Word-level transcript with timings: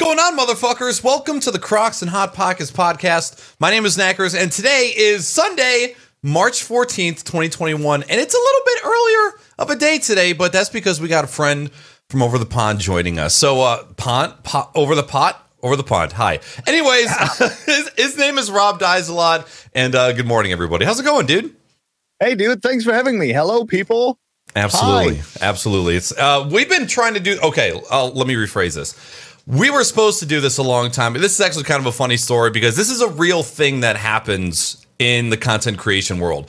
going 0.00 0.18
on, 0.18 0.34
motherfuckers? 0.34 1.04
Welcome 1.04 1.40
to 1.40 1.50
the 1.50 1.58
Crocs 1.58 2.00
and 2.00 2.10
Hot 2.10 2.32
Pockets 2.32 2.70
podcast. 2.70 3.54
My 3.60 3.68
name 3.68 3.84
is 3.84 3.98
Knackers, 3.98 4.34
and 4.34 4.50
today 4.50 4.94
is 4.96 5.28
Sunday, 5.28 5.94
March 6.22 6.66
14th, 6.66 7.22
2021. 7.22 8.04
And 8.04 8.18
it's 8.18 8.34
a 8.34 8.38
little 8.38 8.60
bit 8.64 8.78
earlier 8.82 9.40
of 9.58 9.68
a 9.68 9.76
day 9.76 9.98
today, 9.98 10.32
but 10.32 10.54
that's 10.54 10.70
because 10.70 11.02
we 11.02 11.08
got 11.08 11.24
a 11.24 11.26
friend 11.26 11.70
from 12.08 12.22
over 12.22 12.38
the 12.38 12.46
pond 12.46 12.78
joining 12.78 13.18
us. 13.18 13.34
So, 13.34 13.60
uh, 13.60 13.84
pond, 13.98 14.42
pot, 14.42 14.70
over 14.74 14.94
the 14.94 15.02
pot, 15.02 15.46
over 15.62 15.76
the 15.76 15.84
pond. 15.84 16.12
Hi. 16.12 16.40
Anyways, 16.66 17.14
his, 17.66 17.90
his 17.98 18.16
name 18.16 18.38
is 18.38 18.50
Rob 18.50 18.78
Dies 18.78 19.10
a 19.10 19.14
lot, 19.14 19.46
and 19.74 19.94
uh, 19.94 20.12
good 20.12 20.26
morning, 20.26 20.50
everybody. 20.50 20.86
How's 20.86 20.98
it 20.98 21.04
going, 21.04 21.26
dude? 21.26 21.54
Hey, 22.20 22.34
dude. 22.36 22.62
Thanks 22.62 22.84
for 22.84 22.94
having 22.94 23.18
me. 23.18 23.34
Hello, 23.34 23.66
people. 23.66 24.18
Absolutely, 24.56 25.16
Hi. 25.18 25.24
absolutely. 25.42 25.96
It's 25.96 26.16
uh, 26.16 26.48
we've 26.50 26.68
been 26.68 26.86
trying 26.86 27.14
to 27.14 27.20
do. 27.20 27.38
Okay, 27.40 27.78
I'll, 27.90 28.10
let 28.12 28.26
me 28.26 28.34
rephrase 28.34 28.74
this. 28.74 28.96
We 29.50 29.68
were 29.68 29.82
supposed 29.82 30.20
to 30.20 30.26
do 30.26 30.40
this 30.40 30.58
a 30.58 30.62
long 30.62 30.92
time. 30.92 31.14
This 31.14 31.34
is 31.34 31.40
actually 31.40 31.64
kind 31.64 31.80
of 31.80 31.86
a 31.86 31.92
funny 31.92 32.16
story 32.16 32.50
because 32.50 32.76
this 32.76 32.88
is 32.88 33.00
a 33.00 33.08
real 33.08 33.42
thing 33.42 33.80
that 33.80 33.96
happens 33.96 34.86
in 35.00 35.30
the 35.30 35.36
content 35.36 35.76
creation 35.76 36.20
world. 36.20 36.48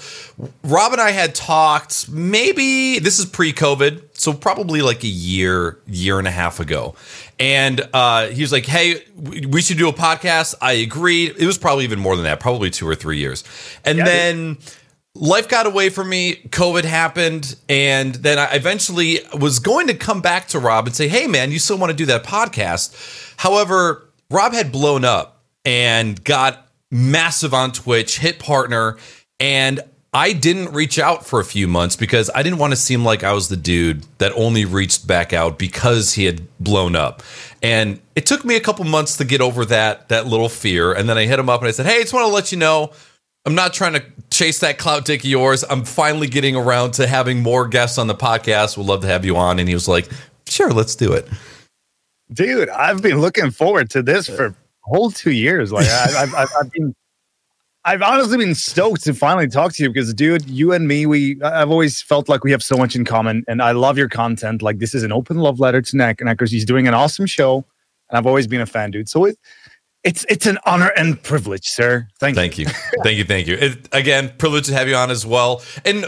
Rob 0.63 0.91
and 0.91 1.01
I 1.01 1.09
had 1.09 1.33
talked 1.33 2.09
maybe 2.09 2.99
this 2.99 3.17
is 3.17 3.25
pre-COVID, 3.25 4.03
so 4.13 4.33
probably 4.33 4.83
like 4.83 5.03
a 5.03 5.07
year, 5.07 5.79
year 5.87 6.19
and 6.19 6.27
a 6.27 6.31
half 6.31 6.59
ago. 6.59 6.93
And 7.39 7.81
uh, 7.91 8.27
he 8.27 8.43
was 8.43 8.51
like, 8.51 8.67
"Hey, 8.67 9.03
we 9.15 9.63
should 9.63 9.79
do 9.79 9.89
a 9.89 9.93
podcast." 9.93 10.53
I 10.61 10.73
agreed. 10.73 11.37
It 11.39 11.47
was 11.47 11.57
probably 11.57 11.85
even 11.85 11.97
more 11.97 12.15
than 12.15 12.25
that, 12.25 12.39
probably 12.39 12.69
two 12.69 12.87
or 12.87 12.93
three 12.93 13.17
years. 13.17 13.43
And 13.83 13.97
yeah, 13.97 14.05
then 14.05 14.57
life 15.15 15.47
got 15.47 15.65
away 15.65 15.89
from 15.89 16.09
me. 16.09 16.35
COVID 16.49 16.83
happened, 16.83 17.55
and 17.67 18.15
then 18.15 18.39
I 18.39 18.53
eventually 18.53 19.19
was 19.37 19.59
going 19.59 19.87
to 19.87 19.93
come 19.93 20.21
back 20.21 20.47
to 20.49 20.59
Rob 20.59 20.87
and 20.87 20.95
say, 20.95 21.07
"Hey, 21.07 21.27
man, 21.27 21.51
you 21.51 21.59
still 21.59 21.77
want 21.77 21.91
to 21.91 21.97
do 21.97 22.05
that 22.07 22.23
podcast?" 22.23 23.33
However, 23.37 24.07
Rob 24.29 24.53
had 24.53 24.71
blown 24.71 25.05
up 25.05 25.43
and 25.65 26.23
got 26.23 26.67
massive 26.89 27.53
on 27.53 27.71
Twitch, 27.71 28.19
hit 28.19 28.39
partner, 28.39 28.97
and 29.39 29.81
I 30.13 30.33
didn't 30.33 30.73
reach 30.73 30.99
out 30.99 31.25
for 31.25 31.39
a 31.39 31.45
few 31.45 31.69
months 31.69 31.95
because 31.95 32.29
I 32.35 32.43
didn't 32.43 32.59
want 32.59 32.71
to 32.71 32.77
seem 32.77 33.05
like 33.05 33.23
I 33.23 33.31
was 33.31 33.47
the 33.47 33.55
dude 33.55 34.03
that 34.17 34.33
only 34.35 34.65
reached 34.65 35.07
back 35.07 35.31
out 35.31 35.57
because 35.57 36.13
he 36.13 36.25
had 36.25 36.41
blown 36.59 36.97
up. 36.97 37.23
And 37.63 38.01
it 38.15 38.25
took 38.25 38.43
me 38.43 38.57
a 38.57 38.59
couple 38.59 38.83
months 38.83 39.15
to 39.17 39.25
get 39.25 39.39
over 39.39 39.63
that 39.65 40.09
that 40.09 40.27
little 40.27 40.49
fear. 40.49 40.91
And 40.91 41.07
then 41.07 41.17
I 41.17 41.25
hit 41.25 41.39
him 41.39 41.49
up 41.49 41.61
and 41.61 41.67
I 41.67 41.71
said, 41.71 41.85
"Hey, 41.85 41.97
I 41.97 42.01
just 42.01 42.13
want 42.13 42.27
to 42.27 42.33
let 42.33 42.51
you 42.51 42.57
know 42.57 42.91
I'm 43.45 43.55
not 43.55 43.73
trying 43.73 43.93
to 43.93 44.03
chase 44.29 44.59
that 44.59 44.77
clout 44.77 45.05
dick 45.05 45.21
of 45.21 45.25
yours. 45.25 45.63
I'm 45.69 45.83
finally 45.83 46.27
getting 46.27 46.55
around 46.55 46.91
to 46.93 47.07
having 47.07 47.41
more 47.41 47.67
guests 47.67 47.97
on 47.97 48.07
the 48.07 48.15
podcast. 48.15 48.77
We'd 48.77 48.85
love 48.85 49.01
to 49.01 49.07
have 49.07 49.25
you 49.25 49.35
on." 49.37 49.59
And 49.59 49.67
he 49.67 49.73
was 49.73 49.87
like, 49.87 50.09
"Sure, 50.47 50.71
let's 50.71 50.95
do 50.95 51.11
it." 51.13 51.27
Dude, 52.33 52.69
I've 52.69 53.01
been 53.01 53.19
looking 53.19 53.51
forward 53.51 53.89
to 53.91 54.03
this 54.03 54.27
for 54.27 54.55
whole 54.83 55.11
two 55.11 55.31
years. 55.31 55.71
Like 55.71 55.87
I've, 55.87 56.33
I've, 56.33 56.51
I've 56.59 56.71
been 56.71 56.95
I've 57.83 58.03
honestly 58.03 58.37
been 58.37 58.53
stoked 58.53 59.03
to 59.05 59.13
finally 59.13 59.47
talk 59.47 59.73
to 59.73 59.83
you 59.83 59.89
because, 59.89 60.13
dude, 60.13 60.47
you 60.47 60.71
and 60.71 60.87
me, 60.87 61.07
we 61.07 61.41
I've 61.41 61.71
always 61.71 62.01
felt 62.01 62.29
like 62.29 62.43
we 62.43 62.51
have 62.51 62.61
so 62.61 62.77
much 62.77 62.95
in 62.95 63.05
common, 63.05 63.43
and 63.47 63.61
I 63.61 63.71
love 63.71 63.97
your 63.97 64.09
content. 64.09 64.61
Like 64.61 64.77
this 64.77 64.93
is 64.93 65.01
an 65.01 65.11
open 65.11 65.37
love 65.37 65.59
letter 65.59 65.81
to 65.81 65.97
Knack 65.97 66.19
because 66.19 66.51
he's 66.51 66.65
doing 66.65 66.87
an 66.87 66.93
awesome 66.93 67.25
show, 67.25 67.65
and 68.09 68.17
I've 68.17 68.27
always 68.27 68.45
been 68.45 68.61
a 68.61 68.67
fan, 68.67 68.91
dude. 68.91 69.09
So 69.09 69.25
it, 69.25 69.37
it's 70.03 70.25
it's 70.29 70.45
an 70.45 70.57
honor 70.65 70.91
and 70.97 71.21
privilege, 71.21 71.65
sir. 71.65 72.07
Thank, 72.19 72.35
thank 72.35 72.57
you, 72.57 72.65
thank 73.03 73.17
you, 73.17 73.23
thank 73.23 73.47
you. 73.47 73.55
It, 73.55 73.89
again, 73.91 74.33
privilege 74.37 74.67
to 74.67 74.73
have 74.73 74.87
you 74.87 74.95
on 74.95 75.11
as 75.11 75.25
well, 75.25 75.61
and 75.85 76.05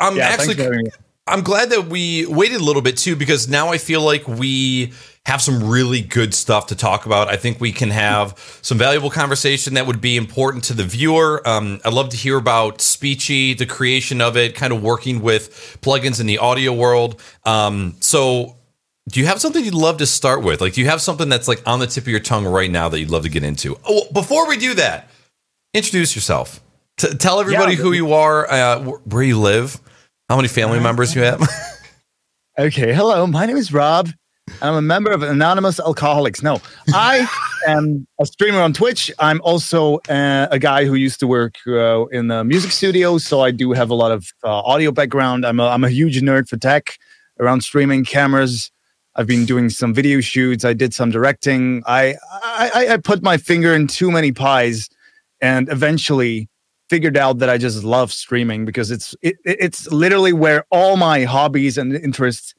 I'm 0.00 0.16
yeah, 0.16 0.28
actually 0.28 0.90
I'm 1.26 1.40
glad 1.40 1.70
that 1.70 1.86
we 1.86 2.26
waited 2.26 2.60
a 2.60 2.64
little 2.64 2.82
bit 2.82 2.98
too 2.98 3.16
because 3.16 3.48
now 3.48 3.68
I 3.68 3.78
feel 3.78 4.02
like 4.02 4.28
we 4.28 4.92
have 5.24 5.40
some 5.40 5.70
really 5.70 6.02
good 6.02 6.34
stuff 6.34 6.66
to 6.66 6.76
talk 6.76 7.06
about. 7.06 7.28
I 7.28 7.36
think 7.36 7.60
we 7.60 7.72
can 7.72 7.88
have 7.88 8.58
some 8.60 8.76
valuable 8.76 9.08
conversation 9.08 9.72
that 9.74 9.86
would 9.86 10.02
be 10.02 10.18
important 10.18 10.64
to 10.64 10.74
the 10.74 10.84
viewer. 10.84 11.40
Um, 11.48 11.80
I'd 11.82 11.94
love 11.94 12.10
to 12.10 12.16
hear 12.18 12.36
about 12.36 12.78
Speechy, 12.78 13.56
the 13.56 13.64
creation 13.64 14.20
of 14.20 14.36
it, 14.36 14.54
kind 14.54 14.70
of 14.70 14.82
working 14.82 15.22
with 15.22 15.78
plugins 15.80 16.20
in 16.20 16.26
the 16.26 16.36
audio 16.36 16.74
world. 16.74 17.18
Um, 17.44 17.96
so, 18.00 18.56
do 19.08 19.20
you 19.20 19.26
have 19.26 19.40
something 19.40 19.64
you'd 19.64 19.74
love 19.74 19.98
to 19.98 20.06
start 20.06 20.42
with? 20.42 20.60
Like, 20.60 20.72
do 20.72 20.80
you 20.80 20.88
have 20.88 21.00
something 21.00 21.28
that's 21.28 21.46
like 21.46 21.62
on 21.66 21.78
the 21.78 21.86
tip 21.86 22.04
of 22.04 22.08
your 22.08 22.20
tongue 22.20 22.46
right 22.46 22.70
now 22.70 22.88
that 22.88 22.98
you'd 22.98 23.10
love 23.10 23.24
to 23.24 23.28
get 23.28 23.44
into? 23.44 23.78
Oh, 23.84 24.06
before 24.12 24.48
we 24.48 24.56
do 24.56 24.74
that, 24.74 25.10
introduce 25.74 26.14
yourself. 26.14 26.60
T- 26.96 27.14
tell 27.14 27.40
everybody 27.40 27.74
yeah, 27.74 27.82
who 27.82 27.92
you 27.92 28.12
are, 28.12 28.50
uh, 28.50 28.80
where 28.80 29.22
you 29.22 29.38
live, 29.38 29.78
how 30.28 30.36
many 30.36 30.48
family 30.48 30.80
members 30.80 31.14
you 31.14 31.22
have. 31.22 31.42
okay, 32.58 32.94
hello. 32.94 33.26
My 33.26 33.46
name 33.46 33.56
is 33.56 33.72
Rob. 33.72 34.08
I'm 34.62 34.74
a 34.74 34.82
member 34.82 35.10
of 35.10 35.22
Anonymous 35.22 35.80
Alcoholics. 35.80 36.42
No, 36.42 36.60
I 36.88 37.28
am 37.66 38.06
a 38.20 38.26
streamer 38.26 38.60
on 38.60 38.72
Twitch. 38.72 39.10
I'm 39.18 39.40
also 39.42 39.96
uh, 40.08 40.48
a 40.50 40.58
guy 40.58 40.84
who 40.84 40.94
used 40.94 41.20
to 41.20 41.26
work 41.26 41.56
uh, 41.66 42.06
in 42.06 42.28
the 42.28 42.44
music 42.44 42.70
studio, 42.70 43.18
so 43.18 43.40
I 43.40 43.50
do 43.50 43.72
have 43.72 43.90
a 43.90 43.94
lot 43.94 44.12
of 44.12 44.32
uh, 44.44 44.48
audio 44.48 44.92
background. 44.92 45.44
I'm 45.44 45.60
a, 45.60 45.68
I'm 45.68 45.84
a 45.84 45.90
huge 45.90 46.20
nerd 46.20 46.48
for 46.48 46.56
tech 46.56 46.96
around 47.40 47.62
streaming 47.62 48.04
cameras. 48.04 48.70
I've 49.16 49.26
been 49.26 49.44
doing 49.44 49.70
some 49.70 49.94
video 49.94 50.20
shoots. 50.20 50.64
I 50.64 50.72
did 50.72 50.92
some 50.92 51.10
directing. 51.10 51.82
I, 51.86 52.16
I, 52.42 52.88
I 52.90 52.96
put 52.96 53.22
my 53.22 53.36
finger 53.36 53.74
in 53.74 53.86
too 53.86 54.10
many 54.10 54.32
pies, 54.32 54.88
and 55.40 55.68
eventually 55.68 56.48
figured 56.90 57.16
out 57.16 57.38
that 57.38 57.48
I 57.48 57.58
just 57.58 57.84
love 57.84 58.12
streaming 58.12 58.64
because 58.64 58.90
it's 58.90 59.14
it, 59.22 59.36
it's 59.44 59.90
literally 59.90 60.32
where 60.32 60.64
all 60.70 60.96
my 60.96 61.24
hobbies 61.24 61.78
and 61.78 61.94
interests 61.94 62.54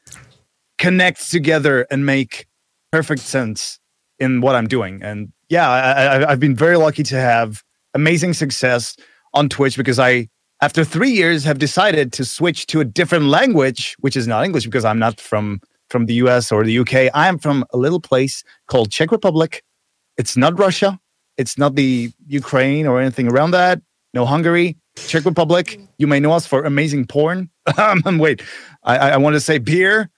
connect 0.77 1.29
together 1.29 1.85
and 1.91 2.05
make 2.05 2.47
perfect 2.91 3.21
sense 3.21 3.79
in 4.19 4.41
what 4.41 4.55
I'm 4.55 4.67
doing. 4.67 5.01
And 5.03 5.31
yeah, 5.49 5.69
I, 5.69 6.29
have 6.29 6.39
been 6.39 6.55
very 6.55 6.77
lucky 6.77 7.03
to 7.03 7.15
have 7.15 7.63
amazing 7.93 8.33
success 8.33 8.95
on 9.33 9.49
Twitch 9.49 9.77
because 9.77 9.99
I, 9.99 10.29
after 10.61 10.83
three 10.83 11.11
years, 11.11 11.43
have 11.43 11.59
decided 11.59 12.13
to 12.13 12.25
switch 12.25 12.67
to 12.67 12.79
a 12.79 12.85
different 12.85 13.25
language, 13.25 13.95
which 13.99 14.15
is 14.15 14.27
not 14.27 14.45
English 14.45 14.65
because 14.65 14.85
I'm 14.85 14.99
not 14.99 15.19
from 15.19 15.59
from 15.95 16.07
the 16.07 16.15
US 16.25 16.51
or 16.51 16.65
the 16.65 16.77
UK. 16.79 16.93
I 17.13 17.29
am 17.29 17.39
from 17.39 17.63
a 17.71 17.77
little 17.77 18.01
place 18.01 18.43
called 18.67 18.91
Czech 18.91 19.13
Republic. 19.13 19.63
It's 20.17 20.35
not 20.35 20.59
Russia. 20.59 20.99
It's 21.37 21.57
not 21.57 21.75
the 21.75 22.11
Ukraine 22.27 22.85
or 22.85 22.99
anything 22.99 23.29
around 23.31 23.51
that. 23.51 23.81
No 24.13 24.25
Hungary. 24.25 24.75
Czech 24.97 25.23
Republic. 25.23 25.79
You 25.97 26.07
may 26.07 26.19
know 26.19 26.33
us 26.33 26.45
for 26.45 26.65
amazing 26.65 27.07
porn. 27.07 27.49
Um, 27.77 28.19
wait, 28.19 28.43
I, 28.83 29.11
I 29.15 29.17
want 29.17 29.33
to 29.33 29.39
say 29.39 29.57
beer 29.57 30.11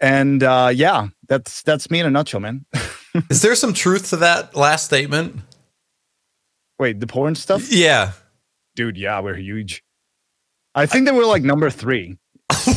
and 0.00 0.42
uh, 0.42 0.70
yeah, 0.74 1.08
that's 1.28 1.62
that's 1.62 1.90
me 1.90 2.00
in 2.00 2.06
a 2.06 2.10
nutshell, 2.10 2.40
man. 2.40 2.64
Is 3.30 3.42
there 3.42 3.54
some 3.54 3.74
truth 3.74 4.08
to 4.10 4.16
that 4.16 4.56
last 4.56 4.86
statement? 4.86 5.36
Wait, 6.78 6.98
the 6.98 7.06
porn 7.06 7.34
stuff? 7.34 7.70
Yeah, 7.70 8.12
dude. 8.74 8.96
Yeah, 8.96 9.20
we're 9.20 9.36
huge. 9.36 9.84
I 10.74 10.86
think 10.86 11.04
that 11.06 11.14
we're 11.14 11.26
like 11.26 11.42
number 11.42 11.70
three. 11.70 12.16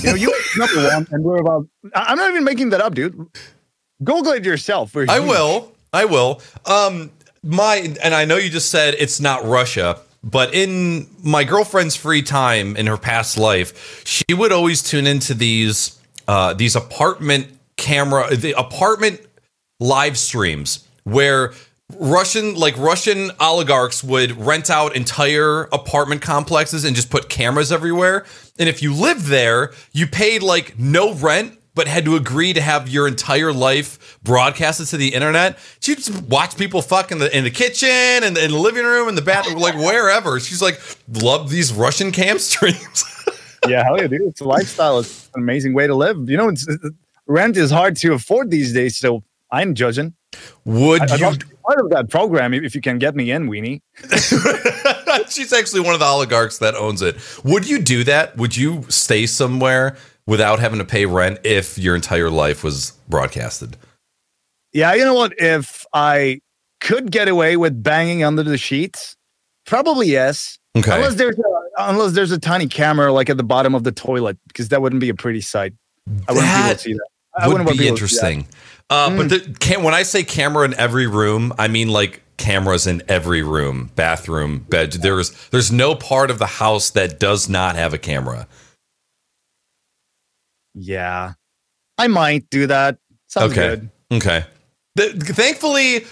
You 0.01 0.09
know, 0.09 0.15
you 0.15 0.33
number 0.57 0.83
one, 0.83 1.07
and 1.11 1.23
we're 1.23 1.37
about. 1.37 1.67
I'm 1.95 2.17
not 2.17 2.31
even 2.31 2.43
making 2.43 2.69
that 2.69 2.81
up, 2.81 2.95
dude. 2.95 3.27
Google 4.03 4.33
it 4.33 4.45
yourself. 4.45 4.95
I 4.95 5.19
will. 5.19 5.71
I 5.91 6.05
will. 6.05 6.41
Um, 6.65 7.11
my 7.43 7.95
and 8.03 8.13
I 8.13 8.25
know 8.25 8.37
you 8.37 8.49
just 8.49 8.71
said 8.71 8.95
it's 8.97 9.19
not 9.19 9.45
Russia, 9.45 9.99
but 10.23 10.53
in 10.53 11.07
my 11.23 11.43
girlfriend's 11.43 11.95
free 11.95 12.21
time 12.21 12.75
in 12.75 12.87
her 12.87 12.97
past 12.97 13.37
life, 13.37 14.03
she 14.05 14.33
would 14.33 14.51
always 14.51 14.81
tune 14.81 15.05
into 15.05 15.33
these 15.33 15.99
uh, 16.27 16.53
these 16.53 16.75
apartment 16.75 17.47
camera, 17.77 18.35
the 18.35 18.53
apartment 18.57 19.21
live 19.79 20.17
streams 20.17 20.87
where 21.03 21.53
Russian 21.97 22.55
like 22.55 22.77
Russian 22.77 23.31
oligarchs 23.39 24.03
would 24.03 24.31
rent 24.39 24.69
out 24.69 24.95
entire 24.95 25.63
apartment 25.63 26.21
complexes 26.21 26.85
and 26.85 26.95
just 26.95 27.09
put 27.09 27.29
cameras 27.29 27.71
everywhere. 27.71 28.25
And 28.59 28.69
if 28.69 28.81
you 28.83 28.93
lived 28.93 29.25
there, 29.25 29.73
you 29.91 30.07
paid 30.07 30.43
like 30.43 30.77
no 30.77 31.13
rent 31.13 31.59
but 31.75 31.87
had 31.87 32.05
to 32.05 32.15
agree 32.15 32.53
to 32.53 32.61
have 32.61 32.87
your 32.87 33.07
entire 33.07 33.51
life 33.51 34.19
broadcasted 34.23 34.87
to 34.87 34.97
the 34.97 35.13
internet. 35.15 35.57
She 35.79 35.95
just 35.95 36.21
watch 36.23 36.55
people 36.55 36.81
fuck 36.81 37.11
in 37.11 37.17
the 37.17 37.35
in 37.35 37.43
the 37.43 37.49
kitchen 37.49 37.89
and 37.89 38.37
in 38.37 38.51
the 38.51 38.57
living 38.57 38.85
room 38.85 39.07
and 39.07 39.17
the 39.17 39.23
bathroom, 39.23 39.59
like 39.59 39.75
wherever. 39.75 40.39
She's 40.39 40.61
like, 40.61 40.79
love 41.11 41.49
these 41.49 41.73
Russian 41.73 42.11
cam 42.11 42.37
streams. 42.39 43.03
yeah, 43.67 43.83
hell 43.83 43.99
yeah, 43.99 44.07
dude. 44.07 44.21
It's 44.21 44.41
a 44.41 44.45
lifestyle. 44.45 44.99
It's 44.99 45.29
an 45.33 45.41
amazing 45.41 45.73
way 45.73 45.87
to 45.87 45.95
live. 45.95 46.29
You 46.29 46.37
know, 46.37 46.49
it's, 46.49 46.67
uh, 46.67 46.89
rent 47.25 47.57
is 47.57 47.71
hard 47.71 47.95
to 47.97 48.13
afford 48.13 48.51
these 48.51 48.73
days, 48.73 48.97
so 48.97 49.23
I'm 49.51 49.73
judging. 49.73 50.13
Would 50.65 51.11
I, 51.11 51.15
you 51.15 51.33
part 51.65 51.79
of 51.79 51.89
that 51.91 52.09
program 52.09 52.53
if 52.53 52.75
you 52.75 52.81
can 52.81 52.99
get 52.99 53.15
me 53.15 53.31
in, 53.31 53.49
Weenie? 53.49 53.81
She's 55.29 55.53
actually 55.53 55.81
one 55.81 55.93
of 55.93 55.99
the 55.99 56.05
oligarchs 56.05 56.57
that 56.59 56.75
owns 56.75 57.01
it. 57.01 57.17
Would 57.43 57.67
you 57.67 57.79
do 57.79 58.03
that? 58.03 58.37
Would 58.37 58.55
you 58.55 58.85
stay 58.89 59.25
somewhere 59.25 59.95
without 60.25 60.59
having 60.59 60.79
to 60.79 60.85
pay 60.85 61.05
rent 61.05 61.39
if 61.43 61.77
your 61.77 61.95
entire 61.95 62.29
life 62.29 62.63
was 62.63 62.91
broadcasted? 63.09 63.77
Yeah, 64.73 64.93
you 64.93 65.05
know 65.05 65.13
what? 65.13 65.33
If 65.37 65.85
I 65.93 66.41
could 66.81 67.11
get 67.11 67.27
away 67.27 67.57
with 67.57 67.81
banging 67.81 68.23
under 68.23 68.43
the 68.43 68.57
sheets, 68.57 69.15
probably 69.65 70.07
yes. 70.07 70.57
Okay. 70.75 70.95
Unless 70.95 71.15
there's 71.15 71.37
a, 71.37 71.43
unless 71.77 72.13
there's 72.13 72.31
a 72.31 72.39
tiny 72.39 72.67
camera 72.67 73.13
like 73.13 73.29
at 73.29 73.37
the 73.37 73.43
bottom 73.43 73.75
of 73.75 73.83
the 73.83 73.91
toilet, 73.91 74.37
because 74.47 74.69
that 74.69 74.81
wouldn't 74.81 74.99
be 74.99 75.09
a 75.09 75.13
pretty 75.13 75.41
sight. 75.41 75.73
I 76.27 76.33
wouldn't 76.33 76.47
that, 76.47 76.63
be 76.63 76.69
able 76.69 76.75
to 76.75 76.79
see 76.79 76.93
that. 76.93 77.07
I 77.35 77.47
would 77.47 77.53
wouldn't 77.59 77.69
be 77.69 77.77
people 77.77 77.97
to 77.97 78.07
see 78.07 78.15
that. 78.19 78.31
interesting. 78.31 78.47
Uh, 78.93 79.09
Mm. 79.09 79.17
But 79.17 79.29
the, 79.29 79.55
can, 79.59 79.81
when 79.83 79.93
I 79.93 80.03
say 80.03 80.23
camera 80.23 80.65
in 80.65 80.73
every 80.75 81.07
room, 81.07 81.51
I 81.57 81.67
mean 81.67 81.87
like 81.89 82.21
cameras 82.37 82.85
in 82.87 83.01
every 83.07 83.41
room, 83.41 83.89
bathroom, 83.95 84.59
bed. 84.69 84.91
There's 84.93 85.31
there's 85.49 85.71
no 85.71 85.95
part 85.95 86.29
of 86.29 86.37
the 86.39 86.45
house 86.45 86.89
that 86.91 87.19
does 87.19 87.49
not 87.49 87.75
have 87.75 87.93
a 87.93 87.97
camera. 87.97 88.47
Yeah, 90.75 91.33
I 91.97 92.07
might 92.07 92.49
do 92.49 92.67
that. 92.67 92.97
Sounds 93.27 93.51
Okay. 93.51 93.67
good. 93.69 93.89
Okay. 94.11 94.45
The, 94.95 95.09
thankfully, 95.13 96.05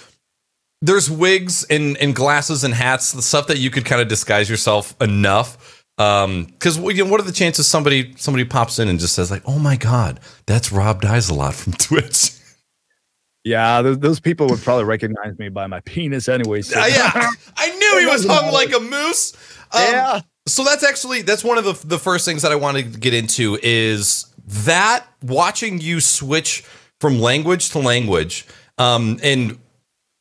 there's 0.81 1.10
wigs 1.10 1.63
and, 1.66 1.98
and 1.98 2.16
glasses 2.16 2.63
and 2.63 2.74
hats, 2.74 3.12
the 3.12 3.22
stuff 3.22 3.48
that 3.48 3.60
you 3.60 3.69
could 3.69 3.86
kind 3.86 4.01
of 4.01 4.07
disguise 4.07 4.50
yourself 4.50 5.00
enough. 5.01 5.83
Um, 5.98 6.45
because 6.45 6.78
you 6.78 7.04
know, 7.04 7.12
what 7.12 7.19
are 7.19 7.24
the 7.25 7.31
chances 7.31 7.68
somebody 7.68 8.16
somebody 8.18 8.44
pops 8.45 8.80
in 8.80 8.88
and 8.88 9.00
just 9.00 9.13
says 9.13 9.30
like, 9.30 9.44
"Oh 9.45 9.60
my 9.60 9.75
god, 9.75 10.19
that's 10.48 10.72
Rob 10.72 11.01
Dies 11.01 11.30
a 11.30 11.33
lot 11.36 11.54
from 11.54 11.74
Twitch." 11.88 12.31
Yeah, 13.44 13.82
those, 13.82 14.00
those 14.00 14.20
people 14.20 14.48
would 14.48 14.60
probably 14.60 14.86
recognize 14.86 15.38
me 15.40 15.50
by 15.50 15.68
my 15.68 15.80
penis 15.86 16.30
anyway. 16.30 16.62
So. 16.62 16.80
Uh, 16.80 16.86
yeah, 16.86 17.12
I 17.58 17.76
knew 17.76 18.00
he 18.00 18.06
was 18.06 18.26
hung 18.26 18.52
like 18.52 18.74
a 18.76 18.80
moose. 18.80 19.34
Um, 19.72 19.82
yeah. 19.82 20.22
So 20.48 20.64
that's 20.64 20.84
actually 20.84 21.22
that's 21.22 21.44
one 21.44 21.58
of 21.58 21.64
the 21.64 21.74
the 21.88 22.00
first 22.00 22.26
things 22.26 22.42
that 22.42 22.52
I 22.52 22.56
wanted 22.56 22.94
to 22.94 23.00
get 23.00 23.14
into 23.14 23.60
is 23.62 24.26
that 24.66 25.06
watching 25.24 25.80
you 25.80 26.00
switch 26.00 26.64
from 27.00 27.20
language 27.20 27.70
to 27.72 27.80
language. 27.80 28.48
Um, 28.78 29.20
and 29.24 29.60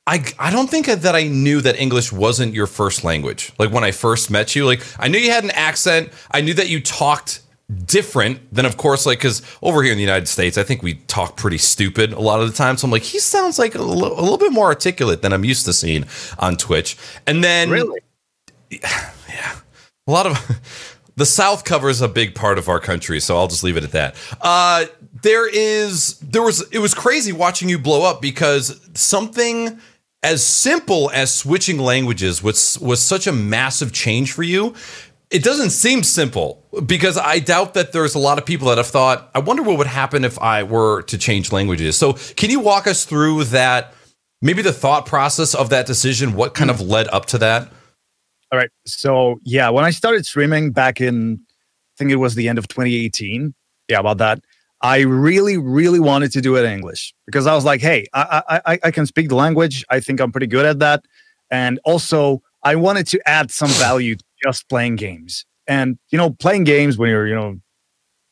I 0.07 0.25
I 0.39 0.51
don't 0.51 0.69
think 0.69 0.87
that 0.87 1.15
I 1.15 1.25
knew 1.25 1.61
that 1.63 1.81
English 1.81 2.13
wasn't 2.13 2.53
your 2.53 2.67
first 2.67 3.03
language. 3.03 3.53
Like 3.59 3.71
when 3.71 3.83
I 3.83 3.93
first 3.93 4.31
met 4.31 4.55
you, 4.55 4.67
like 4.67 4.83
I 4.99 5.09
knew 5.09 5.19
you 5.19 5.31
had 5.31 5.45
an 5.45 5.53
accent. 5.53 6.13
I 6.31 6.43
knew 6.43 6.55
that 6.55 6.69
you 6.69 6.81
talked 6.81 7.41
different 7.87 8.53
than 8.53 8.65
of 8.67 8.77
course 8.77 9.07
like 9.07 9.19
because 9.19 9.43
over 9.63 9.83
here 9.83 9.93
in 9.93 9.99
the 9.99 10.03
united 10.03 10.27
states 10.27 10.59
i 10.59 10.63
think 10.63 10.83
we 10.83 10.95
talk 11.07 11.37
pretty 11.37 11.59
stupid 11.59 12.13
a 12.13 12.21
lot 12.21 12.41
of 12.41 12.49
the 12.49 12.57
time 12.57 12.77
so 12.77 12.85
i'm 12.85 12.91
like 12.91 13.03
he 13.03 13.19
sounds 13.19 13.59
like 13.59 13.75
a 13.75 13.83
little, 13.83 14.17
little 14.17 14.39
bit 14.39 14.53
more 14.53 14.67
articulate 14.67 15.23
than 15.23 15.33
i'm 15.33 15.45
used 15.45 15.65
to 15.65 15.73
seeing 15.73 16.05
on 16.39 16.57
twitch 16.57 16.97
and 17.27 17.45
then 17.45 17.71
Really? 17.71 18.01
Yeah. 19.29 19.55
A 20.09 20.11
lot 20.11 20.27
of 20.27 20.61
the 21.17 21.27
South 21.27 21.65
covers 21.65 22.01
a 22.01 22.09
big 22.09 22.35
part 22.35 22.59
of 22.59 22.69
our 22.69 22.81
country, 22.81 23.21
so 23.21 23.37
I'll 23.37 23.47
just 23.47 23.63
leave 23.63 23.77
it 23.77 23.85
at 23.85 23.93
that. 23.93 24.17
Uh, 24.41 24.87
there 25.23 25.49
is 25.49 26.19
there 26.19 26.43
was 26.43 26.69
it 26.73 26.79
was 26.79 26.95
crazy 26.95 27.31
watching 27.33 27.69
you 27.69 27.79
blow 27.79 28.09
up 28.09 28.21
because 28.21 28.81
something 28.95 29.79
as 30.23 30.45
simple 30.45 31.11
as 31.13 31.33
switching 31.33 31.79
languages 31.79 32.43
was 32.43 32.79
was 32.81 33.01
such 33.01 33.27
a 33.27 33.33
massive 33.33 33.93
change 33.93 34.33
for 34.33 34.43
you. 34.43 34.75
It 35.31 35.45
doesn't 35.45 35.71
seem 35.71 36.03
simple 36.03 36.67
because 36.87 37.17
I 37.17 37.39
doubt 37.39 37.75
that 37.75 37.93
there's 37.93 38.17
a 38.17 38.19
lot 38.19 38.39
of 38.39 38.45
people 38.45 38.69
that 38.69 38.79
have 38.79 38.89
thought, 38.89 39.31
I 39.35 39.39
wonder 39.39 39.63
what 39.63 39.79
would 39.79 39.87
happen 39.87 40.25
if 40.25 40.39
I 40.41 40.65
were 40.65 41.03
to 41.03 41.17
change 41.17 41.53
languages. 41.53 41.97
So, 41.97 42.15
can 42.15 42.51
you 42.51 42.59
walk 42.61 42.87
us 42.87 43.05
through 43.05 43.45
that? 43.45 43.95
Maybe 44.43 44.63
the 44.63 44.73
thought 44.73 45.07
process 45.07 45.55
of 45.55 45.69
that 45.71 45.87
decision, 45.87 46.35
what 46.35 46.55
kind 46.55 46.71
of 46.71 46.79
mm. 46.79 46.89
led 46.89 47.09
up 47.09 47.27
to 47.27 47.39
that? 47.39 47.71
All 48.53 48.59
right. 48.59 48.71
So 48.87 49.39
yeah, 49.45 49.69
when 49.71 49.85
I 49.85 49.91
started 49.91 50.27
streaming 50.27 50.73
back 50.73 51.01
in, 51.01 51.39
I 51.41 51.93
think 51.99 52.11
it 52.11 52.17
was 52.17 52.35
the 52.35 52.49
end 52.49 52.59
of 52.59 52.67
2018. 52.69 53.55
Yeah, 53.89 54.01
about 54.01 54.19
that. 54.19 54.41
I 54.83 55.01
really, 55.01 55.57
really 55.59 56.01
wanted 56.01 56.33
to 56.33 56.41
do 56.41 56.57
it 56.57 56.65
in 56.65 56.73
English 56.73 57.15
because 57.27 57.47
I 57.47 57.55
was 57.55 57.65
like, 57.65 57.81
hey, 57.81 58.07
I, 58.13 58.43
I, 58.49 58.73
I- 58.73 58.79
I 58.85 58.91
can 58.91 59.07
speak 59.07 59.29
the 59.29 59.35
language. 59.35 59.85
I 59.91 60.01
think 60.01 60.21
I'm 60.21 60.33
pretty 60.33 60.47
good 60.47 60.67
at 60.67 60.79
that. 60.81 61.05
And 61.51 61.79
also, 61.85 62.43
I 62.63 62.77
wanted 62.77 63.07
to 63.09 63.21
add 63.29 63.51
some 63.51 63.69
value 63.71 64.17
to 64.17 64.25
just 64.43 64.69
playing 64.69 64.97
games. 64.97 65.45
And 65.67 65.99
you 66.11 66.19
know, 66.19 66.31
playing 66.31 66.65
games 66.65 66.99
when 66.99 67.11
you're, 67.11 67.27
you 67.27 67.35
know, 67.35 67.61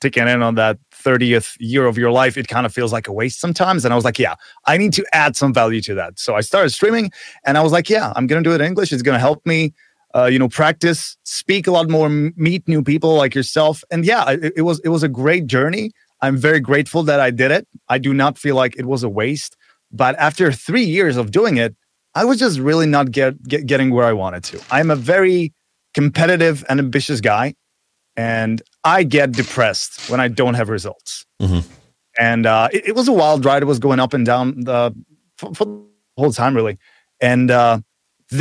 ticking 0.00 0.28
in 0.28 0.42
on 0.42 0.54
that 0.54 0.78
30th 0.92 1.56
year 1.58 1.86
of 1.86 1.98
your 1.98 2.10
life, 2.10 2.36
it 2.36 2.48
kind 2.48 2.66
of 2.66 2.72
feels 2.72 2.92
like 2.92 3.08
a 3.08 3.12
waste 3.12 3.40
sometimes. 3.40 3.84
And 3.84 3.92
I 3.92 3.96
was 3.96 4.04
like, 4.04 4.18
yeah, 4.18 4.34
I 4.66 4.76
need 4.76 4.92
to 4.94 5.06
add 5.12 5.36
some 5.36 5.52
value 5.52 5.80
to 5.82 5.94
that. 5.94 6.18
So 6.18 6.34
I 6.36 6.40
started 6.40 6.70
streaming 6.70 7.10
and 7.44 7.58
I 7.58 7.62
was 7.62 7.72
like, 7.72 7.90
yeah, 7.90 8.12
I'm 8.16 8.26
going 8.26 8.42
to 8.42 8.48
do 8.48 8.54
it 8.54 8.60
in 8.60 8.66
English. 8.66 8.92
It's 8.92 9.02
going 9.02 9.16
to 9.16 9.20
help 9.20 9.44
me, 9.44 9.74
uh, 10.14 10.26
you 10.26 10.38
know, 10.38 10.48
practice, 10.48 11.16
speak 11.24 11.66
a 11.66 11.70
lot 11.70 11.88
more, 11.88 12.08
meet 12.08 12.66
new 12.68 12.82
people 12.82 13.14
like 13.14 13.34
yourself. 13.34 13.82
And 13.90 14.04
yeah, 14.04 14.30
it, 14.30 14.52
it 14.56 14.62
was, 14.62 14.80
it 14.80 14.88
was 14.88 15.02
a 15.02 15.08
great 15.08 15.46
journey. 15.46 15.90
I'm 16.20 16.36
very 16.36 16.60
grateful 16.60 17.02
that 17.04 17.20
I 17.20 17.30
did 17.30 17.50
it. 17.50 17.66
I 17.88 17.98
do 17.98 18.12
not 18.12 18.38
feel 18.38 18.56
like 18.56 18.76
it 18.76 18.86
was 18.86 19.02
a 19.02 19.08
waste. 19.08 19.56
But 19.90 20.16
after 20.18 20.52
three 20.52 20.84
years 20.84 21.16
of 21.16 21.30
doing 21.30 21.56
it, 21.56 21.74
I 22.14 22.24
was 22.24 22.38
just 22.38 22.58
really 22.58 22.86
not 22.86 23.10
get, 23.12 23.40
get 23.44 23.66
getting 23.66 23.90
where 23.90 24.04
I 24.04 24.12
wanted 24.12 24.42
to. 24.44 24.60
I'm 24.70 24.90
a 24.90 24.96
very 24.96 25.52
competitive 26.00 26.56
and 26.68 26.78
ambitious 26.78 27.20
guy 27.20 27.46
and 28.16 28.62
I 28.84 29.02
get 29.02 29.32
depressed 29.32 30.10
when 30.10 30.20
I 30.20 30.28
don't 30.28 30.54
have 30.54 30.68
results. 30.68 31.24
Mhm. 31.42 31.64
And 32.18 32.46
uh, 32.46 32.68
it, 32.72 32.82
it 32.90 32.94
was 32.94 33.08
a 33.08 33.12
wild 33.12 33.44
ride. 33.44 33.62
It 33.62 33.66
was 33.66 33.80
going 33.86 34.00
up 34.04 34.12
and 34.14 34.24
down 34.26 34.46
the 34.68 34.92
for, 35.38 35.54
for 35.56 35.64
the 35.64 36.20
whole 36.22 36.32
time, 36.32 36.54
really. 36.54 36.78
And 37.20 37.50
uh, 37.50 37.80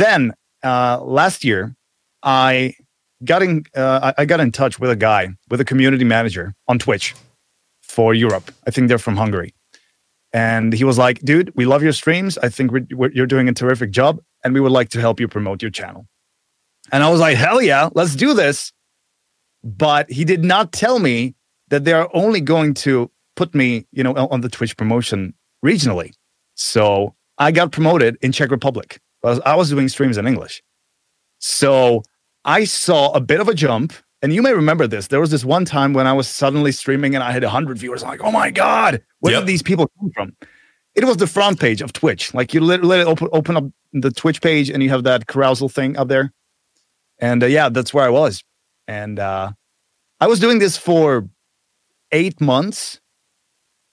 then 0.02 0.20
uh, 0.64 1.00
last 1.02 1.44
year, 1.44 1.74
I 2.22 2.74
got 3.24 3.40
in. 3.42 3.64
Uh, 3.76 4.00
I 4.16 4.22
I 4.22 4.24
got 4.24 4.40
in 4.40 4.50
touch 4.52 4.74
with 4.80 4.90
a 4.90 5.00
guy, 5.10 5.22
with 5.50 5.60
a 5.60 5.64
community 5.64 6.04
manager 6.04 6.54
on 6.66 6.78
Twitch 6.78 7.14
for 7.82 8.14
Europe. 8.14 8.46
I 8.68 8.70
think 8.72 8.88
they're 8.88 9.04
from 9.08 9.16
Hungary. 9.16 9.52
And 10.32 10.72
he 10.72 10.84
was 10.84 10.98
like, 10.98 11.16
"Dude, 11.30 11.52
we 11.56 11.64
love 11.66 11.82
your 11.82 11.94
streams. 12.02 12.38
I 12.46 12.48
think 12.50 12.72
we're, 12.72 12.86
we're, 12.98 13.12
you're 13.16 13.30
doing 13.34 13.48
a 13.48 13.52
terrific 13.52 13.90
job, 14.00 14.18
and 14.42 14.54
we 14.54 14.60
would 14.60 14.72
like 14.80 14.90
to 14.90 15.00
help 15.00 15.20
you 15.20 15.28
promote 15.28 15.62
your 15.62 15.72
channel." 15.72 16.06
And 16.92 17.02
I 17.02 17.10
was 17.10 17.20
like, 17.20 17.36
"Hell 17.36 17.60
yeah, 17.62 17.88
let's 17.94 18.14
do 18.16 18.34
this!" 18.34 18.72
but 19.64 20.10
he 20.10 20.24
did 20.24 20.44
not 20.44 20.72
tell 20.72 20.98
me 20.98 21.34
that 21.68 21.84
they 21.84 21.92
are 21.92 22.08
only 22.14 22.40
going 22.40 22.72
to 22.74 23.10
put 23.36 23.54
me, 23.54 23.86
you 23.92 24.02
know, 24.04 24.14
on 24.14 24.40
the 24.40 24.48
Twitch 24.48 24.76
promotion 24.76 25.34
regionally. 25.64 26.12
So 26.54 27.14
I 27.38 27.50
got 27.50 27.72
promoted 27.72 28.16
in 28.22 28.32
Czech 28.32 28.50
Republic. 28.50 29.00
I 29.24 29.28
was, 29.30 29.40
I 29.40 29.54
was 29.56 29.68
doing 29.70 29.88
streams 29.88 30.16
in 30.16 30.26
English. 30.26 30.62
So 31.38 32.02
I 32.44 32.64
saw 32.64 33.12
a 33.12 33.20
bit 33.20 33.40
of 33.40 33.48
a 33.48 33.54
jump. 33.54 33.92
And 34.20 34.32
you 34.32 34.42
may 34.42 34.52
remember 34.52 34.88
this. 34.88 35.06
There 35.08 35.20
was 35.20 35.30
this 35.30 35.44
one 35.44 35.64
time 35.64 35.92
when 35.92 36.08
I 36.08 36.12
was 36.12 36.26
suddenly 36.26 36.72
streaming 36.72 37.14
and 37.14 37.22
I 37.22 37.30
had 37.30 37.44
100 37.44 37.78
viewers. 37.78 38.02
I'm 38.02 38.08
like, 38.08 38.22
oh 38.22 38.32
my 38.32 38.50
God, 38.50 39.00
where 39.20 39.32
Yep. 39.32 39.42
did 39.42 39.46
these 39.48 39.62
people 39.62 39.88
come 40.00 40.10
from? 40.12 40.36
It 40.96 41.04
was 41.04 41.18
the 41.18 41.28
front 41.28 41.60
page 41.60 41.80
of 41.82 41.92
Twitch. 41.92 42.34
Like 42.34 42.52
you 42.52 42.60
literally 42.60 43.02
open, 43.02 43.28
open 43.32 43.56
up 43.56 43.64
the 43.92 44.10
Twitch 44.10 44.40
page 44.42 44.70
and 44.70 44.82
you 44.82 44.88
have 44.88 45.04
that 45.04 45.28
carousal 45.28 45.68
thing 45.68 45.96
up 45.96 46.08
there. 46.08 46.32
And 47.18 47.42
uh, 47.42 47.46
yeah, 47.46 47.68
that's 47.68 47.92
where 47.92 48.04
I 48.04 48.10
was. 48.10 48.42
And 48.86 49.18
uh, 49.18 49.52
I 50.20 50.26
was 50.26 50.40
doing 50.40 50.58
this 50.58 50.76
for 50.76 51.28
eight 52.12 52.40
months, 52.40 53.00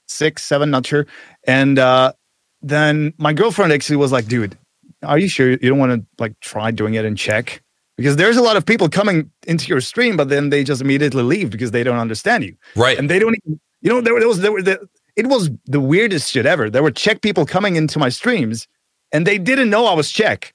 six, 0.07 0.43
seven, 0.43 0.69
not 0.71 0.85
sure. 0.85 1.05
And 1.45 1.77
uh, 1.79 2.13
then 2.61 3.13
my 3.17 3.33
girlfriend 3.33 3.71
actually 3.73 3.97
was 3.97 4.11
like, 4.11 4.27
"Dude, 4.27 4.57
are 5.03 5.19
you 5.19 5.27
sure 5.27 5.51
you 5.51 5.57
don't 5.57 5.79
want 5.79 5.91
to 6.01 6.05
like 6.19 6.39
try 6.39 6.71
doing 6.71 6.93
it 6.93 7.05
in 7.05 7.15
Czech? 7.15 7.61
Because 7.97 8.15
there's 8.17 8.37
a 8.37 8.41
lot 8.41 8.57
of 8.57 8.65
people 8.65 8.89
coming 8.89 9.31
into 9.47 9.67
your 9.67 9.79
stream, 9.81 10.17
but 10.17 10.29
then 10.29 10.49
they 10.49 10.63
just 10.63 10.81
immediately 10.81 11.23
leave 11.23 11.49
because 11.49 11.71
they 11.71 11.83
don't 11.83 11.97
understand 11.99 12.43
you, 12.43 12.55
Right. 12.75 12.97
and 12.97 13.09
they 13.09 13.19
don't. 13.19 13.35
Even, 13.45 13.59
you 13.81 13.89
know, 13.89 14.01
there, 14.01 14.17
there 14.19 14.27
was 14.27 14.39
there 14.41 14.51
were 14.51 14.61
the, 14.61 14.79
it 15.15 15.27
was 15.27 15.49
the 15.65 15.79
weirdest 15.79 16.31
shit 16.31 16.45
ever. 16.45 16.69
There 16.69 16.83
were 16.83 16.91
Czech 16.91 17.21
people 17.21 17.45
coming 17.45 17.75
into 17.75 17.99
my 17.99 18.09
streams, 18.09 18.67
and 19.11 19.25
they 19.27 19.37
didn't 19.37 19.69
know 19.69 19.85
I 19.85 19.93
was 19.93 20.11
Czech. 20.11 20.53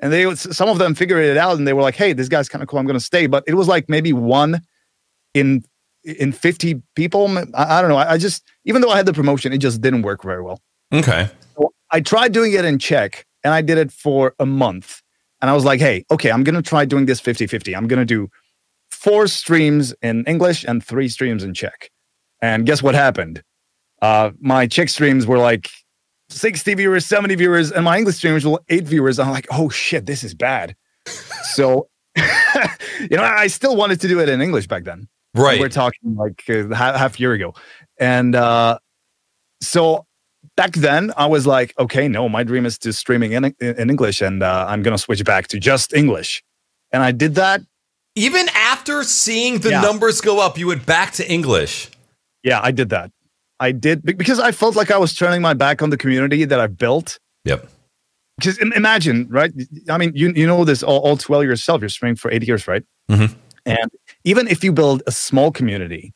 And 0.00 0.12
they, 0.12 0.34
some 0.34 0.68
of 0.68 0.78
them 0.78 0.94
figured 0.94 1.24
it 1.24 1.36
out, 1.36 1.56
and 1.58 1.66
they 1.66 1.72
were 1.72 1.82
like, 1.82 1.96
"Hey, 1.96 2.12
this 2.12 2.28
guy's 2.28 2.48
kind 2.48 2.62
of 2.62 2.68
cool. 2.68 2.78
I'm 2.78 2.86
going 2.86 2.98
to 2.98 3.04
stay." 3.04 3.26
But 3.26 3.44
it 3.46 3.54
was 3.54 3.68
like 3.68 3.88
maybe 3.88 4.12
one 4.12 4.62
in 5.34 5.62
in 6.04 6.32
50 6.32 6.82
people. 6.96 7.28
I, 7.54 7.78
I 7.78 7.80
don't 7.80 7.90
know. 7.90 7.96
I, 7.96 8.12
I 8.12 8.18
just, 8.18 8.42
even 8.64 8.80
though 8.80 8.90
I 8.90 8.96
had 8.96 9.06
the 9.06 9.12
promotion, 9.12 9.52
it 9.52 9.58
just 9.58 9.80
didn't 9.80 10.02
work 10.02 10.22
very 10.22 10.42
well. 10.42 10.60
okay. 10.92 11.28
I 11.92 12.00
tried 12.00 12.32
doing 12.32 12.52
it 12.52 12.64
in 12.64 12.78
Czech, 12.78 13.26
and 13.42 13.52
I 13.52 13.62
did 13.62 13.76
it 13.76 13.90
for 13.90 14.34
a 14.38 14.46
month. 14.46 15.02
And 15.42 15.50
I 15.50 15.54
was 15.54 15.64
like, 15.64 15.80
"Hey, 15.80 16.04
okay, 16.10 16.30
I'm 16.30 16.44
going 16.44 16.54
to 16.54 16.62
try 16.62 16.84
doing 16.84 17.06
this 17.06 17.20
50-50. 17.20 17.76
I'm 17.76 17.86
going 17.86 17.98
to 17.98 18.06
do 18.06 18.28
four 18.90 19.26
streams 19.26 19.94
in 20.02 20.24
English 20.26 20.64
and 20.64 20.84
three 20.84 21.08
streams 21.08 21.42
in 21.42 21.52
Czech." 21.52 21.90
And 22.40 22.64
guess 22.64 22.82
what 22.82 22.94
happened? 22.94 23.42
Uh, 24.00 24.30
my 24.40 24.66
Czech 24.66 24.88
streams 24.88 25.26
were 25.26 25.38
like 25.38 25.68
60 26.30 26.74
viewers, 26.74 27.06
70 27.06 27.34
viewers, 27.34 27.72
and 27.72 27.84
my 27.84 27.98
English 27.98 28.16
streams 28.16 28.46
were 28.46 28.60
eight 28.68 28.84
viewers. 28.84 29.18
I'm 29.18 29.30
like, 29.30 29.46
oh 29.50 29.68
shit, 29.68 30.06
this 30.06 30.22
is 30.24 30.34
bad. 30.34 30.74
so, 31.54 31.88
you 32.16 33.16
know, 33.16 33.22
I 33.22 33.46
still 33.48 33.76
wanted 33.76 34.00
to 34.00 34.08
do 34.08 34.20
it 34.20 34.28
in 34.28 34.40
English 34.40 34.66
back 34.66 34.84
then. 34.84 35.08
Right. 35.34 35.60
We're 35.60 35.68
talking 35.68 36.14
like 36.16 36.42
uh, 36.48 36.74
half, 36.74 36.96
half 36.96 37.20
year 37.20 37.32
ago. 37.32 37.54
And 37.98 38.34
uh, 38.34 38.78
so 39.60 40.06
back 40.56 40.72
then 40.72 41.12
I 41.16 41.26
was 41.26 41.46
like, 41.46 41.72
okay, 41.78 42.08
no, 42.08 42.28
my 42.28 42.42
dream 42.42 42.66
is 42.66 42.78
to 42.78 42.92
streaming 42.92 43.32
in, 43.32 43.44
in 43.60 43.90
English 43.90 44.20
and 44.20 44.42
uh, 44.42 44.66
I'm 44.68 44.82
going 44.82 44.96
to 44.96 45.02
switch 45.02 45.24
back 45.24 45.46
to 45.48 45.60
just 45.60 45.92
English. 45.94 46.42
And 46.92 47.02
I 47.02 47.12
did 47.12 47.36
that. 47.36 47.60
Even 48.16 48.48
after 48.54 49.04
seeing 49.04 49.60
the 49.60 49.70
Yeah. 49.70 49.80
numbers 49.82 50.20
go 50.20 50.40
up, 50.40 50.58
you 50.58 50.66
went 50.66 50.84
back 50.84 51.12
to 51.12 51.30
English. 51.30 51.90
Yeah, 52.42 52.60
I 52.60 52.72
did 52.72 52.88
that. 52.88 53.12
I 53.60 53.72
did 53.72 54.02
because 54.02 54.40
I 54.40 54.52
felt 54.52 54.74
like 54.74 54.90
I 54.90 54.96
was 54.96 55.14
turning 55.14 55.42
my 55.42 55.52
back 55.52 55.82
on 55.82 55.90
the 55.90 55.98
community 55.98 56.44
that 56.46 56.58
I've 56.58 56.78
built. 56.78 57.18
Yep. 57.44 57.68
Because 58.38 58.56
imagine, 58.58 59.28
right? 59.28 59.52
I 59.90 59.98
mean, 59.98 60.12
you 60.14 60.32
you 60.34 60.46
know 60.46 60.64
this 60.64 60.82
all, 60.82 61.00
all 61.00 61.18
too 61.18 61.30
well 61.30 61.44
yourself. 61.44 61.82
You're 61.82 61.90
streaming 61.90 62.16
for 62.16 62.30
eight 62.30 62.42
years, 62.42 62.66
right? 62.66 62.82
Mhm. 63.10 63.34
And 63.66 63.90
even 64.24 64.48
if 64.48 64.64
you 64.64 64.72
build 64.72 65.02
a 65.06 65.12
small 65.12 65.52
community, 65.52 66.14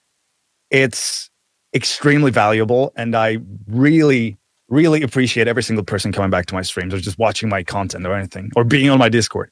it's 0.71 1.29
extremely 1.75 2.31
valuable, 2.31 2.95
and 2.97 3.15
I 3.15 3.39
really, 3.67 4.39
really 4.69 5.03
appreciate 5.03 5.47
every 5.49 5.63
single 5.63 5.85
person 5.85 6.13
coming 6.13 6.31
back 6.31 6.47
to 6.47 6.55
my 6.55 6.63
streams 6.63 6.95
or 6.95 6.99
just 6.99 7.19
watching 7.19 7.51
my 7.51 7.63
content 7.63 8.07
or 8.07 8.15
anything 8.15 8.51
or 8.57 8.65
being 8.65 8.89
on 8.89 8.99
my 8.99 9.11
Discord. 9.11 9.51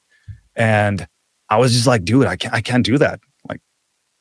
And 0.57 1.07
I 1.51 1.59
was 1.59 1.75
just 1.75 1.87
like, 1.87 2.05
dude, 2.05 2.27
I 2.27 2.37
can't, 2.37 2.55
I 2.55 2.63
can't 2.63 2.87
do 2.87 2.97
that. 2.97 3.21
Like, 3.51 3.61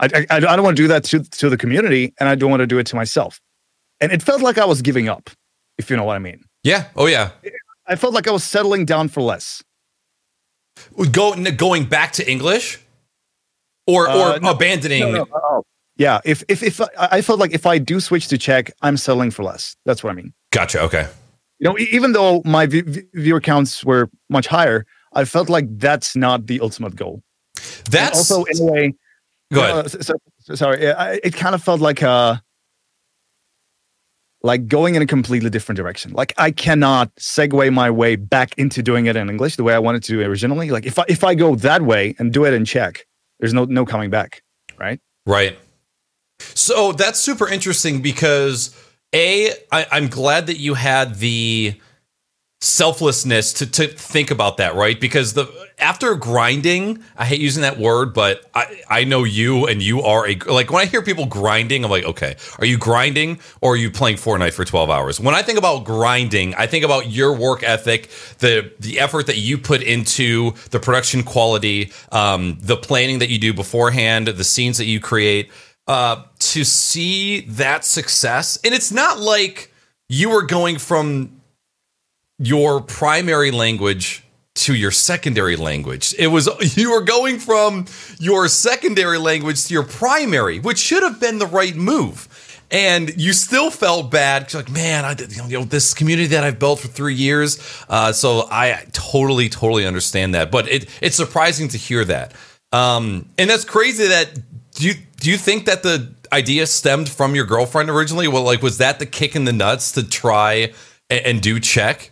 I, 0.02 0.26
I, 0.30 0.36
I 0.36 0.40
don't 0.42 0.64
want 0.64 0.76
to 0.76 0.84
do 0.84 0.90
that 0.90 1.06
to 1.06 1.24
to 1.24 1.50
the 1.50 1.58
community, 1.58 2.14
and 2.20 2.28
I 2.28 2.36
don't 2.36 2.50
want 2.50 2.60
to 2.60 2.68
do 2.68 2.80
it 2.80 2.88
to 2.88 2.98
myself. 2.98 3.40
And 4.02 4.12
it 4.12 4.22
felt 4.24 4.42
like 4.42 4.58
I 4.58 4.66
was 4.66 4.82
giving 4.82 5.08
up, 5.08 5.30
if 5.78 5.90
you 5.90 5.96
know 5.96 6.04
what 6.04 6.16
I 6.16 6.20
mean. 6.20 6.44
Yeah. 6.64 6.86
Oh 6.96 7.06
yeah. 7.08 7.30
I 7.88 7.96
felt 7.96 8.14
like 8.14 8.28
I 8.28 8.32
was 8.32 8.44
settling 8.44 8.86
down 8.86 9.08
for 9.10 9.22
less. 9.22 9.64
Go, 11.12 11.36
going 11.56 11.86
back 11.86 12.12
to 12.14 12.30
English, 12.30 12.80
or 13.88 14.08
or 14.10 14.28
Uh, 14.34 14.38
no, 14.40 14.52
abandoning. 14.52 15.02
No, 15.02 15.12
no, 15.12 15.26
oh. 15.34 15.64
Yeah, 15.98 16.20
if 16.26 16.44
if 16.48 16.64
if 16.64 16.80
I, 16.82 16.88
I 17.18 17.22
felt 17.22 17.40
like 17.40 17.54
if 17.54 17.66
I 17.66 17.78
do 17.78 18.00
switch 18.00 18.28
to 18.30 18.38
Czech, 18.38 18.72
I'm 18.82 18.98
selling 18.98 19.32
for 19.32 19.44
less. 19.44 19.76
That's 19.86 20.04
what 20.04 20.12
I 20.12 20.16
mean. 20.16 20.34
Gotcha. 20.52 20.82
Okay. 20.82 21.08
You 21.60 21.70
know, 21.70 21.78
even 21.78 22.14
though 22.14 22.42
my 22.46 22.66
v- 22.66 22.82
v- 22.82 23.04
viewer 23.14 23.42
counts 23.42 23.84
were 23.86 24.10
much 24.30 24.48
higher, 24.48 24.86
I 25.14 25.26
felt 25.26 25.50
like 25.50 25.66
that's 25.78 26.16
not 26.16 26.48
the 26.48 26.60
ultimate 26.62 26.96
goal. 26.96 27.22
And 27.94 28.16
also 28.16 28.44
in 28.46 28.60
a 28.60 28.64
way. 28.72 28.94
Go 29.54 29.62
ahead. 29.62 29.86
uh, 29.86 29.88
so- 29.90 30.00
so- 30.02 30.14
so- 30.40 30.56
sorry, 30.56 30.82
yeah, 30.84 30.96
I- 30.98 31.20
it 31.24 31.34
kind 31.36 31.54
of 31.54 31.62
felt 31.62 31.82
like 31.82 32.02
uh 32.02 32.38
like 34.44 34.68
going 34.68 34.96
in 34.96 35.02
a 35.02 35.06
completely 35.06 35.50
different 35.50 35.78
direction. 35.78 36.12
Like 36.14 36.34
I 36.38 36.52
cannot 36.52 37.14
segue 37.16 37.74
my 37.74 37.90
way 37.90 38.16
back 38.16 38.58
into 38.58 38.82
doing 38.82 39.06
it 39.06 39.16
in 39.16 39.30
English 39.30 39.56
the 39.56 39.64
way 39.64 39.74
I 39.74 39.80
wanted 39.80 40.04
to 40.04 40.14
do 40.14 40.22
originally. 40.22 40.70
Like 40.70 40.86
if 40.86 40.98
I 40.98 41.06
if 41.08 41.24
I 41.24 41.36
go 41.36 41.56
that 41.56 41.84
way 41.84 42.16
and 42.18 42.34
do 42.34 42.46
it 42.46 42.54
in 42.54 42.66
Czech, 42.66 43.06
there's 43.40 43.54
no 43.54 43.66
no 43.66 43.86
coming 43.86 44.10
back, 44.10 44.44
right? 44.78 45.00
Right. 45.26 45.58
So 46.40 46.92
that's 46.92 47.20
super 47.20 47.48
interesting 47.48 48.02
because 48.02 48.76
a 49.14 49.52
I, 49.72 49.86
I'm 49.92 50.08
glad 50.08 50.48
that 50.48 50.58
you 50.58 50.74
had 50.74 51.16
the 51.16 51.80
selflessness 52.62 53.54
to 53.54 53.66
to 53.66 53.88
think 53.88 54.30
about 54.30 54.58
that, 54.58 54.76
right? 54.76 55.00
Because 55.02 55.34
the 55.34 55.52
after 55.80 56.14
grinding, 56.16 57.04
I 57.18 57.26
hate 57.26 57.42
using 57.42 57.64
that 57.64 57.80
word, 57.80 58.14
but 58.14 58.48
I 58.54 58.82
I 58.88 59.04
know 59.04 59.24
you 59.24 59.66
and 59.66 59.82
you 59.82 60.02
are 60.04 60.28
a 60.28 60.36
like 60.46 60.72
when 60.72 60.82
I 60.82 60.86
hear 60.86 61.02
people 61.02 61.26
grinding, 61.26 61.84
I'm 61.84 61.90
like, 61.90 62.06
okay, 62.06 62.36
are 62.60 62.66
you 62.66 62.78
grinding 62.78 63.40
or 63.62 63.74
are 63.74 63.78
you 63.78 63.90
playing 63.90 64.18
Fortnite 64.18 64.54
for 64.54 64.64
12 64.64 64.90
hours? 64.92 65.20
When 65.20 65.34
I 65.34 65.42
think 65.42 65.58
about 65.58 65.86
grinding, 65.86 66.54
I 66.56 66.68
think 66.68 66.86
about 66.86 67.10
your 67.10 67.36
work 67.36 67.64
ethic, 67.64 68.10
the 68.38 68.72
the 68.80 69.00
effort 69.00 69.26
that 69.26 69.38
you 69.38 69.58
put 69.58 69.82
into 69.82 70.52
the 70.70 70.80
production 70.80 71.24
quality, 71.24 71.92
um, 72.12 72.60
the 72.62 72.78
planning 72.78 73.20
that 73.20 73.30
you 73.30 73.40
do 73.40 73.54
beforehand, 73.54 74.28
the 74.28 74.44
scenes 74.44 74.78
that 74.78 74.86
you 74.86 75.00
create. 75.00 75.52
Uh, 75.88 76.24
to 76.38 76.64
see 76.64 77.42
that 77.42 77.84
success, 77.84 78.58
and 78.64 78.74
it's 78.74 78.92
not 78.92 79.20
like 79.20 79.74
you 80.08 80.30
were 80.30 80.44
going 80.44 80.78
from 80.78 81.41
your 82.42 82.82
primary 82.82 83.52
language 83.52 84.24
to 84.54 84.76
your 84.76 84.92
secondary 84.92 85.56
language. 85.56 86.14
It 86.18 86.28
was 86.28 86.50
you 86.78 86.92
were 86.92 87.02
going 87.02 87.40
from 87.40 87.86
your 88.20 88.48
secondary 88.48 89.18
language 89.18 89.66
to 89.66 89.74
your 89.74 89.84
primary, 89.84 90.60
which 90.60 90.78
should 90.78 91.04
have 91.04 91.20
been 91.20 91.40
the 91.40 91.48
right 91.48 91.76
move. 91.76 92.28
And 92.74 93.14
you 93.20 93.34
still 93.34 93.70
felt 93.70 94.12
bad 94.12 94.54
like, 94.54 94.72
man, 94.72 95.04
I 95.04 95.16
you 95.20 95.60
know, 95.60 95.66
this 95.66 95.94
community 95.94 96.30
that 96.30 96.46
I've 96.46 96.58
built 96.58 96.80
for 96.80 96.88
three 96.88 97.16
years. 97.16 97.60
Uh, 97.90 98.14
so 98.14 98.48
I 98.50 98.86
totally, 98.94 99.50
totally 99.50 99.86
understand 99.86 100.36
that. 100.36 100.52
But 100.52 100.70
it, 100.70 100.90
it's 101.02 101.18
surprising 101.18 101.68
to 101.70 101.78
hear 101.78 102.06
that. 102.06 102.34
Um, 102.72 103.28
and 103.38 103.50
that's 103.50 103.66
crazy 103.66 104.08
that 104.08 104.40
do 104.76 104.88
you 104.88 104.94
do 105.18 105.30
you 105.30 105.38
think 105.38 105.66
that 105.66 105.84
the 105.84 106.14
idea 106.32 106.66
stemmed 106.66 107.10
from 107.10 107.36
your 107.36 107.46
girlfriend 107.46 107.90
originally? 107.90 108.30
Well, 108.30 108.44
like, 108.44 108.62
was 108.62 108.78
that 108.78 109.00
the 109.00 109.06
kick 109.06 109.36
in 109.36 109.44
the 109.44 109.52
nuts 109.52 109.92
to 109.94 110.08
try 110.08 110.72
and, 111.10 111.26
and 111.26 111.42
do 111.42 111.60
Czech? 111.60 112.11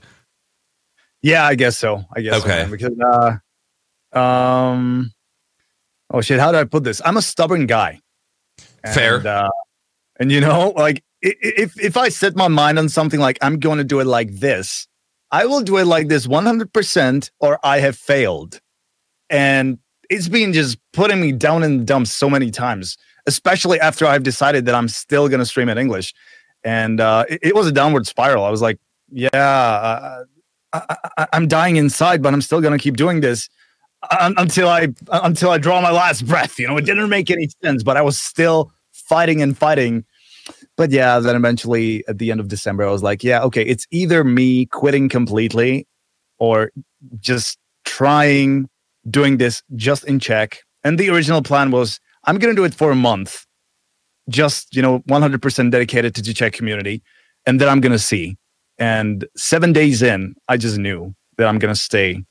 Yeah, 1.22 1.46
I 1.46 1.56
guess 1.56 1.78
so. 1.78 2.04
I 2.16 2.22
guess 2.22 2.42
Okay. 2.44 2.66
so, 2.66 2.72
because 2.72 3.40
uh, 4.14 4.18
um, 4.18 5.12
oh 6.12 6.22
shit, 6.22 6.40
how 6.40 6.52
do 6.52 6.58
I 6.58 6.64
put 6.64 6.84
this? 6.84 7.02
I'm 7.04 7.18
a 7.18 7.22
stubborn 7.22 7.66
guy. 7.66 8.00
Fair. 8.94 9.18
And, 9.18 9.26
uh, 9.26 9.50
and 10.20 10.32
you 10.32 10.42
know, 10.42 10.74
like 10.76 11.04
if 11.22 11.80
if 11.80 11.98
I 11.98 12.10
set 12.10 12.36
my 12.36 12.48
mind 12.48 12.80
on 12.80 12.90
something 12.90 13.20
like 13.20 13.38
I'm 13.42 13.60
going 13.60 13.78
to 13.78 13.84
do 13.84 14.00
it 14.00 14.06
like 14.06 14.32
this, 14.36 14.88
I 15.32 15.46
will 15.46 15.62
do 15.62 15.78
it 15.78 15.86
like 15.86 16.08
this 16.08 16.28
100% 16.28 17.32
or 17.40 17.60
I 17.64 17.80
have 17.80 17.98
failed. 17.98 18.62
And 19.30 19.78
it's 20.10 20.28
been 20.28 20.54
just 20.54 20.80
putting 20.94 21.22
me 21.22 21.32
down 21.32 21.64
in 21.64 21.80
the 21.80 21.84
dumps 21.84 22.12
so 22.12 22.30
many 22.30 22.50
times, 22.50 22.98
especially 23.28 23.80
after 23.80 24.06
I've 24.08 24.24
decided 24.24 24.66
that 24.66 24.76
I'm 24.76 24.88
still 24.88 25.28
going 25.28 25.40
to 25.40 25.46
stream 25.46 25.70
in 25.70 25.78
English. 25.78 26.14
And 26.64 27.00
uh, 27.00 27.26
it, 27.30 27.40
it 27.44 27.56
was 27.56 27.68
a 27.68 27.72
downward 27.72 28.08
spiral. 28.08 28.44
I 28.44 28.50
was 28.50 28.62
like, 28.62 28.80
yeah, 29.12 29.30
uh, 29.34 30.24
I, 30.74 31.28
I'm 31.34 31.48
dying 31.48 31.78
inside, 31.78 32.22
but 32.22 32.34
I'm 32.34 32.42
still 32.42 32.62
going 32.62 32.78
to 32.78 32.82
keep 32.82 32.98
doing 32.98 33.22
this 33.22 33.50
uh, 34.10 34.34
until 34.38 34.70
I 34.70 34.90
uh, 35.10 35.22
until 35.24 35.50
I 35.50 35.58
draw 35.58 35.82
my 35.82 35.92
last 35.92 36.26
breath. 36.26 36.60
You 36.60 36.68
know, 36.68 36.78
it 36.78 36.86
didn't 36.86 37.10
make 37.10 37.30
any 37.30 37.50
sense, 37.64 37.84
but 37.84 37.98
I 37.98 38.02
was 38.02 38.20
still 38.20 38.72
fighting 38.92 39.42
and 39.42 39.58
fighting. 39.58 40.06
But 40.78 40.92
yeah, 40.92 41.20
then 41.20 41.36
eventually 41.36 42.04
at 42.08 42.18
the 42.18 42.32
end 42.32 42.40
of 42.40 42.48
December, 42.48 42.88
I 42.88 42.92
was 42.92 43.04
like, 43.04 43.24
yeah, 43.24 43.42
okay, 43.44 43.64
it's 43.64 43.86
either 43.92 44.24
me 44.24 44.66
quitting 44.68 45.10
completely 45.10 45.88
or 46.38 46.72
just 47.20 47.58
trying 47.86 48.70
doing 49.10 49.38
this 49.38 49.62
just 49.76 50.04
in 50.06 50.20
Czech. 50.20 50.60
And 50.84 50.98
the 50.98 51.10
original 51.10 51.42
plan 51.42 51.72
was 51.72 52.00
I'm 52.26 52.38
going 52.38 52.54
to 52.54 52.60
do 52.60 52.66
it 52.66 52.74
for 52.74 52.92
a 52.92 52.96
month, 52.96 53.46
just, 54.30 54.76
you 54.76 54.82
know, 54.82 55.00
100% 55.10 55.72
dedicated 55.72 56.16
to 56.16 56.22
the 56.22 56.34
Czech 56.34 56.54
community. 56.54 57.02
And 57.46 57.60
then 57.60 57.70
I'm 57.70 57.82
going 57.82 57.92
to 57.92 58.00
see. 58.00 58.38
And 58.80 59.28
seven 59.36 59.74
days 59.74 60.02
in, 60.02 60.36
I 60.48 60.58
just 60.58 60.78
knew 60.78 61.14
that 61.38 61.48
I'm 61.48 61.60
going 61.60 61.74
to 61.74 61.80
stay 61.80 62.24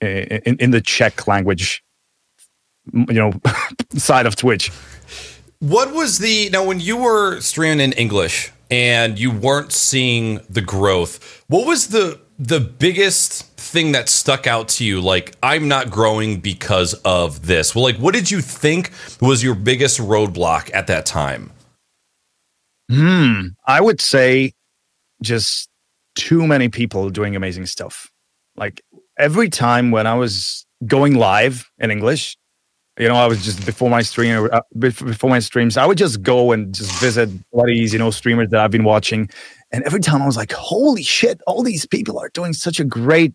in, 0.00 0.56
in 0.58 0.70
the 0.70 0.80
Czech 0.80 1.26
language, 1.26 1.82
you 2.92 3.14
know, 3.14 3.32
side 3.94 4.26
of 4.26 4.36
Twitch. 4.36 4.70
What 5.60 5.92
was 5.92 6.18
the 6.18 6.50
now 6.50 6.64
when 6.64 6.78
you 6.78 6.96
were 6.96 7.40
streaming 7.40 7.80
in 7.80 7.92
English 7.94 8.52
and 8.70 9.18
you 9.18 9.32
weren't 9.32 9.72
seeing 9.72 10.40
the 10.48 10.60
growth? 10.60 11.44
What 11.48 11.66
was 11.66 11.88
the 11.88 12.20
the 12.38 12.60
biggest 12.60 13.44
thing 13.56 13.90
that 13.92 14.08
stuck 14.08 14.46
out 14.46 14.68
to 14.68 14.84
you? 14.84 15.00
Like 15.00 15.36
I'm 15.42 15.66
not 15.66 15.90
growing 15.90 16.38
because 16.38 16.94
of 17.04 17.46
this. 17.46 17.74
Well, 17.74 17.82
like 17.82 17.96
what 17.96 18.14
did 18.14 18.30
you 18.30 18.40
think 18.40 18.92
was 19.20 19.42
your 19.42 19.56
biggest 19.56 19.98
roadblock 19.98 20.70
at 20.72 20.86
that 20.86 21.06
time? 21.06 21.50
Hmm. 22.88 23.48
I 23.66 23.80
would 23.80 24.00
say 24.00 24.52
just 25.22 25.68
too 26.18 26.46
many 26.46 26.68
people 26.68 27.10
doing 27.10 27.36
amazing 27.36 27.64
stuff. 27.66 28.10
Like 28.56 28.82
every 29.18 29.48
time 29.48 29.92
when 29.92 30.06
I 30.06 30.14
was 30.14 30.66
going 30.86 31.14
live 31.14 31.70
in 31.78 31.92
English, 31.92 32.36
you 32.98 33.06
know, 33.06 33.14
I 33.14 33.28
was 33.28 33.44
just 33.44 33.64
before 33.64 33.88
my 33.88 34.02
stream, 34.02 34.48
uh, 34.52 34.60
before 34.76 35.30
my 35.30 35.38
streams, 35.38 35.76
I 35.76 35.86
would 35.86 35.96
just 35.96 36.20
go 36.22 36.50
and 36.50 36.74
just 36.74 36.92
visit 37.00 37.30
buddies, 37.52 37.92
you 37.92 37.98
know, 38.00 38.10
streamers 38.10 38.48
that 38.50 38.60
I've 38.60 38.72
been 38.72 38.82
watching, 38.82 39.30
and 39.70 39.84
every 39.84 40.00
time 40.00 40.20
I 40.20 40.26
was 40.26 40.36
like, 40.36 40.52
"Holy 40.52 41.04
shit! 41.04 41.40
All 41.46 41.62
these 41.62 41.86
people 41.86 42.18
are 42.18 42.30
doing 42.34 42.52
such 42.52 42.80
a 42.80 42.84
great, 42.84 43.32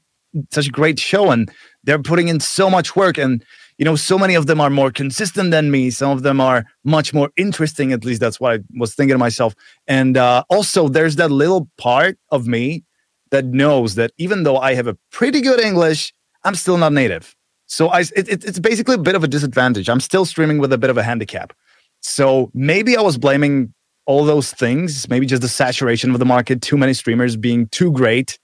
such 0.52 0.68
a 0.68 0.72
great 0.72 1.00
show, 1.00 1.32
and 1.32 1.50
they're 1.86 2.04
putting 2.04 2.28
in 2.28 2.42
so 2.42 2.70
much 2.70 2.98
work, 2.98 3.18
and 3.18 3.42
you 3.78 3.86
know, 3.86 3.96
so 3.96 4.18
many 4.18 4.36
of 4.36 4.46
them 4.48 4.62
are 4.62 4.70
more 4.70 4.92
consistent 4.92 5.52
than 5.52 5.72
me. 5.72 5.90
Some 5.90 6.12
of 6.12 6.24
them 6.24 6.40
are 6.40 6.66
much 6.84 7.14
more 7.14 7.30
interesting. 7.38 7.92
At 7.94 8.06
least 8.06 8.22
that's 8.22 8.40
what 8.40 8.54
I 8.54 8.64
was 8.78 8.96
thinking 8.96 9.14
to 9.16 9.18
myself. 9.18 9.56
And 9.88 10.18
uh, 10.18 10.44
also, 10.50 10.88
there's 10.88 11.16
that 11.18 11.32
little 11.32 11.68
part 11.78 12.18
of 12.30 12.48
me 12.48 12.84
that 13.32 13.46
knows 13.46 13.96
that 13.96 14.12
even 14.18 14.44
though 14.44 14.58
I 14.58 14.76
have 14.76 14.88
a 14.88 14.98
pretty 15.12 15.42
good 15.42 15.60
English, 15.60 16.14
I'm 16.44 16.56
still 16.56 16.78
not 16.78 16.94
native. 16.94 17.36
So 17.66 17.88
I, 17.88 18.02
it, 18.02 18.30
it- 18.30 18.46
it's 18.46 18.60
basically 18.60 18.96
a 18.96 19.00
bit 19.00 19.16
of 19.16 19.24
a 19.24 19.28
disadvantage. 19.28 19.90
I'm 19.90 20.00
still 20.02 20.26
streaming 20.26 20.60
with 20.60 20.72
a 20.72 20.78
bit 20.78 20.90
of 20.90 20.98
a 20.98 21.04
handicap. 21.04 21.54
So 22.02 22.52
maybe 22.54 22.96
I 22.98 23.02
was 23.02 23.18
blaming 23.18 23.74
all 24.06 24.26
those 24.26 24.52
things, 24.52 25.08
maybe 25.10 25.26
just 25.26 25.42
the 25.42 25.48
saturation 25.48 26.12
of 26.12 26.20
the 26.20 26.26
market, 26.26 26.62
too 26.62 26.78
many 26.78 26.94
streamers 26.94 27.36
being 27.38 27.68
too 27.70 27.92
great. 27.92 28.38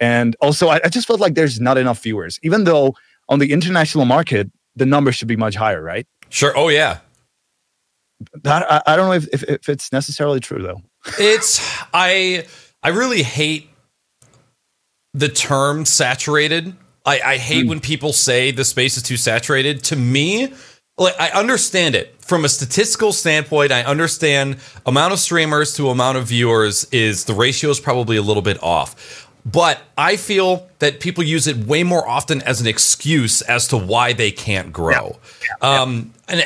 And 0.00 0.36
also, 0.40 0.68
I, 0.68 0.80
I 0.84 0.88
just 0.88 1.06
felt 1.08 1.18
like 1.20 1.34
there's 1.34 1.60
not 1.60 1.78
enough 1.78 2.02
viewers, 2.02 2.38
even 2.42 2.64
though 2.64 2.94
on 3.28 3.38
the 3.38 3.52
international 3.52 4.04
market, 4.04 4.50
the 4.78 4.86
number 4.86 5.12
should 5.12 5.28
be 5.28 5.36
much 5.36 5.54
higher, 5.54 5.82
right? 5.82 6.06
Sure. 6.28 6.52
Oh 6.56 6.68
yeah. 6.68 6.98
That, 8.42 8.70
I, 8.70 8.82
I 8.94 8.96
don't 8.96 9.08
know 9.08 9.14
if, 9.14 9.28
if, 9.32 9.42
if 9.44 9.68
it's 9.68 9.92
necessarily 9.92 10.40
true, 10.40 10.62
though. 10.62 10.82
It's 11.18 11.60
I 11.92 12.46
I 12.82 12.88
really 12.88 13.22
hate 13.22 13.70
the 15.14 15.28
term 15.28 15.84
saturated. 15.84 16.74
I, 17.04 17.20
I 17.20 17.36
hate 17.36 17.62
hmm. 17.62 17.68
when 17.68 17.80
people 17.80 18.12
say 18.12 18.50
the 18.50 18.64
space 18.64 18.96
is 18.96 19.02
too 19.02 19.16
saturated. 19.16 19.84
To 19.84 19.96
me, 19.96 20.52
like 20.98 21.14
I 21.18 21.30
understand 21.30 21.94
it 21.94 22.14
from 22.20 22.44
a 22.44 22.48
statistical 22.48 23.12
standpoint. 23.12 23.72
I 23.72 23.82
understand 23.84 24.58
amount 24.84 25.12
of 25.12 25.18
streamers 25.18 25.74
to 25.76 25.88
amount 25.88 26.18
of 26.18 26.26
viewers 26.26 26.84
is 26.92 27.24
the 27.24 27.34
ratio 27.34 27.70
is 27.70 27.80
probably 27.80 28.16
a 28.16 28.22
little 28.22 28.42
bit 28.42 28.62
off. 28.62 29.27
But 29.50 29.80
I 29.96 30.16
feel 30.16 30.68
that 30.78 31.00
people 31.00 31.24
use 31.24 31.46
it 31.46 31.56
way 31.56 31.82
more 31.82 32.06
often 32.06 32.42
as 32.42 32.60
an 32.60 32.66
excuse 32.66 33.40
as 33.42 33.68
to 33.68 33.76
why 33.76 34.12
they 34.12 34.30
can't 34.30 34.72
grow. 34.72 35.18
Um, 35.62 36.12
and 36.28 36.42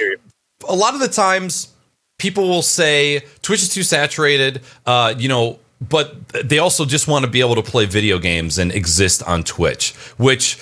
a 0.69 0.75
lot 0.75 0.95
of 0.95 1.01
the 1.01 1.09
times 1.09 1.73
people 2.19 2.49
will 2.49 2.63
say 2.63 3.23
Twitch 3.43 3.63
is 3.63 3.73
too 3.75 3.83
saturated. 3.83 4.61
Uh, 4.87 5.15
you 5.19 5.29
know, 5.29 5.59
but 5.81 6.29
they 6.29 6.59
also 6.59 6.85
just 6.85 7.09
want 7.09 7.25
to 7.25 7.31
be 7.31 7.41
able 7.41 7.57
to 7.57 7.63
play 7.63 7.87
video 7.87 8.19
games 8.19 8.59
and 8.59 8.71
exist 8.73 9.23
on 9.25 9.43
Twitch, 9.43 9.95
which 10.17 10.59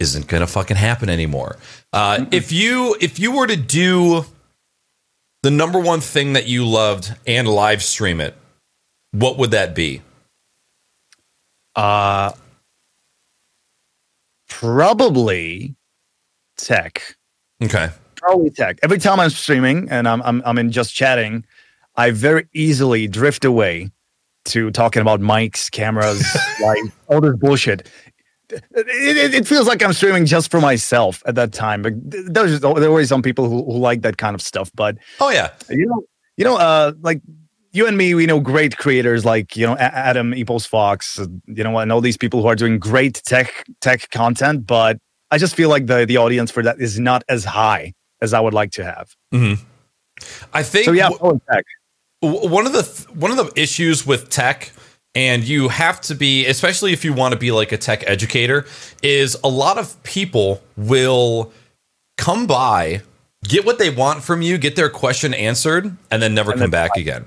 isn't 0.00 0.26
gonna 0.26 0.46
fucking 0.46 0.78
happen 0.78 1.10
anymore. 1.10 1.58
Uh, 1.92 2.24
if 2.30 2.50
you 2.52 2.96
if 3.00 3.18
you 3.18 3.32
were 3.32 3.46
to 3.46 3.56
do 3.56 4.24
the 5.42 5.50
number 5.50 5.78
one 5.78 6.00
thing 6.00 6.32
that 6.32 6.46
you 6.46 6.64
loved 6.64 7.14
and 7.26 7.46
live 7.46 7.82
stream 7.82 8.20
it, 8.20 8.34
what 9.10 9.36
would 9.36 9.50
that 9.50 9.74
be? 9.74 10.00
Uh, 11.74 12.32
probably 14.48 15.74
tech. 16.56 17.16
Okay. 17.62 17.90
Probably 18.16 18.50
tech. 18.50 18.78
Every 18.82 18.98
time 18.98 19.18
I'm 19.20 19.30
streaming 19.30 19.88
and 19.90 20.06
I'm 20.06 20.22
I'm 20.22 20.42
I'm 20.44 20.58
in 20.58 20.70
just 20.70 20.94
chatting, 20.94 21.44
I 21.96 22.10
very 22.10 22.46
easily 22.52 23.08
drift 23.08 23.44
away 23.44 23.90
to 24.46 24.70
talking 24.70 25.02
about 25.02 25.20
mics, 25.20 25.70
cameras, 25.70 26.24
like 26.60 26.82
all 27.08 27.20
this 27.20 27.36
bullshit. 27.36 27.88
It, 28.50 28.62
it, 28.74 29.34
it, 29.34 29.46
feels 29.46 29.66
like 29.66 29.82
I'm 29.82 29.94
streaming 29.94 30.26
just 30.26 30.50
for 30.50 30.60
myself 30.60 31.22
at 31.24 31.36
that 31.36 31.52
time. 31.52 31.80
But 31.80 31.94
there's 32.04 32.60
there 32.60 32.70
always 32.70 33.08
some 33.08 33.22
people 33.22 33.48
who, 33.48 33.64
who 33.64 33.78
like 33.78 34.02
that 34.02 34.18
kind 34.18 34.34
of 34.34 34.42
stuff. 34.42 34.70
But 34.74 34.98
oh 35.20 35.30
yeah, 35.30 35.52
you 35.70 35.86
know, 35.86 36.02
you 36.36 36.44
know, 36.44 36.56
uh, 36.56 36.92
like 37.00 37.22
you 37.72 37.86
and 37.86 37.96
me, 37.96 38.14
we 38.14 38.26
know 38.26 38.38
great 38.38 38.76
creators 38.76 39.24
like 39.24 39.56
you 39.56 39.66
know 39.66 39.76
Adam 39.76 40.32
EposVox, 40.32 40.66
Fox, 40.68 41.20
you 41.46 41.64
know, 41.64 41.78
and 41.78 41.90
all 41.90 42.00
these 42.00 42.16
people 42.16 42.42
who 42.42 42.48
are 42.48 42.54
doing 42.54 42.78
great 42.78 43.22
tech 43.24 43.66
tech 43.80 44.10
content. 44.10 44.66
But 44.66 44.98
I 45.30 45.38
just 45.38 45.54
feel 45.54 45.68
like 45.68 45.86
the 45.86 46.04
the 46.06 46.18
audience 46.18 46.50
for 46.50 46.62
that 46.62 46.80
is 46.80 46.98
not 46.98 47.24
as 47.28 47.44
high 47.44 47.94
as 48.20 48.34
I 48.34 48.40
would 48.40 48.54
like 48.54 48.70
to 48.72 48.84
have. 48.84 49.14
Mm-hmm. 49.32 49.62
I 50.52 50.62
think 50.62 50.84
so. 50.84 50.92
Yeah, 50.92 51.08
w- 51.08 51.40
tech. 51.50 51.64
One 52.20 52.66
of 52.66 52.72
the 52.72 52.82
th- 52.82 53.08
one 53.16 53.30
of 53.30 53.36
the 53.36 53.50
issues 53.60 54.06
with 54.06 54.28
tech 54.28 54.72
and 55.14 55.44
you 55.44 55.68
have 55.68 56.00
to 56.00 56.14
be 56.14 56.46
especially 56.46 56.92
if 56.92 57.04
you 57.04 57.12
want 57.12 57.32
to 57.32 57.38
be 57.38 57.52
like 57.52 57.72
a 57.72 57.76
tech 57.76 58.02
educator 58.06 58.64
is 59.02 59.36
a 59.44 59.48
lot 59.48 59.78
of 59.78 60.00
people 60.02 60.62
will 60.76 61.52
come 62.16 62.46
by 62.46 63.02
get 63.44 63.66
what 63.66 63.78
they 63.78 63.90
want 63.90 64.22
from 64.22 64.40
you 64.40 64.56
get 64.56 64.76
their 64.76 64.88
question 64.88 65.34
answered 65.34 65.96
and 66.10 66.22
then 66.22 66.34
never 66.34 66.52
and 66.52 66.60
come 66.60 66.70
back 66.70 66.96
again 66.96 67.26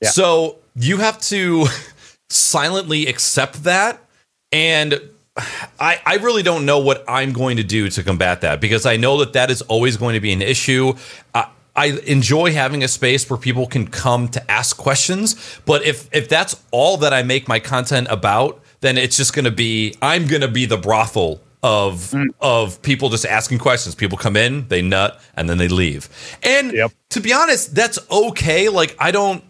yeah. 0.00 0.10
so 0.10 0.58
you 0.74 0.98
have 0.98 1.20
to 1.20 1.66
silently 2.28 3.06
accept 3.06 3.64
that 3.64 4.02
and 4.52 5.00
I, 5.78 6.00
I 6.06 6.16
really 6.16 6.42
don't 6.42 6.64
know 6.64 6.78
what 6.78 7.04
I'm 7.06 7.32
going 7.32 7.58
to 7.58 7.64
do 7.64 7.90
to 7.90 8.02
combat 8.02 8.40
that 8.40 8.60
because 8.60 8.86
I 8.86 8.96
know 8.96 9.18
that 9.18 9.34
that 9.34 9.50
is 9.50 9.62
always 9.62 9.96
going 9.96 10.14
to 10.14 10.20
be 10.20 10.32
an 10.32 10.40
issue. 10.40 10.94
Uh, 11.34 11.44
I 11.74 11.98
enjoy 12.06 12.52
having 12.52 12.82
a 12.82 12.88
space 12.88 13.28
where 13.28 13.36
people 13.36 13.66
can 13.66 13.86
come 13.86 14.28
to 14.28 14.50
ask 14.50 14.76
questions. 14.76 15.60
But 15.66 15.84
if 15.84 16.08
if 16.12 16.28
that's 16.28 16.62
all 16.70 16.96
that 16.98 17.12
I 17.12 17.22
make 17.22 17.48
my 17.48 17.60
content 17.60 18.08
about, 18.10 18.62
then 18.80 18.96
it's 18.96 19.16
just 19.16 19.34
going 19.34 19.44
to 19.44 19.50
be 19.50 19.94
I'm 20.00 20.26
going 20.26 20.40
to 20.40 20.48
be 20.48 20.64
the 20.64 20.78
brothel 20.78 21.42
of 21.62 22.12
mm. 22.12 22.24
of 22.40 22.80
people 22.80 23.10
just 23.10 23.26
asking 23.26 23.58
questions. 23.58 23.94
People 23.94 24.16
come 24.16 24.36
in, 24.36 24.66
they 24.68 24.80
nut, 24.80 25.20
and 25.34 25.50
then 25.50 25.58
they 25.58 25.68
leave. 25.68 26.08
And 26.42 26.72
yep. 26.72 26.92
to 27.10 27.20
be 27.20 27.34
honest, 27.34 27.74
that's 27.74 27.98
okay. 28.10 28.70
Like 28.70 28.96
I 28.98 29.10
don't 29.10 29.44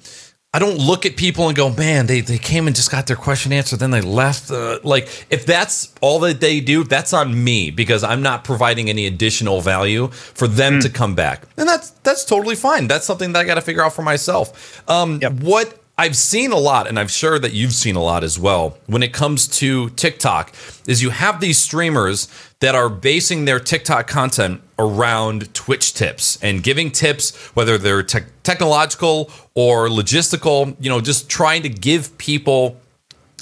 I 0.54 0.58
don't 0.58 0.78
look 0.78 1.04
at 1.04 1.16
people 1.16 1.48
and 1.48 1.56
go, 1.56 1.70
man, 1.70 2.06
they, 2.06 2.22
they 2.22 2.38
came 2.38 2.66
and 2.66 2.74
just 2.74 2.90
got 2.90 3.06
their 3.06 3.16
question 3.16 3.52
answered, 3.52 3.78
then 3.78 3.90
they 3.90 4.00
left. 4.00 4.50
Uh, 4.50 4.78
like, 4.82 5.26
if 5.28 5.44
that's 5.44 5.92
all 6.00 6.18
that 6.20 6.40
they 6.40 6.60
do, 6.60 6.82
that's 6.82 7.12
on 7.12 7.44
me 7.44 7.70
because 7.70 8.02
I'm 8.02 8.22
not 8.22 8.42
providing 8.42 8.88
any 8.88 9.06
additional 9.06 9.60
value 9.60 10.08
for 10.08 10.48
them 10.48 10.78
mm. 10.78 10.82
to 10.82 10.88
come 10.88 11.14
back, 11.14 11.42
and 11.58 11.68
that's 11.68 11.90
that's 11.90 12.24
totally 12.24 12.54
fine. 12.54 12.88
That's 12.88 13.04
something 13.04 13.32
that 13.32 13.40
I 13.40 13.44
got 13.44 13.56
to 13.56 13.60
figure 13.60 13.84
out 13.84 13.92
for 13.92 14.02
myself. 14.02 14.82
Um, 14.88 15.18
yep. 15.20 15.32
What 15.34 15.78
I've 15.98 16.16
seen 16.16 16.52
a 16.52 16.58
lot, 16.58 16.86
and 16.86 16.98
I'm 16.98 17.08
sure 17.08 17.38
that 17.38 17.54
you've 17.54 17.72
seen 17.72 17.96
a 17.96 18.02
lot 18.02 18.22
as 18.22 18.38
well, 18.38 18.76
when 18.84 19.02
it 19.02 19.14
comes 19.14 19.48
to 19.60 19.88
TikTok, 19.90 20.54
is 20.86 21.02
you 21.02 21.08
have 21.08 21.40
these 21.40 21.56
streamers 21.56 22.28
that 22.60 22.74
are 22.74 22.90
basing 22.90 23.46
their 23.46 23.58
TikTok 23.58 24.06
content 24.06 24.60
around 24.78 25.54
Twitch 25.54 25.94
tips 25.94 26.38
and 26.42 26.62
giving 26.62 26.90
tips, 26.90 27.34
whether 27.56 27.78
they're 27.78 28.02
te- 28.02 28.28
technological 28.42 29.30
or 29.54 29.88
logistical, 29.88 30.76
you 30.78 30.90
know, 30.90 31.00
just 31.00 31.30
trying 31.30 31.62
to 31.62 31.70
give 31.70 32.18
people 32.18 32.78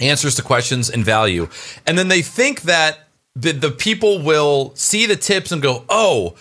answers 0.00 0.36
to 0.36 0.42
questions 0.42 0.88
and 0.88 1.04
value. 1.04 1.48
And 1.88 1.98
then 1.98 2.06
they 2.06 2.22
think 2.22 2.62
that 2.62 3.08
the, 3.34 3.50
the 3.50 3.70
people 3.72 4.22
will 4.22 4.72
see 4.76 5.06
the 5.06 5.16
tips 5.16 5.50
and 5.50 5.60
go, 5.60 5.84
oh, 5.88 6.36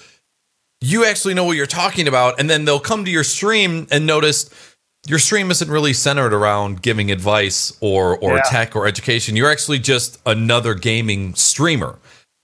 you 0.79 1.05
actually 1.05 1.33
know 1.33 1.45
what 1.45 1.57
you're 1.57 1.65
talking 1.65 2.07
about. 2.07 2.39
And 2.39 2.49
then 2.49 2.65
they'll 2.65 2.79
come 2.79 3.03
to 3.05 3.11
your 3.11 3.23
stream 3.23 3.87
and 3.89 4.05
notice 4.05 4.49
your 5.07 5.19
stream 5.19 5.51
isn't 5.51 5.69
really 5.69 5.93
centered 5.93 6.33
around 6.33 6.81
giving 6.81 7.11
advice 7.11 7.75
or 7.81 8.17
or 8.17 8.35
yeah. 8.35 8.41
tech 8.45 8.75
or 8.75 8.87
education. 8.87 9.35
You're 9.35 9.51
actually 9.51 9.79
just 9.79 10.19
another 10.25 10.73
gaming 10.73 11.35
streamer. 11.35 11.99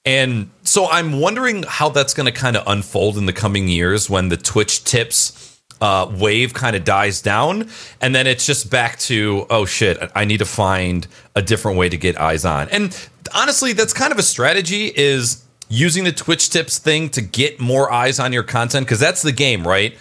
And 0.05 0.49
so 0.63 0.87
I'm 0.87 1.19
wondering 1.19 1.63
how 1.67 1.89
that's 1.89 2.13
going 2.13 2.25
to 2.25 2.31
kind 2.31 2.57
of 2.57 2.63
unfold 2.67 3.17
in 3.17 3.25
the 3.25 3.33
coming 3.33 3.67
years 3.67 4.09
when 4.09 4.29
the 4.29 4.37
Twitch 4.37 4.83
tips 4.83 5.61
uh, 5.81 6.09
wave 6.19 6.53
kind 6.53 6.75
of 6.75 6.83
dies 6.83 7.21
down. 7.21 7.69
And 8.01 8.15
then 8.15 8.25
it's 8.25 8.45
just 8.45 8.69
back 8.69 8.97
to, 8.99 9.45
oh 9.49 9.65
shit, 9.65 9.97
I 10.15 10.25
need 10.25 10.39
to 10.39 10.45
find 10.45 11.07
a 11.35 11.41
different 11.41 11.77
way 11.77 11.89
to 11.89 11.97
get 11.97 12.19
eyes 12.19 12.45
on. 12.45 12.69
And 12.69 13.09
honestly, 13.35 13.73
that's 13.73 13.93
kind 13.93 14.11
of 14.11 14.17
a 14.17 14.23
strategy 14.23 14.87
is 14.87 15.43
using 15.69 16.03
the 16.03 16.11
Twitch 16.11 16.49
tips 16.49 16.77
thing 16.77 17.09
to 17.09 17.21
get 17.21 17.59
more 17.59 17.91
eyes 17.91 18.19
on 18.19 18.33
your 18.33 18.43
content 18.43 18.85
because 18.85 18.99
that's 18.99 19.21
the 19.21 19.31
game, 19.31 19.67
right? 19.67 19.97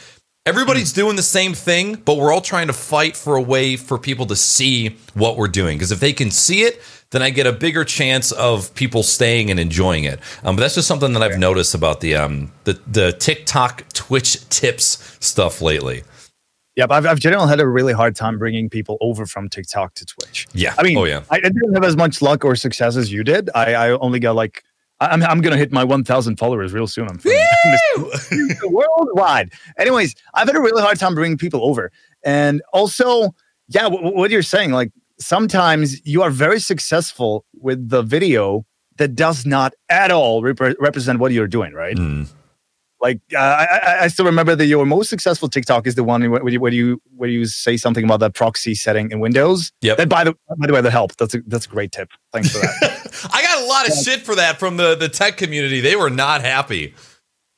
Everybody's 0.48 0.94
doing 0.94 1.16
the 1.16 1.22
same 1.22 1.52
thing, 1.52 1.96
but 1.96 2.16
we're 2.16 2.32
all 2.32 2.40
trying 2.40 2.68
to 2.68 2.72
fight 2.72 3.18
for 3.18 3.36
a 3.36 3.42
way 3.42 3.76
for 3.76 3.98
people 3.98 4.24
to 4.24 4.34
see 4.34 4.96
what 5.12 5.36
we're 5.36 5.46
doing. 5.46 5.76
Because 5.76 5.92
if 5.92 6.00
they 6.00 6.14
can 6.14 6.30
see 6.30 6.62
it, 6.62 6.80
then 7.10 7.20
I 7.20 7.28
get 7.28 7.46
a 7.46 7.52
bigger 7.52 7.84
chance 7.84 8.32
of 8.32 8.74
people 8.74 9.02
staying 9.02 9.50
and 9.50 9.60
enjoying 9.60 10.04
it. 10.04 10.20
Um, 10.42 10.56
but 10.56 10.62
that's 10.62 10.74
just 10.74 10.88
something 10.88 11.12
that 11.12 11.22
I've 11.22 11.38
noticed 11.38 11.74
about 11.74 12.00
the 12.00 12.16
um, 12.16 12.50
the 12.64 12.80
the 12.86 13.12
TikTok 13.12 13.92
Twitch 13.92 14.48
tips 14.48 15.18
stuff 15.20 15.60
lately. 15.60 16.04
Yeah, 16.76 16.86
but 16.86 16.94
I've, 16.94 17.06
I've 17.06 17.20
generally 17.20 17.48
had 17.48 17.60
a 17.60 17.68
really 17.68 17.92
hard 17.92 18.16
time 18.16 18.38
bringing 18.38 18.70
people 18.70 18.96
over 19.02 19.26
from 19.26 19.50
TikTok 19.50 19.92
to 19.96 20.06
Twitch. 20.06 20.46
Yeah. 20.54 20.74
I 20.78 20.82
mean, 20.82 20.96
oh, 20.96 21.04
yeah. 21.04 21.24
I, 21.28 21.40
didn't 21.40 21.74
have 21.74 21.84
as 21.84 21.96
much 21.96 22.22
luck 22.22 22.42
or 22.42 22.56
success 22.56 22.96
as 22.96 23.12
you 23.12 23.22
did. 23.22 23.50
I, 23.54 23.74
I 23.74 23.90
only 23.98 24.20
got 24.20 24.36
like, 24.36 24.62
I'm, 25.00 25.22
I'm 25.22 25.40
going 25.40 25.52
to 25.52 25.58
hit 25.58 25.72
my 25.72 25.84
1,000 25.84 26.36
followers 26.36 26.72
real 26.72 26.86
soon. 26.86 27.08
I'm 27.08 27.20
worldwide. 28.64 29.52
Anyways, 29.78 30.14
I've 30.34 30.48
had 30.48 30.56
a 30.56 30.60
really 30.60 30.82
hard 30.82 30.98
time 30.98 31.14
bringing 31.14 31.38
people 31.38 31.64
over. 31.64 31.90
And 32.24 32.62
also, 32.72 33.34
yeah, 33.68 33.82
w- 33.82 34.14
what 34.14 34.30
you're 34.30 34.42
saying, 34.42 34.72
like 34.72 34.90
sometimes 35.18 36.04
you 36.06 36.22
are 36.22 36.30
very 36.30 36.60
successful 36.60 37.44
with 37.54 37.88
the 37.88 38.02
video 38.02 38.66
that 38.96 39.14
does 39.14 39.46
not 39.46 39.74
at 39.88 40.10
all 40.10 40.42
rep- 40.42 40.76
represent 40.80 41.20
what 41.20 41.32
you're 41.32 41.46
doing, 41.46 41.72
right? 41.72 41.96
Mm. 41.96 42.28
Like 43.00 43.20
uh, 43.32 43.38
I, 43.38 43.98
I, 44.02 44.08
still 44.08 44.24
remember 44.24 44.56
that 44.56 44.66
your 44.66 44.84
most 44.84 45.08
successful 45.08 45.48
TikTok 45.48 45.86
is 45.86 45.94
the 45.94 46.02
one 46.02 46.28
where 46.30 46.48
you 46.48 46.60
where 46.60 46.72
you 46.72 47.00
where 47.16 47.28
you 47.28 47.46
say 47.46 47.76
something 47.76 48.04
about 48.04 48.18
that 48.20 48.34
proxy 48.34 48.74
setting 48.74 49.12
in 49.12 49.20
Windows. 49.20 49.72
Yeah. 49.80 49.94
That 49.94 50.08
by 50.08 50.24
the 50.24 50.34
by 50.58 50.66
the 50.66 50.72
way, 50.72 50.80
that 50.80 50.90
helped. 50.90 51.18
That's 51.18 51.34
a 51.34 51.42
that's 51.46 51.66
a 51.66 51.68
great 51.68 51.92
tip. 51.92 52.10
Thanks 52.32 52.50
for 52.50 52.58
that. 52.58 53.28
I 53.32 53.42
got 53.42 53.62
a 53.62 53.66
lot 53.66 53.88
of 53.88 53.94
yeah. 53.94 54.02
shit 54.02 54.22
for 54.22 54.34
that 54.34 54.58
from 54.58 54.78
the 54.78 54.96
the 54.96 55.08
tech 55.08 55.36
community. 55.36 55.80
They 55.80 55.94
were 55.94 56.10
not 56.10 56.40
happy. 56.40 56.94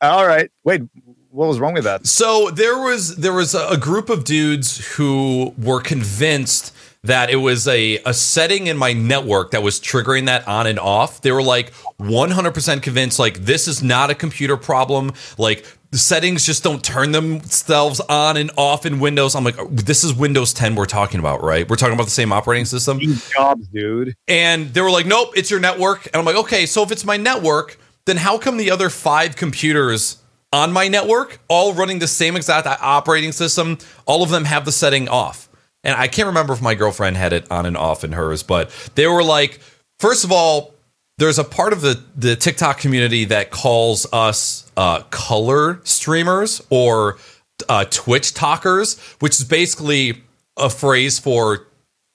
All 0.03 0.27
right. 0.27 0.51
Wait, 0.65 0.83
what 1.31 1.47
was 1.47 1.59
wrong 1.59 1.75
with 1.75 1.85
that? 1.85 2.07
So 2.07 2.51
there 2.51 2.79
was 2.79 3.17
there 3.17 3.33
was 3.33 3.55
a 3.55 3.79
group 3.79 4.11
of 4.11 4.25
dudes 4.25 4.95
who 4.97 5.55
were 5.57 5.81
convinced 5.81 6.75
that 7.05 7.31
it 7.31 7.37
was 7.37 7.67
a, 7.67 7.99
a 8.05 8.13
setting 8.13 8.67
in 8.67 8.77
my 8.77 8.93
network 8.93 9.53
that 9.53 9.63
was 9.63 9.81
triggering 9.81 10.27
that 10.27 10.47
on 10.47 10.67
and 10.67 10.79
off. 10.79 11.23
They 11.23 11.33
were 11.33 11.43
like 11.43 11.73
100% 11.99 12.83
convinced, 12.83 13.19
like, 13.19 13.39
this 13.39 13.67
is 13.67 13.83
not 13.83 14.11
a 14.11 14.15
computer 14.15 14.57
problem. 14.57 15.13
Like, 15.39 15.67
the 15.91 15.99
settings 15.99 16.47
just 16.47 16.63
don't 16.63 16.85
turn 16.85 17.11
themselves 17.13 18.01
on 18.01 18.37
and 18.37 18.51
off 18.57 18.87
in 18.87 19.01
Windows. 19.01 19.35
I'm 19.35 19.45
like, 19.45 19.59
oh, 19.59 19.67
this 19.69 20.05
is 20.05 20.15
Windows 20.15 20.53
10 20.53 20.77
we're 20.77 20.87
talking 20.87 21.19
about, 21.19 21.43
right? 21.43 21.69
We're 21.69 21.77
talking 21.77 21.95
about 21.95 22.05
the 22.05 22.11
same 22.11 22.33
operating 22.33 22.65
system. 22.65 23.01
Jobs, 23.01 23.67
dude. 23.69 24.15
And 24.29 24.73
they 24.73 24.83
were 24.83 24.91
like, 24.91 25.07
nope, 25.07 25.33
it's 25.35 25.51
your 25.51 25.59
network. 25.59 26.07
And 26.07 26.17
I'm 26.17 26.25
like, 26.25 26.37
okay, 26.37 26.67
so 26.67 26.83
if 26.83 26.93
it's 26.93 27.05
my 27.05 27.17
network, 27.17 27.79
then 28.05 28.19
how 28.19 28.39
come 28.39 28.57
the 28.57 28.71
other 28.71 28.89
five 28.89 29.35
computers 29.35 30.19
on 30.53 30.73
my 30.73 30.87
network, 30.87 31.41
all 31.49 31.73
running 31.75 31.99
the 31.99 32.09
same 32.09 32.37
exact 32.37 32.69
operating 32.69 33.33
system, 33.33 33.79
all 34.07 34.23
of 34.23 34.31
them 34.31 34.45
have 34.45 34.65
the 34.65 34.73
setting 34.73 35.09
off? 35.09 35.50
And 35.83 35.97
I 35.97 36.09
can't 36.09 36.27
remember 36.27 36.53
if 36.53 36.63
my 36.63 36.75
girlfriend 36.75 37.17
had 37.17 37.33
it 37.33 37.51
on 37.51 37.67
and 37.67 37.77
off 37.77 38.05
in 38.05 38.13
hers, 38.13 38.43
but 38.43 38.71
they 38.95 39.07
were 39.07 39.23
like, 39.23 39.61
first 39.99 40.25
of 40.25 40.33
all, 40.33 40.75
there's 41.19 41.39
a 41.39 41.45
part 41.45 41.73
of 41.73 41.83
the 41.83 42.03
the 42.17 42.35
TikTok 42.35 42.79
community 42.79 43.27
that 43.27 43.51
calls 43.51 44.07
us 44.13 44.71
uh, 44.77 45.03
color 45.11 45.81
streamers 45.85 46.63
or 46.71 47.19
uh, 47.69 47.85
Twitch 47.91 48.33
talkers, 48.33 48.99
which 49.21 49.39
is 49.39 49.45
basically 49.45 50.23
a 50.57 50.71
phrase 50.71 51.19
for 51.19 51.67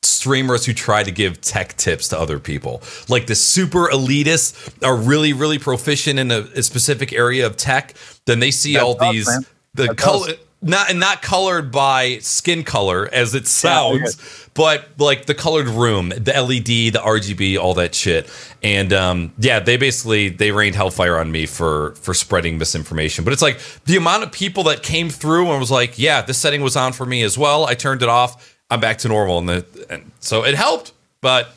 streamers 0.01 0.65
who 0.65 0.73
try 0.73 1.04
to 1.04 1.12
give 1.12 1.41
tech 1.41 1.75
tips 1.78 2.08
to 2.10 2.19
other 2.19 2.39
people. 2.39 2.82
Like 3.08 3.28
the 3.28 3.36
super 3.36 3.88
elitists 3.89 4.84
are 4.84 4.95
really, 4.95 5.34
really 5.34 5.60
proficient 5.60 6.19
in 6.19 6.32
a, 6.32 6.39
a 6.56 6.63
specific 6.63 7.13
area 7.13 7.45
of 7.45 7.58
tech. 7.58 7.93
Then 8.25 8.39
they 8.39 8.51
see 8.51 8.73
That's 8.73 8.86
all 8.86 9.12
these 9.12 9.30
the 9.75 9.93
color 9.93 10.34
not 10.65 10.89
and 10.89 10.99
not 10.99 11.21
colored 11.21 11.71
by 11.71 12.17
skin 12.19 12.63
color 12.63 13.08
as 13.13 13.36
it 13.36 13.47
sounds, 13.47 14.17
yeah, 14.17 14.49
but 14.56 14.89
like 14.97 15.28
the 15.28 15.36
colored 15.36 15.67
room, 15.67 16.10
the 16.10 16.34
LED, 16.34 16.93
the 16.93 17.01
RGB, 17.04 17.58
all 17.58 17.75
that 17.75 17.93
shit. 17.93 18.30
And 18.63 18.91
um, 18.91 19.32
yeah, 19.38 19.60
they 19.60 19.78
basically 19.78 20.30
they 20.30 20.51
rained 20.51 20.75
hellfire 20.75 21.17
on 21.17 21.32
me 21.32 21.45
for 21.45 21.91
for 21.95 22.15
spreading 22.15 22.58
misinformation. 22.58 23.23
But 23.23 23.34
it's 23.34 23.43
like 23.43 23.60
the 23.86 23.95
amount 23.95 24.23
of 24.23 24.32
people 24.32 24.63
that 24.63 24.82
came 24.82 25.10
through 25.10 25.51
and 25.51 25.60
was 25.60 25.71
like, 25.71 25.99
yeah, 25.99 26.23
this 26.23 26.39
setting 26.39 26.62
was 26.62 26.75
on 26.75 26.93
for 26.93 27.06
me 27.06 27.21
as 27.21 27.38
well. 27.38 27.65
I 27.65 27.75
turned 27.75 28.01
it 28.01 28.10
off. 28.10 28.58
I'm 28.71 28.80
back 28.80 28.97
to 28.99 29.08
normal, 29.08 29.38
and, 29.38 29.47
the, 29.47 29.86
and 29.91 30.12
so 30.19 30.43
it 30.43 30.56
helped. 30.56 30.93
But 31.21 31.49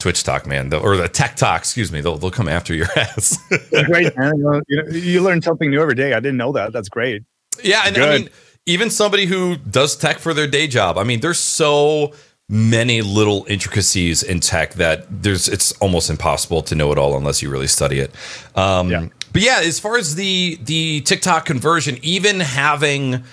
Twitch 0.00 0.24
talk, 0.24 0.48
man, 0.48 0.74
or 0.74 0.96
the 0.96 1.08
tech 1.08 1.36
talk, 1.36 1.60
excuse 1.60 1.92
me, 1.92 2.00
they'll, 2.00 2.18
they'll 2.18 2.32
come 2.32 2.48
after 2.48 2.74
your 2.74 2.88
ass. 2.96 3.38
great, 3.86 4.16
man. 4.16 4.36
You, 4.36 4.62
know, 4.68 4.88
you 4.90 5.22
learn 5.22 5.40
something 5.42 5.70
new 5.70 5.80
every 5.80 5.94
day. 5.94 6.12
I 6.12 6.18
didn't 6.18 6.38
know 6.38 6.50
that. 6.52 6.72
That's 6.72 6.88
great. 6.88 7.22
Yeah, 7.62 7.82
and 7.86 7.96
Good. 7.96 8.08
I 8.08 8.18
mean, 8.18 8.28
even 8.66 8.90
somebody 8.90 9.26
who 9.26 9.56
does 9.56 9.96
tech 9.96 10.18
for 10.18 10.34
their 10.34 10.46
day 10.46 10.66
job. 10.66 10.98
I 10.98 11.04
mean, 11.04 11.20
there's 11.20 11.38
so 11.38 12.12
many 12.48 13.00
little 13.00 13.46
intricacies 13.48 14.22
in 14.22 14.38
tech 14.40 14.74
that 14.74 15.06
there's 15.22 15.48
it's 15.48 15.72
almost 15.80 16.10
impossible 16.10 16.62
to 16.62 16.74
know 16.74 16.92
it 16.92 16.98
all 16.98 17.16
unless 17.16 17.42
you 17.42 17.50
really 17.50 17.66
study 17.66 17.98
it. 17.98 18.14
Um, 18.54 18.90
yeah. 18.90 19.08
But 19.32 19.42
yeah, 19.42 19.60
as 19.62 19.80
far 19.80 19.96
as 19.96 20.14
the 20.14 20.58
the 20.62 21.00
TikTok 21.02 21.44
conversion, 21.44 21.98
even 22.02 22.40
having 22.40 23.24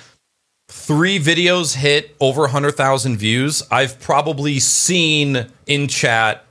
three 0.69 1.19
videos 1.19 1.75
hit 1.75 2.15
over 2.19 2.41
100,000 2.41 3.17
views, 3.17 3.63
I've 3.71 3.99
probably 3.99 4.60
seen 4.60 5.47
in 5.65 5.88
chat 5.88 6.45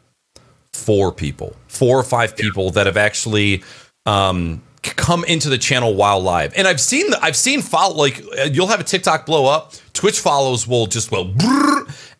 four 0.72 1.12
people, 1.12 1.56
four 1.68 1.98
or 1.98 2.02
five 2.02 2.36
people 2.36 2.70
that 2.72 2.86
have 2.86 2.96
actually 2.96 3.62
um, 4.06 4.60
come 4.96 5.24
into 5.24 5.48
the 5.48 5.58
channel 5.58 5.94
while 5.94 6.20
live. 6.20 6.52
And 6.56 6.66
I've 6.66 6.80
seen 6.80 7.10
the, 7.10 7.22
I've 7.22 7.36
seen 7.36 7.62
follow 7.62 7.94
like 7.96 8.22
uh, 8.38 8.44
you'll 8.44 8.68
have 8.68 8.80
a 8.80 8.84
TikTok 8.84 9.26
blow 9.26 9.46
up, 9.46 9.72
Twitch 9.92 10.20
follows 10.20 10.66
will 10.66 10.86
just 10.86 11.10
well, 11.10 11.32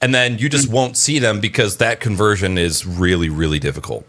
and 0.01 0.15
then 0.15 0.39
you 0.39 0.49
just 0.49 0.69
won't 0.69 0.97
see 0.97 1.19
them 1.19 1.41
because 1.41 1.77
that 1.79 2.01
conversion 2.01 2.59
is 2.59 2.87
really 2.87 3.29
really 3.29 3.59
difficult. 3.59 4.09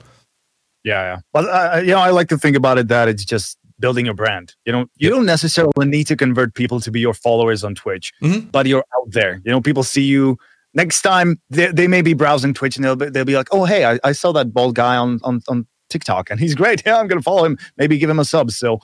Yeah, 0.83 1.01
yeah. 1.01 1.19
But 1.33 1.45
uh, 1.45 1.79
you 1.81 1.91
know, 1.91 1.99
I 1.99 2.09
like 2.11 2.29
to 2.29 2.37
think 2.37 2.55
about 2.55 2.77
it 2.77 2.87
that 2.87 3.07
it's 3.07 3.25
just 3.25 3.57
building 3.79 4.07
a 4.07 4.13
brand. 4.13 4.55
You 4.65 4.71
know, 4.73 4.79
you 4.95 5.09
yep. 5.09 5.11
don't 5.11 5.25
necessarily 5.25 5.85
need 5.85 6.07
to 6.07 6.15
convert 6.15 6.53
people 6.53 6.79
to 6.81 6.91
be 6.91 6.99
your 6.99 7.13
followers 7.13 7.63
on 7.63 7.75
Twitch, 7.75 8.11
mm-hmm. 8.21 8.47
but 8.49 8.65
you're 8.65 8.85
out 8.97 9.11
there. 9.11 9.41
You 9.43 9.51
know, 9.51 9.61
people 9.61 9.83
see 9.83 10.03
you 10.03 10.37
next 10.73 11.01
time 11.01 11.39
they, 11.49 11.67
they 11.67 11.87
may 11.87 12.01
be 12.01 12.13
browsing 12.13 12.53
Twitch 12.53 12.75
and 12.75 12.85
they'll 12.85 12.95
be, 12.95 13.09
they'll 13.09 13.25
be 13.25 13.35
like, 13.35 13.47
oh, 13.51 13.65
hey, 13.65 13.85
I, 13.85 13.99
I 14.03 14.11
saw 14.11 14.31
that 14.33 14.53
bald 14.53 14.75
guy 14.75 14.95
on, 14.95 15.19
on, 15.23 15.41
on 15.47 15.67
TikTok 15.89 16.29
and 16.29 16.39
he's 16.39 16.55
great. 16.55 16.83
Yeah, 16.89 16.97
I'm 16.97 17.07
going 17.07 17.19
to 17.19 17.23
follow 17.23 17.45
him, 17.45 17.57
maybe 17.77 17.97
give 17.97 18.09
him 18.09 18.19
a 18.19 18.25
sub. 18.25 18.51
So 18.51 18.79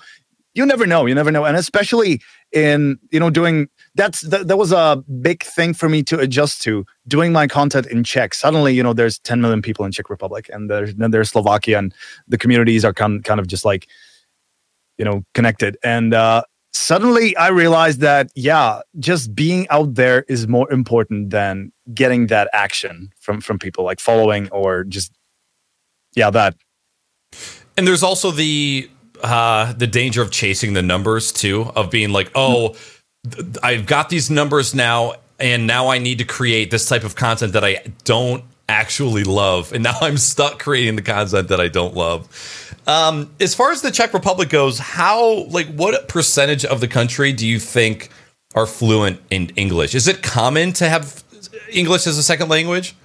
you 0.53 0.65
never 0.65 0.85
know. 0.85 1.05
You 1.05 1.15
never 1.15 1.31
know. 1.31 1.43
And 1.43 1.57
especially 1.57 2.21
in, 2.51 2.99
you 3.11 3.19
know, 3.19 3.29
doing 3.29 3.67
that's 3.95 4.21
that, 4.21 4.47
that 4.47 4.57
was 4.57 4.71
a 4.71 5.03
big 5.21 5.43
thing 5.43 5.73
for 5.73 5.89
me 5.89 6.03
to 6.03 6.19
adjust 6.19 6.61
to 6.63 6.85
doing 7.07 7.31
my 7.31 7.47
content 7.47 7.87
in 7.87 8.03
Czech. 8.03 8.33
Suddenly, 8.33 8.73
you 8.73 8.83
know, 8.83 8.93
there's 8.93 9.19
10 9.19 9.41
million 9.41 9.61
people 9.61 9.85
in 9.85 9.91
Czech 9.91 10.09
Republic 10.09 10.49
and 10.53 10.69
there's, 10.69 10.93
then 10.95 11.11
there's 11.11 11.29
Slovakia 11.29 11.79
and 11.79 11.93
the 12.27 12.37
communities 12.37 12.85
are 12.85 12.93
kind, 12.93 13.23
kind 13.23 13.39
of 13.39 13.47
just 13.47 13.65
like, 13.65 13.87
you 14.97 15.05
know, 15.05 15.23
connected. 15.33 15.77
And, 15.83 16.13
uh, 16.13 16.43
suddenly 16.73 17.35
I 17.37 17.47
realized 17.47 18.01
that, 18.01 18.29
yeah, 18.35 18.81
just 18.99 19.33
being 19.33 19.67
out 19.69 19.95
there 19.95 20.25
is 20.27 20.47
more 20.47 20.71
important 20.71 21.29
than 21.31 21.71
getting 21.93 22.27
that 22.27 22.49
action 22.53 23.11
from 23.19 23.41
from 23.41 23.59
people 23.59 23.83
like 23.83 23.99
following 23.99 24.49
or 24.49 24.83
just 24.83 25.11
yeah 26.15 26.29
that 26.29 26.55
and 27.77 27.87
there's 27.87 28.03
also 28.03 28.31
the 28.31 28.89
uh 29.21 29.73
the 29.73 29.87
danger 29.87 30.21
of 30.21 30.31
chasing 30.31 30.73
the 30.73 30.81
numbers 30.81 31.31
too 31.31 31.71
of 31.75 31.89
being 31.89 32.11
like 32.11 32.31
oh 32.35 32.75
i've 33.63 33.85
got 33.85 34.09
these 34.09 34.29
numbers 34.29 34.75
now 34.75 35.13
and 35.39 35.65
now 35.65 35.87
i 35.87 35.97
need 35.97 36.17
to 36.17 36.25
create 36.25 36.71
this 36.71 36.87
type 36.87 37.03
of 37.03 37.15
content 37.15 37.53
that 37.53 37.63
i 37.63 37.81
don't 38.03 38.43
actually 38.67 39.23
love. 39.23 39.73
And 39.73 39.83
now 39.89 39.97
i'm 40.01 40.17
stuck 40.17 40.59
creating 40.59 40.95
the 40.95 41.01
content 41.01 41.49
that 41.49 41.59
i 41.61 41.67
don't 41.67 41.95
love. 41.95 42.27
Um 42.87 43.33
as 43.39 43.55
far 43.55 43.71
as 43.71 43.81
the 43.81 43.91
czech 43.91 44.13
republic 44.13 44.49
goes 44.49 44.79
how 44.79 45.45
like 45.45 45.67
what 45.67 46.07
percentage 46.07 46.65
of 46.65 46.81
the 46.81 46.87
country 46.87 47.31
do 47.31 47.47
you 47.47 47.59
think 47.59 48.09
are 48.55 48.65
fluent 48.65 49.19
in 49.29 49.49
english? 49.55 49.95
Is 49.95 50.07
it 50.07 50.23
common 50.23 50.73
to 50.73 50.89
have 50.89 51.23
English 51.69 52.07
as 52.07 52.17
a 52.17 52.23
second 52.23 52.49
language? 52.49 52.95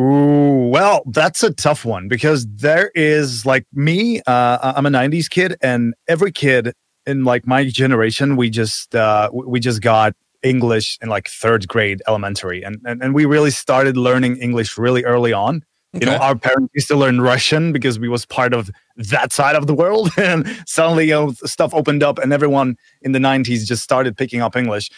Ooh, 0.00 0.68
well, 0.68 1.02
that's 1.06 1.42
a 1.42 1.52
tough 1.52 1.84
one 1.84 2.08
because 2.08 2.46
there 2.46 2.90
is 2.94 3.44
like 3.44 3.66
me. 3.74 4.22
Uh, 4.26 4.72
I'm 4.74 4.86
a 4.86 4.90
'90s 4.90 5.28
kid, 5.28 5.56
and 5.60 5.92
every 6.08 6.32
kid 6.32 6.72
in 7.06 7.24
like 7.24 7.46
my 7.46 7.66
generation, 7.68 8.36
we 8.36 8.48
just 8.48 8.94
uh, 8.94 9.28
we 9.32 9.60
just 9.60 9.82
got 9.82 10.14
English 10.42 10.96
in 11.02 11.10
like 11.10 11.28
third 11.28 11.68
grade 11.68 12.00
elementary, 12.08 12.62
and 12.62 12.78
and, 12.86 13.02
and 13.02 13.14
we 13.14 13.26
really 13.26 13.50
started 13.50 13.98
learning 13.98 14.38
English 14.38 14.78
really 14.78 15.04
early 15.04 15.34
on. 15.34 15.64
Okay. 15.94 16.06
You 16.06 16.12
know, 16.12 16.18
our 16.18 16.36
parents 16.36 16.70
used 16.72 16.88
to 16.88 16.96
learn 16.96 17.20
Russian 17.20 17.72
because 17.72 17.98
we 17.98 18.08
was 18.08 18.24
part 18.24 18.54
of 18.54 18.70
that 18.96 19.32
side 19.32 19.56
of 19.56 19.66
the 19.66 19.74
world, 19.74 20.10
and 20.16 20.46
suddenly 20.66 21.08
you 21.08 21.14
know 21.14 21.32
stuff 21.44 21.74
opened 21.74 22.02
up, 22.02 22.18
and 22.18 22.32
everyone 22.32 22.76
in 23.02 23.12
the 23.12 23.18
'90s 23.18 23.66
just 23.66 23.82
started 23.82 24.16
picking 24.16 24.40
up 24.40 24.56
English 24.56 24.90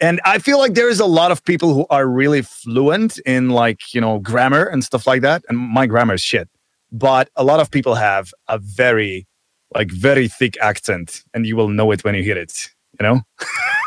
and 0.00 0.20
i 0.24 0.38
feel 0.38 0.58
like 0.58 0.74
there 0.74 0.88
is 0.88 1.00
a 1.00 1.06
lot 1.06 1.30
of 1.30 1.44
people 1.44 1.74
who 1.74 1.86
are 1.90 2.06
really 2.06 2.42
fluent 2.42 3.18
in 3.26 3.50
like 3.50 3.94
you 3.94 4.00
know 4.00 4.18
grammar 4.18 4.64
and 4.64 4.84
stuff 4.84 5.06
like 5.06 5.22
that. 5.22 5.44
And 5.48 5.58
my 5.58 5.86
grammar 5.86 6.14
is 6.14 6.22
shit. 6.22 6.48
But 6.92 7.28
a 7.36 7.44
lot 7.44 7.60
of 7.60 7.70
people 7.70 7.94
have 7.94 8.32
a 8.48 8.58
very 8.58 9.26
like 9.74 9.90
very 9.90 10.28
thick 10.28 10.56
accent 10.60 11.24
and 11.34 11.46
you 11.46 11.56
will 11.56 11.68
know 11.68 11.90
it 11.90 12.04
when 12.04 12.14
you 12.14 12.22
hear 12.22 12.38
it 12.38 12.70
you 12.98 13.04
know? 13.06 13.20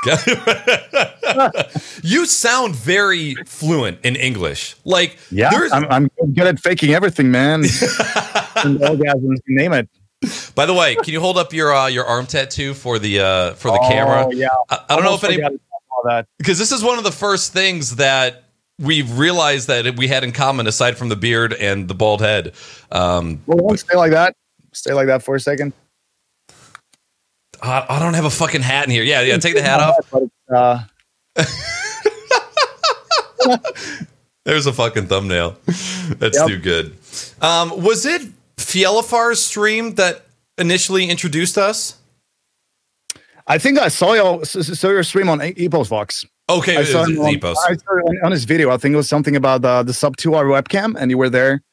You 2.04 2.26
sound 2.26 2.76
very 2.76 3.36
fluent 3.46 4.00
in 4.04 4.16
english. 4.16 4.76
Like 4.86 5.18
yeah 5.30 5.52
I'm, 5.72 5.86
I'm, 5.92 6.10
good 6.34 6.48
at 6.48 6.60
faking 6.60 6.94
everything 6.94 7.32
man. 7.32 7.62
Orgasms 7.64 9.40
name 9.48 9.74
it. 9.74 9.90
By 10.56 10.66
the 10.66 10.74
way, 10.74 10.96
can 10.96 11.14
you 11.14 11.20
hold 11.20 11.38
up 11.38 11.54
your 11.54 11.74
uh, 11.74 11.88
your 11.88 12.06
arm 12.06 12.26
tattoo 12.26 12.74
for 12.74 13.00
the 13.00 13.20
uh, 13.20 13.54
for 13.54 13.72
the 13.72 13.80
oh, 13.80 13.90
camera? 13.90 14.28
Yeah, 14.34 14.48
I, 14.70 14.80
I 14.90 14.96
don't 14.96 15.06
know 15.06 15.16
if 15.16 15.24
any 16.06 16.16
that 16.16 16.28
because 16.38 16.58
this 16.58 16.72
is 16.72 16.84
one 16.84 16.98
of 16.98 17.04
the 17.04 17.12
first 17.12 17.54
things 17.54 17.98
that 17.98 18.46
we 18.80 19.02
realized 19.02 19.68
that 19.68 19.98
we 19.98 20.08
had 20.08 20.24
in 20.24 20.32
common 20.32 20.68
aside 20.68 20.98
from 20.98 21.10
the 21.10 21.16
beard 21.16 21.54
and 21.54 21.88
the 21.88 21.94
bald 21.94 22.22
head. 22.22 22.54
Um, 22.92 23.42
well, 23.46 23.76
stay 23.78 23.98
like 23.98 24.12
that. 24.12 24.36
Stay 24.72 24.94
like 24.94 25.08
that 25.08 25.22
for 25.22 25.36
a 25.36 25.40
second. 25.40 25.74
I, 27.62 27.86
I 27.90 28.00
don't 28.00 28.14
have 28.14 28.26
a 28.26 28.30
fucking 28.30 28.62
hat 28.62 28.86
in 28.86 28.92
here. 28.92 29.04
Yeah, 29.04 29.22
yeah. 29.22 29.38
Take 29.38 29.56
the 29.56 29.62
hat 29.62 29.80
off. 29.80 30.14
Uh... 30.50 30.84
There's 34.46 34.66
a 34.66 34.74
fucking 34.74 35.06
thumbnail. 35.06 35.58
That's 36.18 36.40
yep. 36.40 36.48
too 36.48 36.58
good. 36.58 36.98
Um, 37.40 37.84
was 37.84 38.08
it 38.08 38.24
Fielafar's 38.58 39.44
stream 39.44 39.94
that 39.96 40.26
initially 40.58 41.08
introduced 41.08 41.60
us? 41.60 41.99
I 43.50 43.58
think 43.58 43.80
I 43.80 43.88
saw 43.88 44.14
your 44.14 44.46
saw 44.46 44.90
your 44.90 45.04
stream 45.04 45.28
on 45.28 45.40
EposVox. 45.40 46.26
Okay, 46.50 46.78
I 46.78 46.84
saw, 46.84 47.04
him 47.04 47.20
on, 47.20 47.28
I 47.28 47.40
saw 47.76 47.92
on, 47.92 48.20
on 48.26 48.32
his 48.32 48.46
video. 48.46 48.72
I 48.72 48.78
think 48.78 48.94
it 48.94 48.96
was 48.96 49.10
something 49.10 49.36
about 49.36 49.62
the, 49.64 49.84
the 49.84 49.94
sub 49.94 50.18
two 50.18 50.36
hour 50.36 50.46
webcam, 50.46 50.96
and 50.98 51.12
you 51.12 51.18
were 51.18 51.30
there, 51.30 51.64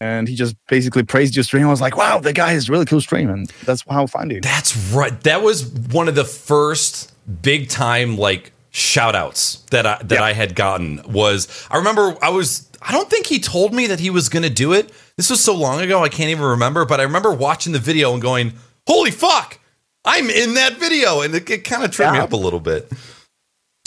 and 0.00 0.28
he 0.28 0.34
just 0.34 0.56
basically 0.68 1.02
praised 1.02 1.36
your 1.36 1.42
stream. 1.42 1.66
I 1.66 1.70
was 1.70 1.80
like, 1.80 1.96
wow, 1.96 2.18
the 2.18 2.32
guy 2.32 2.52
is 2.52 2.70
really 2.70 2.86
cool 2.86 3.02
stream, 3.02 3.28
and 3.28 3.48
that's 3.64 3.84
how 3.88 4.04
I 4.04 4.06
found 4.06 4.32
you. 4.32 4.40
That's 4.40 4.76
right. 4.92 5.18
That 5.22 5.42
was 5.42 5.66
one 5.66 6.08
of 6.08 6.14
the 6.14 6.24
first 6.24 7.12
big 7.42 7.68
time 7.68 8.16
like 8.16 8.52
shout 8.70 9.14
outs 9.14 9.56
that 9.70 9.86
I 9.86 10.02
that 10.04 10.16
yeah. 10.16 10.24
I 10.24 10.32
had 10.32 10.54
gotten 10.54 11.02
was 11.06 11.66
I 11.70 11.76
remember 11.76 12.16
I 12.22 12.30
was 12.30 12.68
I 12.80 12.92
don't 12.92 13.10
think 13.10 13.26
he 13.26 13.38
told 13.40 13.74
me 13.74 13.86
that 13.88 14.00
he 14.00 14.08
was 14.08 14.30
gonna 14.30 14.50
do 14.50 14.72
it. 14.72 14.90
This 15.16 15.28
was 15.28 15.44
so 15.44 15.54
long 15.54 15.82
ago 15.82 16.02
I 16.02 16.08
can't 16.08 16.30
even 16.30 16.44
remember, 16.44 16.86
but 16.86 16.98
I 16.98 17.02
remember 17.02 17.30
watching 17.30 17.74
the 17.74 17.78
video 17.78 18.14
and 18.14 18.22
going, 18.22 18.54
Holy 18.86 19.10
fuck! 19.10 19.59
I'm 20.04 20.30
in 20.30 20.54
that 20.54 20.78
video, 20.78 21.20
and 21.20 21.34
it, 21.34 21.48
it 21.50 21.64
kind 21.64 21.84
of 21.84 21.90
tripped 21.90 22.12
yeah. 22.12 22.18
me 22.18 22.18
up 22.20 22.32
a 22.32 22.36
little 22.36 22.60
bit. 22.60 22.90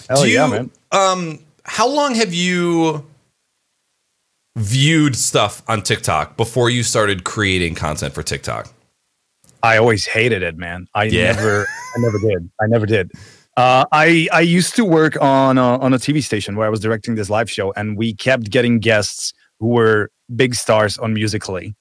Hell 0.08 0.26
you, 0.26 0.36
yeah, 0.36 0.48
man. 0.48 0.72
Um, 0.92 1.40
how 1.64 1.88
long 1.88 2.16
have 2.16 2.34
you 2.34 3.06
viewed 4.56 5.16
stuff 5.16 5.64
on 5.68 5.82
TikTok 5.82 6.38
before 6.38 6.70
you 6.70 6.84
started 6.84 7.24
creating 7.24 7.76
content 7.76 8.14
for 8.14 8.22
TikTok? 8.22 8.72
I 9.64 9.78
always 9.78 10.06
hated 10.06 10.44
it, 10.44 10.58
man. 10.58 10.88
I 10.94 11.06
yeah. 11.06 11.32
never, 11.32 11.66
I 11.96 12.00
never 12.00 12.20
did. 12.20 12.50
I 12.62 12.68
never 12.68 12.86
did. 12.86 13.12
Uh, 13.56 13.86
I 13.92 14.28
I 14.32 14.42
used 14.42 14.76
to 14.76 14.86
work 14.86 15.20
on 15.22 15.58
a, 15.58 15.78
on 15.80 15.94
a 15.94 15.98
TV 15.98 16.24
station 16.24 16.56
where 16.56 16.66
I 16.68 16.70
was 16.70 16.80
directing 16.80 17.16
this 17.16 17.30
live 17.30 17.50
show, 17.50 17.72
and 17.74 17.98
we 17.98 18.14
kept 18.14 18.50
getting 18.50 18.80
guests 18.80 19.34
who 19.60 19.68
were 19.68 20.12
big 20.36 20.56
stars 20.56 20.98
on 20.98 21.14
Musical.ly 21.14 21.74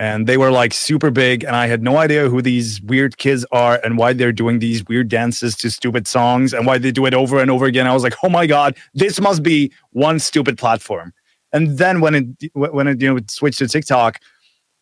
and 0.00 0.26
they 0.26 0.38
were 0.38 0.50
like 0.50 0.72
super 0.72 1.10
big 1.10 1.44
and 1.44 1.54
i 1.54 1.66
had 1.66 1.82
no 1.82 1.98
idea 1.98 2.28
who 2.28 2.40
these 2.42 2.80
weird 2.82 3.18
kids 3.18 3.44
are 3.52 3.78
and 3.84 3.98
why 3.98 4.12
they're 4.12 4.32
doing 4.32 4.58
these 4.58 4.84
weird 4.86 5.08
dances 5.08 5.54
to 5.54 5.70
stupid 5.70 6.08
songs 6.08 6.52
and 6.54 6.66
why 6.66 6.78
they 6.78 6.90
do 6.90 7.04
it 7.06 7.14
over 7.14 7.38
and 7.38 7.50
over 7.50 7.66
again 7.66 7.86
i 7.86 7.92
was 7.92 8.02
like 8.02 8.14
oh 8.24 8.28
my 8.28 8.46
god 8.46 8.76
this 8.94 9.20
must 9.20 9.42
be 9.42 9.70
one 9.90 10.18
stupid 10.18 10.58
platform 10.58 11.12
and 11.52 11.78
then 11.78 12.00
when 12.00 12.14
it 12.14 12.50
when 12.54 12.88
it 12.88 13.00
you 13.00 13.14
know 13.14 13.20
switched 13.28 13.58
to 13.58 13.68
tiktok 13.68 14.18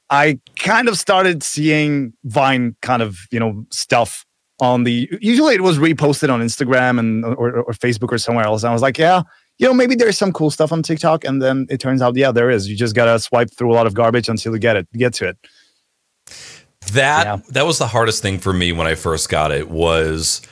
i 0.08 0.38
kind 0.56 0.88
of 0.88 0.96
started 0.96 1.42
seeing 1.42 2.12
vine 2.24 2.74
kind 2.80 3.02
of 3.02 3.18
you 3.30 3.40
know 3.40 3.66
stuff 3.70 4.24
on 4.60 4.82
the. 4.82 5.08
Usually, 5.20 5.54
it 5.54 5.60
was 5.60 5.78
reposted 5.78 6.32
on 6.32 6.40
Instagram 6.40 6.98
and 6.98 7.24
or, 7.24 7.60
or 7.60 7.72
Facebook 7.72 8.10
or 8.10 8.18
somewhere 8.18 8.44
else. 8.44 8.64
And 8.64 8.70
I 8.70 8.72
was 8.72 8.82
like, 8.82 8.98
yeah, 8.98 9.22
you 9.58 9.66
know, 9.66 9.74
maybe 9.74 9.94
there's 9.94 10.16
some 10.16 10.32
cool 10.32 10.50
stuff 10.50 10.72
on 10.72 10.82
TikTok. 10.82 11.24
And 11.24 11.42
then 11.42 11.66
it 11.68 11.80
turns 11.80 12.00
out, 12.00 12.16
yeah, 12.16 12.32
there 12.32 12.50
is. 12.50 12.68
You 12.68 12.76
just 12.76 12.94
gotta 12.94 13.18
swipe 13.18 13.50
through 13.50 13.72
a 13.72 13.74
lot 13.74 13.86
of 13.86 13.94
garbage 13.94 14.28
until 14.28 14.52
you 14.52 14.58
get 14.58 14.76
it, 14.76 14.88
get 14.92 15.14
to 15.14 15.28
it. 15.28 15.36
That 16.92 17.26
yeah. 17.26 17.38
that 17.50 17.66
was 17.66 17.78
the 17.78 17.88
hardest 17.88 18.22
thing 18.22 18.38
for 18.38 18.52
me 18.52 18.72
when 18.72 18.86
I 18.86 18.94
first 18.94 19.28
got 19.28 19.50
it 19.50 19.68
was 19.68 20.42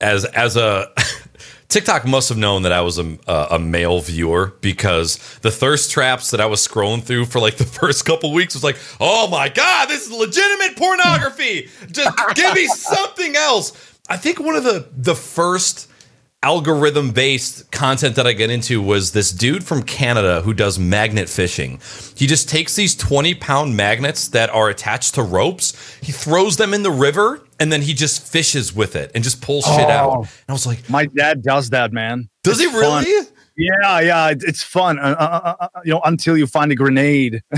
as 0.00 0.24
as 0.26 0.56
a 0.56 0.88
TikTok 1.68 2.04
must 2.04 2.28
have 2.28 2.38
known 2.38 2.62
that 2.62 2.72
I 2.72 2.80
was 2.80 2.98
a, 2.98 3.16
a 3.26 3.58
male 3.58 4.00
viewer 4.00 4.54
because 4.60 5.16
the 5.40 5.50
thirst 5.50 5.90
traps 5.90 6.30
that 6.30 6.40
I 6.40 6.46
was 6.46 6.66
scrolling 6.66 7.02
through 7.02 7.26
for 7.26 7.40
like 7.40 7.56
the 7.58 7.64
first 7.64 8.04
couple 8.04 8.32
weeks 8.32 8.54
was 8.54 8.64
like, 8.64 8.78
oh 9.00 9.28
my 9.28 9.48
god, 9.48 9.88
this 9.88 10.06
is 10.06 10.12
legitimate 10.12 10.76
pornography. 10.76 11.68
Just 11.90 12.16
give 12.34 12.54
me 12.54 12.66
something 12.74 13.36
else. 13.36 13.72
I 14.08 14.16
think 14.16 14.40
one 14.40 14.56
of 14.56 14.64
the 14.64 14.88
the 14.96 15.14
first 15.14 15.88
algorithm 16.46 17.10
based 17.10 17.68
content 17.72 18.14
that 18.14 18.24
I 18.24 18.32
get 18.32 18.50
into 18.50 18.80
was 18.80 19.10
this 19.10 19.32
dude 19.32 19.64
from 19.64 19.82
Canada 19.82 20.42
who 20.42 20.54
does 20.54 20.78
magnet 20.78 21.28
fishing. 21.28 21.80
He 22.14 22.28
just 22.28 22.48
takes 22.48 22.76
these 22.76 22.94
20 22.94 23.34
pound 23.34 23.76
magnets 23.76 24.28
that 24.28 24.48
are 24.50 24.68
attached 24.68 25.16
to 25.16 25.24
ropes, 25.24 25.74
he 26.00 26.12
throws 26.12 26.56
them 26.56 26.72
in 26.72 26.84
the 26.84 26.90
river, 26.92 27.42
and 27.58 27.72
then 27.72 27.82
he 27.82 27.92
just 27.94 28.22
fishes 28.22 28.72
with 28.72 28.94
it 28.94 29.10
and 29.12 29.24
just 29.24 29.42
pulls 29.42 29.64
oh, 29.66 29.76
shit 29.76 29.90
out. 29.90 30.10
Oh. 30.10 30.20
And 30.20 30.28
I 30.48 30.52
was 30.52 30.68
like, 30.68 30.88
My 30.88 31.06
dad 31.06 31.42
does 31.42 31.70
that, 31.70 31.92
man. 31.92 32.28
Does 32.44 32.60
it's 32.60 32.70
he 32.70 32.78
really? 32.78 33.04
Fun. 33.04 33.26
Yeah, 33.58 34.00
yeah, 34.00 34.30
it's 34.30 34.62
fun. 34.62 35.00
Uh, 35.00 35.16
uh, 35.18 35.40
uh, 35.42 35.54
uh, 35.64 35.80
you 35.84 35.90
know, 35.90 36.02
until 36.04 36.36
you 36.36 36.46
find 36.46 36.70
a 36.70 36.76
grenade. 36.76 37.42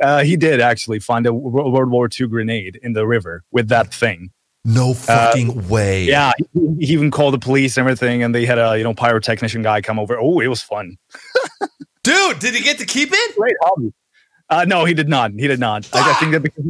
Uh, 0.00 0.24
he 0.24 0.36
did 0.36 0.60
actually 0.60 0.98
find 0.98 1.24
a 1.26 1.32
World 1.32 1.92
War 1.92 2.08
II 2.20 2.26
grenade 2.26 2.80
in 2.82 2.92
the 2.92 3.06
river 3.06 3.44
with 3.52 3.68
that 3.68 3.94
thing. 3.94 4.32
No 4.64 4.90
uh, 4.90 4.94
fucking 4.94 5.50
uh, 5.50 5.68
way. 5.68 6.04
Yeah, 6.04 6.32
he, 6.52 6.92
even 6.92 7.10
called 7.10 7.34
the 7.34 7.38
police 7.38 7.76
and 7.76 7.86
everything, 7.86 8.22
and 8.22 8.34
they 8.34 8.44
had 8.44 8.58
a 8.58 8.76
you 8.76 8.84
know 8.84 8.94
pyrotechnician 8.94 9.62
guy 9.62 9.80
come 9.80 9.98
over. 9.98 10.18
Oh, 10.18 10.40
it 10.40 10.48
was 10.48 10.62
fun. 10.62 10.96
Dude, 12.02 12.38
did 12.38 12.54
he 12.54 12.62
get 12.62 12.78
to 12.78 12.86
keep 12.86 13.10
it? 13.12 13.36
Great 13.36 13.56
hobby. 13.62 13.92
Uh, 14.50 14.64
no, 14.66 14.84
he 14.84 14.94
did 14.94 15.08
not. 15.08 15.32
He 15.32 15.46
did 15.46 15.60
not. 15.60 15.88
I, 15.94 16.10
I, 16.10 16.14
think 16.14 16.32
that 16.32 16.40
because 16.40 16.64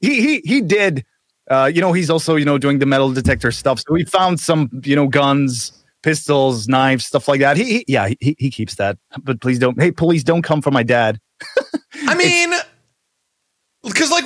he 0.00 0.20
he 0.20 0.40
he 0.44 0.60
did. 0.60 1.04
Uh, 1.50 1.70
you 1.72 1.80
know, 1.80 1.92
he's 1.92 2.08
also 2.08 2.36
you 2.36 2.44
know 2.44 2.56
doing 2.56 2.78
the 2.78 2.86
metal 2.86 3.12
detector 3.12 3.52
stuff. 3.52 3.80
So 3.86 3.94
he 3.94 4.04
found 4.04 4.40
some 4.40 4.70
you 4.84 4.96
know 4.96 5.06
guns, 5.06 5.84
pistols, 6.02 6.68
knives, 6.68 7.04
stuff 7.04 7.28
like 7.28 7.40
that. 7.40 7.56
He, 7.56 7.64
he 7.64 7.84
yeah, 7.88 8.08
he 8.20 8.36
he 8.38 8.50
keeps 8.50 8.76
that. 8.76 8.96
But 9.22 9.40
please 9.40 9.58
don't. 9.58 9.80
Hey, 9.80 9.90
police, 9.90 10.24
don't 10.24 10.42
come 10.42 10.62
for 10.62 10.70
my 10.70 10.82
dad. 10.82 11.20
I 12.06 12.14
mean, 12.14 12.52
because 13.82 14.10
like, 14.10 14.25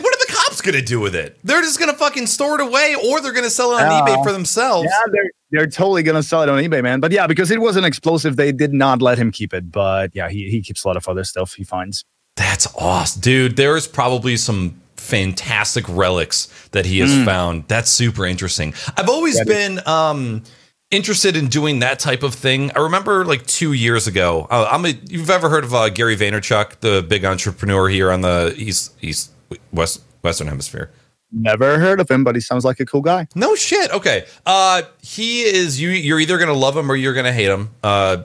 what 0.61 0.69
are 0.69 0.81
the 0.81 0.81
cops 0.81 0.83
gonna 0.83 0.83
do 0.83 1.01
with 1.01 1.15
it? 1.15 1.39
They're 1.45 1.61
just 1.63 1.79
gonna 1.79 1.95
fucking 1.95 2.27
store 2.27 2.61
it 2.61 2.67
away, 2.67 2.95
or 3.09 3.21
they're 3.21 3.33
gonna 3.33 3.51
sell 3.51 3.73
it 3.73 3.83
on 3.83 3.87
uh, 3.87 4.05
eBay 4.05 4.23
for 4.25 4.33
themselves. 4.33 4.89
Yeah, 4.91 5.13
they're 5.13 5.31
they're 5.51 5.67
totally 5.67 6.03
gonna 6.03 6.23
sell 6.23 6.43
it 6.43 6.49
on 6.49 6.63
eBay, 6.63 6.83
man. 6.83 7.01
But 7.01 7.13
yeah, 7.13 7.27
because 7.27 7.51
it 7.51 7.61
was 7.61 7.77
an 7.77 7.85
explosive, 7.85 8.37
they 8.37 8.53
did 8.53 8.73
not 8.73 9.03
let 9.03 9.19
him 9.19 9.31
keep 9.31 9.53
it. 9.55 9.71
But 9.71 10.15
yeah, 10.15 10.29
he 10.29 10.51
he 10.51 10.63
keeps 10.63 10.85
a 10.85 10.89
lot 10.89 10.97
of 10.97 11.09
other 11.09 11.25
stuff 11.25 11.55
he 11.55 11.65
finds. 11.65 12.05
That's 12.37 12.73
awesome, 12.77 13.21
dude. 13.21 13.57
There 13.57 13.77
is 13.77 13.87
probably 13.87 14.37
some 14.37 14.81
fantastic 14.97 15.85
relics 15.89 16.49
that 16.73 16.87
he 16.87 17.01
has 17.01 17.11
mm. 17.11 17.25
found. 17.25 17.65
That's 17.69 17.91
super 17.91 18.27
interesting. 18.27 18.75
I've 18.97 19.09
always 19.09 19.39
that 19.39 19.47
been 19.47 19.87
um 19.87 20.43
interested 20.91 21.37
in 21.37 21.47
doing 21.47 21.79
that 21.81 21.99
type 21.99 22.23
of 22.23 22.35
thing. 22.35 22.71
I 22.75 22.81
remember 22.81 23.25
like 23.25 23.47
two 23.47 23.73
years 23.73 24.07
ago. 24.07 24.49
Uh, 24.51 24.69
I'm 24.71 24.85
a, 24.85 24.89
you've 24.89 25.31
ever 25.31 25.49
heard 25.49 25.63
of 25.65 25.73
uh, 25.73 25.89
Gary 25.89 26.17
Vaynerchuk, 26.17 26.81
the 26.81 27.05
big 27.09 27.25
entrepreneur 27.25 27.89
here 27.89 28.11
on 28.11 28.23
the 28.23 28.55
east 28.57 28.93
east 29.01 29.31
West 29.73 30.03
Western 30.23 30.49
Hemisphere. 30.49 30.91
Never 31.33 31.79
heard 31.79 32.01
of 32.01 32.11
him, 32.11 32.25
but 32.25 32.35
he 32.35 32.41
sounds 32.41 32.65
like 32.65 32.81
a 32.81 32.87
cool 32.87 33.03
guy. 33.03 33.29
No 33.37 33.55
shit. 33.55 33.93
Okay. 33.93 34.27
Uh, 34.45 34.83
he 35.01 35.43
is 35.43 35.81
you. 35.81 35.91
You're 35.91 36.19
either 36.19 36.39
gonna 36.39 36.55
love 36.55 36.77
him 36.77 36.91
or 36.91 36.97
you're 36.97 37.15
gonna 37.15 37.33
hate 37.33 37.49
him. 37.49 37.71
Uh, 37.85 38.25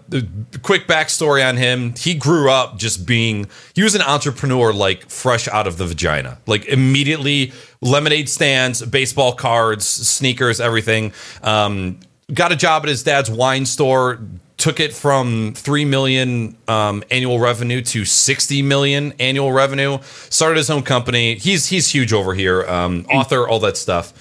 quick 0.63 0.87
backstory 0.87 1.47
on 1.47 1.55
him: 1.55 1.93
he 1.95 2.15
grew 2.15 2.49
up 2.49 2.79
just 2.79 3.05
being. 3.05 3.47
He 3.75 3.83
was 3.83 3.93
an 3.93 4.01
entrepreneur, 4.01 4.73
like 4.73 5.07
fresh 5.07 5.47
out 5.47 5.67
of 5.67 5.77
the 5.77 5.85
vagina. 5.85 6.39
Like 6.47 6.65
immediately, 6.65 7.53
lemonade 7.79 8.27
stands, 8.27 8.81
baseball 8.81 9.33
cards, 9.33 9.85
sneakers, 9.85 10.59
everything. 10.59 11.13
Um, 11.43 11.99
got 12.33 12.51
a 12.51 12.55
job 12.55 12.83
at 12.83 12.89
his 12.89 13.03
dad's 13.03 13.29
wine 13.29 13.67
store 13.67 14.19
took 14.57 14.79
it 14.79 14.93
from 14.93 15.53
3 15.55 15.85
million 15.85 16.57
um, 16.67 17.03
annual 17.11 17.39
revenue 17.39 17.81
to 17.81 18.05
60 18.05 18.61
million 18.61 19.13
annual 19.19 19.51
revenue 19.51 19.99
started 20.29 20.57
his 20.57 20.69
own 20.69 20.83
company 20.83 21.35
he's 21.35 21.67
he's 21.67 21.89
huge 21.89 22.13
over 22.13 22.33
here 22.33 22.63
um, 22.67 23.05
author 23.11 23.47
all 23.47 23.59
that 23.59 23.77
stuff 23.77 24.13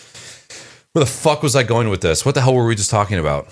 where 0.92 1.04
the 1.04 1.10
fuck 1.10 1.42
was 1.42 1.54
i 1.54 1.62
going 1.62 1.88
with 1.88 2.00
this 2.00 2.24
what 2.24 2.34
the 2.34 2.40
hell 2.40 2.54
were 2.54 2.66
we 2.66 2.74
just 2.74 2.90
talking 2.90 3.18
about 3.18 3.48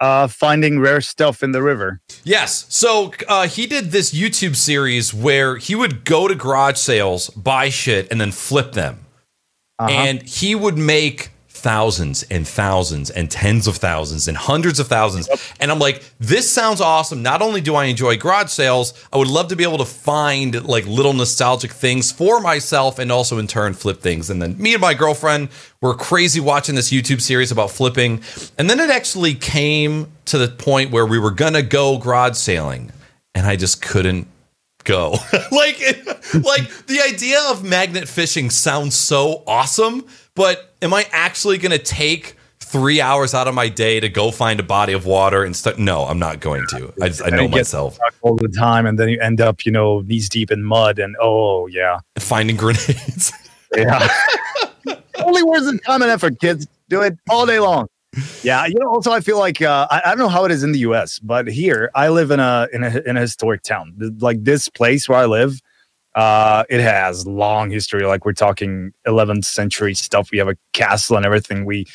uh, 0.00 0.28
finding 0.28 0.78
rare 0.78 1.00
stuff 1.00 1.42
in 1.42 1.52
the 1.52 1.62
river. 1.62 2.00
Yes. 2.24 2.66
So 2.68 3.12
uh, 3.28 3.48
he 3.48 3.66
did 3.66 3.86
this 3.86 4.12
YouTube 4.12 4.56
series 4.56 5.12
where 5.12 5.56
he 5.56 5.74
would 5.74 6.04
go 6.04 6.28
to 6.28 6.34
garage 6.34 6.76
sales, 6.76 7.30
buy 7.30 7.68
shit, 7.68 8.06
and 8.10 8.20
then 8.20 8.30
flip 8.30 8.72
them. 8.72 9.04
Uh-huh. 9.78 9.90
And 9.90 10.22
he 10.22 10.54
would 10.54 10.76
make 10.76 11.30
thousands 11.58 12.22
and 12.24 12.46
thousands 12.46 13.10
and 13.10 13.30
tens 13.30 13.66
of 13.66 13.76
thousands 13.76 14.28
and 14.28 14.36
hundreds 14.36 14.80
of 14.80 14.86
thousands. 14.86 15.28
Yep. 15.28 15.38
And 15.60 15.70
I'm 15.70 15.78
like, 15.78 16.02
this 16.18 16.50
sounds 16.50 16.80
awesome. 16.80 17.22
Not 17.22 17.42
only 17.42 17.60
do 17.60 17.74
I 17.74 17.84
enjoy 17.84 18.16
garage 18.16 18.50
sales, 18.50 18.94
I 19.12 19.18
would 19.18 19.28
love 19.28 19.48
to 19.48 19.56
be 19.56 19.64
able 19.64 19.78
to 19.78 19.84
find 19.84 20.64
like 20.64 20.86
little 20.86 21.12
nostalgic 21.12 21.72
things 21.72 22.12
for 22.12 22.40
myself 22.40 22.98
and 22.98 23.12
also 23.12 23.38
in 23.38 23.46
turn 23.46 23.74
flip 23.74 24.00
things. 24.00 24.30
And 24.30 24.40
then 24.40 24.56
me 24.56 24.74
and 24.74 24.80
my 24.80 24.94
girlfriend 24.94 25.48
were 25.80 25.94
crazy 25.94 26.40
watching 26.40 26.74
this 26.74 26.90
YouTube 26.90 27.20
series 27.20 27.52
about 27.52 27.70
flipping. 27.70 28.22
And 28.58 28.70
then 28.70 28.80
it 28.80 28.90
actually 28.90 29.34
came 29.34 30.10
to 30.26 30.38
the 30.38 30.48
point 30.48 30.90
where 30.90 31.06
we 31.06 31.18
were 31.18 31.30
going 31.30 31.54
to 31.54 31.62
go 31.62 31.98
garage 31.98 32.36
sailing 32.36 32.92
and 33.34 33.46
I 33.46 33.56
just 33.56 33.82
couldn't 33.82 34.28
go. 34.84 35.16
like 35.52 35.78
like 36.34 36.86
the 36.86 37.00
idea 37.06 37.40
of 37.50 37.64
magnet 37.64 38.08
fishing 38.08 38.50
sounds 38.50 38.94
so 38.94 39.42
awesome, 39.46 40.04
but 40.34 40.67
am 40.82 40.94
I 40.94 41.06
actually 41.12 41.58
going 41.58 41.72
to 41.72 41.78
take 41.78 42.36
three 42.60 43.00
hours 43.00 43.34
out 43.34 43.48
of 43.48 43.54
my 43.54 43.68
day 43.68 44.00
to 44.00 44.08
go 44.08 44.30
find 44.30 44.60
a 44.60 44.62
body 44.62 44.92
of 44.92 45.06
water 45.06 45.44
and 45.44 45.56
stuff? 45.56 45.78
No, 45.78 46.04
I'm 46.04 46.18
not 46.18 46.40
going 46.40 46.66
to. 46.70 46.92
I, 47.00 47.08
just, 47.08 47.22
I 47.24 47.30
know 47.30 47.48
myself 47.48 47.98
all 48.22 48.36
the 48.36 48.48
time, 48.48 48.86
and 48.86 48.98
then 48.98 49.08
you 49.08 49.20
end 49.20 49.40
up, 49.40 49.64
you 49.64 49.72
know, 49.72 50.00
knees 50.00 50.28
deep 50.28 50.50
in 50.50 50.64
mud, 50.64 50.98
and 50.98 51.16
oh 51.20 51.66
yeah, 51.66 52.00
finding 52.18 52.56
grenades. 52.56 53.32
yeah, 53.76 54.08
only 55.18 55.42
worth 55.42 55.64
the 55.64 55.78
time 55.84 56.02
and 56.02 56.10
effort, 56.10 56.40
kids. 56.40 56.66
Do 56.88 57.02
it 57.02 57.18
all 57.28 57.44
day 57.44 57.60
long. 57.60 57.88
Yeah, 58.42 58.64
you 58.66 58.74
know. 58.78 58.88
Also, 58.88 59.12
I 59.12 59.20
feel 59.20 59.38
like 59.38 59.60
uh, 59.60 59.86
I, 59.90 60.02
I, 60.06 60.08
don't 60.08 60.18
know 60.18 60.28
how 60.28 60.44
it 60.44 60.50
is 60.50 60.62
in 60.62 60.72
the 60.72 60.78
U.S., 60.80 61.18
but 61.18 61.46
here 61.46 61.90
I 61.94 62.08
live 62.08 62.30
in 62.30 62.40
a 62.40 62.66
in 62.72 62.82
a 62.82 63.02
in 63.06 63.16
a 63.16 63.20
historic 63.20 63.62
town. 63.62 63.94
Like 64.20 64.44
this 64.44 64.68
place 64.68 65.08
where 65.08 65.18
I 65.18 65.26
live, 65.26 65.60
uh, 66.18 66.64
it 66.68 66.80
has 66.80 67.28
long 67.28 67.70
history. 67.70 68.04
Like 68.04 68.24
we're 68.24 68.32
talking 68.32 68.92
11th 69.06 69.44
century 69.44 69.94
stuff. 69.94 70.32
We 70.32 70.38
have 70.38 70.48
a 70.48 70.56
castle 70.72 71.16
and 71.16 71.24
everything. 71.24 71.64
We 71.64 71.86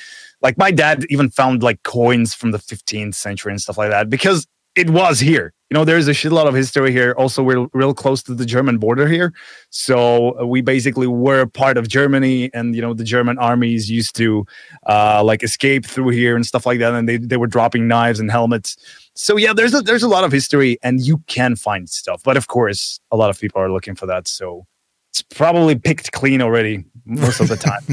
like 0.42 0.58
my 0.58 0.72
dad 0.72 1.06
even 1.10 1.30
found 1.30 1.62
like 1.62 1.84
coins 1.84 2.34
from 2.34 2.52
the 2.52 2.58
15th 2.58 3.16
century 3.16 3.52
and 3.52 3.62
stuff 3.62 3.78
like 3.78 3.90
that 3.90 4.10
because 4.10 4.48
it 4.76 4.90
was 4.90 5.20
here 5.20 5.54
you 5.74 5.80
know 5.80 5.86
there's 5.86 6.08
a 6.08 6.14
shit 6.14 6.32
lot 6.32 6.46
of 6.46 6.54
history 6.54 6.92
here. 6.92 7.16
Also 7.18 7.42
we're 7.42 7.66
real 7.74 7.96
close 7.96 8.22
to 8.24 8.36
the 8.36 8.46
german 8.46 8.78
border 8.78 9.08
here. 9.08 9.34
So 9.72 10.40
uh, 10.40 10.46
we 10.46 10.62
basically 10.62 11.08
were 11.08 11.48
part 11.48 11.78
of 11.78 11.88
germany 11.88 12.52
and 12.54 12.76
you 12.76 12.82
know 12.84 12.94
the 12.94 13.04
german 13.04 13.40
armies 13.40 13.90
used 13.90 14.16
to 14.18 14.46
uh, 14.86 15.24
like 15.24 15.42
escape 15.42 15.84
through 15.84 16.10
here 16.10 16.36
and 16.36 16.46
stuff 16.46 16.68
like 16.68 16.78
that. 16.78 16.94
And 16.94 17.10
they, 17.10 17.18
they 17.18 17.38
were 17.38 17.48
dropping 17.48 17.88
knives 17.88 18.20
and 18.20 18.30
helmets. 18.30 18.78
So 19.16 19.36
yeah 19.36 19.52
there's 19.52 19.74
a 19.74 19.82
there's 19.82 20.04
a 20.04 20.08
lot 20.08 20.24
of 20.24 20.32
history 20.32 20.78
and 20.84 21.02
you 21.02 21.24
can 21.26 21.56
find 21.56 21.90
stuff. 21.90 22.22
But 22.24 22.38
of 22.38 22.46
course 22.46 23.00
a 23.10 23.18
lot 23.18 23.32
of 23.32 23.40
people 23.40 23.60
are 23.60 23.72
looking 23.72 23.96
for 23.96 24.06
that. 24.06 24.28
So 24.28 24.68
it's 25.10 25.24
probably 25.24 25.76
picked 25.76 26.12
clean 26.12 26.40
already 26.44 26.86
most 27.06 27.40
of 27.40 27.48
the 27.48 27.56
time. 27.56 27.84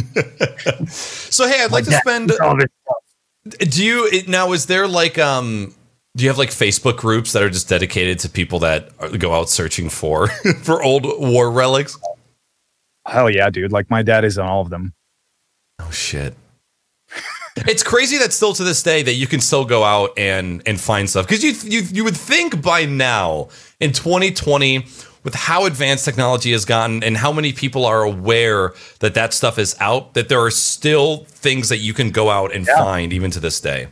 So 0.86 1.46
hey 1.48 1.62
i'd 1.64 1.72
like 1.72 1.84
to 1.84 1.92
spend 1.92 2.32
do 3.58 3.84
you 3.84 4.10
now 4.26 4.52
is 4.52 4.66
there 4.66 4.86
like 4.86 5.18
um 5.18 5.72
do 6.16 6.24
you 6.24 6.30
have 6.30 6.38
like 6.38 6.50
Facebook 6.50 6.96
groups 6.96 7.32
that 7.32 7.42
are 7.42 7.50
just 7.50 7.68
dedicated 7.68 8.18
to 8.20 8.28
people 8.28 8.58
that 8.60 8.90
go 9.18 9.34
out 9.34 9.48
searching 9.48 9.88
for 9.88 10.28
for 10.62 10.82
old 10.82 11.04
war 11.04 11.50
relics? 11.50 11.98
Hell 13.06 13.30
yeah, 13.30 13.50
dude! 13.50 13.72
Like 13.72 13.90
my 13.90 14.02
dad 14.02 14.24
is 14.24 14.38
on 14.38 14.46
all 14.46 14.60
of 14.60 14.70
them. 14.70 14.92
Oh 15.78 15.90
shit! 15.90 16.34
it's 17.66 17.82
crazy 17.82 18.18
that 18.18 18.32
still 18.32 18.52
to 18.54 18.64
this 18.64 18.82
day 18.82 19.02
that 19.02 19.14
you 19.14 19.26
can 19.26 19.40
still 19.40 19.64
go 19.64 19.84
out 19.84 20.10
and 20.16 20.62
and 20.66 20.80
find 20.80 21.08
stuff 21.08 21.26
because 21.26 21.42
you 21.42 21.52
you 21.64 21.86
you 21.92 22.04
would 22.04 22.16
think 22.16 22.62
by 22.62 22.84
now 22.84 23.48
in 23.80 23.92
2020 23.92 24.86
with 25.22 25.34
how 25.34 25.66
advanced 25.66 26.04
technology 26.04 26.52
has 26.52 26.64
gotten 26.64 27.02
and 27.04 27.16
how 27.16 27.32
many 27.32 27.52
people 27.52 27.84
are 27.84 28.02
aware 28.02 28.72
that 29.00 29.14
that 29.14 29.34
stuff 29.34 29.58
is 29.58 29.76
out 29.80 30.14
that 30.14 30.28
there 30.28 30.40
are 30.40 30.50
still 30.50 31.24
things 31.24 31.68
that 31.68 31.78
you 31.78 31.92
can 31.92 32.10
go 32.10 32.30
out 32.30 32.54
and 32.54 32.66
yeah. 32.66 32.76
find 32.76 33.12
even 33.12 33.30
to 33.30 33.40
this 33.40 33.60
day 33.60 33.88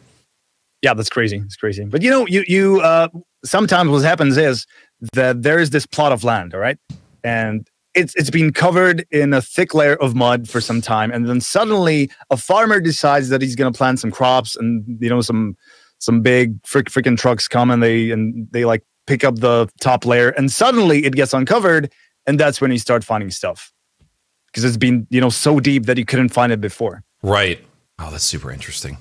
yeah, 0.82 0.94
that's 0.94 1.10
crazy. 1.10 1.38
It's 1.44 1.56
crazy. 1.56 1.84
But 1.84 2.02
you 2.02 2.10
know, 2.10 2.26
you 2.26 2.44
you 2.46 2.80
uh, 2.80 3.08
sometimes 3.44 3.90
what 3.90 4.02
happens 4.02 4.36
is 4.36 4.66
that 5.12 5.42
there 5.42 5.58
is 5.58 5.70
this 5.70 5.86
plot 5.86 6.12
of 6.12 6.24
land, 6.24 6.54
all 6.54 6.60
right, 6.60 6.78
and 7.24 7.68
it's 7.94 8.14
it's 8.14 8.30
been 8.30 8.52
covered 8.52 9.06
in 9.10 9.34
a 9.34 9.42
thick 9.42 9.74
layer 9.74 9.96
of 9.96 10.14
mud 10.14 10.48
for 10.48 10.60
some 10.60 10.80
time, 10.80 11.10
and 11.10 11.28
then 11.28 11.40
suddenly 11.40 12.10
a 12.30 12.36
farmer 12.36 12.80
decides 12.80 13.28
that 13.30 13.42
he's 13.42 13.56
going 13.56 13.72
to 13.72 13.76
plant 13.76 13.98
some 13.98 14.10
crops, 14.10 14.54
and 14.56 14.84
you 15.00 15.08
know 15.08 15.20
some 15.20 15.56
some 15.98 16.22
big 16.22 16.64
frick, 16.64 16.86
freaking 16.86 17.18
trucks 17.18 17.48
come 17.48 17.70
and 17.72 17.82
they 17.82 18.10
and 18.10 18.46
they 18.52 18.64
like 18.64 18.84
pick 19.06 19.24
up 19.24 19.36
the 19.36 19.68
top 19.80 20.06
layer, 20.06 20.30
and 20.30 20.52
suddenly 20.52 21.04
it 21.04 21.14
gets 21.14 21.34
uncovered, 21.34 21.92
and 22.26 22.38
that's 22.38 22.60
when 22.60 22.70
you 22.70 22.78
start 22.78 23.02
finding 23.02 23.30
stuff 23.30 23.72
because 24.46 24.64
it's 24.64 24.76
been 24.76 25.06
you 25.10 25.20
know 25.20 25.30
so 25.30 25.58
deep 25.58 25.86
that 25.86 25.98
you 25.98 26.04
couldn't 26.04 26.28
find 26.28 26.52
it 26.52 26.60
before. 26.60 27.02
Right. 27.22 27.60
Oh, 27.98 28.12
that's 28.12 28.24
super 28.24 28.52
interesting. 28.52 28.96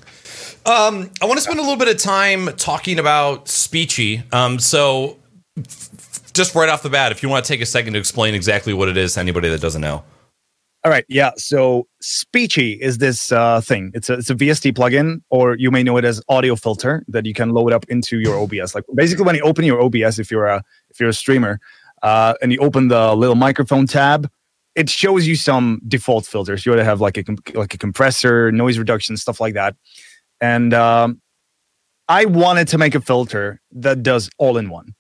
Um, 0.68 1.10
I 1.22 1.26
want 1.26 1.38
to 1.38 1.42
spend 1.42 1.60
a 1.60 1.62
little 1.62 1.78
bit 1.78 1.88
of 1.88 1.98
time 1.98 2.48
talking 2.58 3.00
about 3.00 3.46
Speechy. 3.46 4.22
Um, 4.34 4.60
so, 4.60 5.18
f- 5.58 6.34
just 6.34 6.56
right 6.56 6.68
off 6.68 6.84
the 6.84 6.90
bat, 6.90 7.14
if 7.14 7.24
you 7.24 7.30
want 7.30 7.46
to 7.46 7.48
take 7.48 7.62
a 7.62 7.66
second 7.66 7.94
to 7.94 8.00
explain 8.00 8.36
exactly 8.36 8.74
what 8.74 8.90
it 8.90 8.98
is 8.98 9.14
to 9.14 9.22
anybody 9.22 9.48
that 9.48 9.62
doesn't 9.62 9.80
know. 9.80 10.04
All 10.84 10.92
right, 10.92 11.06
yeah. 11.08 11.32
So 11.38 11.88
Speechy 12.04 12.78
is 12.80 12.98
this 12.98 13.32
uh, 13.32 13.62
thing. 13.62 13.92
It's 13.94 14.10
a 14.10 14.16
it's 14.16 14.30
a 14.30 14.36
VST 14.36 14.74
plugin, 14.74 15.22
or 15.30 15.56
you 15.56 15.72
may 15.72 15.84
know 15.84 15.96
it 15.96 16.04
as 16.04 16.22
audio 16.28 16.58
filter 16.58 17.04
that 17.08 17.26
you 17.26 17.34
can 17.34 17.52
load 17.52 17.72
up 17.72 17.86
into 17.88 18.20
your 18.20 18.38
OBS. 18.38 18.76
Like 18.76 18.84
basically, 18.94 19.24
when 19.24 19.36
you 19.36 19.42
open 19.44 19.64
your 19.64 19.82
OBS, 19.82 20.20
if 20.20 20.30
you're 20.30 20.48
a 20.48 20.62
if 20.90 21.00
you're 21.00 21.10
a 21.10 21.14
streamer, 21.14 21.62
uh, 22.04 22.34
and 22.42 22.52
you 22.52 22.60
open 22.60 22.90
the 22.90 23.16
little 23.16 23.36
microphone 23.36 23.88
tab, 23.88 24.30
it 24.76 24.90
shows 24.90 25.26
you 25.26 25.36
some 25.36 25.82
default 25.88 26.26
filters. 26.26 26.66
You 26.66 26.74
would 26.74 26.84
have 26.84 27.02
like 27.02 27.18
a 27.18 27.24
like 27.54 27.74
a 27.74 27.78
compressor, 27.78 28.52
noise 28.52 28.78
reduction, 28.78 29.16
stuff 29.16 29.40
like 29.40 29.56
that. 29.56 29.76
And 30.42 30.74
um, 30.74 31.22
I 32.08 32.26
wanted 32.26 32.68
to 32.70 32.78
make 32.78 32.96
a 32.96 33.02
filter 33.02 33.62
that 33.72 34.04
does 34.04 34.30
all 34.38 34.58
in 34.58 34.70
one 34.70 34.94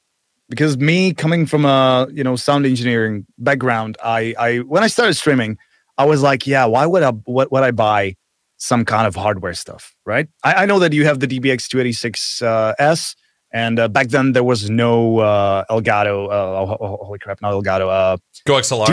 because 0.49 0.77
me 0.77 1.13
coming 1.13 1.45
from 1.45 1.65
a 1.65 2.07
you 2.11 2.23
know 2.23 2.35
sound 2.35 2.65
engineering 2.65 3.25
background, 3.37 3.97
I 4.03 4.33
I 4.39 4.57
when 4.59 4.83
I 4.83 4.87
started 4.87 5.13
streaming, 5.15 5.57
I 5.97 6.05
was 6.05 6.21
like, 6.21 6.47
yeah, 6.47 6.65
why 6.65 6.85
would 6.85 7.03
I 7.03 7.11
what 7.11 7.51
would 7.51 7.63
I 7.63 7.71
buy 7.71 8.15
some 8.57 8.85
kind 8.85 9.07
of 9.07 9.15
hardware 9.15 9.53
stuff, 9.53 9.95
right? 10.05 10.27
I, 10.43 10.63
I 10.63 10.65
know 10.65 10.79
that 10.79 10.93
you 10.93 11.05
have 11.05 11.19
the 11.19 11.27
DBX 11.27 11.67
286S, 11.67 12.43
uh, 12.43 13.15
and 13.53 13.79
uh, 13.79 13.87
back 13.87 14.07
then 14.07 14.31
there 14.31 14.43
was 14.43 14.69
no 14.69 15.19
uh, 15.19 15.63
Elgato. 15.69 16.27
Uh, 16.27 16.31
oh, 16.31 16.77
oh, 16.79 17.05
holy 17.05 17.19
crap, 17.19 17.41
not 17.41 17.53
Elgato. 17.53 17.89
Uh, 17.89 18.17
Go 18.45 18.53
XLR. 18.53 18.87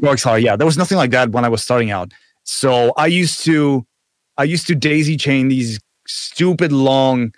Go 0.00 0.08
XLR. 0.08 0.42
Yeah, 0.42 0.56
there 0.56 0.66
was 0.66 0.78
nothing 0.78 0.98
like 0.98 1.10
that 1.12 1.30
when 1.30 1.44
I 1.44 1.48
was 1.48 1.62
starting 1.62 1.90
out. 1.90 2.12
So 2.44 2.92
I 2.96 3.06
used 3.06 3.44
to 3.44 3.86
I 4.38 4.44
used 4.44 4.66
to 4.68 4.74
daisy 4.74 5.16
chain 5.16 5.48
these 5.48 5.78
stupid 6.06 6.72
long 6.72 7.32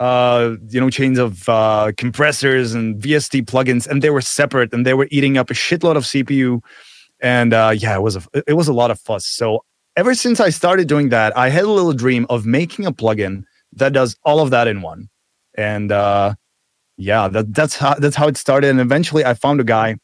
uh, 0.00 0.56
you 0.68 0.80
know, 0.80 0.90
chains 0.90 1.18
of 1.18 1.48
uh, 1.48 1.92
compressors 1.96 2.74
and 2.74 3.00
VST 3.00 3.44
plugins, 3.44 3.86
and 3.86 4.02
they 4.02 4.10
were 4.10 4.20
separate, 4.20 4.72
and 4.72 4.84
they 4.84 4.94
were 4.94 5.08
eating 5.10 5.38
up 5.38 5.50
a 5.50 5.54
shitload 5.54 5.96
of 5.96 6.04
CPU. 6.04 6.60
And 7.20 7.54
uh, 7.54 7.72
yeah, 7.76 7.94
it 7.94 8.02
was 8.02 8.16
a 8.16 8.22
it 8.46 8.54
was 8.54 8.68
a 8.68 8.72
lot 8.72 8.90
of 8.90 9.00
fuss. 9.00 9.24
So 9.26 9.64
ever 9.96 10.14
since 10.14 10.40
I 10.40 10.50
started 10.50 10.88
doing 10.88 11.10
that, 11.10 11.36
I 11.36 11.48
had 11.48 11.64
a 11.64 11.70
little 11.70 11.92
dream 11.92 12.26
of 12.28 12.44
making 12.44 12.86
a 12.86 12.92
plugin 12.92 13.44
that 13.72 13.92
does 13.92 14.16
all 14.24 14.40
of 14.40 14.50
that 14.50 14.66
in 14.66 14.82
one. 14.82 15.08
And 15.56 15.92
uh, 15.92 16.34
yeah, 16.96 17.28
that, 17.28 17.54
that's 17.54 17.76
how 17.76 17.94
that's 17.94 18.16
how 18.16 18.28
it 18.28 18.36
started. 18.36 18.70
And 18.70 18.80
eventually, 18.80 19.24
I 19.24 19.34
found 19.34 19.60
a 19.60 19.64
guy 19.64 19.96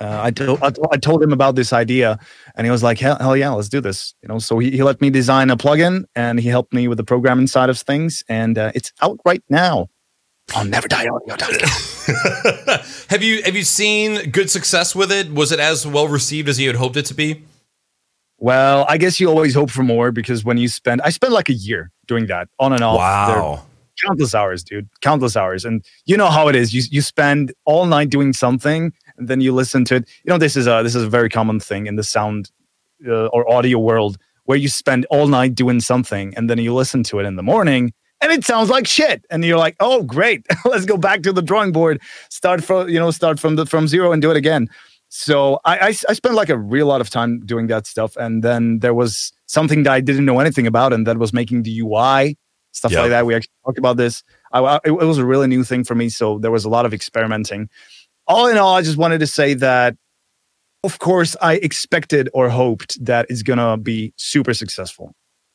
uh, 0.00 0.20
I, 0.24 0.30
told, 0.30 0.62
I 0.92 0.96
told 0.98 1.22
him 1.22 1.32
about 1.32 1.54
this 1.54 1.72
idea 1.72 2.18
and 2.54 2.66
he 2.66 2.70
was 2.70 2.82
like, 2.82 2.98
hell, 2.98 3.16
hell 3.18 3.34
yeah, 3.36 3.48
let's 3.50 3.70
do 3.70 3.80
this. 3.80 4.14
You 4.22 4.28
know, 4.28 4.38
so 4.38 4.58
he, 4.58 4.70
he 4.70 4.82
let 4.82 5.00
me 5.00 5.08
design 5.08 5.48
a 5.50 5.56
plugin 5.56 6.04
and 6.14 6.38
he 6.38 6.48
helped 6.48 6.74
me 6.74 6.86
with 6.86 6.98
the 6.98 7.04
programming 7.04 7.46
side 7.46 7.70
of 7.70 7.78
things. 7.78 8.22
And 8.28 8.58
uh, 8.58 8.72
it's 8.74 8.92
out 9.00 9.18
right 9.24 9.42
now 9.48 9.88
on 10.54 10.70
neverDieAudio.com. 10.70 12.80
have 13.08 13.22
you 13.22 13.42
have 13.42 13.56
you 13.56 13.64
seen 13.64 14.30
good 14.30 14.50
success 14.50 14.94
with 14.94 15.10
it? 15.10 15.32
Was 15.32 15.50
it 15.50 15.60
as 15.60 15.86
well 15.86 16.08
received 16.08 16.48
as 16.48 16.60
you 16.60 16.68
had 16.68 16.76
hoped 16.76 16.96
it 16.96 17.06
to 17.06 17.14
be? 17.14 17.42
Well, 18.38 18.84
I 18.88 18.98
guess 18.98 19.18
you 19.18 19.28
always 19.28 19.54
hope 19.54 19.70
for 19.70 19.82
more 19.82 20.12
because 20.12 20.44
when 20.44 20.58
you 20.58 20.68
spend, 20.68 21.00
I 21.00 21.08
spent 21.08 21.32
like 21.32 21.48
a 21.48 21.54
year 21.54 21.90
doing 22.06 22.26
that 22.26 22.48
on 22.58 22.74
and 22.74 22.82
off. 22.82 22.98
Wow 22.98 23.62
countless 24.04 24.34
hours, 24.34 24.62
dude, 24.62 24.88
countless 25.00 25.36
hours. 25.36 25.64
And 25.64 25.84
you 26.04 26.16
know 26.16 26.28
how 26.28 26.48
it 26.48 26.56
is. 26.56 26.74
You 26.74 26.82
you 26.90 27.02
spend 27.02 27.52
all 27.64 27.86
night 27.86 28.10
doing 28.10 28.32
something, 28.32 28.92
and 29.18 29.28
then 29.28 29.40
you 29.40 29.52
listen 29.52 29.84
to 29.86 29.96
it. 29.96 30.08
You 30.24 30.30
know, 30.30 30.38
this 30.38 30.56
is 30.56 30.66
a 30.66 30.82
this 30.82 30.94
is 30.94 31.04
a 31.04 31.08
very 31.08 31.28
common 31.28 31.60
thing 31.60 31.86
in 31.86 31.96
the 31.96 32.04
sound 32.04 32.50
uh, 33.06 33.26
or 33.26 33.50
audio 33.50 33.78
world 33.78 34.18
where 34.44 34.58
you 34.58 34.68
spend 34.68 35.06
all 35.10 35.26
night 35.26 35.54
doing 35.54 35.80
something, 35.80 36.34
and 36.36 36.48
then 36.48 36.58
you 36.58 36.72
listen 36.72 37.02
to 37.04 37.18
it 37.18 37.24
in 37.24 37.36
the 37.36 37.42
morning, 37.42 37.92
and 38.20 38.32
it 38.32 38.44
sounds 38.44 38.70
like 38.70 38.86
shit. 38.86 39.24
And 39.30 39.44
you're 39.44 39.58
like, 39.58 39.76
oh, 39.80 40.02
great, 40.02 40.46
let's 40.64 40.84
go 40.84 40.96
back 40.96 41.22
to 41.22 41.32
the 41.32 41.42
drawing 41.42 41.72
board, 41.72 42.00
start 42.30 42.62
from 42.62 42.88
you 42.88 42.98
know 42.98 43.10
start 43.10 43.38
from 43.40 43.56
the 43.56 43.66
from 43.66 43.88
zero 43.88 44.12
and 44.12 44.22
do 44.22 44.30
it 44.30 44.36
again. 44.36 44.68
So 45.08 45.60
I, 45.64 45.78
I, 45.78 45.86
I 45.88 46.12
spent 46.14 46.34
like 46.34 46.48
a 46.48 46.58
real 46.58 46.86
lot 46.86 47.00
of 47.00 47.10
time 47.10 47.40
doing 47.46 47.68
that 47.68 47.86
stuff, 47.86 48.16
and 48.16 48.42
then 48.42 48.80
there 48.80 48.94
was 48.94 49.32
something 49.46 49.84
that 49.84 49.92
I 49.92 50.00
didn't 50.00 50.24
know 50.24 50.40
anything 50.40 50.66
about, 50.66 50.92
and 50.92 51.06
that 51.06 51.18
was 51.18 51.32
making 51.32 51.62
the 51.62 51.80
UI 51.80 52.36
stuff 52.72 52.92
yep. 52.92 53.02
like 53.02 53.10
that. 53.10 53.26
We 53.26 53.34
actually 53.34 53.52
talked 53.64 53.78
about 53.78 53.96
this. 53.96 54.22
I, 54.52 54.76
it, 54.84 54.90
it 54.90 54.92
was 54.92 55.18
a 55.18 55.24
really 55.24 55.46
new 55.46 55.64
thing 55.64 55.84
for 55.84 55.94
me, 55.94 56.08
so 56.08 56.38
there 56.38 56.50
was 56.50 56.64
a 56.64 56.68
lot 56.68 56.86
of 56.86 56.94
experimenting. 56.94 57.68
All 58.26 58.48
in 58.48 58.58
all, 58.58 58.74
I 58.74 58.82
just 58.82 58.96
wanted 58.96 59.20
to 59.20 59.26
say 59.26 59.54
that, 59.54 59.96
of 60.82 60.98
course, 60.98 61.36
I 61.40 61.54
expected 61.54 62.28
or 62.32 62.48
hoped 62.48 63.04
that 63.04 63.26
it's 63.28 63.42
gonna 63.42 63.76
be 63.76 64.12
super 64.16 64.54
successful, 64.54 65.12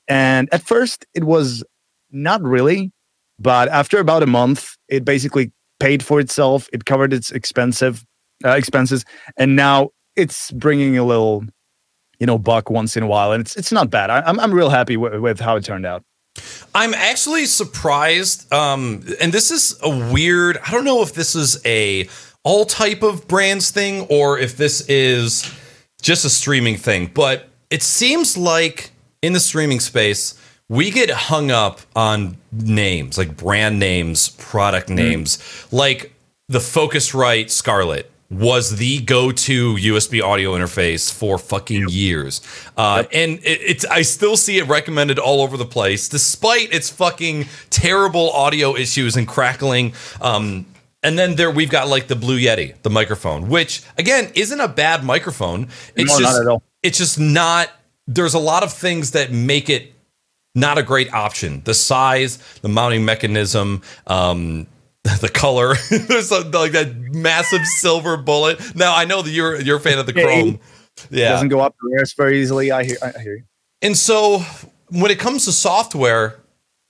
and 0.07 0.49
at 0.53 0.61
first 0.61 1.05
it 1.13 1.23
was 1.23 1.63
not 2.11 2.41
really, 2.41 2.91
but 3.39 3.69
after 3.69 3.99
about 3.99 4.23
a 4.23 4.27
month, 4.27 4.75
it 4.87 5.05
basically 5.05 5.51
paid 5.79 6.03
for 6.03 6.19
itself. 6.19 6.69
It 6.71 6.85
covered 6.85 7.13
its 7.13 7.31
expensive 7.31 8.05
uh, 8.45 8.51
expenses, 8.51 9.05
and 9.37 9.55
now 9.55 9.89
it's 10.15 10.51
bringing 10.51 10.97
a 10.97 11.03
little, 11.03 11.43
you 12.19 12.27
know, 12.27 12.37
buck 12.37 12.69
once 12.69 12.95
in 12.97 13.03
a 13.03 13.07
while, 13.07 13.31
and 13.31 13.41
it's 13.41 13.55
it's 13.55 13.71
not 13.71 13.89
bad. 13.89 14.09
I, 14.09 14.19
am 14.19 14.23
I'm, 14.27 14.39
I'm 14.39 14.53
real 14.53 14.69
happy 14.69 14.95
w- 14.95 15.21
with 15.21 15.39
how 15.39 15.55
it 15.55 15.63
turned 15.63 15.85
out. 15.85 16.03
I'm 16.73 16.93
actually 16.93 17.45
surprised, 17.45 18.51
um, 18.53 19.03
and 19.19 19.33
this 19.33 19.51
is 19.51 19.77
a 19.81 19.89
weird. 19.89 20.57
I 20.65 20.71
don't 20.71 20.85
know 20.85 21.01
if 21.01 21.13
this 21.13 21.35
is 21.35 21.59
a 21.65 22.07
all 22.43 22.65
type 22.65 23.03
of 23.03 23.27
brands 23.27 23.71
thing 23.71 24.01
or 24.09 24.39
if 24.39 24.57
this 24.57 24.81
is 24.89 25.53
just 26.01 26.25
a 26.25 26.29
streaming 26.29 26.77
thing, 26.77 27.11
but 27.13 27.49
it 27.69 27.83
seems 27.83 28.37
like 28.37 28.91
in 29.21 29.33
the 29.33 29.39
streaming 29.39 29.79
space 29.79 30.35
we 30.71 30.89
get 30.89 31.09
hung 31.09 31.51
up 31.51 31.81
on 31.97 32.37
names 32.53 33.17
like 33.17 33.35
brand 33.35 33.77
names, 33.77 34.29
product 34.29 34.87
mm. 34.87 34.95
names, 34.95 35.37
mm. 35.37 35.73
like 35.73 36.13
the 36.47 36.59
Focusrite 36.59 37.49
Scarlett 37.49 38.09
was 38.29 38.77
the 38.77 39.01
go-to 39.01 39.75
USB 39.75 40.23
audio 40.23 40.53
interface 40.53 41.11
for 41.11 41.37
fucking 41.37 41.81
yep. 41.81 41.89
years, 41.91 42.41
uh, 42.77 42.99
yep. 43.03 43.09
and 43.13 43.39
it, 43.39 43.59
it's 43.61 43.85
I 43.85 44.03
still 44.03 44.37
see 44.37 44.57
it 44.57 44.67
recommended 44.69 45.19
all 45.19 45.41
over 45.41 45.57
the 45.57 45.65
place, 45.65 46.07
despite 46.07 46.73
its 46.73 46.89
fucking 46.89 47.47
terrible 47.69 48.31
audio 48.31 48.73
issues 48.73 49.17
and 49.17 49.27
crackling. 49.27 49.93
Um, 50.21 50.65
and 51.03 51.17
then 51.17 51.35
there 51.35 51.51
we've 51.51 51.69
got 51.69 51.87
like 51.87 52.07
the 52.07 52.15
Blue 52.15 52.39
Yeti, 52.39 52.79
the 52.83 52.89
microphone, 52.89 53.49
which 53.49 53.83
again 53.97 54.31
isn't 54.35 54.59
a 54.59 54.67
bad 54.67 55.03
microphone. 55.03 55.67
It's 55.95 56.19
no, 56.19 56.19
just 56.19 56.63
it's 56.83 56.97
just 56.97 57.19
not. 57.19 57.69
There's 58.07 58.33
a 58.33 58.39
lot 58.39 58.63
of 58.63 58.73
things 58.73 59.11
that 59.11 59.31
make 59.31 59.69
it 59.69 59.93
not 60.53 60.77
a 60.77 60.83
great 60.83 61.13
option. 61.13 61.61
The 61.63 61.73
size, 61.73 62.37
the 62.61 62.69
mounting 62.69 63.05
mechanism, 63.05 63.81
um, 64.07 64.67
the 65.03 65.29
color. 65.33 65.75
There's 65.89 66.31
a, 66.31 66.41
like 66.49 66.73
that 66.73 66.95
massive 66.95 67.65
silver 67.65 68.17
bullet. 68.17 68.75
Now 68.75 68.95
I 68.95 69.05
know 69.05 69.21
that 69.21 69.31
you're 69.31 69.59
you're 69.61 69.77
a 69.77 69.81
fan 69.81 69.99
of 69.99 70.05
the 70.05 70.13
chrome. 70.13 70.59
Yeah, 71.09 71.29
it 71.29 71.29
doesn't 71.29 71.49
go 71.49 71.61
up 71.61 71.75
very 72.17 72.41
easily. 72.41 72.71
I 72.71 72.83
hear. 72.83 72.97
I 73.01 73.19
hear 73.19 73.35
you. 73.37 73.43
And 73.81 73.97
so 73.97 74.43
when 74.89 75.09
it 75.09 75.19
comes 75.19 75.45
to 75.45 75.51
software, 75.51 76.40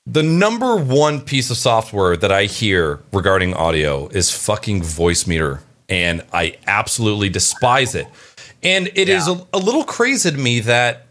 the 0.05 0.23
number 0.23 0.75
one 0.75 1.21
piece 1.21 1.49
of 1.51 1.57
software 1.57 2.17
that 2.17 2.31
I 2.31 2.45
hear 2.45 2.99
regarding 3.13 3.53
audio 3.53 4.07
is 4.07 4.31
fucking 4.31 4.81
Voicemeeter. 4.81 5.59
and 5.89 6.23
I 6.31 6.57
absolutely 6.67 7.29
despise 7.29 7.95
it. 7.95 8.07
And 8.63 8.89
it 8.95 9.09
yeah. 9.09 9.17
is 9.17 9.27
a, 9.27 9.45
a 9.53 9.57
little 9.57 9.83
crazy 9.83 10.31
to 10.31 10.37
me 10.37 10.61
that 10.61 11.07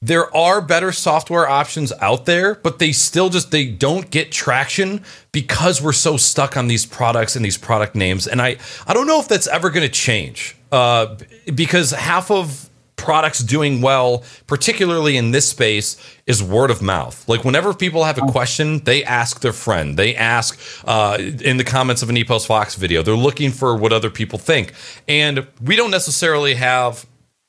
there 0.00 0.34
are 0.36 0.60
better 0.60 0.92
software 0.92 1.48
options 1.48 1.92
out 2.00 2.26
there, 2.26 2.56
but 2.56 2.78
they 2.80 2.90
still 2.92 3.28
just 3.28 3.50
they 3.52 3.66
don't 3.66 4.10
get 4.10 4.32
traction 4.32 5.04
because 5.30 5.80
we're 5.80 5.92
so 5.92 6.16
stuck 6.16 6.56
on 6.56 6.66
these 6.66 6.84
products 6.84 7.36
and 7.36 7.44
these 7.44 7.56
product 7.56 7.94
names. 7.94 8.26
And 8.26 8.42
I 8.42 8.56
I 8.86 8.94
don't 8.94 9.06
know 9.06 9.20
if 9.20 9.28
that's 9.28 9.46
ever 9.46 9.70
going 9.70 9.86
to 9.86 9.92
change 9.92 10.56
uh, 10.72 11.16
because 11.54 11.92
half 11.92 12.30
of 12.30 12.68
products 13.02 13.40
doing 13.40 13.82
well, 13.82 14.22
particularly 14.46 15.16
in 15.16 15.32
this 15.32 15.48
space, 15.48 15.96
is 16.26 16.42
word 16.42 16.70
of 16.70 16.80
mouth. 16.80 17.28
Like 17.28 17.44
whenever 17.44 17.74
people 17.74 18.04
have 18.04 18.16
a 18.16 18.22
question, 18.22 18.78
they 18.84 19.02
ask 19.02 19.40
their 19.40 19.52
friend. 19.52 19.96
They 19.96 20.14
ask 20.14 20.58
uh, 20.86 21.18
in 21.18 21.56
the 21.56 21.64
comments 21.64 22.02
of 22.02 22.10
an 22.10 22.16
EposVox 22.16 22.76
video. 22.76 23.02
They're 23.02 23.14
looking 23.14 23.50
for 23.50 23.76
what 23.76 23.92
other 23.92 24.08
people 24.08 24.38
think, 24.38 24.72
and 25.08 25.46
we 25.60 25.76
don't 25.76 25.90
necessarily 25.90 26.54
have 26.54 27.04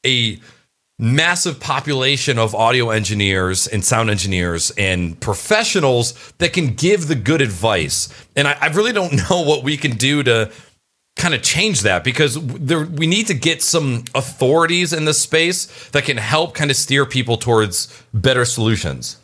a 0.06 0.40
massive 1.00 1.60
population 1.60 2.38
of 2.38 2.54
audio 2.54 2.90
engineers 2.90 3.68
and 3.68 3.84
sound 3.84 4.10
engineers 4.10 4.72
and 4.78 5.20
professionals 5.20 6.14
that 6.38 6.54
can 6.54 6.74
give 6.76 7.08
the 7.08 7.16
good 7.16 7.42
advice. 7.42 8.10
And 8.36 8.48
I, 8.48 8.58
I, 8.62 8.68
really 8.68 8.94
don't 8.94 9.14
know 9.30 9.42
what 9.42 9.64
we 9.64 9.76
can 9.76 9.98
do 9.98 10.24
to 10.24 10.52
kind 11.16 11.34
of 11.34 11.42
change 11.42 11.82
that 11.82 12.04
because 12.04 12.38
there, 12.46 12.86
we 12.86 13.08
need 13.08 13.28
to 13.28 13.34
get 13.34 13.62
some 13.62 14.04
authorities 14.16 14.94
in 14.94 15.06
this 15.06 15.22
space 15.22 15.90
that 15.90 16.04
can 16.06 16.18
help 16.18 16.56
kind 16.56 16.72
of 16.72 16.78
steer 16.78 17.06
people 17.06 17.38
towards 17.38 18.04
better 18.14 18.46
solutions. 18.46 19.18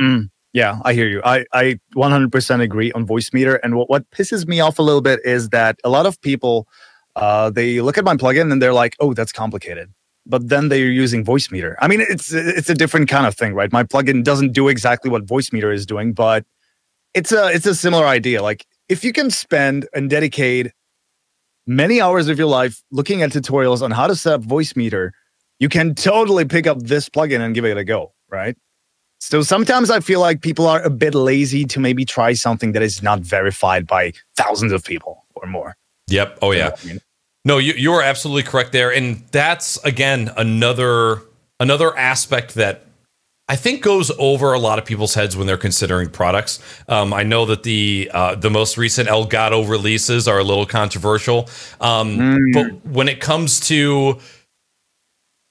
Mm, 0.00 0.30
yeah, 0.52 0.80
I 0.84 0.94
hear 0.94 1.08
you. 1.08 1.20
I, 1.24 1.44
I 1.52 1.80
100% 1.96 2.60
agree 2.60 2.92
on 2.92 3.06
Voicemeeter. 3.06 3.58
And 3.62 3.74
what, 3.74 3.90
what 3.90 4.08
pisses 4.10 4.46
me 4.46 4.60
off 4.60 4.78
a 4.78 4.82
little 4.82 5.00
bit 5.00 5.20
is 5.24 5.48
that 5.50 5.78
a 5.82 5.88
lot 5.88 6.06
of 6.06 6.20
people, 6.20 6.68
uh, 7.16 7.50
they 7.50 7.80
look 7.80 7.98
at 7.98 8.04
my 8.04 8.16
plugin 8.16 8.52
and 8.52 8.62
they're 8.62 8.72
like, 8.72 8.96
oh, 9.00 9.14
that's 9.14 9.32
complicated. 9.32 9.92
But 10.26 10.48
then 10.48 10.68
they're 10.68 10.90
using 10.90 11.24
Voicemeeter. 11.24 11.74
I 11.80 11.88
mean, 11.88 12.00
it's 12.00 12.32
it's 12.32 12.70
a 12.70 12.74
different 12.74 13.10
kind 13.10 13.26
of 13.26 13.34
thing, 13.34 13.52
right? 13.52 13.70
My 13.70 13.84
plugin 13.84 14.24
doesn't 14.24 14.52
do 14.52 14.68
exactly 14.68 15.10
what 15.10 15.26
Voicemeeter 15.26 15.74
is 15.74 15.84
doing, 15.84 16.14
but 16.14 16.46
it's 17.12 17.30
a 17.30 17.48
it's 17.48 17.66
a 17.66 17.74
similar 17.74 18.06
idea. 18.06 18.42
Like 18.42 18.64
if 18.88 19.04
you 19.04 19.12
can 19.12 19.30
spend 19.30 19.86
and 19.92 20.08
dedicate 20.08 20.72
many 21.66 22.00
hours 22.00 22.28
of 22.28 22.38
your 22.38 22.46
life 22.46 22.82
looking 22.90 23.22
at 23.22 23.30
tutorials 23.30 23.82
on 23.82 23.90
how 23.90 24.06
to 24.06 24.16
set 24.16 24.34
up 24.34 24.42
Voicemeeter, 24.42 25.10
you 25.58 25.68
can 25.68 25.94
totally 25.94 26.44
pick 26.44 26.66
up 26.66 26.80
this 26.82 27.08
plugin 27.08 27.40
and 27.40 27.54
give 27.54 27.64
it 27.64 27.76
a 27.76 27.84
go, 27.84 28.12
right? 28.30 28.56
So 29.20 29.42
sometimes 29.42 29.90
I 29.90 30.00
feel 30.00 30.20
like 30.20 30.42
people 30.42 30.66
are 30.66 30.82
a 30.82 30.90
bit 30.90 31.14
lazy 31.14 31.64
to 31.66 31.80
maybe 31.80 32.04
try 32.04 32.34
something 32.34 32.72
that 32.72 32.82
is 32.82 33.02
not 33.02 33.20
verified 33.20 33.86
by 33.86 34.12
thousands 34.36 34.72
of 34.72 34.84
people 34.84 35.24
or 35.34 35.48
more. 35.48 35.76
Yep. 36.08 36.38
Oh 36.42 36.52
yeah. 36.52 36.72
I 36.82 36.86
mean? 36.86 37.00
No, 37.46 37.58
you 37.58 37.74
you 37.74 37.92
are 37.92 38.02
absolutely 38.02 38.42
correct 38.42 38.72
there, 38.72 38.92
and 38.92 39.22
that's 39.30 39.82
again 39.84 40.30
another 40.36 41.22
another 41.60 41.96
aspect 41.96 42.54
that 42.54 42.84
I 43.46 43.56
think 43.56 43.82
goes 43.82 44.10
over 44.18 44.54
a 44.54 44.58
lot 44.58 44.78
of 44.78 44.86
people's 44.86 45.14
heads 45.14 45.36
when 45.36 45.46
they're 45.46 45.58
considering 45.58 46.08
products. 46.08 46.60
Um, 46.88 47.12
I 47.12 47.24
know 47.24 47.44
that 47.46 47.62
the 47.62 48.10
uh, 48.12 48.34
the 48.36 48.50
most 48.50 48.78
recent 48.78 49.08
Elgato 49.08 49.68
releases 49.68 50.26
are 50.26 50.38
a 50.38 50.44
little 50.44 50.64
controversial, 50.64 51.48
um, 51.80 52.16
mm. 52.16 52.52
but 52.54 52.86
when 52.90 53.06
it 53.06 53.20
comes 53.20 53.60
to 53.68 54.18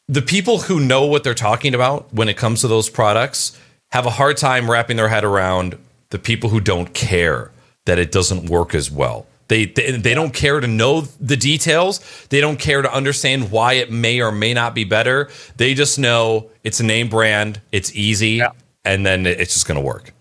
the 0.07 0.23
people 0.23 0.59
who 0.59 0.79
know 0.79 1.05
what 1.05 1.23
they're 1.23 1.33
talking 1.33 1.75
about 1.75 2.11
when 2.13 2.29
it 2.29 2.35
comes 2.35 2.61
to 2.61 2.67
those 2.67 2.89
products, 2.89 3.57
have 3.91 4.05
a 4.07 4.11
hard 4.11 4.37
time 4.37 4.69
wrapping 4.69 4.97
their 4.97 5.09
head 5.09 5.23
around 5.23 5.77
the 6.09 6.19
people 6.19 6.49
who 6.49 6.59
don't 6.59 6.93
care 6.93 7.51
that 7.85 7.99
it 7.99 8.11
doesn't 8.11 8.49
work 8.49 8.73
as 8.73 8.89
well. 8.89 9.27
They, 9.47 9.65
they, 9.65 9.91
they 9.91 10.13
don't 10.13 10.33
care 10.33 10.59
to 10.59 10.67
know 10.67 11.01
the 11.01 11.37
details. 11.37 11.99
They 12.29 12.41
don't 12.41 12.57
care 12.59 12.81
to 12.81 12.91
understand 12.91 13.51
why 13.51 13.73
it 13.73 13.91
may 13.91 14.21
or 14.21 14.31
may 14.31 14.53
not 14.53 14.73
be 14.73 14.83
better. 14.83 15.29
They 15.57 15.73
just 15.73 15.99
know 15.99 16.49
it's 16.63 16.79
a 16.79 16.83
name 16.83 17.09
brand, 17.09 17.61
it's 17.71 17.93
easy, 17.95 18.31
yeah. 18.31 18.51
and 18.85 19.05
then 19.05 19.25
it's 19.25 19.53
just 19.53 19.67
going 19.67 19.79
to 19.79 19.85
work. 19.85 20.13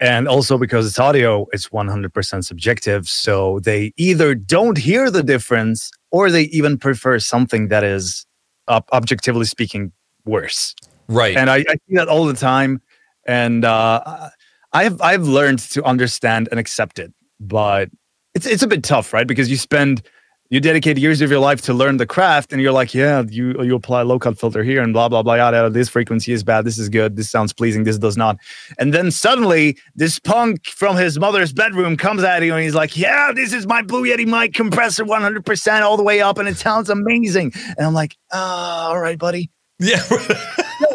And 0.00 0.28
also 0.28 0.58
because 0.58 0.86
it's 0.86 0.98
audio, 0.98 1.46
it's 1.52 1.68
100% 1.68 2.44
subjective. 2.44 3.08
So 3.08 3.60
they 3.60 3.92
either 3.96 4.34
don't 4.34 4.76
hear 4.76 5.10
the 5.10 5.22
difference 5.22 5.90
or 6.10 6.30
they 6.30 6.42
even 6.44 6.78
prefer 6.78 7.18
something 7.18 7.68
that 7.68 7.84
is, 7.84 8.26
uh, 8.68 8.80
objectively 8.92 9.44
speaking, 9.46 9.92
worse. 10.24 10.74
Right. 11.08 11.36
And 11.36 11.48
I, 11.48 11.58
I 11.68 11.74
see 11.88 11.94
that 11.94 12.08
all 12.08 12.24
the 12.24 12.34
time. 12.34 12.80
And 13.26 13.64
uh, 13.64 14.30
I've, 14.72 15.00
I've 15.00 15.26
learned 15.26 15.60
to 15.60 15.84
understand 15.84 16.48
and 16.50 16.58
accept 16.58 16.98
it. 16.98 17.12
But 17.40 17.90
it's 18.34 18.46
it's 18.46 18.62
a 18.62 18.66
bit 18.66 18.82
tough, 18.82 19.12
right? 19.12 19.26
Because 19.26 19.50
you 19.50 19.56
spend 19.56 20.02
you 20.50 20.60
dedicate 20.60 20.98
years 20.98 21.20
of 21.20 21.30
your 21.30 21.40
life 21.40 21.62
to 21.62 21.74
learn 21.74 21.96
the 21.96 22.06
craft, 22.06 22.52
and 22.52 22.60
you're 22.60 22.72
like, 22.72 22.94
yeah, 22.94 23.22
you 23.28 23.60
you 23.62 23.74
apply 23.74 24.02
low 24.02 24.18
cut 24.18 24.38
filter 24.38 24.62
here 24.62 24.82
and 24.82 24.92
blah 24.92 25.08
blah 25.08 25.22
blah 25.22 25.34
yada. 25.34 25.70
This 25.70 25.88
frequency 25.88 26.32
is 26.32 26.44
bad. 26.44 26.64
This 26.64 26.78
is 26.78 26.88
good. 26.88 27.16
This 27.16 27.30
sounds 27.30 27.52
pleasing. 27.52 27.84
This 27.84 27.98
does 27.98 28.16
not. 28.16 28.36
And 28.78 28.92
then 28.92 29.10
suddenly, 29.10 29.78
this 29.94 30.18
punk 30.18 30.66
from 30.66 30.96
his 30.96 31.18
mother's 31.18 31.52
bedroom 31.52 31.96
comes 31.96 32.22
at 32.22 32.42
you, 32.42 32.54
and 32.54 32.62
he's 32.62 32.74
like, 32.74 32.96
yeah, 32.96 33.32
this 33.34 33.52
is 33.52 33.66
my 33.66 33.82
Blue 33.82 34.04
Yeti 34.04 34.26
mic 34.26 34.54
compressor, 34.54 35.04
100 35.04 35.46
percent 35.46 35.84
all 35.84 35.96
the 35.96 36.02
way 36.02 36.20
up, 36.20 36.38
and 36.38 36.48
it 36.48 36.56
sounds 36.56 36.90
amazing. 36.90 37.52
And 37.76 37.86
I'm 37.86 37.94
like, 37.94 38.16
oh, 38.32 38.38
all 38.38 39.00
right, 39.00 39.18
buddy. 39.18 39.50
Yeah. 39.80 40.02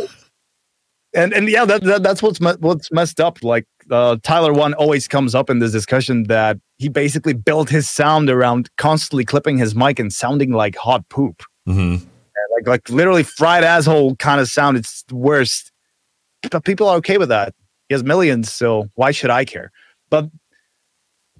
and 1.13 1.33
and 1.33 1.49
yeah, 1.49 1.65
that, 1.65 1.83
that 1.83 2.03
that's 2.03 2.21
what's 2.21 2.39
what's 2.39 2.91
messed 2.91 3.19
up. 3.19 3.43
Like 3.43 3.65
uh, 3.89 4.17
Tyler1 4.17 4.73
always 4.77 5.07
comes 5.07 5.33
up 5.33 5.49
in 5.49 5.59
this 5.59 5.71
discussion 5.71 6.23
that 6.23 6.57
he 6.77 6.89
basically 6.89 7.33
built 7.33 7.69
his 7.69 7.89
sound 7.89 8.29
around 8.29 8.69
constantly 8.77 9.25
clipping 9.25 9.57
his 9.57 9.75
mic 9.75 9.99
and 9.99 10.13
sounding 10.13 10.51
like 10.51 10.75
hot 10.75 11.07
poop, 11.09 11.43
mm-hmm. 11.67 12.05
like 12.55 12.67
like 12.67 12.89
literally 12.89 13.23
fried 13.23 13.63
asshole 13.63 14.15
kind 14.17 14.39
of 14.39 14.47
sound. 14.47 14.77
It's 14.77 15.03
the 15.03 15.15
worst, 15.15 15.71
but 16.51 16.63
people 16.63 16.87
are 16.87 16.97
okay 16.97 17.17
with 17.17 17.29
that. 17.29 17.55
He 17.87 17.95
has 17.95 18.03
millions, 18.03 18.51
so 18.51 18.87
why 18.95 19.11
should 19.11 19.31
I 19.31 19.45
care? 19.45 19.71
But 20.09 20.29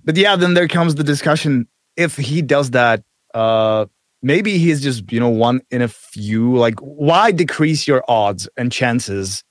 but 0.04 0.18
yeah, 0.18 0.36
then 0.36 0.56
there 0.56 0.68
comes 0.68 0.96
the 0.96 1.04
discussion. 1.04 1.68
If 1.96 2.18
he 2.18 2.42
does 2.42 2.72
that, 2.72 3.04
uh, 3.36 3.86
maybe 4.24 4.58
he's 4.58 4.82
just 4.82 5.12
you 5.12 5.20
know 5.20 5.30
one 5.30 5.62
in 5.70 5.84
a 5.84 5.88
few. 5.88 6.56
Like, 6.56 6.80
why 6.80 7.32
decrease 7.32 7.88
your 7.88 8.04
odds 8.08 8.50
and 8.58 8.72
chances 8.72 9.44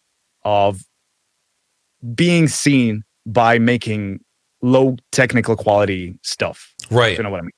of 0.44 0.80
being 2.14 2.48
seen 2.48 3.04
by 3.26 3.58
making 3.58 4.20
low 4.62 4.96
technical 5.12 5.56
quality 5.56 6.18
stuff. 6.22 6.74
Right. 6.90 7.16
You 7.16 7.22
know 7.22 7.30
what 7.30 7.40
I 7.40 7.42
mean? 7.42 7.50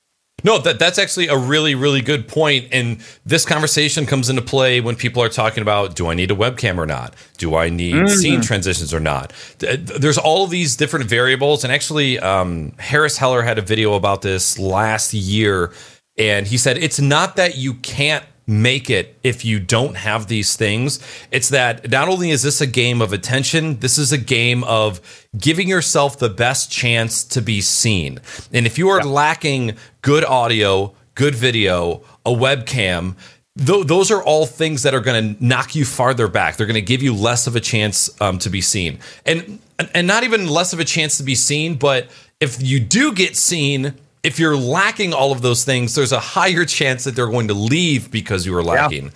No, 0.43 0.59
that 0.59 0.79
that's 0.79 0.99
actually 0.99 1.29
a 1.29 1.37
really 1.37 1.75
really 1.75 2.01
good 2.01 2.27
point 2.27 2.69
and 2.73 3.03
this 3.27 3.45
conversation 3.45 4.07
comes 4.07 4.31
into 4.31 4.43
play 4.43 4.81
when 4.81 4.97
people 4.97 5.23
are 5.23 5.29
talking 5.29 5.61
about 5.61 5.97
do 5.97 6.09
I 6.09 6.15
need 6.15 6.31
a 6.31 6.35
webcam 6.35 6.79
or 6.79 6.87
not? 6.87 7.15
Do 7.37 7.57
I 7.57 7.69
need 7.69 7.95
mm-hmm. 7.95 8.07
scene 8.07 8.41
transitions 8.41 8.95
or 8.95 9.01
not? 9.01 9.33
There's 9.59 10.19
all 10.19 10.45
of 10.45 10.51
these 10.51 10.77
different 10.77 11.07
variables 11.07 11.63
and 11.63 11.73
actually 11.73 12.19
um, 12.21 12.73
Harris 12.79 13.19
Heller 13.19 13.43
had 13.43 13.59
a 13.59 13.63
video 13.63 13.95
about 13.95 14.23
this 14.23 14.59
last 14.59 15.13
year 15.13 15.73
and 16.17 16.47
he 16.47 16.57
said 16.57 16.79
it's 16.79 17.01
not 17.01 17.37
that 17.37 17.57
you 17.57 17.75
can't 17.75 18.25
make 18.51 18.91
it 18.91 19.17
if 19.23 19.45
you 19.45 19.61
don't 19.61 19.97
have 19.97 20.27
these 20.27 20.57
things. 20.57 20.99
It's 21.31 21.49
that 21.51 21.89
not 21.91 22.09
only 22.09 22.31
is 22.31 22.43
this 22.43 22.61
a 22.61 22.67
game 22.67 23.01
of 23.01 23.13
attention, 23.13 23.79
this 23.79 23.97
is 23.97 24.13
a 24.13 24.19
game 24.19 24.65
of 24.65 25.01
giving 25.39 25.69
yourself 25.69 26.19
the 26.19 26.29
best 26.29 26.71
chance 26.71 27.23
to 27.25 27.41
be 27.41 27.61
seen. 27.61 28.19
And 28.53 28.67
if 28.67 28.77
you 28.77 28.89
are 28.89 28.99
yeah. 28.99 29.05
lacking 29.05 29.77
good 30.03 30.25
audio, 30.25 30.93
good 31.15 31.35
video, 31.35 32.03
a 32.27 32.31
webcam, 32.31 33.15
th- 33.57 33.87
those 33.87 34.11
are 34.11 34.23
all 34.23 34.47
things 34.47 34.83
that 34.83 34.95
are 34.95 35.01
going 35.01 35.37
to 35.37 35.45
knock 35.45 35.77
you 35.77 35.85
farther 35.85 36.27
back. 36.27 36.57
They're 36.57 36.67
going 36.67 36.75
to 36.75 36.83
give 36.83 37.03
you 37.03 37.15
less 37.15 37.47
of 37.47 37.55
a 37.55 37.61
chance 37.61 38.11
um, 38.21 38.39
to 38.41 38.51
be 38.51 38.61
seen. 38.61 38.99
And 39.25 39.61
and 39.95 40.07
not 40.07 40.25
even 40.25 40.47
less 40.47 40.75
of 40.75 40.81
a 40.81 40.85
chance 40.85 41.17
to 41.17 41.23
be 41.23 41.35
seen, 41.35 41.77
but 41.77 42.11
if 42.39 42.63
you 42.63 42.81
do 42.81 43.15
get 43.15 43.35
seen, 43.35 43.95
if 44.23 44.39
you're 44.39 44.57
lacking 44.57 45.15
all 45.15 45.33
of 45.33 45.41
those 45.41 45.65
things, 45.65 45.95
there's 45.95 46.13
a 46.13 46.21
higher 46.21 46.65
chance 46.65 47.05
that 47.05 47.17
they're 47.17 47.31
going 47.31 47.49
to 47.49 47.55
leave 47.55 48.11
because 48.11 48.45
you 48.45 48.55
are 48.57 48.63
lacking. 48.63 49.05
Yeah. 49.05 49.11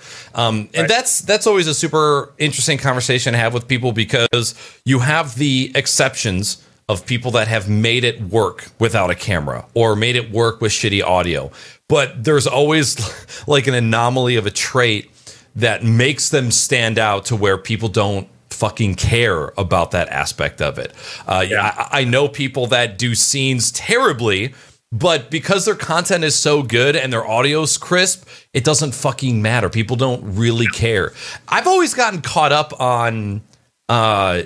Um, 0.47 0.69
and 0.73 0.83
right. 0.83 0.89
that's 0.89 1.21
that's 1.21 1.47
always 1.47 1.67
a 1.67 1.75
super 1.75 2.33
interesting 2.39 2.79
conversation 2.79 3.33
to 3.35 3.39
have 3.39 3.53
with 3.53 3.69
people 3.69 3.93
because 3.93 4.55
you 4.85 5.01
have 5.01 5.35
the 5.35 5.73
exceptions 5.75 6.65
of 6.89 7.07
people 7.07 7.31
that 7.33 7.49
have 7.49 7.69
made 7.69 8.05
it 8.05 8.21
work 8.21 8.69
without 8.79 9.11
a 9.11 9.15
camera 9.15 9.67
or 9.75 9.97
made 9.97 10.17
it 10.17 10.31
work 10.31 10.61
with 10.61 10.73
shitty 10.73 11.03
audio. 11.03 11.51
But 11.89 12.25
there's 12.25 12.47
always 12.47 12.97
like 13.47 13.67
an 13.67 13.75
anomaly 13.75 14.37
of 14.37 14.47
a 14.47 14.51
trait 14.51 15.11
that 15.57 15.85
makes 15.85 16.31
them 16.31 16.51
stand 16.51 16.99
out 16.99 17.27
to 17.27 17.37
where 17.37 17.57
people 17.57 17.89
don't 17.89 18.29
fucking 18.51 18.95
care 18.95 19.53
about 19.57 19.91
that 19.93 20.09
aspect 20.09 20.61
of 20.63 20.79
it. 20.79 20.93
Uh, 21.27 21.45
yeah. 21.49 21.89
I, 21.91 22.01
I 22.01 22.05
know 22.05 22.29
people 22.29 22.67
that 22.69 22.99
do 22.99 23.15
scenes 23.15 23.71
terribly 23.73 24.55
but 24.95 25.28
because 25.28 25.64
their 25.64 25.74
content 25.74 26.22
is 26.22 26.36
so 26.36 26.62
good 26.62 26.95
and 26.95 27.12
their 27.12 27.28
audio's 27.28 27.76
crisp, 27.76 28.28
it 28.53 28.62
doesn't 28.62 28.95
fucking 28.95 29.42
matter. 29.42 29.68
People 29.68 29.97
don't 29.97 30.36
really 30.36 30.68
care. 30.68 31.12
I've 31.49 31.66
always 31.66 31.95
gotten 31.95 32.22
caught 32.22 32.53
up 32.53 32.80
on 32.80 33.42
uh, 33.88 34.42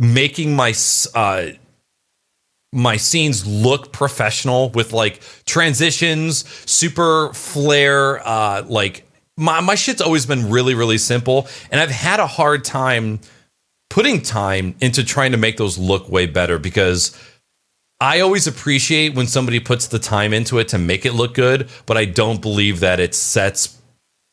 making 0.00 0.56
my 0.56 0.74
uh, 1.14 1.50
my 2.72 2.96
scenes 2.96 3.46
look 3.46 3.92
professional 3.92 4.70
with 4.70 4.92
like 4.92 5.20
transitions, 5.46 6.48
super 6.68 7.32
flair. 7.32 8.26
Uh, 8.26 8.64
like 8.66 9.08
my 9.36 9.60
my 9.60 9.76
shit's 9.76 10.02
always 10.02 10.26
been 10.26 10.50
really 10.50 10.74
really 10.74 10.98
simple, 10.98 11.46
and 11.70 11.80
I've 11.80 11.92
had 11.92 12.18
a 12.18 12.26
hard 12.26 12.64
time 12.64 13.20
putting 13.88 14.20
time 14.20 14.74
into 14.80 15.04
trying 15.04 15.30
to 15.30 15.38
make 15.38 15.58
those 15.58 15.78
look 15.78 16.08
way 16.08 16.26
better 16.26 16.58
because 16.58 17.16
I 18.00 18.20
always 18.20 18.46
appreciate 18.46 19.14
when 19.14 19.26
somebody 19.26 19.58
puts 19.58 19.86
the 19.86 19.98
time 19.98 20.34
into 20.34 20.58
it 20.58 20.68
to 20.68 20.78
make 20.78 21.06
it 21.06 21.12
look 21.12 21.34
good, 21.34 21.68
but 21.86 21.96
I 21.96 22.04
don't 22.04 22.42
believe 22.42 22.80
that 22.80 23.00
it 23.00 23.14
sets 23.14 23.80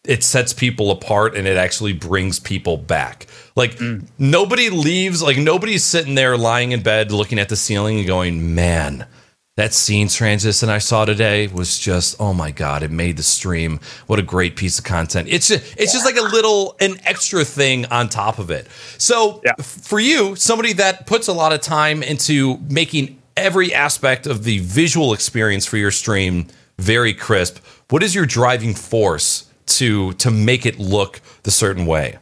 it 0.06 0.22
sets 0.22 0.52
people 0.52 0.92
apart 0.92 1.34
and 1.38 1.48
it 1.48 1.56
actually 1.56 1.94
brings 1.94 2.38
people 2.38 2.76
back. 2.76 3.26
Like 3.56 3.78
mm. 3.78 4.06
nobody 4.20 4.70
leaves, 4.70 5.24
like 5.24 5.38
nobody's 5.38 5.84
sitting 5.84 6.16
there 6.16 6.38
lying 6.38 6.74
in 6.74 6.84
bed 6.84 7.12
looking 7.14 7.40
at 7.40 7.48
the 7.48 7.56
ceiling 7.56 8.00
and 8.00 8.08
going, 8.08 8.54
"Man, 8.54 9.08
that 9.56 9.74
scene 9.74 10.10
transition 10.10 10.68
I 10.68 10.80
saw 10.80 11.06
today 11.06 11.48
was 11.48 11.80
just 11.80 12.20
oh 12.20 12.34
my 12.34 12.52
god, 12.52 12.84
it 12.84 12.92
made 12.92 13.16
the 13.16 13.24
stream. 13.24 13.80
What 14.08 14.20
a 14.20 14.24
great 14.24 14.58
piece 14.58 14.78
of 14.78 14.84
content. 14.84 15.30
It's 15.32 15.48
just, 15.48 15.76
it's 15.78 15.94
just 15.94 16.06
like 16.06 16.18
a 16.18 16.22
little 16.22 16.76
an 16.82 16.98
extra 17.06 17.46
thing 17.46 17.86
on 17.86 18.10
top 18.10 18.40
of 18.40 18.52
it. 18.52 18.68
So 18.98 19.42
yeah. 19.46 19.54
for 19.56 20.02
you, 20.02 20.36
somebody 20.36 20.74
that 20.74 21.08
puts 21.08 21.30
a 21.30 21.34
lot 21.34 21.54
of 21.54 21.62
time 21.62 22.04
into 22.04 22.58
making 22.68 23.23
every 23.36 23.74
aspect 23.74 24.28
of 24.28 24.44
the 24.44 24.60
visual 24.60 25.14
experience 25.14 25.66
for 25.66 25.78
your 25.78 25.92
stream 25.92 26.48
very 26.80 27.14
crisp. 27.14 27.60
What 27.90 28.04
is 28.04 28.16
your 28.16 28.26
driving 28.26 28.74
force 28.74 29.46
to 29.66 30.14
to 30.14 30.32
make 30.32 30.66
it 30.66 30.80
look 30.80 31.22
the 31.44 31.52
certain 31.52 31.86
way? 31.86 32.18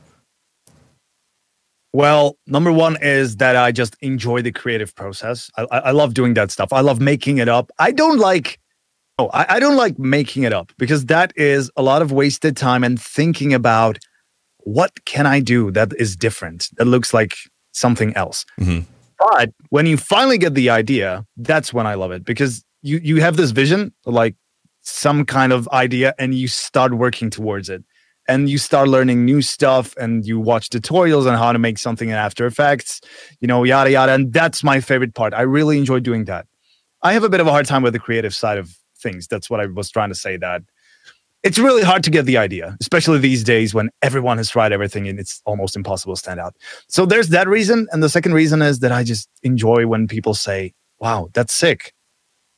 Well, 1.93 2.37
number 2.47 2.71
one 2.71 2.97
is 3.01 3.37
that 3.37 3.55
I 3.55 3.71
just 3.71 3.97
enjoy 4.01 4.41
the 4.41 4.51
creative 4.51 4.95
process. 4.95 5.49
I, 5.57 5.65
I 5.71 5.91
love 5.91 6.13
doing 6.13 6.35
that 6.35 6.49
stuff. 6.51 6.71
I 6.71 6.79
love 6.79 7.01
making 7.01 7.39
it 7.39 7.49
up. 7.49 7.69
I 7.79 7.91
don't 7.91 8.17
like, 8.17 8.59
oh, 9.17 9.29
I, 9.33 9.55
I 9.55 9.59
don't 9.59 9.75
like 9.75 9.99
making 9.99 10.43
it 10.43 10.53
up 10.53 10.71
because 10.77 11.07
that 11.07 11.33
is 11.35 11.69
a 11.75 11.81
lot 11.81 12.01
of 12.01 12.13
wasted 12.13 12.55
time 12.55 12.85
and 12.85 13.01
thinking 13.01 13.53
about 13.53 13.97
what 14.59 15.03
can 15.03 15.25
I 15.25 15.41
do 15.41 15.69
that 15.71 15.91
is 15.97 16.15
different, 16.15 16.69
that 16.77 16.85
looks 16.85 17.13
like 17.13 17.35
something 17.73 18.15
else. 18.15 18.45
Mhm. 18.59 18.85
But 19.29 19.51
when 19.69 19.85
you 19.85 19.97
finally 19.97 20.37
get 20.37 20.55
the 20.55 20.69
idea, 20.69 21.25
that's 21.37 21.73
when 21.73 21.85
I 21.85 21.93
love 21.93 22.11
it 22.11 22.25
because 22.25 22.63
you 22.81 22.99
you 23.03 23.21
have 23.21 23.37
this 23.37 23.51
vision, 23.51 23.93
like 24.05 24.35
some 24.81 25.25
kind 25.25 25.53
of 25.53 25.67
idea, 25.69 26.13
and 26.17 26.33
you 26.33 26.47
start 26.47 26.93
working 26.95 27.29
towards 27.29 27.69
it 27.69 27.83
and 28.27 28.49
you 28.49 28.57
start 28.57 28.87
learning 28.87 29.25
new 29.25 29.41
stuff 29.41 29.95
and 29.97 30.25
you 30.25 30.39
watch 30.39 30.69
tutorials 30.69 31.29
on 31.29 31.37
how 31.37 31.51
to 31.51 31.59
make 31.59 31.77
something 31.77 32.09
in 32.09 32.15
After 32.15 32.45
Effects, 32.45 33.01
you 33.39 33.47
know, 33.47 33.63
yada 33.63 33.91
yada. 33.91 34.13
And 34.13 34.31
that's 34.31 34.63
my 34.63 34.79
favorite 34.79 35.13
part. 35.15 35.33
I 35.33 35.41
really 35.41 35.77
enjoy 35.77 35.99
doing 35.99 36.25
that. 36.25 36.45
I 37.03 37.13
have 37.13 37.23
a 37.23 37.29
bit 37.29 37.39
of 37.39 37.47
a 37.47 37.51
hard 37.51 37.65
time 37.65 37.81
with 37.81 37.93
the 37.93 37.99
creative 37.99 38.35
side 38.35 38.57
of 38.57 38.77
things. 38.97 39.27
That's 39.27 39.49
what 39.49 39.59
I 39.59 39.65
was 39.65 39.89
trying 39.89 40.09
to 40.09 40.15
say. 40.15 40.37
That 40.37 40.61
it's 41.43 41.57
really 41.57 41.81
hard 41.81 42.03
to 42.03 42.11
get 42.11 42.25
the 42.25 42.37
idea, 42.37 42.77
especially 42.79 43.17
these 43.19 43.43
days 43.43 43.73
when 43.73 43.89
everyone 44.01 44.37
has 44.37 44.49
tried 44.49 44.71
everything 44.71 45.07
and 45.07 45.19
it's 45.19 45.41
almost 45.45 45.75
impossible 45.75 46.13
to 46.13 46.19
stand 46.19 46.39
out. 46.39 46.55
So 46.87 47.05
there's 47.05 47.29
that 47.29 47.47
reason. 47.47 47.87
And 47.91 48.03
the 48.03 48.09
second 48.09 48.33
reason 48.33 48.61
is 48.61 48.79
that 48.79 48.91
I 48.91 49.03
just 49.03 49.27
enjoy 49.43 49.87
when 49.87 50.07
people 50.07 50.33
say, 50.33 50.73
wow, 50.99 51.29
that's 51.33 51.53
sick. 51.53 51.93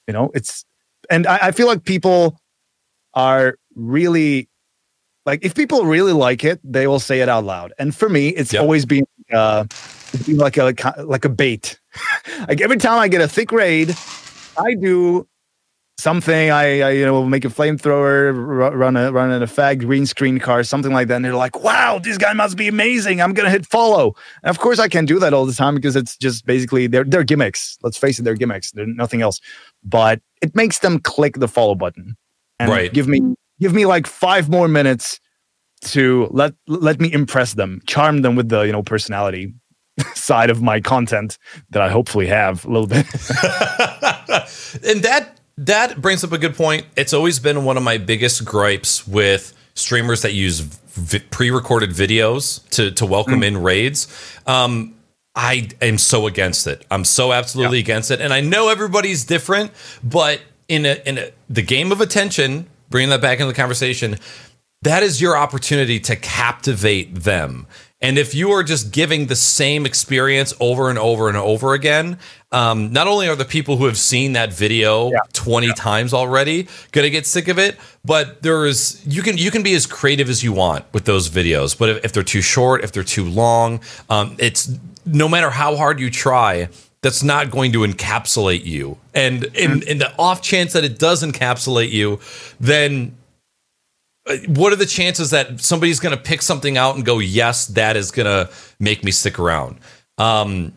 You 0.07 0.13
know, 0.13 0.31
it's, 0.33 0.65
and 1.09 1.25
I, 1.27 1.47
I 1.47 1.51
feel 1.51 1.67
like 1.67 1.85
people 1.85 2.37
are 3.13 3.55
really 3.75 4.49
like 5.25 5.45
if 5.45 5.55
people 5.55 5.85
really 5.85 6.11
like 6.11 6.43
it, 6.43 6.59
they 6.63 6.87
will 6.87 6.99
say 6.99 7.21
it 7.21 7.29
out 7.29 7.45
loud. 7.45 7.73
And 7.79 7.95
for 7.95 8.09
me, 8.09 8.29
it's 8.29 8.51
Yep. 8.53 8.61
always 8.61 8.85
been 8.85 9.05
uh, 9.31 9.65
it's 10.13 10.23
been 10.27 10.37
like 10.37 10.57
a 10.57 10.73
like 11.05 11.23
a 11.25 11.29
bait. 11.29 11.79
like 12.49 12.59
every 12.61 12.77
time 12.77 12.99
I 12.99 13.07
get 13.07 13.21
a 13.21 13.27
thick 13.27 13.51
raid, 13.51 13.95
I 14.57 14.75
do 14.75 15.27
something. 15.97 16.49
I, 16.51 16.81
I 16.81 16.89
you 16.91 17.05
know 17.05 17.25
make 17.25 17.45
a 17.45 17.49
flamethrower, 17.49 18.33
ru- 18.33 18.69
run 18.77 18.95
a 18.97 19.11
run 19.11 19.31
an 19.31 19.41
effect, 19.43 19.81
green 19.81 20.05
screen 20.05 20.39
car, 20.39 20.63
something 20.63 20.91
like 20.91 21.07
that. 21.07 21.15
And 21.15 21.25
they're 21.25 21.35
like, 21.35 21.63
"Wow, 21.63 21.99
this 21.99 22.17
guy 22.17 22.33
must 22.33 22.57
be 22.57 22.67
amazing! 22.67 23.21
I'm 23.21 23.33
gonna 23.33 23.49
hit 23.49 23.65
follow." 23.65 24.15
And 24.43 24.49
of 24.49 24.59
course, 24.59 24.79
I 24.79 24.87
can't 24.87 25.07
do 25.07 25.19
that 25.19 25.33
all 25.33 25.45
the 25.45 25.53
time 25.53 25.75
because 25.75 25.95
it's 25.95 26.17
just 26.17 26.45
basically 26.45 26.87
they're 26.87 27.03
they're 27.03 27.23
gimmicks. 27.23 27.77
Let's 27.83 27.97
face 27.97 28.19
it, 28.19 28.23
they're 28.23 28.35
gimmicks. 28.35 28.71
They're 28.71 28.85
nothing 28.87 29.21
else. 29.21 29.39
But 29.83 30.21
it 30.41 30.55
makes 30.55 30.79
them 30.79 30.99
click 30.99 31.35
the 31.39 31.47
follow 31.47 31.75
button 31.75 32.15
and 32.59 32.69
Right. 32.69 32.93
give 32.93 33.07
me 33.07 33.21
give 33.59 33.73
me 33.73 33.85
like 33.85 34.07
five 34.07 34.49
more 34.49 34.67
minutes 34.67 35.19
to 35.85 36.27
let 36.31 36.53
let 36.67 36.99
me 37.01 37.11
impress 37.11 37.53
them, 37.53 37.81
charm 37.87 38.21
them 38.21 38.35
with 38.35 38.49
the 38.49 38.61
you 38.61 38.71
know 38.71 38.83
personality 38.83 39.53
side 40.15 40.49
of 40.49 40.61
my 40.61 40.79
content 40.79 41.37
that 41.71 41.81
I 41.81 41.89
hopefully 41.89 42.25
have 42.27 42.65
a 42.65 42.69
little 42.69 42.87
bit. 42.87 43.05
and 44.83 45.03
that 45.03 45.39
that 45.57 46.01
brings 46.01 46.23
up 46.23 46.31
a 46.31 46.37
good 46.37 46.55
point. 46.55 46.85
It's 46.95 47.13
always 47.13 47.39
been 47.39 47.65
one 47.65 47.77
of 47.77 47.83
my 47.83 47.97
biggest 47.97 48.43
gripes 48.45 49.07
with 49.07 49.53
streamers 49.75 50.21
that 50.21 50.33
use 50.33 50.59
v- 50.59 51.19
pre-recorded 51.19 51.91
videos 51.91 52.67
to 52.69 52.91
to 52.91 53.05
welcome 53.05 53.43
in 53.43 53.61
raids. 53.61 54.07
Um, 54.45 54.95
I 55.35 55.69
am 55.81 55.97
so 55.97 56.27
against 56.27 56.67
it. 56.67 56.85
I'm 56.91 57.05
so 57.05 57.33
absolutely 57.33 57.79
against 57.79 58.11
it, 58.11 58.21
and 58.21 58.33
I 58.33 58.41
know 58.41 58.69
everybody's 58.69 59.25
different, 59.25 59.71
but 60.03 60.41
in 60.67 60.85
a 60.85 61.01
in 61.05 61.17
a, 61.17 61.31
the 61.49 61.61
game 61.61 61.91
of 61.91 62.01
attention, 62.01 62.67
bringing 62.89 63.09
that 63.09 63.21
back 63.21 63.39
into 63.39 63.51
the 63.51 63.57
conversation, 63.57 64.17
that 64.83 65.03
is 65.03 65.21
your 65.21 65.37
opportunity 65.37 65.99
to 66.01 66.15
captivate 66.15 67.15
them. 67.15 67.67
And 68.03 68.17
if 68.17 68.35
you 68.35 68.51
are 68.51 68.63
just 68.63 68.91
giving 68.91 69.27
the 69.27 69.35
same 69.35 69.85
experience 69.85 70.53
over 70.59 70.89
and 70.89 70.99
over 70.99 71.29
and 71.29 71.37
over 71.37 71.73
again, 71.73 72.19
um, 72.51 72.91
not 72.91 73.07
only 73.07 73.29
are 73.29 73.35
the 73.35 73.45
people 73.45 73.77
who 73.77 73.85
have 73.85 73.97
seen 73.97 74.33
that 74.33 74.51
video 74.51 75.11
20 75.31 75.71
times 75.73 76.13
already 76.13 76.67
going 76.91 77.05
to 77.05 77.09
get 77.09 77.25
sick 77.25 77.47
of 77.47 77.57
it, 77.57 77.77
but 78.03 78.43
there 78.43 78.65
is 78.65 79.01
you 79.07 79.21
can 79.21 79.37
you 79.37 79.49
can 79.49 79.63
be 79.63 79.73
as 79.73 79.87
creative 79.87 80.29
as 80.29 80.43
you 80.43 80.51
want 80.51 80.83
with 80.93 81.05
those 81.05 81.29
videos. 81.29 81.77
But 81.77 81.89
if, 81.89 82.05
if 82.05 82.11
they're 82.11 82.23
too 82.23 82.41
short, 82.41 82.83
if 82.83 82.91
they're 82.91 83.03
too 83.03 83.23
long, 83.23 83.79
um, 84.09 84.35
it's 84.37 84.77
no 85.05 85.29
matter 85.29 85.49
how 85.49 85.77
hard 85.77 86.01
you 86.01 86.09
try, 86.09 86.67
that's 87.01 87.23
not 87.23 87.51
going 87.51 87.71
to 87.71 87.79
encapsulate 87.79 88.65
you. 88.65 88.97
And 89.13 89.45
in, 89.55 89.81
in 89.83 89.97
the 89.99 90.13
off 90.17 90.41
chance 90.41 90.73
that 90.73 90.83
it 90.83 90.99
does 90.99 91.23
encapsulate 91.23 91.91
you, 91.91 92.19
then 92.59 93.15
what 94.47 94.71
are 94.71 94.77
the 94.77 94.85
chances 94.85 95.31
that 95.31 95.59
somebody's 95.59 95.99
going 95.99 96.15
to 96.15 96.21
pick 96.21 96.41
something 96.41 96.77
out 96.77 96.95
and 96.95 97.05
go, 97.05 97.19
yes, 97.19 97.67
that 97.67 97.97
is 97.97 98.11
going 98.11 98.25
to 98.25 98.51
make 98.79 99.03
me 99.03 99.11
stick 99.11 99.37
around? 99.37 99.79
Um, 100.17 100.73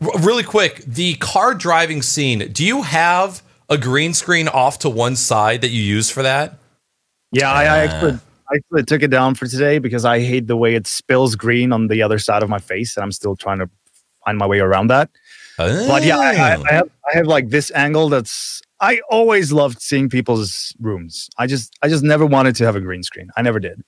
r- 0.00 0.18
really 0.20 0.42
quick, 0.42 0.82
the 0.84 1.14
car 1.14 1.54
driving 1.54 2.02
scene. 2.02 2.50
Do 2.52 2.64
you 2.64 2.82
have 2.82 3.42
a 3.68 3.78
green 3.78 4.14
screen 4.14 4.48
off 4.48 4.80
to 4.80 4.90
one 4.90 5.14
side 5.14 5.60
that 5.60 5.70
you 5.70 5.82
use 5.82 6.10
for 6.10 6.22
that? 6.22 6.58
yeah, 7.32 7.52
I, 7.52 7.64
I 7.64 7.78
actually 7.78 8.18
I 8.50 8.56
actually 8.56 8.84
took 8.84 9.02
it 9.02 9.08
down 9.08 9.34
for 9.34 9.46
today 9.46 9.78
because 9.78 10.04
I 10.04 10.20
hate 10.20 10.46
the 10.46 10.56
way 10.56 10.74
it 10.74 10.86
spills 10.86 11.36
green 11.36 11.72
on 11.72 11.88
the 11.88 12.02
other 12.02 12.18
side 12.18 12.42
of 12.42 12.48
my 12.48 12.58
face, 12.58 12.96
and 12.96 13.04
I'm 13.04 13.12
still 13.12 13.36
trying 13.36 13.58
to 13.58 13.68
find 14.24 14.38
my 14.38 14.46
way 14.46 14.60
around 14.60 14.88
that. 14.88 15.10
But 15.56 16.04
yeah, 16.04 16.18
I, 16.18 16.32
I, 16.32 16.54
I 16.54 16.72
have 16.72 16.90
I 17.12 17.16
have 17.16 17.26
like 17.26 17.50
this 17.50 17.70
angle 17.72 18.08
that's 18.08 18.62
I 18.80 19.00
always 19.10 19.52
loved 19.52 19.80
seeing 19.82 20.08
people's 20.08 20.74
rooms. 20.80 21.28
I 21.38 21.46
just 21.46 21.72
I 21.82 21.88
just 21.88 22.04
never 22.04 22.24
wanted 22.26 22.54
to 22.56 22.64
have 22.64 22.76
a 22.76 22.80
green 22.80 23.02
screen. 23.02 23.28
I 23.36 23.42
never 23.42 23.58
did 23.60 23.80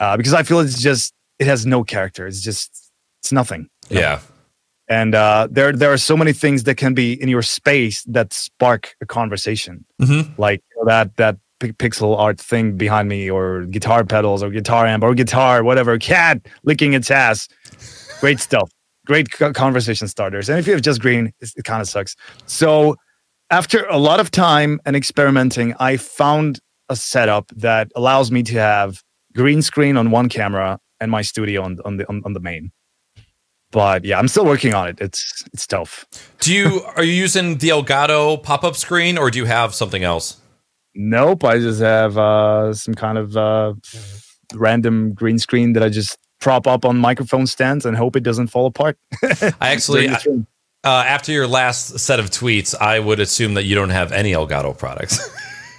uh, 0.00 0.16
because 0.16 0.34
I 0.34 0.42
feel 0.42 0.60
it's 0.60 0.80
just 0.80 1.14
it 1.38 1.46
has 1.46 1.64
no 1.66 1.82
character. 1.84 2.26
It's 2.26 2.42
just 2.42 2.90
it's 3.22 3.32
nothing. 3.32 3.68
yeah. 3.88 4.20
And 4.90 5.14
uh, 5.14 5.48
there 5.50 5.72
there 5.72 5.92
are 5.92 5.98
so 5.98 6.16
many 6.16 6.32
things 6.32 6.64
that 6.64 6.76
can 6.76 6.94
be 6.94 7.12
in 7.22 7.28
your 7.28 7.42
space 7.42 8.02
that 8.04 8.32
spark 8.32 8.94
a 9.02 9.06
conversation, 9.06 9.84
Mhm. 10.00 10.38
like 10.38 10.62
that 10.86 11.14
that 11.16 11.36
pi- 11.60 11.72
pixel 11.72 12.16
art 12.18 12.40
thing 12.40 12.76
behind 12.78 13.06
me, 13.08 13.28
or 13.30 13.66
guitar 13.66 14.02
pedals, 14.04 14.42
or 14.42 14.48
guitar 14.50 14.86
amp, 14.86 15.04
or 15.04 15.14
guitar, 15.14 15.62
whatever. 15.62 15.98
Cat 15.98 16.40
licking 16.64 16.94
its 16.94 17.10
ass. 17.10 17.48
Great 18.20 18.40
stuff. 18.40 18.70
Great 19.06 19.30
co- 19.30 19.52
conversation 19.52 20.08
starters. 20.08 20.48
And 20.48 20.58
if 20.58 20.66
you 20.66 20.72
have 20.72 20.82
just 20.82 21.02
green, 21.02 21.26
it's- 21.40 21.52
it 21.56 21.64
kind 21.64 21.82
of 21.82 21.88
sucks. 21.88 22.16
So 22.46 22.96
after 23.50 23.84
a 23.86 23.98
lot 23.98 24.20
of 24.20 24.30
time 24.30 24.80
and 24.84 24.96
experimenting, 24.96 25.74
I 25.78 25.96
found 25.96 26.60
a 26.88 26.96
setup 26.96 27.50
that 27.56 27.90
allows 27.94 28.30
me 28.30 28.42
to 28.44 28.54
have 28.54 29.02
green 29.34 29.62
screen 29.62 29.96
on 29.96 30.10
one 30.10 30.28
camera 30.28 30.78
and 31.00 31.10
my 31.10 31.22
studio 31.22 31.62
on 31.62 31.78
on 31.84 31.96
the 31.96 32.08
on, 32.08 32.22
on 32.24 32.32
the 32.32 32.40
main. 32.40 32.72
But 33.70 34.04
yeah, 34.04 34.18
I'm 34.18 34.28
still 34.28 34.46
working 34.46 34.74
on 34.74 34.88
it. 34.88 35.00
It's 35.00 35.44
it's 35.52 35.66
tough. 35.66 36.06
Do 36.40 36.52
you 36.54 36.82
are 36.96 37.04
you 37.04 37.12
using 37.12 37.58
the 37.58 37.68
Elgato 37.68 38.42
pop 38.42 38.64
up 38.64 38.76
screen 38.76 39.18
or 39.18 39.30
do 39.30 39.38
you 39.38 39.44
have 39.44 39.74
something 39.74 40.02
else? 40.02 40.40
Nope, 40.94 41.44
I 41.44 41.58
just 41.58 41.80
have 41.80 42.18
uh, 42.18 42.74
some 42.74 42.94
kind 42.94 43.18
of 43.18 43.36
uh, 43.36 43.74
random 44.54 45.12
green 45.12 45.38
screen 45.38 45.74
that 45.74 45.82
I 45.82 45.90
just 45.90 46.18
prop 46.40 46.66
up 46.66 46.84
on 46.84 46.98
microphone 46.98 47.46
stands 47.46 47.84
and 47.84 47.96
hope 47.96 48.16
it 48.16 48.22
doesn't 48.22 48.48
fall 48.48 48.66
apart. 48.66 48.96
I 49.22 49.52
actually, 49.60 50.00
during 50.00 50.12
the 50.12 50.18
stream. 50.18 50.46
Uh, 50.84 51.04
after 51.06 51.32
your 51.32 51.46
last 51.46 51.98
set 51.98 52.20
of 52.20 52.30
tweets, 52.30 52.74
I 52.78 52.98
would 52.98 53.20
assume 53.20 53.54
that 53.54 53.64
you 53.64 53.74
don't 53.74 53.90
have 53.90 54.12
any 54.12 54.32
Elgato 54.32 54.76
products. 54.76 55.18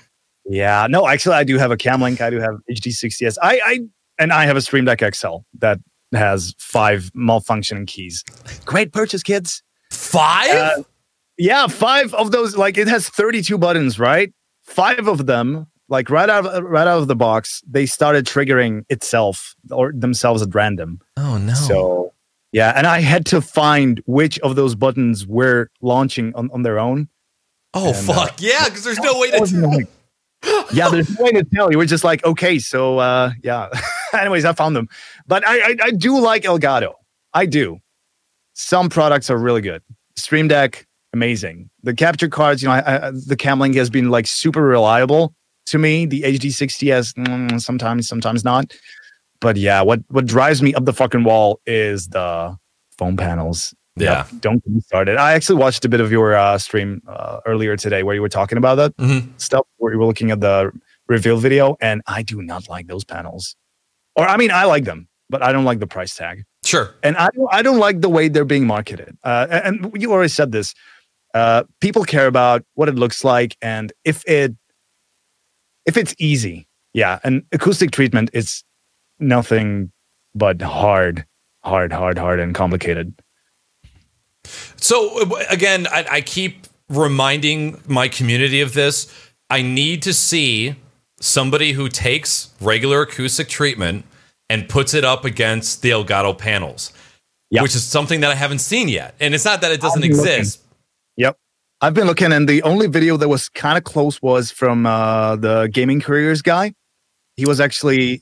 yeah, 0.45 0.87
no, 0.89 1.07
actually, 1.07 1.35
I 1.35 1.43
do 1.43 1.57
have 1.57 1.71
a 1.71 1.77
Camlink. 1.77 2.21
I 2.21 2.29
do 2.29 2.39
have 2.39 2.55
HD60s. 2.69 3.37
I, 3.41 3.61
I 3.65 3.79
and 4.17 4.33
I 4.33 4.45
have 4.45 4.57
a 4.57 4.61
Stream 4.61 4.85
Deck 4.85 5.01
XL 5.15 5.37
that 5.59 5.79
has 6.13 6.53
five 6.59 7.11
malfunctioning 7.15 7.87
keys. 7.87 8.23
Great 8.65 8.91
purchase, 8.91 9.23
kids. 9.23 9.63
Five? 9.91 10.49
Uh, 10.49 10.83
Yeah, 11.37 11.67
five 11.67 12.13
of 12.13 12.31
those. 12.31 12.57
Like 12.57 12.77
it 12.77 12.87
has 12.87 13.07
32 13.09 13.57
buttons, 13.57 13.97
right? 13.99 14.33
Five 14.63 15.07
of 15.07 15.25
them, 15.25 15.67
like 15.87 16.09
right 16.09 16.29
out 16.29 16.45
of, 16.45 16.63
right 16.63 16.85
out 16.87 16.99
of 16.99 17.07
the 17.07 17.15
box, 17.15 17.61
they 17.67 17.85
started 17.85 18.25
triggering 18.25 18.83
itself 18.89 19.55
or 19.71 19.93
themselves 19.95 20.41
at 20.41 20.53
random. 20.53 20.99
oh 21.17 21.37
no. 21.37 21.53
So 21.53 22.13
yeah, 22.51 22.73
and 22.75 22.87
I 22.87 23.01
had 23.01 23.25
to 23.27 23.41
find 23.41 24.01
which 24.05 24.39
of 24.39 24.55
those 24.55 24.75
buttons 24.75 25.27
were 25.27 25.69
launching 25.81 26.33
on, 26.35 26.49
on 26.51 26.63
their 26.63 26.79
own. 26.79 27.09
oh 27.73 27.87
and, 27.87 28.09
uh, 28.09 28.13
fuck 28.13 28.41
yeah, 28.41 28.65
because 28.65 28.83
there's 28.83 28.99
no 28.99 29.19
way 29.19 29.31
to. 29.31 29.43
annoying. 29.43 29.87
yeah, 30.71 30.89
there's 30.89 31.17
no 31.17 31.25
way 31.25 31.31
to 31.31 31.43
tell. 31.43 31.71
You 31.71 31.77
were 31.77 31.85
just 31.85 32.03
like, 32.03 32.23
okay, 32.25 32.59
so 32.59 32.99
uh, 32.99 33.31
yeah. 33.43 33.69
Anyways, 34.13 34.45
I 34.45 34.53
found 34.53 34.75
them, 34.75 34.87
but 35.27 35.47
I, 35.47 35.59
I 35.59 35.75
I 35.83 35.91
do 35.91 36.19
like 36.19 36.43
Elgato. 36.43 36.93
I 37.33 37.45
do. 37.45 37.79
Some 38.53 38.89
products 38.89 39.29
are 39.29 39.37
really 39.37 39.61
good. 39.61 39.83
Stream 40.15 40.47
Deck, 40.47 40.87
amazing. 41.13 41.69
The 41.83 41.93
capture 41.93 42.27
cards, 42.27 42.61
you 42.61 42.67
know, 42.67 42.75
I, 42.75 43.07
I, 43.07 43.11
the 43.11 43.37
Camlink 43.37 43.75
has 43.75 43.89
been 43.89 44.09
like 44.09 44.27
super 44.27 44.61
reliable 44.61 45.33
to 45.67 45.77
me. 45.77 46.05
The 46.05 46.23
HD60s, 46.23 47.13
mm, 47.13 47.61
sometimes, 47.61 48.07
sometimes 48.07 48.43
not. 48.43 48.73
But 49.41 49.57
yeah, 49.57 49.81
what 49.81 50.01
what 50.09 50.25
drives 50.25 50.61
me 50.61 50.73
up 50.73 50.85
the 50.85 50.93
fucking 50.93 51.23
wall 51.23 51.59
is 51.65 52.09
the 52.09 52.57
foam 52.97 53.15
panels. 53.17 53.73
Yeah. 53.95 54.25
Yep, 54.31 54.41
don't 54.41 54.63
get 54.63 54.73
me 54.73 54.81
started. 54.81 55.17
I 55.17 55.33
actually 55.33 55.59
watched 55.59 55.83
a 55.85 55.89
bit 55.89 55.99
of 56.01 56.11
your 56.11 56.33
uh, 56.35 56.57
stream 56.57 57.01
uh, 57.07 57.39
earlier 57.45 57.75
today 57.75 58.03
where 58.03 58.15
you 58.15 58.21
were 58.21 58.29
talking 58.29 58.57
about 58.57 58.75
that 58.75 58.95
Mhm. 58.97 59.29
stuff, 59.39 59.65
where 59.77 59.91
you 59.91 59.99
were 59.99 60.05
looking 60.05 60.31
at 60.31 60.39
the 60.39 60.71
reveal 61.07 61.37
video, 61.37 61.75
and 61.81 62.01
I 62.07 62.21
do 62.23 62.41
not 62.41 62.69
like 62.69 62.87
those 62.87 63.03
panels. 63.03 63.55
Or 64.15 64.27
I 64.27 64.37
mean, 64.37 64.51
I 64.51 64.63
like 64.65 64.85
them, 64.85 65.07
but 65.29 65.41
I 65.43 65.51
don't 65.51 65.65
like 65.65 65.79
the 65.79 65.87
price 65.87 66.15
tag, 66.15 66.43
Sure. 66.63 66.93
and 67.03 67.17
I 67.17 67.29
don't, 67.35 67.47
I 67.51 67.61
don't 67.61 67.79
like 67.79 67.99
the 68.01 68.09
way 68.09 68.29
they're 68.29 68.45
being 68.45 68.67
marketed. 68.67 69.17
Uh, 69.23 69.47
and 69.49 69.85
and 69.85 70.01
you 70.01 70.11
already 70.13 70.29
said 70.29 70.51
this. 70.51 70.73
Uh, 71.33 71.63
people 71.81 72.03
care 72.05 72.27
about 72.27 72.63
what 72.75 72.89
it 72.89 72.95
looks 72.95 73.23
like, 73.23 73.55
and 73.61 73.91
if 74.05 74.23
it 74.27 74.55
if 75.85 75.97
it's 75.97 76.13
easy, 76.19 76.67
yeah. 76.93 77.19
And 77.23 77.43
acoustic 77.51 77.91
treatment 77.91 78.29
is 78.33 78.63
nothing 79.19 79.91
but 80.35 80.61
hard, 80.61 81.25
hard, 81.63 81.91
hard, 81.91 82.17
hard, 82.17 82.39
and 82.39 82.53
complicated. 82.55 83.13
So 84.77 85.29
again, 85.49 85.87
I, 85.87 86.05
I 86.11 86.21
keep 86.21 86.67
reminding 86.89 87.81
my 87.87 88.07
community 88.07 88.61
of 88.61 88.73
this. 88.73 89.13
I 89.49 89.61
need 89.61 90.01
to 90.03 90.13
see 90.13 90.75
somebody 91.19 91.73
who 91.73 91.89
takes 91.89 92.49
regular 92.61 93.01
acoustic 93.01 93.49
treatment 93.49 94.05
and 94.49 94.67
puts 94.69 94.93
it 94.93 95.03
up 95.03 95.25
against 95.25 95.81
the 95.81 95.89
Elgato 95.91 96.35
panels, 96.37 96.93
Yeah. 97.51 97.61
which 97.61 97.75
is 97.75 97.83
something 97.83 98.21
that 98.21 98.31
I 98.31 98.35
haven't 98.35 98.59
seen 98.59 98.87
yet. 98.87 99.15
And 99.19 99.35
it's 99.35 99.45
not 99.45 99.61
that 99.61 99.71
it 99.71 99.81
doesn't 99.81 100.03
I've 100.03 100.09
looking. 100.11 100.33
exist. 100.33 100.61
Yep. 101.17 101.37
I've 101.81 101.93
been 101.93 102.07
looking, 102.07 102.31
and 102.31 102.47
the 102.47 102.63
only 102.63 102.87
video 102.87 103.17
that 103.17 103.27
was 103.29 103.49
kind 103.49 103.77
of 103.77 103.83
close 103.83 104.21
was 104.21 104.51
from 104.51 104.85
uh, 104.85 105.35
the 105.35 105.69
gaming 105.71 106.01
careers 106.01 106.41
guy. 106.41 106.73
He 107.35 107.45
was 107.45 107.59
actually 107.61 108.21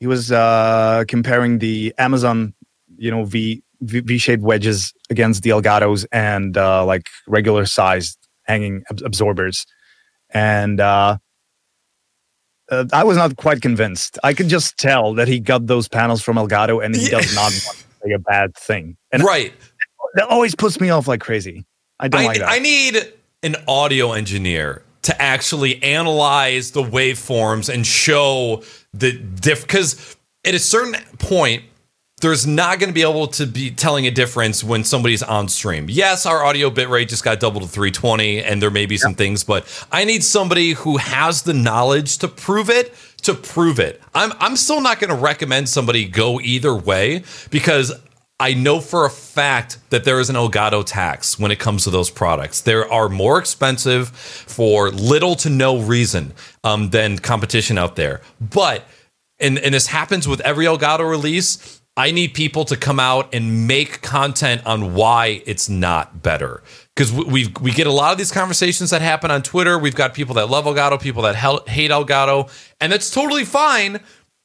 he 0.00 0.06
was 0.06 0.30
uh, 0.32 1.04
comparing 1.08 1.58
the 1.58 1.94
Amazon, 1.98 2.54
you 2.96 3.10
know, 3.10 3.24
V 3.24 3.62
V- 3.80 4.00
V-shaped 4.00 4.42
wedges 4.42 4.92
against 5.10 5.42
the 5.42 5.50
Elgatos 5.50 6.04
and 6.10 6.56
uh, 6.56 6.84
like 6.84 7.08
regular 7.28 7.64
sized 7.64 8.18
hanging 8.44 8.82
ab- 8.90 9.02
absorbers, 9.04 9.66
and 10.30 10.80
uh, 10.80 11.18
uh, 12.70 12.84
I 12.92 13.04
was 13.04 13.16
not 13.16 13.36
quite 13.36 13.62
convinced. 13.62 14.18
I 14.22 14.34
could 14.34 14.48
just 14.48 14.76
tell 14.78 15.14
that 15.14 15.28
he 15.28 15.40
got 15.40 15.66
those 15.66 15.88
panels 15.88 16.22
from 16.22 16.36
Elgato, 16.36 16.84
and 16.84 16.94
he 16.94 17.04
Yeah. 17.10 17.20
does 17.20 17.34
not 17.34 17.52
want 17.66 17.76
to 17.78 17.84
say 18.06 18.12
a 18.12 18.18
bad 18.18 18.54
thing, 18.56 18.96
and 19.12 19.22
right. 19.22 19.52
that 20.14 20.26
always 20.28 20.54
puts 20.54 20.80
me 20.80 20.90
off 20.90 21.06
like 21.08 21.20
crazy. 21.20 21.64
I 22.00 22.08
don't 22.08 22.22
I, 22.22 22.26
like 22.26 22.38
that. 22.38 22.50
I 22.50 22.58
need 22.58 23.12
an 23.42 23.56
audio 23.66 24.12
engineer 24.12 24.82
to 25.02 25.22
actually 25.22 25.82
analyze 25.82 26.72
the 26.72 26.82
waveforms 26.82 27.72
and 27.72 27.86
show 27.86 28.62
the 28.98 29.12
diff 29.12 29.62
because 29.62 30.16
at 30.44 30.54
a 30.54 30.58
certain 30.58 31.00
point 31.18 31.64
there's 32.20 32.46
not 32.46 32.80
going 32.80 32.90
to 32.90 32.94
be 32.94 33.02
able 33.02 33.28
to 33.28 33.46
be 33.46 33.70
telling 33.70 34.06
a 34.06 34.10
difference 34.10 34.64
when 34.64 34.82
somebody's 34.82 35.22
on 35.22 35.48
stream. 35.48 35.86
Yes, 35.88 36.26
our 36.26 36.42
audio 36.42 36.68
bitrate 36.68 37.08
just 37.08 37.22
got 37.22 37.38
doubled 37.38 37.62
to 37.62 37.68
320 37.68 38.42
and 38.42 38.60
there 38.60 38.70
may 38.70 38.86
be 38.86 38.96
some 38.96 39.14
things, 39.14 39.44
but 39.44 39.86
I 39.92 40.04
need 40.04 40.24
somebody 40.24 40.72
who 40.72 40.96
has 40.96 41.42
the 41.42 41.54
knowledge 41.54 42.18
to 42.18 42.28
prove 42.28 42.70
it 42.70 42.92
to 43.22 43.34
prove 43.34 43.78
it. 43.78 44.00
I'm 44.14 44.32
I'm 44.38 44.56
still 44.56 44.80
not 44.80 45.00
going 45.00 45.10
to 45.10 45.16
recommend 45.16 45.68
somebody 45.68 46.06
go 46.06 46.40
either 46.40 46.74
way 46.74 47.24
because 47.50 47.92
I 48.40 48.54
know 48.54 48.80
for 48.80 49.04
a 49.04 49.10
fact 49.10 49.78
that 49.90 50.04
there 50.04 50.20
is 50.20 50.30
an 50.30 50.36
Elgato 50.36 50.84
tax 50.86 51.38
when 51.38 51.50
it 51.50 51.58
comes 51.58 51.84
to 51.84 51.90
those 51.90 52.08
products. 52.08 52.60
They 52.60 52.74
are 52.74 53.08
more 53.08 53.38
expensive 53.38 54.10
for 54.10 54.90
little 54.90 55.34
to 55.36 55.50
no 55.50 55.80
reason 55.80 56.32
um, 56.62 56.90
than 56.90 57.18
competition 57.18 57.78
out 57.78 57.96
there. 57.96 58.20
But 58.40 58.84
and 59.40 59.58
and 59.58 59.74
this 59.74 59.88
happens 59.88 60.28
with 60.28 60.40
every 60.40 60.66
Elgato 60.66 61.08
release. 61.08 61.80
I 61.96 62.12
need 62.12 62.32
people 62.32 62.64
to 62.66 62.76
come 62.76 63.00
out 63.00 63.34
and 63.34 63.66
make 63.66 64.02
content 64.02 64.64
on 64.64 64.94
why 64.94 65.42
it's 65.46 65.68
not 65.68 66.22
better. 66.22 66.62
Because 66.94 67.12
we 67.12 67.52
we 67.60 67.72
get 67.72 67.88
a 67.88 67.92
lot 67.92 68.12
of 68.12 68.18
these 68.18 68.30
conversations 68.30 68.90
that 68.90 69.02
happen 69.02 69.32
on 69.32 69.42
Twitter. 69.42 69.76
We've 69.78 69.96
got 69.96 70.14
people 70.14 70.36
that 70.36 70.48
love 70.48 70.64
Elgato, 70.64 71.00
people 71.00 71.22
that 71.22 71.34
hate 71.34 71.90
Elgato, 71.90 72.50
and 72.80 72.92
that's 72.92 73.10
totally 73.10 73.44
fine. 73.44 73.98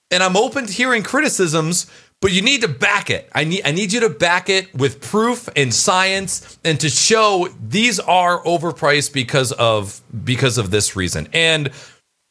And 0.09 0.21
I'm 0.21 0.37
open 0.37 0.67
to 0.67 0.73
hearing 0.73 1.01
criticisms, 1.01 1.87
but 2.23 2.31
you 2.31 2.41
need 2.41 2.61
to 2.61 2.69
back 2.69 3.09
it. 3.09 3.29
I 3.35 3.43
need 3.43 3.63
I 3.65 3.71
need 3.71 3.91
you 3.91 3.99
to 3.99 4.09
back 4.09 4.49
it 4.49 4.73
with 4.73 5.01
proof 5.01 5.49
and 5.57 5.73
science 5.73 6.57
and 6.63 6.79
to 6.79 6.87
show 6.89 7.49
these 7.61 7.99
are 7.99 8.41
overpriced 8.45 9.11
because 9.11 9.51
of 9.51 9.99
because 10.23 10.57
of 10.57 10.71
this 10.71 10.95
reason. 10.95 11.27
And 11.33 11.69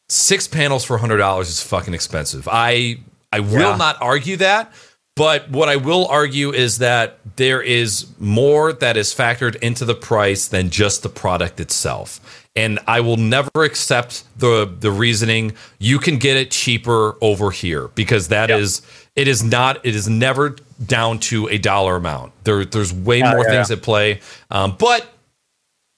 six 0.09 0.47
panels 0.47 0.83
for 0.83 0.97
hundred 0.97 1.17
dollars 1.17 1.47
is 1.47 1.61
fucking 1.61 1.93
expensive. 1.93 2.47
I 2.51 3.01
I 3.31 3.39
will 3.41 3.59
Yeah. 3.59 3.75
not 3.75 3.97
argue 4.01 4.37
that, 4.37 4.73
but 5.15 5.51
what 5.51 5.69
I 5.69 5.75
will 5.75 6.07
argue 6.07 6.51
is 6.51 6.79
that 6.79 7.19
there 7.35 7.61
is 7.61 8.07
more 8.19 8.73
that 8.73 8.97
is 8.97 9.13
factored 9.13 9.55
into 9.57 9.85
the 9.85 9.95
price 9.95 10.47
than 10.47 10.71
just 10.71 11.03
the 11.03 11.09
product 11.09 11.59
itself. 11.59 12.19
And 12.55 12.79
I 12.87 12.99
will 13.01 13.17
never 13.17 13.63
accept 13.63 14.23
the 14.37 14.67
the 14.79 14.89
reasoning 14.91 15.53
you 15.77 15.99
can 15.99 16.17
get 16.17 16.35
it 16.35 16.49
cheaper 16.49 17.15
over 17.21 17.51
here 17.51 17.89
because 17.95 18.29
that 18.29 18.49
is 18.49 18.81
it 19.15 19.27
is 19.27 19.43
not 19.43 19.85
it 19.85 19.95
is 19.95 20.09
never 20.09 20.55
down 20.85 21.19
to 21.19 21.47
a 21.47 21.57
dollar 21.57 21.95
amount. 21.95 22.33
There 22.43 22.65
there's 22.65 22.93
way 22.93 23.19
Yeah, 23.19 23.33
more 23.33 23.43
yeah, 23.45 23.51
things 23.51 23.71
at 23.71 23.81
play. 23.81 24.21
Um, 24.49 24.75
but 24.77 25.07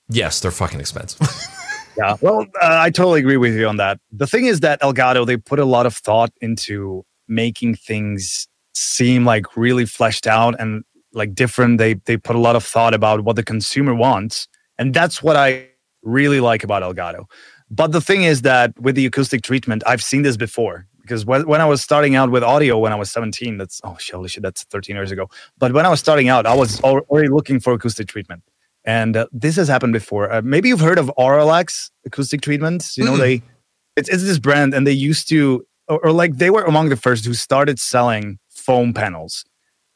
yes, 0.10 0.40
they're 0.40 0.52
fucking 0.52 0.80
expensive. 0.80 1.28
Yeah, 1.98 2.18
well, 2.22 2.42
uh, 2.62 2.78
I 2.82 2.90
totally 2.90 3.22
agree 3.22 3.38
with 3.38 3.56
you 3.56 3.68
on 3.68 3.78
that. 3.78 4.00
The 4.12 4.28
thing 4.28 4.48
is 4.48 4.60
that 4.60 4.82
Elgato 4.82 5.26
they 5.26 5.38
put 5.38 5.60
a 5.60 5.66
lot 5.66 5.86
of 5.86 5.96
thought 5.96 6.32
into 6.42 7.06
making 7.28 7.76
things 7.76 8.48
seem 8.74 9.24
like 9.24 9.56
really 9.56 9.86
fleshed 9.86 10.28
out 10.28 10.56
and 10.60 10.84
like 11.14 11.34
different. 11.34 11.78
They 11.78 11.94
they 11.94 12.18
put 12.18 12.36
a 12.36 12.40
lot 12.40 12.58
of 12.58 12.64
thought 12.64 12.94
about 12.94 13.24
what 13.24 13.38
the 13.38 13.44
consumer 13.44 13.96
wants, 13.96 14.48
and 14.78 14.94
that's 14.94 15.24
what 15.24 15.38
I 15.38 15.70
really 16.04 16.42
like 16.42 16.64
about 16.64 16.84
Elgato. 16.84 17.26
But 17.72 17.94
the 17.94 18.02
thing 18.02 18.24
is 18.24 18.42
that 18.42 18.78
with 18.80 18.96
the 18.96 19.06
acoustic 19.06 19.42
treatment, 19.42 19.82
I've 19.88 20.04
seen 20.04 20.22
this 20.24 20.36
before 20.38 20.86
because 21.06 21.26
when, 21.26 21.48
when 21.48 21.62
I 21.62 21.66
was 21.66 21.82
starting 21.82 22.16
out 22.16 22.32
with 22.32 22.44
audio 22.44 22.78
when 22.78 22.92
I 22.92 22.96
was 22.96 23.12
17, 23.12 23.58
that's 23.58 23.80
oh 23.84 23.98
holy 24.12 24.28
shit, 24.28 24.44
that's 24.44 24.64
13 24.64 24.96
years 24.96 25.12
ago. 25.12 25.30
But 25.58 25.72
when 25.72 25.86
I 25.86 25.90
was 25.90 26.00
starting 26.00 26.30
out, 26.30 26.46
I 26.46 26.56
was 26.56 26.82
already 26.82 27.30
looking 27.30 27.60
for 27.60 27.74
acoustic 27.74 28.08
treatment. 28.08 28.44
And 28.84 29.18
uh, 29.18 29.28
this 29.32 29.56
has 29.56 29.68
happened 29.68 29.94
before. 29.94 30.32
Uh, 30.32 30.42
maybe 30.44 30.70
you've 30.70 30.80
heard 30.80 31.00
of 31.00 31.12
Auralex 31.18 31.90
acoustic 32.06 32.42
treatments. 32.42 32.98
You 32.98 33.06
know, 33.06 33.14
Mm-mm. 33.14 33.20
they 33.20 33.42
it's, 33.96 34.10
it's 34.10 34.24
this 34.24 34.40
brand, 34.40 34.74
and 34.74 34.86
they 34.86 34.92
used 34.92 35.30
to, 35.30 35.66
or, 35.88 36.06
or 36.06 36.12
like 36.12 36.38
they 36.38 36.50
were 36.50 36.64
among 36.64 36.90
the 36.90 36.96
first 36.96 37.26
who 37.26 37.34
started 37.34 37.80
selling 37.80 38.38
foam 38.50 38.94
panels, 38.94 39.46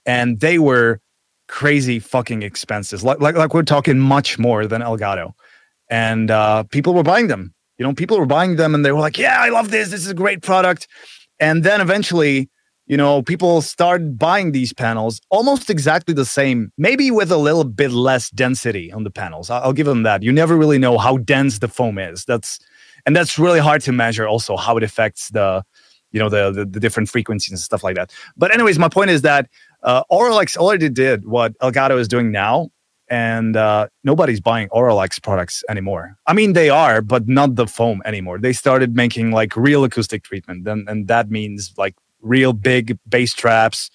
and 0.06 0.40
they 0.40 0.58
were 0.58 1.02
crazy 1.48 2.00
fucking 2.00 2.44
expenses. 2.44 3.04
Like 3.04 3.20
like 3.20 3.36
like 3.36 3.54
we're 3.54 3.64
talking 3.64 4.00
much 4.00 4.40
more 4.40 4.66
than 4.66 4.82
Elgato, 4.82 5.34
and 5.90 6.32
uh, 6.32 6.64
people 6.64 6.94
were 6.94 7.04
buying 7.04 7.28
them. 7.28 7.54
You 7.80 7.86
know, 7.86 7.94
people 7.94 8.20
were 8.20 8.28
buying 8.28 8.58
them, 8.58 8.76
and 8.76 8.86
they 8.86 8.92
were 8.92 9.00
like, 9.00 9.18
"Yeah, 9.18 9.38
I 9.40 9.50
love 9.50 9.72
this. 9.72 9.90
This 9.90 10.02
is 10.02 10.10
a 10.10 10.14
great 10.14 10.42
product." 10.44 10.88
And 11.40 11.64
then 11.64 11.82
eventually, 11.82 12.50
you 12.86 12.98
know, 12.98 13.22
people 13.22 13.62
started 13.62 14.20
buying 14.20 14.52
these 14.52 14.74
panels 14.74 15.22
almost 15.30 15.70
exactly 15.70 16.14
the 16.14 16.26
same, 16.26 16.72
maybe 16.78 17.12
with 17.12 17.32
a 17.32 17.38
little 17.38 17.64
bit 17.64 17.92
less 17.92 18.30
density 18.32 18.92
on 18.92 19.04
the 19.04 19.12
panels. 19.12 19.50
I'll, 19.50 19.74
give 19.74 19.86
them 19.86 20.04
that. 20.04 20.24
You 20.24 20.32
never 20.32 20.58
really 20.58 20.80
know 20.80 20.98
how 20.98 21.18
dense 21.18 21.60
the 21.60 21.68
foam 21.68 21.98
is. 22.00 22.26
That's 22.26 22.60
and 23.06 23.16
that's 23.16 23.40
really 23.40 23.60
hard 23.60 23.82
to 23.84 23.92
measure. 23.92 24.28
Also, 24.28 24.58
how 24.58 24.76
it 24.76 24.84
affects 24.84 25.30
the, 25.30 25.64
you 26.12 26.20
know, 26.20 26.30
the 26.30 26.52
the, 26.52 26.66
the 26.66 26.80
different 26.80 27.10
frequencies 27.10 27.52
and 27.52 27.60
stuff 27.60 27.84
like 27.84 27.96
that. 27.96 28.12
But 28.36 28.54
anyways, 28.54 28.78
my 28.78 28.90
point 28.90 29.12
is 29.12 29.22
that 29.22 29.48
uh, 29.84 30.04
Auralex 30.12 30.58
already 30.58 30.90
did 30.90 31.26
what 31.26 31.58
Elgato 31.60 31.98
is 31.98 32.08
doing 32.08 32.32
now, 32.32 32.70
and 33.10 33.58
uh, 33.58 33.88
nobody's 34.04 34.40
buying 34.40 34.70
Auralex 34.70 35.22
products 35.22 35.64
anymore. 35.70 36.16
I 36.28 36.34
mean, 36.34 36.54
they 36.54 36.70
are, 36.70 37.02
but 37.02 37.28
not 37.28 37.56
the 37.56 37.68
foam 37.68 38.02
anymore. 38.06 38.40
They 38.40 38.54
started 38.54 38.96
making 38.96 39.32
like 39.32 39.56
real 39.56 39.84
acoustic 39.84 40.24
treatment, 40.24 40.68
and 40.68 40.88
and 40.88 41.08
that 41.08 41.30
means 41.30 41.74
like 41.78 41.96
real 42.22 42.54
big 42.54 42.98
bass 43.08 43.34
traps, 43.34 43.90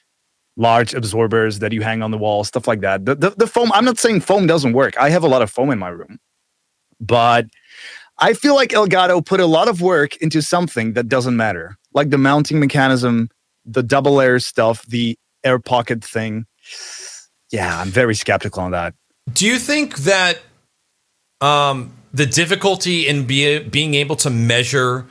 large 0.56 0.94
absorbers 0.94 1.58
that 1.60 1.72
you 1.72 1.82
hang 1.82 2.02
on 2.02 2.10
the 2.10 2.18
wall, 2.18 2.44
stuff 2.44 2.66
like 2.66 2.80
that. 2.80 3.04
The, 3.04 3.14
the, 3.14 3.30
the 3.30 3.46
foam, 3.46 3.70
I'm 3.72 3.84
not 3.84 3.98
saying 3.98 4.20
foam 4.20 4.46
doesn't 4.46 4.72
work. 4.72 4.96
I 4.98 5.10
have 5.10 5.24
a 5.24 5.28
lot 5.28 5.42
of 5.42 5.50
foam 5.50 5.70
in 5.70 5.78
my 5.78 5.88
room, 5.88 6.18
but 7.00 7.46
I 8.18 8.32
feel 8.32 8.54
like 8.54 8.70
Elgato 8.70 9.24
put 9.24 9.40
a 9.40 9.46
lot 9.46 9.68
of 9.68 9.80
work 9.80 10.16
into 10.18 10.40
something 10.40 10.92
that 10.94 11.08
doesn't 11.08 11.36
matter, 11.36 11.76
like 11.92 12.10
the 12.10 12.18
mounting 12.18 12.60
mechanism, 12.60 13.28
the 13.64 13.82
double 13.82 14.14
layer 14.14 14.38
stuff, 14.38 14.86
the 14.86 15.18
air 15.42 15.58
pocket 15.58 16.04
thing. 16.04 16.46
Yeah, 17.50 17.80
I'm 17.80 17.88
very 17.88 18.14
skeptical 18.14 18.62
on 18.62 18.70
that. 18.70 18.94
Do 19.32 19.46
you 19.46 19.58
think 19.58 19.98
that 19.98 20.40
um, 21.40 21.92
the 22.12 22.26
difficulty 22.26 23.08
in 23.08 23.26
be, 23.26 23.58
being 23.60 23.94
able 23.94 24.16
to 24.16 24.30
measure 24.30 25.06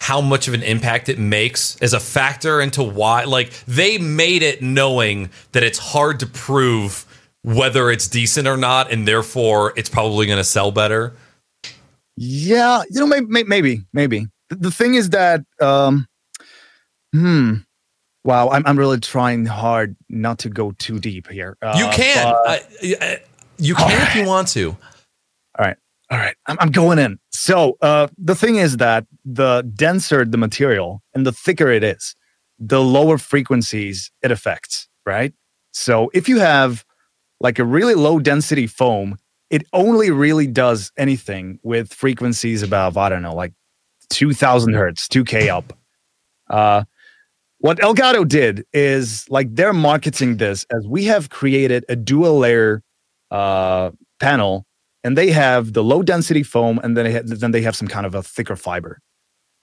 how 0.00 0.20
much 0.20 0.48
of 0.48 0.54
an 0.54 0.62
impact 0.62 1.08
it 1.08 1.18
makes 1.18 1.76
is 1.80 1.94
a 1.94 2.00
factor 2.00 2.60
into 2.60 2.82
why, 2.82 3.24
like, 3.24 3.52
they 3.66 3.96
made 3.96 4.42
it 4.42 4.60
knowing 4.60 5.30
that 5.52 5.62
it's 5.62 5.78
hard 5.78 6.20
to 6.20 6.26
prove 6.26 7.06
whether 7.42 7.90
it's 7.90 8.06
decent 8.08 8.46
or 8.46 8.56
not, 8.56 8.90
and 8.92 9.08
therefore 9.08 9.72
it's 9.76 9.88
probably 9.88 10.26
going 10.26 10.38
to 10.38 10.44
sell 10.44 10.70
better? 10.70 11.14
Yeah, 12.16 12.82
you 12.90 13.00
know, 13.00 13.06
maybe, 13.06 13.44
maybe, 13.44 13.80
maybe. 13.92 14.26
The, 14.50 14.70
thing 14.70 14.94
is 14.94 15.10
that, 15.10 15.42
um, 15.60 16.06
hmm, 17.12 17.54
Wow, 18.24 18.48
I'm 18.48 18.66
I'm 18.66 18.78
really 18.78 19.00
trying 19.00 19.44
hard 19.44 19.94
not 20.08 20.38
to 20.40 20.48
go 20.48 20.72
too 20.78 20.98
deep 20.98 21.28
here. 21.28 21.58
Uh, 21.60 21.74
you 21.76 21.86
can. 21.88 22.34
but- 22.46 22.70
y- 22.82 22.94
uh, 22.98 23.16
you 23.58 23.74
can 23.74 24.08
if 24.08 24.14
you 24.14 24.26
want 24.26 24.48
to. 24.48 24.70
All 24.70 25.64
right. 25.64 25.76
All 26.10 26.18
right. 26.18 26.36
I'm, 26.46 26.56
I'm 26.60 26.70
going 26.70 26.98
in. 26.98 27.18
So 27.30 27.76
uh, 27.80 28.08
the 28.18 28.34
thing 28.34 28.56
is 28.56 28.76
that 28.78 29.06
the 29.24 29.62
denser 29.74 30.24
the 30.24 30.38
material 30.38 31.02
and 31.14 31.26
the 31.26 31.32
thicker 31.32 31.70
it 31.70 31.84
is, 31.84 32.14
the 32.58 32.82
lower 32.82 33.18
frequencies 33.18 34.10
it 34.22 34.30
affects, 34.30 34.88
right? 35.06 35.32
So 35.72 36.10
if 36.14 36.28
you 36.28 36.38
have 36.38 36.84
like 37.40 37.58
a 37.58 37.64
really 37.64 37.94
low 37.94 38.18
density 38.18 38.66
foam, 38.66 39.16
it 39.50 39.64
only 39.72 40.10
really 40.10 40.46
does 40.46 40.92
anything 40.96 41.58
with 41.62 41.92
frequencies 41.92 42.62
above, 42.62 42.96
I 42.96 43.08
don't 43.08 43.22
know, 43.22 43.34
like 43.34 43.52
2000 44.10 44.74
hertz, 44.74 45.08
2K 45.08 45.48
up. 45.48 45.72
Uh, 46.48 46.84
what 47.58 47.78
Elgato 47.78 48.26
did 48.26 48.66
is 48.72 49.24
like 49.30 49.54
they're 49.54 49.72
marketing 49.72 50.36
this 50.36 50.66
as 50.70 50.86
we 50.86 51.04
have 51.04 51.30
created 51.30 51.84
a 51.88 51.96
dual 51.96 52.38
layer 52.38 52.82
uh, 53.30 53.90
panel 54.20 54.66
and 55.02 55.18
they 55.18 55.30
have 55.30 55.72
the 55.72 55.84
low 55.84 56.02
density 56.02 56.42
foam 56.42 56.80
and 56.82 56.96
then 56.96 57.04
they 57.04 57.12
have, 57.12 57.28
then 57.28 57.50
they 57.50 57.62
have 57.62 57.76
some 57.76 57.88
kind 57.88 58.06
of 58.06 58.14
a 58.14 58.22
thicker 58.22 58.56
fiber. 58.56 59.00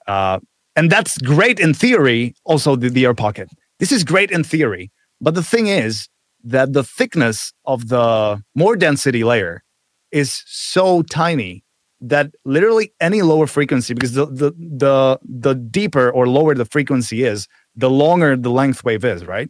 Uh, 0.08 0.40
and 0.76 0.92
that's 0.92 1.18
great 1.18 1.60
in 1.60 1.74
theory 1.74 2.34
also 2.46 2.76
the, 2.76 2.90
the 2.90 3.06
air 3.06 3.14
pocket. 3.14 3.50
This 3.80 3.92
is 3.92 4.04
great 4.04 4.32
in 4.32 4.44
theory 4.44 4.92
but 5.22 5.36
the 5.36 5.44
thing 5.44 5.68
is 5.68 6.10
that 6.44 6.74
the 6.74 6.84
thickness 6.84 7.54
of 7.66 7.90
the 7.90 8.44
more 8.56 8.76
density 8.76 9.24
layer 9.24 9.64
is 10.12 10.44
so 10.48 11.04
tiny 11.04 11.64
that 12.02 12.32
literally 12.44 12.92
any 13.00 13.22
lower 13.22 13.46
frequency 13.46 13.94
because 13.94 14.14
the 14.14 14.26
the 14.26 14.52
the, 14.58 15.20
the 15.24 15.54
deeper 15.54 16.10
or 16.10 16.28
lower 16.28 16.56
the 16.56 16.66
frequency 16.66 17.24
is 17.24 17.48
the 17.76 17.90
longer 17.90 18.36
the 18.36 18.50
length 18.50 18.84
wave 18.84 19.06
is 19.06 19.26
right? 19.26 19.50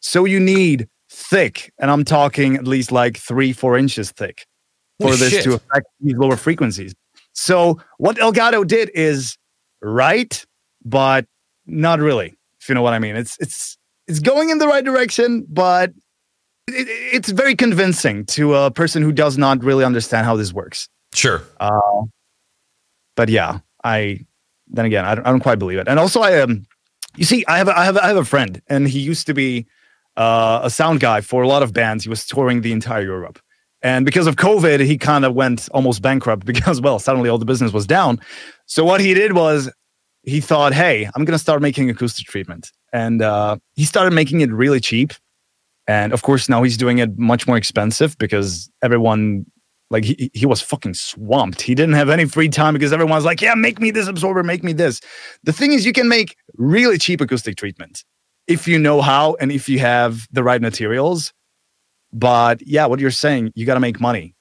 So 0.00 0.26
you 0.26 0.38
need 0.38 0.88
thick 1.18 1.72
and 1.78 1.90
i'm 1.90 2.04
talking 2.04 2.56
at 2.56 2.66
least 2.66 2.92
like 2.92 3.16
three 3.16 3.52
four 3.52 3.76
inches 3.78 4.10
thick 4.12 4.46
for 5.00 5.08
Holy 5.08 5.18
this 5.18 5.30
shit. 5.30 5.44
to 5.44 5.54
affect 5.54 5.86
these 6.00 6.16
lower 6.16 6.36
frequencies. 6.36 6.94
So 7.32 7.80
what 7.98 8.16
Elgato 8.16 8.66
did 8.66 8.90
is 8.94 9.36
right, 9.82 10.44
but 10.84 11.26
not 11.66 12.00
really. 12.00 12.34
If 12.60 12.68
you 12.68 12.74
know 12.74 12.82
what 12.82 12.94
I 12.94 12.98
mean, 12.98 13.16
it's 13.16 13.36
it's 13.38 13.76
it's 14.06 14.20
going 14.20 14.50
in 14.50 14.58
the 14.58 14.66
right 14.66 14.84
direction, 14.84 15.46
but 15.48 15.90
it, 16.66 16.88
it's 16.88 17.30
very 17.30 17.54
convincing 17.54 18.24
to 18.26 18.54
a 18.54 18.70
person 18.70 19.02
who 19.02 19.12
does 19.12 19.36
not 19.36 19.62
really 19.62 19.84
understand 19.84 20.24
how 20.26 20.36
this 20.36 20.52
works. 20.52 20.88
Sure. 21.14 21.42
Uh, 21.60 22.02
but 23.14 23.28
yeah, 23.28 23.60
I 23.84 24.20
then 24.68 24.86
again 24.86 25.04
I 25.04 25.14
don't, 25.14 25.26
I 25.26 25.30
don't 25.30 25.40
quite 25.40 25.58
believe 25.58 25.78
it. 25.78 25.88
And 25.88 25.98
also, 25.98 26.22
I 26.22 26.40
um, 26.40 26.64
you 27.16 27.24
see, 27.24 27.44
I 27.46 27.58
have 27.58 27.68
a, 27.68 27.78
I 27.78 27.84
have 27.84 27.96
a, 27.96 28.04
I 28.04 28.08
have 28.08 28.16
a 28.16 28.24
friend, 28.24 28.62
and 28.68 28.88
he 28.88 28.98
used 28.98 29.26
to 29.26 29.34
be 29.34 29.66
uh, 30.16 30.60
a 30.62 30.70
sound 30.70 31.00
guy 31.00 31.20
for 31.20 31.42
a 31.42 31.48
lot 31.48 31.62
of 31.62 31.72
bands. 31.72 32.04
He 32.04 32.10
was 32.10 32.26
touring 32.26 32.62
the 32.62 32.72
entire 32.72 33.02
Europe, 33.02 33.38
and 33.82 34.04
because 34.04 34.26
of 34.26 34.36
COVID, 34.36 34.80
he 34.80 34.98
kind 34.98 35.24
of 35.24 35.34
went 35.34 35.68
almost 35.70 36.02
bankrupt 36.02 36.46
because 36.52 36.80
well, 36.80 36.98
suddenly 36.98 37.28
all 37.28 37.38
the 37.38 37.44
business 37.44 37.72
was 37.72 37.86
down. 37.86 38.20
So 38.66 38.84
what 38.84 39.00
he 39.00 39.14
did 39.14 39.34
was 39.34 39.70
he 40.22 40.40
thought, 40.40 40.72
hey, 40.74 41.08
I'm 41.14 41.24
gonna 41.24 41.38
start 41.38 41.62
making 41.62 41.90
acoustic 41.90 42.26
treatment, 42.26 42.72
and 42.92 43.22
uh, 43.22 43.58
he 43.74 43.84
started 43.84 44.12
making 44.12 44.40
it 44.40 44.50
really 44.50 44.80
cheap. 44.80 45.12
And 45.88 46.12
of 46.12 46.22
course, 46.22 46.48
now 46.48 46.64
he's 46.64 46.76
doing 46.76 46.98
it 46.98 47.16
much 47.16 47.46
more 47.46 47.56
expensive 47.56 48.18
because 48.18 48.68
everyone 48.82 49.46
like 49.90 50.04
he, 50.04 50.30
he 50.34 50.46
was 50.46 50.60
fucking 50.60 50.94
swamped. 50.94 51.62
He 51.62 51.74
didn't 51.74 51.94
have 51.94 52.10
any 52.10 52.24
free 52.24 52.48
time 52.48 52.74
because 52.74 52.92
everyone's 52.92 53.24
like, 53.24 53.40
yeah, 53.40 53.54
make 53.54 53.80
me 53.80 53.90
this 53.90 54.08
absorber, 54.08 54.42
make 54.42 54.64
me 54.64 54.72
this. 54.72 55.00
The 55.44 55.52
thing 55.52 55.72
is, 55.72 55.86
you 55.86 55.92
can 55.92 56.08
make 56.08 56.36
really 56.56 56.98
cheap 56.98 57.20
acoustic 57.20 57.56
treatment 57.56 58.02
if 58.46 58.68
you 58.68 58.78
know 58.78 59.00
how 59.02 59.34
and 59.40 59.50
if 59.52 59.68
you 59.68 59.78
have 59.78 60.26
the 60.30 60.42
right 60.42 60.60
materials. 60.60 61.32
But 62.12 62.64
yeah, 62.66 62.86
what 62.86 63.00
you're 63.00 63.10
saying, 63.10 63.52
you 63.54 63.66
got 63.66 63.74
to 63.74 63.80
make 63.80 64.00
money 64.00 64.34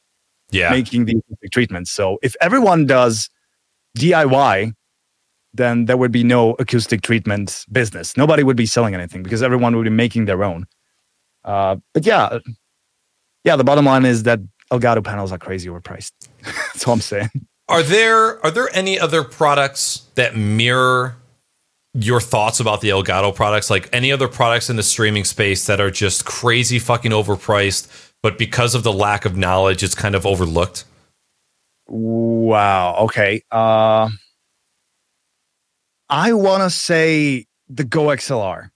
Yeah. 0.51 0.69
making 0.71 1.05
the 1.05 1.17
acoustic 1.17 1.51
treatments. 1.51 1.91
So 1.91 2.19
if 2.21 2.35
everyone 2.41 2.85
does 2.85 3.29
DIY, 3.97 4.73
then 5.53 5.85
there 5.85 5.97
would 5.97 6.11
be 6.11 6.23
no 6.23 6.51
acoustic 6.59 7.01
treatment 7.01 7.65
business. 7.71 8.15
Nobody 8.17 8.43
would 8.43 8.57
be 8.57 8.65
selling 8.65 8.93
anything 8.93 9.23
because 9.23 9.41
everyone 9.41 9.75
would 9.75 9.83
be 9.85 9.89
making 9.89 10.25
their 10.25 10.43
own. 10.43 10.65
Uh, 11.43 11.77
but 11.93 12.05
yeah, 12.05 12.39
yeah, 13.43 13.55
the 13.55 13.63
bottom 13.63 13.85
line 13.85 14.05
is 14.05 14.23
that 14.23 14.39
Elgato 14.71 15.03
panels 15.03 15.31
are 15.31 15.37
crazy 15.37 15.69
overpriced. 15.69 16.11
That's 16.43 16.87
all 16.87 16.93
I'm 16.93 17.01
saying. 17.01 17.29
Are 17.67 17.83
there 17.83 18.43
are 18.45 18.51
there 18.51 18.69
any 18.73 18.99
other 18.99 19.23
products 19.23 20.03
that 20.15 20.35
mirror 20.35 21.15
your 21.97 22.19
thoughts 22.21 22.59
about 22.59 22.81
the 22.81 22.89
Elgato 22.89 23.33
products? 23.33 23.69
Like 23.69 23.89
any 23.93 24.11
other 24.11 24.27
products 24.27 24.69
in 24.69 24.75
the 24.75 24.83
streaming 24.83 25.23
space 25.23 25.65
that 25.67 25.79
are 25.79 25.89
just 25.91 26.25
crazy 26.25 26.77
fucking 26.79 27.11
overpriced, 27.11 28.11
but 28.21 28.37
because 28.37 28.75
of 28.75 28.83
the 28.83 28.93
lack 28.93 29.25
of 29.25 29.35
knowledge, 29.37 29.81
it's 29.83 29.95
kind 29.95 30.13
of 30.15 30.25
overlooked? 30.25 30.85
Wow. 31.87 32.95
Okay. 33.05 33.41
Uh, 33.51 34.09
I 36.09 36.33
want 36.33 36.63
to 36.63 36.69
say 36.69 37.45
the 37.69 37.83
Go 37.83 38.05
XLR. 38.07 38.69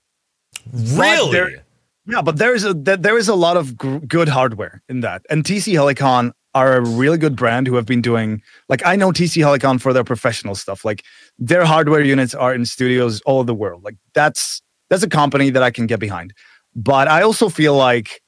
Really? 0.74 1.32
there- 1.32 1.63
Yeah, 2.07 2.22
but 2.24 2.38
there 2.38 2.55
is 2.55 2.65
a 2.65 2.74
there 2.74 2.97
there 2.97 3.17
is 3.20 3.28
a 3.28 3.36
lot 3.36 3.55
of 3.57 3.78
gr- 3.78 3.97
good 3.99 4.30
hardware 4.30 4.82
in 4.89 5.01
that, 5.01 5.22
and 5.30 5.43
TC 5.43 5.74
Helicon 5.74 6.32
are 6.56 6.78
a 6.78 6.82
really 6.82 7.18
good 7.18 7.36
brand 7.36 7.68
who 7.68 7.76
have 7.76 7.86
been 7.86 8.02
doing 8.02 8.41
like 8.70 8.84
I 8.86 8.95
know 8.95 9.12
TC 9.12 9.41
Helicon 9.43 9.80
for 9.80 9.93
their 9.93 10.04
professional 10.04 10.56
stuff. 10.56 10.84
Like 10.84 11.04
their 11.38 11.64
hardware 11.66 12.02
units 12.02 12.34
are 12.34 12.54
in 12.54 12.66
studios 12.66 13.22
all 13.22 13.38
over 13.39 13.45
the 13.47 13.54
world. 13.56 13.84
Like 13.84 13.95
that's 14.14 14.62
that's 14.89 15.04
a 15.04 15.10
company 15.10 15.50
that 15.52 15.62
I 15.64 15.72
can 15.72 15.86
get 15.88 16.00
behind. 16.00 16.34
But 16.76 17.08
I 17.08 17.22
also 17.22 17.50
feel 17.50 17.76
like 17.76 18.22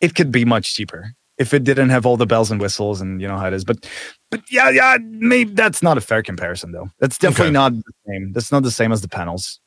it 0.00 0.14
could 0.14 0.32
be 0.32 0.44
much 0.44 0.74
cheaper 0.74 1.12
if 1.38 1.54
it 1.54 1.64
didn't 1.64 1.90
have 1.90 2.04
all 2.04 2.16
the 2.16 2.26
bells 2.26 2.50
and 2.50 2.60
whistles 2.60 3.00
and 3.00 3.20
you 3.20 3.28
know 3.28 3.36
how 3.38 3.46
it 3.46 3.52
is. 3.52 3.64
But 3.64 3.88
but 4.30 4.42
yeah, 4.50 4.70
yeah, 4.70 4.98
maybe 5.00 5.52
that's 5.54 5.82
not 5.82 5.96
a 5.96 6.00
fair 6.00 6.22
comparison 6.22 6.72
though. 6.72 6.90
That's 6.98 7.18
definitely 7.18 7.46
Okay. 7.46 7.52
not 7.52 7.74
the 7.74 7.92
same. 8.08 8.32
That's 8.32 8.50
not 8.52 8.62
the 8.64 8.70
same 8.72 8.90
as 8.92 9.00
the 9.02 9.08
panels. 9.08 9.60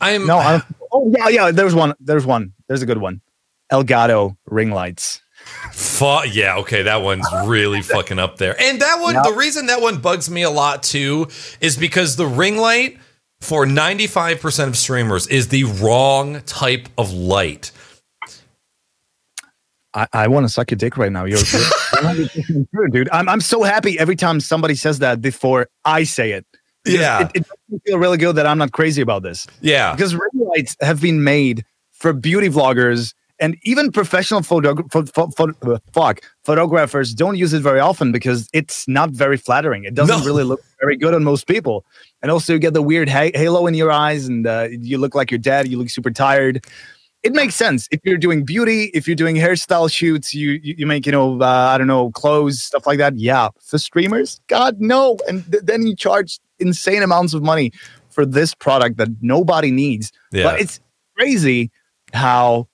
I'm 0.00 0.26
No, 0.26 0.38
I 0.38 0.52
don't, 0.58 0.64
oh 0.92 1.12
yeah, 1.16 1.28
yeah. 1.28 1.50
There's 1.52 1.74
one. 1.74 1.94
There's 2.00 2.26
one. 2.26 2.52
There's 2.68 2.82
a 2.82 2.86
good 2.86 2.98
one. 2.98 3.20
Elgato 3.72 4.36
ring 4.46 4.70
lights. 4.70 5.20
Fu- 5.72 6.26
yeah, 6.30 6.56
okay, 6.58 6.82
that 6.82 7.02
one's 7.02 7.26
really 7.44 7.82
fucking 7.82 8.18
up 8.18 8.36
there. 8.38 8.60
And 8.60 8.80
that 8.80 9.00
one, 9.00 9.14
Yep. 9.14 9.24
the 9.24 9.32
reason 9.32 9.66
that 9.66 9.80
one 9.80 9.98
bugs 9.98 10.28
me 10.30 10.42
a 10.42 10.50
lot 10.50 10.82
too 10.82 11.28
is 11.60 11.76
because 11.76 12.16
the 12.16 12.26
ring 12.26 12.56
light 12.56 12.98
for 13.40 13.64
95% 13.66 14.66
of 14.68 14.76
streamers 14.76 15.26
is 15.28 15.48
the 15.48 15.64
wrong 15.64 16.40
type 16.42 16.88
of 16.98 17.12
light. 17.12 17.70
I, 19.94 20.06
I 20.12 20.28
want 20.28 20.44
to 20.44 20.48
suck 20.48 20.70
your 20.70 20.76
dick 20.76 20.96
right 20.96 21.10
now. 21.10 21.24
You're, 21.24 21.38
you're 21.38 21.44
100% 21.94 22.68
true, 22.74 22.88
dude. 22.90 23.08
I'm 23.10 23.28
I'm 23.28 23.40
so 23.40 23.62
happy 23.62 23.98
every 23.98 24.16
time 24.16 24.38
somebody 24.40 24.74
says 24.74 24.98
that 24.98 25.20
before 25.22 25.68
I 25.84 26.04
say 26.04 26.32
it. 26.32 26.44
Because 26.84 27.00
Yeah. 27.00 27.20
it, 27.22 27.30
it 27.34 27.34
makes 27.40 27.50
me 27.70 27.78
feel 27.86 27.98
really 27.98 28.18
good 28.18 28.36
that 28.36 28.46
I'm 28.46 28.58
not 28.58 28.72
crazy 28.72 29.00
about 29.02 29.22
this. 29.22 29.46
Yeah. 29.60 29.94
because 29.94 30.14
ring 30.14 30.30
lights 30.34 30.76
have 30.80 31.00
been 31.00 31.24
made 31.24 31.64
for 31.92 32.12
beauty 32.12 32.48
vloggers 32.48 33.14
and 33.40 33.56
even 33.62 33.92
professional 33.92 34.42
photo, 34.42 34.74
pho- 34.90 35.04
pho- 35.06 35.30
pho- 35.36 35.54
uh, 35.74 35.78
fuck, 35.92 36.20
photographers 36.44 37.14
don't 37.14 37.36
use 37.36 37.52
it 37.52 37.60
very 37.62 37.80
often 37.80 38.10
because 38.12 38.48
it's 38.52 38.86
not 38.88 39.10
very 39.10 39.36
flattering. 39.36 39.84
It 39.84 39.94
doesn't 39.94 40.20
No. 40.20 40.24
really 40.24 40.44
look 40.44 40.60
very 40.80 40.96
good 40.96 41.14
on 41.14 41.22
most 41.24 41.46
people. 41.46 41.84
And 42.22 42.30
also, 42.30 42.52
you 42.54 42.58
get 42.58 42.74
the 42.74 42.82
weird 42.82 43.08
ha- 43.08 43.30
halo 43.34 43.66
in 43.66 43.74
your 43.74 43.92
eyes 43.92 44.26
and 44.26 44.46
uh, 44.46 44.68
you 44.70 44.98
look 44.98 45.14
like 45.14 45.30
you're 45.30 45.38
dead. 45.38 45.68
You 45.68 45.78
look 45.78 45.90
super 45.90 46.10
tired. 46.10 46.64
It 47.24 47.32
makes 47.32 47.56
sense 47.56 47.88
if 47.90 48.00
you're 48.04 48.16
doing 48.16 48.44
beauty, 48.44 48.90
if 48.94 49.08
you're 49.08 49.16
doing 49.16 49.34
hairstyle 49.36 49.90
shoots, 49.90 50.32
you 50.34 50.52
you, 50.62 50.74
you 50.78 50.86
make 50.86 51.04
you 51.04 51.10
know 51.12 51.40
uh, 51.40 51.46
I 51.74 51.76
don't 51.76 51.88
know 51.88 52.10
clothes 52.12 52.62
stuff 52.62 52.86
like 52.86 52.98
that. 52.98 53.16
Yeah, 53.18 53.48
for 53.60 53.76
streamers, 53.78 54.40
God 54.46 54.80
no. 54.80 55.16
And 55.28 55.44
th- 55.50 55.64
then 55.64 55.84
you 55.86 55.96
charge 55.96 56.38
insane 56.60 57.02
amounts 57.02 57.34
of 57.34 57.42
money 57.42 57.72
for 58.10 58.24
this 58.24 58.54
product 58.54 58.98
that 58.98 59.08
nobody 59.20 59.72
needs. 59.72 60.12
Yeah. 60.32 60.44
But 60.44 60.60
it's 60.60 60.78
crazy 61.16 61.70
how 62.12 62.68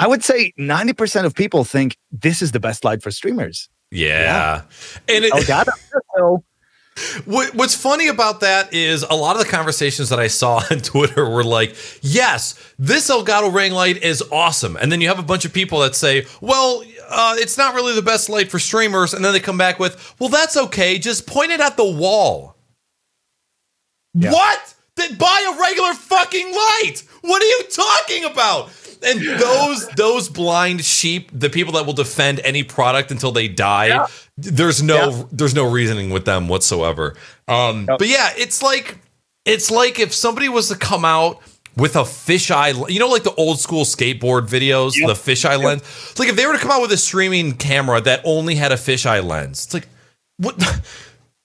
I 0.00 0.06
would 0.06 0.24
say 0.24 0.52
90% 0.58 1.26
of 1.26 1.34
people 1.34 1.62
think 1.64 1.96
this 2.10 2.40
is 2.40 2.52
the 2.52 2.60
best 2.60 2.84
light 2.84 3.02
for 3.02 3.10
streamers. 3.10 3.68
yeah. 3.90 4.62
And 5.08 5.24
it, 5.24 5.32
Elgato. 5.32 5.72
So, 6.16 6.44
What, 7.24 7.54
what's 7.54 7.74
funny 7.74 8.08
about 8.08 8.40
that 8.40 8.74
is 8.74 9.02
a 9.02 9.14
lot 9.14 9.36
of 9.36 9.42
the 9.42 9.48
conversations 9.48 10.08
that 10.08 10.18
I 10.18 10.26
saw 10.26 10.62
on 10.70 10.78
Twitter 10.78 11.28
were 11.28 11.44
like, 11.44 11.76
yes, 12.02 12.54
this 12.78 13.10
Elgato 13.10 13.52
ring 13.54 13.72
light 13.72 14.02
is 14.02 14.22
awesome. 14.32 14.76
And 14.76 14.90
then 14.90 15.00
you 15.00 15.08
have 15.08 15.18
a 15.18 15.22
bunch 15.22 15.44
of 15.44 15.52
people 15.52 15.80
that 15.80 15.94
say, 15.94 16.26
well, 16.40 16.82
uh, 17.08 17.34
it's 17.38 17.56
not 17.58 17.74
really 17.74 17.94
the 17.94 18.02
best 18.02 18.28
light 18.28 18.50
for 18.50 18.58
streamers. 18.58 19.14
And 19.14 19.24
then 19.24 19.32
they 19.32 19.40
come 19.40 19.58
back 19.58 19.78
with, 19.78 20.14
well, 20.18 20.28
that's 20.30 20.56
okay. 20.56 20.98
Just 20.98 21.26
point 21.26 21.50
it 21.50 21.60
at 21.60 21.76
the 21.76 21.84
wall. 21.84 22.56
Yeah. 24.14 24.32
What? 24.32 24.74
Then 24.96 25.16
buy 25.16 25.54
a 25.54 25.60
regular 25.60 25.94
fucking 25.94 26.52
light. 26.52 27.02
What 27.22 27.42
are 27.42 27.46
you 27.46 27.62
talking 27.70 28.24
about? 28.24 28.70
And 29.02 29.20
those 29.40 29.88
those 29.96 30.28
blind 30.28 30.84
sheep, 30.84 31.30
the 31.32 31.48
people 31.50 31.72
that 31.74 31.86
will 31.86 31.92
defend 31.94 32.40
any 32.40 32.62
product 32.62 33.10
until 33.10 33.32
they 33.32 33.48
die, 33.48 33.86
Yeah. 33.86 34.06
there's 34.36 34.82
no 34.82 35.10
Yeah. 35.10 35.22
there's 35.32 35.54
no 35.54 35.64
reasoning 35.64 36.10
with 36.10 36.24
them 36.24 36.48
whatsoever. 36.48 37.14
Um, 37.48 37.86
Yep. 37.88 37.98
But 37.98 38.08
yeah, 38.08 38.30
it's 38.36 38.62
like 38.62 38.98
it's 39.46 39.70
like 39.70 39.98
if 39.98 40.14
somebody 40.14 40.48
was 40.48 40.68
to 40.68 40.76
come 40.76 41.04
out 41.04 41.40
with 41.76 41.96
a 41.96 42.00
fisheye, 42.02 42.90
you 42.90 42.98
know, 42.98 43.08
like 43.08 43.22
the 43.22 43.34
old 43.34 43.58
school 43.58 43.84
skateboard 43.84 44.48
videos, 44.48 44.96
Yep. 44.96 45.06
the 45.08 45.14
fisheye 45.14 45.56
Yep. 45.56 45.60
lens. 45.64 45.82
It's 46.10 46.18
like 46.18 46.28
if 46.28 46.36
they 46.36 46.46
were 46.46 46.52
to 46.52 46.58
come 46.58 46.70
out 46.70 46.82
with 46.82 46.92
a 46.92 46.96
streaming 46.98 47.52
camera 47.56 48.00
that 48.02 48.20
only 48.24 48.56
had 48.56 48.70
a 48.72 48.76
fisheye 48.76 49.24
lens, 49.24 49.64
it's 49.64 49.72
like, 49.74 49.88
what? 50.36 50.56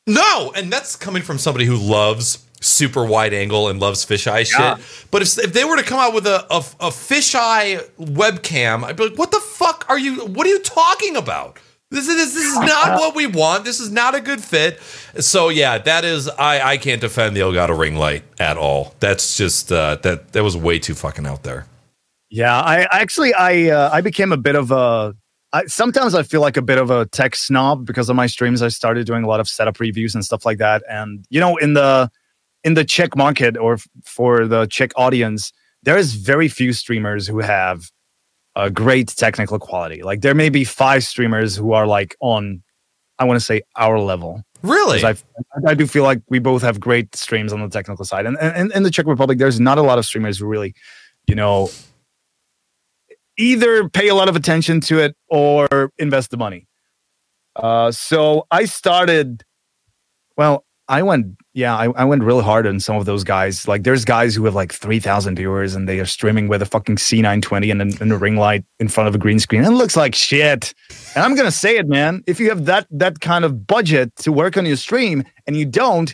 no, 0.08 0.52
and 0.56 0.72
that's 0.72 0.96
coming 0.96 1.22
from 1.24 1.38
somebody 1.38 1.66
who 1.66 1.76
loves 1.78 2.40
super 2.66 3.06
wide 3.06 3.34
angle 3.34 3.68
and 3.70 3.80
loves 3.80 4.06
fisheye 4.06 4.50
Yeah. 4.52 4.76
shit. 4.78 5.08
But 5.12 5.22
if, 5.22 5.38
if 5.40 5.54
they 5.54 5.64
were 5.64 5.78
to 5.78 5.84
come 5.84 6.00
out 6.00 6.14
with 6.14 6.26
a, 6.28 6.46
a 6.54 6.58
a 6.80 6.90
fisheye 6.90 7.82
webcam, 8.00 8.84
I'd 8.84 8.96
be 8.98 9.10
like, 9.10 9.18
what 9.18 9.32
the 9.32 9.40
fuck 9.40 9.86
are 9.90 10.00
you? 10.00 10.26
What 10.26 10.46
are 10.48 10.50
you 10.50 10.60
talking 10.60 11.16
about? 11.16 11.58
This 11.92 12.08
is 12.08 12.16
this 12.16 12.36
is 12.36 12.58
not 12.60 13.00
what 13.00 13.16
we 13.16 13.28
want. 13.28 13.64
This 13.64 13.80
is 13.80 13.92
not 13.92 14.16
a 14.16 14.22
good 14.22 14.44
fit. 14.44 14.80
So 15.20 15.50
yeah, 15.50 15.78
that 15.78 16.04
is 16.04 16.28
I 16.28 16.72
I 16.74 16.78
can't 16.78 17.00
defend 17.00 17.36
the 17.36 17.42
Elgato 17.42 17.78
ring 17.78 17.96
light 17.96 18.24
at 18.40 18.58
all. 18.58 18.96
That's 19.00 19.38
just 19.38 19.72
uh, 19.72 19.96
that 20.02 20.34
that 20.34 20.44
was 20.44 20.58
way 20.58 20.80
too 20.80 20.96
fucking 20.96 21.26
out 21.26 21.44
there. 21.44 21.68
Yeah, 22.30 22.60
I 22.60 22.88
actually 22.92 23.34
I 23.34 23.70
uh, 23.70 23.90
I 23.94 24.02
became 24.02 24.32
a 24.32 24.38
bit 24.38 24.56
of 24.56 24.72
a. 24.72 25.16
I, 25.54 25.66
sometimes 25.68 26.16
I 26.16 26.24
feel 26.24 26.42
like 26.42 26.58
a 26.58 26.62
bit 26.62 26.78
of 26.78 26.90
a 26.90 27.06
tech 27.06 27.34
snob 27.36 27.86
because 27.86 28.10
of 28.10 28.18
my 28.18 28.28
streams. 28.28 28.62
I 28.62 28.68
started 28.68 29.06
doing 29.06 29.24
a 29.24 29.28
lot 29.28 29.40
of 29.40 29.48
setup 29.48 29.80
reviews 29.80 30.14
and 30.14 30.26
stuff 30.26 30.46
like 30.46 30.58
that. 30.58 30.84
And 30.90 31.24
you 31.30 31.40
know, 31.40 31.56
in 31.58 31.76
the 31.76 32.12
in 32.66 32.74
the 32.74 32.84
Czech 32.84 33.16
market 33.16 33.56
or 33.56 33.74
f- 33.76 33.88
for 34.04 34.46
the 34.48 34.66
Czech 34.66 34.92
audience, 34.98 35.54
there 35.84 35.98
is 35.98 36.16
very 36.16 36.50
few 36.50 36.74
streamers 36.74 37.28
who 37.28 37.40
have 37.40 37.92
a 38.56 38.70
great 38.70 39.10
technical 39.10 39.60
quality. 39.60 40.02
Like 40.02 40.22
there 40.22 40.34
may 40.34 40.50
be 40.50 40.64
five 40.64 41.04
streamers 41.04 41.56
who 41.56 41.74
are 41.74 41.86
like 41.86 42.16
on, 42.20 42.64
I 43.20 43.24
want 43.24 43.40
to 43.40 43.46
say 43.46 43.62
our 43.78 44.00
level. 44.00 44.44
Really? 44.64 45.04
I 45.06 45.16
I 45.68 45.76
do 45.76 45.86
feel 45.86 46.04
like 46.04 46.22
we 46.28 46.40
both 46.40 46.64
have 46.64 46.80
great 46.80 47.16
streams 47.16 47.54
on 47.54 47.62
the 47.62 47.70
technical 47.70 48.04
side, 48.04 48.26
and 48.26 48.36
and 48.40 48.72
in 48.72 48.82
the 48.82 48.90
Czech 48.90 49.06
Republic, 49.06 49.38
there's 49.38 49.60
not 49.60 49.78
a 49.78 49.84
lot 49.84 50.00
of 50.00 50.06
streamers 50.06 50.40
who 50.40 50.48
really, 50.48 50.74
you 51.28 51.36
know, 51.36 51.70
either 53.38 53.88
pay 53.90 54.08
a 54.08 54.16
lot 54.16 54.28
of 54.28 54.36
attention 54.36 54.82
to 54.82 54.98
it 54.98 55.16
or 55.30 55.92
invest 56.00 56.32
the 56.32 56.38
money. 56.38 56.68
Uh, 57.56 57.92
so 57.92 58.48
I 58.50 58.66
started. 58.66 59.44
Well, 60.36 60.65
I 60.88 61.02
went. 61.04 61.36
Yeah, 61.54 61.76
I, 61.76 61.86
I 61.92 62.04
went 62.04 62.24
really 62.24 62.44
hard 62.44 62.68
on 62.68 62.80
some 62.80 62.98
of 62.98 63.06
those 63.06 63.24
guys. 63.24 63.68
Like, 63.68 63.84
there's 63.84 64.06
guys 64.06 64.36
who 64.36 64.46
have 64.46 64.54
like 64.56 64.72
three 64.74 65.00
thousand 65.00 65.36
viewers, 65.38 65.74
and 65.74 65.88
they 65.90 66.00
are 66.00 66.06
streaming 66.06 66.48
with 66.48 66.62
a 66.62 66.66
fucking 66.66 66.98
C920 66.98 67.72
and, 67.72 67.82
a- 67.82 68.02
and 68.02 68.12
a 68.12 68.18
ring 68.18 68.36
light 68.36 68.64
in 68.80 68.88
front 68.88 69.08
of 69.08 69.16
a 69.16 69.18
green 69.18 69.40
screen, 69.40 69.64
and 69.64 69.74
it 69.74 69.78
looks 69.78 69.96
like 69.98 70.14
shit. 70.14 70.74
And 71.16 71.24
I'm 71.24 71.34
gonna 71.36 71.52
say 71.52 71.78
it, 71.78 71.88
man. 71.88 72.24
If 72.28 72.40
you 72.40 72.50
have 72.50 72.66
that 72.66 72.88
that 72.92 73.20
kind 73.22 73.46
of 73.46 73.66
budget 73.66 74.16
to 74.18 74.32
work 74.32 74.58
on 74.58 74.66
your 74.66 74.78
stream 74.78 75.24
and 75.48 75.56
you 75.56 75.66
don't, 75.66 76.14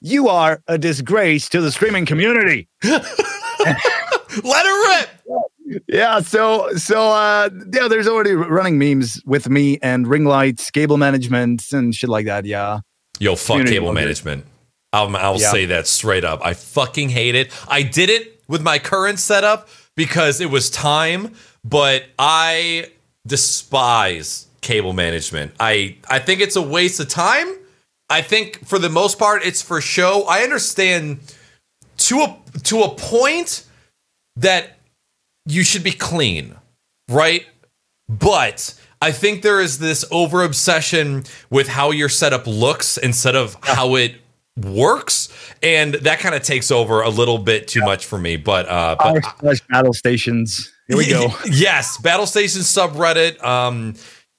you 0.00 0.28
are 0.28 0.62
a 0.68 0.78
disgrace 0.78 1.48
to 1.48 1.60
the 1.60 1.72
streaming 1.72 2.06
community. 2.06 2.68
Let 2.84 4.66
her 4.66 4.98
rip. 5.00 5.82
Yeah, 5.88 6.20
so 6.20 6.70
so 6.76 7.10
uh 7.10 7.48
yeah, 7.72 7.88
there's 7.88 8.06
already 8.08 8.32
running 8.34 8.78
memes 8.78 9.22
with 9.24 9.48
me 9.48 9.78
and 9.82 10.06
ring 10.06 10.24
lights, 10.24 10.70
cable 10.70 10.96
management, 10.98 11.72
and 11.72 11.94
shit 11.94 12.10
like 12.10 12.26
that. 12.26 12.44
Yeah. 12.44 12.80
Yo, 13.22 13.36
fuck 13.36 13.64
cable 13.66 13.92
management. 13.92 14.44
I'll, 14.92 15.16
I'll 15.16 15.40
Yeah. 15.40 15.52
say 15.52 15.66
that 15.66 15.86
straight 15.86 16.24
up. 16.24 16.40
I 16.44 16.54
fucking 16.54 17.10
hate 17.10 17.36
it. 17.36 17.52
I 17.68 17.82
did 17.82 18.10
it 18.10 18.42
with 18.48 18.62
my 18.62 18.80
current 18.80 19.20
setup 19.20 19.68
because 19.94 20.40
it 20.40 20.50
was 20.50 20.68
time, 20.70 21.32
but 21.64 22.02
I 22.18 22.88
despise 23.24 24.48
cable 24.60 24.92
management. 24.92 25.52
I 25.60 25.98
I 26.10 26.18
think 26.18 26.40
it's 26.40 26.56
a 26.56 26.62
waste 26.62 26.98
of 26.98 27.08
time. 27.08 27.46
I 28.10 28.22
think 28.22 28.66
for 28.66 28.80
the 28.80 28.88
most 28.88 29.20
part 29.20 29.44
it's 29.44 29.62
for 29.62 29.80
show. 29.80 30.24
I 30.28 30.40
understand 30.42 31.20
to 31.98 32.18
a 32.22 32.38
to 32.64 32.82
a 32.82 32.88
point 32.88 33.64
that 34.34 34.78
you 35.46 35.62
should 35.62 35.84
be 35.84 35.92
clean, 35.92 36.56
right? 37.08 37.46
But 38.08 38.74
I 39.02 39.10
think 39.10 39.42
there 39.42 39.60
is 39.60 39.80
this 39.80 40.04
over 40.12 40.44
obsession 40.44 41.24
with 41.50 41.66
how 41.66 41.90
your 41.90 42.08
setup 42.08 42.46
looks 42.46 42.98
instead 42.98 43.34
of 43.34 43.56
how 43.60 43.96
it 43.96 44.14
works, 44.56 45.28
and 45.60 45.94
that 45.94 46.20
kind 46.20 46.36
of 46.36 46.44
takes 46.44 46.70
over 46.70 47.02
a 47.02 47.08
little 47.08 47.38
bit 47.38 47.66
too 47.66 47.80
much 47.80 48.06
for 48.06 48.16
me. 48.16 48.36
But 48.36 48.68
uh, 48.68 48.94
but 49.00 49.24
R 49.24 49.34
slash 49.40 49.60
battle 49.68 49.92
stations. 49.92 50.72
Here 50.86 50.96
we 50.96 51.08
go. 51.08 51.32
yes, 51.50 51.98
Battle 51.98 52.26
Station 52.26 52.60
subreddit, 52.60 53.42
um, 53.42 53.94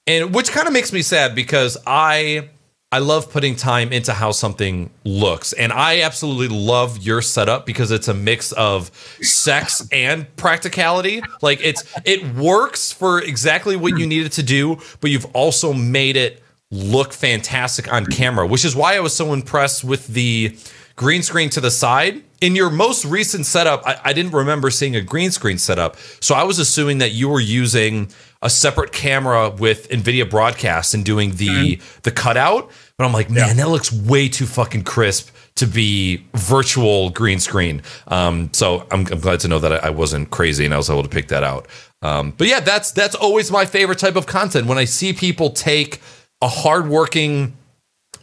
and 0.06 0.34
which 0.34 0.50
kind 0.50 0.66
of 0.66 0.72
makes 0.72 0.94
me 0.94 1.02
sad 1.02 1.34
because 1.34 1.76
I 1.86 2.48
I 2.94 2.98
love 2.98 3.28
putting 3.28 3.56
time 3.56 3.92
into 3.92 4.12
how 4.12 4.30
something 4.30 4.88
looks, 5.02 5.52
and 5.52 5.72
I 5.72 6.02
absolutely 6.02 6.56
love 6.56 6.98
your 6.98 7.22
setup 7.22 7.66
because 7.66 7.90
it's 7.90 8.06
a 8.06 8.14
mix 8.14 8.52
of 8.52 8.92
sex 9.20 9.88
and 9.90 10.28
practicality. 10.36 11.20
Like 11.42 11.58
it's 11.60 11.82
it 12.04 12.36
works 12.36 12.92
for 12.92 13.20
exactly 13.20 13.74
what 13.74 13.98
you 13.98 14.06
need 14.06 14.26
it 14.26 14.32
to 14.34 14.44
do, 14.44 14.78
but 15.00 15.10
you've 15.10 15.26
also 15.34 15.72
made 15.72 16.14
it 16.14 16.40
look 16.70 17.12
fantastic 17.12 17.92
on 17.92 18.06
camera, 18.06 18.46
which 18.46 18.64
is 18.64 18.76
why 18.76 18.94
I 18.94 19.00
was 19.00 19.12
so 19.12 19.32
impressed 19.32 19.82
with 19.82 20.06
the 20.06 20.56
green 20.94 21.24
screen 21.24 21.50
to 21.50 21.60
the 21.60 21.72
side. 21.72 22.22
In 22.40 22.54
your 22.54 22.70
most 22.70 23.04
recent 23.04 23.46
setup, 23.46 23.82
I, 23.84 23.98
I 24.04 24.12
didn't 24.12 24.32
remember 24.32 24.70
seeing 24.70 24.94
a 24.94 25.00
green 25.00 25.32
screen 25.32 25.58
setup. 25.58 25.96
So 26.20 26.36
I 26.36 26.44
was 26.44 26.60
assuming 26.60 26.98
that 26.98 27.10
you 27.10 27.28
were 27.28 27.40
using 27.40 28.12
a 28.42 28.50
separate 28.50 28.92
camera 28.92 29.48
with 29.50 29.88
NVIDIA 29.88 30.28
broadcast 30.28 30.92
and 30.92 31.04
doing 31.04 31.36
the 31.36 31.48
mm-hmm. 31.48 32.00
the 32.02 32.10
cutout. 32.10 32.70
But 32.96 33.06
I'm 33.06 33.12
like, 33.12 33.28
man, 33.28 33.56
that 33.56 33.68
looks 33.68 33.92
way 33.92 34.28
too 34.28 34.46
fucking 34.46 34.84
crisp 34.84 35.30
to 35.56 35.66
be 35.66 36.24
virtual 36.34 37.10
green 37.10 37.40
screen. 37.40 37.82
Um, 38.06 38.50
so 38.52 38.86
I'm, 38.90 39.00
I'm 39.10 39.20
glad 39.20 39.40
to 39.40 39.48
know 39.48 39.58
that 39.58 39.72
I, 39.72 39.88
I 39.88 39.90
wasn't 39.90 40.30
crazy 40.30 40.64
and 40.64 40.72
I 40.72 40.76
was 40.76 40.88
able 40.88 41.02
to 41.02 41.08
pick 41.08 41.28
that 41.28 41.42
out. 41.42 41.66
Um, 42.02 42.32
but 42.36 42.46
yeah, 42.46 42.60
that's 42.60 42.92
that's 42.92 43.14
always 43.14 43.50
my 43.50 43.64
favorite 43.64 43.98
type 43.98 44.14
of 44.14 44.26
content 44.26 44.66
when 44.66 44.78
I 44.78 44.84
see 44.84 45.12
people 45.12 45.50
take 45.50 46.00
a 46.40 46.48
hardworking 46.48 47.56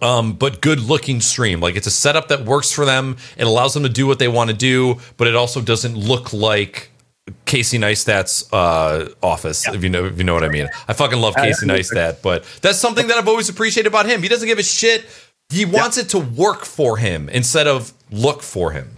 um, 0.01 0.33
but 0.33 0.61
good 0.61 0.79
looking 0.79 1.21
stream. 1.21 1.59
Like 1.59 1.75
it's 1.75 1.87
a 1.87 1.91
setup 1.91 2.27
that 2.29 2.45
works 2.45 2.71
for 2.71 2.85
them. 2.85 3.17
It 3.37 3.45
allows 3.45 3.73
them 3.73 3.83
to 3.83 3.89
do 3.89 4.07
what 4.07 4.19
they 4.19 4.27
want 4.27 4.49
to 4.49 4.55
do, 4.55 4.97
but 5.17 5.27
it 5.27 5.35
also 5.35 5.61
doesn't 5.61 5.95
look 5.95 6.33
like 6.33 6.90
Casey 7.51 7.77
Neistat's 7.77 8.51
uh, 8.53 9.09
office. 9.21 9.67
If 9.67 9.83
you 9.83 9.89
know, 9.89 10.05
if 10.05 10.17
you 10.17 10.23
know 10.23 10.33
what 10.33 10.45
I 10.45 10.47
mean. 10.47 10.69
I 10.87 10.93
fucking 10.93 11.19
love 11.19 11.35
Casey 11.35 11.65
Neistat, 11.65 12.21
but 12.21 12.45
that's 12.61 12.79
something 12.79 13.07
that 13.07 13.17
I've 13.17 13.27
always 13.27 13.49
appreciated 13.49 13.89
about 13.89 14.05
him. 14.05 14.23
He 14.23 14.29
doesn't 14.29 14.47
give 14.47 14.57
a 14.57 14.63
shit. 14.63 15.05
He 15.49 15.65
wants 15.65 15.97
it 15.97 16.07
to 16.09 16.19
work 16.19 16.63
for 16.63 16.95
him 16.95 17.27
instead 17.27 17.67
of 17.67 17.91
look 18.09 18.41
for 18.41 18.71
him. 18.71 18.91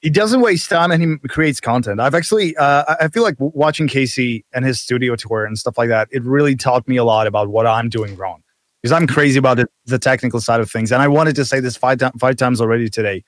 He 0.00 0.10
doesn't 0.10 0.40
waste 0.42 0.70
time 0.70 0.92
and 0.92 1.02
he 1.02 1.28
creates 1.28 1.58
content. 1.58 1.98
I've 1.98 2.14
actually, 2.14 2.56
uh, 2.56 2.94
I- 3.00 3.08
feel 3.08 3.24
like 3.24 3.34
watching 3.40 3.88
Casey 3.88 4.44
and 4.54 4.64
his 4.64 4.80
studio 4.80 5.16
tour 5.16 5.44
and 5.44 5.58
stuff 5.58 5.76
like 5.76 5.88
that, 5.88 6.06
it 6.12 6.22
really 6.22 6.54
taught 6.54 6.86
me 6.86 6.98
a 6.98 7.04
lot 7.04 7.26
about 7.26 7.48
what 7.48 7.66
I'm 7.66 7.88
doing 7.88 8.14
wrong. 8.14 8.44
Because 8.80 8.92
I'm 8.92 9.08
crazy 9.08 9.40
about 9.40 9.56
the, 9.56 9.68
the 9.86 9.98
technical 9.98 10.40
side 10.40 10.60
of 10.60 10.70
things. 10.70 10.92
And 10.92 11.02
I 11.02 11.08
wanted 11.08 11.34
to 11.34 11.44
say 11.44 11.58
this 11.58 11.76
five, 11.76 12.00
five 12.20 12.36
times 12.36 12.60
already 12.60 12.88
today. 12.88 13.24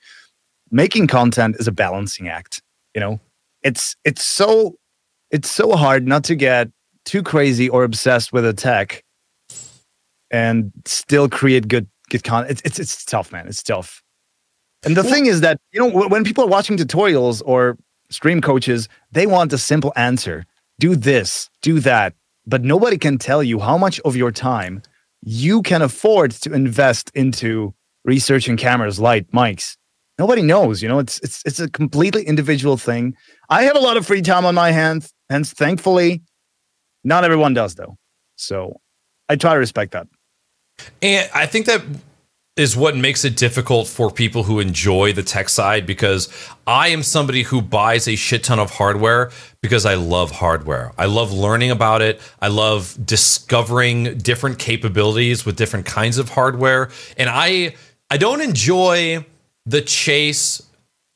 Making 0.69 1.07
content 1.07 1.57
is 1.59 1.67
a 1.67 1.73
balancing 1.73 2.29
act. 2.29 2.61
You 2.95 3.01
know, 3.01 3.19
it's 3.63 3.95
it's 4.03 4.23
so 4.23 4.77
it's 5.29 5.49
so 5.49 5.75
hard 5.75 6.07
not 6.07 6.23
to 6.25 6.35
get 6.35 6.69
too 7.05 7.23
crazy 7.23 7.69
or 7.69 7.83
obsessed 7.83 8.33
with 8.33 8.45
a 8.45 8.53
tech 8.53 9.03
and 10.29 10.71
still 10.85 11.29
create 11.29 11.67
good 11.67 11.87
good 12.09 12.23
content. 12.23 12.51
It's, 12.51 12.61
it's 12.65 12.79
it's 12.79 13.05
tough, 13.05 13.31
man. 13.31 13.47
It's 13.47 13.63
tough. 13.63 14.03
And 14.83 14.97
the 14.97 15.03
thing 15.03 15.27
is 15.27 15.41
that 15.41 15.59
you 15.71 15.79
know 15.79 16.07
when 16.07 16.23
people 16.23 16.43
are 16.43 16.47
watching 16.47 16.77
tutorials 16.77 17.41
or 17.45 17.77
stream 18.09 18.41
coaches, 18.41 18.89
they 19.11 19.27
want 19.27 19.53
a 19.53 19.57
simple 19.57 19.93
answer: 19.95 20.45
do 20.79 20.95
this, 20.95 21.49
do 21.61 21.79
that. 21.81 22.13
But 22.47 22.63
nobody 22.63 22.97
can 22.97 23.17
tell 23.17 23.43
you 23.43 23.59
how 23.59 23.77
much 23.77 23.99
of 24.01 24.15
your 24.15 24.31
time 24.31 24.81
you 25.21 25.61
can 25.61 25.81
afford 25.83 26.31
to 26.31 26.53
invest 26.53 27.11
into 27.13 27.73
researching 28.03 28.57
cameras, 28.57 28.99
light, 28.99 29.31
mics. 29.31 29.77
Nobody 30.19 30.41
knows. 30.41 30.81
You 30.81 30.89
know, 30.89 30.99
it's 30.99 31.19
it's 31.19 31.41
it's 31.45 31.59
a 31.59 31.69
completely 31.69 32.23
individual 32.23 32.77
thing. 32.77 33.15
I 33.49 33.63
have 33.63 33.75
a 33.75 33.79
lot 33.79 33.97
of 33.97 34.05
free 34.05 34.21
time 34.21 34.45
on 34.45 34.55
my 34.55 34.71
hands, 34.71 35.13
hence, 35.29 35.53
thankfully, 35.53 36.21
not 37.03 37.23
everyone 37.23 37.53
does 37.53 37.75
though. 37.75 37.97
So 38.35 38.79
I 39.29 39.35
try 39.35 39.53
to 39.53 39.59
respect 39.59 39.93
that. 39.93 40.07
And 41.01 41.29
I 41.33 41.45
think 41.45 41.65
that 41.67 41.81
is 42.57 42.75
what 42.75 42.97
makes 42.97 43.23
it 43.23 43.37
difficult 43.37 43.87
for 43.87 44.11
people 44.11 44.43
who 44.43 44.59
enjoy 44.59 45.13
the 45.13 45.23
tech 45.23 45.47
side 45.47 45.85
because 45.85 46.27
I 46.67 46.89
am 46.89 47.01
somebody 47.01 47.43
who 47.43 47.61
buys 47.61 48.07
a 48.07 48.15
shit 48.15 48.43
ton 48.43 48.59
of 48.59 48.71
hardware 48.71 49.31
because 49.61 49.85
I 49.85 49.93
love 49.93 50.31
hardware. 50.31 50.91
I 50.97 51.05
love 51.05 51.31
learning 51.31 51.71
about 51.71 52.01
it. 52.01 52.19
I 52.41 52.49
love 52.49 52.97
discovering 53.03 54.17
different 54.17 54.59
capabilities 54.59 55.45
with 55.45 55.55
different 55.55 55.85
kinds 55.85 56.17
of 56.17 56.29
hardware. 56.29 56.89
And 57.15 57.29
I 57.29 57.75
I 58.09 58.17
don't 58.17 58.41
enjoy 58.41 59.25
the 59.71 59.81
chase 59.81 60.61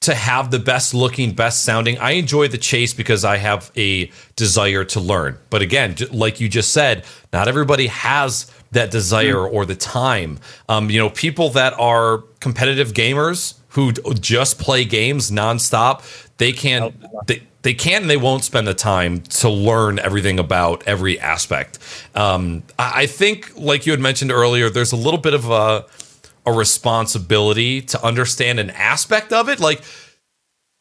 to 0.02 0.14
have 0.14 0.52
the 0.52 0.60
best 0.60 0.94
looking, 0.94 1.34
best 1.34 1.64
sounding. 1.64 1.98
I 1.98 2.12
enjoy 2.12 2.48
the 2.48 2.58
chase 2.58 2.94
because 2.94 3.26
I 3.26 3.38
have 3.38 3.72
a 3.76 4.12
desire 4.36 4.84
to 4.86 5.00
learn. 5.00 5.38
But 5.50 5.62
again, 5.62 5.96
like 6.12 6.40
you 6.40 6.48
just 6.48 6.72
said, 6.72 7.06
not 7.34 7.48
everybody 7.48 7.88
has 7.88 8.52
that 8.72 8.92
desire 8.92 9.48
or 9.48 9.66
the 9.66 9.76
time. 9.76 10.40
Um, 10.70 10.90
you 10.90 11.00
know, 11.00 11.10
people 11.10 11.50
that 11.52 11.74
are 11.80 12.20
competitive 12.40 12.94
gamers 12.94 13.56
who 13.70 13.92
just 13.94 14.60
play 14.60 14.86
games 14.86 15.32
nonstop, 15.32 16.04
they 16.38 16.52
can't 16.52 16.94
they, 17.26 17.42
they 17.64 17.74
can 17.74 18.04
and 18.04 18.10
they 18.10 18.18
won't 18.18 18.44
spend 18.44 18.68
the 18.68 18.76
time 18.76 19.22
to 19.22 19.50
learn 19.50 19.98
everything 19.98 20.38
about 20.38 20.84
every 20.86 21.20
aspect. 21.20 21.80
Um, 22.14 22.62
I, 22.78 23.02
I 23.02 23.06
think, 23.08 23.58
like 23.58 23.88
you 23.88 23.92
had 23.92 24.00
mentioned 24.00 24.32
earlier, 24.32 24.70
there's 24.70 24.92
a 24.92 24.96
little 24.96 25.20
bit 25.20 25.34
of 25.34 25.50
a 25.50 25.86
a 26.46 26.54
responsibility 26.54 27.82
to 27.82 28.04
understand 28.04 28.60
an 28.60 28.70
aspect 28.72 29.34
of 29.34 29.50
it, 29.50 29.60
like 29.60 29.82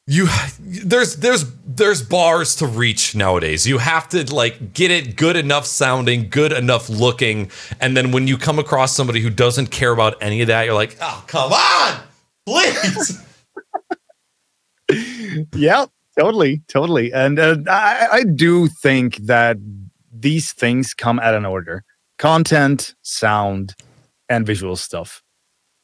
you 0.07 0.29
there's 0.61 1.17
there's 1.17 1.51
there's 1.65 2.03
bars 2.03 2.57
to 2.57 2.67
reach 2.67 3.15
nowadays. 3.15 3.67
You 3.67 3.79
have 3.79 4.09
to 4.11 4.35
like 4.35 4.75
get 4.75 4.91
it 4.91 5.17
good 5.17 5.37
enough 5.37 5.65
sounding 5.65 6.29
good 6.29 6.53
enough 6.53 6.91
looking. 6.91 7.51
And 7.81 7.97
then 7.97 8.13
when 8.13 8.29
you 8.29 8.37
come 8.37 8.59
across 8.59 8.95
somebody 8.95 9.21
who 9.21 9.31
doesn't 9.31 9.69
care 9.69 9.93
about 9.93 10.23
any 10.23 10.43
of 10.43 10.49
that 10.49 10.67
you're 10.67 10.75
like 10.75 10.97
oh 11.01 11.25
come 11.27 11.53
on 11.53 12.01
please. 12.47 13.21
Yeah 15.57 15.87
totally 16.19 16.61
totally. 16.69 17.11
And 17.13 17.39
uh, 17.39 17.57
I, 17.69 18.09
I 18.13 18.25
do 18.25 18.69
think 18.69 19.17
that 19.17 19.57
these 20.13 20.53
things 20.53 20.93
come 20.93 21.19
at 21.19 21.35
an 21.35 21.47
order. 21.47 21.83
Content 22.19 22.95
sound 23.03 23.75
and 24.29 24.47
visual 24.47 24.77
stuff 24.77 25.24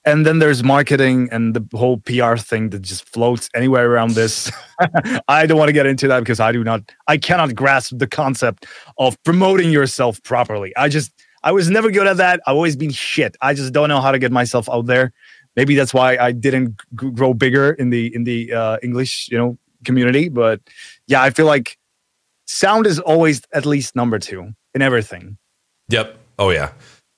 and 0.05 0.24
then 0.24 0.38
there's 0.38 0.62
marketing 0.62 1.28
and 1.30 1.55
the 1.55 1.76
whole 1.76 1.98
PR 1.98 2.36
thing 2.36 2.70
that 2.70 2.82
just 2.82 3.09
floats 3.09 3.51
anywhere 3.55 3.90
around 3.90 4.12
this. 4.12 4.51
I 5.28 5.46
don't 5.46 5.59
want 5.59 5.68
to 5.68 5.74
get 5.74 5.86
into 5.86 6.09
that 6.09 6.20
because 6.20 6.40
I 6.40 6.53
do 6.53 6.64
not, 6.64 6.90
I 7.07 7.18
cannot 7.18 7.55
grasp 7.55 7.98
the 7.98 8.07
concept 8.07 8.66
of 8.98 9.22
promoting 9.24 9.70
yourself 9.70 10.22
properly. 10.22 10.74
I 10.76 10.88
just, 10.88 11.12
I 11.42 11.53
was 11.53 11.68
never 11.68 11.90
good 11.90 12.07
at 12.07 12.16
that. 12.16 12.40
I've 12.46 12.55
always 12.55 12.76
been 12.76 12.90
shit. 12.90 13.36
I 13.42 13.55
just 13.55 13.72
don't 13.72 13.88
know 13.88 14.01
how 14.01 14.11
to 14.11 14.18
get 14.18 14.32
myself 14.32 14.68
out 14.70 14.86
there. 14.86 15.12
Maybe 15.57 15.74
that's 15.74 15.92
why 15.92 16.16
I 16.16 16.32
didn't 16.32 16.80
g- 16.98 17.11
grow 17.11 17.34
bigger 17.34 17.72
in 17.72 17.90
the 17.90 18.14
in 18.14 18.24
the 18.24 18.53
uh, 18.53 18.78
English, 18.82 19.28
you 19.30 19.36
know, 19.36 19.59
community. 19.84 20.28
But 20.28 20.61
yeah, 21.07 21.22
I 21.22 21.30
feel 21.30 21.46
like 21.46 21.76
sound 22.46 22.86
is 22.86 23.01
always 23.01 23.42
at 23.53 23.66
least 23.66 23.96
number 23.96 24.18
two 24.18 24.53
in 24.74 24.82
everything. 24.82 25.38
Yep. 25.88 26.16
Oh 26.38 26.51
yeah 26.51 26.70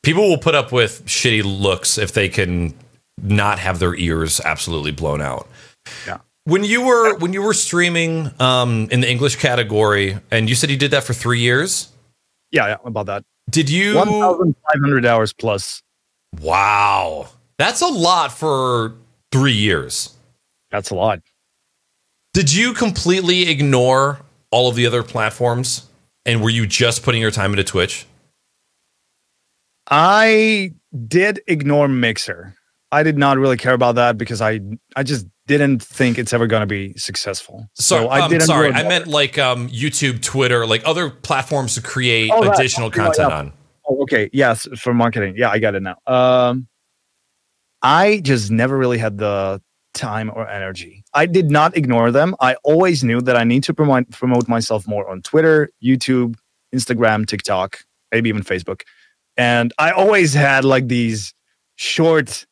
people 0.03 0.29
will 0.29 0.39
put 0.39 0.55
up 0.55 0.73
with 0.73 1.05
shitty 1.07 1.43
looks 1.45 1.99
if 1.99 2.13
they 2.13 2.29
can 2.29 2.75
not 3.23 3.59
have 3.59 3.79
their 3.79 3.95
ears 3.95 4.41
absolutely 4.41 4.91
blown 4.91 5.21
out. 5.21 5.49
Yeah. 6.07 6.19
When 6.45 6.65
you 6.65 6.85
were 6.85 7.17
when 7.19 7.33
you 7.33 7.43
were 7.43 7.55
streaming 7.55 8.31
um, 8.41 8.89
in 8.91 9.01
the 9.01 9.09
English 9.09 9.37
category, 9.37 10.19
and 10.31 10.49
you 10.49 10.57
said 10.57 10.71
you 10.71 10.77
did 10.77 10.91
that 10.91 11.05
for 11.05 11.13
three 11.13 11.39
years. 11.39 11.89
Yeah, 12.51 12.67
yeah 12.67 12.77
about 12.85 13.07
that. 13.07 13.25
Did 13.49 13.71
you 13.71 13.95
one 13.97 14.09
thousand 14.09 14.57
five 14.57 14.81
hundred 14.81 15.07
hours 15.07 15.33
plus? 15.33 15.83
Wow, 16.41 17.29
that's 17.59 17.81
a 17.81 17.87
lot 17.87 18.33
for 18.33 18.95
three 19.31 19.53
years. 19.53 20.17
That's 20.71 20.91
a 20.91 20.97
lot. 20.97 21.21
Did 22.35 22.53
you 22.53 22.73
completely 22.73 23.49
ignore 23.49 24.21
all 24.51 24.69
of 24.69 24.75
the 24.75 24.87
other 24.87 25.03
platforms, 25.05 25.87
and 26.27 26.43
were 26.43 26.51
you 26.51 26.67
just 26.67 27.05
putting 27.05 27.21
your 27.21 27.31
time 27.31 27.53
into 27.53 27.63
Twitch? 27.63 28.07
I 29.93 30.73
did 31.07 31.43
ignore 31.47 31.87
Mixer. 31.87 32.55
I 32.91 33.03
did 33.03 33.19
not 33.19 33.37
really 33.37 33.59
care 33.59 33.75
about 33.75 33.97
that 33.97 34.17
because 34.17 34.41
I 34.41 34.61
I 34.97 35.03
just 35.03 35.27
didn't 35.47 35.83
think 35.83 36.19
it's 36.19 36.33
ever 36.33 36.47
going 36.47 36.61
to 36.61 36.67
be 36.67 36.95
successful. 36.95 37.67
So, 37.75 37.97
so 37.97 38.09
I 38.09 38.23
um, 38.23 38.31
didn't. 38.31 38.47
Sorry, 38.47 38.73
I 38.73 38.89
meant 38.89 39.07
like 39.07 39.39
um, 39.39 39.69
YouTube, 39.69 40.23
Twitter, 40.23 40.67
like 40.67 40.83
other 40.87 41.11
platforms 41.11 41.75
to 41.75 41.83
create 41.83 42.31
oh, 42.33 42.51
additional 42.51 42.89
right. 42.89 42.97
content 42.97 43.29
yeah. 43.29 43.39
on. 43.39 43.53
Oh, 43.87 44.03
okay. 44.05 44.31
Yes, 44.33 44.67
for 44.79 44.95
marketing. 44.95 45.35
Yeah, 45.37 45.51
I 45.51 45.59
got 45.59 45.75
it 45.75 45.83
now. 45.83 45.97
Um, 46.07 46.69
I 47.83 48.21
just 48.25 48.51
never 48.51 48.79
really 48.79 48.99
had 48.99 49.19
the 49.19 49.61
time 49.93 50.31
or 50.35 50.49
energy. 50.49 51.05
I 51.13 51.27
did 51.27 51.51
not 51.51 51.77
ignore 51.77 52.11
them. 52.11 52.35
I 52.41 52.55
always 52.65 53.05
knew 53.05 53.21
that 53.21 53.37
I 53.37 53.45
need 53.45 53.63
to 53.65 53.75
promote 53.75 54.11
promote 54.11 54.49
myself 54.49 54.89
more 54.89 55.07
on 55.11 55.21
Twitter, 55.21 55.69
YouTube, 55.85 56.37
Instagram, 56.75 57.27
TikTok, 57.27 57.81
maybe 58.11 58.31
even 58.31 58.43
Facebook. 58.43 58.83
And 59.37 59.73
I 59.79 59.91
always 59.93 60.35
had 60.35 60.65
like 60.65 60.89
these 60.89 61.35
short 61.77 62.47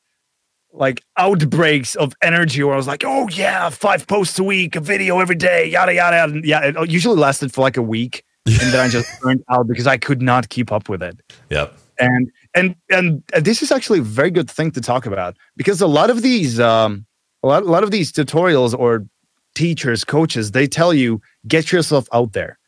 like 0.72 1.02
outbreaks 1.16 1.94
of 1.96 2.12
energy 2.22 2.62
where 2.62 2.74
I 2.74 2.76
was 2.76 2.86
like, 2.86 3.04
oh 3.04 3.28
yeah, 3.30 3.70
five 3.70 4.06
posts 4.06 4.38
a 4.38 4.44
week, 4.44 4.76
a 4.76 4.80
video 4.80 5.20
every 5.20 5.34
day, 5.34 5.68
yada 5.68 5.94
yada. 5.94 6.24
And 6.24 6.44
yeah, 6.44 6.60
it 6.64 6.90
usually 6.90 7.16
lasted 7.16 7.52
for 7.52 7.60
like 7.60 7.76
a 7.76 7.82
week, 7.82 8.24
and 8.46 8.72
then 8.72 8.80
I 8.80 8.88
just 8.88 9.08
burned 9.20 9.42
out 9.48 9.66
because 9.66 9.86
I 9.86 9.96
could 9.96 10.22
not 10.22 10.48
keep 10.48 10.72
up 10.72 10.88
with 10.88 11.02
it. 11.02 11.20
Yep. 11.50 11.76
And 11.98 12.30
and 12.54 12.74
and 12.90 13.22
this 13.34 13.62
is 13.62 13.70
actually 13.70 13.98
a 13.98 14.02
very 14.02 14.30
good 14.30 14.50
thing 14.50 14.70
to 14.72 14.80
talk 14.80 15.06
about 15.06 15.36
because 15.56 15.80
a 15.80 15.86
lot 15.86 16.08
of 16.08 16.22
these 16.22 16.58
um 16.58 17.06
a 17.42 17.48
lot, 17.48 17.62
a 17.62 17.66
lot 17.66 17.84
of 17.84 17.90
these 17.90 18.12
tutorials 18.12 18.78
or 18.78 19.06
teachers, 19.54 20.04
coaches, 20.04 20.52
they 20.52 20.66
tell 20.66 20.94
you 20.94 21.20
get 21.46 21.72
yourself 21.72 22.08
out 22.12 22.32
there 22.32 22.58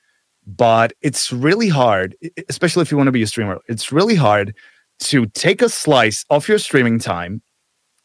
but 0.47 0.93
it's 1.01 1.33
really 1.33 1.69
hard, 1.69 2.17
especially 2.49 2.83
if 2.83 2.91
you 2.91 2.97
want 2.97 3.09
to 3.09 3.13
be 3.13 3.23
a 3.23 3.27
streamer. 3.27 3.61
It's 3.69 3.93
really 3.93 4.17
hard 4.17 4.55
to 5.01 5.27
take 5.27 5.63
a 5.63 5.69
slice 5.69 6.25
of 6.31 6.49
your 6.49 6.59
streaming 6.59 6.99
time 6.99 7.43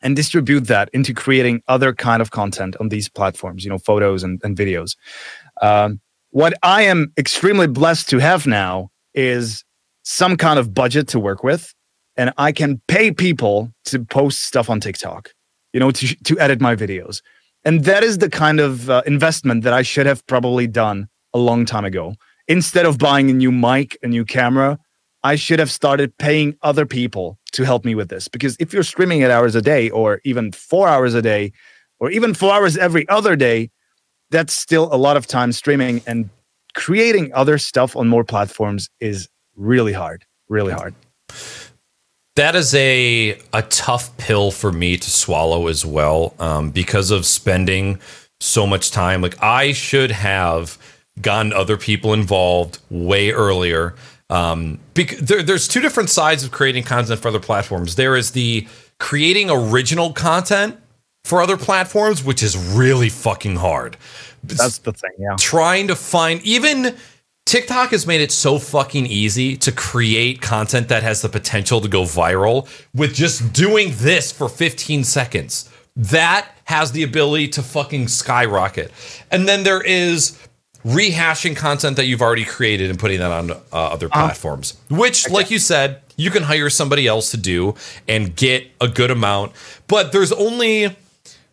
and 0.01 0.15
distribute 0.15 0.61
that 0.61 0.89
into 0.93 1.13
creating 1.13 1.61
other 1.67 1.93
kind 1.93 2.21
of 2.21 2.31
content 2.31 2.75
on 2.79 2.89
these 2.89 3.09
platforms, 3.09 3.63
you 3.63 3.69
know, 3.69 3.79
photos 3.79 4.23
and, 4.23 4.39
and 4.43 4.55
videos. 4.55 4.95
Um, 5.61 5.99
what 6.29 6.53
I 6.61 6.83
am 6.83 7.11
extremely 7.17 7.67
blessed 7.67 8.09
to 8.09 8.19
have 8.19 8.45
now 8.45 8.89
is 9.15 9.63
some 10.03 10.37
kind 10.37 10.59
of 10.59 10.73
budget 10.73 11.07
to 11.09 11.19
work 11.19 11.43
with, 11.43 11.73
and 12.15 12.31
I 12.37 12.51
can 12.51 12.81
pay 12.87 13.11
people 13.11 13.71
to 13.85 14.05
post 14.05 14.43
stuff 14.43 14.69
on 14.69 14.79
TikTok, 14.79 15.31
you 15.73 15.79
know, 15.79 15.91
to, 15.91 16.15
to 16.23 16.39
edit 16.39 16.61
my 16.61 16.75
videos. 16.75 17.21
And 17.65 17.83
that 17.85 18.03
is 18.03 18.19
the 18.19 18.29
kind 18.29 18.59
of 18.59 18.89
uh, 18.89 19.01
investment 19.05 19.63
that 19.63 19.73
I 19.73 19.81
should 19.81 20.05
have 20.05 20.25
probably 20.27 20.67
done 20.67 21.09
a 21.33 21.39
long 21.39 21.65
time 21.65 21.85
ago 21.85 22.15
instead 22.47 22.85
of 22.85 22.97
buying 22.97 23.29
a 23.29 23.33
new 23.33 23.51
mic, 23.51 23.97
a 24.03 24.07
new 24.07 24.25
camera, 24.25 24.79
I 25.23 25.35
should 25.35 25.59
have 25.59 25.71
started 25.71 26.17
paying 26.17 26.55
other 26.61 26.85
people 26.85 27.37
to 27.53 27.63
help 27.63 27.83
me 27.85 27.95
with 27.95 28.09
this. 28.09 28.27
Because 28.27 28.55
if 28.59 28.73
you're 28.73 28.83
streaming 28.83 29.23
eight 29.23 29.31
hours 29.31 29.55
a 29.55 29.61
day, 29.61 29.89
or 29.89 30.21
even 30.23 30.51
four 30.51 30.87
hours 30.87 31.13
a 31.13 31.21
day, 31.21 31.51
or 31.99 32.11
even 32.11 32.33
four 32.33 32.53
hours 32.53 32.77
every 32.77 33.07
other 33.09 33.35
day, 33.35 33.69
that's 34.29 34.55
still 34.55 34.93
a 34.93 34.97
lot 34.97 35.17
of 35.17 35.27
time 35.27 35.51
streaming 35.51 36.01
and 36.05 36.29
creating 36.75 37.33
other 37.33 37.57
stuff 37.57 37.95
on 37.95 38.07
more 38.07 38.23
platforms 38.23 38.89
is 38.99 39.27
really 39.55 39.93
hard, 39.93 40.25
really 40.47 40.73
hard. 40.73 40.93
That 42.35 42.55
is 42.55 42.75
a 42.75 43.39
a 43.51 43.63
tough 43.63 44.15
pill 44.17 44.51
for 44.51 44.71
me 44.71 44.95
to 44.97 45.09
swallow 45.09 45.67
as 45.67 45.83
well, 45.83 46.35
um, 46.39 46.69
because 46.69 47.09
of 47.09 47.25
spending 47.25 47.99
so 48.39 48.67
much 48.67 48.91
time. 48.91 49.21
Like 49.21 49.41
I 49.41 49.71
should 49.71 50.11
have 50.11 50.77
gotten 51.21 51.53
other 51.53 51.77
people 51.77 52.13
involved 52.13 52.79
way 52.89 53.31
earlier. 53.31 53.95
Um, 54.29 54.79
bec- 54.93 55.17
there, 55.17 55.41
there's 55.41 55.67
two 55.67 55.79
different 55.79 56.09
sides 56.09 56.43
of 56.43 56.51
creating 56.51 56.83
content 56.83 57.19
for 57.19 57.29
other 57.29 57.39
platforms. 57.39 57.95
There 57.95 58.15
is 58.15 58.31
the 58.31 58.67
creating 58.99 59.49
original 59.49 60.13
content 60.13 60.77
for 61.23 61.41
other 61.41 61.57
platforms, 61.57 62.23
which 62.23 62.41
is 62.41 62.57
really 62.57 63.09
fucking 63.09 63.57
hard. 63.57 63.97
That's 64.43 64.79
the 64.79 64.93
thing, 64.93 65.11
yeah. 65.19 65.35
Trying 65.37 65.87
to 65.87 65.95
find 65.95 66.41
even 66.43 66.95
TikTok 67.45 67.91
has 67.91 68.05
made 68.05 68.21
it 68.21 68.31
so 68.31 68.59
fucking 68.59 69.05
easy 69.07 69.55
to 69.57 69.71
create 69.71 70.41
content 70.41 70.89
that 70.89 71.03
has 71.03 71.21
the 71.21 71.29
potential 71.29 71.79
to 71.81 71.87
go 71.87 72.01
viral 72.03 72.67
with 72.93 73.13
just 73.13 73.53
doing 73.53 73.91
this 73.95 74.31
for 74.31 74.49
15 74.49 75.03
seconds. 75.03 75.69
That 75.95 76.47
has 76.65 76.91
the 76.91 77.03
ability 77.03 77.47
to 77.49 77.63
fucking 77.63 78.09
skyrocket. 78.09 78.91
And 79.31 79.47
then 79.47 79.63
there 79.63 79.81
is 79.81 80.37
rehashing 80.85 81.55
content 81.55 81.97
that 81.97 82.05
you've 82.05 82.21
already 82.21 82.45
created 82.45 82.89
and 82.89 82.99
putting 82.99 83.19
that 83.19 83.31
on 83.31 83.51
uh, 83.51 83.57
other 83.71 84.07
uh-huh. 84.07 84.25
platforms, 84.25 84.77
which, 84.89 85.25
okay. 85.25 85.33
like 85.33 85.51
you 85.51 85.59
said, 85.59 86.01
you 86.15 86.31
can 86.31 86.43
hire 86.43 86.69
somebody 86.69 87.07
else 87.07 87.31
to 87.31 87.37
do 87.37 87.75
and 88.07 88.35
get 88.35 88.67
a 88.81 88.87
good 88.87 89.11
amount. 89.11 89.51
But 89.87 90.11
there's 90.11 90.31
only 90.31 90.95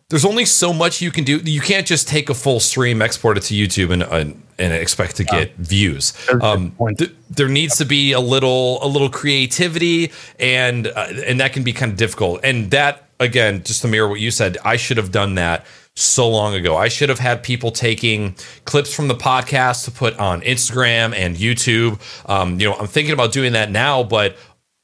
there's 0.09 0.25
only 0.25 0.45
so 0.45 0.71
much 0.71 1.01
you 1.01 1.11
can 1.11 1.23
do. 1.23 1.37
You 1.37 1.61
can't 1.61 1.87
just 1.87 2.07
take 2.07 2.29
a 2.29 2.33
full 2.33 2.59
stream, 2.59 3.01
export 3.01 3.37
it 3.37 3.43
to 3.43 3.53
YouTube, 3.53 3.91
and 3.91 4.03
uh, 4.03 4.37
and 4.57 4.73
expect 4.73 5.15
to 5.17 5.23
get 5.23 5.49
yeah. 5.49 5.53
views. 5.57 6.13
Um, 6.41 6.75
th- 6.97 7.11
there 7.29 7.49
needs 7.49 7.77
to 7.77 7.85
be 7.85 8.11
a 8.11 8.19
little 8.19 8.83
a 8.83 8.87
little 8.87 9.09
creativity, 9.09 10.11
and 10.39 10.87
uh, 10.87 11.07
and 11.25 11.39
that 11.39 11.53
can 11.53 11.63
be 11.63 11.73
kind 11.73 11.91
of 11.91 11.97
difficult. 11.97 12.41
And 12.43 12.71
that 12.71 13.09
again, 13.19 13.63
just 13.63 13.81
to 13.81 13.87
mirror 13.87 14.07
what 14.07 14.19
you 14.19 14.31
said, 14.31 14.57
I 14.63 14.77
should 14.77 14.97
have 14.97 15.11
done 15.11 15.35
that 15.35 15.65
so 15.95 16.29
long 16.29 16.53
ago. 16.53 16.75
I 16.75 16.89
should 16.89 17.09
have 17.09 17.19
had 17.19 17.41
people 17.41 17.71
taking 17.71 18.35
clips 18.65 18.93
from 18.93 19.07
the 19.07 19.15
podcast 19.15 19.85
to 19.85 19.91
put 19.91 20.17
on 20.17 20.41
Instagram 20.41 21.15
and 21.15 21.35
YouTube. 21.37 21.99
Um, 22.29 22.59
you 22.59 22.67
know, 22.69 22.75
I'm 22.75 22.87
thinking 22.87 23.13
about 23.13 23.31
doing 23.31 23.53
that 23.53 23.71
now, 23.71 24.03
but 24.03 24.35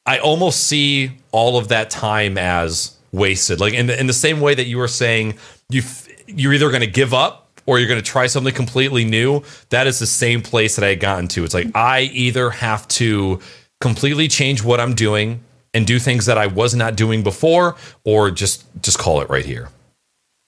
I 0.05 0.19
almost 0.19 0.63
see 0.63 1.11
all 1.31 1.57
of 1.57 1.67
that 1.67 1.89
time 1.89 2.37
as 2.37 2.95
wasted. 3.11 3.59
Like 3.59 3.73
in 3.73 3.87
the, 3.87 3.99
in 3.99 4.07
the 4.07 4.13
same 4.13 4.39
way 4.39 4.55
that 4.55 4.65
you 4.65 4.77
were 4.77 4.87
saying, 4.87 5.37
you 5.69 5.81
you're 6.27 6.53
either 6.53 6.69
going 6.69 6.81
to 6.81 6.87
give 6.87 7.13
up 7.13 7.59
or 7.65 7.77
you're 7.77 7.89
going 7.89 7.99
to 7.99 8.05
try 8.05 8.27
something 8.27 8.53
completely 8.53 9.03
new. 9.03 9.43
That 9.69 9.87
is 9.87 9.99
the 9.99 10.05
same 10.05 10.41
place 10.41 10.77
that 10.77 10.85
I 10.85 10.89
had 10.89 11.01
gotten 11.01 11.27
to. 11.29 11.43
It's 11.43 11.53
like 11.53 11.67
I 11.75 12.01
either 12.01 12.49
have 12.51 12.87
to 12.89 13.39
completely 13.81 14.29
change 14.29 14.63
what 14.63 14.79
I'm 14.79 14.95
doing 14.95 15.43
and 15.73 15.85
do 15.85 15.99
things 15.99 16.25
that 16.25 16.37
I 16.37 16.47
was 16.47 16.73
not 16.73 16.95
doing 16.95 17.23
before, 17.23 17.75
or 18.05 18.31
just 18.31 18.65
just 18.81 18.97
call 18.97 19.21
it 19.21 19.29
right 19.29 19.45
here. 19.45 19.69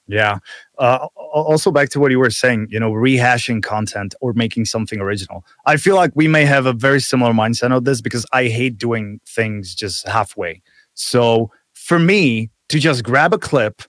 Yeah. 0.08 0.40
Uh, 0.78 1.08
also, 1.16 1.72
back 1.72 1.90
to 1.90 2.00
what 2.00 2.12
you 2.12 2.20
were 2.20 2.30
saying, 2.30 2.68
you 2.70 2.80
know, 2.80 2.92
rehashing 2.92 3.64
content 3.64 4.14
or 4.22 4.34
making 4.34 4.66
something 4.66 5.00
original. 5.00 5.46
I 5.66 5.78
feel 5.78 5.96
like 5.96 6.12
we 6.16 6.28
may 6.28 6.46
have 6.46 6.66
a 6.66 6.74
very 6.74 7.00
similar 7.00 7.32
mindset 7.32 7.76
on 7.76 7.84
this 7.84 8.02
because 8.02 8.26
I 8.34 8.46
hate 8.46 8.78
doing 8.78 9.20
things 9.28 9.74
just 9.74 10.08
halfway. 10.08 10.62
So 10.94 11.52
for 11.74 12.00
me 12.00 12.50
to 12.70 12.80
just 12.80 13.04
grab 13.04 13.34
a 13.34 13.38
clip 13.38 13.82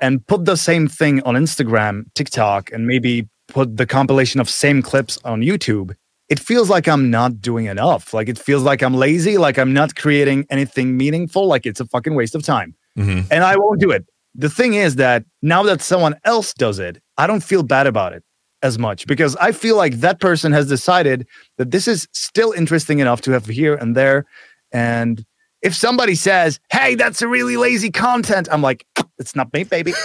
and 0.00 0.26
put 0.26 0.44
the 0.44 0.56
same 0.56 0.88
thing 0.88 1.22
on 1.22 1.34
Instagram, 1.34 2.04
TikTok, 2.14 2.70
and 2.72 2.86
maybe 2.86 3.28
put 3.48 3.76
the 3.76 3.86
compilation 3.86 4.40
of 4.40 4.50
same 4.50 4.82
clips 4.82 5.18
on 5.24 5.40
YouTube, 5.40 5.94
it 6.28 6.38
feels 6.38 6.68
like 6.68 6.88
I'm 6.88 7.10
not 7.10 7.40
doing 7.40 7.66
enough. 7.66 8.12
Like 8.12 8.28
it 8.28 8.38
feels 8.38 8.62
like 8.62 8.82
I'm 8.82 8.94
lazy, 8.94 9.38
like 9.38 9.58
I'm 9.58 9.72
not 9.72 9.94
creating 9.94 10.46
anything 10.50 10.96
meaningful, 10.96 11.46
like 11.46 11.64
it's 11.66 11.80
a 11.80 11.86
fucking 11.86 12.14
waste 12.14 12.34
of 12.34 12.42
time. 12.42 12.74
Mm-hmm. 12.98 13.32
And 13.32 13.44
I 13.44 13.56
won't 13.56 13.80
do 13.80 13.90
it 13.90 14.06
the 14.34 14.50
thing 14.50 14.74
is 14.74 14.96
that 14.96 15.24
now 15.42 15.62
that 15.64 15.80
someone 15.80 16.16
else 16.24 16.52
does 16.54 16.78
it, 16.78 17.00
I 17.16 17.26
don't 17.26 17.42
feel 17.42 17.62
bad 17.62 17.86
about 17.86 18.12
it 18.12 18.22
as 18.62 18.78
much 18.78 19.06
because 19.06 19.36
I 19.36 19.52
feel 19.52 19.76
like 19.76 20.00
that 20.00 20.20
person 20.20 20.52
has 20.52 20.68
decided 20.68 21.26
that 21.58 21.70
this 21.70 21.86
is 21.86 22.08
still 22.12 22.52
interesting 22.52 22.98
enough 22.98 23.20
to 23.22 23.30
have 23.32 23.46
here 23.46 23.74
and 23.74 23.96
there. 23.96 24.24
And 24.72 25.24
if 25.62 25.74
somebody 25.74 26.14
says, 26.14 26.58
"Hey, 26.70 26.94
that's 26.94 27.22
a 27.22 27.28
really 27.28 27.56
lazy 27.56 27.90
content," 27.90 28.48
I'm 28.50 28.62
like, 28.62 28.86
"It's 29.18 29.36
not 29.36 29.52
me, 29.52 29.64
baby." 29.64 29.92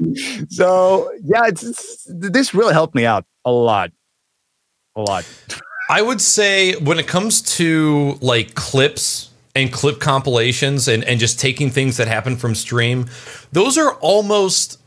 So 0.48 1.10
yeah, 1.24 1.46
it's, 1.46 1.62
it's 1.62 2.06
this 2.08 2.54
really 2.54 2.72
helped 2.72 2.94
me 2.94 3.04
out 3.04 3.24
a 3.44 3.50
lot, 3.50 3.90
a 4.94 5.00
lot. 5.02 5.26
I 5.90 6.02
would 6.02 6.20
say 6.20 6.74
when 6.76 6.98
it 6.98 7.06
comes 7.06 7.42
to 7.56 8.18
like 8.20 8.54
clips 8.54 9.27
and 9.58 9.72
clip 9.72 10.00
compilations 10.00 10.88
and, 10.88 11.04
and 11.04 11.18
just 11.18 11.38
taking 11.38 11.70
things 11.70 11.96
that 11.96 12.08
happen 12.08 12.36
from 12.36 12.54
stream, 12.54 13.06
those 13.52 13.76
are 13.76 13.94
almost 13.96 14.80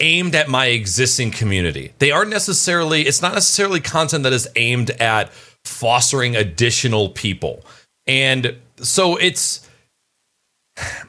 aimed 0.00 0.34
at 0.34 0.48
my 0.48 0.66
existing 0.66 1.30
community. 1.30 1.92
They 1.98 2.10
aren't 2.10 2.30
necessarily, 2.30 3.02
it's 3.02 3.22
not 3.22 3.34
necessarily 3.34 3.80
content 3.80 4.24
that 4.24 4.32
is 4.32 4.48
aimed 4.56 4.90
at 4.90 5.32
fostering 5.64 6.36
additional 6.36 7.10
people. 7.10 7.64
And 8.06 8.56
so 8.76 9.16
it's, 9.16 9.68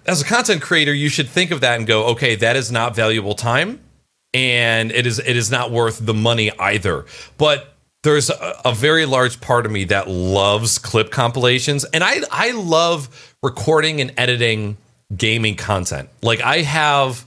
as 0.05 0.21
a 0.21 0.25
content 0.25 0.61
creator, 0.61 0.93
you 0.93 1.09
should 1.09 1.29
think 1.29 1.51
of 1.51 1.61
that 1.61 1.77
and 1.77 1.87
go, 1.87 2.07
okay, 2.07 2.35
that 2.35 2.55
is 2.55 2.71
not 2.71 2.95
valuable 2.95 3.35
time 3.35 3.79
and 4.33 4.91
it 4.91 5.05
is 5.05 5.19
it 5.19 5.35
is 5.35 5.51
not 5.51 5.71
worth 5.71 6.05
the 6.05 6.13
money 6.13 6.51
either. 6.59 7.05
But 7.37 7.70
there's 8.03 8.29
a, 8.29 8.61
a, 8.65 8.73
very 8.73 9.05
large 9.05 9.41
part 9.41 9.65
of 9.65 9.71
me 9.71 9.83
that 9.85 10.07
loves 10.07 10.79
clip 10.79 11.11
compilations 11.11 11.83
and 11.85 12.03
I 12.03 12.21
I 12.31 12.51
love 12.51 13.35
recording 13.43 14.01
and 14.01 14.13
editing 14.17 14.77
gaming 15.15 15.55
content. 15.55 16.09
Like 16.21 16.41
I 16.41 16.59
have 16.59 17.25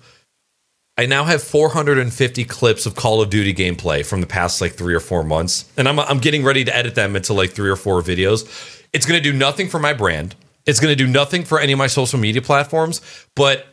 I 0.96 1.06
now 1.06 1.24
have 1.24 1.42
450 1.42 2.44
clips 2.44 2.86
of 2.86 2.94
Call 2.94 3.20
of 3.20 3.30
Duty 3.30 3.54
gameplay 3.54 4.04
from 4.06 4.20
the 4.20 4.26
past 4.26 4.60
like 4.60 4.74
3 4.74 4.94
or 4.94 5.00
4 5.00 5.24
months 5.24 5.70
and 5.76 5.88
I'm 5.88 6.00
I'm 6.00 6.18
getting 6.18 6.44
ready 6.44 6.64
to 6.64 6.74
edit 6.74 6.94
them 6.94 7.14
into 7.16 7.32
like 7.32 7.52
3 7.52 7.68
or 7.68 7.76
4 7.76 8.02
videos. 8.02 8.82
It's 8.92 9.06
going 9.06 9.20
to 9.20 9.30
do 9.30 9.36
nothing 9.36 9.68
for 9.68 9.78
my 9.78 9.92
brand. 9.92 10.34
It's 10.66 10.80
going 10.80 10.96
to 10.96 10.96
do 10.96 11.10
nothing 11.10 11.44
for 11.44 11.60
any 11.60 11.72
of 11.72 11.78
my 11.78 11.88
social 11.88 12.18
media 12.18 12.40
platforms, 12.40 13.00
but 13.34 13.66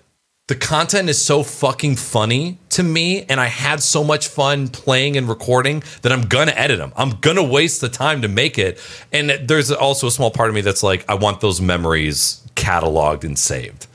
the 0.47 0.55
content 0.55 1.07
is 1.07 1.21
so 1.23 1.43
fucking 1.43 1.95
funny 1.95 2.57
to 2.69 2.83
me 2.83 3.23
and 3.23 3.39
i 3.39 3.45
had 3.45 3.81
so 3.81 4.03
much 4.03 4.27
fun 4.27 4.67
playing 4.67 5.15
and 5.15 5.29
recording 5.29 5.81
that 6.01 6.11
i'm 6.11 6.23
gonna 6.23 6.51
edit 6.51 6.77
them 6.77 6.91
i'm 6.97 7.11
gonna 7.21 7.43
waste 7.43 7.79
the 7.81 7.89
time 7.89 8.21
to 8.21 8.27
make 8.27 8.57
it. 8.57 8.79
And 9.13 9.29
there's 9.47 9.71
also 9.71 10.07
a 10.07 10.11
small 10.11 10.31
part 10.31 10.49
of 10.49 10.55
me 10.55 10.61
that's 10.61 10.83
like 10.83 11.05
i 11.09 11.13
want 11.13 11.41
those 11.41 11.61
memories 11.61 12.45
cataloged 12.55 13.23
and 13.23 13.37
saved. 13.37 13.87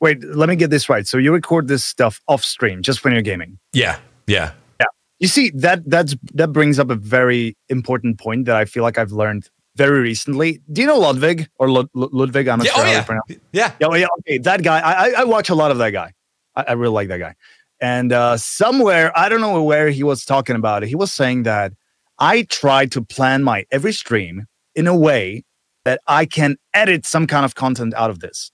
Wait 0.00 0.22
let 0.22 0.48
me 0.48 0.56
get 0.56 0.70
this 0.70 0.88
right. 0.88 1.06
So 1.06 1.18
you 1.18 1.32
record 1.32 1.68
this 1.68 1.84
stuff 1.84 2.20
off 2.28 2.44
stream 2.44 2.82
just 2.82 3.02
when 3.04 3.12
you're 3.12 3.22
gaming? 3.22 3.58
Yeah 3.72 3.98
yeah. 4.26 4.52
Yeah. 4.78 4.86
You 5.18 5.28
see 5.28 5.50
that 5.56 5.88
that's 5.90 6.14
that 6.34 6.52
brings 6.52 6.78
up 6.78 6.90
a 6.90 6.94
very 6.94 7.56
important 7.68 8.18
point 8.18 8.44
that 8.46 8.56
i 8.56 8.64
feel 8.64 8.82
like 8.82 8.96
i've 8.96 9.12
learned 9.12 9.48
very 9.76 10.00
recently. 10.00 10.60
Do 10.72 10.80
you 10.80 10.86
know 10.86 10.98
Ludwig 10.98 11.48
or 11.58 11.68
Lud- 11.70 11.88
Ludwig? 11.94 12.48
I'm 12.48 12.58
not 12.58 12.66
yeah, 12.66 12.72
sure 12.72 12.82
oh, 12.82 12.84
how 12.84 12.92
yeah. 12.92 12.98
you 12.98 13.04
pronounce 13.04 13.30
it. 13.30 13.42
Yeah. 13.52 13.72
Yeah. 13.80 13.94
yeah. 13.94 14.06
Okay. 14.20 14.38
That 14.38 14.62
guy. 14.62 14.80
I, 14.80 15.20
I 15.20 15.24
watch 15.24 15.48
a 15.48 15.54
lot 15.54 15.70
of 15.70 15.78
that 15.78 15.90
guy. 15.90 16.12
I, 16.56 16.64
I 16.68 16.72
really 16.72 16.94
like 16.94 17.08
that 17.08 17.18
guy. 17.18 17.34
And 17.80 18.12
uh, 18.12 18.36
somewhere, 18.36 19.16
I 19.18 19.28
don't 19.28 19.40
know 19.40 19.62
where 19.62 19.90
he 19.90 20.02
was 20.02 20.24
talking 20.24 20.56
about 20.56 20.82
it. 20.82 20.88
He 20.88 20.94
was 20.94 21.12
saying 21.12 21.44
that 21.44 21.72
I 22.18 22.42
try 22.42 22.86
to 22.86 23.02
plan 23.02 23.42
my 23.42 23.64
every 23.70 23.92
stream 23.92 24.46
in 24.74 24.86
a 24.86 24.96
way 24.96 25.44
that 25.84 26.00
I 26.06 26.26
can 26.26 26.56
edit 26.74 27.06
some 27.06 27.26
kind 27.26 27.44
of 27.44 27.54
content 27.54 27.94
out 27.94 28.10
of 28.10 28.20
this. 28.20 28.52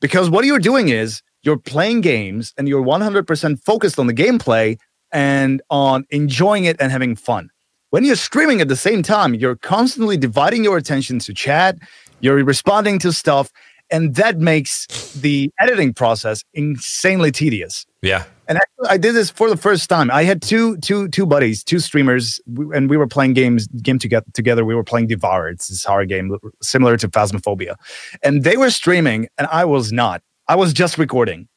Because 0.00 0.30
what 0.30 0.44
you're 0.44 0.58
doing 0.58 0.88
is 0.88 1.22
you're 1.42 1.58
playing 1.58 2.00
games 2.00 2.54
and 2.56 2.68
you're 2.68 2.82
100% 2.82 3.62
focused 3.62 3.98
on 3.98 4.06
the 4.06 4.14
gameplay 4.14 4.78
and 5.12 5.62
on 5.70 6.04
enjoying 6.10 6.64
it 6.64 6.76
and 6.80 6.90
having 6.90 7.14
fun. 7.14 7.50
When 7.90 8.04
you're 8.04 8.16
streaming 8.16 8.60
at 8.60 8.68
the 8.68 8.76
same 8.76 9.02
time, 9.02 9.34
you're 9.34 9.56
constantly 9.56 10.16
dividing 10.16 10.64
your 10.64 10.76
attention 10.76 11.20
to 11.20 11.32
chat, 11.32 11.78
you're 12.20 12.42
responding 12.42 12.98
to 13.00 13.12
stuff, 13.12 13.52
and 13.90 14.16
that 14.16 14.38
makes 14.38 15.12
the 15.12 15.52
editing 15.60 15.94
process 15.94 16.42
insanely 16.52 17.30
tedious. 17.30 17.86
Yeah. 18.02 18.24
And 18.48 18.58
actually, 18.58 18.88
I 18.88 18.96
did 18.96 19.14
this 19.14 19.30
for 19.30 19.48
the 19.48 19.56
first 19.56 19.88
time. 19.88 20.10
I 20.10 20.24
had 20.24 20.42
two, 20.42 20.76
two, 20.78 21.08
two 21.08 21.26
buddies, 21.26 21.62
two 21.62 21.78
streamers, 21.78 22.40
and 22.74 22.90
we 22.90 22.96
were 22.96 23.06
playing 23.06 23.34
games 23.34 23.68
game 23.68 24.00
together. 24.00 24.26
Together, 24.34 24.64
we 24.64 24.74
were 24.74 24.84
playing 24.84 25.06
Devour. 25.06 25.48
It's 25.48 25.68
this 25.68 25.84
horror 25.84 26.06
game 26.06 26.36
similar 26.62 26.96
to 26.96 27.08
Phasmophobia, 27.08 27.76
and 28.22 28.42
they 28.42 28.56
were 28.56 28.70
streaming, 28.70 29.28
and 29.38 29.46
I 29.48 29.64
was 29.64 29.92
not. 29.92 30.22
I 30.48 30.56
was 30.56 30.72
just 30.72 30.98
recording, 30.98 31.48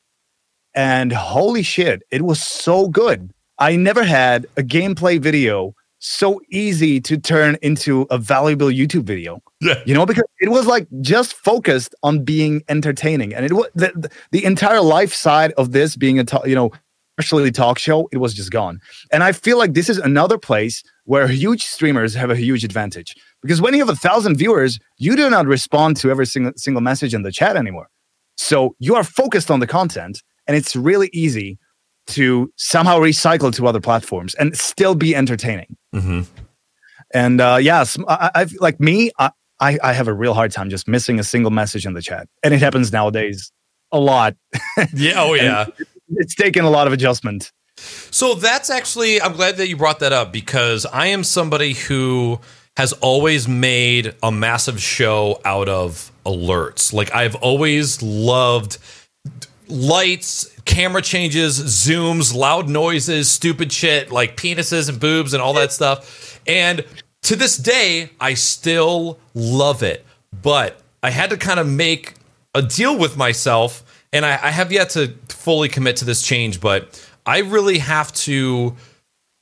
and 0.76 1.12
holy 1.12 1.64
shit, 1.64 2.02
it 2.12 2.24
was 2.24 2.42
so 2.42 2.88
good. 2.88 3.32
I 3.60 3.76
never 3.76 4.04
had 4.04 4.46
a 4.58 4.64
gameplay 4.64 5.20
video 5.20 5.76
so 6.00 6.42
easy 6.50 7.00
to 7.02 7.18
turn 7.18 7.58
into 7.62 8.08
a 8.10 8.18
valuable 8.18 8.68
YouTube 8.68 9.04
video. 9.04 9.42
Yeah. 9.62 9.82
You 9.86 9.94
know, 9.94 10.06
because 10.06 10.24
it 10.40 10.50
was 10.50 10.66
like 10.66 10.88
just 11.02 11.34
focused 11.34 11.94
on 12.04 12.24
being 12.24 12.64
entertaining. 12.70 13.34
And 13.34 13.46
it 13.46 13.54
was 13.54 13.68
the, 13.76 14.10
the 14.32 14.44
entire 14.46 14.82
life 14.82 15.14
side 15.14 15.52
of 15.54 15.74
this 15.74 15.96
being 15.96 16.20
a, 16.20 16.26
you 16.46 16.56
know, 16.56 16.72
especially 17.20 17.52
talk 17.52 17.78
show, 17.78 18.08
it 18.14 18.18
was 18.18 18.34
just 18.34 18.50
gone. 18.50 18.80
And 19.12 19.24
I 19.24 19.34
feel 19.34 19.58
like 19.58 19.74
this 19.74 19.90
is 19.90 19.98
another 19.98 20.38
place 20.38 20.82
where 21.04 21.28
huge 21.28 21.64
streamers 21.66 22.14
have 22.16 22.30
a 22.30 22.36
huge 22.36 22.64
advantage 22.64 23.14
because 23.42 23.62
when 23.62 23.74
you 23.74 23.80
have 23.80 23.90
a 23.90 23.96
thousand 23.96 24.38
viewers, 24.38 24.80
you 24.98 25.16
do 25.18 25.30
not 25.30 25.46
respond 25.46 25.98
to 25.98 26.10
every 26.10 26.26
single, 26.26 26.54
single 26.56 26.82
message 26.82 27.14
in 27.14 27.24
the 27.24 27.32
chat 27.32 27.58
anymore. 27.58 27.90
So 28.38 28.76
you 28.80 28.96
are 28.96 29.04
focused 29.04 29.52
on 29.52 29.60
the 29.60 29.68
content 29.68 30.24
and 30.48 30.56
it's 30.56 30.76
really 30.76 31.10
easy 31.12 31.60
to 32.10 32.52
somehow 32.56 33.00
recycle 33.00 33.54
to 33.56 33.68
other 33.68 33.80
platforms 33.80 34.36
and 34.36 34.56
still 34.58 34.96
be 34.96 35.16
entertaining. 35.16 35.78
Mm-hmm. 35.96 36.22
And 37.14 37.42
uh, 37.42 37.58
yes, 37.62 37.98
I, 38.08 38.32
I've 38.36 38.54
like 38.60 38.80
me, 38.80 39.12
I, 39.18 39.32
I 39.60 39.94
have 39.94 40.08
a 40.08 40.14
real 40.14 40.34
hard 40.34 40.52
time 40.52 40.70
just 40.70 40.88
missing 40.88 41.20
a 41.20 41.24
single 41.24 41.52
message 41.52 41.86
in 41.86 41.94
the 41.94 42.02
chat, 42.02 42.28
and 42.44 42.54
it 42.54 42.60
happens 42.60 42.92
nowadays 42.92 43.52
a 43.92 44.00
lot. 44.00 44.36
yeah. 44.94 45.14
Oh 45.18 45.34
yeah. 45.36 45.66
it's 46.10 46.36
taken 46.36 46.66
a 46.66 46.70
lot 46.70 46.88
of 46.88 46.94
adjustment. 46.94 47.52
So 48.12 48.34
that's 48.36 48.70
actually, 48.70 49.22
I'm 49.22 49.34
glad 49.34 49.58
that 49.58 49.70
you 49.70 49.78
brought 49.78 50.00
that 50.00 50.12
up 50.12 50.34
because 50.34 50.86
I 50.86 51.08
am 51.08 51.24
somebody 51.24 51.74
who 51.74 52.40
has 52.76 52.94
always 52.94 53.48
made 53.48 54.16
a 54.22 54.32
massive 54.32 54.82
show 54.82 55.40
out 55.46 55.70
of 55.70 56.12
alerts. 56.26 56.94
Like 56.94 57.14
I've 57.14 57.36
always 57.36 58.02
loved 58.02 58.78
lights, 59.68 60.59
camera 60.70 61.02
changes, 61.02 61.60
zooms, 61.60 62.34
loud 62.34 62.70
noises, 62.70 63.30
stupid 63.30 63.74
shit 63.74 64.12
like 64.12 64.38
penises 64.38 64.88
and 64.88 65.00
boobs 65.00 65.34
and 65.34 65.42
all 65.42 65.54
that 65.54 65.74
stuff. 65.74 66.40
And 66.48 66.86
to 67.24 67.36
this 67.36 67.58
day, 67.58 68.12
I 68.20 68.36
still 68.36 69.20
love 69.34 69.82
it. 69.82 70.06
But 70.44 70.80
I 71.02 71.10
had 71.10 71.32
to 71.32 71.38
kind 71.38 71.60
of 71.60 71.68
make 71.68 72.14
a 72.54 72.62
deal 72.62 72.98
with 72.98 73.18
myself, 73.18 73.84
and 74.14 74.24
I, 74.24 74.34
I 74.34 74.52
have 74.52 74.72
yet 74.72 74.92
to 74.92 75.16
fully 75.28 75.70
commit 75.70 75.98
to 75.98 76.06
this 76.06 76.22
change, 76.22 76.62
but 76.62 77.04
I 77.26 77.40
really 77.40 77.80
have 77.80 78.12
to 78.14 78.76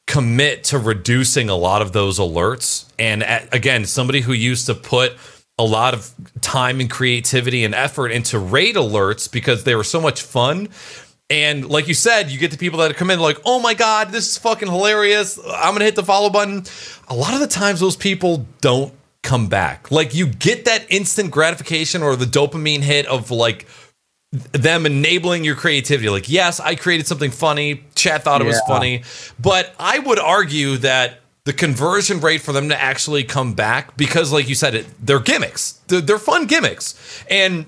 commit 0.07 0.63
to 0.65 0.79
reducing 0.79 1.49
a 1.49 1.55
lot 1.55 1.81
of 1.81 1.91
those 1.91 2.19
alerts. 2.19 2.85
And 2.97 3.21
at, 3.21 3.53
again, 3.53 3.85
somebody 3.85 4.21
who 4.21 4.31
used 4.31 4.65
to 4.67 4.75
put 4.75 5.13
a 5.59 5.63
lot 5.65 5.93
of 5.93 6.13
time 6.39 6.79
and 6.79 6.89
creativity 6.89 7.65
and 7.65 7.75
effort 7.75 8.09
into 8.09 8.39
raid 8.39 8.75
alerts 8.75 9.29
because 9.29 9.65
they 9.65 9.75
were 9.75 9.83
so 9.83 9.99
much 9.99 10.21
fun. 10.21 10.69
And 11.29 11.69
like 11.69 11.87
you 11.87 11.93
said, 11.93 12.29
you 12.29 12.39
get 12.39 12.51
the 12.51 12.57
people 12.57 12.79
that 12.79 12.95
come 12.95 13.11
in 13.11 13.19
like, 13.19 13.39
oh 13.45 13.59
my 13.59 13.73
God, 13.73 14.11
this 14.11 14.29
is 14.29 14.37
fucking 14.37 14.69
hilarious. 14.69 15.37
I'm 15.37 15.71
going 15.71 15.79
to 15.79 15.85
hit 15.85 15.95
the 15.95 16.03
follow 16.03 16.29
button. 16.29 16.63
A 17.09 17.15
lot 17.15 17.33
of 17.33 17.41
the 17.41 17.47
times, 17.47 17.81
those 17.81 17.97
people 17.97 18.45
don't 18.61 18.93
come 19.23 19.47
back. 19.47 19.91
Like, 19.91 20.15
you 20.15 20.27
get 20.27 20.65
that 20.65 20.85
instant 20.89 21.31
gratification 21.31 22.01
or 22.01 22.15
the 22.15 22.25
dopamine 22.25 22.81
hit 22.81 23.05
of 23.07 23.29
like 23.29 23.67
them 24.31 24.85
enabling 24.85 25.43
your 25.43 25.55
creativity. 25.55 26.09
Like, 26.09 26.29
yes, 26.29 26.61
I 26.61 26.75
created 26.75 27.07
something 27.07 27.31
funny. 27.31 27.83
Chat 27.95 28.23
thought 28.23 28.41
it 28.41 28.45
was 28.45 28.61
funny. 28.61 29.03
But 29.39 29.75
I 29.79 29.99
would 29.99 30.19
argue 30.19 30.77
that 30.77 31.19
the 31.43 31.53
conversion 31.53 32.19
rate 32.19 32.41
for 32.41 32.51
them 32.51 32.69
to 32.69 32.81
actually 32.81 33.23
come 33.23 33.53
back 33.53 33.95
because 33.95 34.33
like 34.33 34.49
you 34.49 34.55
said 34.55 34.75
it 34.75 34.85
they're 34.99 35.21
gimmicks 35.21 35.79
they're, 35.87 36.01
they're 36.01 36.19
fun 36.19 36.45
gimmicks 36.45 37.23
and 37.29 37.65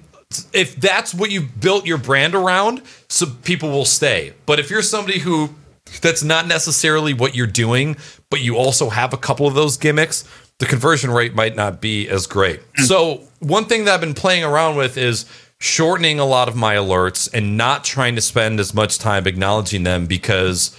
if 0.54 0.76
that's 0.76 1.14
what 1.14 1.32
you 1.32 1.42
built 1.42 1.86
your 1.86 1.98
brand 1.98 2.36
around 2.36 2.82
so 3.08 3.26
people 3.44 3.70
will 3.70 3.86
stay. 3.86 4.34
But 4.46 4.60
if 4.60 4.70
you're 4.70 4.82
somebody 4.82 5.20
who 5.20 5.56
that's 6.02 6.24
not 6.24 6.46
necessarily 6.46 7.14
what 7.14 7.34
you're 7.36 7.48
doing 7.48 7.98
but 8.30 8.42
you 8.42 8.56
also 8.56 8.90
have 8.90 9.12
a 9.12 9.18
couple 9.18 9.48
of 9.48 9.56
those 9.56 9.76
gimmicks 9.76 10.24
the 10.60 10.66
conversion 10.68 11.10
rate 11.10 11.34
might 11.34 11.56
not 11.56 11.82
be 11.82 12.08
as 12.08 12.28
great. 12.28 12.60
Mm. 12.74 12.86
So 12.86 13.24
one 13.40 13.66
thing 13.66 13.86
that 13.86 13.96
i've 13.96 14.02
been 14.02 14.14
playing 14.14 14.44
around 14.44 14.76
with 14.76 14.98
is 14.98 15.26
shortening 15.60 16.20
a 16.20 16.26
lot 16.26 16.48
of 16.48 16.56
my 16.56 16.76
alerts 16.76 17.32
and 17.34 17.58
not 17.58 17.84
trying 17.84 18.16
to 18.16 18.22
spend 18.22 18.60
as 18.60 18.74
much 18.74 18.98
time 18.98 19.28
acknowledging 19.28 19.84
them 19.84 20.06
because 20.06 20.76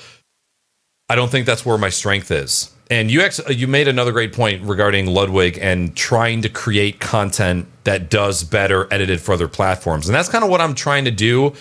I 1.09 1.17
don't 1.17 1.31
think 1.31 1.45
that's 1.45 1.67
where 1.67 1.77
my 1.77 1.91
strength 1.91 2.31
is. 2.31 2.73
And 2.91 3.09
you 3.09 3.21
ex- 3.21 3.41
uh, 3.41 3.51
you 3.51 3.69
made 3.69 3.87
another 3.87 4.11
great 4.11 4.33
point 4.33 4.63
regarding 4.63 5.07
Ludwig 5.07 5.59
and 5.63 5.97
trying 5.97 6.43
to 6.43 6.49
create 6.49 6.99
content 6.99 7.69
that 7.85 8.11
does 8.11 8.43
better 8.43 8.93
edited 8.93 9.21
for 9.21 9.33
other 9.33 9.49
platforms. 9.49 10.09
And 10.09 10.15
that's 10.15 10.29
kind 10.29 10.43
of 10.43 10.51
what 10.51 10.61
I'm 10.61 10.75
trying 10.75 11.05
to 11.05 11.13
do. 11.13 11.55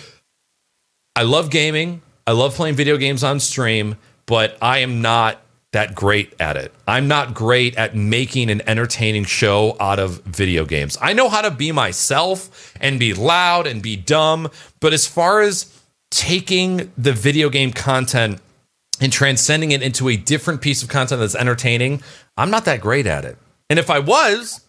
I 1.14 1.22
love 1.22 1.50
gaming. 1.50 2.02
I 2.26 2.32
love 2.32 2.54
playing 2.54 2.74
video 2.74 2.96
games 2.96 3.22
on 3.22 3.38
stream, 3.40 3.96
but 4.26 4.58
I 4.60 4.78
am 4.78 5.00
not 5.00 5.40
that 5.72 5.94
great 5.94 6.34
at 6.40 6.56
it. 6.56 6.74
I'm 6.88 7.06
not 7.06 7.32
great 7.32 7.76
at 7.76 7.94
making 7.94 8.50
an 8.50 8.60
entertaining 8.68 9.24
show 9.24 9.76
out 9.78 10.00
of 10.00 10.22
video 10.24 10.64
games. 10.64 10.98
I 11.00 11.12
know 11.12 11.28
how 11.28 11.42
to 11.42 11.50
be 11.50 11.70
myself 11.70 12.74
and 12.80 12.98
be 12.98 13.14
loud 13.14 13.68
and 13.68 13.80
be 13.80 13.94
dumb, 13.96 14.50
but 14.80 14.92
as 14.92 15.06
far 15.06 15.40
as 15.40 15.76
taking 16.10 16.92
the 16.98 17.12
video 17.12 17.50
game 17.50 17.72
content 17.72 18.40
and 19.00 19.12
transcending 19.12 19.72
it 19.72 19.82
into 19.82 20.08
a 20.08 20.16
different 20.16 20.60
piece 20.60 20.82
of 20.82 20.88
content 20.88 21.20
that's 21.20 21.34
entertaining, 21.34 22.02
I'm 22.36 22.50
not 22.50 22.64
that 22.66 22.80
great 22.80 23.06
at 23.06 23.24
it. 23.24 23.38
And 23.68 23.78
if 23.78 23.90
I 23.90 23.98
was, 23.98 24.60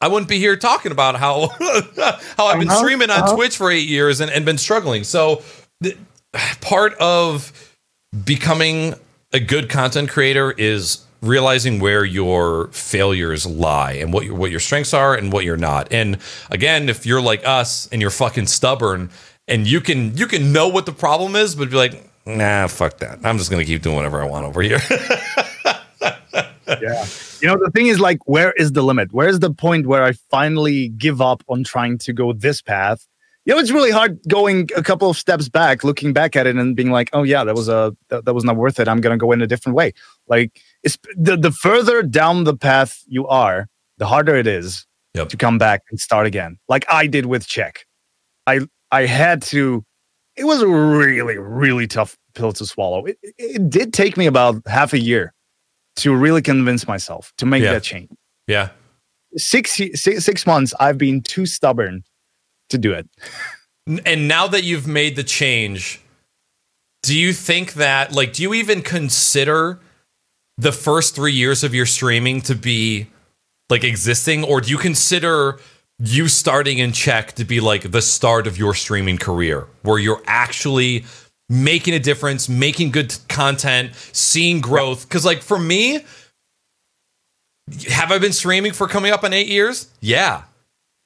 I 0.00 0.08
wouldn't 0.08 0.28
be 0.28 0.38
here 0.38 0.56
talking 0.56 0.92
about 0.92 1.16
how 1.16 1.48
how 2.36 2.46
I've 2.46 2.58
been 2.58 2.68
uh-huh, 2.68 2.78
streaming 2.78 3.10
on 3.10 3.22
uh-huh. 3.22 3.36
Twitch 3.36 3.56
for 3.56 3.70
eight 3.70 3.88
years 3.88 4.20
and, 4.20 4.30
and 4.30 4.44
been 4.44 4.58
struggling. 4.58 5.04
So 5.04 5.42
the, 5.80 5.96
part 6.60 6.94
of 6.94 7.76
becoming 8.24 8.94
a 9.32 9.40
good 9.40 9.68
content 9.68 10.10
creator 10.10 10.52
is 10.52 11.04
realizing 11.22 11.78
where 11.78 12.04
your 12.04 12.66
failures 12.68 13.46
lie 13.46 13.92
and 13.92 14.12
what 14.12 14.24
your, 14.26 14.34
what 14.34 14.50
your 14.50 14.60
strengths 14.60 14.92
are 14.92 15.14
and 15.14 15.32
what 15.32 15.44
you're 15.44 15.56
not. 15.56 15.92
And 15.92 16.18
again, 16.50 16.88
if 16.88 17.06
you're 17.06 17.22
like 17.22 17.46
us 17.46 17.88
and 17.92 18.02
you're 18.02 18.10
fucking 18.10 18.48
stubborn 18.48 19.10
and 19.46 19.66
you 19.66 19.80
can 19.80 20.16
you 20.16 20.26
can 20.26 20.52
know 20.52 20.68
what 20.68 20.84
the 20.84 20.92
problem 20.92 21.36
is, 21.36 21.54
but 21.54 21.70
be 21.70 21.76
like, 21.76 22.11
nah, 22.26 22.66
fuck 22.66 22.98
that. 22.98 23.18
I'm 23.24 23.38
just 23.38 23.50
gonna 23.50 23.64
keep 23.64 23.82
doing 23.82 23.96
whatever 23.96 24.22
I 24.22 24.26
want 24.26 24.46
over 24.46 24.62
here. 24.62 24.80
yeah. 26.80 27.06
You 27.40 27.48
know, 27.48 27.56
the 27.56 27.70
thing 27.74 27.86
is 27.88 27.98
like, 28.00 28.18
where 28.26 28.52
is 28.52 28.72
the 28.72 28.82
limit? 28.82 29.12
Where 29.12 29.28
is 29.28 29.40
the 29.40 29.52
point 29.52 29.86
where 29.86 30.04
I 30.04 30.12
finally 30.30 30.88
give 30.90 31.20
up 31.20 31.42
on 31.48 31.64
trying 31.64 31.98
to 31.98 32.12
go 32.12 32.32
this 32.32 32.62
path? 32.62 33.06
You 33.44 33.52
know, 33.52 33.60
it's 33.60 33.72
really 33.72 33.90
hard 33.90 34.20
going 34.28 34.68
a 34.76 34.82
couple 34.82 35.10
of 35.10 35.18
steps 35.18 35.48
back, 35.48 35.82
looking 35.82 36.12
back 36.12 36.36
at 36.36 36.46
it 36.46 36.54
and 36.54 36.76
being 36.76 36.92
like, 36.92 37.10
oh 37.12 37.24
yeah, 37.24 37.42
that 37.42 37.56
was 37.56 37.68
a 37.68 37.96
that, 38.08 38.24
that 38.24 38.34
was 38.34 38.44
not 38.44 38.56
worth 38.56 38.78
it. 38.78 38.86
I'm 38.86 39.00
gonna 39.00 39.16
go 39.16 39.32
in 39.32 39.42
a 39.42 39.46
different 39.48 39.74
way. 39.74 39.92
Like 40.28 40.60
it's 40.84 40.96
the, 41.16 41.36
the 41.36 41.50
further 41.50 42.02
down 42.02 42.44
the 42.44 42.56
path 42.56 43.02
you 43.08 43.26
are, 43.26 43.68
the 43.98 44.06
harder 44.06 44.36
it 44.36 44.46
is 44.46 44.86
yep. 45.14 45.28
to 45.30 45.36
come 45.36 45.58
back 45.58 45.82
and 45.90 45.98
start 45.98 46.26
again. 46.26 46.58
Like 46.68 46.84
I 46.88 47.08
did 47.08 47.26
with 47.26 47.46
Czech. 47.48 47.86
I 48.46 48.60
I 48.92 49.06
had 49.06 49.42
to 49.42 49.84
it 50.36 50.44
was 50.44 50.62
a 50.62 50.68
really, 50.68 51.38
really 51.38 51.86
tough 51.86 52.16
pill 52.34 52.52
to 52.52 52.66
swallow. 52.66 53.04
It, 53.04 53.18
it 53.22 53.70
did 53.70 53.92
take 53.92 54.16
me 54.16 54.26
about 54.26 54.62
half 54.66 54.92
a 54.92 54.98
year 54.98 55.34
to 55.96 56.14
really 56.14 56.42
convince 56.42 56.86
myself 56.86 57.32
to 57.38 57.46
make 57.46 57.62
yeah. 57.62 57.72
that 57.72 57.82
change. 57.82 58.10
Yeah. 58.46 58.70
Six, 59.36 59.72
six, 59.94 60.24
six 60.24 60.46
months, 60.46 60.74
I've 60.80 60.98
been 60.98 61.22
too 61.22 61.46
stubborn 61.46 62.04
to 62.70 62.78
do 62.78 62.92
it. 62.92 63.08
And 64.06 64.28
now 64.28 64.46
that 64.46 64.64
you've 64.64 64.86
made 64.86 65.16
the 65.16 65.24
change, 65.24 66.00
do 67.02 67.18
you 67.18 67.32
think 67.32 67.74
that, 67.74 68.12
like, 68.12 68.32
do 68.32 68.42
you 68.42 68.54
even 68.54 68.80
consider 68.82 69.80
the 70.58 70.72
first 70.72 71.14
three 71.14 71.32
years 71.32 71.64
of 71.64 71.74
your 71.74 71.86
streaming 71.86 72.40
to 72.42 72.54
be 72.54 73.08
like 73.70 73.84
existing, 73.84 74.44
or 74.44 74.60
do 74.60 74.70
you 74.70 74.76
consider 74.76 75.58
you 76.04 76.28
starting 76.28 76.78
in 76.78 76.92
Czech 76.92 77.32
to 77.34 77.44
be 77.44 77.60
like 77.60 77.90
the 77.90 78.02
start 78.02 78.46
of 78.46 78.58
your 78.58 78.74
streaming 78.74 79.18
career 79.18 79.66
where 79.82 79.98
you're 79.98 80.22
actually 80.26 81.04
making 81.48 81.94
a 81.94 81.98
difference, 81.98 82.48
making 82.48 82.90
good 82.90 83.16
content, 83.28 83.94
seeing 84.12 84.60
growth. 84.60 85.08
Because, 85.08 85.24
like, 85.24 85.42
for 85.42 85.58
me, 85.58 86.04
have 87.88 88.10
I 88.10 88.18
been 88.18 88.32
streaming 88.32 88.72
for 88.72 88.88
coming 88.88 89.12
up 89.12 89.22
on 89.22 89.32
eight 89.32 89.48
years? 89.48 89.88
Yeah. 90.00 90.42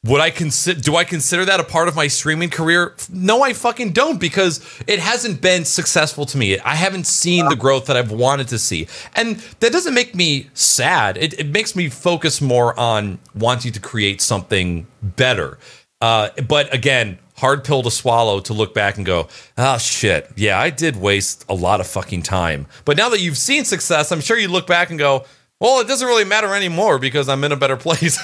Would 0.04 0.20
I 0.20 0.30
consider? 0.30 0.80
Do 0.80 0.94
I 0.96 1.04
consider 1.04 1.44
that 1.46 1.58
a 1.58 1.64
part 1.64 1.88
of 1.88 1.96
my 1.96 2.06
streaming 2.06 2.50
career? 2.50 2.94
No, 3.10 3.42
I 3.42 3.52
fucking 3.52 3.90
don't 3.90 4.20
because 4.20 4.60
it 4.86 5.00
hasn't 5.00 5.40
been 5.40 5.64
successful 5.64 6.26
to 6.26 6.38
me. 6.38 6.58
I 6.60 6.76
haven't 6.76 7.06
seen 7.08 7.48
the 7.48 7.56
growth 7.56 7.86
that 7.86 7.96
I've 7.96 8.12
wanted 8.12 8.46
to 8.48 8.58
see, 8.58 8.86
and 9.16 9.36
that 9.58 9.72
doesn't 9.72 9.94
make 9.94 10.14
me 10.14 10.48
sad. 10.54 11.16
It, 11.16 11.40
it 11.40 11.48
makes 11.48 11.74
me 11.74 11.88
focus 11.88 12.40
more 12.40 12.78
on 12.78 13.18
wanting 13.34 13.72
to 13.72 13.80
create 13.80 14.20
something 14.20 14.86
better. 15.02 15.58
Uh, 16.00 16.28
but 16.46 16.72
again, 16.72 17.18
hard 17.38 17.64
pill 17.64 17.82
to 17.82 17.90
swallow 17.90 18.40
to 18.40 18.52
look 18.52 18.74
back 18.74 18.96
and 18.96 19.06
go, 19.06 19.28
oh 19.58 19.78
shit, 19.78 20.30
yeah, 20.36 20.58
I 20.58 20.70
did 20.70 20.96
waste 20.96 21.44
a 21.48 21.54
lot 21.54 21.80
of 21.80 21.86
fucking 21.86 22.22
time. 22.22 22.66
But 22.84 22.96
now 22.96 23.08
that 23.08 23.20
you've 23.20 23.38
seen 23.38 23.64
success, 23.64 24.12
I'm 24.12 24.20
sure 24.20 24.38
you 24.38 24.48
look 24.48 24.66
back 24.66 24.90
and 24.90 24.98
go, 24.98 25.24
well, 25.58 25.80
it 25.80 25.88
doesn't 25.88 26.06
really 26.06 26.24
matter 26.24 26.54
anymore 26.54 26.98
because 26.98 27.28
I'm 27.28 27.42
in 27.44 27.52
a 27.52 27.56
better 27.56 27.76
place. 27.76 28.18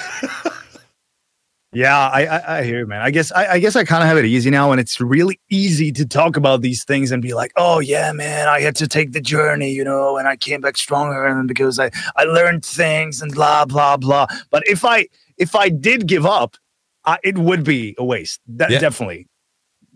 Yeah, 1.75 1.97
I, 1.99 2.27
I, 2.27 2.59
I, 2.59 2.63
hear 2.65 2.81
you, 2.81 2.87
man. 2.87 3.01
I 3.01 3.11
guess 3.11 3.33
I, 3.33 3.53
I 3.53 3.59
guess 3.59 3.77
I 3.77 3.85
kind 3.85 4.03
of 4.03 4.09
have 4.09 4.19
it 4.19 4.27
easy 4.27 4.51
now, 4.51 4.73
and 4.73 4.81
it's 4.81 5.01
really 5.01 5.41
easy 5.49 5.91
to 5.93 6.05
talk 6.05 6.37
about 6.37 6.61
these 6.61 6.85
things 6.85 7.11
and 7.11 7.23
be 7.23 7.33
like, 7.33 7.51
"Oh 7.57 7.81
yeah, 7.81 8.13
man, 8.13 8.47
I 8.47 8.61
had 8.61 8.77
to 8.77 8.87
take 8.87 9.13
the 9.13 9.23
journey, 9.23 9.71
you 9.71 9.83
know, 9.83 10.19
and 10.19 10.29
I 10.29 10.37
came 10.37 10.61
back 10.61 10.77
stronger, 10.77 11.27
and 11.27 11.49
because 11.49 11.79
I 11.79 11.91
I 12.15 12.25
learned 12.25 12.63
things 12.63 13.23
and 13.23 13.33
blah 13.33 13.65
blah 13.65 13.97
blah." 13.97 14.27
But 14.51 14.65
if 14.67 14.85
I 14.85 15.07
if 15.39 15.55
I 15.57 15.71
did 15.71 16.07
give 16.07 16.27
up, 16.27 16.59
uh, 17.07 17.17
it 17.25 17.39
would 17.39 17.65
be 17.65 17.95
a 17.97 18.05
waste, 18.05 18.41
that, 18.49 18.71
yeah. 18.71 18.79
definitely. 18.79 19.29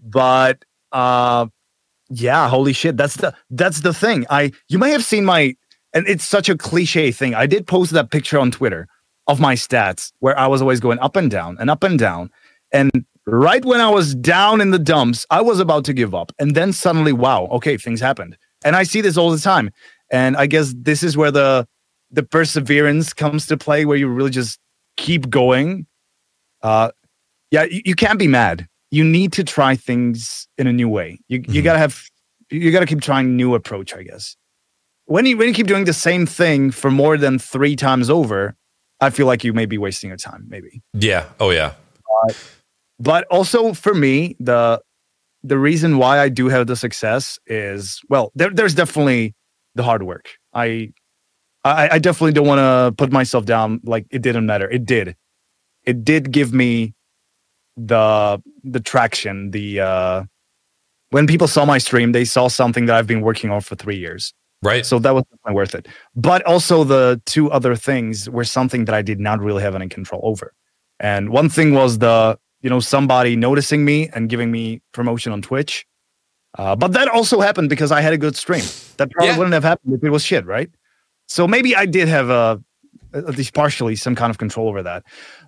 But 0.02 0.64
uh, 0.92 1.46
yeah, 2.08 2.48
holy 2.48 2.72
shit, 2.72 2.96
that's 2.96 3.16
the 3.16 3.34
that's 3.50 3.82
the 3.82 3.92
thing. 3.92 4.24
I 4.30 4.52
you 4.70 4.78
may 4.78 4.92
have 4.92 5.04
seen 5.04 5.26
my, 5.26 5.54
and 5.92 6.08
it's 6.08 6.24
such 6.26 6.48
a 6.48 6.56
cliche 6.56 7.12
thing. 7.12 7.34
I 7.34 7.44
did 7.44 7.66
post 7.66 7.90
that 7.92 8.10
picture 8.10 8.38
on 8.38 8.50
Twitter 8.50 8.88
of 9.26 9.40
my 9.40 9.54
stats 9.54 10.12
where 10.20 10.38
I 10.38 10.46
was 10.46 10.60
always 10.60 10.80
going 10.80 10.98
up 11.00 11.16
and 11.16 11.30
down 11.30 11.56
and 11.58 11.70
up 11.70 11.82
and 11.82 11.98
down. 11.98 12.30
And 12.72 13.04
right 13.26 13.64
when 13.64 13.80
I 13.80 13.90
was 13.90 14.14
down 14.14 14.60
in 14.60 14.70
the 14.70 14.78
dumps, 14.78 15.26
I 15.30 15.40
was 15.40 15.60
about 15.60 15.84
to 15.86 15.92
give 15.92 16.14
up. 16.14 16.32
And 16.38 16.54
then 16.54 16.72
suddenly, 16.72 17.12
wow, 17.12 17.46
okay, 17.52 17.76
things 17.76 18.00
happened. 18.00 18.36
And 18.64 18.76
I 18.76 18.84
see 18.84 19.00
this 19.00 19.16
all 19.16 19.30
the 19.30 19.38
time. 19.38 19.70
And 20.10 20.36
I 20.36 20.46
guess 20.46 20.74
this 20.76 21.02
is 21.02 21.16
where 21.16 21.30
the 21.30 21.66
the 22.10 22.22
perseverance 22.22 23.12
comes 23.12 23.46
to 23.46 23.56
play, 23.56 23.84
where 23.84 23.96
you 23.96 24.08
really 24.08 24.30
just 24.30 24.60
keep 24.96 25.28
going. 25.28 25.86
Uh 26.62 26.90
yeah, 27.50 27.64
you, 27.64 27.82
you 27.84 27.94
can't 27.94 28.18
be 28.18 28.28
mad. 28.28 28.68
You 28.90 29.04
need 29.04 29.32
to 29.34 29.44
try 29.44 29.76
things 29.76 30.48
in 30.58 30.66
a 30.66 30.72
new 30.72 30.88
way. 30.88 31.18
You 31.28 31.40
mm-hmm. 31.40 31.52
you 31.52 31.62
gotta 31.62 31.78
have 31.78 32.04
you 32.50 32.70
gotta 32.70 32.86
keep 32.86 33.02
trying 33.02 33.36
new 33.36 33.54
approach, 33.54 33.94
I 33.94 34.02
guess. 34.02 34.36
When 35.06 35.26
you 35.26 35.36
when 35.36 35.48
you 35.48 35.54
keep 35.54 35.66
doing 35.66 35.84
the 35.84 35.92
same 35.92 36.26
thing 36.26 36.70
for 36.70 36.90
more 36.90 37.16
than 37.16 37.38
three 37.38 37.76
times 37.76 38.08
over, 38.08 38.56
I 39.00 39.10
feel 39.10 39.26
like 39.26 39.44
you 39.44 39.52
may 39.52 39.66
be 39.66 39.78
wasting 39.78 40.08
your 40.08 40.16
time, 40.16 40.46
maybe. 40.48 40.82
Yeah. 40.94 41.26
Oh 41.40 41.50
yeah. 41.50 41.74
Uh, 42.28 42.32
but 42.98 43.26
also 43.30 43.72
for 43.72 43.94
me, 43.94 44.36
the 44.40 44.80
the 45.42 45.58
reason 45.58 45.98
why 45.98 46.18
I 46.18 46.28
do 46.28 46.48
have 46.48 46.66
the 46.66 46.76
success 46.76 47.38
is 47.46 48.00
well, 48.08 48.32
there, 48.34 48.50
there's 48.50 48.74
definitely 48.74 49.34
the 49.74 49.82
hard 49.82 50.02
work. 50.02 50.30
I 50.54 50.92
I, 51.64 51.88
I 51.92 51.98
definitely 51.98 52.32
don't 52.32 52.46
want 52.46 52.60
to 52.60 52.94
put 52.96 53.12
myself 53.12 53.44
down 53.44 53.80
like 53.84 54.06
it 54.10 54.22
didn't 54.22 54.46
matter. 54.46 54.70
It 54.70 54.86
did. 54.86 55.16
It 55.84 56.04
did 56.04 56.30
give 56.30 56.52
me 56.52 56.94
the 57.76 58.42
the 58.64 58.80
traction, 58.80 59.50
the 59.50 59.80
uh 59.80 60.24
when 61.10 61.26
people 61.26 61.46
saw 61.46 61.64
my 61.64 61.78
stream, 61.78 62.12
they 62.12 62.24
saw 62.24 62.48
something 62.48 62.86
that 62.86 62.96
I've 62.96 63.06
been 63.06 63.20
working 63.20 63.50
on 63.50 63.60
for 63.60 63.76
three 63.76 63.96
years. 63.96 64.34
Right. 64.62 64.86
So 64.86 64.98
that 64.98 65.14
was 65.14 65.24
definitely 65.24 65.54
worth 65.54 65.74
it. 65.74 65.88
But 66.14 66.42
also 66.44 66.82
the 66.84 67.20
two 67.26 67.50
other 67.50 67.76
things 67.76 68.28
were 68.28 68.44
something 68.44 68.86
that 68.86 68.94
I 68.94 69.02
did 69.02 69.20
not 69.20 69.40
really 69.40 69.62
have 69.62 69.74
any 69.74 69.88
control 69.88 70.20
over. 70.24 70.54
And 70.98 71.30
one 71.30 71.48
thing 71.48 71.74
was 71.74 71.98
the, 71.98 72.38
you 72.62 72.70
know, 72.70 72.80
somebody 72.80 73.36
noticing 73.36 73.84
me 73.84 74.08
and 74.14 74.28
giving 74.28 74.50
me 74.50 74.80
promotion 74.92 75.32
on 75.32 75.42
Twitch. 75.42 75.86
Uh, 76.58 76.74
but 76.74 76.92
that 76.92 77.08
also 77.08 77.40
happened 77.40 77.68
because 77.68 77.92
I 77.92 78.00
had 78.00 78.14
a 78.14 78.18
good 78.18 78.34
stream. 78.34 78.64
That 78.96 79.10
probably 79.10 79.28
yeah. 79.28 79.38
wouldn't 79.38 79.54
have 79.54 79.64
happened 79.64 79.94
if 79.94 80.02
it 80.02 80.10
was 80.10 80.24
shit, 80.24 80.46
right? 80.46 80.70
So 81.28 81.46
maybe 81.46 81.76
I 81.76 81.84
did 81.84 82.08
have 82.08 82.30
a, 82.30 82.62
at 83.12 83.36
least 83.36 83.54
partially 83.54 83.94
some 83.94 84.14
kind 84.14 84.30
of 84.30 84.38
control 84.38 84.68
over 84.68 84.82
that. 84.82 85.04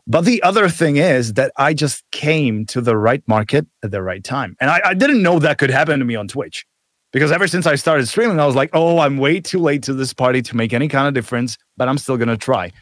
But 0.06 0.26
the 0.26 0.42
other 0.42 0.68
thing 0.68 0.96
is 0.96 1.32
that 1.34 1.52
I 1.56 1.74
just 1.74 2.04
came 2.12 2.66
to 2.66 2.80
the 2.80 2.96
right 2.96 3.22
market 3.26 3.66
at 3.82 3.90
the 3.90 4.02
right 4.02 4.22
time. 4.22 4.56
And 4.60 4.70
I, 4.70 4.80
I 4.84 4.94
didn't 4.94 5.22
know 5.22 5.38
that 5.38 5.58
could 5.58 5.70
happen 5.70 5.98
to 5.98 6.04
me 6.04 6.14
on 6.14 6.28
Twitch. 6.28 6.66
Because 7.12 7.32
ever 7.32 7.46
since 7.46 7.66
I 7.66 7.74
started 7.74 8.06
streaming, 8.06 8.38
I 8.38 8.46
was 8.46 8.54
like, 8.54 8.70
oh, 8.72 8.98
I'm 8.98 9.16
way 9.16 9.40
too 9.40 9.58
late 9.58 9.82
to 9.84 9.94
this 9.94 10.12
party 10.12 10.42
to 10.42 10.56
make 10.56 10.72
any 10.72 10.88
kind 10.88 11.08
of 11.08 11.14
difference, 11.14 11.56
but 11.76 11.88
I'm 11.88 11.98
still 11.98 12.16
going 12.16 12.28
to 12.28 12.36
try. 12.36 12.72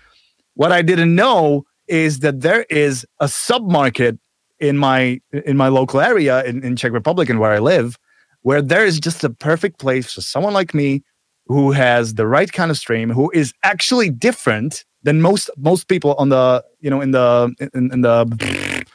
What 0.54 0.72
I 0.72 0.82
didn't 0.82 1.14
know 1.14 1.64
is 1.86 2.20
that 2.20 2.40
there 2.40 2.64
is 2.68 3.06
a 3.20 3.28
sub 3.28 3.70
market 3.70 4.18
in 4.58 4.78
my 4.78 5.20
in 5.32 5.56
my 5.56 5.68
local 5.68 6.00
area 6.00 6.42
in, 6.44 6.64
in 6.64 6.76
Czech 6.76 6.92
Republic 6.92 7.28
and 7.28 7.38
where 7.38 7.52
I 7.52 7.58
live, 7.58 7.98
where 8.42 8.62
there 8.62 8.84
is 8.84 8.98
just 8.98 9.22
a 9.22 9.30
perfect 9.30 9.78
place 9.78 10.12
for 10.12 10.22
someone 10.22 10.54
like 10.54 10.74
me 10.74 11.02
who 11.46 11.72
has 11.72 12.14
the 12.14 12.26
right 12.26 12.50
kind 12.50 12.70
of 12.70 12.76
stream, 12.76 13.10
who 13.10 13.30
is 13.32 13.52
actually 13.62 14.10
different 14.10 14.84
than 15.02 15.20
most 15.20 15.50
most 15.56 15.88
people 15.88 16.14
on 16.14 16.30
the 16.30 16.64
you 16.80 16.90
know 16.90 17.00
in 17.00 17.12
the 17.12 17.54
in, 17.74 17.92
in 17.92 18.00
the 18.00 18.86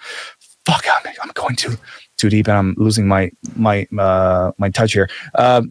fuck 0.65 0.83
I'm, 0.91 1.13
I'm 1.23 1.31
going 1.33 1.55
too 1.55 1.77
too 2.21 2.29
deep 2.29 2.47
and 2.47 2.57
I'm 2.57 2.75
losing 2.77 3.07
my 3.07 3.31
my 3.55 3.87
uh, 3.97 4.51
my 4.57 4.69
touch 4.69 4.93
here. 4.93 5.09
Uh, 5.35 5.63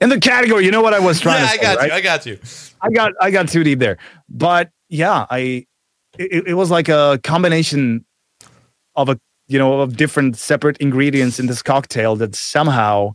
in 0.00 0.08
the 0.08 0.18
category, 0.18 0.64
you 0.64 0.70
know 0.70 0.80
what 0.80 0.94
I 0.94 1.00
was 1.00 1.20
trying 1.20 1.42
yeah, 1.42 1.52
to 1.52 1.52
say. 1.52 1.58
I 1.58 1.62
got 1.62 1.78
right? 1.78 1.88
you. 1.88 1.94
I 1.94 2.00
got 2.00 2.26
you. 2.26 2.38
I 2.80 2.90
got 2.90 3.12
I 3.20 3.30
got 3.30 3.48
too 3.48 3.64
deep 3.64 3.80
there. 3.80 3.98
But 4.28 4.70
yeah, 4.88 5.26
I 5.28 5.66
it, 6.18 6.46
it 6.46 6.54
was 6.54 6.70
like 6.70 6.88
a 6.88 7.20
combination 7.24 8.04
of 8.96 9.08
a 9.08 9.20
you 9.48 9.58
know 9.58 9.80
of 9.80 9.96
different 9.96 10.36
separate 10.36 10.76
ingredients 10.78 11.38
in 11.38 11.46
this 11.46 11.62
cocktail 11.62 12.16
that 12.16 12.34
somehow 12.34 13.14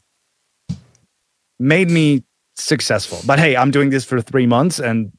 made 1.59 1.89
me 1.89 2.23
successful. 2.55 3.19
But 3.25 3.39
hey, 3.39 3.55
I'm 3.55 3.71
doing 3.71 3.89
this 3.89 4.05
for 4.05 4.21
three 4.21 4.45
months, 4.45 4.79
and 4.79 5.11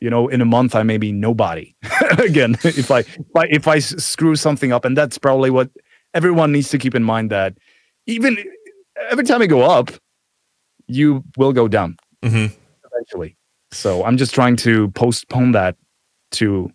you 0.00 0.10
know, 0.10 0.28
in 0.28 0.40
a 0.40 0.44
month 0.44 0.74
I 0.74 0.82
may 0.82 0.98
be 0.98 1.12
nobody 1.12 1.74
again 2.18 2.56
if 2.64 2.90
I 2.90 2.98
if 3.00 3.36
I 3.36 3.44
if 3.46 3.68
I 3.68 3.78
screw 3.78 4.36
something 4.36 4.72
up, 4.72 4.84
and 4.84 4.96
that's 4.96 5.16
probably 5.16 5.50
what 5.50 5.70
everyone 6.14 6.52
needs 6.52 6.70
to 6.70 6.78
keep 6.78 6.94
in 6.94 7.02
mind 7.04 7.30
that 7.30 7.54
even 8.06 8.36
every 9.10 9.24
time 9.24 9.42
you 9.42 9.48
go 9.48 9.62
up, 9.62 9.90
you 10.86 11.22
will 11.36 11.52
go 11.52 11.68
down 11.68 11.96
Mhm. 12.22 12.52
eventually. 12.92 13.36
So 13.72 14.04
I'm 14.04 14.16
just 14.16 14.34
trying 14.34 14.56
to 14.56 14.88
postpone 14.90 15.52
that 15.52 15.76
to 16.32 16.70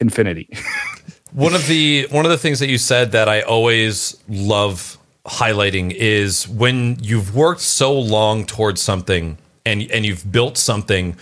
infinity. 0.00 0.48
One 1.32 1.54
of 1.54 1.66
the 1.66 2.06
one 2.10 2.26
of 2.26 2.30
the 2.30 2.36
things 2.36 2.58
that 2.58 2.68
you 2.68 2.76
said 2.76 3.12
that 3.12 3.26
I 3.26 3.40
always 3.40 4.16
love 4.28 4.98
highlighting 5.24 5.90
is 5.92 6.46
when 6.46 6.98
you've 7.00 7.34
worked 7.34 7.62
so 7.62 7.98
long 7.98 8.44
towards 8.44 8.82
something 8.82 9.38
and 9.64 9.90
and 9.90 10.04
you've 10.04 10.30
built 10.30 10.58
something. 10.58 11.16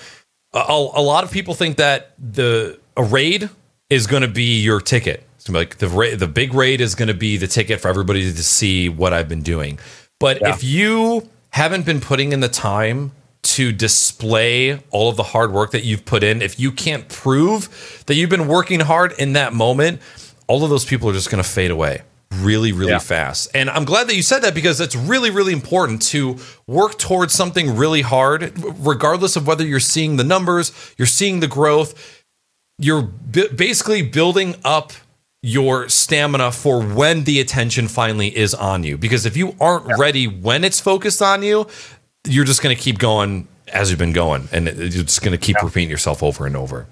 A, 0.53 0.59
a 0.95 1.01
lot 1.03 1.23
of 1.23 1.31
people 1.31 1.55
think 1.55 1.77
that 1.77 2.11
the 2.19 2.77
a 2.97 3.05
raid 3.05 3.51
is 3.89 4.09
going 4.09 4.23
to 4.23 4.29
be 4.29 4.61
your 4.61 4.81
ticket. 4.81 5.23
It's 5.41 5.47
gonna 5.47 5.59
be 5.59 5.61
like 5.61 5.79
the 5.79 5.89
ra- 5.89 6.17
the 6.17 6.27
big 6.27 6.53
raid 6.53 6.83
is 6.83 6.95
going 6.95 7.09
to 7.09 7.15
be 7.15 7.39
the 7.39 7.47
ticket 7.47 7.81
for 7.81 7.89
everybody 7.89 8.31
to 8.31 8.43
see 8.43 8.91
what 8.91 9.15
I've 9.15 9.27
been 9.27 9.41
doing. 9.41 9.79
But 10.19 10.43
Yeah. 10.43 10.53
if 10.53 10.63
you 10.63 11.31
haven't 11.49 11.87
been 11.87 11.99
putting 11.99 12.33
in 12.33 12.41
the 12.41 12.49
time 12.51 13.13
to 13.45 13.73
display 13.73 14.83
all 14.91 15.09
of 15.09 15.17
the 15.17 15.23
hard 15.23 15.51
work 15.51 15.71
that 15.71 15.83
you've 15.83 16.05
put 16.05 16.23
in, 16.23 16.43
if 16.43 16.61
you 16.61 16.71
can't 16.71 17.09
prove 17.09 18.03
that 18.05 18.17
you've 18.17 18.29
been 18.29 18.49
working 18.49 18.81
hard 18.81 19.13
in 19.17 19.33
that 19.33 19.55
moment, 19.55 20.03
all 20.47 20.63
of 20.63 20.69
those 20.69 20.85
people 20.85 21.09
are 21.09 21.15
just 21.15 21.31
going 21.31 21.43
to 21.43 21.49
fade 21.49 21.71
away 21.71 22.03
really, 22.43 22.71
really 22.71 22.91
Yeah. 22.93 22.99
fast. 22.99 23.49
And 23.55 23.71
I'm 23.71 23.87
glad 23.87 24.09
that 24.09 24.17
you 24.17 24.23
said 24.23 24.43
that 24.43 24.55
because 24.55 24.79
it's 24.79 24.95
really, 24.95 25.31
really 25.31 25.55
important 25.55 26.03
to 26.09 26.37
work 26.67 26.99
towards 26.99 27.33
something 27.33 27.77
really 27.77 28.03
hard, 28.03 28.53
regardless 28.79 29.37
of 29.37 29.47
whether 29.47 29.65
you're 29.67 29.81
seeing 29.81 30.19
the 30.19 30.23
numbers, 30.25 30.71
you're 30.99 31.07
seeing 31.09 31.41
the 31.41 31.49
growth, 31.49 31.95
you're 32.79 33.01
b- 33.03 33.49
basically 33.57 34.03
building 34.03 34.55
up 34.67 34.93
your 35.43 35.89
stamina 35.89 36.53
for 36.53 36.83
when 36.83 37.25
the 37.25 37.41
attention 37.41 37.89
finally 37.89 38.37
is 38.37 38.55
on 38.55 38.85
you. 38.85 38.99
Because 38.99 39.25
if 39.27 39.37
you 39.37 39.57
aren't 39.61 39.87
ready 39.99 40.27
when 40.27 40.65
it's 40.65 40.81
focused 40.81 41.23
on 41.23 41.43
you, 41.43 41.67
you're 42.27 42.45
just 42.45 42.63
going 42.63 42.77
to 42.77 42.81
keep 42.83 42.99
going 42.99 43.49
as 43.73 43.89
you've 43.89 43.99
been 43.99 44.13
going, 44.13 44.49
and 44.53 44.67
you're 44.67 44.89
just 45.05 45.23
going 45.23 45.33
to 45.33 45.39
keep 45.39 45.57
repeating 45.63 45.89
yourself 45.89 46.23
over 46.23 46.45
and 46.47 46.57
over. 46.57 46.87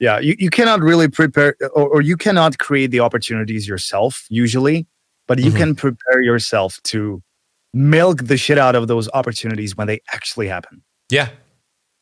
yeah, 0.00 0.18
you, 0.20 0.34
you 0.38 0.50
cannot 0.50 0.80
really 0.80 1.08
prepare 1.08 1.56
or, 1.74 1.88
or 1.88 2.00
you 2.00 2.16
cannot 2.16 2.58
create 2.58 2.90
the 2.92 3.00
opportunities 3.00 3.66
yourself 3.66 4.26
usually, 4.28 4.86
but 5.26 5.38
you 5.38 5.50
Mhm. 5.50 5.56
can 5.56 5.74
prepare 5.74 6.20
yourself 6.22 6.80
to 6.84 7.22
milk 7.74 8.24
the 8.24 8.36
shit 8.36 8.58
out 8.58 8.74
of 8.76 8.86
those 8.88 9.08
opportunities 9.14 9.76
when 9.76 9.86
they 9.86 10.00
actually 10.12 10.46
happen. 10.48 10.82
Yeah. 11.10 11.30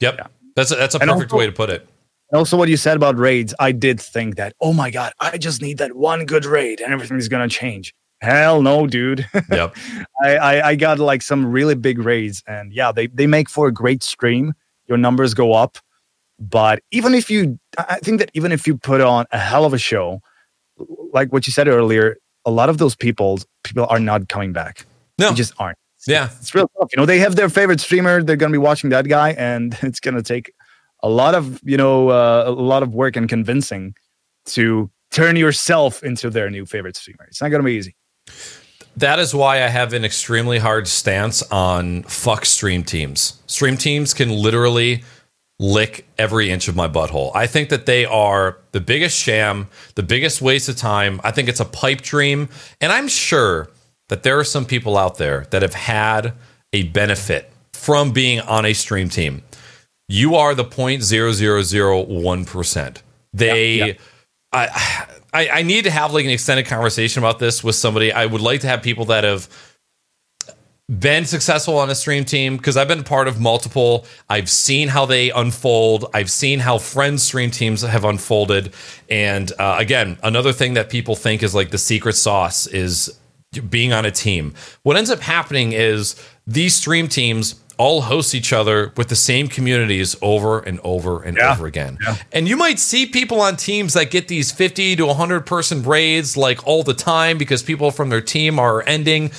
Yep. 0.01 0.15
Yeah. 0.19 0.27
That's 0.57 0.73
a, 0.73 0.77
that's 0.77 0.95
a 0.95 0.99
And 1.01 1.11
perfect 1.11 1.33
also- 1.33 1.39
way 1.39 1.47
to 1.47 1.53
put 1.53 1.71
it. 1.71 1.89
Also, 2.33 2.57
what 2.57 2.69
you 2.69 2.77
said 2.77 2.97
about 2.97 3.17
raids, 3.19 3.55
I 3.61 3.73
did 3.73 4.01
think 4.01 4.37
that, 4.37 4.55
oh 4.61 4.73
my 4.73 4.91
God, 4.91 5.13
I 5.21 5.39
just 5.39 5.63
need 5.63 5.79
that 5.79 5.95
one 5.95 6.27
good 6.27 6.45
raid 6.45 6.81
and 6.81 6.93
everything's 6.93 7.29
going 7.29 7.49
to 7.49 7.55
change. 7.55 7.95
Hell 8.21 8.63
no, 8.63 8.87
dude. 8.87 9.27
Yep. 9.51 9.77
I, 10.25 10.37
I, 10.37 10.69
I 10.69 10.75
got 10.75 10.99
like 10.99 11.23
some 11.23 11.47
really 11.47 11.75
big 11.75 11.99
raids, 11.99 12.43
and 12.47 12.73
yeah, 12.73 12.91
they, 12.91 13.07
they 13.09 13.27
make 13.27 13.49
for 13.49 13.69
a 13.69 13.73
great 13.73 14.03
stream. 14.03 14.55
Your 14.87 14.99
numbers 14.99 15.35
go 15.35 15.53
up. 15.53 15.79
But 16.39 16.81
even 16.91 17.15
if 17.15 17.31
you, 17.31 17.59
I 17.79 17.85
I 17.89 17.99
think 17.99 18.19
that 18.19 18.31
even 18.35 18.53
if 18.53 18.67
you 18.67 18.77
put 18.77 19.01
on 19.01 19.27
a 19.33 19.39
hell 19.39 19.65
of 19.65 19.73
a 19.73 19.79
show, 19.79 20.21
like 21.13 21.33
what 21.33 21.47
you 21.47 21.53
said 21.53 21.69
earlier, 21.69 22.17
a 22.45 22.51
lot 22.51 22.69
of 22.69 22.79
those 22.79 22.95
people, 22.95 23.39
people 23.65 23.87
are 23.89 24.01
not 24.01 24.29
coming 24.29 24.53
back. 24.53 24.87
No. 25.19 25.31
They 25.31 25.37
just 25.37 25.55
aren't. 25.59 25.79
Yeah. 26.07 26.29
It's 26.39 26.55
real 26.55 26.71
tough. 26.79 26.91
You 26.93 26.99
know, 26.99 27.07
they 27.07 27.19
have 27.19 27.37
their 27.37 27.49
favorite 27.49 27.81
streamer. 27.81 28.23
They're 28.23 28.37
going 28.37 28.53
to 28.53 28.55
be 28.55 28.63
watching 28.63 28.91
that 28.91 29.09
guy, 29.09 29.31
and 29.33 29.77
it's 29.83 30.01
going 30.01 30.15
to 30.15 30.23
take 30.23 30.53
a 31.07 31.09
lot 31.09 31.35
of, 31.35 31.61
you 31.63 31.77
know, 31.77 32.09
uh, 32.09 32.45
a 32.47 32.51
lot 32.51 32.83
of 32.83 32.95
work 32.95 33.17
and 33.17 33.29
convincing 33.29 33.95
to 34.47 34.91
turn 35.11 35.37
yourself 35.37 36.03
into 36.03 36.31
their 36.31 36.51
new 36.51 36.67
favorite 36.67 36.97
streamer. 36.97 37.25
It's 37.29 37.41
not 37.41 37.51
going 37.51 37.63
to 37.63 37.65
be 37.65 37.73
easy. 37.73 37.95
That 38.97 39.19
is 39.19 39.35
why 39.35 39.63
I 39.63 39.69
have 39.69 39.93
an 39.93 40.05
extremely 40.05 40.59
hard 40.59 40.89
stance 40.89 41.43
on 41.51 42.03
fuck 42.05 42.45
stream 42.47 42.83
teams. 42.83 43.41
Stream 43.47 43.77
teams 43.77 44.15
can 44.15 44.31
literally 44.31 45.05
lick 45.59 46.07
every 46.19 46.51
inch 46.51 46.69
of 46.69 46.77
my 46.77 46.89
butthole. 46.89 47.31
I 47.35 47.47
think 47.47 47.69
that 47.69 47.87
they 47.87 48.05
are 48.05 48.59
the 48.73 48.81
biggest 48.81 49.19
sham, 49.19 49.69
the 49.95 50.03
biggest 50.03 50.43
waste 50.43 50.69
of 50.69 50.77
time. 50.77 51.21
I 51.25 51.31
think 51.31 51.49
it's 51.49 51.61
a 51.61 51.65
pipe 51.65 52.01
dream. 52.03 52.49
And 52.81 52.93
I'm 52.93 53.09
sure 53.09 53.69
that 54.09 54.23
there 54.23 54.39
are 54.39 54.45
some 54.45 54.65
people 54.65 54.97
out 54.97 55.19
there 55.19 55.47
that 55.51 55.63
have 55.63 55.75
had 55.75 56.33
a 56.73 56.85
benefit 56.85 57.53
from 57.73 58.13
being 58.13 58.41
on 58.41 58.65
a 58.65 58.73
stream 58.73 59.09
team. 59.09 59.43
You 60.09 60.37
are 60.37 60.55
the 60.55 60.65
0.0001%. 60.65 63.03
They. 63.33 63.99
I, 64.53 65.09
I 65.33 65.49
I 65.49 65.63
need 65.63 65.85
to 65.85 65.91
have 65.91 66.15
like 66.15 66.25
an 66.25 66.31
extended 66.31 66.67
conversation 66.67 67.23
about 67.23 67.39
this 67.39 67.63
with 67.63 67.75
somebody. 67.75 68.13
I 68.13 68.25
would 68.25 68.41
like 68.41 68.61
to 68.61 68.69
have 68.69 68.83
people 68.83 69.05
that 69.07 69.25
have 69.25 69.49
been 70.89 71.25
successful 71.25 71.79
on 71.79 71.91
a 71.91 71.95
stream 71.95 72.25
team 72.25 72.57
because 72.57 72.77
I've 72.77 72.89
been 72.89 73.03
part 73.03 73.27
of 73.27 73.41
multiple. 73.41 74.07
I've 74.31 74.49
seen 74.49 74.89
how 74.89 75.05
they 75.05 75.31
unfold. 75.31 76.07
I've 76.15 76.31
seen 76.31 76.61
how 76.61 76.79
friends 76.79 77.25
stream 77.25 77.51
teams 77.51 77.83
have 77.83 78.05
unfolded. 78.05 78.73
And 79.11 79.51
uh, 79.59 79.77
again, 79.79 80.17
another 80.23 80.53
thing 80.53 80.75
that 80.75 80.89
people 80.89 81.17
think 81.17 81.43
is 81.43 81.55
like 81.55 81.71
the 81.71 81.79
secret 81.79 82.15
sauce 82.15 82.67
is 82.69 83.19
being 83.69 83.93
on 83.93 84.07
a 84.07 84.11
team. 84.11 84.55
What 84.85 84.97
ends 84.97 85.11
up 85.11 85.21
happening 85.21 85.73
is 85.73 86.15
these 86.47 86.77
stream 86.77 87.09
teams 87.09 87.57
all 87.79 88.03
host 88.03 88.35
each 88.35 88.53
other 88.53 88.93
with 88.97 89.09
the 89.09 89.17
same 89.17 89.49
communities 89.49 90.17
over 90.23 90.61
and 90.61 90.81
over 90.83 91.23
and 91.23 91.37
Yeah. 91.37 91.53
over 91.53 91.67
again. 91.67 91.99
And 92.33 92.49
you 92.49 92.57
might 92.57 92.79
see 92.79 93.07
people 93.07 93.41
on 93.41 93.57
teams 93.57 93.93
that 93.95 94.11
get 94.11 94.29
these 94.29 94.51
50 94.51 94.97
to 94.97 95.07
100 95.07 95.45
person 95.47 95.83
raids 95.83 96.37
like 96.37 96.67
all 96.67 96.83
the 96.83 96.95
time 96.95 97.37
because 97.39 97.63
people 97.63 97.91
from 97.91 98.09
their 98.09 98.21
team 98.23 98.59
are 98.59 98.83
ending. 98.87 99.31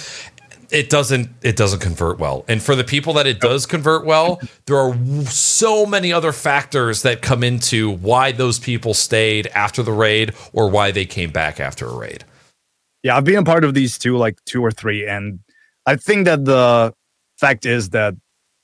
It 0.69 0.89
doesn't 0.89 1.29
it 1.41 1.55
doesn't 1.55 1.79
convert 1.79 2.19
well. 2.19 2.43
And 2.49 2.61
for 2.61 2.75
the 2.75 2.83
people 2.83 3.13
that 3.13 3.25
it 3.25 3.39
does 3.39 3.65
convert 3.65 4.05
well 4.05 4.41
there 4.65 4.77
are 4.77 4.93
so 5.25 5.85
many 5.85 6.11
other 6.11 6.33
factors 6.33 7.03
that 7.03 7.21
come 7.21 7.41
into 7.43 7.89
why 7.89 8.33
those 8.33 8.59
people 8.59 8.93
stayed 8.93 9.47
after 9.55 9.81
the 9.81 9.93
raid 9.93 10.33
or 10.53 10.69
why 10.69 10.91
they 10.91 11.05
came 11.05 11.31
back 11.31 11.59
after 11.59 11.87
a 11.87 11.95
raid. 11.95 12.25
Yeah, 13.03 13.15
I've 13.15 13.23
been 13.23 13.37
a 13.37 13.43
part 13.43 13.63
of 13.63 13.73
these 13.75 13.97
two, 13.97 14.17
like 14.17 14.37
two 14.45 14.61
or 14.61 14.71
three, 14.71 15.07
and 15.07 15.39
I 15.85 15.95
think 15.95 16.25
that 16.25 16.43
the 16.43 16.93
fact 17.39 17.65
is 17.65 17.91
that 17.91 18.15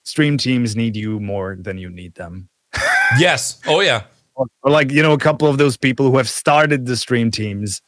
stream 0.03 0.37
teams 0.37 0.75
need 0.75 0.95
you 0.95 1.19
more 1.19 1.57
than 1.59 1.77
you 1.77 1.89
need 1.89 2.13
them. 2.15 2.49
yes 3.19 3.59
oh 3.67 3.79
yeah 3.81 4.03
Or, 4.35 4.47
or 4.63 4.71
like 4.71 4.91
you 4.91 5.01
know, 5.03 5.13
a 5.13 5.17
couple 5.19 5.47
of 5.47 5.57
those 5.57 5.77
people 5.77 6.09
who 6.09 6.17
have 6.17 6.27
started 6.29 6.85
the 6.85 6.97
stream 6.97 7.29
teams, 7.31 7.81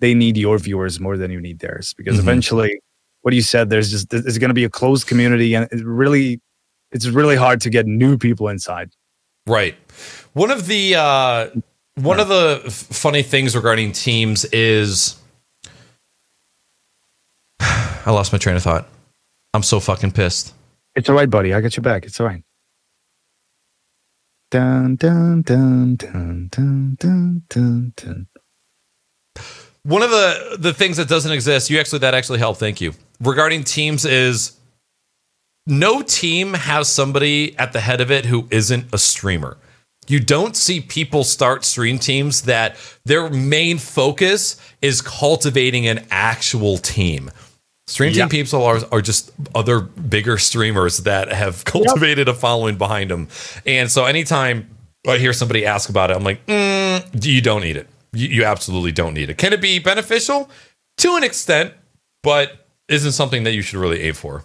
they 0.00 0.12
need 0.14 0.36
your 0.36 0.58
viewers 0.58 0.98
more 0.98 1.16
than 1.16 1.30
you 1.30 1.40
need 1.40 1.60
theirs 1.60 1.94
because 1.96 2.16
Mhm. 2.16 2.20
eventually, 2.20 2.80
what 3.22 3.32
you 3.34 3.42
said, 3.42 3.70
there's 3.70 3.90
just 3.90 4.10
there's 4.10 4.38
going 4.38 4.50
to 4.50 4.54
be 4.54 4.64
a 4.64 4.68
closed 4.70 5.06
community, 5.06 5.54
and 5.54 5.68
it 5.72 5.84
really, 5.84 6.40
it's 6.90 7.06
really 7.06 7.36
hard 7.36 7.60
to 7.62 7.70
get 7.70 7.86
new 7.86 8.18
people 8.18 8.48
inside. 8.48 8.90
Right. 9.46 9.74
One 10.32 10.50
of 10.50 10.66
the 10.66 10.96
uh, 10.96 11.48
one 11.94 12.18
of 12.18 12.26
the 12.28 12.60
f- 12.66 12.72
funny 12.72 13.22
things 13.22 13.54
regarding 13.54 13.92
teams 13.92 14.44
is 14.46 15.16
I 17.60 18.10
lost 18.10 18.32
my 18.32 18.38
train 18.38 18.56
of 18.56 18.62
thought. 18.62 18.88
I'm 19.54 19.62
so 19.62 19.78
fucking 19.80 20.10
pissed. 20.12 20.52
It's 20.96 21.08
all 21.08 21.16
right, 21.16 21.28
buddy. 21.28 21.52
I 21.52 21.60
got 21.60 21.76
your 21.76 21.82
back. 21.82 22.04
It's 22.04 22.20
all 22.20 22.26
right. 22.26 22.42
Dun 24.50 24.96
dun 24.96 25.42
dun 25.42 25.96
dun 25.96 26.48
dun 26.50 26.96
dun 27.00 27.42
dun 27.48 27.92
dun. 27.96 28.28
One 29.82 30.02
of 30.02 30.10
the 30.10 30.56
the 30.60 30.72
things 30.72 30.96
that 30.96 31.08
doesn't 31.08 31.32
exist, 31.32 31.70
you 31.70 31.80
actually 31.80 31.98
that 32.00 32.14
actually 32.14 32.38
helped. 32.38 32.60
Thank 32.60 32.80
you. 32.80 32.92
Regarding 33.20 33.64
teams 33.64 34.04
is 34.04 34.56
no 35.66 36.02
team 36.02 36.54
has 36.54 36.88
somebody 36.88 37.58
at 37.58 37.72
the 37.72 37.80
head 37.80 38.00
of 38.00 38.10
it 38.10 38.26
who 38.26 38.46
isn't 38.50 38.86
a 38.94 38.98
streamer. 38.98 39.56
You 40.06 40.20
don't 40.20 40.54
see 40.54 40.80
people 40.80 41.24
start 41.24 41.64
stream 41.64 41.98
teams 41.98 42.42
that 42.42 42.76
their 43.04 43.30
main 43.30 43.78
focus 43.78 44.60
is 44.82 45.00
cultivating 45.00 45.86
an 45.86 46.06
actual 46.10 46.76
team. 46.78 47.30
Stream 47.86 48.12
team 48.14 48.28
people 48.30 48.64
are, 48.64 48.80
are 48.92 49.02
just 49.02 49.30
other 49.54 49.80
bigger 49.80 50.38
streamers 50.38 50.98
that 50.98 51.30
have 51.30 51.64
cultivated 51.64 52.28
yep. 52.28 52.36
a 52.36 52.38
following 52.38 52.76
behind 52.76 53.10
them. 53.10 53.28
And 53.66 53.90
so 53.90 54.06
anytime 54.06 54.70
I 55.06 55.18
hear 55.18 55.32
somebody 55.34 55.66
ask 55.66 55.90
about 55.90 56.10
it, 56.10 56.16
I'm 56.16 56.24
like, 56.24 56.44
mm, 56.46 57.24
you 57.24 57.42
don't 57.42 57.60
need 57.60 57.76
it. 57.76 57.88
You, 58.12 58.28
you 58.28 58.44
absolutely 58.44 58.92
don't 58.92 59.12
need 59.12 59.28
it. 59.28 59.36
Can 59.36 59.52
it 59.52 59.60
be 59.60 59.78
beneficial? 59.78 60.48
To 60.98 61.16
an 61.16 61.24
extent, 61.24 61.74
but 62.22 62.68
isn't 62.88 63.12
something 63.12 63.44
that 63.44 63.52
you 63.52 63.62
should 63.62 63.78
really 63.78 64.00
aim 64.02 64.14
for. 64.14 64.44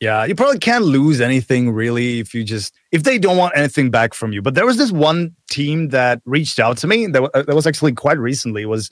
Yeah, 0.00 0.24
you 0.24 0.34
probably 0.34 0.58
can't 0.58 0.84
lose 0.84 1.20
anything 1.20 1.70
really 1.72 2.20
if 2.20 2.32
you 2.32 2.42
just 2.42 2.74
if 2.90 3.02
they 3.02 3.18
don't 3.18 3.36
want 3.36 3.52
anything 3.54 3.90
back 3.90 4.14
from 4.14 4.32
you. 4.32 4.40
But 4.40 4.54
there 4.54 4.64
was 4.64 4.78
this 4.78 4.90
one 4.90 5.36
team 5.50 5.90
that 5.90 6.22
reached 6.24 6.58
out 6.58 6.78
to 6.78 6.86
me 6.86 7.06
that, 7.08 7.22
uh, 7.22 7.42
that 7.42 7.54
was 7.54 7.66
actually 7.66 7.92
quite 7.92 8.18
recently. 8.18 8.62
It 8.62 8.66
was 8.66 8.90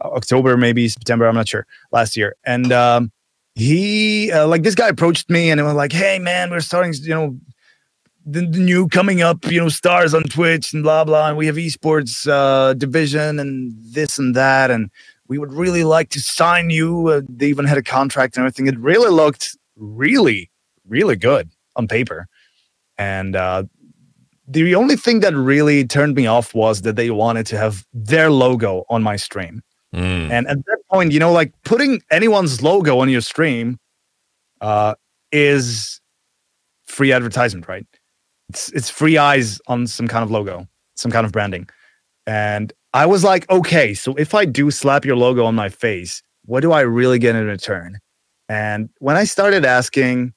October, 0.00 0.56
maybe 0.56 0.88
September, 0.88 1.26
I'm 1.26 1.34
not 1.34 1.48
sure, 1.48 1.66
last 1.92 2.16
year. 2.16 2.36
And 2.44 2.72
um, 2.72 3.12
he 3.54 4.30
uh, 4.32 4.46
like 4.46 4.62
this 4.62 4.74
guy 4.74 4.88
approached 4.88 5.30
me 5.30 5.50
and 5.50 5.60
it 5.60 5.64
was 5.64 5.74
like, 5.74 5.92
"Hey 5.92 6.18
man, 6.18 6.50
we're 6.50 6.60
starting, 6.60 6.92
you 7.02 7.14
know, 7.14 7.38
the, 8.24 8.40
the, 8.40 8.58
new 8.58 8.88
coming 8.88 9.22
up, 9.22 9.44
you 9.46 9.60
know, 9.60 9.68
stars 9.68 10.12
on 10.12 10.24
Twitch 10.24 10.72
and 10.72 10.82
blah 10.82 11.04
blah, 11.04 11.28
and 11.28 11.36
we 11.36 11.46
have 11.46 11.56
esports 11.56 12.28
uh, 12.28 12.74
division 12.74 13.38
and 13.38 13.72
this 13.78 14.18
and 14.18 14.34
that, 14.34 14.70
and 14.70 14.90
we 15.28 15.38
would 15.38 15.52
really 15.52 15.84
like 15.84 16.10
to 16.10 16.20
sign 16.20 16.70
you. 16.70 17.08
Uh, 17.08 17.22
they 17.28 17.46
even 17.46 17.64
had 17.64 17.78
a 17.78 17.82
contract 17.82 18.36
and 18.36 18.42
everything. 18.42 18.66
It 18.66 18.78
really 18.78 19.10
looked 19.10 19.56
really, 19.76 20.50
really 20.86 21.16
good 21.16 21.50
on 21.76 21.88
paper. 21.88 22.26
And 22.98 23.36
uh, 23.36 23.64
the 24.48 24.74
only 24.74 24.96
thing 24.96 25.20
that 25.20 25.34
really 25.34 25.86
turned 25.86 26.14
me 26.14 26.26
off 26.26 26.54
was 26.54 26.82
that 26.82 26.96
they 26.96 27.10
wanted 27.10 27.46
to 27.46 27.58
have 27.58 27.84
their 27.92 28.30
logo 28.30 28.84
on 28.88 29.02
my 29.02 29.16
stream. 29.16 29.62
Mm. 29.96 30.30
And 30.30 30.46
at 30.46 30.58
that 30.66 30.78
point, 30.92 31.12
you 31.12 31.18
know, 31.18 31.32
like 31.32 31.52
putting 31.64 32.02
anyone's 32.10 32.62
logo 32.62 32.98
on 32.98 33.08
your 33.08 33.22
stream 33.22 33.78
uh, 34.60 34.94
is 35.32 36.00
free 36.86 37.12
advertisement, 37.12 37.66
right? 37.66 37.86
It's 38.50 38.70
it's 38.72 38.90
free 38.90 39.16
eyes 39.16 39.60
on 39.66 39.86
some 39.86 40.06
kind 40.06 40.22
of 40.22 40.30
logo, 40.30 40.68
some 40.94 41.10
kind 41.10 41.24
of 41.24 41.32
branding. 41.32 41.68
And 42.26 42.72
I 42.92 43.06
was 43.06 43.24
like, 43.24 43.48
okay, 43.50 43.94
so 43.94 44.14
if 44.14 44.34
I 44.34 44.44
do 44.44 44.70
slap 44.70 45.04
your 45.04 45.16
logo 45.16 45.44
on 45.44 45.54
my 45.54 45.68
face, 45.68 46.22
what 46.44 46.60
do 46.60 46.72
I 46.72 46.82
really 46.82 47.18
get 47.18 47.34
in 47.34 47.46
return? 47.46 47.98
And 48.48 48.90
when 48.98 49.16
I 49.16 49.24
started 49.24 49.64
asking, 49.64 50.32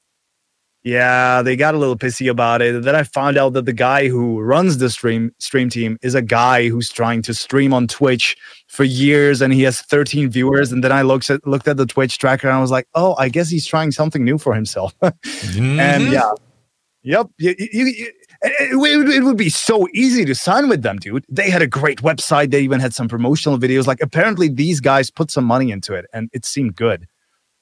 yeah, 0.84 1.41
they 1.41 1.57
got 1.57 1.76
a 1.76 1.77
little 1.77 1.97
pissy 1.97 2.30
about 2.30 2.61
it. 2.61 2.84
Then 2.84 2.95
I 2.95 3.03
found 3.03 3.38
out 3.38 3.51
that 3.53 3.65
the 3.65 3.73
guy 3.73 4.07
who 4.07 4.39
runs 4.39 4.77
the 4.77 4.89
stream 4.89 5.31
stream 5.38 5.69
team 5.69 5.97
is 6.01 6.15
a 6.15 6.22
guy 6.22 6.69
who's 6.69 6.89
trying 6.89 7.22
to 7.23 7.34
stream 7.34 7.73
on 7.73 7.88
Twitch 7.88 8.38
for 8.68 8.85
years 8.85 9.41
and 9.41 9.53
he 9.53 9.64
has 9.64 9.81
13 9.81 10.30
viewers. 10.30 10.72
And 10.72 10.81
then 10.81 10.93
I 10.93 11.01
looked 11.01 11.30
at 11.30 11.45
looked 11.45 11.68
at 11.68 11.76
the 11.76 11.85
Twitch 11.85 12.18
tracker 12.18 12.47
and 12.47 12.56
I 12.56 12.61
was 12.61 12.72
like, 12.72 12.88
oh, 12.95 13.15
I 13.18 13.27
guess 13.27 13.49
he's 13.49 13.68
trying 13.68 13.91
something 13.91 14.23
new 14.23 14.38
for 14.38 14.53
himself. 14.56 14.97
mm-hmm. 15.03 15.80
And 15.80 16.11
yeah. 16.11 16.31
Yep. 17.03 17.27
You, 17.38 17.56
you, 17.57 17.85
you, 17.85 18.11
it, 18.41 19.10
it, 19.10 19.23
would 19.23 19.38
be 19.38 19.49
so 19.49 19.88
easy 19.93 20.26
to 20.26 20.35
sign 20.35 20.69
with 20.69 20.81
them, 20.81 20.97
dude. 20.97 21.26
They 21.30 21.49
had 21.49 21.61
a 21.61 21.68
great 21.68 22.01
website. 22.01 22.51
They 22.51 22.61
even 22.61 22.80
had 22.80 22.93
some 22.93 23.07
promotional 23.07 23.57
videos. 23.57 23.88
Like 23.88 24.01
apparently 24.01 24.49
these 24.49 24.80
guys 24.80 25.10
put 25.10 25.31
some 25.31 25.45
money 25.45 25.72
into 25.72 25.93
it 25.93 26.06
and 26.14 26.30
it 26.34 26.45
seemed 26.45 26.76
good. 26.76 27.07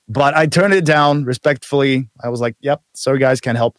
But 0.10 0.36
I 0.36 0.48
turned 0.48 0.74
it 0.74 0.86
down 0.86 1.26
respectfully. 1.26 2.10
I 2.24 2.30
was 2.30 2.42
like, 2.42 2.56
"Yep, 2.62 2.82
sorry 2.94 3.20
guys, 3.20 3.42
can't 3.42 3.58
help." 3.58 3.78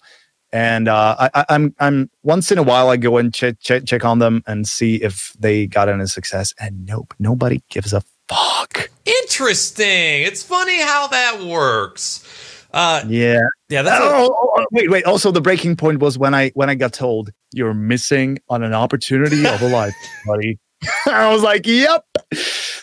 And 0.50 0.88
uh, 0.88 1.28
I, 1.34 1.40
am 1.40 1.44
I'm, 1.48 1.74
I'm 1.78 2.10
once 2.22 2.50
in 2.50 2.58
a 2.58 2.62
while 2.62 2.88
I 2.88 2.96
go 2.96 3.18
and 3.18 3.34
check, 3.34 3.56
check 3.60 3.84
check 3.84 4.04
on 4.04 4.18
them 4.18 4.42
and 4.46 4.66
see 4.66 4.96
if 4.96 5.34
they 5.38 5.66
got 5.66 5.88
any 5.88 6.06
success. 6.06 6.54
And 6.58 6.86
nope, 6.86 7.14
nobody 7.18 7.62
gives 7.68 7.92
a 7.92 8.02
fuck. 8.28 8.90
Interesting. 9.04 10.22
It's 10.22 10.42
funny 10.42 10.80
how 10.80 11.08
that 11.08 11.42
works. 11.44 12.24
Uh, 12.72 13.02
yeah, 13.08 13.40
yeah. 13.68 13.82
That's 13.82 14.02
oh, 14.02 14.30
oh, 14.30 14.52
oh, 14.58 14.66
wait, 14.72 14.90
wait. 14.90 15.04
Also, 15.04 15.30
the 15.30 15.40
breaking 15.40 15.76
point 15.76 16.00
was 16.00 16.18
when 16.18 16.34
I 16.34 16.50
when 16.50 16.68
I 16.68 16.74
got 16.74 16.92
told 16.92 17.30
you're 17.52 17.74
missing 17.74 18.38
on 18.48 18.62
an 18.62 18.74
opportunity 18.74 19.46
of 19.46 19.62
a 19.62 19.68
life, 19.68 19.94
buddy. 20.26 20.58
I 21.06 21.32
was 21.32 21.42
like, 21.42 21.66
"Yep." 21.66 22.04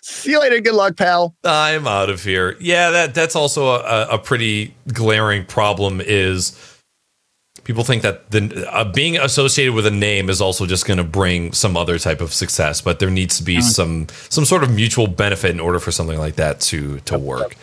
See 0.01 0.31
you 0.31 0.39
later. 0.39 0.59
Good 0.59 0.75
luck, 0.75 0.97
pal. 0.97 1.35
I'm 1.43 1.87
out 1.87 2.09
of 2.09 2.23
here. 2.23 2.57
Yeah, 2.59 2.91
that 2.91 3.13
that's 3.13 3.35
also 3.35 3.67
a, 3.67 4.07
a 4.11 4.17
pretty 4.17 4.75
glaring 4.91 5.45
problem. 5.45 6.01
Is 6.01 6.59
people 7.63 7.83
think 7.83 8.01
that 8.03 8.31
the 8.31 8.67
uh, 8.71 8.85
being 8.91 9.17
associated 9.17 9.73
with 9.73 9.85
a 9.85 9.91
name 9.91 10.29
is 10.29 10.41
also 10.41 10.65
just 10.65 10.85
going 10.85 10.97
to 10.97 11.03
bring 11.03 11.51
some 11.51 11.75
other 11.77 11.99
type 11.99 12.21
of 12.21 12.33
success, 12.33 12.81
but 12.81 12.99
there 12.99 13.09
needs 13.09 13.37
to 13.37 13.43
be 13.43 13.57
mm-hmm. 13.57 13.61
some 13.61 14.07
some 14.29 14.45
sort 14.45 14.63
of 14.63 14.73
mutual 14.73 15.07
benefit 15.07 15.51
in 15.51 15.59
order 15.59 15.79
for 15.79 15.91
something 15.91 16.17
like 16.17 16.35
that 16.35 16.59
to 16.61 16.99
to 17.01 17.17
work. 17.17 17.55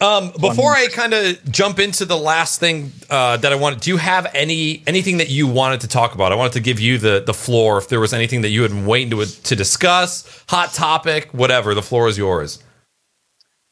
Um, 0.00 0.32
before 0.40 0.72
I 0.72 0.88
kind 0.88 1.14
of 1.14 1.42
jump 1.50 1.78
into 1.78 2.04
the 2.04 2.16
last 2.16 2.60
thing 2.60 2.92
uh, 3.08 3.38
that 3.38 3.52
I 3.52 3.56
wanted, 3.56 3.80
do 3.80 3.90
you 3.90 3.96
have 3.96 4.26
any 4.34 4.82
anything 4.86 5.18
that 5.18 5.30
you 5.30 5.46
wanted 5.46 5.80
to 5.82 5.88
talk 5.88 6.14
about? 6.14 6.32
I 6.32 6.34
wanted 6.34 6.52
to 6.52 6.60
give 6.60 6.78
you 6.80 6.98
the 6.98 7.22
the 7.24 7.32
floor. 7.32 7.78
If 7.78 7.88
there 7.88 8.00
was 8.00 8.12
anything 8.12 8.42
that 8.42 8.50
you 8.50 8.62
had 8.62 8.70
been 8.70 8.86
waiting 8.86 9.10
to 9.10 9.24
to 9.24 9.56
discuss, 9.56 10.44
hot 10.48 10.72
topic, 10.72 11.32
whatever, 11.32 11.74
the 11.74 11.82
floor 11.82 12.08
is 12.08 12.18
yours. 12.18 12.62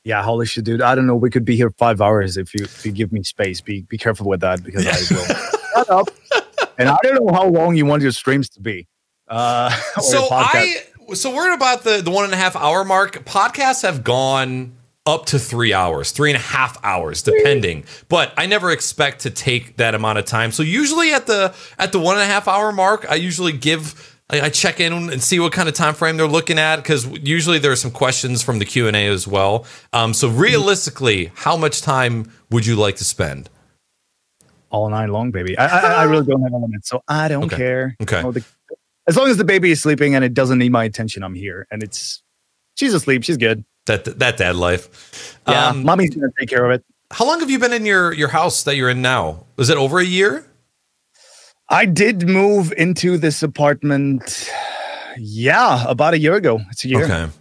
Yeah, 0.05 0.23
holy 0.23 0.47
shit, 0.47 0.65
dude! 0.65 0.83
I 0.83 0.95
don't 0.95 1.07
know. 1.07 1.17
We 1.17 1.31
could 1.31 1.45
be 1.45 1.57
here 1.57 1.71
five 1.71 2.01
hours 2.01 2.37
if 2.37 2.55
you 2.55 2.65
if 2.65 2.87
you 2.87 2.93
give 2.93 3.13
me 3.13 3.23
space. 3.23 3.61
Be 3.61 3.83
be 3.83 3.99
careful 3.99 4.27
with 4.27 4.41
that 4.41 4.63
because 4.63 4.87
I 4.87 5.15
will 5.15 5.25
shut 5.75 5.91
up. 5.91 6.09
And 6.79 6.89
I 6.89 6.97
don't 7.03 7.27
know 7.27 7.33
how 7.33 7.47
long 7.47 7.77
you 7.77 7.87
want 7.87 8.03
your 8.03 8.13
streams 8.13 8.49
to 8.51 8.61
be. 8.61 8.87
Uh, 9.29 9.71
so 10.01 10.29
I 10.31 10.85
so 11.13 11.35
we're 11.35 11.51
at 11.51 11.57
about 11.57 11.85
the 11.85 12.01
the 12.03 12.11
one 12.11 12.25
and 12.25 12.33
a 12.33 12.37
half 12.37 12.57
hour 12.57 12.85
mark. 12.85 13.25
Podcasts 13.25 13.83
have 13.83 14.05
gone 14.05 14.75
up 15.07 15.27
to 15.27 15.39
three 15.39 15.73
hours, 15.73 16.13
three 16.13 16.31
and 16.31 16.37
a 16.37 16.43
half 16.43 16.79
hours, 16.83 17.23
depending. 17.23 17.85
But 18.09 18.33
I 18.39 18.47
never 18.47 18.71
expect 18.71 19.21
to 19.21 19.31
take 19.31 19.77
that 19.77 19.95
amount 19.95 20.19
of 20.19 20.25
time. 20.25 20.51
So 20.51 20.63
usually 20.63 21.13
at 21.13 21.27
the 21.27 21.55
at 21.79 21.93
the 21.93 21.99
one 21.99 22.17
and 22.17 22.23
a 22.23 22.27
half 22.27 22.49
hour 22.49 22.73
mark, 22.73 23.07
I 23.11 23.17
usually 23.17 23.53
give 23.53 24.19
I, 24.31 24.49
check 24.49 24.81
in 24.81 24.93
and 24.93 25.23
see 25.23 25.39
what 25.39 25.53
kind 25.53 25.69
of 25.69 25.75
time 25.75 25.93
frame 25.93 26.17
they're 26.17 26.27
looking 26.27 26.59
at 26.59 26.77
because 26.77 27.07
usually 27.19 27.59
there 27.59 27.71
are 27.71 27.77
some 27.77 27.91
questions 27.91 28.43
from 28.43 28.59
the 28.59 28.65
Q 28.65 28.89
and 28.89 28.97
A 28.97 29.07
as 29.09 29.29
well. 29.29 29.67
Um, 29.93 30.15
so 30.15 30.29
realistically, 30.29 31.31
how 31.35 31.57
much 31.59 31.83
time 31.83 32.33
would 32.51 32.65
you 32.65 32.75
like 32.75 32.97
to 32.97 33.05
spend? 33.05 33.51
All 34.71 34.89
night 34.89 35.11
long, 35.11 35.31
baby. 35.31 35.57
I, 35.59 35.67
I, 35.67 35.93
I 36.01 36.03
really 36.05 36.25
don't 36.25 36.43
have 36.43 36.53
a 36.53 36.57
limit, 36.57 36.87
so 36.87 37.03
I 37.07 37.29
don't 37.29 37.45
okay. 37.45 37.57
care. 37.57 37.97
Okay. 38.03 38.23
The, 38.23 38.45
as 39.07 39.17
long 39.17 39.29
as 39.29 39.37
the 39.37 39.45
baby 39.45 39.71
is 39.71 39.83
sleeping 39.83 40.15
and 40.15 40.25
it 40.25 40.33
doesn't 40.33 40.59
need 40.59 40.73
my 40.73 40.85
attention, 40.85 41.23
I'm 41.23 41.35
here. 41.35 41.67
And 41.71 41.83
it's 41.83 42.23
she's 42.75 42.95
asleep. 42.95 43.23
She's 43.25 43.37
good 43.37 43.63
that 43.87 44.19
that 44.19 44.37
dad 44.37 44.57
life. 44.57 45.39
Yeah, 45.49 45.69
um, 45.69 45.85
mommy's 45.85 46.15
gonna 46.15 46.29
take 46.39 46.49
care 46.49 46.65
of 46.65 46.73
it. 46.73 46.85
How 47.11 47.27
long 47.27 47.41
have 47.41 47.51
you 47.51 47.59
been 47.59 47.73
in 47.73 47.87
your 47.87 48.13
your 48.13 48.29
house 48.29 48.63
that 48.65 48.77
you're 48.77 48.91
in 48.91 49.03
now? 49.03 49.47
Was 49.57 49.71
it 49.71 49.77
over 49.77 49.99
a 49.99 50.05
year? 50.05 50.47
I 51.69 51.87
did 51.87 52.29
move 52.29 52.73
into 52.77 53.17
this 53.17 53.43
apartment. 53.43 54.51
Yeah, 55.19 55.85
about 55.89 56.15
a 56.15 56.19
year 56.19 56.35
ago. 56.35 56.61
It's 56.71 56.85
a 56.85 56.89
year. 56.89 57.05
Okay. 57.05 57.33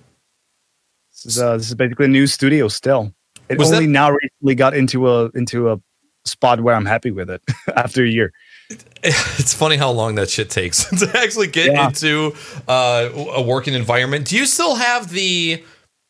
This 1.11 1.25
is, 1.25 1.41
uh, 1.41 1.57
this 1.57 1.69
is 1.69 1.75
basically 1.75 2.05
a 2.05 2.09
new 2.09 2.27
studio. 2.27 2.67
Still, 2.67 3.13
it 3.49 3.57
Was 3.57 3.71
only 3.71 3.85
that- 3.85 3.91
now 3.91 4.11
recently 4.11 4.55
got 4.55 4.75
into 4.75 5.09
a 5.09 5.29
into 5.33 5.71
a 5.71 5.79
spot 6.25 6.61
where 6.61 6.75
I'm 6.75 6.85
happy 6.85 7.11
with 7.11 7.29
it 7.29 7.41
after 7.75 8.03
a 8.03 8.09
year. 8.09 8.33
It's 9.03 9.53
funny 9.53 9.75
how 9.75 9.91
long 9.91 10.15
that 10.15 10.29
shit 10.29 10.49
takes 10.49 10.85
to 10.99 11.11
actually 11.15 11.47
get 11.47 11.73
yeah. 11.73 11.87
into 11.87 12.33
uh, 12.69 13.09
a 13.13 13.41
working 13.41 13.73
environment. 13.73 14.25
Do 14.25 14.37
you 14.37 14.45
still 14.45 14.75
have 14.75 15.09
the 15.09 15.61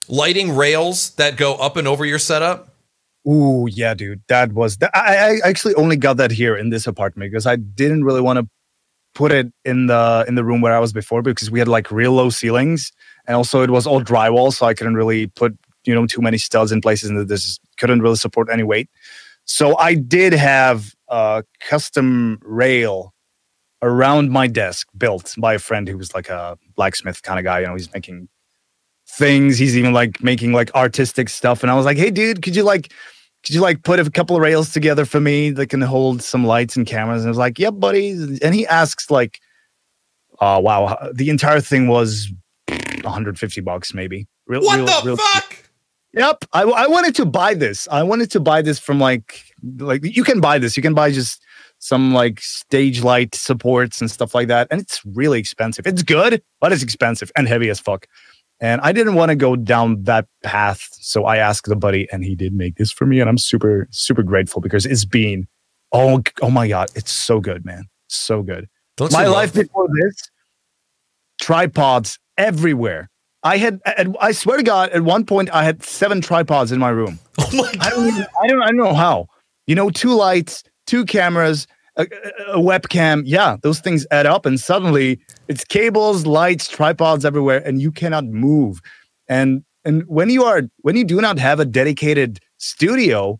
lighting 0.08 0.56
rails 0.56 1.12
that 1.12 1.38
go 1.38 1.56
up 1.56 1.78
and 1.78 1.88
over 1.88 2.06
your 2.06 2.20
setup? 2.20 2.70
Ooh, 3.28 3.68
yeah, 3.72 3.94
dude. 3.94 4.22
That 4.28 4.54
was 4.54 4.78
that. 4.78 4.92
I, 4.94 5.40
I 5.44 5.50
actually 5.50 5.76
only 5.76 5.96
got 5.96 6.18
that 6.18 6.32
here 6.32 6.56
in 6.56 6.70
this 6.70 6.88
apartment 6.88 7.32
because 7.32 7.46
I 7.46 7.56
didn't 7.56 8.04
really 8.04 8.22
want 8.22 8.40
to 8.40 8.48
put 9.16 9.32
it 9.32 9.52
in 9.64 9.88
the 9.88 10.26
in 10.28 10.36
the 10.36 10.44
room 10.44 10.62
where 10.62 10.74
I 10.74 10.80
was 10.80 10.92
before 10.92 11.22
because 11.22 11.50
we 11.50 11.60
had 11.60 11.68
like 11.68 11.92
real 11.92 12.14
low 12.14 12.30
ceilings 12.30 12.92
and 13.28 13.36
also 13.36 13.62
it 13.62 13.70
was 13.70 13.88
all 13.88 14.02
drywall, 14.02 14.52
so 14.52 14.66
I 14.66 14.74
couldn't 14.74 14.96
really 14.96 15.28
put 15.28 15.58
you 15.86 15.96
know 15.96 16.06
too 16.06 16.22
many 16.22 16.38
studs 16.38 16.72
in 16.72 16.82
places 16.82 17.10
and 17.10 17.28
this 17.28 17.60
couldn't 17.78 18.02
really 18.02 18.18
support 18.18 18.50
any 18.52 18.64
weight. 18.64 18.90
So 19.46 19.78
I 19.78 19.94
did 19.94 20.34
have 20.34 20.94
a 21.08 21.44
custom 21.60 22.40
rail 22.44 23.14
around 23.82 24.32
my 24.32 24.48
desk 24.48 24.88
built 24.98 25.36
by 25.38 25.54
a 25.54 25.60
friend 25.60 25.88
who 25.88 25.98
was 25.98 26.14
like 26.14 26.30
a 26.30 26.58
blacksmith 26.76 27.22
kind 27.22 27.40
of 27.40 27.44
guy. 27.46 27.60
You 27.60 27.68
know, 27.68 27.76
he's 27.76 27.94
making 27.94 28.30
things. 29.18 29.58
He's 29.58 29.78
even 29.78 29.94
like 29.94 30.24
making 30.24 30.54
like 30.54 30.74
artistic 30.76 31.30
stuff. 31.30 31.64
And 31.64 31.72
I 31.72 31.76
was 31.76 31.86
like, 31.86 31.98
hey, 31.98 32.12
dude, 32.12 32.42
could 32.42 32.56
you 32.56 32.64
like, 32.64 32.92
could 33.44 33.56
you 33.56 33.62
like 33.62 33.84
put 33.84 34.00
a 34.00 34.10
couple 34.10 34.36
of 34.36 34.42
rails 34.42 34.72
together 34.72 35.06
for 35.06 35.20
me 35.20 35.52
that 35.52 35.68
can 35.68 35.82
hold 35.82 36.22
some 36.22 36.46
lights 36.46 36.76
and 36.76 36.86
cameras? 36.86 37.24
And 37.24 37.30
I 37.30 37.32
was 37.32 37.38
like, 37.38 37.60
yep, 37.60 37.74
yeah, 37.74 37.80
buddy. 37.80 38.12
And 38.42 38.56
he 38.56 38.66
asks 38.68 39.12
like, 39.12 39.40
oh, 40.40 40.60
wow, 40.60 41.10
the 41.14 41.30
entire 41.30 41.62
thing 41.62 41.88
was 41.88 42.32
150 42.68 43.62
bucks 43.62 43.94
maybe. 43.94 44.28
Real, 44.48 44.62
what 44.62 44.78
real, 44.78 44.86
the 44.86 45.02
real 45.06 45.18
fuck? 45.18 45.58
Yep. 46.14 46.46
I, 46.54 46.64
I 46.64 46.88
wanted 46.88 47.16
to 47.16 47.26
buy 47.26 47.54
this. 47.54 47.88
I 47.92 48.04
wanted 48.04 48.30
to 48.32 48.40
buy 48.40 48.62
this 48.62 48.80
from 48.80 49.00
like 49.00 49.44
like 49.80 50.02
you 50.04 50.24
can 50.24 50.40
buy 50.40 50.60
this. 50.60 50.78
You 50.78 50.84
can 50.84 50.94
buy 50.94 51.12
just 51.12 51.42
some 51.80 52.14
like 52.14 52.40
stage 52.40 53.02
light 53.04 53.36
supports 53.36 54.00
and 54.00 54.10
stuff 54.10 54.36
like 54.36 54.48
that. 54.48 54.68
And 54.70 54.80
it's 54.80 55.04
really 55.06 55.40
expensive. 55.40 55.88
It's 55.88 56.04
good, 56.04 56.42
but 56.62 56.72
it's 56.72 56.84
expensive 56.84 57.32
and 57.36 57.48
heavy 57.48 57.70
as 57.70 57.80
fuck. 57.80 58.08
And 58.64 58.80
I 58.80 58.94
didn't 58.94 59.16
want 59.16 59.28
to 59.28 59.36
go 59.36 59.58
down 59.58 60.04
that 60.04 60.26
path. 60.42 60.88
So 60.94 61.26
I 61.26 61.36
asked 61.36 61.68
the 61.68 61.76
buddy 61.76 62.08
and 62.14 62.24
he 62.24 62.34
did 62.34 62.54
make 62.54 62.78
this 62.78 62.94
for 62.94 63.06
me. 63.06 63.20
And 63.20 63.30
I'm 63.30 63.38
super, 63.38 63.90
super 63.92 64.24
grateful 64.24 64.62
because 64.62 64.86
it's 64.86 65.04
been 65.04 65.48
oh 65.92 66.22
oh 66.42 66.50
my 66.50 66.70
god, 66.70 66.90
it's 66.96 67.12
so 67.12 67.42
good, 67.42 67.66
man. 67.66 67.84
So 68.08 68.42
good. 68.42 68.70
Don't 68.96 69.12
my 69.12 69.24
you 69.24 69.28
love- 69.28 69.36
life 69.36 69.54
before 69.54 69.90
this, 70.02 70.16
tripods 71.42 72.18
everywhere. 72.38 73.10
I 73.46 73.58
had, 73.58 73.82
and 73.98 74.16
I 74.22 74.32
swear 74.32 74.56
to 74.56 74.64
God, 74.64 74.92
at 74.92 75.02
one 75.02 75.26
point 75.26 75.50
I 75.54 75.66
had 75.66 75.84
seven 75.84 76.22
tripods 76.22 76.72
in 76.72 76.80
my 76.80 76.90
room. 76.90 77.20
Oh 77.40 77.50
my 77.54 77.74
I 77.82 77.90
don't, 77.90 78.08
even, 78.08 78.26
I 78.42 78.48
don't, 78.48 78.62
I 78.62 78.68
don't 78.68 78.78
know 78.78 78.94
how. 78.94 79.28
You 79.68 79.76
know, 79.76 79.90
two 79.90 80.14
lights, 80.14 80.64
two 80.88 81.04
cameras, 81.04 81.68
a, 81.96 82.04
a- 82.48 82.60
webcam. 82.60 83.24
Yeah, 83.26 83.58
those 83.62 83.80
things 83.80 84.06
add 84.12 84.26
up, 84.26 84.46
and 84.46 84.60
suddenly 84.60 85.20
it's 85.48 85.64
cables, 85.64 86.26
lights, 86.26 86.68
tripods 86.68 87.26
everywhere, 87.26 87.62
and 87.66 87.82
you 87.82 87.92
cannot 87.92 88.26
move. 88.26 88.82
And 89.28 89.64
and 89.86 90.04
when 90.08 90.30
you 90.30 90.44
are 90.44 90.64
when 90.82 90.96
you 90.96 91.04
do 91.04 91.22
not 91.22 91.40
have 91.40 91.60
a 91.60 91.66
dedicated 91.66 92.40
studio, 92.58 93.40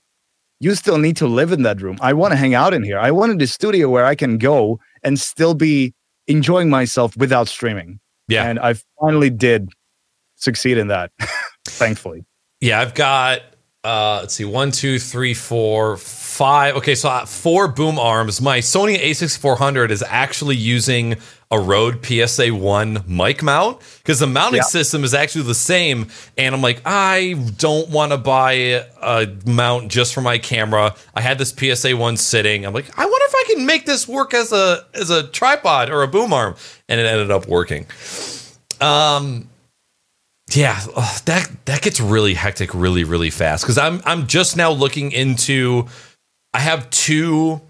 you 0.60 0.76
still 0.76 0.98
need 0.98 1.18
to 1.18 1.28
live 1.28 1.52
in 1.52 1.64
that 1.64 1.82
room. 1.82 1.98
I 2.02 2.14
want 2.14 2.32
to 2.32 2.38
hang 2.38 2.54
out 2.54 2.74
in 2.74 2.84
here. 2.84 3.00
I 3.00 3.12
wanted 3.12 3.42
a 3.42 3.48
studio 3.48 3.90
where 3.90 4.06
I 4.06 4.16
can 4.16 4.38
go 4.38 4.80
and 5.04 5.20
still 5.20 5.54
be 5.54 5.94
enjoying 6.28 6.70
myself 6.70 7.16
without 7.18 7.48
streaming. 7.48 8.00
Yeah. 8.28 8.48
And 8.48 8.60
I 8.60 8.76
finally 9.00 9.30
did 9.30 9.70
succeed 10.36 10.78
in 10.78 10.88
that, 10.88 11.12
thankfully. 11.66 12.26
Yeah, 12.62 12.80
I've 12.80 12.94
got 12.94 13.42
uh 13.84 14.20
let's 14.22 14.34
see, 14.36 14.46
one, 14.46 14.72
two, 14.72 14.98
three, 15.00 15.34
four, 15.34 15.98
five. 15.98 16.76
Okay, 16.78 16.96
so 16.96 17.10
uh, 17.10 17.26
four 17.26 17.68
boom 17.68 18.00
arms. 18.00 18.42
My 18.42 18.60
Sony 18.60 18.98
A6400 18.98 19.90
is 19.92 20.04
actually 20.08 20.56
using 20.56 21.18
a 21.52 21.60
Rode 21.60 22.04
PSA 22.04 22.56
one 22.56 23.04
mic 23.08 23.44
mount 23.44 23.80
because 24.00 24.20
the 24.20 24.26
mounting 24.28 24.58
Yeah. 24.58 24.64
system 24.64 25.04
is 25.04 25.14
actually 25.14 25.44
the 25.44 25.54
same. 25.54 26.08
And 26.38 26.56
I'm 26.56 26.62
like, 26.62 26.82
I 26.86 27.34
don't 27.58 27.90
want 27.90 28.12
to 28.14 28.18
buy 28.18 28.54
a 29.02 29.28
mount 29.46 29.92
just 29.92 30.14
for 30.14 30.22
my 30.22 30.38
camera. 30.40 30.96
I 31.14 31.22
had 31.22 31.38
this 31.38 31.52
PSA 31.52 31.96
one 31.96 32.18
sitting. 32.18 32.66
I'm 32.66 32.74
like, 32.74 32.90
I 32.98 33.06
wonder 33.06 33.26
if 33.28 33.36
I 33.36 33.54
can 33.54 33.66
make 33.68 33.86
this 33.86 34.08
work 34.08 34.34
as 34.34 34.52
a 34.54 34.86
as 34.96 35.10
a 35.12 35.28
tripod 35.28 35.90
or 35.92 36.02
a 36.04 36.08
boom 36.08 36.32
arm, 36.34 36.56
and 36.90 37.00
it 37.00 37.06
ended 37.06 37.30
up 37.32 37.48
working. 37.48 37.86
Um, 38.82 39.50
yeah, 40.56 40.80
ugh, 40.96 41.22
that 41.26 41.50
that 41.66 41.82
gets 41.82 42.00
really 42.00 42.34
hectic 42.34 42.74
really 42.74 43.04
really 43.04 43.30
fast 43.30 43.64
because 43.64 43.78
I'm 43.78 44.02
I'm 44.06 44.28
just 44.28 44.58
now 44.58 44.72
looking 44.72 45.12
into. 45.12 45.88
I 46.56 46.60
have 46.60 46.88
two 46.92 47.62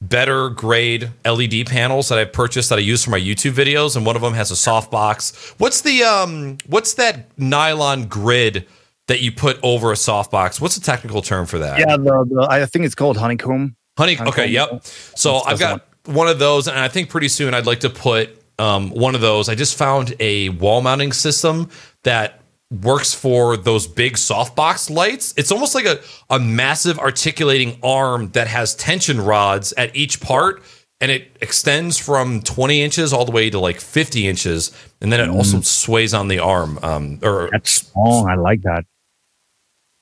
better 0.00 0.48
grade 0.48 1.10
LED 1.24 1.66
panels 1.66 2.08
that 2.08 2.18
I 2.18 2.24
purchased 2.24 2.70
that 2.70 2.78
I 2.78 2.82
use 2.82 3.04
for 3.04 3.10
my 3.10 3.20
YouTube 3.20 3.52
videos, 3.52 3.96
and 3.96 4.04
one 4.04 4.16
of 4.16 4.22
them 4.22 4.34
has 4.34 4.50
a 4.50 4.54
softbox. 4.54 5.54
What's 5.58 5.82
the 5.82 6.02
um 6.02 6.58
What's 6.66 6.94
that 6.94 7.26
nylon 7.38 8.06
grid 8.06 8.66
that 9.08 9.20
you 9.20 9.32
put 9.32 9.58
over 9.62 9.92
a 9.92 9.96
softbox? 9.96 10.60
What's 10.60 10.76
the 10.76 10.84
technical 10.84 11.22
term 11.22 11.46
for 11.46 11.58
that? 11.58 11.78
Yeah, 11.78 11.96
the, 11.96 12.24
the, 12.28 12.46
I 12.50 12.66
think 12.66 12.84
it's 12.84 12.94
called 12.94 13.16
honeycomb. 13.16 13.76
Honey. 13.96 14.14
Honeycomb. 14.14 14.28
Okay. 14.28 14.46
Yep. 14.48 14.84
So 14.84 15.36
I've 15.36 15.60
got 15.60 15.86
one 16.06 16.28
of 16.28 16.38
those, 16.38 16.66
and 16.66 16.78
I 16.78 16.88
think 16.88 17.08
pretty 17.08 17.28
soon 17.28 17.54
I'd 17.54 17.66
like 17.66 17.80
to 17.80 17.90
put 17.90 18.42
um, 18.58 18.90
one 18.90 19.14
of 19.14 19.20
those. 19.20 19.48
I 19.48 19.54
just 19.54 19.76
found 19.76 20.14
a 20.20 20.48
wall 20.50 20.80
mounting 20.80 21.12
system 21.12 21.68
that 22.04 22.40
works 22.70 23.12
for 23.12 23.56
those 23.56 23.86
big 23.86 24.14
softbox 24.14 24.88
lights. 24.90 25.34
It's 25.36 25.52
almost 25.52 25.74
like 25.74 25.84
a, 25.84 26.00
a 26.30 26.38
massive 26.38 26.98
articulating 26.98 27.78
arm 27.82 28.30
that 28.30 28.46
has 28.46 28.74
tension 28.74 29.20
rods 29.20 29.72
at 29.74 29.94
each 29.94 30.20
part. 30.20 30.62
And 31.00 31.10
it 31.10 31.36
extends 31.40 31.98
from 31.98 32.42
20 32.42 32.80
inches 32.80 33.12
all 33.12 33.24
the 33.24 33.32
way 33.32 33.50
to 33.50 33.58
like 33.58 33.80
50 33.80 34.26
inches. 34.28 34.70
And 35.00 35.12
then 35.12 35.20
it 35.20 35.28
also 35.28 35.60
sways 35.60 36.14
on 36.14 36.28
the 36.28 36.38
arm. 36.38 36.78
Um, 36.82 37.18
or 37.22 37.48
That's 37.50 37.90
oh, 37.96 38.24
I 38.26 38.36
like 38.36 38.62
that. 38.62 38.84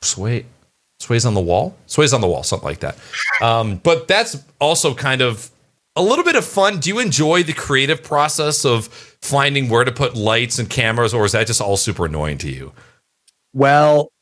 sway 0.03 0.45
sways 1.01 1.25
on 1.25 1.33
the 1.33 1.41
wall 1.41 1.75
sways 1.87 2.13
on 2.13 2.21
the 2.21 2.29
wall 2.29 2.43
something 2.43 2.69
like 2.69 2.81
that 2.81 2.97
um, 3.41 3.79
but 3.79 4.07
that's 4.07 4.45
also 4.61 4.95
kind 4.95 5.23
of 5.23 5.51
a 5.97 6.03
little 6.03 6.25
bit 6.25 6.37
of 6.37 6.45
fun 6.45 6.79
do 6.79 6.91
you 6.91 6.99
enjoy 6.99 7.43
the 7.43 7.55
creative 7.55 8.03
process 8.03 8.67
of 8.67 9.10
finding 9.23 9.69
where 9.69 9.85
to 9.85 9.93
put 9.93 10.17
lights 10.17 10.59
and 10.59 10.71
cameras 10.71 11.13
or 11.13 11.25
is 11.25 11.33
that 11.33 11.47
just 11.47 11.61
all 11.61 11.77
super 11.77 12.07
annoying 12.07 12.39
to 12.39 12.51
you 12.51 12.73
Well, 13.53 14.13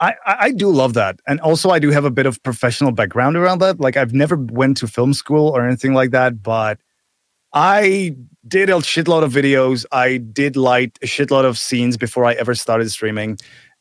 I, 0.00 0.14
I 0.24 0.50
do 0.52 0.70
love 0.70 0.94
that, 0.94 1.18
and 1.26 1.40
also 1.40 1.70
I 1.70 1.80
do 1.80 1.90
have 1.90 2.04
a 2.04 2.10
bit 2.10 2.26
of 2.26 2.40
professional 2.44 2.92
background 2.92 3.36
around 3.36 3.58
that. 3.60 3.80
Like 3.80 3.96
I've 3.96 4.12
never 4.12 4.36
went 4.36 4.76
to 4.78 4.86
film 4.86 5.12
school 5.12 5.48
or 5.48 5.66
anything 5.66 5.92
like 5.92 6.12
that, 6.12 6.40
but 6.40 6.78
I 7.52 8.14
did 8.46 8.70
a 8.70 8.74
shitload 8.74 9.24
of 9.24 9.32
videos. 9.32 9.84
I 9.90 10.18
did 10.18 10.56
light 10.56 10.96
a 11.02 11.06
shitload 11.06 11.44
of 11.44 11.58
scenes 11.58 11.96
before 11.96 12.24
I 12.24 12.34
ever 12.34 12.54
started 12.54 12.90
streaming, 12.90 13.38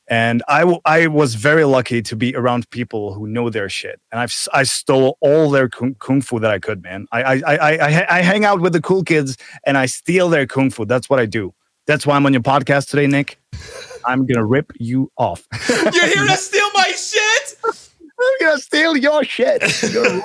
and 0.08 0.44
I 0.48 0.60
w- 0.62 0.80
I 0.86 1.08
was 1.08 1.36
very 1.36 1.64
lucky 1.66 2.02
to 2.02 2.16
be 2.16 2.36
around 2.36 2.70
people 2.70 3.14
who 3.14 3.28
know 3.28 3.50
their 3.50 3.70
shit. 3.70 4.00
And 4.12 4.20
I've 4.20 4.34
I 4.54 4.64
stole 4.64 5.18
all 5.22 5.50
their 5.50 5.70
kung, 5.70 5.96
kung 5.96 6.22
fu 6.22 6.40
that 6.40 6.52
I 6.52 6.60
could, 6.60 6.82
man. 6.84 7.08
I 7.12 7.22
I, 7.22 7.42
I 7.46 7.78
I 7.78 8.18
I 8.18 8.22
hang 8.22 8.46
out 8.46 8.62
with 8.62 8.74
the 8.74 8.82
cool 8.82 9.04
kids 9.04 9.38
and 9.66 9.78
I 9.78 9.86
steal 9.86 10.30
their 10.30 10.46
kung 10.46 10.70
fu. 10.70 10.86
That's 10.86 11.10
what 11.10 11.20
I 11.20 11.26
do. 11.26 11.54
That's 11.86 12.06
why 12.06 12.16
I'm 12.16 12.26
on 12.26 12.34
your 12.34 12.42
podcast 12.42 12.90
today, 12.90 13.08
Nick. 13.08 13.40
I'm 14.06 14.26
gonna 14.26 14.46
rip 14.46 14.72
you 14.80 15.12
off. 15.18 15.46
you're 15.70 16.08
here 16.08 16.26
to 16.26 16.38
steal 16.38 16.70
my 16.74 16.92
shit 16.96 17.58
I'm 18.20 18.48
gonna 18.48 18.60
steal 18.60 18.98
your 18.98 19.24
shit. 19.24 19.62
You're 19.92 20.22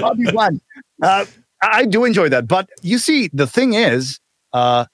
Robbie 0.00 0.30
one. 0.32 0.60
Uh, 1.02 1.24
I 1.62 1.80
I 1.80 1.84
do 1.84 2.04
enjoy 2.04 2.28
that, 2.30 2.48
but 2.48 2.70
you 2.82 2.98
see, 2.98 3.28
the 3.32 3.46
thing 3.46 3.74
is, 3.74 4.18
uh, 4.52 4.86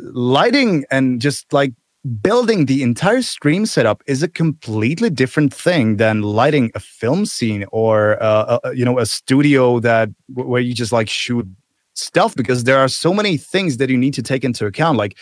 lighting 0.00 0.84
and 0.90 1.20
just 1.20 1.52
like 1.52 1.72
building 2.20 2.66
the 2.66 2.82
entire 2.82 3.22
stream 3.22 3.64
setup 3.66 4.02
is 4.06 4.22
a 4.22 4.28
completely 4.28 5.08
different 5.08 5.52
thing 5.54 5.96
than 5.96 6.22
lighting 6.22 6.70
a 6.74 6.80
film 6.80 7.24
scene 7.24 7.64
or 7.72 8.22
uh, 8.22 8.58
a, 8.64 8.74
you 8.74 8.84
know 8.84 8.98
a 8.98 9.06
studio 9.06 9.80
that 9.80 10.10
where 10.28 10.60
you 10.60 10.74
just 10.74 10.92
like 10.92 11.08
shoot 11.08 11.46
stuff 11.94 12.34
because 12.34 12.64
there 12.64 12.78
are 12.78 12.88
so 12.88 13.14
many 13.14 13.36
things 13.36 13.78
that 13.78 13.88
you 13.88 13.96
need 13.96 14.14
to 14.14 14.22
take 14.22 14.44
into 14.44 14.66
account. 14.66 14.98
Like 14.98 15.16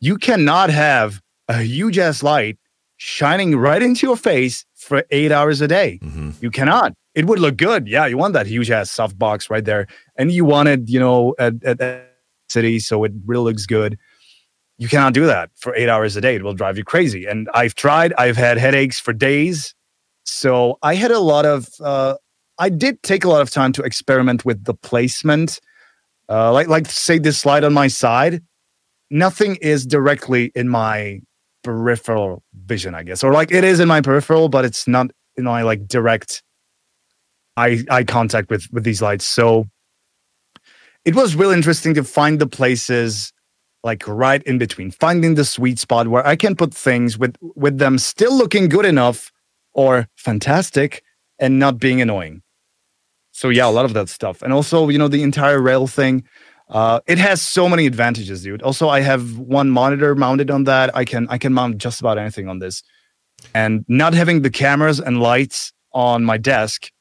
you 0.00 0.16
cannot 0.16 0.70
have 0.70 1.22
a 1.48 1.62
huge 1.62 1.98
ass 1.98 2.22
light 2.22 2.58
shining 2.96 3.56
right 3.56 3.82
into 3.82 4.06
your 4.06 4.16
face 4.16 4.66
for 4.74 5.04
eight 5.10 5.32
hours 5.32 5.60
a 5.62 5.68
day. 5.68 5.98
Mhm. 6.02 6.34
You 6.42 6.50
cannot. 6.50 6.92
It 7.14 7.24
would 7.24 7.38
look 7.38 7.56
good. 7.56 7.88
Yeah, 7.88 8.06
you 8.06 8.18
want 8.18 8.34
that 8.34 8.46
huge 8.46 8.70
ass 8.70 8.90
soft 8.90 9.18
box 9.18 9.48
right 9.48 9.64
there. 9.64 9.86
And 10.16 10.30
you 10.30 10.44
want 10.44 10.68
it, 10.68 10.88
you 10.88 11.00
know, 11.00 11.34
at, 11.38 11.54
at, 11.64 11.80
at 11.80 12.12
city, 12.48 12.78
so 12.78 13.04
it 13.04 13.12
really 13.24 13.44
looks 13.44 13.64
good. 13.66 13.96
You 14.80 14.88
cannot 14.88 15.12
do 15.12 15.26
that 15.26 15.50
for 15.56 15.74
eight 15.74 15.90
hours 15.90 16.16
a 16.16 16.22
day. 16.22 16.36
It 16.36 16.42
will 16.42 16.54
drive 16.54 16.78
you 16.78 16.84
crazy. 16.84 17.26
And 17.26 17.50
I've 17.52 17.74
tried, 17.74 18.14
I've 18.14 18.38
had 18.38 18.56
headaches 18.56 18.98
for 18.98 19.12
days. 19.12 19.74
So 20.24 20.78
I 20.82 20.94
had 20.94 21.10
a 21.10 21.18
lot 21.18 21.44
of 21.44 21.68
uh 21.80 22.16
I 22.58 22.70
did 22.70 23.02
take 23.02 23.24
a 23.24 23.28
lot 23.28 23.42
of 23.42 23.50
time 23.50 23.72
to 23.72 23.82
experiment 23.82 24.46
with 24.46 24.64
the 24.64 24.72
placement. 24.72 25.60
Uh 26.30 26.50
like 26.54 26.68
like 26.68 26.86
say 26.86 27.18
this 27.18 27.38
slide 27.38 27.62
on 27.62 27.74
my 27.74 27.88
side. 27.88 28.42
Nothing 29.10 29.56
is 29.56 29.84
directly 29.84 30.50
in 30.54 30.70
my 30.70 31.20
peripheral 31.62 32.42
vision, 32.64 32.94
I 32.94 33.02
guess. 33.02 33.22
Or 33.22 33.34
like 33.34 33.52
it 33.52 33.64
is 33.64 33.80
in 33.80 33.88
my 33.88 34.00
peripheral, 34.00 34.48
but 34.48 34.64
it's 34.64 34.88
not 34.88 35.10
in 35.36 35.44
my 35.44 35.60
like 35.60 35.88
direct 35.88 36.42
eye 37.58 37.82
eye 37.90 38.04
contact 38.04 38.48
with 38.48 38.66
with 38.72 38.84
these 38.84 39.02
lights. 39.02 39.26
So 39.26 39.66
it 41.04 41.14
was 41.14 41.34
really 41.34 41.54
interesting 41.54 41.92
to 41.94 42.02
find 42.02 42.38
the 42.38 42.46
places 42.46 43.30
like 43.82 44.06
right 44.06 44.42
in 44.44 44.58
between, 44.58 44.90
finding 44.90 45.34
the 45.34 45.44
sweet 45.44 45.78
spot 45.78 46.08
where 46.08 46.26
I 46.26 46.36
can 46.36 46.54
put 46.54 46.74
things 46.74 47.18
with 47.18 47.36
with 47.40 47.78
them 47.78 47.98
still 47.98 48.36
looking 48.36 48.68
good 48.68 48.84
enough 48.84 49.32
or 49.72 50.08
fantastic 50.16 51.02
and 51.38 51.58
not 51.58 51.78
being 51.78 52.00
annoying. 52.00 52.42
So 53.32 53.48
yeah, 53.48 53.66
a 53.66 53.70
lot 53.70 53.84
of 53.84 53.94
that 53.94 54.08
stuff. 54.08 54.42
And 54.42 54.52
also, 54.52 54.88
you 54.88 54.98
know, 54.98 55.08
the 55.08 55.22
entire 55.22 55.60
rail 55.60 55.86
thing. 55.86 56.24
Uh, 56.68 57.00
it 57.08 57.18
has 57.18 57.42
so 57.42 57.68
many 57.68 57.84
advantages, 57.86 58.44
dude. 58.44 58.62
Also, 58.62 58.88
I 58.88 59.00
have 59.00 59.38
one 59.38 59.70
monitor 59.70 60.14
mounted 60.14 60.52
on 60.52 60.64
that. 60.64 60.94
I 60.94 61.04
can 61.04 61.26
I 61.28 61.36
can 61.36 61.52
mount 61.52 61.78
just 61.78 62.00
about 62.00 62.16
anything 62.16 62.48
on 62.48 62.60
this. 62.60 62.82
And 63.54 63.84
not 63.88 64.14
having 64.14 64.42
the 64.42 64.50
cameras 64.50 65.00
and 65.00 65.20
lights 65.20 65.72
on 65.92 66.24
my 66.24 66.36
desk 66.36 66.92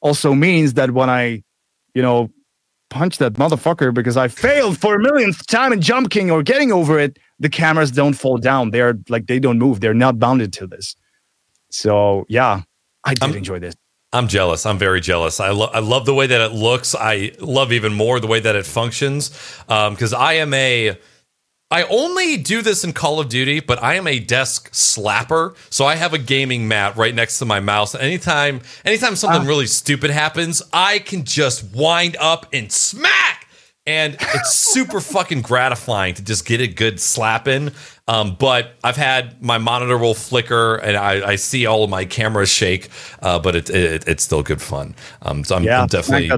also 0.00 0.34
means 0.34 0.74
that 0.74 0.92
when 0.92 1.10
I, 1.10 1.42
you 1.94 2.02
know, 2.02 2.30
punch 2.90 3.18
that 3.18 3.34
motherfucker 3.34 3.94
because 3.94 4.16
I 4.16 4.28
failed 4.28 4.76
for 4.78 4.94
a 4.96 4.98
millionth 4.98 5.46
time 5.46 5.72
in 5.72 5.80
Jump 5.80 6.10
King 6.10 6.30
or 6.30 6.42
getting 6.42 6.70
over 6.72 6.98
it, 6.98 7.18
the 7.38 7.48
cameras 7.48 7.90
don't 7.90 8.14
fall 8.14 8.36
down. 8.36 8.70
They're 8.70 8.98
like 9.08 9.26
they 9.26 9.38
don't 9.38 9.58
move. 9.58 9.80
They're 9.80 9.94
not 9.94 10.18
bounded 10.18 10.52
to 10.54 10.66
this. 10.66 10.94
So 11.70 12.26
yeah, 12.28 12.62
I 13.04 13.14
did 13.14 13.22
I'm- 13.22 13.34
enjoy 13.36 13.58
this. 13.60 13.74
I'm 14.12 14.26
jealous. 14.26 14.66
I'm 14.66 14.76
very 14.76 15.00
jealous. 15.00 15.38
I, 15.38 15.50
lo- 15.50 15.70
I 15.72 15.78
love 15.78 16.04
the 16.04 16.14
way 16.14 16.26
that 16.26 16.40
it 16.40 16.52
looks. 16.52 16.96
I 16.96 17.30
love 17.38 17.70
even 17.70 17.94
more 17.94 18.18
the 18.18 18.26
way 18.26 18.40
that 18.40 18.56
it 18.56 18.66
functions. 18.66 19.30
Um, 19.68 19.94
because 19.94 20.12
I 20.12 20.32
am 20.32 20.52
a 20.52 20.98
I 21.72 21.84
only 21.84 22.36
do 22.36 22.62
this 22.62 22.82
in 22.82 22.92
Call 22.92 23.20
of 23.20 23.28
Duty, 23.28 23.60
but 23.60 23.80
I 23.82 23.94
am 23.94 24.06
a 24.08 24.18
desk 24.18 24.72
slapper. 24.72 25.54
So 25.70 25.84
I 25.86 25.94
have 25.94 26.12
a 26.12 26.18
gaming 26.18 26.66
mat 26.66 26.96
right 26.96 27.14
next 27.14 27.38
to 27.38 27.44
my 27.44 27.60
mouse. 27.60 27.94
Anytime, 27.94 28.60
anytime 28.84 29.14
something 29.14 29.42
Ah. 29.42 29.48
really 29.48 29.68
stupid 29.68 30.10
happens, 30.10 30.62
I 30.72 30.98
can 30.98 31.24
just 31.24 31.62
wind 31.72 32.16
up 32.18 32.46
and 32.52 32.72
smack. 32.72 33.46
And 33.86 34.16
it's 34.20 34.52
super 34.72 35.00
fucking 35.00 35.42
gratifying 35.42 36.14
to 36.14 36.24
just 36.24 36.44
get 36.44 36.60
a 36.60 36.66
good 36.66 37.00
slap 37.00 37.46
in. 37.46 37.72
Um, 38.08 38.36
but 38.38 38.72
I've 38.82 38.96
had 38.96 39.40
my 39.40 39.58
monitor 39.58 39.96
will 39.96 40.14
flicker 40.14 40.74
and 40.74 40.96
I, 40.96 41.30
I 41.30 41.36
see 41.36 41.66
all 41.66 41.84
of 41.84 41.90
my 41.90 42.04
cameras 42.04 42.48
shake, 42.50 42.88
uh, 43.22 43.38
but 43.38 43.54
it, 43.54 43.70
it, 43.70 44.08
it's 44.08 44.24
still 44.24 44.42
good 44.42 44.60
fun. 44.60 44.96
Um, 45.22 45.44
so 45.44 45.54
I'm, 45.54 45.62
I'm 45.82 45.86
definitely. 45.86 46.30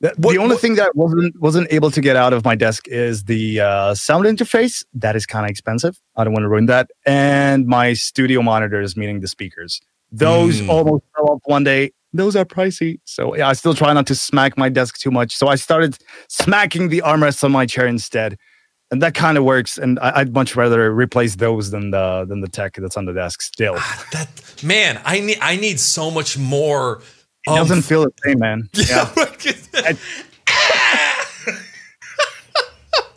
Smack 0.00 0.14
that 0.16 0.20
motherfucker. 0.20 0.22
The, 0.22 0.26
What- 0.26 0.36
only 0.38 0.54
what- 0.54 0.60
thing 0.60 0.74
that 0.76 0.94
wasn't 0.96 1.40
wasn't 1.40 1.66
able 1.72 1.90
to 1.90 2.00
get 2.00 2.16
out 2.16 2.32
of 2.32 2.44
my 2.44 2.54
desk 2.54 2.88
is 2.88 3.24
the 3.24 3.60
uh, 3.60 3.94
sound 3.94 4.24
interface. 4.26 4.84
That 4.94 5.16
is 5.16 5.26
kind 5.26 5.44
of 5.44 5.50
expensive. 5.50 5.98
I 6.16 6.24
don't 6.24 6.32
want 6.32 6.44
to 6.44 6.48
ruin 6.48 6.66
that. 6.66 6.90
And 7.06 7.66
my 7.66 7.92
studio 7.94 8.42
monitors, 8.42 8.96
meaning 8.96 9.20
the 9.20 9.28
speakers. 9.28 9.80
Those 10.12 10.60
Mm. 10.60 10.68
almost 10.68 11.04
fell 11.14 11.26
off 11.30 11.40
one 11.44 11.64
day. 11.64 11.92
Those 12.12 12.34
are 12.34 12.44
pricey. 12.44 12.98
So 13.04 13.36
yeah, 13.36 13.48
I 13.48 13.52
still 13.52 13.74
try 13.74 13.92
not 13.92 14.06
to 14.08 14.14
smack 14.16 14.58
my 14.58 14.68
desk 14.68 14.98
too 14.98 15.12
much. 15.12 15.36
So 15.36 15.46
I 15.46 15.54
started 15.54 15.96
smacking 16.28 16.88
the 16.88 17.02
armrests 17.06 17.44
on 17.44 17.52
my 17.52 17.66
chair 17.66 17.86
instead. 17.86 18.36
And 18.92 19.00
that 19.02 19.14
kind 19.14 19.38
of 19.38 19.44
works. 19.44 19.78
And 19.78 20.00
I, 20.00 20.10
I'd 20.16 20.34
much 20.34 20.56
rather 20.56 20.92
replace 20.92 21.36
those 21.36 21.70
than 21.70 21.92
the 21.92 22.24
than 22.28 22.40
the 22.40 22.48
tech 22.48 22.74
that's 22.74 22.96
on 22.96 23.04
the 23.04 23.12
desk 23.12 23.40
still. 23.42 23.74
that 24.12 24.28
man, 24.64 25.00
I 25.04 25.20
need 25.20 25.38
I 25.40 25.54
need 25.54 25.78
so 25.78 26.10
much 26.10 26.36
more. 26.36 27.00
It 27.46 27.50
doesn't 27.56 27.82
feel 27.82 28.04
the 28.04 28.12
same, 28.24 28.38
man. 28.38 28.68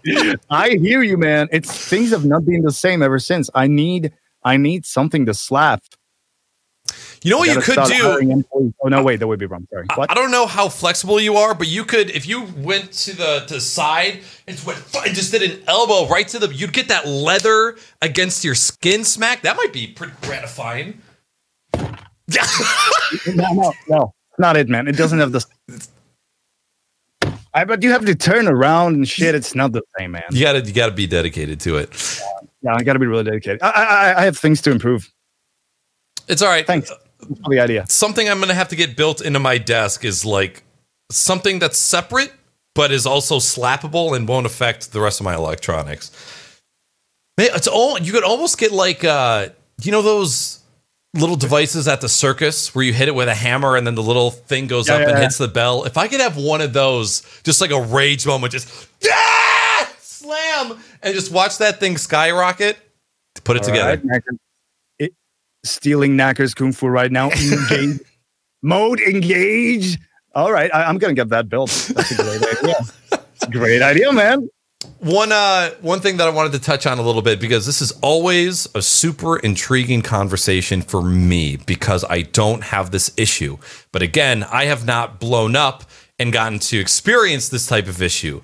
Yeah. 0.06 0.36
I 0.50 0.72
hear 0.82 1.02
you, 1.02 1.18
man. 1.18 1.48
It's 1.52 1.72
things 1.88 2.12
have 2.12 2.26
not 2.26 2.46
been 2.46 2.62
the 2.64 2.72
same 2.74 3.02
ever 3.02 3.20
since. 3.20 3.50
I 3.56 3.68
need 3.68 4.12
I 4.44 4.58
need 4.58 4.86
something 4.86 5.26
to 5.28 5.34
slap. 5.34 5.82
you 7.22 7.32
know 7.32 7.38
what 7.38 7.48
you 7.48 7.62
could 7.62 7.80
do? 7.86 8.44
Oh 8.84 8.90
no, 8.90 9.02
wait, 9.02 9.18
that 9.22 9.28
would 9.28 9.40
be 9.40 9.46
wrong. 9.46 9.66
Sorry. 9.72 9.86
I- 9.90 9.96
What? 9.96 10.12
I 10.12 10.14
don't 10.14 10.32
know 10.32 10.46
how 10.46 10.68
flexible 10.68 11.22
you 11.22 11.38
are, 11.38 11.54
but 11.56 11.68
you 11.68 11.86
could 11.86 12.10
if 12.10 12.28
you 12.28 12.44
went 12.58 12.92
to 12.94 13.16
the 13.16 13.46
to 13.48 13.54
the 13.56 13.62
side 13.62 14.20
and 14.46 14.58
just 14.58 14.68
went 14.68 14.80
and 15.08 15.16
just 15.16 15.32
did 15.32 15.42
an 15.50 15.64
elbow 15.68 16.08
right 16.10 16.28
to 16.30 16.40
the 16.40 16.54
you'd 16.54 16.74
get 16.74 16.90
that 16.90 17.08
leather 17.08 17.78
against 18.02 18.44
your 18.44 18.56
skin 18.56 19.06
smack. 19.06 19.42
That 19.44 19.56
might 19.56 19.72
be 19.72 19.88
pretty 19.88 20.14
gratifying. 20.22 21.02
Yeah. 22.34 23.34
no, 23.36 23.54
no, 23.54 23.74
no, 23.88 24.14
not 24.38 24.58
it, 24.58 24.70
man. 24.70 24.88
It 24.88 24.98
doesn't 24.98 25.20
have 25.20 25.32
the. 25.32 25.46
I 27.54 27.66
but 27.66 27.84
you 27.84 27.92
have 27.92 28.06
to 28.06 28.16
turn 28.16 28.48
around 28.48 28.96
and 28.96 29.08
shit. 29.08 29.36
It's 29.36 29.54
not 29.54 29.72
the 29.74 29.84
same, 29.98 30.12
man. 30.12 30.24
you 30.32 30.42
gotta 30.42 30.62
you 30.62 30.74
gotta 30.74 30.92
be 30.92 31.08
dedicated 31.08 31.60
to 31.62 31.78
it. 31.78 32.20
Yeah, 32.62 32.76
I 32.76 32.84
got 32.84 32.94
to 32.94 33.00
be 33.00 33.06
really 33.06 33.26
dedicated. 33.26 33.62
I, 33.62 33.70
I 33.70 34.22
I 34.22 34.26
have 34.26 34.38
things 34.38 34.62
to 34.62 34.72
improve. 34.72 35.12
It's 36.28 36.42
all 36.42 36.50
right. 36.50 36.66
Thanks 36.66 36.90
for 36.90 37.50
the 37.50 37.60
idea. 37.60 37.86
Something 37.90 38.30
I'm 38.30 38.40
gonna 38.40 38.54
have 38.54 38.70
to 38.70 38.76
get 38.76 38.98
built 38.98 39.22
into 39.22 39.40
my 39.40 39.58
desk 39.58 40.06
is 40.06 40.26
like 40.26 40.64
something 41.12 41.60
that's 41.60 41.78
separate 41.78 42.32
but 42.76 42.92
is 42.92 43.06
also 43.06 43.38
slappable 43.38 44.16
and 44.16 44.28
won't 44.28 44.46
affect 44.46 44.92
the 44.92 45.02
rest 45.02 45.20
of 45.20 45.24
my 45.24 45.36
electronics. 45.36 46.12
Man, 47.38 47.50
it's 47.54 47.68
all 47.68 48.00
you 48.00 48.12
could 48.12 48.24
almost 48.24 48.58
get 48.58 48.72
like 48.72 49.04
uh 49.04 49.50
you 49.82 49.92
know 49.92 50.02
those 50.02 50.60
little 51.14 51.36
devices 51.36 51.88
at 51.88 52.02
the 52.02 52.10
circus 52.10 52.74
where 52.74 52.84
you 52.84 52.92
hit 52.94 53.08
it 53.08 53.14
with 53.16 53.28
a 53.28 53.36
hammer 53.36 53.76
and 53.76 53.86
then 53.86 53.94
the 53.96 54.02
little 54.02 54.32
thing 54.32 54.66
goes 54.68 54.88
Yeah, 54.88 54.96
up 54.96 55.02
yeah, 55.02 55.10
and 55.10 55.18
yeah. 55.18 55.24
hits 55.24 55.38
the 55.38 55.48
bell. 55.48 55.84
If 55.84 55.98
I 55.98 56.08
could 56.08 56.20
have 56.22 56.38
one 56.38 56.60
of 56.62 56.74
those, 56.74 57.22
just 57.44 57.62
like 57.62 57.70
a 57.72 57.82
rage 57.82 58.26
moment, 58.26 58.52
just 58.54 58.90
yeah, 59.02 59.88
slam, 60.00 60.80
and 61.04 61.14
just 61.14 61.32
watch 61.32 61.60
that 61.60 61.80
thing 61.80 61.98
skyrocket, 61.98 62.78
put 63.44 63.56
it 63.58 63.62
All 63.64 63.70
together. 63.70 64.02
right, 64.06 64.24
It- 64.98 65.14
stealing 65.64 66.18
Knacker's 66.18 66.54
Kung 66.56 66.72
Fu 66.72 66.88
right 66.88 67.12
now. 67.12 67.30
Engage. 67.30 68.00
Mode 68.64 69.02
engage. 69.02 69.98
All 70.34 70.52
right, 70.52 70.74
I, 70.74 70.86
I'm 70.86 70.98
gonna 70.98 71.14
get 71.14 71.30
that 71.30 71.48
built. 71.50 71.70
That's 71.94 72.12
a 72.12 72.16
great 72.16 72.42
idea. 72.64 72.76
great 73.52 73.82
idea, 73.84 74.12
man. 74.14 74.50
One 75.00 75.32
uh 75.32 75.72
one 75.82 76.00
thing 76.00 76.18
that 76.18 76.28
I 76.28 76.32
wanted 76.32 76.52
to 76.54 76.60
touch 76.60 76.86
on 76.86 76.98
a 77.00 77.02
little 77.02 77.22
bit 77.22 77.40
because 77.40 77.66
this 77.66 77.82
is 77.82 77.92
always 78.02 78.68
a 78.76 78.82
super 78.82 79.38
intriguing 79.38 80.02
conversation 80.02 80.82
for 80.82 81.02
me 81.02 81.58
because 81.58 82.04
I 82.10 82.22
don't 82.22 82.64
have 82.64 82.92
this 82.92 83.12
issue. 83.18 83.58
But 83.92 84.02
again, 84.02 84.44
I 84.44 84.66
have 84.66 84.86
not 84.86 85.20
blown 85.20 85.56
up 85.56 85.84
and 86.20 86.32
gotten 86.32 86.60
to 86.60 86.80
experience 86.80 87.50
this 87.50 87.68
type 87.68 87.88
of 87.88 88.02
issue. 88.02 88.42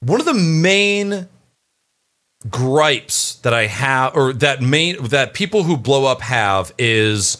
One 0.00 0.20
of 0.20 0.26
the 0.26 0.34
main 0.34 1.28
gripes 2.48 3.34
that 3.36 3.52
I 3.52 3.66
have 3.66 4.16
or 4.16 4.32
that 4.34 4.62
main 4.62 5.02
that 5.08 5.34
people 5.34 5.64
who 5.64 5.76
blow 5.76 6.06
up 6.06 6.20
have 6.22 6.72
is 6.78 7.36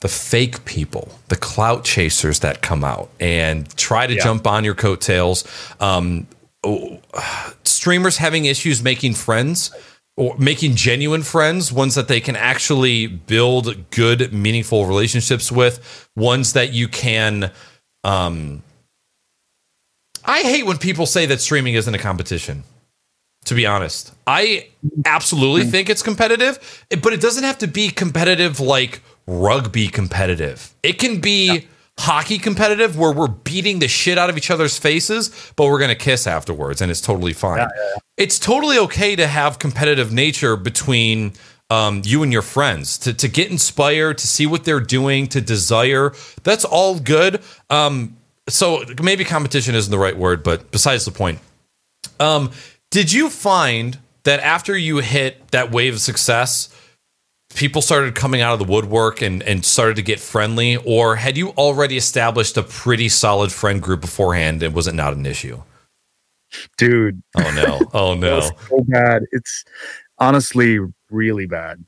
the 0.00 0.08
fake 0.08 0.64
people, 0.64 1.18
the 1.28 1.36
clout 1.36 1.84
chasers 1.84 2.40
that 2.40 2.60
come 2.62 2.84
out 2.84 3.08
and 3.18 3.74
try 3.76 4.06
to 4.06 4.14
Yeah. 4.14 4.22
jump 4.24 4.46
on 4.46 4.64
your 4.64 4.74
coattails. 4.74 5.44
Um, 5.80 6.26
streamers 7.64 8.16
having 8.16 8.44
issues 8.44 8.82
making 8.82 9.14
friends 9.14 9.70
or 10.16 10.34
making 10.38 10.74
genuine 10.74 11.22
friends, 11.22 11.70
ones 11.70 11.94
that 11.94 12.08
they 12.08 12.20
can 12.20 12.36
actually 12.36 13.06
build 13.06 13.90
good, 13.90 14.32
meaningful 14.32 14.86
relationships 14.86 15.52
with, 15.52 16.08
ones 16.16 16.54
that 16.54 16.72
you 16.72 16.88
can. 16.88 17.50
Um, 18.02 18.62
I 20.24 20.40
hate 20.40 20.64
when 20.64 20.78
people 20.78 21.06
say 21.06 21.26
that 21.26 21.40
streaming 21.40 21.74
isn't 21.74 21.94
a 21.94 21.98
competition. 21.98 22.64
To 23.44 23.54
be 23.54 23.64
honest, 23.64 24.12
I 24.26 24.68
absolutely 25.04 25.64
think 25.64 25.88
it's 25.88 26.02
competitive, 26.02 26.84
but 27.00 27.12
it 27.12 27.20
doesn't 27.20 27.44
have 27.44 27.58
to 27.58 27.68
be 27.68 27.90
competitive 27.90 28.58
like 28.58 29.02
rugby 29.28 29.86
competitive. 29.86 30.74
It 30.82 30.98
can 30.98 31.20
be 31.20 31.68
hockey 31.98 32.38
competitive 32.38 32.98
where 32.98 33.12
we're 33.12 33.26
beating 33.26 33.78
the 33.78 33.88
shit 33.88 34.18
out 34.18 34.30
of 34.30 34.36
each 34.36 34.50
other's 34.50 34.78
faces, 34.78 35.30
but 35.56 35.66
we're 35.66 35.78
going 35.78 35.88
to 35.88 35.94
kiss 35.94 36.26
afterwards 36.26 36.80
and 36.80 36.90
it's 36.90 37.00
totally 37.00 37.32
fine. 37.32 37.66
It's 38.16 38.38
totally 38.38 38.78
okay 38.78 39.16
to 39.16 39.26
have 39.26 39.58
competitive 39.58 40.12
nature 40.12 40.56
between 40.56 41.32
um, 41.70 42.02
you 42.04 42.22
and 42.22 42.32
your 42.32 42.42
friends 42.42 42.98
to, 42.98 43.14
to 43.14 43.28
get 43.28 43.50
inspired, 43.50 44.18
to 44.18 44.26
see 44.26 44.46
what 44.46 44.64
they're 44.64 44.80
doing, 44.80 45.26
to 45.28 45.40
desire. 45.40 46.12
That's 46.44 46.64
all 46.64 47.00
good. 47.00 47.42
Um, 47.70 48.16
so 48.48 48.84
maybe 49.02 49.24
competition 49.24 49.74
isn't 49.74 49.90
the 49.90 49.98
right 49.98 50.16
word, 50.16 50.42
but 50.42 50.70
besides 50.70 51.04
the 51.04 51.10
point. 51.10 51.40
Um, 52.20 52.52
did 52.90 53.12
you 53.12 53.28
find 53.28 53.98
that 54.22 54.40
after 54.40 54.76
you 54.76 54.98
hit 54.98 55.50
that 55.50 55.72
wave 55.72 55.94
of 55.94 56.00
success, 56.00 56.68
people 57.56 57.82
started 57.82 58.14
coming 58.14 58.40
out 58.40 58.52
of 58.52 58.58
the 58.64 58.70
woodwork 58.70 59.22
and, 59.22 59.42
and 59.42 59.64
started 59.64 59.96
to 59.96 60.02
get 60.02 60.20
friendly, 60.20 60.76
or 60.76 61.16
had 61.16 61.36
you 61.36 61.50
already 61.50 61.96
established 61.96 62.56
a 62.56 62.62
pretty 62.62 63.08
solid 63.08 63.50
friend 63.50 63.82
group 63.82 64.00
beforehand 64.00 64.62
and 64.62 64.74
was 64.74 64.86
it 64.86 64.94
not 64.94 65.14
an 65.14 65.26
issue? 65.26 65.60
Dude, 66.76 67.22
Oh 67.36 67.50
no! 67.52 67.80
Oh 67.94 68.14
no! 68.14 68.38
It's 68.38 68.68
so 68.68 68.84
bad. 68.86 69.22
It's 69.32 69.64
honestly 70.18 70.78
really 71.10 71.46
bad. 71.46 71.84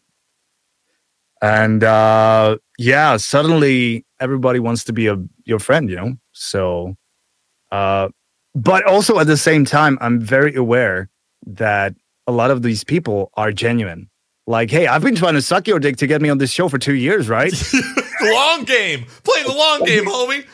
And 1.40 1.84
uh 1.84 2.58
yeah, 2.78 3.16
suddenly 3.16 4.04
everybody 4.18 4.58
wants 4.58 4.82
to 4.84 4.92
be 4.92 5.06
a 5.06 5.16
your 5.44 5.60
friend, 5.60 5.88
you 5.88 5.96
know? 5.96 6.14
So 6.32 6.96
uh 7.70 8.08
but 8.54 8.84
also 8.84 9.20
at 9.20 9.28
the 9.28 9.36
same 9.36 9.64
time, 9.64 9.98
I'm 10.00 10.20
very 10.20 10.54
aware 10.54 11.08
that 11.46 11.94
a 12.26 12.32
lot 12.32 12.50
of 12.50 12.62
these 12.62 12.82
people 12.82 13.30
are 13.34 13.52
genuine. 13.52 14.10
Like, 14.48 14.70
hey, 14.70 14.86
I've 14.86 15.02
been 15.02 15.14
trying 15.14 15.34
to 15.34 15.42
suck 15.42 15.68
your 15.68 15.78
dick 15.78 15.98
to 15.98 16.06
get 16.06 16.22
me 16.22 16.30
on 16.30 16.38
this 16.38 16.50
show 16.50 16.70
for 16.70 16.78
two 16.78 16.94
years, 16.94 17.28
right? 17.28 17.52
long 18.22 18.64
game, 18.64 19.04
play 19.22 19.42
the 19.42 19.52
long 19.52 19.84
game, 19.84 20.06
homie. 20.06 20.46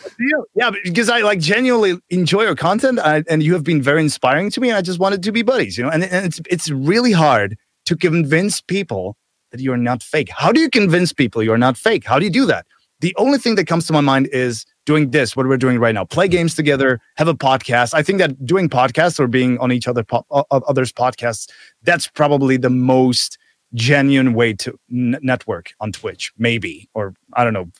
Yeah, 0.57 0.73
because 0.83 1.09
I 1.09 1.21
like 1.21 1.39
genuinely 1.39 2.01
enjoy 2.11 2.43
your 2.43 2.57
content, 2.57 2.99
I, 2.99 3.23
and 3.29 3.41
you 3.41 3.53
have 3.53 3.63
been 3.63 3.81
very 3.81 4.01
inspiring 4.01 4.51
to 4.51 4.61
me. 4.61 4.71
And 4.71 4.77
I 4.77 4.83
just 4.83 4.99
wanted 4.99 5.23
to 5.23 5.31
be 5.31 5.43
buddies, 5.43 5.79
you 5.79 5.85
know. 5.85 5.91
And, 5.91 6.03
and 6.03 6.27
it's 6.27 6.41
it's 6.51 6.71
really 6.71 7.13
hard 7.13 7.57
to 7.87 7.97
convince 7.97 8.61
people 8.61 9.17
that 9.53 9.61
you're 9.61 9.77
not 9.77 10.03
fake. 10.03 10.29
How 10.29 10.51
do 10.51 10.59
you 10.59 10.71
convince 10.71 11.13
people 11.13 11.41
you're 11.41 11.57
not 11.57 11.77
fake? 11.77 12.05
How 12.05 12.19
do 12.19 12.25
you 12.25 12.33
do 12.33 12.47
that? 12.47 12.67
The 12.99 13.15
only 13.17 13.39
thing 13.39 13.55
that 13.55 13.69
comes 13.69 13.87
to 13.87 13.93
my 13.93 14.01
mind 14.01 14.29
is 14.33 14.67
doing 14.87 15.13
this, 15.13 15.37
what 15.37 15.47
we're 15.47 15.57
doing 15.57 15.79
right 15.79 15.95
now: 15.95 16.05
play 16.05 16.27
games 16.27 16.57
together, 16.57 17.01
have 17.15 17.29
a 17.29 17.35
podcast. 17.35 17.95
I 17.95 18.03
think 18.03 18.19
that 18.19 18.45
doing 18.45 18.69
podcasts 18.69 19.21
or 19.21 19.29
being 19.29 19.57
on 19.59 19.71
each 19.71 19.87
other 19.87 20.03
po- 20.03 20.27
others' 20.51 20.93
podcasts, 20.93 21.49
that's 21.85 22.09
probably 22.09 22.57
the 22.57 22.71
most 22.71 23.39
genuine 23.75 24.35
way 24.35 24.53
to 24.55 24.79
n- 24.91 25.19
network 25.23 25.73
on 25.81 25.93
Twitch, 25.93 26.33
maybe, 26.39 26.89
or 26.95 27.15
I 27.33 27.45
don't 27.45 27.53
know 27.53 27.71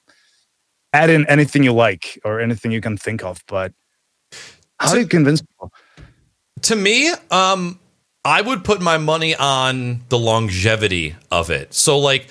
add 0.93 1.11
in 1.11 1.27
anything 1.29 1.65
you 1.65 1.73
like 1.73 2.21
or 2.25 2.41
anything 2.41 2.71
you 2.71 2.81
can 2.81 2.97
think 2.97 3.25
of. 3.25 3.43
But 3.49 3.73
how 4.79 4.95
do 4.95 5.01
you 5.01 5.09
convince 5.09 5.43
people? 5.43 5.73
to 6.65 6.77
me, 6.77 7.11
um, 7.31 7.79
I 8.25 8.41
would 8.41 8.65
put 8.65 8.81
my 8.81 8.97
money 8.97 9.35
on 9.35 10.01
the 10.09 10.19
longevity 10.19 11.15
of 11.31 11.51
it. 11.51 11.75
So, 11.75 11.99
like, 11.99 12.29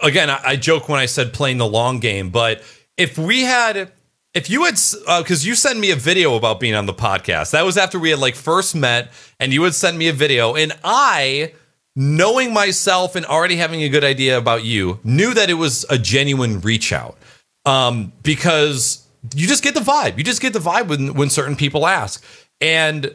again, 0.00 0.30
I, 0.30 0.40
I 0.44 0.56
joke 0.56 0.88
when 0.88 1.00
I 1.00 1.06
said 1.06 1.32
playing 1.32 1.58
the 1.58 1.66
long 1.66 1.98
game, 1.98 2.30
but 2.30 2.62
if 2.96 3.18
we 3.18 3.42
had 3.42 3.92
if 4.34 4.48
you 4.48 4.64
had 4.64 4.74
because 5.18 5.44
uh, 5.44 5.48
you 5.48 5.54
sent 5.54 5.78
me 5.78 5.90
a 5.90 5.96
video 5.96 6.36
about 6.36 6.60
being 6.60 6.74
on 6.74 6.86
the 6.86 6.94
podcast 6.94 7.50
that 7.50 7.64
was 7.66 7.76
after 7.76 7.98
we 7.98 8.10
had 8.10 8.18
like 8.18 8.34
first 8.34 8.74
met 8.74 9.12
and 9.38 9.52
you 9.52 9.62
had 9.62 9.74
sent 9.74 9.96
me 9.96 10.08
a 10.08 10.12
video 10.12 10.54
and 10.54 10.72
i 10.84 11.52
knowing 11.94 12.52
myself 12.52 13.16
and 13.16 13.26
already 13.26 13.56
having 13.56 13.82
a 13.82 13.88
good 13.88 14.04
idea 14.04 14.38
about 14.38 14.64
you 14.64 14.98
knew 15.04 15.34
that 15.34 15.50
it 15.50 15.54
was 15.54 15.84
a 15.90 15.98
genuine 15.98 16.60
reach 16.60 16.92
out 16.92 17.16
um, 17.64 18.12
because 18.22 19.06
you 19.34 19.46
just 19.46 19.62
get 19.62 19.74
the 19.74 19.80
vibe 19.80 20.16
you 20.18 20.24
just 20.24 20.40
get 20.40 20.52
the 20.52 20.58
vibe 20.58 20.88
when, 20.88 21.14
when 21.14 21.28
certain 21.30 21.56
people 21.56 21.86
ask 21.86 22.24
and 22.60 23.14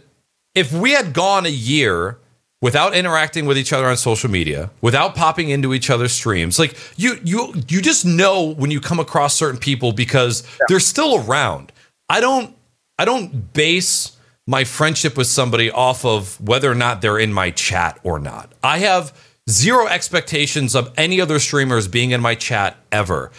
if 0.55 0.71
we 0.71 0.91
had 0.91 1.13
gone 1.13 1.45
a 1.45 1.49
year 1.49 2.17
without 2.61 2.95
interacting 2.95 3.45
with 3.45 3.57
each 3.57 3.71
other 3.71 3.85
on 3.85 3.97
social 3.97 4.29
media, 4.29 4.71
without 4.81 5.15
popping 5.15 5.49
into 5.49 5.73
each 5.73 5.89
other's 5.89 6.11
streams. 6.11 6.57
Like 6.59 6.75
you 6.97 7.19
you 7.23 7.53
you 7.67 7.81
just 7.81 8.05
know 8.05 8.53
when 8.53 8.71
you 8.71 8.81
come 8.81 8.99
across 8.99 9.35
certain 9.35 9.59
people 9.59 9.91
because 9.91 10.43
yeah. 10.43 10.65
they're 10.67 10.79
still 10.79 11.23
around. 11.23 11.71
I 12.09 12.19
don't 12.19 12.55
I 12.97 13.05
don't 13.05 13.53
base 13.53 14.16
my 14.47 14.63
friendship 14.63 15.17
with 15.17 15.27
somebody 15.27 15.69
off 15.69 16.05
of 16.05 16.39
whether 16.41 16.71
or 16.71 16.75
not 16.75 17.01
they're 17.01 17.19
in 17.19 17.33
my 17.33 17.51
chat 17.51 17.99
or 18.03 18.17
not. 18.17 18.53
I 18.63 18.79
have 18.79 19.13
zero 19.49 19.87
expectations 19.87 20.73
of 20.73 20.91
any 20.97 21.21
other 21.21 21.37
streamers 21.37 21.87
being 21.87 22.11
in 22.11 22.21
my 22.21 22.33
chat 22.33 22.77
ever. 22.91 23.31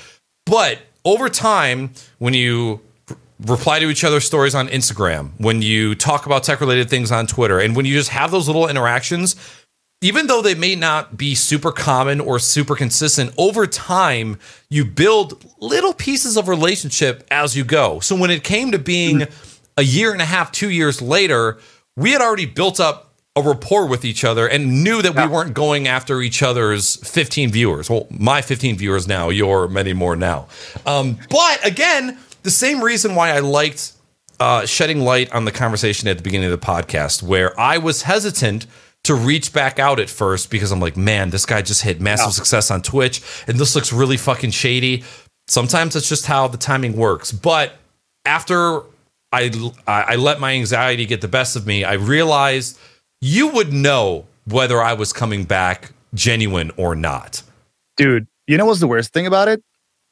But 0.44 0.78
over 1.04 1.28
time, 1.28 1.92
when 2.18 2.34
you 2.34 2.80
reply 3.40 3.78
to 3.78 3.88
each 3.88 4.04
other's 4.04 4.24
stories 4.24 4.54
on 4.54 4.68
Instagram, 4.68 5.30
when 5.38 5.62
you 5.62 5.94
talk 5.94 6.26
about 6.26 6.44
tech 6.44 6.60
related 6.60 6.90
things 6.90 7.10
on 7.10 7.26
Twitter, 7.26 7.58
and 7.58 7.74
when 7.74 7.86
you 7.86 7.94
just 7.94 8.10
have 8.10 8.30
those 8.30 8.46
little 8.46 8.68
interactions, 8.68 9.34
even 10.00 10.26
though 10.28 10.42
they 10.42 10.54
may 10.54 10.76
not 10.76 11.16
be 11.16 11.34
super 11.34 11.72
common 11.72 12.20
or 12.20 12.38
super 12.38 12.76
consistent, 12.76 13.32
over 13.36 13.66
time, 13.66 14.38
you 14.70 14.84
build 14.84 15.44
little 15.58 15.92
pieces 15.92 16.36
of 16.36 16.48
relationship 16.48 17.26
as 17.30 17.56
you 17.56 17.64
go. 17.64 17.98
So 18.00 18.14
when 18.14 18.30
it 18.30 18.44
came 18.44 18.70
to 18.72 18.78
being 18.78 19.20
mm. 19.20 19.47
A 19.78 19.82
year 19.82 20.12
and 20.12 20.20
a 20.20 20.26
half, 20.26 20.50
two 20.52 20.70
years 20.70 21.00
later, 21.00 21.58
we 21.96 22.10
had 22.10 22.20
already 22.20 22.46
built 22.46 22.80
up 22.80 23.14
a 23.36 23.40
rapport 23.40 23.86
with 23.86 24.04
each 24.04 24.24
other 24.24 24.48
and 24.48 24.82
knew 24.82 25.00
that 25.00 25.14
we 25.14 25.24
weren't 25.26 25.54
going 25.54 25.86
after 25.86 26.20
each 26.20 26.42
other's 26.42 26.96
15 27.08 27.52
viewers. 27.52 27.88
Well, 27.88 28.08
my 28.10 28.42
15 28.42 28.76
viewers 28.76 29.06
now, 29.06 29.28
your 29.28 29.68
many 29.68 29.92
more 29.92 30.16
now. 30.16 30.48
Um, 30.84 31.18
but 31.30 31.64
again, 31.64 32.18
the 32.42 32.50
same 32.50 32.82
reason 32.82 33.14
why 33.14 33.30
I 33.30 33.38
liked 33.38 33.92
uh, 34.40 34.66
shedding 34.66 35.00
light 35.00 35.32
on 35.32 35.44
the 35.44 35.52
conversation 35.52 36.08
at 36.08 36.16
the 36.16 36.24
beginning 36.24 36.50
of 36.50 36.60
the 36.60 36.66
podcast, 36.66 37.22
where 37.22 37.58
I 37.58 37.78
was 37.78 38.02
hesitant 38.02 38.66
to 39.04 39.14
reach 39.14 39.52
back 39.52 39.78
out 39.78 40.00
at 40.00 40.10
first 40.10 40.50
because 40.50 40.72
I'm 40.72 40.80
like, 40.80 40.96
man, 40.96 41.30
this 41.30 41.46
guy 41.46 41.62
just 41.62 41.82
hit 41.82 42.00
massive 42.00 42.32
success 42.32 42.72
on 42.72 42.82
Twitch, 42.82 43.22
and 43.46 43.58
this 43.58 43.76
looks 43.76 43.92
really 43.92 44.16
fucking 44.16 44.50
shady. 44.50 45.04
Sometimes 45.46 45.94
that's 45.94 46.08
just 46.08 46.26
how 46.26 46.48
the 46.48 46.58
timing 46.58 46.96
works. 46.96 47.30
But 47.30 47.74
after 48.24 48.82
I 49.32 49.50
I 49.86 50.16
let 50.16 50.40
my 50.40 50.52
anxiety 50.52 51.06
get 51.06 51.20
the 51.20 51.28
best 51.28 51.56
of 51.56 51.66
me, 51.66 51.84
I 51.84 51.94
realized 51.94 52.78
you 53.20 53.48
would 53.48 53.72
know 53.72 54.26
whether 54.46 54.80
I 54.80 54.94
was 54.94 55.12
coming 55.12 55.44
back 55.44 55.92
genuine 56.14 56.70
or 56.76 56.94
not. 56.94 57.42
Dude, 57.96 58.26
you 58.46 58.56
know 58.56 58.66
what's 58.66 58.80
the 58.80 58.88
worst 58.88 59.12
thing 59.12 59.26
about 59.26 59.48
it? 59.48 59.62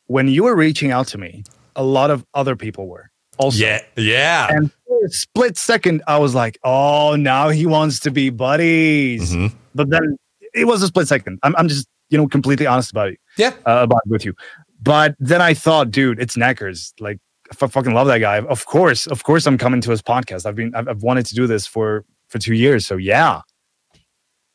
When 0.07 0.29
you 0.29 0.45
were 0.45 0.55
reaching 0.55 0.91
out 0.91 1.07
to 1.09 1.19
me, 1.19 1.45
a 1.75 1.83
lot 1.83 2.11
of 2.11 2.25
other 2.35 2.57
people 2.57 2.87
were 2.87 3.11
also. 3.39 3.59
Yeah, 3.59 3.81
yeah. 3.97 4.49
And 4.51 4.71
for 4.87 5.05
a 5.05 5.09
split 5.11 5.57
second, 5.57 6.03
I 6.07 6.19
was 6.19 6.35
like, 6.35 6.59
"Oh, 6.65 7.17
now 7.17 7.49
he 7.49 7.67
wants 7.67 8.01
to 8.01 8.11
be 8.11 8.31
buddies." 8.31 9.33
Mm-hmm. 9.33 9.57
But 9.75 9.91
then 9.91 10.17
it 10.55 10.67
was 10.67 10.83
a 10.83 10.89
split 10.89 11.09
second. 11.09 11.39
I'm, 11.43 11.55
I'm 11.57 11.69
just 11.69 11.87
you 12.11 12.19
know 12.19 12.29
completely 12.29 12.67
honest 12.67 12.91
about 12.91 13.09
it. 13.09 13.21
Yeah, 13.37 13.53
uh, 13.67 13.83
about 13.83 14.03
it 14.07 14.11
with 14.11 14.25
you. 14.25 14.35
But 14.83 15.17
then 15.19 15.41
I 15.41 15.55
thought, 15.55 15.91
dude, 15.91 16.21
it's 16.21 16.37
Knackers. 16.37 16.93
Like, 17.01 17.19
I 17.51 17.67
fucking 17.67 17.95
love 17.95 18.07
that 18.09 18.19
guy. 18.19 18.41
Of 18.41 18.67
course, 18.67 19.07
of 19.07 19.23
course, 19.25 19.47
I'm 19.47 19.59
coming 19.59 19.81
to 19.83 19.91
his 19.91 20.03
podcast. 20.03 20.47
I've 20.47 20.57
been, 20.57 20.75
I've, 20.75 20.89
I've 20.89 21.03
wanted 21.03 21.27
to 21.27 21.35
do 21.35 21.47
this 21.47 21.67
for 21.67 22.05
for 22.29 22.39
two 22.39 22.55
years. 22.55 22.87
So 22.87 22.97
yeah. 22.97 23.43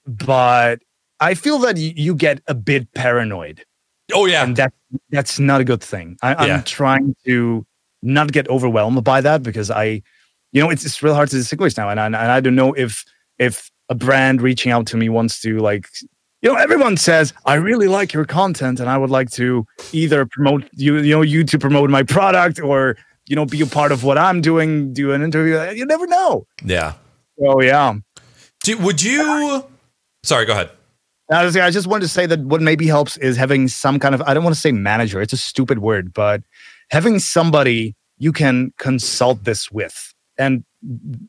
But 0.06 0.80
I 1.20 1.36
feel 1.36 1.60
that 1.60 1.76
y- 1.76 1.94
you 1.96 2.16
get 2.16 2.42
a 2.48 2.56
bit 2.56 2.92
paranoid 2.94 3.64
Oh 4.14 4.26
yeah, 4.26 4.44
and 4.44 4.56
that 4.56 4.74
that's 5.10 5.40
not 5.40 5.62
a 5.62 5.64
good 5.64 5.82
thing. 5.82 6.18
I, 6.22 6.48
am 6.48 6.64
trying 6.64 7.16
to 7.26 7.66
not 8.02 8.32
get 8.32 8.48
overwhelmed 8.50 9.04
by 9.04 9.22
that 9.22 9.44
because 9.44 9.72
I, 9.72 10.02
you 10.52 10.62
know, 10.62 10.70
it's 10.70 10.86
it's 10.86 11.02
real 11.02 11.16
hard 11.16 11.30
to 11.30 11.38
distinguish 11.38 11.78
now, 11.78 11.90
and 11.90 12.00
I, 12.00 12.06
and 12.06 12.16
I 12.16 12.40
don't 12.40 12.56
know 12.56 12.74
if 12.74 13.06
if 13.40 13.70
a 13.90 13.96
brand 13.96 14.42
reaching 14.42 14.72
out 14.72 14.88
to 14.88 14.98
me 14.98 15.10
wants 15.10 15.42
to 15.42 15.60
like. 15.60 15.88
You 16.42 16.52
know, 16.52 16.56
everyone 16.56 16.98
says 16.98 17.34
I 17.46 17.56
really 17.56 17.88
like 17.88 18.14
your 18.14 18.26
content, 18.26 18.80
and 18.80 18.90
I 18.90 18.98
would 18.98 19.12
like 19.12 19.30
to 19.32 19.66
either 19.94 20.26
promote 20.26 20.68
you, 20.74 20.98
you 20.98 21.16
know, 21.16 21.22
you 21.22 21.44
to 21.44 21.60
promote 21.60 21.90
my 21.90 22.04
product, 22.04 22.60
or 22.60 22.98
you 23.28 23.36
know, 23.36 23.46
be 23.46 23.62
a 23.62 23.68
part 23.68 23.92
of 23.92 24.04
what 24.04 24.18
I'm 24.18 24.42
doing, 24.42 24.94
do 24.94 25.12
an 25.12 25.22
interview. 25.22 25.60
You 25.78 25.86
never 25.86 26.08
know. 26.08 26.48
Yeah. 26.64 26.94
Oh 27.40 27.62
yeah. 27.62 27.94
Do, 28.64 28.78
would 28.80 29.02
you? 29.02 29.66
Sorry, 30.24 30.46
go 30.46 30.54
ahead. 30.54 30.72
I, 31.32 31.72
just 31.72 31.88
wanted 31.88 32.02
to 32.02 32.10
say 32.10 32.26
that 32.26 32.40
what 32.42 32.62
maybe 32.62 32.88
helps 32.88 33.18
is 33.18 33.38
having 33.38 33.68
some 33.70 34.00
kind 34.00 34.14
of, 34.14 34.22
I 34.24 34.34
don't 34.34 34.44
want 34.44 34.54
to 34.54 34.60
say 34.60 34.72
manager, 34.74 35.22
it's 35.22 35.32
a 35.32 35.38
stupid 35.38 35.80
word, 35.80 36.14
but 36.14 36.42
having 36.90 37.20
somebody 37.20 37.96
you 38.18 38.34
can 38.34 38.74
consult 38.78 39.46
this 39.46 39.72
with. 39.72 40.14
And 40.38 40.66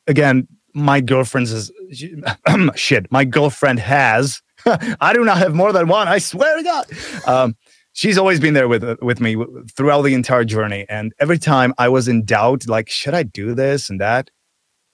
again, 0.09 0.49
my 0.75 1.01
girlfriend's 1.01 1.53
is 1.53 1.71
shit. 2.75 3.11
My 3.13 3.25
girlfriend 3.25 3.79
has. 3.79 4.43
I 5.01 5.13
do 5.13 5.25
not 5.25 5.39
have 5.39 5.55
more 5.55 5.73
than 5.73 5.89
one. 5.89 6.09
I 6.09 6.19
swear 6.19 6.57
to 6.57 6.63
God. 6.63 6.87
Um, 7.27 7.57
she's 7.93 8.19
always 8.19 8.41
been 8.41 8.55
there 8.55 8.69
with 8.69 8.85
with 9.01 9.21
me 9.21 9.37
throughout 9.77 10.03
the 10.03 10.15
entire 10.15 10.45
journey, 10.45 10.87
and 10.89 11.13
every 11.19 11.39
time 11.39 11.75
I 11.79 11.89
was 11.89 12.09
in 12.09 12.25
doubt, 12.25 12.67
like 12.67 12.89
should 12.89 13.15
I 13.15 13.23
do 13.23 13.55
this 13.55 13.91
and 13.91 14.01
that, 14.01 14.31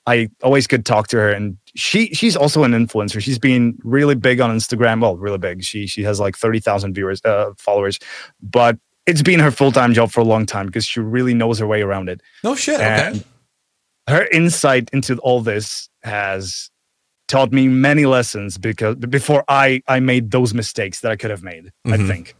I 0.06 0.30
always 0.42 0.66
could 0.66 0.86
talk 0.86 1.08
to 1.08 1.18
her, 1.18 1.30
and 1.30 1.58
she 1.74 2.06
she's 2.14 2.36
also 2.36 2.64
an 2.64 2.72
influencer. 2.72 3.20
She's 3.20 3.38
been 3.38 3.78
really 3.82 4.14
big 4.14 4.40
on 4.40 4.50
Instagram. 4.50 5.02
Well, 5.02 5.16
really 5.16 5.38
big. 5.38 5.62
She 5.62 5.86
she 5.86 6.02
has 6.02 6.18
like 6.18 6.36
thirty 6.36 6.60
thousand 6.60 6.94
viewers, 6.94 7.20
uh, 7.24 7.50
followers, 7.58 7.98
but 8.40 8.78
it's 9.04 9.22
been 9.22 9.40
her 9.40 9.50
full 9.50 9.70
time 9.70 9.92
job 9.92 10.10
for 10.10 10.20
a 10.20 10.24
long 10.24 10.46
time 10.46 10.66
because 10.66 10.86
she 10.86 11.00
really 11.00 11.34
knows 11.34 11.58
her 11.58 11.66
way 11.66 11.82
around 11.82 12.08
it. 12.08 12.22
No 12.42 12.54
shit. 12.54 12.80
And 12.80 13.16
okay. 13.16 13.24
Her 14.08 14.26
insight 14.28 14.88
into 14.94 15.18
all 15.18 15.42
this 15.42 15.90
has 16.02 16.70
taught 17.28 17.52
me 17.52 17.68
many 17.68 18.06
lessons 18.06 18.58
because 18.58 18.96
before 18.96 19.44
I 19.48 19.82
I 19.86 20.00
made 20.00 20.30
those 20.30 20.54
mistakes 20.54 21.00
that 21.00 21.12
I 21.12 21.16
could 21.16 21.30
have 21.30 21.42
made. 21.42 21.66
Mm-hmm. 21.86 21.92
I 21.92 21.96
think. 22.06 22.34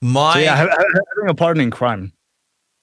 My 0.00 0.34
so 0.34 0.38
yeah, 0.40 0.56
having 0.56 1.28
a 1.28 1.34
partner 1.34 1.62
in 1.62 1.70
crime 1.70 2.12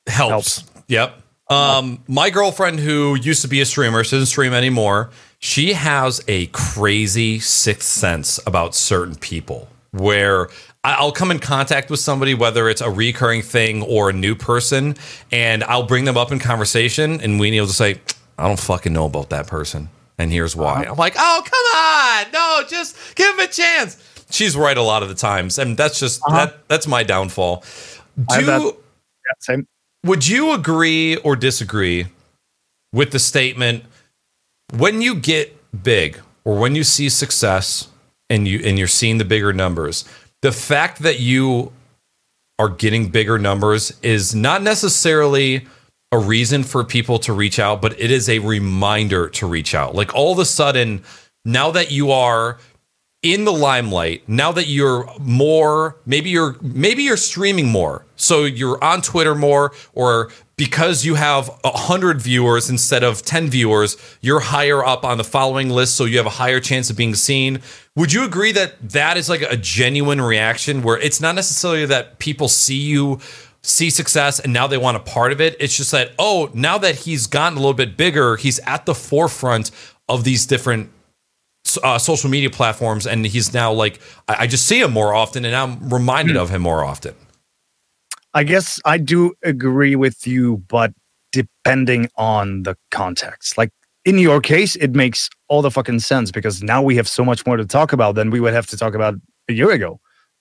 helps. 0.08 0.62
helps. 0.62 0.84
Yep. 0.88 1.22
Um, 1.50 2.02
my 2.08 2.30
girlfriend, 2.30 2.80
who 2.80 3.16
used 3.16 3.42
to 3.42 3.48
be 3.48 3.60
a 3.60 3.66
streamer, 3.66 4.04
she 4.04 4.16
doesn't 4.16 4.28
stream 4.28 4.54
anymore. 4.54 5.10
She 5.40 5.74
has 5.74 6.24
a 6.28 6.48
crazy 6.48 7.40
sixth 7.40 7.90
sense 7.90 8.40
about 8.48 8.74
certain 8.74 9.16
people 9.16 9.68
where 9.92 10.48
I'll 10.84 11.12
come 11.12 11.30
in 11.30 11.40
contact 11.40 11.90
with 11.90 12.00
somebody, 12.00 12.34
whether 12.34 12.70
it's 12.70 12.82
a 12.82 12.90
recurring 12.90 13.42
thing 13.42 13.84
or 13.84 14.10
a 14.10 14.14
new 14.14 14.34
person, 14.34 14.96
and 15.32 15.64
I'll 15.66 15.84
bring 15.84 16.06
them 16.06 16.18
up 16.18 16.32
in 16.32 16.40
conversation, 16.40 17.20
and 17.20 17.40
Weenie 17.40 17.60
will 17.60 17.68
just 17.68 17.78
say, 17.78 18.00
I 18.38 18.48
don't 18.48 18.60
fucking 18.60 18.94
know 18.94 19.06
about 19.06 19.30
that 19.30 19.48
person. 19.48 19.90
And 20.18 20.32
here's 20.32 20.56
why. 20.56 20.86
I'm 20.86 20.98
like, 20.98 21.16
oh, 21.18 21.42
come 21.44 21.78
on. 21.78 22.32
No, 22.32 22.68
just 22.68 23.16
give 23.16 23.34
him 23.34 23.40
a 23.40 23.48
chance. 23.48 23.98
She's 24.30 24.56
right 24.56 24.78
a 24.78 24.82
lot 24.82 25.04
of 25.04 25.10
the 25.10 25.16
times. 25.16 25.58
And 25.58 25.76
that's 25.76 26.00
just, 26.00 26.22
uh-huh. 26.28 26.46
that, 26.46 26.68
that's 26.68 26.88
my 26.88 27.04
downfall. 27.04 27.64
Do, 28.30 28.46
yeah, 28.46 28.72
same. 29.40 29.68
Would 30.06 30.28
you 30.28 30.52
agree 30.52 31.18
or 31.18 31.36
disagree 31.36 32.08
with 32.94 33.12
the 33.12 33.20
statement 33.20 33.86
when 34.74 35.02
you 35.02 35.16
get 35.16 35.58
big 35.84 36.20
or 36.44 36.58
when 36.58 36.76
you 36.76 36.84
see 36.84 37.10
success 37.10 37.88
and 38.30 38.48
you 38.48 38.62
and 38.64 38.78
you're 38.78 38.88
seeing 38.88 39.18
the 39.18 39.26
bigger 39.26 39.54
numbers, 39.54 40.06
the 40.42 40.52
fact 40.52 41.00
that 41.00 41.20
you 41.20 41.72
are 42.58 42.70
getting 42.70 43.10
bigger 43.10 43.38
numbers 43.38 43.98
is 44.02 44.34
not 44.34 44.62
necessarily 44.62 45.68
a 46.12 46.20
reason 46.20 46.64
for 46.64 46.84
people 46.84 47.20
to 47.20 47.34
reach 47.34 47.58
out, 47.60 47.82
but 47.82 48.00
it 48.00 48.12
is 48.12 48.28
a 48.28 48.40
reminder 48.40 49.30
to 49.30 49.48
reach 49.48 49.74
out. 49.74 49.96
Like 49.96 50.14
all 50.14 50.34
of 50.34 50.40
a 50.40 50.46
sudden, 50.46 51.04
now 51.46 51.72
that 51.72 51.92
you 51.92 52.12
are 52.12 52.60
in 53.24 53.46
the 53.46 53.54
limelight 53.54 54.28
now 54.28 54.52
that 54.52 54.66
you're 54.66 55.08
more 55.20 55.96
maybe 56.08 56.32
you're 56.32 56.56
maybe 56.60 57.04
you're 57.04 57.16
streaming 57.16 57.68
more 57.68 58.04
so 58.16 58.46
you're 58.46 58.84
on 58.84 59.00
twitter 59.00 59.36
more 59.36 59.72
or 59.94 60.32
because 60.56 61.06
you 61.06 61.14
have 61.14 61.48
100 61.64 62.20
viewers 62.20 62.68
instead 62.68 63.04
of 63.04 63.22
10 63.22 63.48
viewers 63.48 63.96
you're 64.22 64.40
higher 64.40 64.84
up 64.84 65.06
on 65.06 65.20
the 65.20 65.24
following 65.24 65.70
list 65.70 65.94
so 65.94 66.06
you 66.06 66.18
have 66.18 66.26
a 66.26 66.32
higher 66.32 66.60
chance 66.60 66.90
of 66.90 66.98
being 66.98 67.14
seen 67.14 67.62
would 67.96 68.12
you 68.12 68.24
agree 68.24 68.52
that 68.52 68.74
that 68.90 69.18
is 69.18 69.30
like 69.30 69.44
a 69.44 69.58
genuine 69.58 70.20
reaction 70.20 70.82
where 70.82 70.98
it's 70.98 71.22
not 71.22 71.36
necessarily 71.36 71.86
that 71.86 72.18
people 72.18 72.48
see 72.48 72.80
you 72.80 73.20
see 73.64 73.90
success 73.90 74.40
and 74.40 74.52
now 74.52 74.66
they 74.66 74.78
want 74.78 74.98
a 74.98 75.00
part 75.00 75.32
of 75.32 75.40
it 75.40 75.56
it's 75.60 75.78
just 75.78 75.92
that 75.92 76.12
oh 76.18 76.50
now 76.54 76.78
that 76.78 76.96
he's 76.96 77.28
gotten 77.28 77.58
a 77.58 77.62
little 77.62 77.76
bit 77.76 77.96
bigger 77.96 78.36
he's 78.36 78.60
at 78.60 78.86
the 78.86 78.96
forefront 78.96 79.70
of 80.10 80.24
these 80.24 80.46
different 80.46 80.90
uh, 81.84 81.98
social 81.98 82.30
media 82.30 82.50
platforms, 82.50 83.08
and 83.08 83.26
he's 83.26 83.54
now 83.54 83.72
like 83.72 84.00
I, 84.28 84.38
I, 84.40 84.48
just 84.48 84.66
see 84.66 84.82
him 84.82 84.92
more 84.92 85.14
often, 85.14 85.46
and 85.46 85.56
I'm 85.56 85.90
reminded 85.90 86.36
mm. 86.36 86.42
of 86.42 86.50
him 86.50 86.62
more 86.62 86.84
often. 86.84 87.16
I 88.34 88.44
guess 88.44 88.80
I 88.86 88.98
do 88.98 89.34
agree 89.44 89.96
with 89.96 90.26
you, 90.26 90.58
but 90.68 90.94
depending 91.32 92.10
on 92.16 92.64
the 92.64 92.78
context. 92.90 93.58
Like 93.58 93.72
in 94.06 94.18
your 94.18 94.42
case, 94.42 94.76
it 94.78 94.92
makes 94.92 95.30
all 95.48 95.62
the 95.62 95.72
fucking 95.72 96.00
sense 96.00 96.32
because 96.32 96.64
now 96.64 96.82
we 96.82 96.96
have 96.96 97.08
so 97.08 97.24
much 97.24 97.46
more 97.46 97.58
to 97.58 97.66
talk 97.66 97.94
about 97.94 98.16
than 98.16 98.30
we 98.30 98.40
would 98.40 98.54
have 98.54 98.68
to 98.68 98.78
talk 98.78 98.94
about 98.94 99.16
a 99.50 99.54
year 99.54 99.72
ago. 99.72 100.00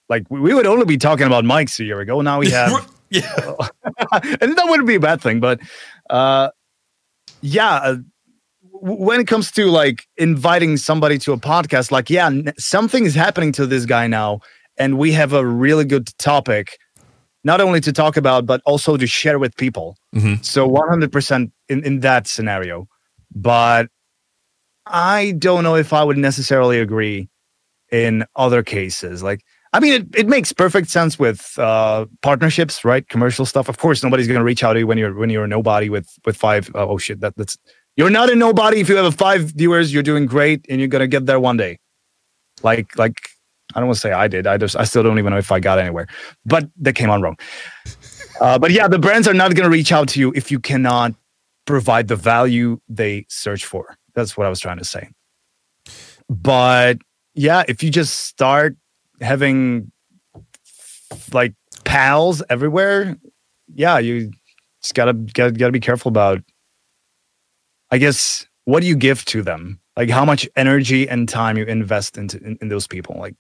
Like 0.09 0.25
we 0.31 0.55
would 0.55 0.67
only 0.67 0.87
be 0.87 0.97
talking 0.97 1.27
about 1.27 1.45
mics 1.45 1.79
a 1.79 1.85
year 1.85 2.01
ago. 2.01 2.21
Now 2.21 2.39
we 2.41 2.51
have, 2.53 2.89
yeah, 3.11 3.55
and 4.41 4.57
that 4.57 4.67
wouldn't 4.69 4.89
be 4.89 4.95
a 4.95 5.01
bad 5.01 5.21
thing. 5.21 5.41
But 5.41 5.61
uh, 6.09 6.51
yeah, 7.41 7.75
uh, 7.75 7.97
when 8.63 9.21
it 9.21 9.27
comes 9.27 9.51
to 9.53 9.67
like 9.67 10.07
inviting 10.17 10.77
somebody 10.77 11.19
to 11.19 11.33
a 11.33 11.37
podcast, 11.37 11.91
like 11.91 12.11
yeah, 12.11 12.31
something 12.59 13.05
is 13.05 13.15
happening 13.15 13.53
to 13.53 13.67
this 13.67 13.87
guy 13.87 14.07
now, 14.07 14.41
and 14.79 14.99
we 14.99 15.13
have 15.13 15.33
a 15.33 15.45
really 15.45 15.85
good 15.85 16.17
topic, 16.19 16.79
not 17.45 17.61
only 17.61 17.81
to 17.81 17.93
talk 17.93 18.17
about 18.17 18.47
but 18.47 18.63
also 18.65 18.97
to 18.97 19.07
share 19.07 19.39
with 19.39 19.57
people. 19.57 19.97
Mm-hmm. 20.15 20.43
So 20.43 20.67
one 20.67 20.89
hundred 20.89 21.13
percent 21.13 21.53
in 21.69 21.85
in 21.85 22.01
that 22.01 22.27
scenario, 22.27 22.89
but 23.35 23.89
I 24.87 25.33
don't 25.39 25.63
know 25.65 25.77
if 25.77 25.93
I 25.93 26.03
would 26.03 26.19
necessarily 26.19 26.81
agree 26.81 27.29
in 27.91 28.25
other 28.37 28.63
cases. 28.63 29.23
Like 29.23 29.45
I 29.73 29.79
mean, 29.79 29.93
it, 29.93 30.07
it 30.17 30.29
makes 30.29 30.53
perfect 30.53 30.91
sense 30.91 31.19
with 31.19 31.57
uh, 31.59 32.07
partnerships, 32.23 32.85
right? 32.85 33.09
Commercial 33.09 33.47
stuff. 33.47 33.69
Of 33.69 33.79
course, 33.79 34.03
nobody's 34.03 34.27
going 34.27 34.39
to 34.39 34.45
reach 34.45 34.65
out 34.65 34.73
to 34.73 34.81
you 34.81 34.87
when 34.87 34.99
you're 34.99 35.15
when 35.15 35.31
you're 35.31 35.45
a 35.45 35.49
nobody 35.49 35.89
with 35.89 36.09
with 36.25 36.37
five. 36.37 36.71
Oh, 36.75 36.91
oh 36.91 36.99
shit, 36.99 37.21
that 37.21 37.37
that's 37.37 37.57
you're 37.97 38.11
not 38.11 38.31
a 38.31 38.35
nobody 38.35 38.81
if 38.81 38.89
you 38.89 38.97
have 38.97 39.05
a 39.05 39.13
five 39.13 39.43
viewers. 39.43 39.93
You're 39.93 40.03
doing 40.03 40.27
great, 40.27 40.67
and 40.69 40.81
you're 40.81 40.89
gonna 40.89 41.07
get 41.07 41.27
there 41.27 41.39
one 41.39 41.57
day. 41.57 41.79
Like 42.63 42.97
like 42.99 43.21
I 43.75 43.81
don't 43.81 43.87
want 43.87 43.97
to 43.97 44.01
say 44.01 44.13
I 44.13 44.27
did. 44.27 44.47
I 44.47 44.57
just 44.57 44.75
I 44.75 44.85
still 44.85 45.05
don't 45.05 45.19
even 45.19 45.33
know 45.33 45.39
if 45.39 45.53
I 45.53 45.61
got 45.61 45.79
anywhere, 45.79 46.09
but 46.45 46.69
that 46.81 46.95
came 46.95 47.11
on 47.11 47.23
wrong. 47.23 47.39
Uh, 48.41 48.59
but 48.59 48.71
yeah, 48.71 48.89
the 48.89 48.99
brands 48.99 49.29
are 49.29 49.35
not 49.35 49.55
going 49.55 49.65
to 49.65 49.71
reach 49.71 49.93
out 49.93 50.09
to 50.09 50.19
you 50.19 50.33
if 50.35 50.51
you 50.51 50.59
cannot 50.59 51.15
provide 51.67 52.09
the 52.09 52.17
value 52.17 52.81
they 52.89 53.27
search 53.29 53.67
for. 53.67 53.99
That's 54.15 54.35
what 54.35 54.47
I 54.47 54.49
was 54.49 54.61
trying 54.61 54.79
to 54.79 54.85
say. 54.85 55.11
But 56.27 56.99
yeah, 57.35 57.65
if 57.69 57.83
you 57.83 57.91
just 57.91 58.21
start 58.21 58.77
having 59.21 59.91
like 61.33 61.55
pals 61.85 62.43
everywhere, 62.49 63.17
yeah, 63.75 63.99
you 63.99 64.31
just 64.83 64.95
gotta 64.95 65.13
gotta 65.13 65.53
gotta 65.53 65.73
be 65.73 65.81
careful 65.81 66.09
about. 66.09 66.41
I 67.91 67.99
guess 67.99 68.47
what 68.65 68.81
do 68.81 68.87
you 68.87 68.97
give 68.97 69.25
to 69.27 69.43
them? 69.43 69.81
Like 69.97 70.11
how 70.11 70.25
much 70.25 70.49
energy 70.57 71.09
and 71.09 71.29
time 71.29 71.59
you 71.59 71.65
invest 71.65 72.17
into 72.17 72.39
in, 72.39 72.57
in 72.61 72.69
those 72.69 72.87
people. 72.87 73.17
Like 73.19 73.35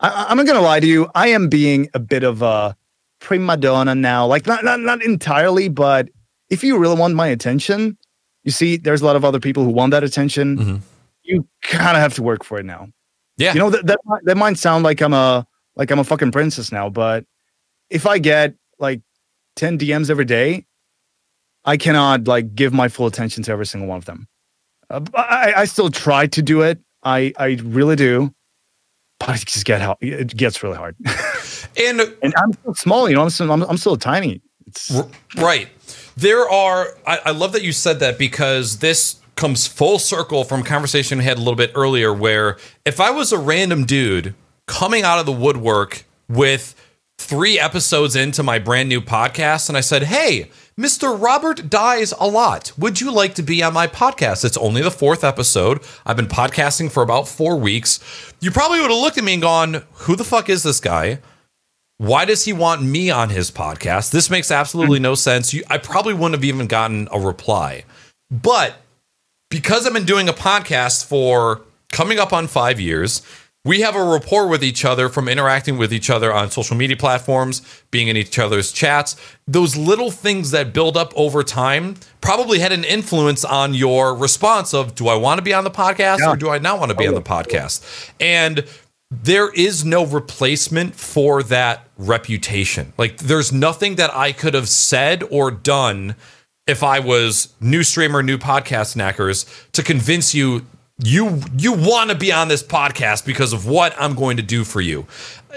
I, 0.00 0.26
I'm 0.28 0.36
not 0.36 0.46
gonna 0.46 0.60
lie 0.60 0.80
to 0.80 0.86
you, 0.86 1.08
I 1.14 1.28
am 1.28 1.48
being 1.48 1.88
a 1.94 1.98
bit 1.98 2.24
of 2.24 2.42
a 2.42 2.76
prima 3.20 3.56
donna 3.56 3.94
now. 3.94 4.26
Like 4.26 4.46
not 4.46 4.64
not 4.64 4.80
not 4.80 5.02
entirely, 5.02 5.68
but 5.68 6.08
if 6.50 6.62
you 6.62 6.78
really 6.78 6.98
want 6.98 7.14
my 7.14 7.28
attention, 7.28 7.96
you 8.44 8.50
see, 8.50 8.76
there's 8.76 9.02
a 9.02 9.06
lot 9.06 9.16
of 9.16 9.24
other 9.24 9.40
people 9.40 9.64
who 9.64 9.70
want 9.70 9.92
that 9.92 10.04
attention. 10.04 10.58
Mm-hmm. 10.58 10.76
You 11.22 11.48
kind 11.62 11.96
of 11.96 12.02
have 12.02 12.14
to 12.14 12.22
work 12.22 12.44
for 12.44 12.58
it 12.58 12.66
now. 12.66 12.88
Yeah. 13.36 13.52
You 13.52 13.58
know 13.58 13.70
that, 13.70 13.86
that 13.86 13.98
that 14.24 14.36
might 14.36 14.58
sound 14.58 14.84
like 14.84 15.00
I'm 15.00 15.12
a 15.12 15.46
like 15.76 15.90
I'm 15.90 15.98
a 15.98 16.04
fucking 16.04 16.32
princess 16.32 16.70
now, 16.70 16.88
but 16.88 17.24
if 17.90 18.06
I 18.06 18.18
get 18.18 18.54
like 18.78 19.02
10 19.56 19.78
DMs 19.78 20.10
every 20.10 20.24
day, 20.24 20.66
I 21.64 21.76
cannot 21.76 22.26
like 22.28 22.54
give 22.54 22.72
my 22.72 22.88
full 22.88 23.06
attention 23.06 23.42
to 23.44 23.52
every 23.52 23.66
single 23.66 23.88
one 23.88 23.98
of 23.98 24.04
them. 24.04 24.28
Uh, 24.90 25.00
I, 25.14 25.54
I 25.56 25.64
still 25.64 25.90
try 25.90 26.26
to 26.26 26.42
do 26.42 26.62
it. 26.62 26.78
I 27.02 27.32
I 27.38 27.58
really 27.62 27.96
do, 27.96 28.34
but 29.18 29.40
it 29.40 29.46
just 29.46 29.64
get 29.64 29.80
how 29.80 29.96
it 30.00 30.36
gets 30.36 30.62
really 30.62 30.76
hard. 30.76 30.96
and 31.80 32.00
and 32.22 32.34
I'm 32.36 32.52
still 32.52 32.74
small, 32.74 33.08
you 33.08 33.16
know. 33.16 33.22
I'm 33.22 33.30
still, 33.30 33.50
I'm, 33.50 33.62
I'm 33.62 33.76
still 33.78 33.96
tiny. 33.96 34.42
It's 34.66 34.92
right. 35.36 35.68
There 36.16 36.48
are. 36.48 36.96
I, 37.06 37.18
I 37.26 37.30
love 37.32 37.52
that 37.52 37.62
you 37.62 37.72
said 37.72 38.00
that 38.00 38.18
because 38.18 38.78
this 38.78 39.16
comes 39.36 39.66
full 39.66 39.98
circle 39.98 40.44
from 40.44 40.62
conversation 40.62 41.18
we 41.18 41.24
had 41.24 41.36
a 41.36 41.40
little 41.40 41.56
bit 41.56 41.72
earlier 41.74 42.12
where 42.12 42.56
if 42.84 43.00
I 43.00 43.10
was 43.10 43.32
a 43.32 43.38
random 43.38 43.84
dude 43.84 44.34
coming 44.66 45.02
out 45.02 45.18
of 45.18 45.26
the 45.26 45.32
woodwork 45.32 46.04
with 46.28 46.74
three 47.18 47.58
episodes 47.58 48.16
into 48.16 48.42
my 48.42 48.58
brand 48.58 48.88
new 48.88 49.00
podcast 49.00 49.68
and 49.68 49.78
I 49.78 49.80
said, 49.80 50.04
Hey, 50.04 50.50
Mr. 50.78 51.20
Robert 51.20 51.70
dies 51.70 52.12
a 52.18 52.26
lot. 52.26 52.72
Would 52.76 53.00
you 53.00 53.12
like 53.12 53.34
to 53.36 53.42
be 53.42 53.62
on 53.62 53.72
my 53.72 53.86
podcast? 53.86 54.44
It's 54.44 54.56
only 54.56 54.82
the 54.82 54.90
fourth 54.90 55.22
episode. 55.22 55.80
I've 56.04 56.16
been 56.16 56.26
podcasting 56.26 56.90
for 56.90 57.02
about 57.02 57.28
four 57.28 57.56
weeks. 57.56 58.00
You 58.40 58.50
probably 58.50 58.80
would 58.80 58.90
have 58.90 59.00
looked 59.00 59.18
at 59.18 59.24
me 59.24 59.34
and 59.34 59.42
gone, 59.42 59.84
Who 59.92 60.16
the 60.16 60.24
fuck 60.24 60.48
is 60.48 60.62
this 60.62 60.80
guy? 60.80 61.20
Why 61.98 62.24
does 62.24 62.44
he 62.44 62.52
want 62.52 62.82
me 62.82 63.10
on 63.10 63.30
his 63.30 63.52
podcast? 63.52 64.10
This 64.10 64.28
makes 64.28 64.50
absolutely 64.50 64.98
hmm. 64.98 65.04
no 65.04 65.14
sense. 65.14 65.54
You, 65.54 65.62
I 65.70 65.78
probably 65.78 66.14
wouldn't 66.14 66.34
have 66.34 66.44
even 66.44 66.66
gotten 66.66 67.08
a 67.12 67.20
reply. 67.20 67.84
But 68.30 68.74
because 69.50 69.86
I've 69.86 69.92
been 69.92 70.04
doing 70.04 70.28
a 70.28 70.32
podcast 70.32 71.06
for 71.06 71.62
coming 71.90 72.18
up 72.18 72.32
on 72.32 72.46
five 72.46 72.80
years, 72.80 73.22
we 73.66 73.80
have 73.80 73.96
a 73.96 74.04
rapport 74.04 74.46
with 74.46 74.62
each 74.62 74.84
other 74.84 75.08
from 75.08 75.26
interacting 75.26 75.78
with 75.78 75.92
each 75.92 76.10
other 76.10 76.32
on 76.32 76.50
social 76.50 76.76
media 76.76 76.98
platforms, 76.98 77.62
being 77.90 78.08
in 78.08 78.16
each 78.16 78.38
other's 78.38 78.72
chats. 78.72 79.16
Those 79.46 79.74
little 79.74 80.10
things 80.10 80.50
that 80.50 80.74
build 80.74 80.98
up 80.98 81.14
over 81.16 81.42
time 81.42 81.94
probably 82.20 82.58
had 82.58 82.72
an 82.72 82.84
influence 82.84 83.42
on 83.42 83.72
your 83.72 84.14
response 84.14 84.74
of 84.74 84.94
do 84.94 85.08
I 85.08 85.14
want 85.14 85.38
to 85.38 85.42
be 85.42 85.54
on 85.54 85.64
the 85.64 85.70
podcast 85.70 86.18
yeah. 86.18 86.32
or 86.32 86.36
do 86.36 86.50
I 86.50 86.58
not 86.58 86.78
want 86.78 86.90
to 86.90 86.96
be 86.96 87.06
on 87.06 87.14
the 87.14 87.20
oh, 87.20 87.22
podcast? 87.22 88.10
And 88.20 88.66
there 89.10 89.50
is 89.52 89.82
no 89.82 90.04
replacement 90.04 90.94
for 90.94 91.42
that 91.44 91.88
reputation. 91.96 92.92
Like 92.98 93.18
there's 93.18 93.50
nothing 93.50 93.94
that 93.94 94.14
I 94.14 94.32
could 94.32 94.52
have 94.52 94.68
said 94.68 95.22
or 95.30 95.50
done 95.50 96.16
if 96.66 96.82
I 96.82 97.00
was 97.00 97.52
new 97.60 97.82
streamer, 97.82 98.22
new 98.22 98.38
podcast 98.38 98.96
knackers 98.96 99.46
to 99.72 99.82
convince 99.82 100.34
you 100.34 100.66
you 101.02 101.42
you 101.58 101.72
want 101.72 102.10
to 102.10 102.16
be 102.16 102.32
on 102.32 102.48
this 102.48 102.62
podcast 102.62 103.26
because 103.26 103.52
of 103.52 103.66
what 103.66 103.94
I'm 103.98 104.14
going 104.14 104.36
to 104.36 104.42
do 104.42 104.64
for 104.64 104.80
you. 104.80 105.06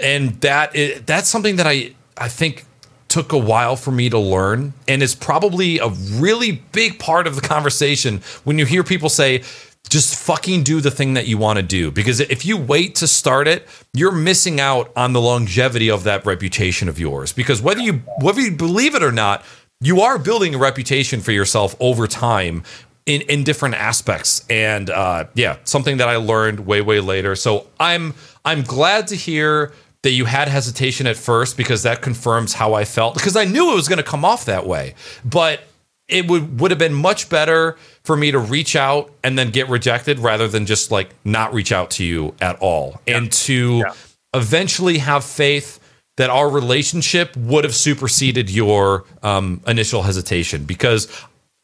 And 0.02 0.40
that 0.40 0.74
is, 0.74 1.02
that's 1.02 1.28
something 1.28 1.56
that 1.56 1.66
I 1.66 1.94
I 2.16 2.28
think 2.28 2.64
took 3.06 3.32
a 3.32 3.38
while 3.38 3.76
for 3.76 3.90
me 3.90 4.10
to 4.10 4.18
learn. 4.18 4.74
And 4.86 5.02
it's 5.02 5.14
probably 5.14 5.78
a 5.78 5.88
really 5.88 6.52
big 6.72 6.98
part 6.98 7.26
of 7.26 7.36
the 7.36 7.40
conversation 7.40 8.20
when 8.44 8.58
you 8.58 8.66
hear 8.66 8.84
people 8.84 9.08
say 9.08 9.44
just 9.88 10.16
fucking 10.16 10.64
do 10.64 10.82
the 10.82 10.90
thing 10.90 11.14
that 11.14 11.26
you 11.26 11.38
want 11.38 11.56
to 11.56 11.62
do. 11.62 11.90
Because 11.90 12.20
if 12.20 12.44
you 12.44 12.58
wait 12.58 12.96
to 12.96 13.06
start 13.06 13.48
it 13.48 13.66
you're 13.94 14.12
missing 14.12 14.60
out 14.60 14.92
on 14.94 15.12
the 15.12 15.20
longevity 15.20 15.90
of 15.90 16.04
that 16.04 16.24
reputation 16.24 16.88
of 16.88 16.98
yours. 16.98 17.32
Because 17.32 17.60
whether 17.60 17.80
you 17.80 17.94
whether 18.20 18.40
you 18.40 18.52
believe 18.52 18.94
it 18.94 19.02
or 19.02 19.12
not 19.12 19.44
you 19.80 20.00
are 20.00 20.18
building 20.18 20.54
a 20.54 20.58
reputation 20.58 21.20
for 21.20 21.32
yourself 21.32 21.76
over 21.80 22.06
time 22.06 22.62
in, 23.06 23.22
in 23.22 23.44
different 23.44 23.74
aspects 23.76 24.44
and 24.50 24.90
uh, 24.90 25.24
yeah 25.34 25.56
something 25.64 25.98
that 25.98 26.08
i 26.08 26.16
learned 26.16 26.66
way 26.66 26.80
way 26.80 27.00
later 27.00 27.34
so 27.34 27.66
i'm 27.80 28.14
i'm 28.44 28.62
glad 28.62 29.06
to 29.06 29.14
hear 29.14 29.72
that 30.02 30.10
you 30.10 30.24
had 30.24 30.48
hesitation 30.48 31.06
at 31.06 31.16
first 31.16 31.56
because 31.56 31.82
that 31.82 32.02
confirms 32.02 32.54
how 32.54 32.74
i 32.74 32.84
felt 32.84 33.14
because 33.14 33.36
i 33.36 33.44
knew 33.44 33.72
it 33.72 33.74
was 33.74 33.88
going 33.88 33.98
to 33.98 34.02
come 34.02 34.24
off 34.24 34.44
that 34.44 34.66
way 34.66 34.94
but 35.24 35.62
it 36.08 36.28
would 36.28 36.60
would 36.60 36.70
have 36.70 36.78
been 36.78 36.94
much 36.94 37.28
better 37.28 37.76
for 38.02 38.16
me 38.16 38.30
to 38.30 38.38
reach 38.38 38.74
out 38.76 39.10
and 39.22 39.38
then 39.38 39.50
get 39.50 39.68
rejected 39.68 40.18
rather 40.18 40.48
than 40.48 40.66
just 40.66 40.90
like 40.90 41.10
not 41.24 41.52
reach 41.52 41.72
out 41.72 41.90
to 41.90 42.04
you 42.04 42.34
at 42.40 42.56
all 42.60 43.00
yeah. 43.06 43.16
and 43.16 43.32
to 43.32 43.78
yeah. 43.78 43.92
eventually 44.34 44.98
have 44.98 45.24
faith 45.24 45.78
that 46.18 46.30
our 46.30 46.50
relationship 46.50 47.36
would 47.36 47.62
have 47.62 47.74
superseded 47.74 48.50
your 48.50 49.04
um, 49.22 49.60
initial 49.68 50.02
hesitation 50.02 50.64
because 50.64 51.06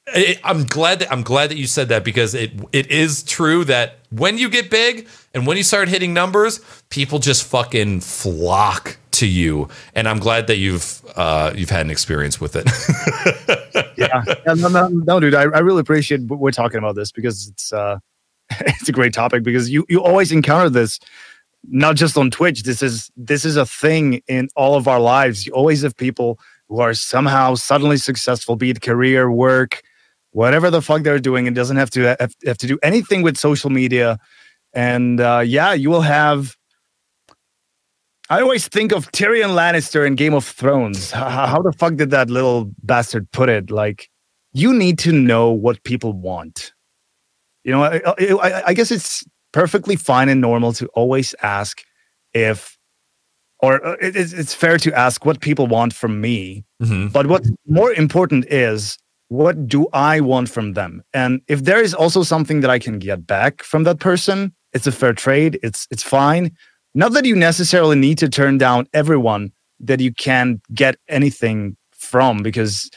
it, 0.06 0.38
I'm 0.44 0.64
glad 0.64 1.00
that 1.00 1.10
I'm 1.10 1.22
glad 1.22 1.50
that 1.50 1.56
you 1.56 1.66
said 1.66 1.88
that 1.88 2.04
because 2.04 2.34
it 2.34 2.52
it 2.72 2.88
is 2.88 3.24
true 3.24 3.64
that 3.64 3.98
when 4.10 4.38
you 4.38 4.48
get 4.48 4.70
big 4.70 5.08
and 5.34 5.44
when 5.44 5.56
you 5.56 5.64
start 5.64 5.88
hitting 5.88 6.14
numbers, 6.14 6.60
people 6.88 7.18
just 7.18 7.42
fucking 7.44 8.00
flock 8.00 8.96
to 9.12 9.26
you, 9.26 9.68
and 9.92 10.08
I'm 10.08 10.20
glad 10.20 10.46
that 10.46 10.58
you've 10.58 11.02
uh, 11.16 11.52
you've 11.56 11.70
had 11.70 11.84
an 11.84 11.90
experience 11.90 12.40
with 12.40 12.54
it. 12.54 12.68
yeah, 13.98 14.22
no, 14.46 14.68
no, 14.68 14.86
no, 14.86 15.18
dude, 15.18 15.34
I, 15.34 15.42
I 15.42 15.60
really 15.60 15.80
appreciate 15.80 16.20
we're 16.20 16.52
talking 16.52 16.78
about 16.78 16.94
this 16.94 17.10
because 17.10 17.48
it's 17.48 17.72
uh, 17.72 17.98
it's 18.60 18.88
a 18.88 18.92
great 18.92 19.14
topic 19.14 19.42
because 19.42 19.68
you 19.68 19.84
you 19.88 20.00
always 20.00 20.30
encounter 20.30 20.70
this 20.70 21.00
not 21.68 21.96
just 21.96 22.16
on 22.16 22.30
Twitch. 22.30 22.62
This 22.62 22.82
is 22.82 23.10
this 23.16 23.44
is 23.44 23.56
a 23.56 23.66
thing 23.66 24.22
in 24.26 24.48
all 24.56 24.76
of 24.76 24.88
our 24.88 25.00
lives. 25.00 25.46
You 25.46 25.52
always 25.52 25.82
have 25.82 25.96
people 25.96 26.38
who 26.68 26.80
are 26.80 26.94
somehow 26.94 27.54
suddenly 27.54 27.96
successful, 27.96 28.56
be 28.56 28.70
it 28.70 28.80
career, 28.80 29.30
work, 29.30 29.82
whatever 30.30 30.70
the 30.70 30.82
fuck 30.82 31.02
they're 31.02 31.18
doing. 31.18 31.46
It 31.46 31.54
doesn't 31.54 31.76
have 31.76 31.90
to 31.90 32.16
have, 32.20 32.34
have 32.44 32.58
to 32.58 32.66
do 32.66 32.78
anything 32.82 33.22
with 33.22 33.36
social 33.36 33.70
media. 33.70 34.18
And 34.72 35.20
uh, 35.20 35.42
yeah, 35.44 35.72
you 35.72 35.90
will 35.90 36.02
have 36.02 36.56
I 38.30 38.40
always 38.40 38.68
think 38.68 38.92
of 38.92 39.12
Tyrion 39.12 39.50
Lannister 39.50 40.06
in 40.06 40.14
Game 40.14 40.32
of 40.32 40.44
Thrones. 40.46 41.10
How, 41.10 41.46
how, 41.46 41.62
the 41.62 41.72
fuck 41.72 41.96
did 41.96 42.10
that 42.10 42.30
little 42.30 42.70
bastard 42.82 43.30
put 43.32 43.50
it? 43.50 43.70
Like, 43.70 44.08
you 44.54 44.72
need 44.72 44.98
to 45.00 45.12
know 45.12 45.50
what 45.50 45.84
people 45.84 46.14
want. 46.14 46.72
You 47.64 47.72
know, 47.72 47.82
I, 47.82 48.00
I, 48.06 48.62
I 48.68 48.74
guess 48.74 48.90
it's 48.90 49.24
perfectly 49.54 49.94
fine 49.94 50.28
and 50.28 50.40
normal 50.40 50.72
to 50.74 50.86
always 50.88 51.34
ask 51.42 51.82
if 52.34 52.76
or 53.60 53.86
uh, 53.86 53.96
it, 54.02 54.16
it's, 54.16 54.32
it's 54.32 54.52
fair 54.52 54.76
to 54.78 54.92
ask 54.92 55.24
what 55.24 55.40
people 55.40 55.66
want 55.68 55.94
from 55.94 56.20
me. 56.20 56.64
Mhm. 56.82 57.12
But 57.12 57.28
what's 57.28 57.48
more 57.66 57.92
important 57.92 58.44
is 58.50 58.98
what 59.28 59.68
do 59.68 59.86
I 59.92 60.20
want 60.20 60.50
from 60.50 60.74
them? 60.74 61.02
And 61.14 61.40
if 61.48 61.64
there 61.64 61.80
is 61.80 61.94
also 61.94 62.22
something 62.24 62.60
that 62.60 62.70
I 62.70 62.78
can 62.78 62.98
get 62.98 63.26
back 63.26 63.62
from 63.62 63.84
that 63.84 64.00
person, 64.00 64.52
it's 64.72 64.88
a 64.88 64.92
fair 64.92 65.14
trade. 65.14 65.58
It's 65.62 65.86
it's 65.90 66.02
fine. 66.02 66.50
Not 66.94 67.12
that 67.12 67.24
you 67.24 67.36
necessarily 67.36 67.96
need 67.96 68.18
to 68.18 68.28
turn 68.28 68.58
down 68.58 68.86
everyone 68.92 69.52
that 69.80 70.00
you 70.00 70.12
can 70.12 70.60
get 70.72 70.96
anything 71.08 71.76
from, 71.92 72.42
because 72.42 72.90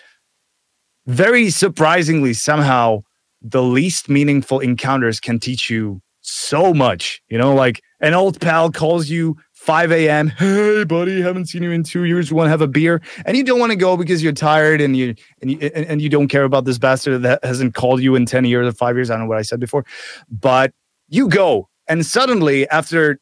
very 1.06 1.50
surprisingly, 1.50 2.34
somehow 2.34 3.04
the 3.42 3.64
least 3.64 4.10
meaningful 4.10 4.60
encounters 4.60 5.20
can 5.20 5.40
teach 5.40 5.70
you 5.70 6.02
so 6.28 6.74
much. 6.74 7.22
You 7.30 7.38
know, 7.38 7.54
like 7.54 7.82
an 8.00 8.14
old 8.14 8.40
pal 8.40 8.72
calls 8.72 9.10
you 9.10 9.38
5 9.54 9.92
a.m. 9.92 10.28
Hey, 10.28 10.84
buddy, 10.84 11.22
haven't 11.22 11.48
seen 11.48 11.64
you 11.64 11.72
in 11.72 11.84
two 11.84 12.04
years. 12.04 12.30
You 12.30 12.36
want 12.36 12.48
to 12.48 12.52
have 12.52 12.62
a 12.62 12.68
beer? 12.68 13.02
And 13.26 13.36
you 13.36 13.44
don't 13.44 13.60
want 13.60 13.72
to 13.72 13.76
go 13.78 13.98
because 13.98 14.22
you're 14.22 14.34
tired 14.34 14.82
and 14.82 14.96
you 14.96 15.16
and 15.42 15.52
you 15.52 15.72
and, 15.74 15.86
and 15.86 16.02
you 16.02 16.10
don't 16.10 16.28
care 16.28 16.44
about 16.44 16.66
this 16.66 16.78
bastard 16.78 17.24
that 17.24 17.44
hasn't 17.44 17.74
called 17.74 18.02
you 18.02 18.16
in 18.16 18.26
10 18.26 18.46
years 18.46 18.68
or 18.68 18.72
five 18.72 18.96
years. 18.96 19.10
I 19.10 19.16
don't 19.16 19.24
know 19.24 19.30
what 19.30 19.38
I 19.38 19.42
said 19.42 19.60
before, 19.60 19.86
but 20.30 20.74
you 21.10 21.28
go, 21.28 21.70
and 21.88 22.06
suddenly 22.06 22.68
after 22.70 23.20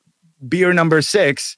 beer 0.47 0.73
number 0.73 1.01
six, 1.01 1.57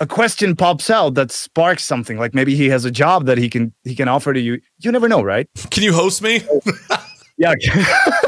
a 0.00 0.06
question 0.06 0.56
pops 0.56 0.90
out 0.90 1.14
that 1.14 1.30
sparks 1.30 1.84
something. 1.84 2.18
Like 2.18 2.34
maybe 2.34 2.54
he 2.54 2.68
has 2.68 2.84
a 2.84 2.90
job 2.90 3.26
that 3.26 3.38
he 3.38 3.48
can 3.48 3.72
he 3.84 3.94
can 3.94 4.08
offer 4.08 4.32
to 4.32 4.40
you. 4.40 4.60
You 4.78 4.92
never 4.92 5.08
know, 5.08 5.22
right? 5.22 5.48
Can 5.70 5.82
you 5.82 5.92
host 5.92 6.22
me? 6.22 6.42
Yeah. 7.38 7.54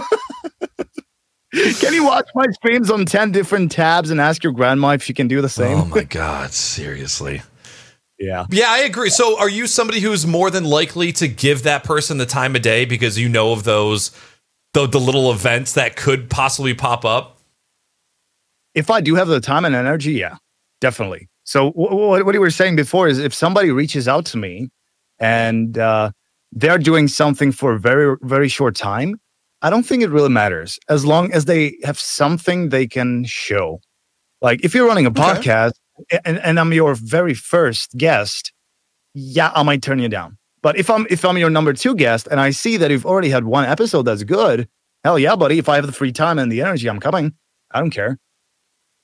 can 1.80 1.94
you 1.94 2.04
watch 2.04 2.28
my 2.34 2.46
streams 2.52 2.90
on 2.90 3.04
10 3.04 3.32
different 3.32 3.70
tabs 3.72 4.10
and 4.10 4.20
ask 4.20 4.42
your 4.42 4.52
grandma 4.52 4.90
if 4.90 5.02
she 5.02 5.14
can 5.14 5.28
do 5.28 5.40
the 5.40 5.48
same? 5.48 5.78
Oh 5.78 5.84
my 5.86 6.04
god, 6.04 6.52
seriously. 6.52 7.42
yeah. 8.18 8.46
Yeah, 8.50 8.66
I 8.68 8.78
agree. 8.80 9.10
So, 9.10 9.38
are 9.38 9.48
you 9.48 9.66
somebody 9.66 10.00
who's 10.00 10.26
more 10.26 10.50
than 10.50 10.64
likely 10.64 11.12
to 11.12 11.28
give 11.28 11.62
that 11.64 11.84
person 11.84 12.18
the 12.18 12.26
time 12.26 12.56
of 12.56 12.62
day 12.62 12.84
because 12.84 13.18
you 13.18 13.28
know 13.28 13.52
of 13.52 13.64
those 13.64 14.10
the, 14.72 14.86
the 14.86 15.00
little 15.00 15.30
events 15.30 15.72
that 15.74 15.96
could 15.96 16.28
possibly 16.30 16.74
pop 16.74 17.04
up? 17.04 17.38
If 18.74 18.90
I 18.90 19.00
do 19.00 19.14
have 19.14 19.28
the 19.28 19.40
time 19.40 19.64
and 19.64 19.74
energy, 19.74 20.12
yeah, 20.14 20.36
definitely. 20.80 21.28
So 21.44 21.70
wh- 21.70 21.90
wh- 21.92 22.26
what 22.26 22.34
you 22.34 22.40
were 22.40 22.50
saying 22.50 22.74
before 22.76 23.06
is 23.06 23.18
if 23.18 23.32
somebody 23.32 23.70
reaches 23.70 24.08
out 24.08 24.24
to 24.26 24.36
me 24.36 24.70
and 25.20 25.78
uh, 25.78 26.10
they're 26.50 26.78
doing 26.78 27.06
something 27.06 27.52
for 27.52 27.74
a 27.74 27.78
very, 27.78 28.16
very 28.22 28.48
short 28.48 28.74
time, 28.74 29.20
I 29.64 29.70
don't 29.70 29.82
think 29.84 30.02
it 30.02 30.10
really 30.10 30.28
matters 30.28 30.78
as 30.90 31.04
long 31.06 31.32
as 31.32 31.46
they 31.46 31.76
have 31.84 31.98
something 31.98 32.68
they 32.68 32.86
can 32.86 33.24
show. 33.24 33.80
Like 34.42 34.62
if 34.62 34.74
you're 34.74 34.86
running 34.86 35.06
a 35.06 35.08
Okay. 35.08 35.20
podcast 35.22 35.72
and, 36.24 36.38
and 36.38 36.60
I'm 36.60 36.72
your 36.72 36.94
very 36.94 37.32
first 37.34 37.96
guest, 37.96 38.52
yeah, 39.14 39.50
I 39.54 39.62
might 39.62 39.80
turn 39.82 39.98
you 39.98 40.08
down. 40.08 40.36
But 40.62 40.76
if 40.78 40.90
I'm 40.90 41.06
if 41.08 41.24
I'm 41.24 41.38
your 41.38 41.50
number 41.50 41.72
two 41.72 41.94
guest 41.94 42.28
and 42.30 42.40
I 42.40 42.50
see 42.50 42.76
that 42.76 42.90
you've 42.90 43.06
already 43.06 43.30
had 43.30 43.44
one 43.44 43.64
episode 43.64 44.02
that's 44.02 44.22
good, 44.22 44.68
hell 45.02 45.18
yeah, 45.18 45.34
buddy. 45.36 45.58
If 45.58 45.68
I 45.68 45.76
have 45.76 45.86
the 45.86 45.92
free 45.92 46.12
time 46.12 46.38
and 46.38 46.52
the 46.52 46.60
energy, 46.60 46.88
I'm 46.88 47.00
coming. 47.00 47.34
I 47.70 47.80
don't 47.80 47.90
care. 47.90 48.18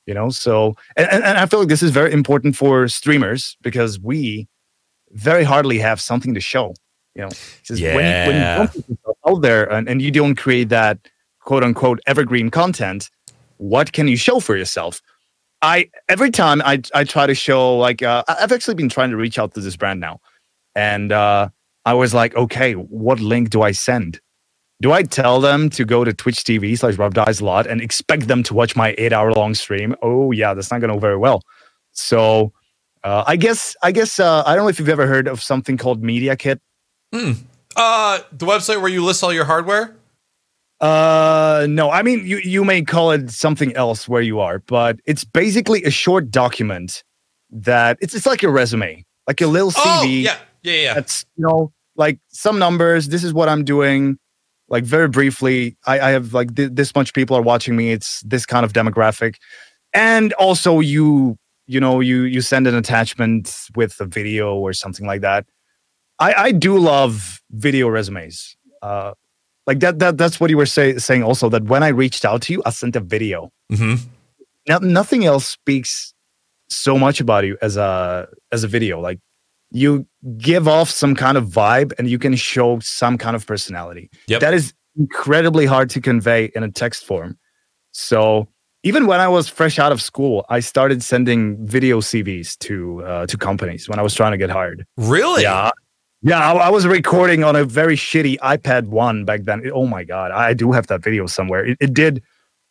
You 0.06 0.14
know, 0.14 0.28
so 0.30 0.74
and, 0.96 1.08
and, 1.10 1.24
and 1.24 1.38
I 1.38 1.46
feel 1.46 1.60
like 1.60 1.68
this 1.68 1.82
is 1.82 1.90
very 1.90 2.12
important 2.12 2.56
for 2.56 2.86
streamers 2.88 3.56
because 3.62 3.98
we 4.00 4.48
very 5.12 5.44
hardly 5.44 5.78
have 5.78 6.00
something 6.00 6.34
to 6.34 6.40
show. 6.40 6.74
You 7.14 7.22
know, 7.22 7.28
It's 7.28 7.60
just 7.64 7.82
when, 7.96 8.04
when 8.26 8.36
you 8.36 8.96
Out 9.30 9.42
there 9.42 9.70
and, 9.72 9.88
and 9.88 10.02
you 10.02 10.10
don't 10.10 10.34
create 10.34 10.68
that 10.70 10.98
quote 11.40 11.64
unquote 11.64 12.00
evergreen 12.06 12.50
content, 12.50 13.10
what 13.58 13.92
can 13.92 14.08
you 14.08 14.16
show 14.16 14.40
for 14.40 14.56
yourself? 14.56 15.00
I 15.62 15.90
every 16.08 16.30
time 16.30 16.62
I 16.62 16.82
I 16.94 17.04
try 17.04 17.26
to 17.26 17.34
show 17.34 17.76
like 17.76 18.02
uh, 18.02 18.24
I've 18.28 18.52
actually 18.52 18.74
been 18.74 18.88
trying 18.88 19.10
to 19.10 19.16
reach 19.16 19.38
out 19.38 19.54
to 19.54 19.60
this 19.60 19.76
brand 19.76 20.00
now, 20.00 20.20
and 20.74 21.12
uh, 21.12 21.50
I 21.84 21.94
was 21.94 22.14
like, 22.14 22.34
okay, 22.34 22.72
what 22.72 23.20
link 23.20 23.50
do 23.50 23.62
I 23.62 23.72
send? 23.72 24.20
Do 24.80 24.92
I 24.92 25.02
tell 25.02 25.40
them 25.40 25.68
to 25.70 25.84
go 25.84 26.04
to 26.04 26.14
Twitch 26.14 26.38
TV 26.44 26.78
slash 26.78 26.96
Rob 26.96 27.12
Dies 27.12 27.40
a 27.40 27.44
lot 27.44 27.66
and 27.66 27.82
expect 27.82 28.28
them 28.28 28.42
to 28.44 28.54
watch 28.54 28.74
my 28.74 28.94
eight 28.96 29.12
hour 29.12 29.32
long 29.32 29.54
stream? 29.54 29.94
Oh 30.00 30.32
yeah, 30.32 30.54
that's 30.54 30.70
not 30.70 30.80
going 30.80 30.88
to 30.88 30.96
go 30.96 31.00
very 31.00 31.18
well. 31.18 31.42
So 31.92 32.52
uh, 33.04 33.24
I 33.26 33.36
guess 33.36 33.76
I 33.82 33.92
guess 33.92 34.18
uh, 34.18 34.42
I 34.46 34.54
don't 34.54 34.64
know 34.64 34.70
if 34.70 34.78
you've 34.78 34.88
ever 34.88 35.06
heard 35.06 35.28
of 35.28 35.42
something 35.42 35.76
called 35.76 36.02
Media 36.02 36.36
Kit. 36.36 36.60
Uh, 37.76 38.20
the 38.32 38.46
website 38.46 38.80
where 38.80 38.90
you 38.90 39.04
list 39.04 39.22
all 39.22 39.32
your 39.32 39.44
hardware? 39.44 39.96
Uh, 40.80 41.66
no, 41.68 41.90
I 41.90 42.02
mean 42.02 42.26
you 42.26 42.38
you 42.38 42.64
may 42.64 42.82
call 42.82 43.10
it 43.10 43.30
something 43.30 43.74
else 43.76 44.08
where 44.08 44.22
you 44.22 44.40
are, 44.40 44.60
but 44.60 44.98
it's 45.04 45.24
basically 45.24 45.84
a 45.84 45.90
short 45.90 46.30
document 46.30 47.04
that 47.50 47.98
it's 48.00 48.14
it's 48.14 48.26
like 48.26 48.40
your 48.40 48.52
resume, 48.52 49.04
like 49.26 49.40
a 49.42 49.46
little 49.46 49.70
CV. 49.70 49.78
Oh, 49.84 50.02
yeah. 50.04 50.38
Yeah, 50.62 50.74
yeah. 50.74 50.94
That's 50.94 51.24
you 51.36 51.46
know 51.46 51.72
like 51.96 52.18
some 52.28 52.58
numbers. 52.58 53.08
This 53.08 53.24
is 53.24 53.32
what 53.32 53.48
I'm 53.48 53.64
doing. 53.64 54.18
Like 54.68 54.84
very 54.84 55.08
briefly, 55.08 55.76
I, 55.86 56.00
I 56.00 56.10
have 56.10 56.32
like 56.32 56.54
th- 56.54 56.70
this 56.72 56.94
much 56.94 57.12
people 57.12 57.36
are 57.36 57.42
watching 57.42 57.76
me. 57.76 57.92
It's 57.92 58.20
this 58.22 58.46
kind 58.46 58.64
of 58.64 58.72
demographic, 58.72 59.36
and 59.92 60.32
also 60.34 60.80
you 60.80 61.36
you 61.66 61.80
know 61.80 62.00
you 62.00 62.22
you 62.22 62.40
send 62.40 62.66
an 62.66 62.74
attachment 62.74 63.54
with 63.74 64.00
a 64.00 64.06
video 64.06 64.54
or 64.56 64.72
something 64.72 65.06
like 65.06 65.20
that. 65.22 65.46
I 66.20 66.34
I 66.34 66.52
do 66.52 66.78
love 66.78 67.42
video 67.50 67.88
resumes. 67.88 68.56
Uh, 68.82 69.12
like 69.66 69.80
that 69.80 69.98
that 69.98 70.18
that's 70.18 70.38
what 70.38 70.50
you 70.50 70.56
were 70.56 70.66
say, 70.66 70.98
saying 70.98 71.22
also 71.22 71.48
that 71.48 71.64
when 71.64 71.82
I 71.82 71.88
reached 71.88 72.24
out 72.24 72.42
to 72.42 72.52
you, 72.52 72.62
I 72.64 72.70
sent 72.70 72.96
a 72.96 73.00
video. 73.00 73.50
hmm 73.70 73.94
Now 74.68 74.78
nothing 74.78 75.24
else 75.24 75.46
speaks 75.46 76.14
so 76.68 76.98
much 76.98 77.20
about 77.20 77.44
you 77.44 77.58
as 77.62 77.76
a 77.76 78.28
as 78.52 78.64
a 78.64 78.68
video. 78.68 79.00
Like 79.00 79.18
you 79.70 80.06
give 80.38 80.66
off 80.68 80.90
some 80.90 81.14
kind 81.14 81.36
of 81.38 81.46
vibe 81.46 81.92
and 81.98 82.08
you 82.08 82.18
can 82.18 82.36
show 82.36 82.80
some 82.80 83.16
kind 83.16 83.36
of 83.36 83.46
personality. 83.46 84.10
Yep. 84.26 84.40
That 84.40 84.54
is 84.54 84.74
incredibly 84.98 85.66
hard 85.66 85.90
to 85.90 86.00
convey 86.00 86.50
in 86.54 86.62
a 86.62 86.70
text 86.70 87.04
form. 87.04 87.38
So 87.92 88.48
even 88.82 89.06
when 89.06 89.20
I 89.20 89.28
was 89.28 89.48
fresh 89.48 89.78
out 89.78 89.92
of 89.92 90.00
school, 90.02 90.44
I 90.48 90.60
started 90.60 91.02
sending 91.02 91.64
video 91.64 92.00
CVs 92.00 92.58
to 92.58 93.04
uh, 93.04 93.26
to 93.26 93.36
companies 93.36 93.88
when 93.88 93.98
I 93.98 94.02
was 94.02 94.14
trying 94.14 94.32
to 94.32 94.38
get 94.38 94.50
hired. 94.50 94.86
Really? 94.96 95.42
Yeah. 95.42 95.70
Yeah, 96.22 96.38
I, 96.38 96.52
I 96.52 96.68
was 96.68 96.86
recording 96.86 97.44
on 97.44 97.56
a 97.56 97.64
very 97.64 97.96
shitty 97.96 98.38
iPad 98.38 98.86
one 98.88 99.24
back 99.24 99.44
then. 99.44 99.64
It- 99.64 99.72
oh 99.72 99.86
my 99.86 100.04
god, 100.04 100.30
I 100.32 100.52
do 100.54 100.72
have 100.72 100.86
that 100.88 101.02
video 101.02 101.26
somewhere. 101.26 101.64
It, 101.64 101.78
it 101.80 101.94
did, 101.94 102.22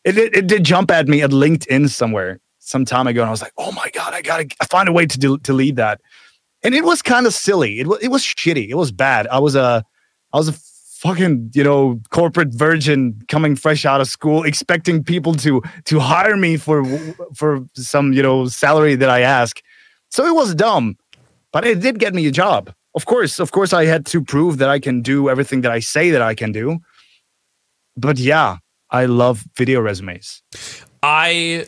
it, 0.04 0.18
it 0.18 0.36
it 0.36 0.48
did 0.48 0.64
jump 0.64 0.92
at 0.92 1.08
me 1.08 1.22
at 1.24 1.32
LinkedIn 1.32 1.90
somewhere 1.90 2.40
some 2.60 2.86
time 2.86 3.08
ago, 3.08 3.22
and 3.22 3.28
I 3.28 3.32
was 3.32 3.42
like, 3.42 3.54
oh 3.58 3.72
my 3.72 3.90
god, 3.94 4.14
I 4.14 4.22
gotta 4.22 4.48
find 4.70 4.88
a 4.88 4.92
way 4.92 5.06
to 5.08 5.18
del- 5.20 5.38
delete 5.38 5.76
that. 5.78 6.00
And 6.64 6.76
it 6.76 6.84
was 6.84 7.02
kind 7.02 7.26
of 7.26 7.34
silly. 7.34 7.80
It 7.80 7.88
was 7.88 8.00
it 8.04 8.10
was 8.10 8.22
shitty. 8.24 8.70
It 8.70 8.76
was 8.76 8.92
bad. 8.92 9.28
I 9.28 9.40
was 9.40 9.56
a 9.56 9.84
I 10.32 10.38
was 10.38 10.48
a 10.50 10.54
fucking 11.00 11.52
you 11.56 11.64
know 11.64 12.00
corporate 12.12 12.54
virgin 12.54 13.20
coming 13.30 13.56
fresh 13.56 13.84
out 13.84 14.00
of 14.00 14.08
school, 14.08 14.44
expecting 14.44 15.04
people 15.04 15.34
to 15.36 15.62
to 15.86 16.00
hire 16.00 16.38
me 16.38 16.56
for 16.58 16.86
for 17.36 17.66
some 17.74 18.14
you 18.14 18.22
know 18.22 18.48
salary 18.48 18.96
that 18.96 19.10
I 19.10 19.22
ask. 19.22 19.60
So 20.12 20.26
it 20.28 20.36
was 20.36 20.54
dumb, 20.54 20.98
but 21.52 21.66
it 21.66 21.80
did 21.80 21.98
get 22.00 22.14
me 22.14 22.28
a 22.28 22.32
job. 22.32 22.72
Of 23.00 23.06
course, 23.06 23.40
of 23.40 23.54
course, 23.54 23.72
I 23.72 23.86
had 23.86 24.06
to 24.08 24.22
prove 24.22 24.58
that 24.58 24.68
I 24.68 24.78
can 24.78 25.02
do 25.02 25.30
everything 25.30 25.62
that 25.62 25.72
I 25.72 25.80
say 25.80 26.12
that 26.12 26.22
I 26.22 26.36
can 26.36 26.52
do. 26.52 26.80
But 27.96 28.20
yeah, 28.20 28.58
I 28.92 29.06
love 29.06 29.46
video 29.56 29.80
resumes. 29.80 30.44
I 31.02 31.68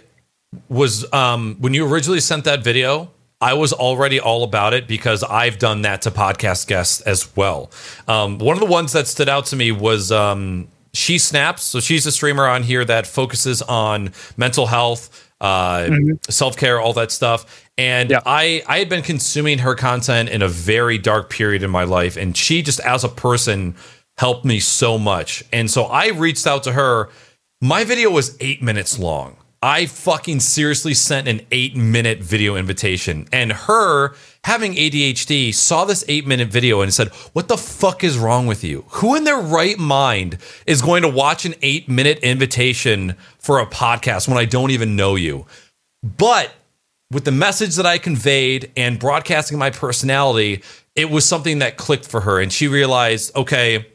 was 0.67 0.93
um 1.13 1.55
when 1.61 1.73
you 1.73 1.87
originally 1.87 2.19
sent 2.19 2.43
that 2.43 2.65
video, 2.65 3.11
I 3.39 3.53
was 3.53 3.71
already 3.71 4.19
all 4.19 4.43
about 4.43 4.73
it 4.73 4.89
because 4.89 5.23
I've 5.23 5.57
done 5.57 5.83
that 5.83 6.01
to 6.01 6.11
podcast 6.11 6.67
guests 6.67 6.99
as 6.99 7.33
well. 7.37 7.71
Um, 8.09 8.37
one 8.37 8.57
of 8.57 8.59
the 8.59 8.73
ones 8.79 8.91
that 8.91 9.07
stood 9.07 9.29
out 9.29 9.45
to 9.45 9.55
me 9.55 9.71
was 9.71 10.11
um, 10.11 10.67
she 10.93 11.17
snaps. 11.17 11.63
So 11.63 11.79
she's 11.79 12.05
a 12.05 12.11
streamer 12.11 12.45
on 12.45 12.63
here 12.63 12.83
that 12.83 13.07
focuses 13.07 13.61
on 13.61 14.11
mental 14.35 14.67
health, 14.67 15.31
uh, 15.39 15.89
self 16.29 16.57
care, 16.57 16.81
all 16.81 16.91
that 16.93 17.09
stuff. 17.09 17.60
And 17.81 18.11
Yeah. 18.11 18.21
I 18.25 18.63
I 18.67 18.77
had 18.79 18.89
been 18.89 19.01
consuming 19.01 19.59
her 19.59 19.75
content 19.75 20.29
in 20.29 20.41
a 20.41 20.47
very 20.47 20.97
dark 20.97 21.29
period 21.29 21.63
in 21.63 21.71
my 21.71 21.83
life, 21.83 22.15
and 22.15 22.37
she 22.37 22.61
just 22.61 22.79
as 22.81 23.03
a 23.03 23.09
person 23.09 23.75
helped 24.17 24.45
me 24.45 24.59
so 24.59 24.97
much. 24.99 25.43
And 25.51 25.69
so 25.71 25.85
I 25.85 26.09
reached 26.09 26.45
out 26.45 26.63
to 26.63 26.73
her. 26.73 27.09
My 27.59 27.83
video 27.83 28.09
was 28.09 28.37
eight 28.39 28.61
minutes 28.61 28.99
long. 28.99 29.37
I 29.63 29.85
fucking 29.85 30.39
seriously 30.39 30.95
sent 30.95 31.27
an 31.27 31.41
eight 31.51 31.75
minute 31.75 32.19
video 32.19 32.55
invitation. 32.55 33.27
And 33.31 33.51
her, 33.51 34.15
having 34.43 34.73
ADHD, 34.73 35.53
saw 35.53 35.85
this 35.85 36.03
eight 36.07 36.25
minute 36.25 36.49
video 36.49 36.81
and 36.81 36.91
said, 36.93 37.09
What 37.33 37.47
the 37.47 37.57
fuck 37.57 38.03
is 38.03 38.17
wrong 38.17 38.47
with 38.47 38.63
you? 38.63 38.85
Who 38.89 39.15
in 39.15 39.23
their 39.23 39.39
right 39.39 39.77
mind 39.77 40.37
is 40.65 40.81
going 40.81 41.03
to 41.03 41.09
watch 41.09 41.45
an 41.45 41.53
eight 41.61 41.87
minute 41.87 42.19
invitation 42.19 43.15
for 43.37 43.59
a 43.59 43.67
podcast 43.67 44.27
when 44.27 44.37
I 44.39 44.45
don't 44.45 44.71
even 44.71 44.95
know 44.95 45.15
you? 45.15 45.45
But 46.03 46.51
with 47.11 47.25
the 47.25 47.31
message 47.31 47.75
that 47.75 47.85
I 47.85 47.97
conveyed 47.97 48.71
and 48.77 48.97
broadcasting 48.99 49.57
my 49.57 49.69
personality, 49.69 50.63
it 50.95 51.09
was 51.09 51.25
something 51.25 51.59
that 51.59 51.77
clicked 51.77 52.07
for 52.07 52.21
her. 52.21 52.39
And 52.39 52.51
she 52.51 52.67
realized, 52.67 53.35
okay, 53.35 53.85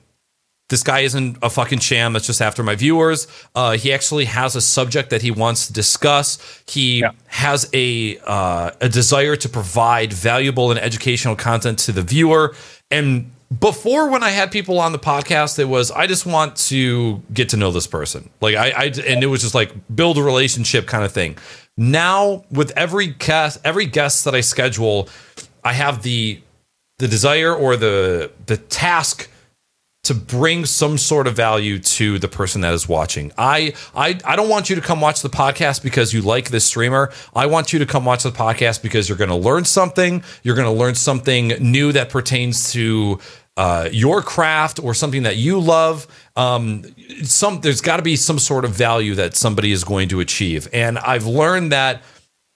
this 0.69 0.83
guy 0.83 1.01
isn't 1.01 1.39
a 1.43 1.49
fucking 1.49 1.79
sham 1.79 2.13
that's 2.13 2.27
just 2.27 2.43
after 2.43 2.63
my 2.63 2.75
viewers. 2.75 3.29
Uh, 3.55 3.77
he 3.77 3.93
actually 3.93 4.25
has 4.25 4.57
a 4.57 4.61
subject 4.61 5.11
that 5.11 5.23
he 5.23 5.31
wants 5.31 5.69
to 5.69 5.73
discuss. 5.73 6.39
He 6.67 7.01
Yeah. 7.01 7.11
has 7.29 7.69
a 7.73 8.19
uh, 8.27 8.73
a 8.81 8.89
desire 8.89 9.37
to 9.37 9.49
provide 9.49 10.13
valuable 10.13 10.71
and 10.73 10.81
educational 10.81 11.37
content 11.37 11.79
to 11.81 11.93
the 11.93 12.03
viewer. 12.03 12.55
And 12.91 13.31
before, 13.61 14.11
when 14.11 14.25
I 14.25 14.31
had 14.31 14.51
people 14.51 14.81
on 14.81 14.91
the 14.91 14.99
podcast, 14.99 15.61
it 15.61 15.67
was 15.67 15.93
I 15.93 16.09
just 16.09 16.27
want 16.27 16.57
to 16.69 17.23
get 17.33 17.49
to 17.51 17.57
know 17.57 17.71
this 17.71 17.87
person. 17.87 18.29
Like 18.41 18.57
I, 18.57 18.71
I 18.71 18.85
and 19.07 19.23
it 19.23 19.29
was 19.29 19.43
just 19.43 19.55
like 19.55 19.71
build 19.95 20.19
a 20.19 20.23
relationship 20.23 20.87
kind 20.89 21.05
of 21.05 21.13
thing. 21.13 21.39
Now 21.77 22.45
with 22.51 22.73
every 22.77 23.09
guest, 23.09 23.61
every 23.65 23.87
guest 23.87 24.25
that 24.25 24.35
I 24.35 24.41
schedule, 24.41 25.09
I 25.63 25.73
have 25.73 26.03
the 26.03 26.41
the 26.99 27.09
desire 27.09 27.55
or 27.55 27.77
the 27.77 28.33
the 28.47 28.57
task 28.57 29.29
to 30.05 30.15
bring 30.15 30.65
some 30.65 30.97
sort 30.97 31.27
of 31.27 31.35
value 31.35 31.81
to 31.81 32.17
the 32.21 32.29
person 32.29 32.61
that 32.61 32.73
is 32.73 32.89
watching. 32.89 33.33
I, 33.37 33.75
I 33.95 34.17
I 34.25 34.37
don't 34.37 34.49
want 34.49 34.71
you 34.71 34.77
to 34.77 34.81
come 34.81 35.01
watch 35.01 35.21
the 35.21 35.29
podcast 35.29 35.83
because 35.83 36.15
you 36.15 36.23
like 36.23 36.51
this 36.51 36.65
streamer. 36.65 37.13
I 37.35 37.47
want 37.47 37.73
you 37.73 37.81
to 37.81 37.87
come 37.87 38.05
watch 38.05 38.23
the 38.23 38.31
podcast 38.31 38.83
because 38.83 39.09
you're 39.09 39.19
going 39.19 39.31
to 39.31 39.37
learn 39.37 39.65
something. 39.65 40.23
You're 40.45 40.55
going 40.55 40.73
to 40.73 40.79
learn 40.79 40.95
something 40.95 41.49
new 41.49 41.91
that 41.91 42.09
pertains 42.09 42.73
to 42.73 43.19
uh, 43.57 43.89
your 43.93 44.23
craft 44.23 44.79
or 44.83 44.95
something 44.95 45.23
that 45.23 45.37
you 45.37 45.59
love. 45.59 46.07
Um, 46.37 46.85
some 47.23 47.61
there's 47.61 47.81
got 47.81 47.97
to 47.97 48.03
be 48.03 48.17
some 48.17 48.39
sort 48.39 48.65
of 48.65 48.73
value 48.73 49.15
that 49.15 49.35
somebody 49.35 49.73
is 49.73 49.85
going 49.85 50.09
to 50.11 50.21
achieve, 50.21 50.69
and 50.73 50.99
I've 50.99 51.27
learned 51.27 51.73
that 51.73 52.03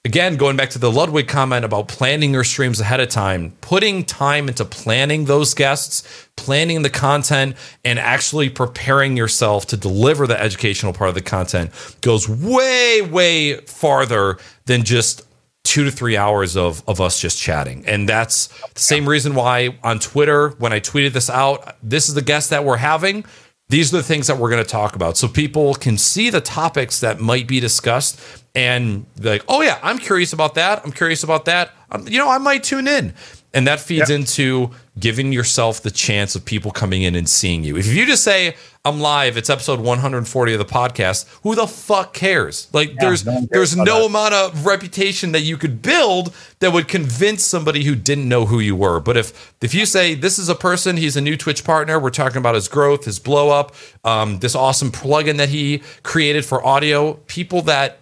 again, 0.05 0.37
going 0.37 0.57
back 0.57 0.71
to 0.71 0.79
the 0.79 0.91
Ludwig 0.91 1.29
comment 1.29 1.65
about 1.65 1.89
planning 1.89 2.33
your 2.33 2.45
streams 2.45 2.81
ahead 2.81 3.01
of 3.01 3.09
time, 3.09 3.53
putting 3.61 4.05
time 4.05 4.49
into 4.49 4.65
planning 4.65 5.27
those 5.27 5.55
guests, 5.55 6.29
planning 6.37 6.83
the 6.83 6.91
content, 6.91 7.57
and 7.85 7.99
actually 7.99 8.49
preparing 8.49 9.17
yourself 9.17 9.67
to 9.67 9.77
deliver 9.77 10.27
the 10.27 10.41
educational 10.41 10.93
part 10.93 11.09
of 11.09 11.15
the 11.15 11.21
content 11.21 11.71
goes 12.01 12.29
way, 12.29 13.03
way 13.03 13.57
farther 13.61 14.39
than 14.67 14.85
just 14.85 15.23
two 15.65 15.85
to 15.85 15.91
three 15.91 16.17
hours 16.17 16.57
of, 16.57 16.83
of 16.89 17.01
us 17.01 17.21
just 17.21 17.39
chatting. 17.39 17.85
And 17.87 18.09
that's 18.09 18.49
the 18.75 18.81
same 18.81 19.09
reason 19.09 19.35
why 19.35 19.79
on 19.85 19.99
Twitter, 19.99 20.51
when 20.59 20.73
I 20.73 20.81
tweeted 20.81 21.13
this 21.13 21.29
out, 21.31 21.77
this 21.83 22.09
is 22.09 22.15
the 22.15 22.23
guest 22.23 22.51
that 22.51 22.65
we're 22.65 22.77
having. 22.79 23.25
These 23.69 23.95
are 23.95 23.99
the 23.99 24.03
things 24.03 24.27
that 24.27 24.37
we're 24.39 24.51
going 24.51 24.65
to 24.65 24.69
talk 24.69 24.97
about. 24.97 25.17
So 25.17 25.29
people 25.29 25.75
can 25.75 25.97
see 25.97 26.29
the 26.31 26.41
topics 26.41 27.01
that 27.01 27.21
might 27.21 27.47
be 27.47 27.61
discussed 27.61 28.21
and 28.57 29.07
be 29.15 29.29
like 29.29 29.45
oh 29.47 29.61
yeah 29.63 29.79
i'm 29.81 29.97
curious 29.99 30.33
about 30.33 30.55
that. 30.57 30.83
I'm 30.85 30.91
curious 30.91 31.23
about 31.23 31.45
that. 31.45 31.71
Um, 31.93 32.09
you 32.09 32.19
know 32.19 32.29
i 32.29 32.39
might 32.39 32.65
tune 32.65 32.89
in. 32.89 33.15
And 33.55 33.67
that 33.69 33.79
feeds 33.81 34.11
Yeah. 34.11 34.17
into 34.17 34.71
giving 35.01 35.33
yourself 35.33 35.83
the 35.83 35.91
chance 35.91 36.35
of 36.35 36.45
people 36.45 36.71
coming 36.71 37.03
in 37.03 37.15
and 37.15 37.29
seeing 37.29 37.65
you 37.65 37.77
if 37.77 37.87
you 37.87 38.07
just 38.07 38.23
say 38.23 38.55
i'm 38.85 39.01
live 39.01 39.37
it's 39.37 39.51
episode 39.51 39.81
140 39.81 40.53
of 40.53 40.59
the 40.59 40.65
podcast 40.65 41.27
who 41.43 41.55
the 41.55 41.67
fuck 41.67 42.13
cares 42.13 42.69
like 42.73 42.95
there's 42.99 43.25
no 43.27 43.47
there's 43.51 43.77
no 43.77 43.85
that. 43.85 44.07
amount 44.07 44.35
of 44.35 44.67
reputation 44.67 45.33
that 45.33 45.41
you 45.41 45.57
could 45.57 45.83
build 45.83 46.35
that 46.61 46.73
would 46.73 46.89
convince 46.89 47.45
somebody 47.45 47.85
who 47.85 47.95
didn't 47.95 48.29
know 48.29 48.47
who 48.47 48.61
you 48.61 48.77
were. 48.77 49.01
But 49.01 49.17
if 49.17 49.55
if 49.61 49.75
you 49.75 49.87
say 49.87 50.15
this 50.15 50.39
is 50.39 50.49
a 50.49 50.55
person, 50.55 50.97
he's 50.97 51.17
a 51.17 51.21
new 51.21 51.37
Twitch 51.37 51.65
partner, 51.65 51.99
we're 51.99 52.11
talking 52.11 52.39
about 52.39 52.55
his 52.55 52.69
growth, 52.69 53.05
his 53.05 53.19
blow 53.19 53.51
up, 53.51 53.75
um, 54.05 54.39
this 54.39 54.55
awesome 54.55 54.91
plugin 54.91 55.37
that 55.39 55.49
he 55.49 55.83
created 56.03 56.45
for 56.45 56.65
audio, 56.65 57.15
people 57.27 57.63
that 57.63 57.99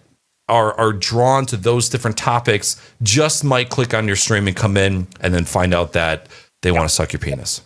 are 0.47 0.73
are 0.79 0.93
drawn 0.93 1.45
to 1.47 1.57
those 1.57 1.89
different 1.89 2.17
topics 2.17 2.81
just 3.01 3.43
might 3.43 3.69
click 3.69 3.93
on 3.93 4.07
your 4.07 4.15
stream 4.15 4.47
and 4.47 4.55
come 4.55 4.77
in 4.77 5.07
and 5.21 5.33
then 5.33 5.45
find 5.45 5.73
out 5.73 5.93
that 5.93 6.27
they 6.61 6.71
want 6.71 6.87
to 6.87 6.93
suck 6.93 7.13
your 7.13 7.19
penis. 7.19 7.61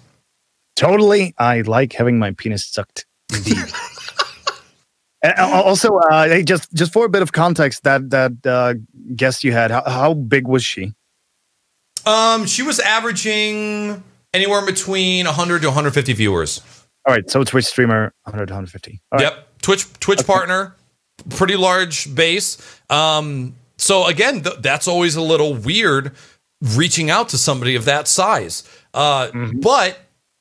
Totally. 0.75 1.33
I 1.37 1.61
like 1.61 1.93
having 1.93 2.19
my 2.19 2.31
penis 2.31 2.65
sucked. 2.65 3.05
Indeed. 3.33 3.57
also, 5.39 5.97
uh, 5.97 6.27
hey, 6.27 6.43
just 6.43 6.73
just 6.73 6.91
for 6.91 7.05
a 7.05 7.09
bit 7.09 7.21
of 7.21 7.31
context, 7.31 7.83
that 7.83 8.09
that 8.09 8.45
uh, 8.45 8.73
guest 9.15 9.43
you 9.43 9.51
had, 9.51 9.71
how, 9.71 9.83
how 9.85 10.13
big 10.13 10.47
was 10.47 10.63
she? 10.63 10.93
Um, 12.05 12.45
she 12.45 12.63
was 12.63 12.79
averaging 12.79 14.03
anywhere 14.33 14.65
between 14.65 15.25
100 15.25 15.61
to 15.61 15.67
150 15.67 16.13
viewers. 16.13 16.61
All 17.05 17.13
right, 17.13 17.29
so 17.29 17.43
Twitch 17.43 17.65
streamer, 17.65 18.13
100 18.23 18.47
to 18.47 18.53
150. 18.53 19.01
All 19.11 19.17
right. 19.17 19.23
Yep. 19.23 19.47
Twitch 19.61 19.93
Twitch 19.99 20.25
partner, 20.25 20.75
pretty 21.29 21.55
large 21.55 22.13
base. 22.13 22.57
Um, 22.89 23.55
so 23.77 24.05
again, 24.07 24.43
th- 24.43 24.57
that's 24.59 24.87
always 24.87 25.15
a 25.15 25.21
little 25.21 25.53
weird 25.53 26.15
reaching 26.75 27.09
out 27.09 27.29
to 27.29 27.37
somebody 27.37 27.75
of 27.75 27.85
that 27.85 28.07
size. 28.07 28.63
Uh, 28.93 29.29
But 29.61 29.99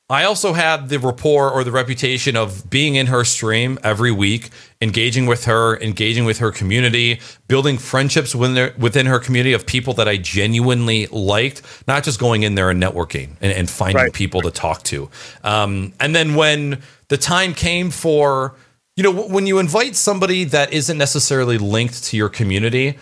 I 0.09 0.25
also 0.25 0.53
had 0.53 0.89
the 0.89 0.99
rapport 0.99 1.49
or 1.49 1.63
the 1.63 1.71
reputation 1.71 2.35
of 2.35 2.69
being 2.69 2.95
in 2.95 3.07
her 3.07 3.23
stream 3.23 3.79
every 3.83 4.11
week, 4.11 4.49
engaging 4.81 5.25
with 5.25 5.45
her, 5.45 5.79
engaging 5.81 6.25
with 6.25 6.37
her 6.39 6.51
community, 6.51 7.19
building 7.47 7.77
friendships 7.77 8.35
within 8.35 8.55
her, 8.57 8.73
within 8.77 9.05
her 9.07 9.17
community 9.19 9.53
of 9.53 9.65
people 9.65 9.93
that 9.95 10.07
I 10.07 10.17
genuinely 10.17 11.07
liked, 11.07 11.61
not 11.87 12.03
just 12.03 12.19
going 12.19 12.43
in 12.43 12.55
there 12.55 12.69
and 12.69 12.83
networking 12.83 13.29
and, 13.41 13.51
and 13.53 13.69
finding 13.69 13.95
Right. 14.03 14.13
people 14.13 14.41
to 14.41 14.51
talk 14.51 14.83
to. 14.83 15.09
Um, 15.43 15.93
and 15.99 16.13
then 16.13 16.35
when 16.35 16.81
the 17.07 17.17
time 17.17 17.53
came 17.53 17.89
for, 17.89 18.55
you 18.95 19.03
know, 19.03 19.11
when 19.11 19.47
you 19.47 19.57
invite 19.57 19.95
somebody 19.95 20.43
that 20.43 20.73
isn't 20.73 20.97
necessarily 20.97 21.57
linked 21.57 22.03
to 22.05 22.17
your 22.17 22.29
community, 22.29 22.97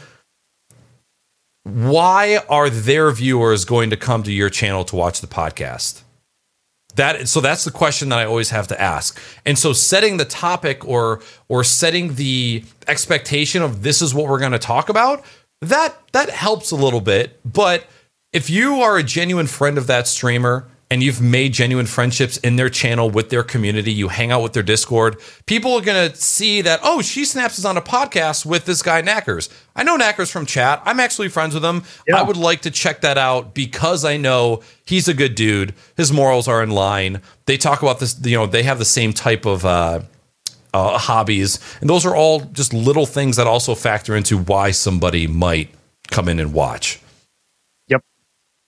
why 1.63 2.39
are 2.49 2.69
their 2.69 3.11
viewers 3.11 3.65
going 3.65 3.89
to 3.91 3.97
come 3.97 4.23
to 4.23 4.31
your 4.31 4.49
channel 4.49 4.83
to 4.85 4.95
watch 4.95 5.21
the 5.21 5.27
podcast? 5.27 6.01
That 6.95 7.29
so 7.29 7.39
that's 7.39 7.63
the 7.63 7.71
question 7.71 8.09
that 8.09 8.19
I 8.19 8.25
always 8.25 8.49
have 8.49 8.67
to 8.67 8.81
ask. 8.81 9.19
And 9.45 9.57
so 9.57 9.71
setting 9.71 10.17
the 10.17 10.25
topic 10.25 10.85
or 10.85 11.21
or 11.47 11.63
setting 11.63 12.15
the 12.15 12.65
expectation 12.87 13.61
of 13.61 13.83
this 13.83 14.01
is 14.01 14.13
what 14.13 14.27
we're 14.27 14.39
going 14.39 14.51
to 14.51 14.59
talk 14.59 14.89
about, 14.89 15.23
that 15.61 15.95
that 16.11 16.29
helps 16.29 16.71
a 16.71 16.75
little 16.75 16.99
bit, 16.99 17.39
but 17.45 17.87
if 18.33 18.49
you 18.49 18.81
are 18.81 18.97
a 18.97 19.03
genuine 19.03 19.47
friend 19.47 19.77
of 19.77 19.87
that 19.87 20.07
streamer 20.07 20.67
and 20.91 21.01
you've 21.01 21.21
made 21.21 21.53
genuine 21.53 21.85
friendships 21.85 22.35
in 22.37 22.57
their 22.57 22.69
channel 22.69 23.09
with 23.09 23.29
their 23.29 23.43
community, 23.43 23.93
you 23.93 24.09
hang 24.09 24.29
out 24.29 24.43
with 24.43 24.51
their 24.51 24.61
Discord, 24.61 25.17
people 25.45 25.73
are 25.73 25.81
going 25.81 26.11
to 26.11 26.15
see 26.17 26.61
that, 26.61 26.81
oh, 26.83 27.01
She 27.01 27.23
Snaps 27.23 27.57
is 27.57 27.63
on 27.63 27.77
a 27.77 27.81
podcast 27.81 28.45
with 28.45 28.65
this 28.65 28.83
guy 28.83 29.01
Knackers. 29.01 29.47
I 29.73 29.83
know 29.83 29.97
Knackers 29.97 30.29
from 30.29 30.45
chat. 30.45 30.81
I'm 30.85 30.99
actually 30.99 31.29
friends 31.29 31.53
with 31.53 31.63
him. 31.63 31.83
Yeah. 32.05 32.17
I 32.17 32.23
would 32.23 32.35
like 32.35 32.61
to 32.63 32.71
check 32.71 32.99
that 33.01 33.17
out 33.17 33.53
because 33.53 34.03
I 34.03 34.17
know 34.17 34.61
he's 34.85 35.07
a 35.07 35.13
good 35.13 35.33
dude. 35.33 35.73
His 35.95 36.11
morals 36.11 36.49
are 36.49 36.61
in 36.61 36.71
line. 36.71 37.21
They 37.45 37.55
talk 37.55 37.81
about 37.81 37.99
this, 37.99 38.19
you 38.25 38.35
know, 38.35 38.45
they 38.45 38.63
have 38.63 38.77
the 38.77 38.83
same 38.83 39.13
type 39.13 39.45
of 39.45 39.65
uh, 39.65 40.01
uh, 40.73 40.97
hobbies. 40.97 41.57
And 41.79 41.89
those 41.89 42.05
are 42.05 42.13
all 42.13 42.41
just 42.41 42.73
little 42.73 43.05
things 43.05 43.37
that 43.37 43.47
also 43.47 43.75
factor 43.75 44.13
into 44.13 44.37
why 44.37 44.71
somebody 44.71 45.25
might 45.25 45.69
come 46.09 46.27
in 46.27 46.37
and 46.37 46.51
watch. 46.51 46.99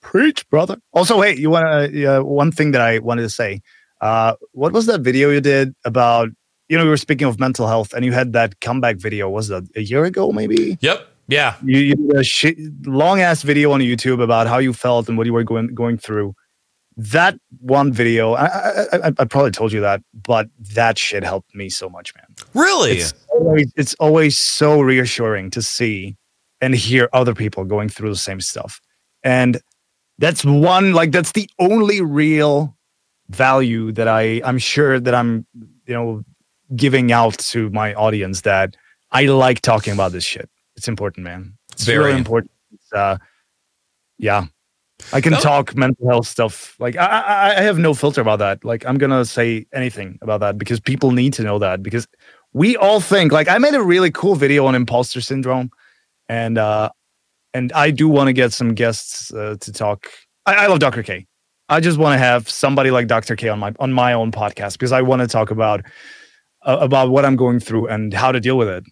Preach, 0.04 0.48
brother. 0.50 0.78
Also, 0.92 1.20
hey, 1.22 1.36
you 1.36 1.50
want 1.50 1.66
to, 1.92 2.06
uh, 2.06 2.22
one 2.22 2.52
thing 2.52 2.72
that 2.72 2.82
I 2.82 3.00
wanted 3.00 3.24
to 3.24 3.30
say. 3.30 3.62
Uh, 4.02 4.36
what 4.52 4.74
was 4.74 4.86
that 4.86 5.02
video 5.02 5.32
you 5.32 5.42
did 5.42 5.74
about, 5.86 6.30
you 6.70 6.78
know, 6.78 6.84
we 6.84 6.90
were 6.90 6.98
speaking 6.98 7.26
of 7.26 7.40
mental 7.40 7.68
health 7.68 7.94
and 7.94 8.06
you 8.06 8.12
had 8.12 8.34
that 8.34 8.60
comeback 8.60 8.98
video. 8.98 9.30
Was 9.30 9.48
that 9.48 9.64
a 9.76 9.82
year 9.82 10.04
ago, 10.04 10.32
maybe? 10.32 10.78
Yep. 10.82 11.08
Yeah. 11.30 11.56
You, 11.64 11.80
you 11.80 11.96
did 11.96 12.16
a 12.18 12.24
shi 12.24 12.70
long 12.84 13.22
ass 13.22 13.44
video 13.44 13.72
on 13.72 13.80
YouTube 13.80 14.22
about 14.22 14.46
how 14.46 14.58
you 14.58 14.74
felt 14.74 15.08
and 15.08 15.18
what 15.18 15.26
you 15.26 15.34
were 15.34 15.44
going 15.44 15.74
going 15.74 15.98
through. 15.98 16.36
That 16.98 17.40
one 17.60 17.92
video, 17.92 18.34
I, 18.34 18.46
I, 18.46 18.86
I, 18.94 19.12
I 19.18 19.26
probably 19.26 19.52
told 19.52 19.72
you 19.72 19.82
that, 19.82 20.02
but 20.14 20.48
that 20.76 21.00
shit 21.00 21.24
helped 21.24 21.56
me 21.56 21.70
so 21.70 21.90
much, 21.90 22.14
man. 22.14 22.26
Really? 22.54 22.98
It's 22.98 23.14
always, 23.30 23.74
it's 23.78 23.96
always 23.96 24.38
so 24.38 24.82
reassuring 24.82 25.50
to 25.52 25.62
see 25.62 26.18
and 26.62 26.76
hear 26.76 27.10
other 27.14 27.34
people 27.34 27.64
going 27.64 27.90
through 27.90 28.10
the 28.10 28.16
same 28.16 28.42
stuff. 28.42 28.80
And 29.24 29.60
that's 30.20 30.46
one, 30.46 30.94
like, 30.94 31.12
that's 31.12 31.32
the 31.32 31.50
only 31.60 32.02
real 32.02 32.76
value 33.30 33.92
that 33.94 34.08
I, 34.08 34.42
I'm 34.44 34.58
sure 34.58 35.00
that 35.00 35.16
I'm, 35.16 35.46
you 35.88 35.94
know, 35.94 36.24
giving 36.76 37.12
out 37.12 37.38
to 37.40 37.70
my 37.72 37.94
audience 37.94 38.42
that 38.42 38.76
I 39.12 39.26
like 39.26 39.62
talking 39.62 39.94
about 39.94 40.12
this 40.12 40.24
shit. 40.24 40.50
It's 40.76 40.88
important, 40.88 41.24
man. 41.24 41.54
It's 41.72 41.84
Very. 41.86 42.06
really 42.06 42.18
important. 42.18 42.52
It's, 42.74 42.94
uh, 42.94 43.18
yeah. 44.18 44.46
I 45.12 45.22
can 45.22 45.34
No. 45.34 45.40
talk 45.40 45.76
mental 45.76 46.08
health 46.10 46.28
stuff. 46.28 46.76
Like 46.80 46.96
I, 46.96 47.06
I, 47.06 47.58
I 47.58 47.62
have 47.62 47.78
no 47.78 47.94
filter 47.94 48.22
about 48.22 48.40
that. 48.40 48.64
Like 48.64 48.86
I'm 48.86 48.98
gonna 48.98 49.26
say 49.26 49.66
anything 49.74 50.18
about 50.22 50.40
that 50.40 50.58
because 50.58 50.80
people 50.80 51.12
need 51.12 51.34
to 51.34 51.44
know 51.44 51.60
that 51.60 51.84
because 51.84 52.08
we 52.54 52.78
all 52.78 53.02
think 53.02 53.32
like 53.34 53.50
I 53.50 53.58
made 53.58 53.74
a 53.74 53.82
really 53.84 54.12
cool 54.12 54.36
video 54.36 54.66
on 54.66 54.76
imposter 54.76 55.20
syndrome, 55.20 55.72
and 56.30 56.58
uh, 56.58 56.90
and 57.54 57.72
I 57.74 57.92
do 57.92 58.08
want 58.10 58.28
to 58.28 58.34
get 58.34 58.54
some 58.54 58.74
guests 58.74 59.34
uh, 59.34 59.56
to 59.60 59.72
talk. 59.72 60.08
I, 60.46 60.56
I 60.56 60.68
love 60.68 60.80
Dr. 60.80 61.04
K. 61.04 61.26
I 61.70 61.80
just 61.80 61.98
want 61.98 62.14
to 62.14 62.18
have 62.18 62.50
somebody 62.50 62.92
like 62.92 63.08
Dr. 63.08 63.36
K 63.36 63.50
on 63.50 63.60
my 63.60 63.74
on 63.80 63.94
my 63.94 64.14
own 64.14 64.32
podcast 64.32 64.74
because 64.74 64.92
I 64.92 65.02
want 65.02 65.22
to 65.22 65.28
talk 65.28 65.52
about 65.52 65.82
uh, 66.64 66.78
about 66.80 67.10
what 67.10 67.26
I'm 67.26 67.36
going 67.36 67.60
through 67.60 67.88
and 67.88 68.14
how 68.14 68.32
to 68.32 68.40
deal 68.40 68.58
with 68.58 68.68
it. 68.68 68.84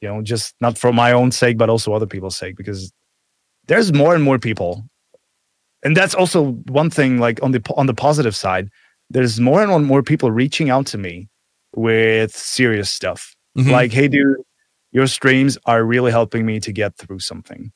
You 0.00 0.08
know, 0.08 0.22
just 0.22 0.54
not 0.60 0.78
for 0.78 0.92
my 0.92 1.12
own 1.12 1.30
sake, 1.32 1.58
but 1.58 1.68
also 1.70 1.92
other 1.92 2.06
people's 2.06 2.36
sake 2.36 2.56
because 2.56 2.92
there's 3.66 3.92
more 3.92 4.14
and 4.14 4.24
more 4.24 4.38
people 4.38 4.84
and 5.82 5.96
that's 5.96 6.14
also 6.14 6.52
one 6.68 6.90
thing 6.90 7.18
like 7.18 7.42
on 7.42 7.52
the 7.52 7.62
on 7.76 7.86
the 7.86 7.94
positive 7.94 8.34
side 8.36 8.68
there's 9.10 9.40
more 9.40 9.62
and 9.62 9.86
more 9.86 10.02
people 10.02 10.30
reaching 10.30 10.70
out 10.70 10.86
to 10.86 10.98
me 10.98 11.28
with 11.74 12.34
serious 12.34 12.90
stuff. 12.90 13.34
Mhm. 13.58 13.70
Like, 13.70 13.92
hey, 13.92 14.06
dude, 14.08 14.36
your 14.92 15.08
streams 15.08 15.58
are 15.66 15.84
really 15.84 16.12
helping 16.12 16.46
me 16.46 16.60
to 16.60 16.72
get 16.72 16.96
through 16.96 17.18
something. 17.18 17.72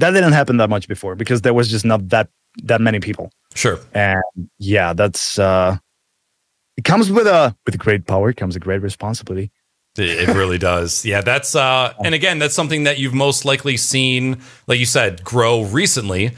That 0.00 0.10
didn't 0.12 0.32
happen 0.32 0.56
that 0.56 0.70
much 0.70 0.88
before 0.88 1.14
because 1.14 1.42
there 1.42 1.54
was 1.54 1.68
just 1.68 1.84
not 1.84 2.08
that 2.08 2.28
that 2.64 2.80
many 2.80 3.00
people. 3.00 3.30
sure. 3.54 3.78
And 3.94 4.22
yeah, 4.58 4.92
that's 4.92 5.38
uh 5.38 5.76
it 6.76 6.84
comes 6.84 7.10
with 7.10 7.26
a 7.26 7.54
with 7.66 7.78
great 7.78 8.06
power 8.06 8.32
comes 8.32 8.56
a 8.56 8.60
great 8.60 8.82
responsibility. 8.82 9.50
It 9.98 10.28
really 10.34 10.58
does. 10.72 11.04
Yeah, 11.04 11.20
that's 11.20 11.54
uh 11.54 11.92
and 12.04 12.14
again, 12.14 12.38
that's 12.38 12.54
something 12.54 12.84
that 12.84 12.98
you've 12.98 13.14
most 13.14 13.44
likely 13.44 13.76
seen, 13.76 14.40
like 14.66 14.78
you 14.78 14.86
said, 14.86 15.22
grow 15.22 15.62
recently 15.62 16.32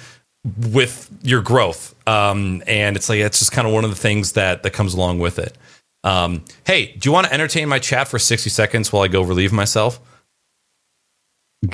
with 0.71 1.09
your 1.23 1.41
growth. 1.43 1.95
Um 2.09 2.63
and 2.67 2.97
it's 2.97 3.09
like 3.09 3.21
it's 3.21 3.39
just 3.39 3.53
kind 3.53 3.67
of 3.67 3.73
one 3.73 3.85
of 3.85 3.91
the 3.91 3.97
things 3.97 4.33
that 4.33 4.63
that 4.65 4.73
comes 4.73 4.95
along 4.95 5.21
with 5.21 5.39
it. 5.39 5.57
Um 6.05 6.45
hey, 6.67 6.93
do 6.99 7.09
you 7.09 7.13
want 7.13 7.27
to 7.29 7.33
entertain 7.33 7.69
my 7.69 7.79
chat 7.79 8.09
for 8.09 8.19
60 8.19 8.51
seconds 8.51 8.93
while 8.93 9.03
I 9.03 9.09
go 9.09 9.23
relieve 9.23 9.53
myself? 9.53 10.01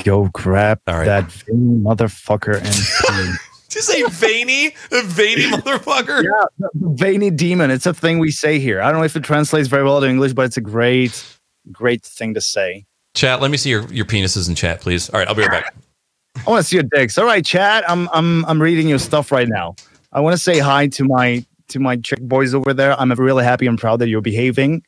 Go 0.04 0.28
grab 0.32 0.80
right. 0.86 1.04
that 1.04 1.32
veiny 1.32 1.80
motherfucker 1.80 2.56
and 2.56 3.38
Did 3.68 3.74
you 3.74 3.82
say 3.82 4.02
veiny? 4.04 4.74
veiny 4.90 5.44
motherfucker? 5.44 6.24
yeah, 6.24 6.68
veiny 6.74 7.30
demon. 7.30 7.70
It's 7.70 7.84
a 7.84 7.92
thing 7.92 8.18
we 8.18 8.30
say 8.30 8.58
here. 8.58 8.80
I 8.80 8.90
don't 8.90 9.00
know 9.00 9.04
if 9.04 9.14
it 9.14 9.24
translates 9.24 9.68
very 9.68 9.84
well 9.84 10.00
to 10.00 10.06
English, 10.06 10.32
but 10.32 10.46
it's 10.46 10.56
a 10.56 10.62
great, 10.62 11.22
great 11.70 12.02
thing 12.02 12.32
to 12.34 12.40
say. 12.40 12.86
Chat, 13.14 13.42
let 13.42 13.50
me 13.50 13.56
see 13.56 13.70
your, 13.70 13.86
your 13.92 14.06
penises 14.06 14.48
in 14.48 14.54
chat, 14.54 14.80
please. 14.80 15.10
All 15.10 15.18
right, 15.18 15.28
I'll 15.28 15.34
be 15.34 15.42
right 15.42 15.64
back. 15.64 15.74
I 16.46 16.50
want 16.50 16.62
to 16.62 16.68
see 16.68 16.76
your 16.76 16.84
dicks. 16.84 17.18
All 17.18 17.24
right, 17.24 17.44
chat. 17.44 17.88
I'm 17.90 18.08
I'm 18.12 18.44
I'm 18.46 18.62
reading 18.62 18.88
your 18.88 18.98
stuff 18.98 19.32
right 19.32 19.48
now. 19.48 19.74
I 20.12 20.20
want 20.20 20.34
to 20.34 20.42
say 20.42 20.58
hi 20.60 20.86
to 20.88 21.04
my 21.04 21.44
to 21.68 21.80
my 21.80 21.96
Czech 21.96 22.20
boys 22.20 22.54
over 22.54 22.72
there. 22.72 22.98
I'm 22.98 23.10
really 23.12 23.44
happy 23.44 23.66
and 23.66 23.78
proud 23.78 23.98
that 23.98 24.08
you're 24.08 24.20
behaving 24.20 24.82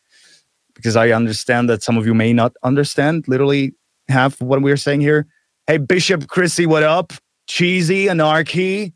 because 0.74 0.96
I 0.96 1.10
understand 1.10 1.68
that 1.68 1.82
some 1.82 1.98
of 1.98 2.06
you 2.06 2.14
may 2.14 2.32
not 2.32 2.54
understand 2.62 3.26
literally 3.28 3.74
half 4.10 4.40
of 4.40 4.46
what 4.46 4.62
we're 4.62 4.76
saying 4.76 5.00
here. 5.00 5.26
Hey, 5.66 5.78
Bishop 5.78 6.28
Chrissy, 6.28 6.66
what 6.66 6.82
up? 6.82 7.12
Cheesy 7.46 8.08
Anarchy. 8.08 8.92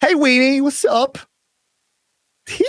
Hey, 0.00 0.14
Weenie, 0.14 0.60
what's 0.60 0.84
up? 0.84 1.18
Hee 2.48 2.64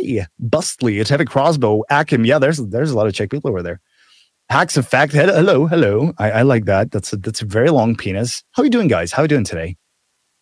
hee. 0.00 0.22
Bustly, 0.42 1.00
it's 1.00 1.10
heavy 1.10 1.24
crossbow. 1.24 1.82
Akim, 1.90 2.24
yeah, 2.24 2.38
there's 2.38 2.58
there's 2.58 2.90
a 2.90 2.96
lot 2.96 3.06
of 3.06 3.14
Czech 3.14 3.30
people 3.30 3.50
over 3.50 3.62
there. 3.62 3.80
Hacks 4.48 4.76
of 4.76 4.86
fact. 4.86 5.12
Hello, 5.12 5.66
hello. 5.66 6.12
I, 6.18 6.30
I 6.30 6.42
like 6.42 6.66
that. 6.66 6.90
That's 6.92 7.12
a 7.12 7.16
that's 7.16 7.42
a 7.42 7.46
very 7.46 7.70
long 7.70 7.96
penis. 7.96 8.44
How 8.52 8.62
are 8.62 8.66
you 8.66 8.70
doing, 8.70 8.88
guys? 8.88 9.10
How 9.10 9.22
are 9.22 9.24
you 9.24 9.28
doing 9.28 9.44
today? 9.44 9.76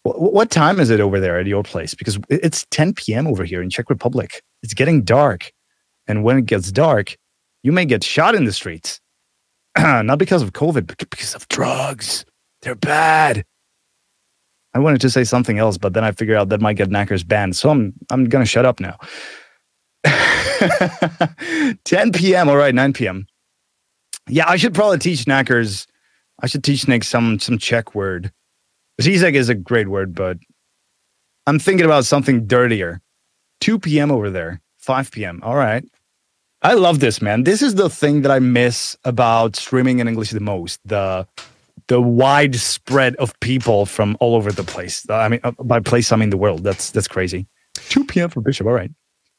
What, 0.02 0.32
what 0.32 0.50
time 0.50 0.80
is 0.80 0.90
it 0.90 1.00
over 1.00 1.20
there 1.20 1.38
at 1.38 1.46
your 1.46 1.62
place? 1.62 1.94
Because 1.94 2.18
it's 2.28 2.66
10 2.70 2.94
p.m. 2.94 3.26
over 3.26 3.44
here 3.44 3.62
in 3.62 3.70
Czech 3.70 3.88
Republic. 3.88 4.42
It's 4.62 4.74
getting 4.74 5.04
dark, 5.04 5.52
and 6.06 6.24
when 6.24 6.36
it 6.36 6.46
gets 6.46 6.70
dark, 6.70 7.16
you 7.62 7.72
may 7.72 7.86
get 7.86 8.04
shot 8.04 8.34
in 8.34 8.44
the 8.44 8.52
streets. 8.52 9.00
Not 9.78 10.18
because 10.18 10.42
of 10.42 10.52
COVID, 10.52 10.86
but 10.86 10.98
because 11.10 11.34
of 11.34 11.48
drugs. 11.48 12.24
They're 12.62 12.74
bad. 12.74 13.44
I 14.74 14.78
wanted 14.78 15.00
to 15.02 15.10
say 15.10 15.24
something 15.24 15.58
else, 15.58 15.78
but 15.78 15.94
then 15.94 16.04
I 16.04 16.12
figured 16.12 16.36
out 16.36 16.48
that 16.48 16.60
might 16.60 16.76
get 16.76 16.90
Knackers 16.90 17.26
banned, 17.26 17.56
so 17.56 17.70
I'm 17.70 17.92
I'm 18.10 18.24
gonna 18.24 18.44
shut 18.44 18.64
up 18.64 18.80
now. 18.80 18.98
10 21.84 22.12
p.m. 22.12 22.48
All 22.48 22.56
right, 22.56 22.74
9 22.74 22.92
p.m. 22.92 23.26
Yeah, 24.28 24.48
I 24.48 24.56
should 24.56 24.74
probably 24.74 24.98
teach 24.98 25.26
Knackers. 25.26 25.86
I 26.42 26.46
should 26.46 26.64
teach 26.64 26.88
Nick 26.88 27.04
some 27.04 27.38
some 27.38 27.58
Czech 27.58 27.94
word. 27.94 28.32
Zizek 29.00 29.34
is 29.34 29.48
a 29.48 29.54
great 29.54 29.88
word, 29.88 30.14
but 30.14 30.38
I'm 31.46 31.58
thinking 31.58 31.86
about 31.86 32.04
something 32.04 32.46
dirtier. 32.46 33.00
2 33.60 33.78
p.m. 33.78 34.10
over 34.10 34.30
there, 34.30 34.60
5 34.78 35.10
p.m. 35.10 35.40
All 35.42 35.56
right. 35.56 35.84
I 36.64 36.74
love 36.74 36.98
this, 37.00 37.20
man. 37.20 37.44
This 37.44 37.60
is 37.62 37.74
the 37.74 37.90
thing 37.90 38.22
that 38.22 38.32
I 38.32 38.38
miss 38.38 38.96
about 39.04 39.54
streaming 39.54 39.98
in 40.00 40.08
English 40.08 40.30
the 40.30 40.40
most. 40.40 40.80
The 40.86 41.26
the 41.88 42.00
widespread 42.00 43.14
of 43.16 43.38
people 43.40 43.84
from 43.84 44.16
all 44.18 44.34
over 44.34 44.50
the 44.50 44.64
place. 44.64 45.04
I 45.10 45.28
mean, 45.28 45.40
uh, 45.44 45.50
by 45.62 45.80
place, 45.80 46.10
I 46.10 46.16
mean 46.16 46.30
the 46.30 46.38
world. 46.38 46.64
That's 46.64 46.90
that's 46.90 47.06
crazy. 47.08 47.46
2 47.90 48.04
p.m. 48.06 48.30
for 48.30 48.40
Bishop. 48.40 48.66
All 48.66 48.72
right. 48.72 48.90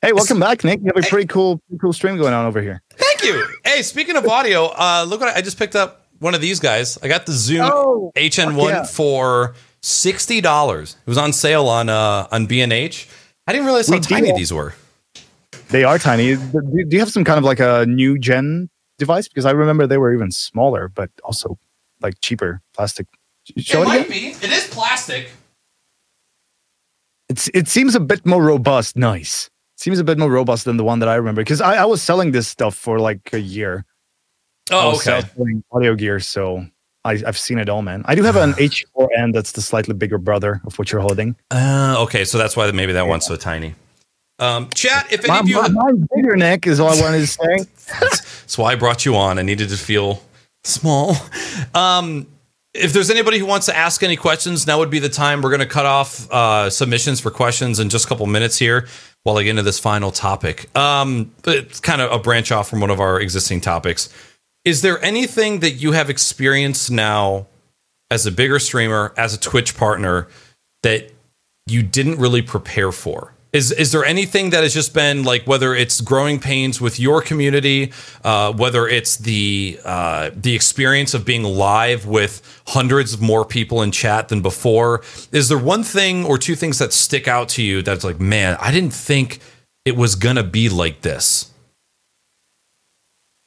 Hey, 0.03 0.13
welcome 0.13 0.39
back, 0.39 0.63
Nick. 0.63 0.81
You 0.81 0.91
have 0.95 1.03
a 1.03 1.07
pretty 1.09 1.25
cool, 1.25 1.57
pretty 1.67 1.79
cool 1.79 1.93
stream 1.93 2.15
going 2.17 2.33
on 2.33 2.45
over 2.45 2.61
here. 2.61 2.83
Thank 2.93 3.23
you. 3.23 3.43
Hey, 3.63 3.81
speaking 3.81 4.15
of 4.17 4.27
audio, 4.27 4.65
uh, 4.67 5.03
look 5.07 5.19
what 5.21 5.35
I, 5.35 5.39
I 5.39 5.41
just 5.41 5.57
picked 5.57 5.75
up. 5.75 6.05
One 6.19 6.35
of 6.35 6.41
these 6.41 6.59
guys. 6.59 6.97
I 7.01 7.07
got 7.07 7.25
the 7.25 7.33
Zoom 7.33 7.61
Oh, 7.63 8.11
HN1 8.15 8.69
yeah. 8.69 8.83
for 8.85 9.55
sixty 9.81 10.39
dollars. 10.41 10.95
It 11.05 11.09
was 11.09 11.17
on 11.17 11.33
sale 11.33 11.67
on 11.67 11.89
uh, 11.89 12.27
on 12.31 12.45
B 12.45 12.61
and 12.61 12.71
H. 12.71 13.07
I 13.47 13.51
didn't 13.53 13.65
realize 13.65 13.87
how 13.89 13.95
We 13.95 14.01
tiny 14.01 14.27
deal. 14.27 14.37
these 14.37 14.53
were. 14.53 14.75
They 15.69 15.83
are 15.83 15.97
tiny. 15.97 16.35
Do 16.35 16.87
you 16.89 16.99
have 16.99 17.11
some 17.11 17.23
kind 17.23 17.37
of 17.37 17.43
like 17.43 17.59
a 17.59 17.85
new 17.85 18.17
gen 18.17 18.69
device? 18.97 19.27
Because 19.27 19.45
I 19.45 19.51
remember 19.51 19.87
they 19.87 19.97
were 19.97 20.13
even 20.13 20.31
smaller, 20.31 20.89
but 20.89 21.09
also 21.23 21.57
like 22.01 22.19
cheaper 22.21 22.61
plastic. 22.73 23.07
Show 23.57 23.83
it, 23.83 23.87
again. 23.87 24.09
be. 24.09 24.27
It 24.29 24.51
is 24.51 24.67
plastic. 24.67 25.29
It's 27.29 27.49
it 27.53 27.67
seems 27.67 27.95
a 27.95 27.99
bit 27.99 28.25
more 28.25 28.43
robust. 28.43 28.95
Nice. 28.95 29.49
Seems 29.77 29.99
a 29.99 30.03
bit 30.03 30.17
more 30.17 30.29
robust 30.29 30.65
than 30.65 30.77
the 30.77 30.83
one 30.83 30.99
that 30.99 31.09
I 31.09 31.15
remember. 31.15 31.41
Because 31.41 31.61
I, 31.61 31.75
I 31.77 31.85
was 31.85 32.01
selling 32.01 32.31
this 32.31 32.47
stuff 32.47 32.75
for 32.75 32.99
like 32.99 33.33
a 33.33 33.39
year. 33.39 33.85
Oh, 34.71 34.95
okay. 34.95 35.21
selling 35.35 35.63
audio 35.71 35.95
gear, 35.95 36.19
so 36.19 36.65
I, 37.03 37.21
I've 37.25 37.37
seen 37.37 37.59
it 37.59 37.69
all, 37.69 37.81
man. 37.81 38.03
I 38.05 38.15
do 38.15 38.23
have 38.23 38.35
an 38.35 38.53
H4n 38.53 39.33
that's 39.33 39.51
the 39.51 39.61
slightly 39.61 39.93
bigger 39.93 40.17
brother 40.17 40.61
of 40.65 40.79
what 40.79 40.91
you're 40.91 41.01
holding. 41.01 41.35
Uh, 41.51 41.95
okay, 41.99 42.25
so 42.25 42.37
that's 42.37 42.55
why 42.55 42.69
maybe 42.71 42.93
that 42.93 43.07
one's 43.07 43.25
so 43.25 43.35
tiny. 43.35 43.75
Um, 44.37 44.69
chat, 44.73 45.07
if 45.11 45.21
any 45.23 45.29
My, 45.29 45.39
of 45.39 45.47
you, 45.47 45.61
my, 45.61 45.69
mine's 45.69 46.07
bigger, 46.13 46.35
Nick, 46.35 46.67
is 46.67 46.79
all 46.79 46.89
I 46.89 47.01
wanted 47.01 47.19
to 47.19 47.27
say. 47.27 47.65
that's 47.99 48.57
why 48.57 48.73
I 48.73 48.75
brought 48.75 49.05
you 49.05 49.15
on. 49.15 49.39
I 49.39 49.43
needed 49.43 49.69
to 49.69 49.77
feel 49.77 50.21
small. 50.63 51.15
Um, 51.73 52.27
if 52.73 52.91
there's 52.91 53.09
anybody 53.09 53.39
who 53.39 53.45
wants 53.45 53.67
to 53.67 53.75
ask 53.75 54.03
any 54.03 54.17
questions, 54.17 54.67
now 54.67 54.79
would 54.79 54.89
be 54.89 54.99
the 54.99 55.09
time. 55.09 55.41
We're 55.41 55.49
going 55.49 55.61
to 55.61 55.65
cut 55.65 55.85
off 55.85 56.29
uh, 56.29 56.69
submissions 56.69 57.21
for 57.21 57.31
questions 57.31 57.79
in 57.79 57.89
just 57.89 58.05
a 58.05 58.07
couple 58.09 58.25
minutes 58.25 58.57
here 58.57 58.87
while 59.23 59.37
I 59.37 59.43
get 59.43 59.51
into 59.51 59.63
this 59.63 59.79
final 59.79 60.11
topic. 60.11 60.75
Um, 60.77 61.31
it's 61.45 61.79
kind 61.79 62.01
of 62.01 62.11
a 62.11 62.19
branch 62.19 62.51
off 62.51 62.69
from 62.69 62.81
one 62.81 62.89
of 62.89 62.99
our 62.99 63.19
existing 63.21 63.61
topics. 63.61 64.09
Is 64.65 64.81
there 64.81 65.03
anything 65.03 65.59
that 65.59 65.71
you 65.71 65.93
have 65.93 66.09
experienced 66.09 66.91
now 66.91 67.47
as 68.11 68.25
a 68.25 68.31
bigger 68.31 68.59
streamer, 68.59 69.13
as 69.15 69.33
a 69.33 69.39
Twitch 69.39 69.77
partner, 69.77 70.27
that 70.83 71.11
you 71.67 71.81
didn't 71.81 72.19
really 72.19 72.41
prepare 72.41 72.91
for? 72.91 73.34
Is 73.55 73.71
is 73.71 73.93
there 73.93 74.03
anything 74.03 74.49
that 74.49 74.63
has 74.63 74.73
just 74.73 74.93
been 74.93 75.23
like 75.23 75.47
whether 75.47 75.73
it's 75.73 76.01
growing 76.01 76.39
pains 76.39 76.81
with 76.81 76.99
your 76.99 77.21
community, 77.21 77.93
uh, 78.25 78.51
whether 78.51 78.85
it's 78.85 79.15
the 79.15 79.79
uh, 79.85 80.31
the 80.35 80.53
experience 80.53 81.13
of 81.13 81.23
being 81.23 81.43
live 81.43 82.05
with 82.05 82.41
hundreds 82.67 83.13
of 83.13 83.21
more 83.21 83.45
people 83.45 83.81
in 83.81 83.91
chat 83.91 84.27
than 84.27 84.41
before? 84.41 85.03
Is 85.31 85.47
there 85.47 85.57
one 85.57 85.83
thing 85.83 86.25
or 86.25 86.37
two 86.37 86.55
things 86.55 86.79
that 86.79 86.91
stick 86.91 87.29
out 87.29 87.47
to 87.55 87.63
you 87.63 87.81
that's 87.81 88.03
like, 88.03 88.19
man, 88.19 88.57
I 88.59 88.71
didn't 88.71 88.93
think 88.93 89.39
it 89.85 89.95
was 89.95 90.15
gonna 90.15 90.43
be 90.43 90.67
like 90.67 90.99
this? 90.99 91.53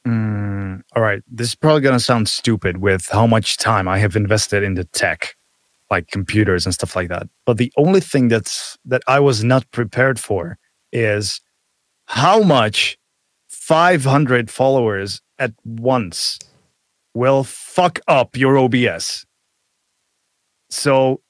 Mm, 0.07 0.81
all 0.95 1.03
right. 1.03 1.21
This 1.29 1.49
is 1.49 1.55
probably 1.55 1.81
to 1.83 1.99
sound 1.99 2.27
stupid 2.29 2.77
with 2.77 3.07
how 3.11 3.27
much 3.27 3.57
time 3.57 3.87
I 3.87 3.99
have 3.99 4.15
invested 4.15 4.63
into 4.63 4.85
tech, 4.85 5.35
like 5.89 6.07
computers 6.07 6.65
and 6.65 6.73
stuff 6.73 6.95
like 6.95 7.09
that. 7.09 7.27
But 7.45 7.57
the 7.57 7.71
only 7.77 7.99
thing 7.99 8.27
that's 8.27 8.77
that 8.85 9.01
I 9.07 9.19
was 9.19 9.43
not 9.43 9.69
prepared 9.71 10.19
for 10.19 10.57
is 10.91 11.41
how 12.05 12.41
much 12.41 12.97
500 13.49 14.49
followers 14.49 15.21
at 15.37 15.53
once 15.65 16.39
will 17.13 17.43
fuck 17.43 17.99
up 18.07 18.35
your 18.35 18.57
OBS. 18.57 19.25
So, 20.69 21.21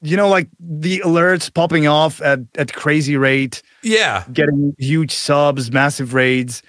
you 0.00 0.16
know, 0.16 0.28
like 0.28 0.48
the 0.60 1.00
alerts 1.00 1.52
popping 1.52 1.86
off 1.86 2.20
at, 2.22 2.40
at 2.56 2.72
crazy 2.72 3.16
rate, 3.16 3.62
Yeah, 3.82 4.24
getting 4.32 4.74
huge 4.78 5.12
subs, 5.12 5.72
massive 5.72 6.14
raids, 6.14 6.62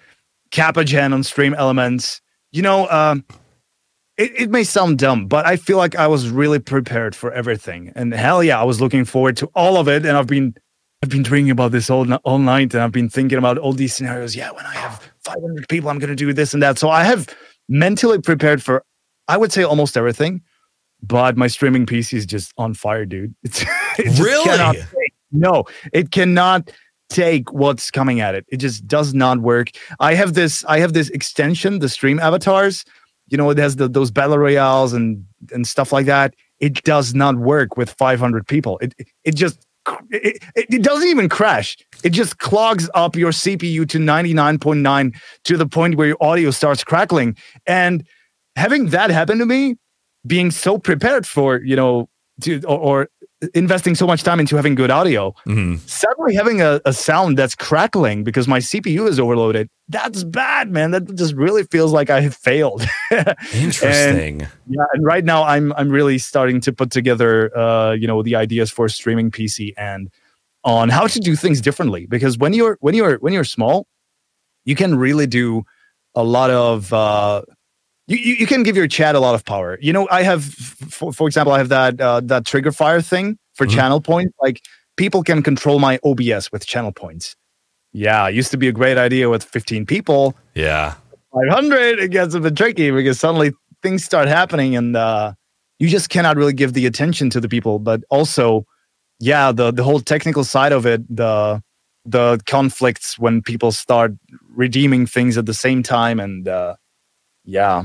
KappaGen 0.52 1.14
on 1.14 1.22
StreamElements. 1.22 2.22
You 2.52 2.62
know, 2.62 2.90
um, 2.90 3.24
it, 4.18 4.31
it 4.41 4.49
may 4.49 4.64
sound 4.64 4.98
dumb, 4.99 5.27
but 5.27 5.45
I 5.45 5.56
feel 5.57 5.77
like 5.77 5.95
I 5.95 6.07
was 6.07 6.30
really 6.30 6.60
prepared 6.60 7.15
for 7.15 7.31
everything. 7.31 7.91
And 7.95 8.14
hell 8.14 8.44
yeah, 8.44 8.60
I 8.60 8.64
was 8.64 8.81
looking 8.81 9.06
forward 9.06 9.38
to 9.38 9.48
all 9.56 9.77
of 9.77 9.88
it. 9.88 10.06
And 10.06 10.18
I've 10.18 10.27
been 10.27 10.56
I've 11.03 11.10
been 11.10 11.23
dreaming 11.23 11.52
about 11.52 11.72
this 11.72 11.89
all, 11.91 12.11
all 12.23 12.39
night 12.39 12.73
and 12.73 12.81
I've 12.81 12.91
been 12.91 13.07
thinking 13.10 13.38
about 13.38 13.60
all 13.60 13.72
these 13.73 13.94
scenarios. 13.94 14.35
Yeah, 14.35 14.49
when 14.52 14.65
I 14.65 14.73
have 14.73 15.11
500 15.26 15.69
people, 15.69 15.89
I'm 15.91 15.99
going 15.99 16.10
to 16.10 16.15
do 16.15 16.34
this 16.34 16.53
and 16.56 16.64
that. 16.64 16.80
So 16.80 16.89
I 16.89 17.03
have 17.03 17.27
mentally 17.69 18.19
prepared 18.19 18.64
for, 18.64 18.84
I 19.27 19.38
would 19.38 19.52
say 19.52 19.61
almost 19.64 19.95
everything. 19.95 20.41
But 21.03 21.38
my 21.38 21.45
streaming 21.45 21.85
PC 21.85 22.14
is 22.14 22.26
just 22.26 22.52
on 22.57 22.73
fire, 22.73 23.06
dude. 23.06 23.35
It's, 23.44 23.61
it 23.99 24.19
Really? 24.19 24.44
cannot 24.45 24.76
take- 24.76 25.14
no, 25.31 25.65
it 25.94 26.10
cannot 26.10 26.72
take 27.10 27.53
what's 27.53 27.91
coming 27.91 28.19
at 28.19 28.34
it. 28.34 28.45
It 28.48 28.57
just 28.57 28.88
does 28.88 29.14
not 29.14 29.39
work. 29.39 29.69
I 29.99 30.15
have 30.15 30.34
this. 30.34 30.65
I 30.68 30.80
have 30.80 30.94
this 30.94 31.10
extension, 31.11 31.77
the 31.80 31.89
stream 31.89 32.19
avatars. 32.19 32.84
You 33.28 33.38
know, 33.38 33.49
it 33.49 33.58
has 33.58 33.76
the, 33.76 33.88
those 33.88 34.12
battle 34.12 34.38
royales 34.38 34.94
and 34.94 35.26
and 35.52 35.68
stuff 35.68 35.91
like 35.91 36.06
that. 36.06 36.34
It 36.60 36.84
does 36.84 37.14
not 37.14 37.36
work 37.36 37.78
with 37.78 37.91
500 37.91 38.48
people. 38.48 38.80
It 38.80 38.94
it 39.24 39.36
just 39.36 39.68
it, 40.10 40.44
it 40.56 40.84
doesn't 40.84 41.08
even 41.08 41.30
crash. 41.30 41.78
It 42.04 42.10
just 42.10 42.40
clogs 42.40 42.90
up 42.94 43.16
your 43.16 43.32
CPU 43.32 43.88
to 43.90 43.99
99.9 43.99 45.16
to 45.45 45.58
the 45.58 45.68
point 45.68 45.95
where 45.95 46.08
your 46.08 46.18
audio 46.22 46.52
starts 46.52 46.84
crackling. 46.84 47.38
And 47.66 48.06
having 48.56 48.88
that 48.88 49.10
happen 49.10 49.38
to 49.40 49.45
me, 49.45 49.78
being 50.26 50.52
so 50.52 50.78
prepared 50.78 51.26
for, 51.26 51.62
you 51.62 51.76
know, 51.76 52.10
to, 52.41 52.62
or, 52.66 52.78
or 52.78 53.10
investing 53.54 53.96
so 53.96 54.08
much 54.08 54.24
time 54.24 54.40
into 54.40 54.56
having 54.56 54.76
good 54.76 54.92
audio, 54.92 55.34
hmm 55.46 55.76
suddenly 55.86 56.36
having 56.36 56.62
a, 56.62 56.80
a 56.86 56.94
sound 56.94 57.38
that's 57.38 57.56
crackling 57.56 58.24
because 58.24 58.48
my 58.48 58.60
CPU 58.60 59.08
is 59.08 59.20
overloaded, 59.20 59.70
that's 59.90 60.24
bad, 60.24 60.72
man. 60.72 60.92
That 60.92 61.16
just 61.16 61.34
really 61.34 61.64
feels 61.64 61.92
like 61.92 62.10
I 62.10 62.22
have 62.22 62.36
failed. 62.36 62.84
Interesting. 63.54 64.42
Yeah, 64.68 64.86
and 64.94 65.06
right 65.06 65.24
now 65.24 65.44
I'm 65.44 65.74
I'm 65.74 65.90
really 65.90 66.18
starting 66.18 66.62
to 66.62 66.74
put 66.74 66.92
together 66.92 67.56
uh, 67.58 67.94
you 67.94 68.08
know, 68.08 68.22
the 68.24 68.36
ideas 68.36 68.72
for 68.72 68.90
streaming 68.90 69.32
PC 69.32 69.74
and 69.78 70.10
on 70.64 70.90
how 70.90 71.08
to 71.08 71.20
do 71.20 71.36
things 71.36 71.62
differently 71.62 72.06
because 72.08 72.38
when 72.38 72.54
you're 72.54 72.78
when 72.82 72.94
you're 72.94 73.18
when 73.20 73.34
you're 73.34 73.44
small, 73.44 73.88
you 74.66 74.76
can 74.76 74.96
really 74.96 75.28
do 75.28 75.64
a 76.16 76.24
lot 76.24 76.50
of 76.50 76.92
uh 76.92 77.42
you, 78.08 78.18
you, 78.18 78.34
you 78.36 78.48
can 78.48 78.64
give 78.64 78.76
your 78.78 78.88
chat 78.88 79.16
a 79.16 79.20
lot 79.20 79.36
of 79.36 79.44
power. 79.46 79.78
You 79.82 79.94
know, 79.94 80.08
I 80.12 80.24
have 80.24 80.44
for, 80.46 81.12
for 81.14 81.28
example, 81.28 81.54
I 81.54 81.58
have 81.60 81.70
that 81.70 82.00
uh, 82.02 82.22
that 82.26 82.44
TriggerFyre 82.46 83.06
thing 83.06 83.38
for 83.54 83.66
Mhm. 83.68 83.72
channel 83.76 84.02
points. 84.02 84.34
Like 84.42 84.62
people 84.96 85.24
can 85.24 85.44
control 85.44 85.80
my 85.80 86.00
OBS 86.04 86.52
with 86.52 86.66
channel 86.66 86.92
points. 86.92 87.36
Yeah, 87.94 88.28
it 88.28 88.36
used 88.36 88.52
to 88.52 88.58
be 88.58 88.68
a 88.68 88.72
great 88.72 88.98
idea 88.98 89.30
with 89.30 89.44
15 89.44 89.86
people. 89.86 90.36
yeah. 90.56 90.96
500 91.34 92.00
it 92.00 92.10
gets 92.12 92.34
a 92.34 92.40
bit 92.40 92.56
tricky 92.56 92.90
because 92.90 93.20
suddenly 93.20 93.52
things 93.84 94.04
start 94.04 94.28
happening 94.28 94.76
and 94.76 94.96
uh, 94.96 95.34
you 95.78 95.88
just 95.90 96.10
cannot 96.10 96.36
really 96.38 96.54
give 96.54 96.74
the 96.74 96.86
attention 96.88 97.30
to 97.30 97.40
the 97.40 97.50
people 97.50 97.78
but 97.80 98.02
also 98.10 98.66
yeah 99.20 99.52
the 99.52 99.72
the 99.72 99.84
whole 99.84 100.00
technical 100.00 100.44
side 100.44 100.72
of 100.72 100.86
it 100.86 101.02
the 101.16 101.62
the 102.06 102.40
conflicts 102.48 103.20
when 103.20 103.42
people 103.42 103.72
start 103.72 104.14
redeeming 104.56 105.06
things 105.06 105.38
at 105.38 105.46
the 105.46 105.54
same 105.54 105.84
time 105.84 106.20
and 106.20 106.48
uh, 106.48 106.74
yeah 107.44 107.84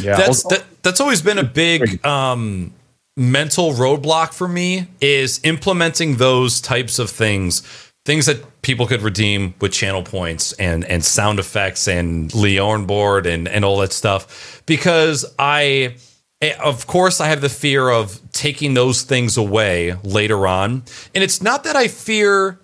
yeah. 0.00 0.16
That's 0.16 0.42
that, 0.44 0.64
that's 0.82 1.00
always 1.00 1.22
been 1.22 1.38
a 1.38 1.44
big 1.44 2.04
um 2.04 2.72
mental 3.16 3.72
roadblock 3.72 4.32
for 4.32 4.48
me 4.48 4.86
is 5.00 5.40
implementing 5.44 6.16
those 6.16 6.60
types 6.60 6.98
of 6.98 7.10
things 7.10 7.62
things 8.04 8.26
that 8.26 8.62
people 8.62 8.86
could 8.86 9.02
redeem 9.02 9.54
with 9.60 9.72
channel 9.72 10.02
points 10.02 10.52
and 10.54 10.84
and 10.86 11.04
sound 11.04 11.38
effects 11.38 11.86
and 11.86 12.30
LioranBoard 12.30 13.26
and 13.26 13.48
and 13.48 13.64
all 13.64 13.78
that 13.78 13.92
stuff. 13.92 14.62
Because 14.66 15.24
I 15.38 15.96
eh, 16.40 16.54
of 16.62 16.86
course 16.86 17.20
I 17.20 17.28
have 17.28 17.40
the 17.40 17.48
fear 17.48 17.90
of 17.90 18.20
taking 18.32 18.74
those 18.74 19.02
things 19.02 19.36
away 19.36 19.94
later 20.02 20.46
on. 20.46 20.82
And 21.14 21.22
it's 21.22 21.42
not 21.42 21.64
that 21.64 21.76
I 21.76 21.88
fear 21.88 22.58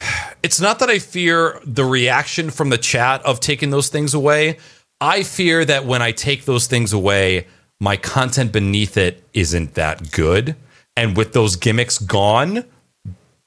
it's 0.42 0.60
not 0.60 0.78
that 0.78 0.88
I 0.88 0.98
fear 0.98 1.60
the 1.64 1.84
reaction 1.84 2.50
from 2.50 2.70
the 2.70 2.78
chat 2.78 3.24
of 3.24 3.40
taking 3.40 3.70
those 3.70 3.88
things 3.88 4.14
away. 4.14 4.58
I 5.00 5.22
fear 5.22 5.64
that 5.64 5.84
when 5.84 6.02
I 6.02 6.12
take 6.12 6.44
those 6.44 6.66
things 6.66 6.92
away, 6.92 7.46
my 7.80 7.96
content 7.96 8.52
beneath 8.52 8.96
it 8.96 9.22
isn't 9.32 9.74
that 9.74 10.10
good. 10.10 10.56
And 10.96 11.16
with 11.16 11.32
those 11.32 11.54
gimmicks 11.54 11.98
gone, 11.98 12.64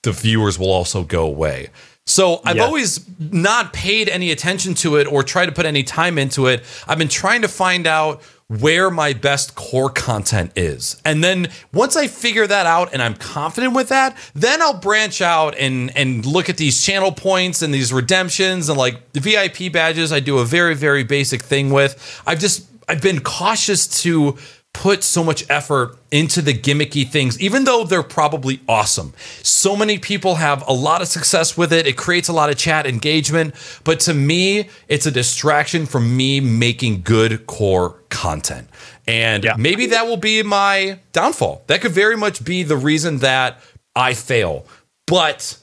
the 0.03 0.11
viewers 0.13 0.57
will 0.57 0.71
also 0.71 1.03
go 1.03 1.25
away. 1.25 1.69
So 2.11 2.41
I've 2.43 2.57
Yeah. 2.57 2.65
always 2.65 2.99
not 3.19 3.71
paid 3.71 4.09
any 4.09 4.31
attention 4.31 4.73
to 4.75 4.97
it 4.97 5.07
or 5.07 5.23
tried 5.23 5.45
to 5.45 5.51
put 5.53 5.65
any 5.65 5.81
time 5.83 6.17
into 6.17 6.47
it. 6.47 6.63
I've 6.87 6.97
been 6.97 7.07
trying 7.07 7.41
to 7.43 7.47
find 7.47 7.87
out 7.87 8.21
where 8.49 8.91
my 8.91 9.13
best 9.13 9.55
core 9.55 9.89
content 9.89 10.51
is. 10.57 10.97
And 11.05 11.23
then 11.23 11.47
once 11.71 11.95
I 11.95 12.07
figure 12.07 12.45
that 12.47 12.65
out 12.65 12.89
and 12.91 13.01
I'm 13.01 13.13
confident 13.15 13.73
with 13.73 13.87
that, 13.89 14.17
then 14.35 14.61
I'll 14.61 14.73
branch 14.73 15.21
out 15.21 15.55
and 15.57 15.89
and 15.95 16.25
look 16.25 16.49
at 16.49 16.57
these 16.57 16.83
channel 16.83 17.13
points 17.13 17.61
and 17.61 17.73
these 17.73 17.93
redemptions 17.93 18.67
and 18.67 18.77
like 18.77 19.13
the 19.13 19.21
VIP 19.21 19.69
badges 19.71 20.11
I 20.11 20.19
do 20.19 20.39
a 20.39 20.43
very 20.45 20.75
very 20.75 21.05
basic 21.05 21.41
thing 21.41 21.69
with. 21.69 21.95
I've 22.27 22.39
just 22.39 22.65
I've 22.89 23.01
been 23.01 23.21
cautious 23.21 23.87
to 24.03 24.37
put 24.73 25.03
so 25.03 25.23
much 25.23 25.43
effort 25.49 25.97
into 26.11 26.41
the 26.41 26.53
gimmicky 26.53 27.07
things, 27.07 27.39
even 27.41 27.65
though 27.65 27.83
they're 27.83 28.01
probably 28.03 28.61
awesome. 28.67 29.13
So 29.43 29.75
many 29.75 29.99
people 29.99 30.35
have 30.35 30.65
a 30.67 30.73
lot 30.73 31.01
of 31.01 31.07
success 31.07 31.57
with 31.57 31.73
it. 31.73 31.85
It 31.87 31.97
creates 31.97 32.29
a 32.29 32.33
lot 32.33 32.49
of 32.49 32.57
chat 32.57 32.87
engagement. 32.87 33.53
But 33.83 33.99
to 34.01 34.13
me, 34.13 34.69
it's 34.87 35.05
a 35.05 35.11
distraction 35.11 35.85
from 35.85 36.15
me 36.15 36.39
making 36.39 37.01
good 37.01 37.45
core 37.47 37.99
content. 38.09 38.69
And 39.07 39.43
Yeah. 39.43 39.55
maybe 39.57 39.87
that 39.87 40.07
will 40.07 40.17
be 40.17 40.41
my 40.41 40.99
downfall. 41.11 41.63
That 41.67 41.81
could 41.81 41.91
very 41.91 42.15
much 42.17 42.43
be 42.43 42.63
the 42.63 42.77
reason 42.77 43.17
that 43.19 43.59
I 43.95 44.13
fail. 44.13 44.65
But 45.05 45.57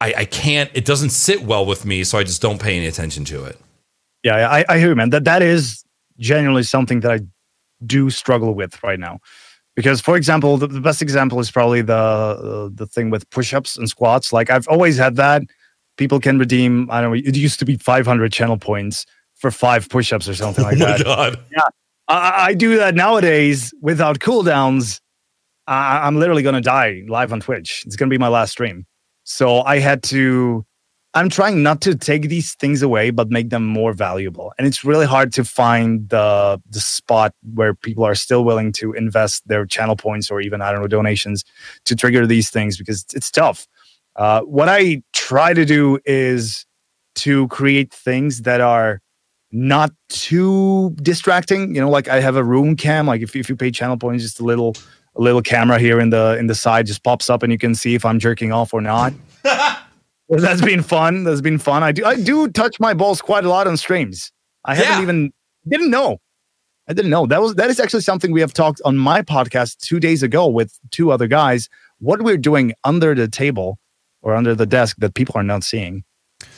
I, 0.00 0.14
I 0.18 0.24
can't, 0.24 0.70
it 0.74 0.84
doesn't 0.84 1.10
sit 1.10 1.42
well 1.42 1.66
with 1.66 1.84
me. 1.84 2.02
So 2.02 2.18
I 2.18 2.24
just 2.24 2.40
don't 2.40 2.60
pay 2.60 2.76
any 2.76 2.86
attention 2.86 3.24
to 3.26 3.44
it. 3.44 3.58
yeah 4.24 4.48
I, 4.48 4.64
I 4.68 4.78
hear 4.78 4.88
you 4.88 4.94
man 4.96 5.10
that 5.10 5.24
that 5.24 5.42
is 5.42 5.84
genuinely 6.18 6.62
something 6.62 7.00
that 7.00 7.12
i 7.12 7.18
do 7.84 8.10
struggle 8.10 8.54
with 8.54 8.82
right 8.82 8.98
now 8.98 9.18
because 9.74 10.00
for 10.00 10.16
example 10.16 10.56
the, 10.56 10.66
the 10.66 10.80
best 10.80 11.02
example 11.02 11.38
is 11.40 11.50
probably 11.50 11.82
the 11.82 11.94
uh, 11.94 12.68
the 12.72 12.86
thing 12.86 13.10
with 13.10 13.28
push-ups 13.30 13.76
and 13.76 13.88
squats 13.88 14.32
like 14.32 14.50
i've 14.50 14.66
always 14.68 14.96
had 14.96 15.16
that 15.16 15.42
people 15.96 16.20
can 16.20 16.38
redeem 16.38 16.90
i 16.90 17.00
don't 17.00 17.10
know 17.10 17.16
it 17.16 17.36
used 17.36 17.58
to 17.58 17.64
be 17.64 17.76
500 17.76 18.32
channel 18.32 18.56
points 18.56 19.04
for 19.34 19.50
five 19.50 19.88
push-ups 19.88 20.28
or 20.28 20.34
something 20.44 20.64
like 20.64 20.78
that 20.78 21.04
God. 21.04 21.38
I, 22.08 22.48
I 22.48 22.54
do 22.54 22.76
that 22.76 22.94
nowadays 22.94 23.72
without 23.80 24.18
cooldowns. 24.18 25.00
I, 25.66 26.06
I'm 26.06 26.16
literally 26.16 26.42
going 26.42 26.54
to 26.54 26.60
die 26.60 27.02
live 27.08 27.32
on 27.32 27.40
Twitch. 27.40 27.82
It's 27.86 27.96
going 27.96 28.08
to 28.08 28.14
be 28.14 28.18
my 28.18 28.28
last 28.28 28.52
stream. 28.52 28.86
So 29.24 29.62
I 29.62 29.78
had 29.78 30.02
to. 30.04 30.64
I'm 31.16 31.30
trying 31.30 31.62
not 31.62 31.80
to 31.80 31.94
take 31.94 32.28
these 32.28 32.54
things 32.56 32.82
away, 32.82 33.08
but 33.08 33.30
make 33.30 33.48
them 33.48 33.64
more 33.64 33.94
valuable. 33.94 34.52
And 34.58 34.66
it's 34.66 34.84
really 34.84 35.06
hard 35.06 35.32
to 35.32 35.44
find 35.44 36.06
the 36.10 36.60
the 36.68 36.78
spot 36.78 37.32
where 37.54 37.72
people 37.74 38.04
are 38.04 38.14
still 38.14 38.44
willing 38.44 38.70
to 38.72 38.92
invest 38.92 39.48
their 39.48 39.64
channel 39.64 39.96
points 39.96 40.30
or 40.30 40.42
even 40.42 40.60
I 40.60 40.70
don't 40.70 40.82
know 40.82 40.88
donations 40.88 41.42
to 41.86 41.96
trigger 41.96 42.26
these 42.26 42.50
things 42.50 42.76
because 42.76 43.06
it's, 43.14 43.30
tough. 43.30 43.66
Uh, 44.14 44.42
what 44.42 44.68
I 44.68 45.02
try 45.14 45.54
to 45.54 45.64
do 45.64 45.98
is 46.04 46.66
to 47.16 47.48
create 47.48 47.94
things 47.94 48.42
that 48.42 48.60
are 48.60 49.00
not 49.50 49.92
too 50.10 50.90
distracting. 51.02 51.74
You 51.74 51.80
know, 51.80 51.88
like 51.88 52.08
I 52.08 52.20
have 52.20 52.36
a 52.36 52.44
room 52.44 52.76
cam. 52.76 53.06
Like 53.06 53.22
if, 53.22 53.34
if 53.34 53.48
you 53.48 53.56
pay 53.56 53.70
channel 53.70 53.96
points, 53.96 54.22
just 54.22 54.38
a 54.38 54.44
little 54.44 54.76
a 55.14 55.22
little 55.22 55.40
camera 55.40 55.78
here 55.78 55.98
in 55.98 56.10
the 56.10 56.36
in 56.38 56.46
the 56.46 56.54
side 56.54 56.84
just 56.84 57.02
pops 57.02 57.30
up 57.30 57.42
and 57.42 57.50
you 57.50 57.58
can 57.58 57.74
see 57.74 57.94
if 57.94 58.04
I'm 58.04 58.18
jerking 58.18 58.52
off 58.52 58.74
or 58.74 58.82
not. 58.82 59.14
That's 60.46 60.60
been 60.62 60.82
fun. 60.82 61.24
That's 61.24 61.40
been 61.40 61.58
fun. 61.58 61.82
I 61.82 61.92
do 61.92 62.04
I 62.04 62.16
do 62.20 62.48
touch 62.48 62.78
my 62.80 62.94
balls 62.94 63.22
quite 63.22 63.44
a 63.44 63.48
lot 63.48 63.66
on 63.66 63.76
streams. 63.76 64.32
I 64.64 64.74
haven't 64.74 65.02
even 65.02 65.32
didn't 65.68 65.90
know. 65.90 66.18
I 66.88 66.92
didn't 66.92 67.10
know. 67.10 67.26
That 67.26 67.40
was 67.40 67.54
that 67.56 67.70
is 67.70 67.78
actually 67.80 68.02
something 68.02 68.32
we 68.32 68.40
have 68.40 68.52
talked 68.52 68.80
on 68.84 68.96
my 68.96 69.22
podcast 69.22 69.78
two 69.78 70.00
days 70.00 70.22
ago 70.22 70.46
with 70.46 70.78
two 70.90 71.10
other 71.12 71.26
guys. 71.28 71.68
What 71.98 72.22
we're 72.22 72.36
doing 72.36 72.74
under 72.84 73.14
the 73.14 73.28
table 73.28 73.78
or 74.22 74.34
under 74.34 74.54
the 74.54 74.66
desk 74.66 74.96
that 74.98 75.14
people 75.14 75.34
are 75.36 75.42
not 75.44 75.62
seeing. 75.64 76.04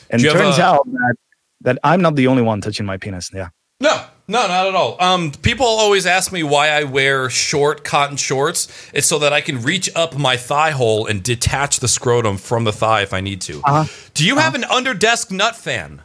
And 0.09 0.19
Do 0.21 0.27
you 0.27 0.33
have 0.33 0.41
turns 0.41 0.57
a- 0.57 0.63
out 0.63 0.85
that 0.85 1.15
that 1.61 1.77
I'm 1.83 2.01
not 2.01 2.15
the 2.15 2.27
only 2.27 2.41
one 2.41 2.61
touching 2.61 2.85
my 2.85 2.97
penis. 2.97 3.31
Yeah. 3.33 3.49
No, 3.81 4.03
no, 4.29 4.47
not 4.47 4.67
at 4.67 4.75
all. 4.75 4.95
Um, 5.01 5.31
people 5.31 5.65
always 5.65 6.05
ask 6.05 6.31
me 6.31 6.43
why 6.43 6.69
I 6.69 6.83
wear 6.83 7.29
short 7.29 7.83
cotton 7.83 8.15
shorts. 8.15 8.67
It's 8.93 9.07
so 9.07 9.19
that 9.19 9.33
I 9.33 9.41
can 9.41 9.61
reach 9.61 9.89
up 9.95 10.17
my 10.17 10.37
thigh 10.37 10.71
hole 10.71 11.07
and 11.07 11.21
detach 11.23 11.79
the 11.79 11.87
scrotum 11.87 12.37
from 12.37 12.63
the 12.63 12.71
thigh 12.71 13.01
if 13.01 13.13
I 13.13 13.21
need 13.21 13.41
to. 13.41 13.59
Uh-huh. 13.65 13.85
Do 14.13 14.25
you 14.25 14.37
have 14.37 14.55
an 14.55 14.63
under 14.65 14.93
desk 14.93 15.31
nut 15.31 15.55
fan? 15.55 16.01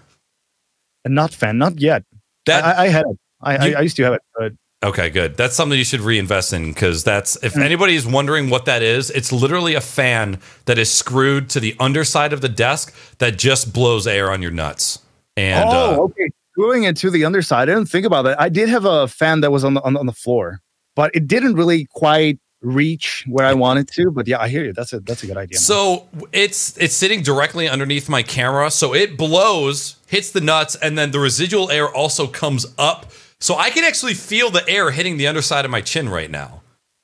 A 1.05 1.09
nut 1.11 1.33
fan, 1.35 1.59
not 1.59 1.79
yet. 1.81 2.03
That 2.47 2.65
I, 2.65 2.85
I- 2.85 2.89
had 2.89 3.05
it. 3.07 3.19
I, 3.43 3.67
You- 3.69 3.77
I, 3.77 3.79
I 3.81 3.83
used 3.83 3.97
to 3.97 4.03
have 4.05 4.15
it, 4.15 4.23
but 4.39 4.53
okay, 4.83 5.11
good. 5.11 5.37
That's 5.37 5.55
something 5.55 5.77
you 5.79 5.85
should 5.85 6.01
reinvest 6.01 6.55
in 6.55 6.73
because 6.73 7.05
that's 7.05 7.37
if 7.45 7.59
anybody 7.59 7.95
is 7.95 8.07
wondering 8.07 8.49
what 8.49 8.65
that 8.65 8.83
is, 8.83 9.11
it's 9.11 9.33
literally 9.33 9.75
a 9.75 9.83
fan 9.83 10.41
that 10.65 10.79
is 10.79 10.91
screwed 10.91 11.51
to 11.51 11.61
the 11.61 11.77
underside 11.79 12.33
of 12.33 12.41
the 12.41 12.49
desk 12.49 12.95
that 13.19 13.37
just 13.37 13.75
blows 13.75 14.07
air 14.07 14.31
on 14.31 14.41
your 14.41 14.51
nuts. 14.51 15.01
And 15.37 15.69
oh, 15.69 15.75
uh, 15.75 15.97
okay. 16.05 16.31
Screwing 16.57 16.85
it 16.85 16.97
to 16.99 17.11
the 17.11 17.25
underside. 17.25 17.69
I 17.69 17.75
didn't 17.75 17.89
think 17.91 18.07
about 18.07 18.23
that. 18.23 18.41
I 18.41 18.49
did 18.49 18.69
have 18.69 18.85
a 18.85 19.09
fan 19.09 19.41
that 19.41 19.51
was 19.51 19.65
on 19.65 19.75
the 19.75 19.83
on, 19.83 19.95
the- 19.95 20.01
on 20.01 20.07
the 20.07 20.13
floor, 20.13 20.61
but 20.95 21.11
it 21.15 21.27
didn't 21.27 21.55
really 21.55 21.87
quite 21.91 22.39
reach 22.63 23.25
where 23.29 23.45
I 23.45 23.53
wanted 23.55 23.89
to. 23.95 24.11
But 24.11 24.27
yeah, 24.29 24.41
I 24.41 24.49
hear 24.49 24.65
you. 24.65 24.73
That's 24.73 24.93
a 24.93 25.01
that's 25.01 25.23
a 25.25 25.27
good 25.27 25.37
idea. 25.37 25.57
man. 25.57 25.61
So 25.63 26.09
it's 26.33 26.79
it's 26.79 26.95
sitting 26.95 27.23
directly 27.23 27.69
underneath 27.69 28.09
my 28.09 28.23
camera, 28.23 28.71
so 28.71 28.95
it 28.95 29.17
blows, 29.19 29.97
hits 30.07 30.31
the 30.31 30.41
nuts, 30.41 30.77
and 30.77 30.97
then 30.97 31.11
the 31.11 31.19
residual 31.19 31.71
air 31.71 31.89
also 31.89 32.27
comes 32.29 32.67
up. 32.79 33.11
So 33.41 33.57
I 33.57 33.71
can 33.71 33.85
actually 33.85 34.15
feel 34.15 34.51
the 34.51 34.67
air 34.69 34.91
hitting 34.93 35.17
the 35.19 35.27
underside 35.27 35.65
of 35.65 35.71
my 35.71 35.81
chin 35.83 36.09
right 36.09 36.31
now. 36.31 36.63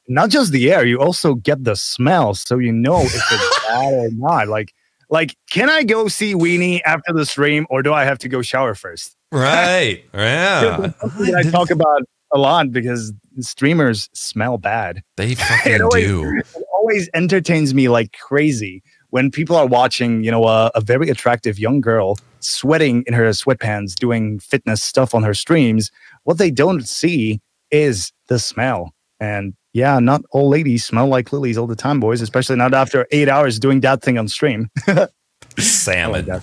not 0.09 0.31
just 0.31 0.53
the 0.53 0.73
air, 0.73 0.87
you 0.87 0.99
also 1.01 1.35
get 1.35 1.63
the 1.65 1.75
smell, 1.77 2.35
so 2.35 2.59
you 2.59 2.73
know 2.73 3.01
if 3.03 3.15
it's 3.15 3.61
bad 3.69 3.93
or 3.95 4.09
not. 4.13 4.47
Like 4.49 4.73
like, 5.11 5.35
can 5.51 5.69
I 5.69 5.83
go 5.83 6.07
see 6.07 6.35
Weenie 6.35 6.81
after 6.87 7.13
the 7.13 7.27
stream, 7.27 7.67
or 7.69 7.83
do 7.83 7.93
I 7.93 8.05
have 8.05 8.19
to 8.21 8.29
go 8.29 8.43
shower 8.43 8.75
first? 8.77 9.17
Right. 9.33 10.05
Yeah. 10.13 10.93
I 11.37 11.43
talk 11.51 11.71
about 11.71 12.03
a 12.33 12.39
lot 12.39 12.73
because 12.73 13.13
streamers 13.41 14.09
smell 14.13 14.59
bad. 14.59 15.03
They 15.17 15.35
fucking 15.37 15.83
always- 15.83 16.07
do. 16.07 16.39
It 16.39 16.65
always 16.73 17.09
entertains 17.15 17.75
me 17.75 17.89
like 17.89 18.17
crazy 18.19 18.83
when 19.11 19.31
people 19.31 19.57
are 19.57 19.67
watching, 19.67 20.25
you 20.25 20.31
know, 20.31 20.45
a, 20.47 20.71
a 20.75 20.81
very 20.81 21.09
attractive 21.11 21.59
young 21.59 21.81
girl 21.81 22.17
sweating 22.41 23.05
in 23.07 23.15
her 23.15 23.29
sweatpants 23.31 23.95
doing 23.95 24.39
fitness 24.41 24.83
stuff 24.83 25.15
on 25.15 25.23
her 25.23 25.35
streams. 25.35 25.91
What 26.25 26.39
they 26.39 26.51
don't 26.51 26.87
see 26.87 27.41
is 27.71 28.13
the 28.29 28.39
smell. 28.39 28.95
And 29.21 29.55
yeah, 29.73 29.99
not 30.01 30.23
all 30.31 30.49
ladies 30.49 30.85
smell 30.85 31.07
like 31.07 31.33
lilies 31.33 31.59
all 31.59 31.67
the 31.67 31.77
time, 31.77 32.01
boys, 32.01 32.21
especially 32.21 32.57
not 32.57 32.73
after 32.75 33.07
eight 33.13 33.29
hours 33.29 33.59
doing 33.59 33.81
that 33.81 34.03
thing 34.03 34.19
on 34.19 34.27
stream. 34.29 34.69
Salmon. 35.59 36.31
Oh, 36.31 36.41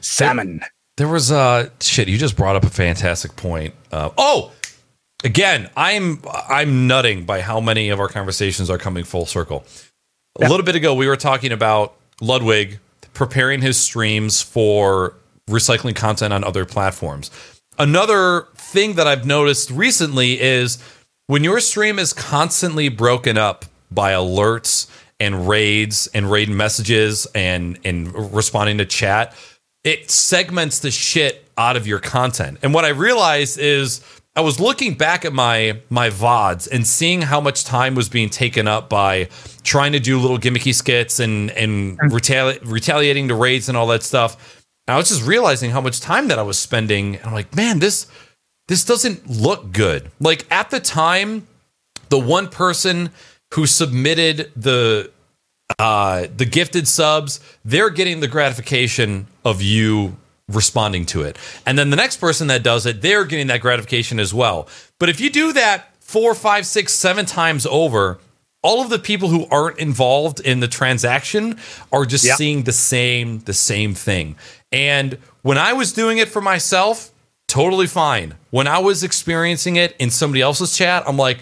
Salmon. 0.00 0.60
There 0.96 1.08
was 1.08 1.30
uh 1.30 1.68
shit. 1.80 2.08
You 2.08 2.16
just 2.18 2.36
brought 2.36 2.56
up 2.56 2.64
a 2.64 2.70
fantastic 2.70 3.36
point. 3.36 3.74
Uh, 3.92 4.10
oh, 4.16 4.52
again, 5.24 5.68
I'm 5.76 6.22
I'm 6.48 6.86
nutting 6.86 7.24
by 7.24 7.40
how 7.42 7.60
many 7.60 7.90
of 7.90 8.00
our 8.00 8.08
conversations 8.08 8.70
are 8.70 8.78
coming 8.78 9.04
full 9.04 9.26
circle. 9.26 9.64
A 10.38 10.42
Yeah. 10.42 10.48
little 10.48 10.64
bit 10.64 10.74
ago, 10.76 10.94
we 10.94 11.06
were 11.06 11.16
talking 11.16 11.52
about 11.52 11.94
Ludwig 12.20 12.78
preparing 13.12 13.60
his 13.62 13.78
streams 13.78 14.40
for 14.42 15.14
recycling 15.48 15.94
content 15.94 16.32
on 16.32 16.44
other 16.44 16.64
platforms. 16.64 17.30
Another 17.78 18.48
thing 18.56 18.94
that 18.94 19.06
I've 19.06 19.26
noticed 19.26 19.70
recently 19.70 20.40
is 20.40 20.78
when 21.26 21.44
your 21.44 21.60
stream 21.60 21.98
is 21.98 22.12
constantly 22.14 22.88
broken 22.88 23.36
up 23.36 23.66
by 23.90 24.12
alerts 24.12 24.88
and 25.20 25.46
raids 25.48 26.06
and 26.14 26.30
raid 26.30 26.48
messages 26.48 27.26
and 27.34 27.78
and 27.84 28.14
responding 28.34 28.78
to 28.78 28.86
chat, 28.86 29.34
it 29.86 30.10
segments 30.10 30.80
the 30.80 30.90
shit 30.90 31.48
out 31.56 31.76
of 31.76 31.86
your 31.86 32.00
content. 32.00 32.58
And 32.62 32.74
what 32.74 32.84
I 32.84 32.88
realized 32.88 33.56
is 33.56 34.00
I 34.34 34.40
was 34.40 34.58
looking 34.58 34.94
back 34.94 35.24
at 35.24 35.32
my 35.32 35.80
my 35.88 36.10
VODs 36.10 36.68
and 36.70 36.84
seeing 36.84 37.22
how 37.22 37.40
much 37.40 37.64
time 37.64 37.94
was 37.94 38.08
being 38.08 38.28
taken 38.28 38.66
up 38.66 38.90
by 38.90 39.28
trying 39.62 39.92
to 39.92 40.00
do 40.00 40.18
little 40.18 40.38
gimmicky 40.38 40.74
skits 40.74 41.20
and 41.20 41.52
and 41.52 41.98
mm-hmm. 41.98 42.14
retali- 42.14 42.58
retaliating 42.64 43.28
to 43.28 43.34
raids 43.36 43.68
and 43.68 43.78
all 43.78 43.86
that 43.86 44.02
stuff. 44.02 44.64
And 44.88 44.94
I 44.94 44.98
was 44.98 45.08
just 45.08 45.24
realizing 45.24 45.70
how 45.70 45.80
much 45.80 46.00
time 46.00 46.28
that 46.28 46.38
I 46.38 46.42
was 46.42 46.58
spending. 46.58 47.14
And 47.16 47.24
I'm 47.26 47.32
like, 47.32 47.54
man, 47.54 47.78
this 47.78 48.08
this 48.66 48.84
doesn't 48.84 49.30
look 49.30 49.70
good. 49.70 50.10
Like 50.18 50.46
at 50.50 50.70
the 50.70 50.80
time, 50.80 51.46
the 52.08 52.18
one 52.18 52.48
person 52.48 53.10
who 53.54 53.66
submitted 53.66 54.50
the 54.56 55.12
uh 55.78 56.26
the 56.36 56.44
gifted 56.44 56.86
subs, 56.88 57.40
they're 57.64 57.90
getting 57.90 58.20
the 58.20 58.28
gratification 58.28 59.26
of 59.44 59.60
you 59.62 60.16
responding 60.48 61.04
to 61.06 61.22
it. 61.22 61.36
And 61.66 61.76
then 61.78 61.90
the 61.90 61.96
next 61.96 62.18
person 62.18 62.46
that 62.48 62.62
does 62.62 62.86
it, 62.86 63.02
they're 63.02 63.24
getting 63.24 63.48
that 63.48 63.60
gratification 63.60 64.20
as 64.20 64.32
well. 64.32 64.68
But 64.98 65.08
if 65.08 65.20
you 65.20 65.28
do 65.28 65.52
that 65.54 65.92
four, 66.00 66.34
five, 66.34 66.66
six, 66.66 66.92
seven 66.92 67.26
times 67.26 67.66
over, 67.66 68.18
all 68.62 68.80
of 68.80 68.88
the 68.90 68.98
people 68.98 69.28
who 69.28 69.46
aren't 69.50 69.78
involved 69.78 70.38
in 70.40 70.60
the 70.60 70.68
transaction 70.68 71.58
are 71.92 72.06
just 72.06 72.24
Yeah. 72.24 72.36
seeing 72.36 72.62
the 72.62 72.72
same 72.72 73.40
the 73.40 73.54
same 73.54 73.94
thing. 73.94 74.36
And 74.72 75.18
when 75.42 75.58
I 75.58 75.72
was 75.72 75.92
doing 75.92 76.18
it 76.18 76.28
for 76.28 76.40
myself, 76.40 77.10
totally 77.48 77.86
fine. 77.88 78.34
When 78.50 78.66
I 78.68 78.78
was 78.78 79.02
experiencing 79.02 79.76
it 79.76 79.94
in 79.98 80.10
somebody 80.10 80.42
else's 80.42 80.76
chat, 80.76 81.04
I'm 81.06 81.16
like, 81.16 81.38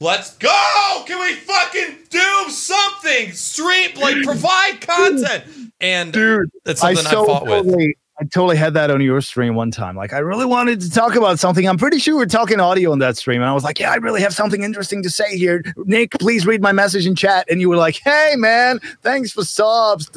let's 0.00 0.36
go! 0.38 1.04
Can 1.06 1.20
we 1.20 1.34
fucking 1.34 1.96
do 2.10 2.50
something? 2.50 3.32
Stream, 3.32 3.90
like 3.96 4.22
provide 4.22 4.80
content. 4.80 5.44
And 5.80 6.12
Dude, 6.12 6.50
that's 6.64 6.80
something 6.80 7.06
I, 7.06 7.10
so 7.10 7.24
fought 7.26 7.46
with. 7.46 7.94
I 8.18 8.24
totally 8.24 8.56
had 8.56 8.72
that 8.74 8.90
on 8.90 9.02
your 9.02 9.20
stream 9.20 9.56
one 9.56 9.70
time. 9.70 9.94
Like, 9.94 10.14
I 10.14 10.18
really 10.20 10.46
wanted 10.46 10.80
to 10.80 10.90
talk 10.90 11.16
about 11.16 11.38
something. 11.38 11.68
I'm 11.68 11.76
pretty 11.76 11.98
sure 11.98 12.16
we're 12.16 12.24
talking 12.24 12.58
audio 12.60 12.90
on 12.92 12.98
that 13.00 13.18
stream. 13.18 13.42
And 13.42 13.50
I 13.50 13.52
was 13.52 13.62
like, 13.62 13.78
yeah, 13.78 13.90
I 13.92 13.96
really 13.96 14.22
have 14.22 14.32
something 14.32 14.62
interesting 14.62 15.02
to 15.02 15.10
say 15.10 15.36
here. 15.36 15.62
Nick, 15.84 16.12
please 16.12 16.46
read 16.46 16.62
my 16.62 16.72
message 16.72 17.06
in 17.06 17.14
chat. 17.14 17.46
And 17.50 17.60
you 17.60 17.68
were 17.68 17.76
like, 17.76 18.00
hey, 18.02 18.32
man, 18.36 18.80
thanks 19.02 19.32
for 19.32 19.44
subs, 19.44 20.10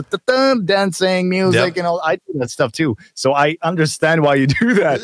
dancing, 0.64 1.28
music, 1.28 1.76
Yep. 1.76 1.78
and 1.78 1.88
all. 1.88 2.00
I 2.02 2.16
do 2.16 2.22
that 2.36 2.50
stuff 2.50 2.72
too. 2.72 2.96
So 3.16 3.34
I 3.34 3.58
understand 3.64 4.24
why 4.24 4.36
you 4.36 4.48
do 4.48 4.76
that. 4.76 5.02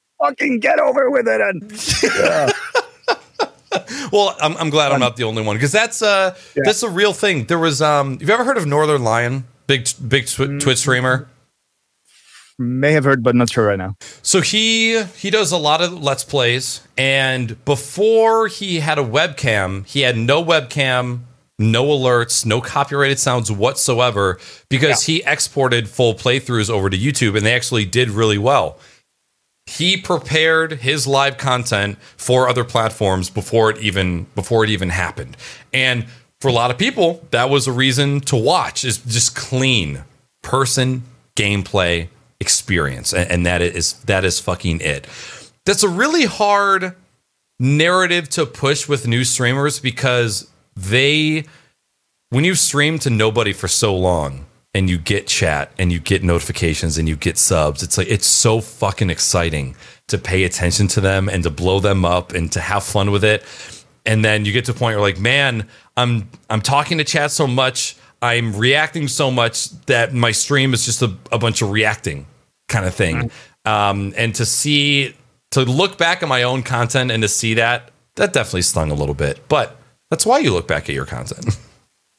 Fucking 0.18 0.60
get 0.60 0.80
over 0.80 1.10
with 1.10 1.28
it. 1.28 1.40
And 1.42 1.70
yeah. 2.02 2.50
Well, 4.12 4.36
I'm, 4.40 4.56
I'm 4.56 4.70
glad 4.70 4.92
I'm 4.92 5.00
not 5.00 5.16
the 5.16 5.24
only 5.24 5.42
one 5.42 5.56
because 5.56 5.72
that's 5.72 6.00
uh 6.02 6.34
Yeah. 6.54 6.62
that's 6.64 6.82
a 6.82 6.88
real 6.88 7.12
thing. 7.12 7.44
There 7.44 7.58
was 7.58 7.82
um, 7.82 8.18
you 8.20 8.28
ever 8.32 8.44
heard 8.44 8.56
of 8.56 8.64
Northernlion, 8.64 9.44
big 9.66 9.88
big 10.08 10.26
tw- 10.26 10.60
Twitch 10.60 10.78
streamer? 10.78 11.28
may 12.60 12.92
have 12.92 13.04
heard, 13.04 13.22
but 13.22 13.34
not 13.36 13.50
sure 13.50 13.66
right 13.66 13.78
now. 13.78 13.94
So 14.22 14.40
he 14.40 15.02
he 15.16 15.30
does 15.30 15.52
a 15.52 15.56
lot 15.56 15.80
of 15.80 15.92
let's 16.02 16.24
plays, 16.24 16.80
and 16.96 17.62
before 17.64 18.48
he 18.48 18.80
had 18.80 18.98
a 18.98 19.04
webcam, 19.04 19.86
he 19.86 20.00
had 20.00 20.16
no 20.16 20.42
webcam, 20.44 21.20
no 21.58 21.84
alerts, 21.84 22.44
no 22.44 22.60
copyrighted 22.60 23.18
sounds 23.20 23.52
whatsoever 23.52 24.38
because 24.68 25.04
he 25.04 25.22
exported 25.24 25.88
full 25.88 26.14
playthroughs 26.14 26.68
over 26.70 26.90
to 26.90 26.96
YouTube, 26.98 27.36
and 27.36 27.46
they 27.46 27.54
actually 27.54 27.84
did 27.84 28.10
really 28.10 28.38
well. 28.38 28.78
He 29.68 29.98
prepared 29.98 30.80
his 30.80 31.06
live 31.06 31.36
content 31.36 31.98
for 32.16 32.48
other 32.48 32.64
platforms 32.64 33.28
before 33.28 33.70
it 33.70 33.76
even 33.78 34.24
before 34.34 34.64
it 34.64 34.70
even 34.70 34.88
happened, 34.88 35.36
and 35.74 36.06
for 36.40 36.48
a 36.48 36.52
lot 36.52 36.70
of 36.70 36.78
people, 36.78 37.26
that 37.32 37.50
was 37.50 37.66
a 37.66 37.72
reason 37.72 38.20
to 38.22 38.36
watch. 38.36 38.82
Is 38.82 38.96
just 38.96 39.36
clean 39.36 40.04
person 40.42 41.02
gameplay 41.36 42.08
experience, 42.40 43.12
and, 43.12 43.30
and 43.30 43.46
that 43.46 43.60
is 43.60 43.92
that 44.04 44.24
is 44.24 44.40
fucking 44.40 44.80
it. 44.80 45.06
That's 45.66 45.82
a 45.82 45.88
really 45.88 46.24
hard 46.24 46.94
narrative 47.60 48.30
to 48.30 48.46
push 48.46 48.88
with 48.88 49.06
new 49.06 49.22
streamers 49.22 49.80
because 49.80 50.50
they 50.76 51.44
when 52.30 52.44
you 52.44 52.54
stream 52.54 52.98
to 53.00 53.10
nobody 53.10 53.52
for 53.52 53.68
so 53.68 53.94
long 53.94 54.46
and 54.78 54.88
you 54.88 54.96
get 54.96 55.26
chat 55.26 55.72
and 55.78 55.90
you 55.90 55.98
get 55.98 56.22
notifications 56.22 56.96
and 56.98 57.08
you 57.08 57.16
get 57.16 57.36
subs 57.36 57.82
it's 57.82 57.98
like 57.98 58.08
it's 58.08 58.26
so 58.26 58.60
fucking 58.60 59.10
exciting 59.10 59.74
to 60.08 60.18
pay 60.18 60.44
attention 60.44 60.88
to 60.88 61.00
them 61.00 61.28
and 61.28 61.42
to 61.44 61.50
blow 61.50 61.80
them 61.80 62.04
up 62.04 62.32
and 62.32 62.50
to 62.52 62.60
have 62.60 62.82
fun 62.82 63.10
with 63.10 63.24
it. 63.24 63.44
And 64.04 64.24
then 64.24 64.44
you 64.44 64.52
get 64.52 64.64
to 64.64 64.72
a 64.72 64.74
point 64.74 64.96
where 64.96 65.02
like 65.02 65.20
man 65.20 65.68
i'm 65.96 66.28
i'm 66.50 66.62
talking 66.62 66.98
to 66.98 67.04
chat 67.04 67.30
so 67.30 67.46
much 67.46 67.96
i'm 68.22 68.56
reacting 68.56 69.06
so 69.06 69.30
much 69.30 69.70
that 69.86 70.14
my 70.14 70.32
stream 70.32 70.72
is 70.72 70.84
just 70.84 71.02
a, 71.02 71.14
a 71.30 71.38
bunch 71.38 71.62
of 71.62 71.70
reacting 71.70 72.26
kind 72.68 72.86
of 72.86 72.94
thing. 72.94 73.30
Um, 73.64 74.14
and 74.16 74.34
to 74.34 74.46
see 74.46 75.14
to 75.50 75.62
look 75.62 75.98
back 75.98 76.22
at 76.22 76.28
my 76.28 76.42
own 76.42 76.62
content 76.62 77.10
and 77.10 77.22
to 77.22 77.28
see 77.28 77.54
that 77.54 77.90
that 78.16 78.32
definitely 78.32 78.62
stung 78.62 78.90
a 78.90 78.94
little 78.94 79.14
bit. 79.14 79.46
But 79.48 79.76
that's 80.10 80.24
why 80.24 80.38
you 80.38 80.52
look 80.52 80.66
back 80.66 80.88
at 80.88 80.94
your 80.94 81.06
content 81.06 81.58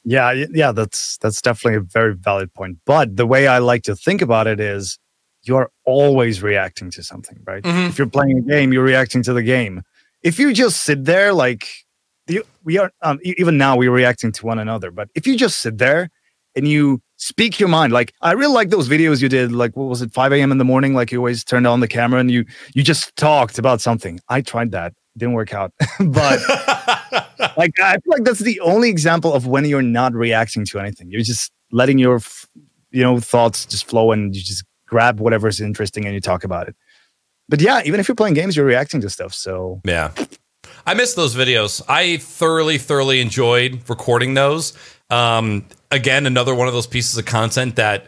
Yeah, 0.04 0.44
yeah, 0.52 0.72
that's 0.72 1.18
that's 1.18 1.42
definitely 1.42 1.76
a 1.78 1.80
very 1.82 2.14
valid 2.14 2.52
point. 2.54 2.78
But 2.86 3.16
the 3.16 3.26
way 3.26 3.46
I 3.46 3.58
like 3.58 3.82
to 3.84 3.94
think 3.94 4.22
about 4.22 4.46
it 4.46 4.58
is 4.58 4.98
you're 5.42 5.70
always 5.84 6.42
reacting 6.42 6.90
to 6.92 7.02
something, 7.02 7.38
right? 7.46 7.62
Mhm. 7.62 7.88
If 7.90 7.98
you're 7.98 8.08
playing 8.08 8.38
a 8.38 8.42
game, 8.42 8.72
you're 8.72 8.84
reacting 8.84 9.22
to 9.24 9.32
the 9.32 9.42
game. 9.42 9.82
If 10.22 10.38
you 10.38 10.52
just 10.52 10.82
sit 10.84 11.04
there 11.04 11.32
like 11.32 11.66
you, 12.28 12.44
we 12.64 12.78
are 12.78 12.92
um, 13.02 13.18
even 13.22 13.58
now 13.58 13.76
we're 13.76 13.90
reacting 13.90 14.32
to 14.32 14.46
one 14.46 14.58
another, 14.58 14.90
but 14.90 15.08
if 15.14 15.26
you 15.26 15.36
just 15.36 15.58
sit 15.60 15.78
there 15.78 16.08
and 16.56 16.66
you 16.66 17.00
speak 17.16 17.60
your 17.60 17.68
mind, 17.68 17.92
like 17.92 18.12
I 18.22 18.32
really 18.32 18.54
like 18.54 18.70
those 18.70 18.88
videos 18.88 19.20
you 19.22 19.28
did, 19.28 19.52
like 19.52 19.76
what 19.76 19.84
was 19.88 20.00
it, 20.02 20.12
5 20.12 20.32
a.m. 20.32 20.50
in 20.52 20.58
the 20.58 20.64
morning, 20.64 20.94
like 20.94 21.12
you 21.12 21.18
always 21.18 21.44
turned 21.44 21.66
on 21.66 21.80
the 21.80 21.88
camera 21.88 22.20
and 22.20 22.30
you 22.30 22.44
you 22.74 22.82
just 22.82 23.14
talked 23.16 23.58
about 23.58 23.80
something. 23.82 24.18
I 24.30 24.40
tried 24.40 24.70
that. 24.72 24.94
Didn't 25.16 25.34
work 25.34 25.52
out. 25.52 25.72
but 26.00 26.40
like 27.56 27.78
I 27.80 27.92
feel 27.94 28.12
like 28.12 28.24
that's 28.24 28.40
the 28.40 28.60
only 28.60 28.88
example 28.88 29.32
of 29.34 29.46
when 29.46 29.64
you're 29.64 29.82
not 29.82 30.14
reacting 30.14 30.64
to 30.66 30.78
anything. 30.78 31.10
You're 31.10 31.22
just 31.22 31.52
letting 31.72 31.98
your 31.98 32.20
you 32.90 33.02
know 33.02 33.20
thoughts 33.20 33.66
just 33.66 33.88
flow 33.88 34.12
and 34.12 34.34
you 34.34 34.42
just 34.42 34.64
grab 34.86 35.20
whatever's 35.20 35.60
interesting 35.60 36.04
and 36.04 36.14
you 36.14 36.20
talk 36.20 36.44
about 36.44 36.68
it. 36.68 36.76
But 37.48 37.60
yeah, 37.60 37.82
even 37.84 38.00
if 38.00 38.08
you're 38.08 38.14
playing 38.14 38.34
games, 38.34 38.56
you're 38.56 38.66
reacting 38.66 39.00
to 39.00 39.10
stuff. 39.10 39.34
So 39.34 39.80
Yeah. 39.84 40.12
I 40.86 40.94
miss 40.94 41.14
those 41.14 41.34
videos. 41.34 41.82
I 41.88 42.18
thoroughly, 42.18 42.78
thoroughly 42.78 43.20
enjoyed 43.20 43.88
recording 43.88 44.34
those. 44.34 44.72
Um, 45.10 45.66
again, 45.90 46.26
another 46.26 46.54
one 46.54 46.68
of 46.68 46.74
those 46.74 46.86
pieces 46.86 47.18
of 47.18 47.26
content 47.26 47.76
that 47.76 48.06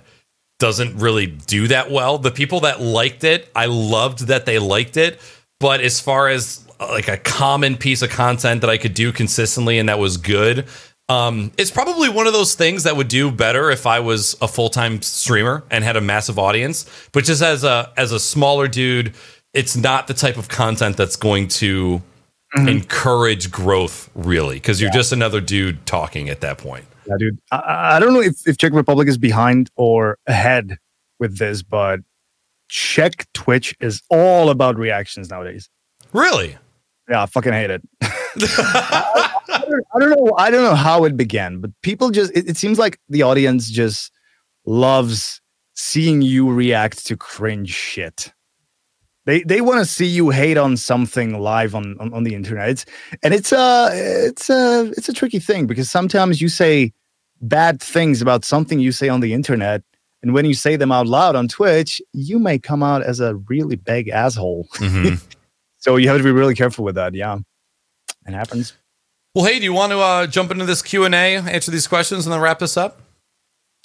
doesn't 0.59 0.97
really 0.97 1.27
do 1.27 1.69
that 1.69 1.91
well. 1.91 2.19
The 2.19 2.31
people 2.31 2.61
that 2.61 2.81
liked 2.81 3.25
it, 3.25 3.51
I 3.55 3.67
loved 3.67 4.29
that 4.29 4.47
they 4.47 4.59
liked 4.59 4.97
it. 4.97 5.21
But 5.59 5.81
as 5.81 6.01
far 6.01 6.29
as 6.29 6.65
like 6.89 7.09
a 7.09 7.17
common 7.19 7.77
piece 7.77 8.03
of 8.03 8.11
content 8.11 8.61
that 8.61 8.71
I 8.71 8.79
could 8.79 8.95
do 8.95 9.13
consistently 9.13 9.79
and 9.79 9.89
that 9.89 9.99
was 9.99 10.17
good, 10.17 10.67
um, 11.09 11.53
it's 11.59 11.71
probably 11.71 12.09
one 12.09 12.27
of 12.27 12.33
those 12.33 12.55
things 12.55 12.85
that 12.85 12.97
would 12.97 13.09
do 13.09 13.31
better 13.31 13.71
if 13.71 13.87
I 13.87 14.01
was 14.01 14.37
a 14.41 14.49
full 14.49 14.69
time 14.71 15.03
streamer 15.03 15.65
and 15.71 15.85
had 15.85 15.97
a 15.97 16.01
massive 16.01 16.39
audience. 16.39 16.87
But 17.13 17.25
just 17.25 17.43
as 17.43 17.65
a 17.65 17.93
as 17.97 18.13
a 18.13 18.21
smaller 18.21 18.69
dude, 18.69 19.15
it's 19.53 19.77
not 19.77 20.07
the 20.07 20.15
type 20.15 20.37
of 20.39 20.49
content 20.49 20.97
that's 20.97 21.17
going 21.17 21.49
to 21.49 22.01
encourage 22.55 23.51
growth 23.51 24.11
really 24.15 24.57
because 24.57 24.81
you're 24.81 24.91
just 24.91 25.13
another 25.13 25.41
dude 25.41 25.85
talking 25.87 26.29
at 26.29 26.41
that 26.43 26.59
point. 26.59 26.85
yeah, 27.07 27.15
dude, 27.19 27.39
I- 27.51 27.57
I, 27.57 27.97
I 27.97 28.01
don't 28.01 28.13
know 28.13 28.21
if, 28.21 28.47
if 28.47 28.59
Czech 28.59 28.73
Republic 28.73 29.09
is 29.09 29.19
behind 29.19 29.71
or 29.77 30.19
ahead 30.27 30.77
with 31.19 31.39
this, 31.39 31.63
but 31.63 32.01
Czech 32.69 33.27
Twitch 33.33 33.75
is 33.81 34.03
all 34.11 34.51
about 34.51 34.77
reactions 34.77 35.31
nowadays. 35.31 35.69
Really? 36.13 36.57
Yeah, 37.09 37.23
I 37.23 37.27
fucking 37.27 37.53
hate 37.53 37.71
it. 37.71 37.83
I, 38.03 39.31
I, 39.49 39.59
don't, 39.59 39.85
I, 39.95 39.99
don't, 39.99 40.11
know. 40.11 40.33
I 40.39 40.51
don't 40.51 40.63
know 40.63 40.75
how 40.75 41.05
it 41.05 41.17
began, 41.17 41.61
but 41.61 41.71
people 41.83 42.11
just. 42.11 42.33
It, 42.37 42.49
it 42.49 42.57
seems 42.57 42.79
like 42.79 42.99
the 43.09 43.23
audience 43.23 43.71
just 43.71 44.13
loves 44.65 45.41
seeing 45.75 46.23
you 46.23 46.51
react 46.51 47.07
to 47.07 47.17
cringe 47.17 47.71
shit. 47.71 48.33
They 49.25 49.43
they 49.43 49.61
want 49.61 49.79
to 49.79 49.85
see 49.85 50.07
you 50.07 50.31
hate 50.31 50.59
on 50.59 50.77
something 50.77 51.39
live 51.39 51.75
on, 51.75 51.97
on, 52.01 52.13
on 52.13 52.25
the 52.25 52.35
internet. 52.35 52.71
It's 52.71 52.85
and 53.23 53.33
it's 53.33 53.53
a 53.53 53.91
it's 53.93 54.51
a 54.51 54.93
it's 54.97 55.09
a 55.09 55.13
tricky 55.13 55.39
thing 55.39 55.67
because 55.67 55.91
sometimes 55.91 56.41
you 56.41 56.49
say 56.49 56.93
bad 57.41 57.81
things 57.81 58.21
about 58.21 58.45
something 58.45 58.81
you 58.81 58.91
say 58.91 59.09
on 59.09 59.21
the 59.21 59.33
internet, 59.33 59.83
and 60.23 60.35
when 60.35 60.45
you 60.45 60.55
say 60.55 60.75
them 60.77 60.91
out 60.91 61.07
loud 61.07 61.37
on 61.37 61.47
Twitch, 61.47 62.03
you 62.13 62.39
may 62.39 62.59
come 62.59 62.83
out 62.83 63.03
as 63.03 63.21
a 63.21 63.37
really 63.49 63.77
big 63.77 64.09
asshole. 64.09 64.67
Mm-hmm. 64.75 65.15
so 65.83 65.97
you 65.97 66.09
have 66.09 66.19
to 66.19 66.25
be 66.25 66.31
really 66.31 66.55
careful 66.55 66.85
with 66.85 66.95
that. 66.95 67.13
Yeah, 67.13 67.39
it 68.27 68.33
happens. 68.33 68.75
Well, 69.35 69.45
hey, 69.45 69.59
do 69.59 69.65
you 69.65 69.73
want 69.73 69.91
to 69.93 69.99
uh, 69.99 70.27
jump 70.29 70.51
into 70.51 70.65
this 70.65 70.81
Q 70.81 71.05
and 71.05 71.15
A, 71.15 71.37
answer 71.37 71.71
these 71.73 71.89
questions, 71.89 72.25
and 72.25 72.33
then 72.33 72.41
wrap 72.41 72.61
this 72.61 72.77
up? 72.77 73.01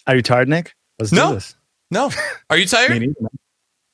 Are 0.05 0.15
you 0.15 0.21
tired, 0.21 0.47
Nick? 0.47 0.75
Let's 0.99 1.11
no. 1.11 1.29
do 1.29 1.33
this. 1.35 1.55
No. 1.89 2.11
Are 2.49 2.57
you 2.57 2.65
tired? 2.67 3.15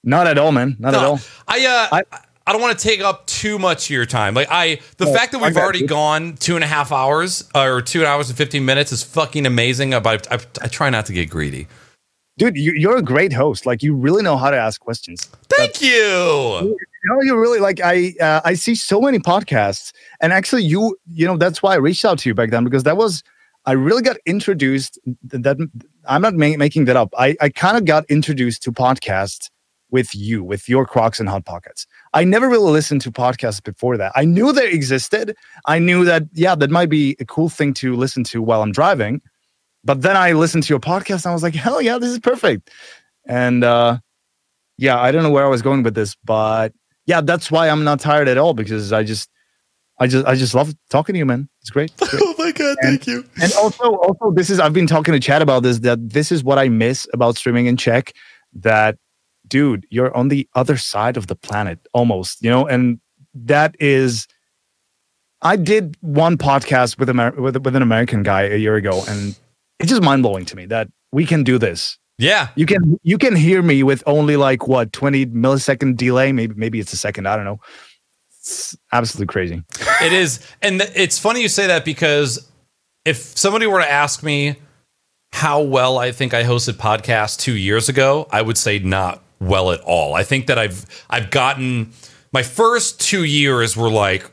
Not 0.03 0.27
at 0.27 0.37
all, 0.37 0.51
man. 0.51 0.75
Not 0.79 0.91
no. 0.91 0.99
at 0.99 1.05
all. 1.05 1.19
I 1.47 1.65
uh 1.65 1.95
I, 1.95 2.17
I 2.45 2.51
don't 2.51 2.61
want 2.61 2.77
to 2.77 2.83
take 2.83 2.99
up 2.99 3.25
too 3.25 3.57
much 3.57 3.85
of 3.85 3.91
your 3.91 4.05
time. 4.05 4.33
Like 4.33 4.49
I, 4.51 4.81
the 4.97 5.05
fact 5.05 5.31
that 5.31 5.41
we've 5.41 5.55
already 5.55 5.79
you. 5.79 5.87
gone 5.87 6.35
two 6.35 6.55
and 6.55 6.63
a 6.63 6.67
half 6.67 6.91
hours 6.91 7.49
uh, 7.55 7.61
or 7.61 7.81
two 7.81 8.05
hours 8.05 8.27
and 8.29 8.37
fifteen 8.37 8.65
minutes 8.65 8.91
is 8.91 9.01
fucking 9.01 9.45
amazing. 9.45 9.91
But 9.91 10.29
I, 10.29 10.35
I, 10.35 10.39
I 10.63 10.67
try 10.67 10.89
not 10.89 11.05
to 11.05 11.13
get 11.13 11.29
greedy. 11.29 11.67
Dude, 12.37 12.57
you, 12.57 12.89
are 12.89 12.97
a 12.97 13.01
great 13.01 13.31
host. 13.31 13.65
Like 13.65 13.81
you 13.81 13.95
really 13.95 14.23
know 14.23 14.37
how 14.37 14.49
to 14.49 14.57
ask 14.57 14.81
questions. 14.81 15.25
Thank 15.49 15.73
That's, 15.73 15.81
you. 15.83 16.77
Know, 17.05 17.21
you 17.21 17.37
really 17.37 17.59
like. 17.59 17.81
I 17.81 18.13
uh, 18.21 18.41
I 18.45 18.53
see 18.53 18.75
so 18.75 19.01
many 19.01 19.19
podcasts, 19.19 19.91
and 20.21 20.31
actually, 20.31 20.63
you 20.63 20.97
you 21.11 21.27
know 21.27 21.37
that's 21.37 21.61
why 21.61 21.73
I 21.73 21.77
reached 21.77 22.05
out 22.05 22.19
to 22.19 22.29
you 22.29 22.33
back 22.33 22.51
then 22.51 22.63
because 22.63 22.83
that 22.83 22.97
was 22.97 23.23
I 23.65 23.73
really 23.73 24.01
got 24.01 24.17
introduced. 24.25 24.99
That 25.23 25.57
I'm 26.05 26.21
not 26.21 26.33
ma- 26.33 26.57
making 26.57 26.85
that 26.85 26.95
up. 26.95 27.13
I 27.17 27.35
I 27.41 27.49
kind 27.49 27.77
of 27.77 27.85
got 27.85 28.05
introduced 28.09 28.63
to 28.63 28.71
podcasts 28.71 29.49
with 29.93 30.15
you, 30.15 30.43
with 30.43 30.67
your 30.67 30.87
Crocs 30.87 31.19
and 31.19 31.29
Hot 31.29 31.45
Pockets. 31.45 31.85
I 32.13 32.23
never 32.23 32.49
really 32.49 32.71
listened 32.71 33.01
to 33.01 33.11
podcasts 33.11 33.63
before 33.63 33.95
that. 33.97 34.11
I 34.15 34.25
knew 34.25 34.51
they 34.51 34.71
existed. 34.71 35.37
I 35.67 35.77
knew 35.77 36.03
that, 36.03 36.23
yeah, 36.33 36.55
that 36.55 36.71
might 36.71 36.89
be 36.89 37.15
a 37.19 37.25
cool 37.25 37.47
thing 37.47 37.75
to 37.75 37.95
listen 37.95 38.23
to 38.25 38.41
while 38.41 38.63
I'm 38.63 38.71
driving. 38.71 39.21
But 39.83 40.01
then 40.01 40.17
I 40.17 40.31
listened 40.31 40.63
to 40.63 40.73
your 40.73 40.79
podcast 40.79 41.25
and 41.25 41.27
I 41.27 41.33
was 41.33 41.43
like, 41.43 41.53
hell 41.53 41.79
yeah, 41.79 41.99
this 41.99 42.09
is 42.09 42.19
perfect. 42.19 42.71
And 43.27 43.63
uh, 43.63 43.99
yeah, 44.79 44.99
I 44.99 45.11
don't 45.11 45.21
know 45.21 45.29
where 45.29 45.45
I 45.45 45.49
was 45.49 45.61
going 45.61 45.83
with 45.83 45.93
this, 45.93 46.15
but 46.25 46.73
yeah, 47.05 47.21
that's 47.21 47.51
why 47.51 47.69
I'm 47.69 47.83
not 47.83 47.99
tired 47.99 48.27
at 48.27 48.37
all 48.37 48.53
because 48.53 48.93
I 48.93 49.03
just, 49.03 49.29
I 49.99 50.07
just, 50.07 50.25
I 50.25 50.35
just 50.35 50.55
love 50.55 50.73
talking 50.89 51.13
to 51.13 51.19
you, 51.19 51.25
man. 51.25 51.49
It's 51.61 51.69
great. 51.69 51.91
It's 52.01 52.09
great. 52.09 52.23
oh 52.25 52.35
my 52.37 52.51
god, 52.51 52.77
and, 52.81 52.99
thank 52.99 53.07
you. 53.07 53.25
And 53.41 53.53
also, 53.53 53.95
also, 53.97 54.31
this 54.31 54.49
is 54.49 54.59
I've 54.59 54.73
been 54.73 54.87
talking 54.87 55.13
to 55.13 55.19
Chad 55.19 55.41
about 55.41 55.63
this. 55.63 55.79
That 55.79 56.09
this 56.09 56.31
is 56.31 56.43
what 56.43 56.57
I 56.57 56.69
miss 56.69 57.07
about 57.13 57.37
streaming 57.37 57.67
in 57.67 57.77
Czech. 57.77 58.13
That 58.53 58.97
dude, 59.47 59.85
you're 59.89 60.15
on 60.15 60.29
the 60.29 60.47
other 60.55 60.77
side 60.77 61.17
of 61.17 61.27
the 61.27 61.35
planet 61.35 61.79
almost, 61.93 62.41
you 62.41 62.49
know, 62.49 62.65
and 62.65 62.99
that 63.33 63.75
is. 63.79 64.27
I 65.45 65.57
did 65.57 65.97
one 65.99 66.37
podcast 66.37 66.97
with, 66.97 67.09
Amer- 67.09 67.33
with 67.33 67.57
with 67.57 67.75
an 67.75 67.81
American 67.81 68.23
guy 68.23 68.43
a 68.43 68.55
year 68.55 68.75
ago, 68.75 69.03
and 69.09 69.37
it's 69.79 69.89
just 69.89 70.01
mind 70.01 70.23
blowing 70.23 70.45
to 70.45 70.55
me 70.55 70.65
that 70.67 70.87
we 71.11 71.25
can 71.25 71.43
do 71.43 71.57
this. 71.57 71.97
Yeah, 72.17 72.49
you 72.55 72.65
can 72.65 72.99
you 73.03 73.17
can 73.17 73.35
hear 73.35 73.61
me 73.61 73.83
with 73.83 74.03
only 74.05 74.37
like 74.37 74.67
what 74.67 74.93
twenty 74.93 75.25
millisecond 75.25 75.97
delay, 75.97 76.31
maybe 76.31 76.53
maybe 76.55 76.79
it's 76.79 76.93
a 76.93 76.97
second, 76.97 77.27
I 77.27 77.35
don't 77.35 77.45
know. 77.45 77.59
It's 78.39 78.77
absolutely 78.91 79.31
crazy. 79.31 79.63
it 80.01 80.13
is, 80.13 80.45
and 80.61 80.79
th- 80.81 80.91
it's 80.95 81.17
funny 81.17 81.41
you 81.41 81.47
say 81.47 81.67
that 81.67 81.85
because 81.85 82.49
if 83.05 83.17
somebody 83.17 83.67
were 83.67 83.79
to 83.79 83.89
ask 83.89 84.21
me 84.21 84.57
how 85.31 85.61
well 85.61 85.97
I 85.97 86.11
think 86.11 86.33
I 86.33 86.43
hosted 86.43 86.73
podcasts 86.73 87.37
two 87.39 87.55
years 87.57 87.89
ago, 87.89 88.27
I 88.31 88.41
would 88.41 88.57
say 88.57 88.79
not 88.79 89.23
well 89.39 89.71
at 89.71 89.81
all. 89.81 90.13
I 90.13 90.23
think 90.23 90.47
that 90.47 90.59
I've 90.59 90.85
I've 91.09 91.31
gotten 91.31 91.91
my 92.31 92.43
first 92.43 93.01
two 93.01 93.23
years 93.23 93.75
were 93.75 93.89
like 93.89 94.29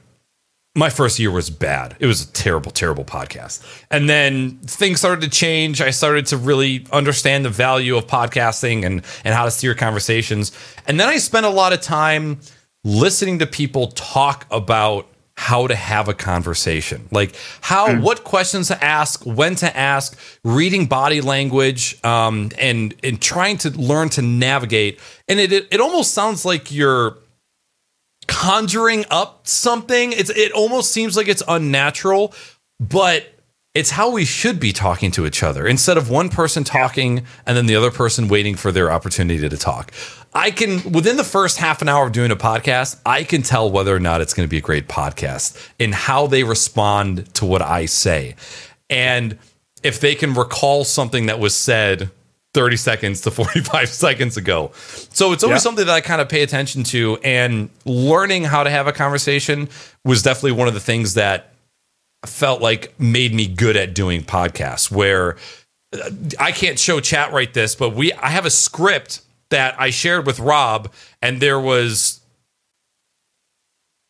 my 0.77 0.89
first 0.89 1.19
year 1.19 1.31
was 1.31 1.51
bad. 1.51 1.97
It 1.99 2.07
was 2.07 2.23
a 2.23 2.33
terrible, 2.33 2.71
terrible 2.71 3.05
podcast. 3.05 3.65
And 3.91 4.09
then 4.09 4.59
things 4.59 5.01
started 5.01 5.23
to 5.23 5.31
change. 5.31 5.81
I 5.81 5.91
started 5.91 6.27
to 6.27 6.37
really 6.37 6.87
understand 6.93 7.45
the 7.45 7.51
value 7.51 7.97
of 7.97 8.07
podcasting 8.07 8.85
and 8.85 9.05
and 9.25 9.35
how 9.35 9.45
to 9.45 9.51
steer 9.51 9.75
conversations. 9.75 10.53
And 10.87 11.01
then 11.01 11.09
I 11.09 11.19
spent 11.19 11.47
a 11.47 11.51
lot 11.51 11.73
of 11.73 11.81
time 11.81 12.41
listening 12.85 13.41
to 13.41 13.47
people 13.47 13.89
talk 13.89 14.47
about 14.51 15.09
how 15.37 15.67
to 15.67 15.75
have 15.75 16.07
a 16.07 16.13
conversation 16.13 17.09
like 17.11 17.35
how 17.63 17.89
mm. 17.89 18.03
what 18.03 18.25
questions 18.25 18.69
to 18.69 18.85
ask 18.85 19.25
when 19.25 19.55
to 19.55 19.75
ask 19.75 20.19
reading 20.45 20.85
body 20.85 21.23
language 21.23 21.99
um, 22.05 22.51
and 22.59 22.95
and 23.03 23.23
trying 23.23 23.57
to 23.57 23.71
learn 23.71 24.11
to 24.11 24.21
navigate 24.21 25.01
and 25.29 25.41
it, 25.41 25.51
it 25.51 25.67
it 25.71 25.81
almost 25.81 26.13
sounds 26.13 26.45
like 26.45 26.71
you're 26.71 27.17
conjuring 28.31 29.05
up 29.11 29.47
something 29.47 30.13
it's 30.13 30.31
it 30.31 30.53
almost 30.53 30.93
seems 30.93 31.17
like 31.17 31.29
it's 31.29 31.43
unnatural 31.49 32.33
but 32.79 33.41
it's 33.75 33.91
how 33.91 34.11
we 34.11 34.25
should 34.25 34.59
be 34.59 34.73
talking 34.73 35.11
to 35.13 35.27
each 35.27 35.43
other 35.43 35.67
instead 35.67 35.97
of 35.97 36.11
one 36.11 36.29
person 36.29 36.65
talking 36.65 37.25
and 37.47 37.57
then 37.57 37.67
the 37.67 37.77
other 37.77 37.91
person 37.91 38.27
waiting 38.27 38.57
for 38.57 38.73
their 38.73 38.91
opportunity 38.91 39.49
to 39.49 39.57
talk. 39.57 39.93
I 40.35 40.51
can, 40.51 40.91
within 40.91 41.17
the 41.17 41.25
first 41.25 41.59
half 41.59 41.81
an 41.81 41.89
hour 41.89 42.07
of 42.07 42.13
doing 42.13 42.33
a 42.33 42.37
podcast, 42.37 43.01
I 43.07 43.23
can 43.23 43.43
tell 43.43 43.71
whether 43.71 43.95
or 43.95 44.01
not 44.01 44.21
it's 44.21 44.35
going 44.35 44.47
to 44.47 44.51
be 44.51 44.59
a 44.59 44.63
great 44.63 44.89
podcast 44.89 45.71
and 45.79 45.95
how 45.95 46.27
they 46.27 46.43
respond 46.43 47.33
to 47.35 47.45
what 47.45 47.63
I 47.63 47.87
say. 47.87 48.35
And 48.89 49.39
if 49.85 50.01
they 50.01 50.17
can 50.17 50.35
recall 50.35 50.85
something 50.85 51.27
that 51.27 51.39
was 51.39 51.55
said 51.55 52.11
30 52.55 52.77
seconds 52.77 53.21
to 53.23 53.31
45 53.31 53.89
seconds 53.89 54.37
ago. 54.37 54.73
So 54.75 55.33
it's 55.33 55.45
always 55.45 55.57
yeah. 55.57 55.59
something 55.59 55.87
that 55.87 55.95
I 55.95 56.01
kind 56.01 56.21
of 56.21 56.29
pay 56.29 56.43
attention 56.43 56.83
to. 56.85 57.19
And 57.23 57.71
learning 57.85 58.45
how 58.45 58.65
to 58.65 58.71
have 58.71 58.87
a 58.87 58.93
conversation 58.93 59.69
was 60.05 60.23
definitely 60.23 60.53
one 60.53 60.69
of 60.69 60.75
the 60.75 60.81
things 60.81 61.15
that 61.15 61.53
felt 62.27 62.61
like 62.61 62.99
made 62.99 63.33
me 63.33 63.47
good 63.47 63.77
at 63.77 63.95
doing 63.95 64.23
podcasts 64.23 64.91
where 64.91 65.37
uh, 65.93 66.11
I 66.39 66.53
can't 66.53 66.79
show 66.79 67.01
chat 67.01 67.33
right 67.33 67.53
this, 67.53 67.75
but 67.75 67.95
we 67.95 68.13
I 68.13 68.29
have 68.29 68.47
a 68.47 68.51
script 68.51 69.23
that 69.49 69.81
I 69.81 69.91
shared 69.91 70.27
with 70.27 70.39
Rob 70.39 70.93
and 71.23 71.41
there 71.41 71.59
was 71.59 72.21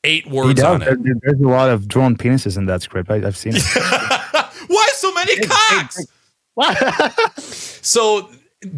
eight 0.02 0.26
words 0.26 0.60
on 0.62 0.82
it. 0.82 0.98
There's 1.22 1.40
a 1.40 1.48
lot 1.48 1.70
of 1.70 1.86
drawn 1.86 2.16
penises 2.16 2.56
in 2.56 2.66
that 2.66 2.82
script. 2.82 3.10
I, 3.10 3.20
have 3.20 3.36
seen 3.36 3.54
it. 3.56 3.62
Why 4.66 4.88
so 4.94 5.12
many 5.12 5.36
cocks? 5.40 6.06
so 7.38 8.28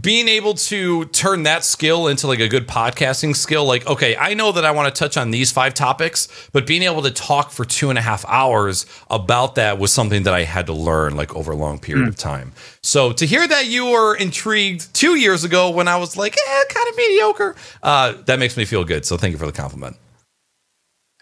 being 0.01 0.28
able 0.28 0.55
to 0.55 1.07
turn 1.07 1.43
that 1.43 1.65
skill 1.65 2.07
into 2.07 2.28
like 2.28 2.39
a 2.39 2.47
good 2.47 2.69
podcasting 2.69 3.35
skill 3.35 3.65
like 3.65 3.85
okay 3.89 4.16
i 4.16 4.32
know 4.32 4.53
that 4.53 4.65
i 4.65 4.70
want 4.70 4.93
to 4.93 4.97
touch 4.97 5.16
on 5.16 5.32
these 5.32 5.51
five 5.51 5.74
topics 5.74 6.28
but 6.53 6.69
being 6.69 6.82
able 6.82 7.03
to 7.03 7.11
talk 7.11 7.51
for 7.51 7.65
two 7.65 7.90
and 7.90 7.99
a 7.99 8.03
half 8.03 8.24
hours 8.28 8.86
about 9.11 9.57
that 9.57 9.81
was 9.81 9.93
something 9.93 10.23
that 10.23 10.35
i 10.35 10.44
had 10.44 10.66
to 10.66 10.73
learn 10.73 11.16
like 11.16 11.35
over 11.35 11.51
a 11.51 11.57
long 11.57 11.81
period 11.81 12.05
mm. 12.05 12.09
of 12.09 12.16
time. 12.16 12.53
So 12.85 13.12
to 13.12 13.27
hear 13.27 13.47
that 13.47 13.66
you 13.66 13.86
were 13.86 14.15
intrigued 14.15 14.94
two 14.94 15.16
years 15.16 15.43
ago 15.43 15.70
when 15.70 15.89
i 15.89 15.97
was 15.97 16.16
like 16.16 16.36
eh, 16.36 16.62
kind 16.69 16.89
of 16.89 16.97
mediocre 16.97 17.57
uh, 17.82 18.12
that 18.27 18.39
makes 18.39 18.57
me 18.57 18.65
feel 18.65 18.85
good 18.85 19.05
so 19.05 19.16
thank 19.16 19.32
you 19.32 19.39
for 19.39 19.47
the 19.47 19.53
compliment. 19.53 19.97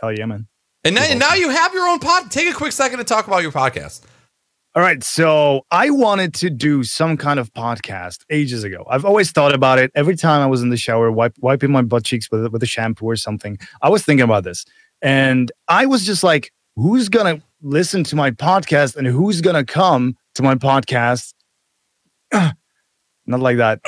Hell 0.02 0.12
yeah 0.12 0.26
man. 0.26 0.48
And 0.84 0.94
now, 0.94 1.02
and 1.02 1.18
now 1.18 1.34
you 1.34 1.48
have 1.48 1.72
your 1.72 1.88
own 1.88 1.98
pod 1.98 2.30
take 2.30 2.48
a 2.48 2.54
quick 2.54 2.72
second 2.72 2.98
to 2.98 3.04
talk 3.04 3.26
about 3.26 3.40
your 3.40 3.52
podcast 3.52 4.02
all 4.76 4.82
right. 4.82 5.02
So 5.02 5.66
I 5.72 5.90
wanted 5.90 6.32
to 6.34 6.50
do 6.50 6.84
some 6.84 7.16
kind 7.16 7.40
of 7.40 7.52
podcast 7.54 8.24
ages 8.30 8.62
ago. 8.62 8.86
I've 8.88 9.04
always 9.04 9.32
thought 9.32 9.52
about 9.52 9.80
it 9.80 9.90
every 9.96 10.14
time 10.14 10.40
I 10.42 10.46
was 10.46 10.62
in 10.62 10.70
the 10.70 10.76
shower, 10.76 11.10
wipe, 11.10 11.34
wiping 11.40 11.72
my 11.72 11.82
butt 11.82 12.04
cheeks 12.04 12.30
with, 12.30 12.46
with 12.52 12.62
a 12.62 12.66
shampoo 12.66 13.06
or 13.06 13.16
something. 13.16 13.58
I 13.82 13.88
was 13.88 14.04
thinking 14.04 14.22
about 14.22 14.44
this. 14.44 14.64
And 15.02 15.50
I 15.66 15.86
was 15.86 16.06
just 16.06 16.22
like, 16.22 16.52
who's 16.76 17.08
going 17.08 17.36
to 17.38 17.44
listen 17.62 18.04
to 18.04 18.16
my 18.16 18.30
podcast 18.30 18.94
and 18.94 19.08
who's 19.08 19.40
going 19.40 19.56
to 19.56 19.64
come 19.64 20.16
to 20.36 20.42
my 20.42 20.54
podcast? 20.54 21.34
Not 22.32 23.40
like 23.40 23.56
that. 23.56 23.80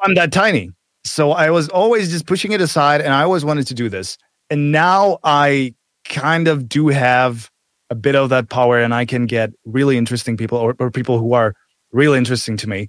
I'm 0.00 0.16
that 0.16 0.32
tiny. 0.32 0.72
So 1.04 1.30
I 1.30 1.50
was 1.50 1.68
always 1.68 2.10
just 2.10 2.26
pushing 2.26 2.50
it 2.50 2.60
aside 2.60 3.00
and 3.02 3.14
I 3.14 3.22
always 3.22 3.44
wanted 3.44 3.68
to 3.68 3.74
do 3.74 3.88
this. 3.88 4.18
And 4.50 4.72
now 4.72 5.18
I 5.22 5.76
kind 6.08 6.48
of 6.48 6.68
do 6.68 6.88
have 6.88 7.51
a 7.92 7.94
bit 7.94 8.16
of 8.16 8.30
that 8.30 8.48
power 8.48 8.76
and 8.78 8.92
I 8.94 9.04
can 9.04 9.26
get 9.26 9.50
really 9.64 9.96
interesting 9.96 10.36
people 10.36 10.58
or, 10.58 10.74
or 10.78 10.90
people 10.90 11.18
who 11.18 11.34
are 11.34 11.54
really 11.92 12.18
interesting 12.18 12.56
to 12.58 12.68
me 12.68 12.88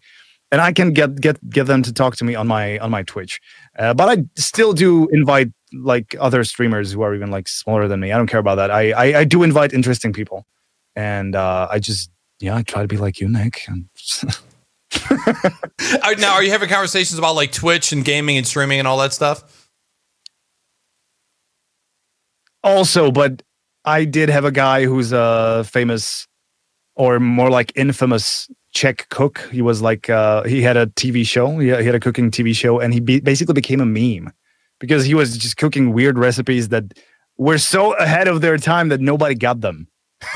and 0.54 0.62
I 0.62 0.72
can 0.72 0.94
get 0.94 1.20
get 1.20 1.38
get 1.50 1.66
them 1.66 1.82
to 1.82 1.92
talk 1.92 2.16
to 2.18 2.24
me 2.24 2.36
on 2.36 2.48
my 2.48 2.78
on 2.78 2.92
my 2.92 3.02
Twitch. 3.02 3.42
Uh, 3.78 3.96
but 3.96 4.08
I 4.08 4.24
still 4.36 4.72
do 4.72 5.08
invite 5.12 5.50
like 5.74 6.16
other 6.20 6.44
streamers 6.44 6.92
who 6.92 7.02
are 7.02 7.16
even 7.16 7.32
like 7.32 7.48
smaller 7.48 7.88
than 7.88 8.00
me. 8.00 8.12
I 8.12 8.18
don't 8.18 8.28
care 8.28 8.40
about 8.40 8.56
that. 8.56 8.70
I 8.70 8.92
I, 8.92 9.06
I 9.22 9.24
do 9.24 9.42
invite 9.42 9.74
interesting 9.74 10.14
people, 10.14 10.46
and 10.96 11.36
uh, 11.36 11.68
I 11.72 11.80
just 11.80 12.12
yeah 12.40 12.56
I 12.56 12.62
try 12.62 12.84
to 12.84 12.88
be 12.88 12.98
like 12.98 13.20
you, 13.20 13.28
Nick. 13.28 13.68
now, 16.20 16.34
are 16.34 16.44
you 16.44 16.52
having 16.52 16.70
conversations 16.70 17.18
about 17.18 17.34
like 17.34 17.52
Twitch 17.52 17.92
and 17.92 18.06
gaming 18.06 18.38
and 18.38 18.46
streaming 18.46 18.78
and 18.78 18.88
all 18.88 19.00
that 19.00 19.12
stuff? 19.12 19.70
Also, 22.64 23.12
but 23.12 23.42
I 23.86 24.06
did 24.06 24.30
have 24.30 24.46
a 24.46 24.52
guy 24.52 24.86
who's 24.86 25.12
a 25.12 25.64
famous 25.66 26.28
or 26.96 27.20
more 27.20 27.50
like 27.50 27.72
infamous 27.76 28.50
Czech 28.74 29.08
cook. 29.10 29.48
He 29.52 29.62
was 29.62 29.82
like 29.82 30.10
uh, 30.10 30.44
he 30.44 30.62
had 30.62 30.78
a 30.78 30.88
TV 30.88 31.26
show. 31.26 31.58
He, 31.60 31.68
he 31.68 31.86
had 31.86 31.96
a 31.96 32.00
cooking 32.00 32.32
TV 32.32 32.56
show, 32.56 32.80
and 32.80 32.94
he 32.94 33.00
be- 33.00 33.20
basically 33.20 33.54
became 33.54 33.82
a 33.82 33.86
meme 33.86 34.32
because 34.80 35.06
he 35.06 35.14
was 35.14 35.38
just 35.38 35.58
cooking 35.58 35.94
weird 35.94 36.18
recipes 36.18 36.70
that 36.70 36.86
were 37.38 37.58
so 37.58 37.94
ahead 37.94 38.28
of 38.28 38.42
their 38.42 38.58
time 38.58 38.90
that 38.90 39.02
nobody 39.02 39.36
got 39.36 39.62
them. 39.62 39.88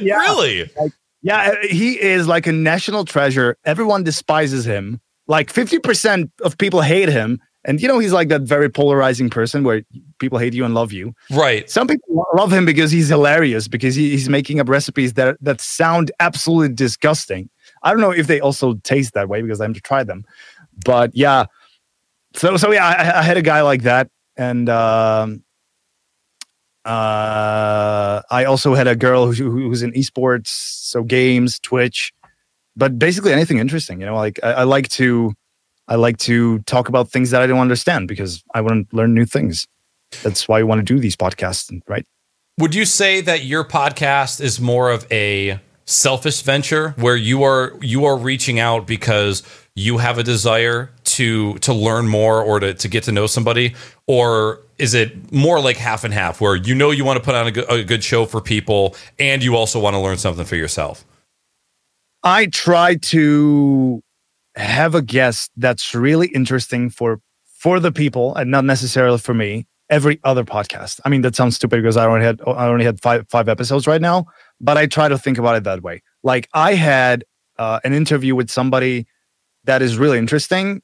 yeah. 0.00 0.16
Really? 0.16 0.70
Like, 0.78 0.92
yeah, 1.22 1.54
he 1.62 2.00
is 2.00 2.26
like 2.26 2.46
a 2.46 2.52
national 2.52 3.04
treasure. 3.04 3.56
Everyone 3.64 4.02
despises 4.02 4.64
him. 4.64 5.00
Like 5.26 5.52
50% 5.52 6.30
of 6.42 6.58
people 6.58 6.80
hate 6.80 7.08
him. 7.08 7.40
And 7.64 7.80
you 7.80 7.88
know, 7.88 7.98
he's 7.98 8.12
like 8.12 8.28
that 8.28 8.42
very 8.42 8.70
polarizing 8.70 9.28
person 9.28 9.64
where 9.64 9.82
people 10.18 10.38
hate 10.38 10.54
you 10.54 10.64
and 10.64 10.74
love 10.74 10.92
you. 10.92 11.14
Right. 11.30 11.68
Some 11.68 11.86
people 11.86 12.26
love 12.34 12.52
him 12.52 12.64
because 12.64 12.90
he's 12.90 13.08
hilarious, 13.08 13.68
because 13.68 13.94
he, 13.94 14.10
he's 14.10 14.28
making 14.28 14.60
up 14.60 14.68
recipes 14.68 15.14
that 15.14 15.36
that 15.42 15.60
sound 15.60 16.10
absolutely 16.20 16.74
disgusting. 16.74 17.50
I 17.82 17.90
don't 17.90 18.00
know 18.00 18.12
if 18.12 18.26
they 18.26 18.40
also 18.40 18.74
taste 18.82 19.14
that 19.14 19.28
way 19.28 19.42
because 19.42 19.60
I 19.60 19.64
haven't 19.64 19.82
tried 19.84 20.06
them. 20.06 20.24
But 20.84 21.10
yeah. 21.14 21.46
So 22.34 22.56
so 22.56 22.72
yeah, 22.72 22.86
I, 22.86 23.18
I 23.18 23.22
had 23.22 23.36
a 23.36 23.42
guy 23.42 23.60
like 23.60 23.82
that. 23.82 24.08
And 24.36 24.68
um 24.68 25.42
uh, 26.84 28.22
I 28.30 28.44
also 28.44 28.74
had 28.74 28.86
a 28.86 28.96
girl 28.96 29.32
who, 29.32 29.50
who 29.50 29.68
was 29.68 29.82
in 29.82 29.92
esports, 29.92 30.48
so 30.48 31.02
games, 31.02 31.58
Twitch, 31.60 32.12
but 32.74 32.98
basically 32.98 33.32
anything 33.32 33.58
interesting. 33.58 34.00
You 34.00 34.06
know, 34.06 34.16
like 34.16 34.40
I, 34.42 34.52
I, 34.52 34.62
like 34.64 34.88
to, 34.90 35.34
I 35.88 35.96
like 35.96 36.18
to 36.18 36.60
talk 36.60 36.88
about 36.88 37.10
things 37.10 37.30
that 37.30 37.42
I 37.42 37.46
don't 37.46 37.58
understand 37.58 38.08
because 38.08 38.42
I 38.54 38.60
want 38.60 38.90
to 38.90 38.96
learn 38.96 39.14
new 39.14 39.24
things. 39.24 39.66
That's 40.22 40.48
why 40.48 40.60
I 40.60 40.62
want 40.62 40.80
to 40.80 40.84
do 40.84 41.00
these 41.00 41.16
podcasts, 41.16 41.80
right? 41.88 42.06
Would 42.58 42.74
you 42.74 42.84
say 42.84 43.20
that 43.22 43.44
your 43.44 43.64
podcast 43.64 44.40
is 44.40 44.60
more 44.60 44.90
of 44.90 45.06
a 45.10 45.60
selfish 45.90 46.42
venture 46.42 46.90
where 46.98 47.16
you 47.16 47.42
are 47.42 47.72
you 47.80 48.04
are 48.04 48.16
reaching 48.16 48.60
out 48.60 48.86
because 48.86 49.42
you 49.74 49.98
have 49.98 50.18
a 50.18 50.22
desire 50.22 50.90
to 51.02 51.54
to 51.58 51.72
learn 51.72 52.06
more 52.06 52.40
or 52.42 52.60
to, 52.60 52.74
to 52.74 52.86
get 52.86 53.02
to 53.02 53.10
know 53.10 53.26
somebody 53.26 53.74
or 54.06 54.60
is 54.78 54.94
it 54.94 55.32
more 55.32 55.60
like 55.60 55.76
half 55.76 56.04
and 56.04 56.14
half 56.14 56.40
where 56.40 56.54
you 56.54 56.76
know 56.76 56.92
you 56.92 57.04
want 57.04 57.16
to 57.18 57.24
put 57.24 57.34
on 57.34 57.48
a 57.48 57.50
good, 57.50 57.68
a 57.68 57.82
good 57.82 58.04
show 58.04 58.24
for 58.24 58.40
people 58.40 58.94
and 59.18 59.42
you 59.42 59.56
also 59.56 59.80
want 59.80 59.94
to 59.94 59.98
learn 59.98 60.16
something 60.16 60.44
for 60.44 60.54
yourself 60.54 61.04
i 62.22 62.46
try 62.46 62.94
to 62.94 64.00
have 64.60 64.94
a 64.94 65.02
guest 65.02 65.50
that's 65.56 65.94
really 65.94 66.28
interesting 66.28 66.90
for 66.90 67.20
for 67.58 67.78
the 67.78 67.92
people 67.92 68.34
and 68.36 68.50
not 68.50 68.64
necessarily 68.64 69.18
for 69.18 69.34
me 69.34 69.66
every 69.90 70.20
other 70.24 70.44
podcast. 70.44 71.00
I 71.04 71.08
mean 71.08 71.22
that 71.22 71.34
sounds 71.36 71.56
stupid 71.56 71.82
because 71.82 71.96
i 71.96 72.06
only 72.06 72.24
had 72.24 72.40
i 72.46 72.66
only 72.66 72.84
had 72.84 73.00
five 73.00 73.26
five 73.28 73.48
episodes 73.48 73.86
right 73.86 74.00
now 74.00 74.26
but 74.60 74.76
i 74.76 74.86
try 74.86 75.08
to 75.08 75.18
think 75.18 75.38
about 75.38 75.56
it 75.56 75.64
that 75.64 75.82
way. 75.82 76.02
Like 76.22 76.48
i 76.54 76.74
had 76.74 77.24
uh, 77.58 77.80
an 77.84 77.92
interview 77.92 78.34
with 78.34 78.50
somebody 78.50 79.06
that 79.64 79.82
is 79.82 79.98
really 79.98 80.18
interesting 80.18 80.80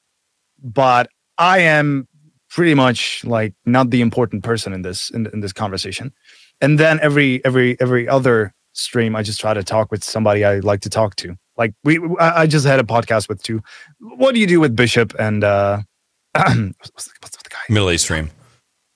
but 0.61 1.09
i 1.37 1.59
am 1.59 2.07
pretty 2.49 2.73
much 2.73 3.23
like 3.25 3.53
not 3.65 3.89
the 3.89 4.01
important 4.01 4.43
person 4.43 4.73
in 4.73 4.81
this 4.81 5.09
in, 5.09 5.27
in 5.33 5.39
this 5.41 5.53
conversation. 5.53 6.13
And 6.61 6.79
then 6.79 6.99
every 7.01 7.43
every 7.45 7.79
every 7.79 8.07
other 8.07 8.53
stream 8.73 9.15
i 9.15 9.23
just 9.23 9.39
try 9.39 9.53
to 9.53 9.63
talk 9.63 9.91
with 9.91 10.03
somebody 10.03 10.45
i 10.45 10.59
like 10.59 10.81
to 10.81 10.89
talk 10.89 11.15
to 11.15 11.35
like 11.57 11.73
we 11.83 11.99
i 12.19 12.47
just 12.47 12.65
had 12.65 12.79
a 12.79 12.83
podcast 12.83 13.29
with 13.29 13.41
two. 13.43 13.61
What 13.99 14.33
do 14.33 14.39
you 14.39 14.47
do 14.47 14.59
with 14.59 14.75
bishop 14.75 15.13
and 15.19 15.43
uh 15.43 15.79
what's, 16.33 16.45
the, 16.53 17.11
what's 17.21 17.37
the 17.37 17.49
guy? 17.49 17.57
Middle 17.69 17.89
a 17.89 17.97
stream. 17.97 18.29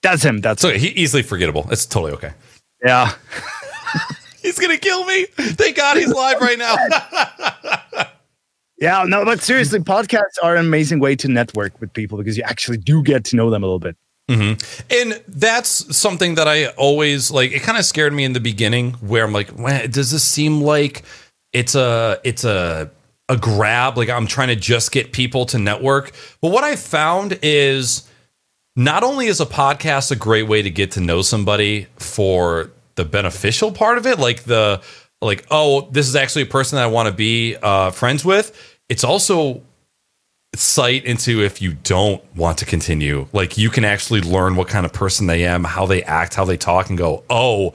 That's 0.02 0.24
him 0.24 0.42
that's 0.42 0.62
so 0.62 0.70
he 0.72 0.90
easily 0.90 1.24
forgettable. 1.24 1.68
It's 1.72 1.86
totally 1.86 2.14
okay. 2.14 2.34
Yeah. 2.84 3.14
He's 4.42 4.58
gonna 4.58 4.78
kill 4.78 5.06
me. 5.06 5.26
Thank 5.26 5.78
god 5.78 5.98
he's 5.98 6.10
live 6.10 6.42
right 6.42 6.58
now. 6.58 6.76
Yeah, 8.82 9.04
no, 9.08 9.24
but 9.24 9.42
seriously, 9.42 9.78
podcasts 9.78 10.42
are 10.42 10.56
an 10.56 10.66
amazing 10.66 11.00
way 11.00 11.16
to 11.18 11.28
network 11.28 11.80
with 11.80 11.94
people 11.94 12.18
because 12.18 12.36
you 12.36 12.42
actually 12.44 12.78
do 12.78 13.04
get 13.04 13.24
to 13.26 13.36
know 13.36 13.52
them 13.52 13.62
a 13.62 13.68
little 13.68 13.78
bit. 13.78 13.96
Mm-hmm. 14.28 14.60
And 14.90 15.24
that's 15.28 15.96
something 15.96 16.34
that 16.34 16.48
I 16.48 16.70
always 16.70 17.30
like. 17.30 17.52
It 17.52 17.62
kind 17.62 17.78
of 17.78 17.86
scared 17.86 18.12
me 18.12 18.24
in 18.24 18.34
the 18.34 18.40
beginning, 18.40 18.94
where 18.94 19.24
I'm 19.24 19.34
like, 19.34 19.56
does 19.92 20.10
this 20.10 20.24
seem 20.24 20.62
like 20.62 21.04
it's 21.54 21.76
a 21.76 22.20
it's 22.24 22.44
a 22.44 22.92
a 23.30 23.38
grab? 23.38 23.98
Like 23.98 24.10
I'm 24.10 24.28
trying 24.28 24.50
to 24.50 24.56
just 24.56 24.92
get 24.92 25.12
people 25.12 25.46
to 25.48 25.60
network. 25.60 26.12
But 26.42 26.52
what 26.52 26.64
I 26.64 26.76
found 26.76 27.40
is 27.42 28.10
not 28.76 29.04
only 29.04 29.28
is 29.28 29.42
a 29.42 29.46
podcast 29.46 30.12
a 30.12 30.16
great 30.16 30.48
way 30.48 30.62
to 30.62 30.70
get 30.70 30.92
to 30.92 31.02
know 31.02 31.22
somebody 31.22 31.88
for 31.98 32.72
the 32.96 33.06
beneficial 33.06 33.72
part 33.72 33.98
of 33.98 34.06
it, 34.06 34.20
like 34.20 34.44
the 34.44 34.82
like, 35.22 35.46
oh, 35.52 35.88
this 35.92 36.08
is 36.08 36.16
actually 36.16 36.44
a 36.44 36.48
person 36.48 36.78
that 36.78 36.84
I 36.84 36.88
want 36.88 37.08
to 37.08 37.14
be 37.14 37.56
uh, 37.62 37.92
friends 37.92 38.26
with 38.26 38.58
it's 38.92 39.06
also 39.06 39.64
sight 40.54 41.06
into 41.06 41.42
if 41.42 41.62
you 41.62 41.76
don't 41.76 42.22
want 42.36 42.58
to 42.58 42.66
continue. 42.66 43.26
Like 43.32 43.58
you 43.58 43.70
can 43.70 43.86
actually 43.86 44.20
learn 44.20 44.58
what 44.58 44.68
kind 44.68 44.86
of 44.86 44.92
person 44.92 45.28
they 45.28 45.46
am, 45.46 45.64
how 45.64 45.86
they 45.86 46.04
act, 46.04 46.36
how 46.36 46.44
they 46.44 46.58
talk, 46.58 46.90
and 46.90 46.98
go, 46.98 47.24
oh, 47.30 47.74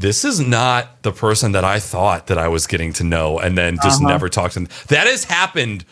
this 0.00 0.24
is 0.24 0.40
not 0.40 1.02
the 1.02 1.12
person 1.12 1.52
that 1.52 1.64
I 1.64 1.78
thought 1.78 2.28
that 2.28 2.38
I 2.38 2.48
was 2.48 2.66
getting 2.66 2.92
to 2.94 3.04
know, 3.04 3.38
and 3.38 3.56
then 3.56 3.76
just 3.82 4.00
uh-huh. 4.00 4.10
never 4.10 4.28
talk 4.28 4.52
to 4.52 4.60
them. 4.60 4.68
That 4.88 5.06
has 5.06 5.24
happened 5.24 5.84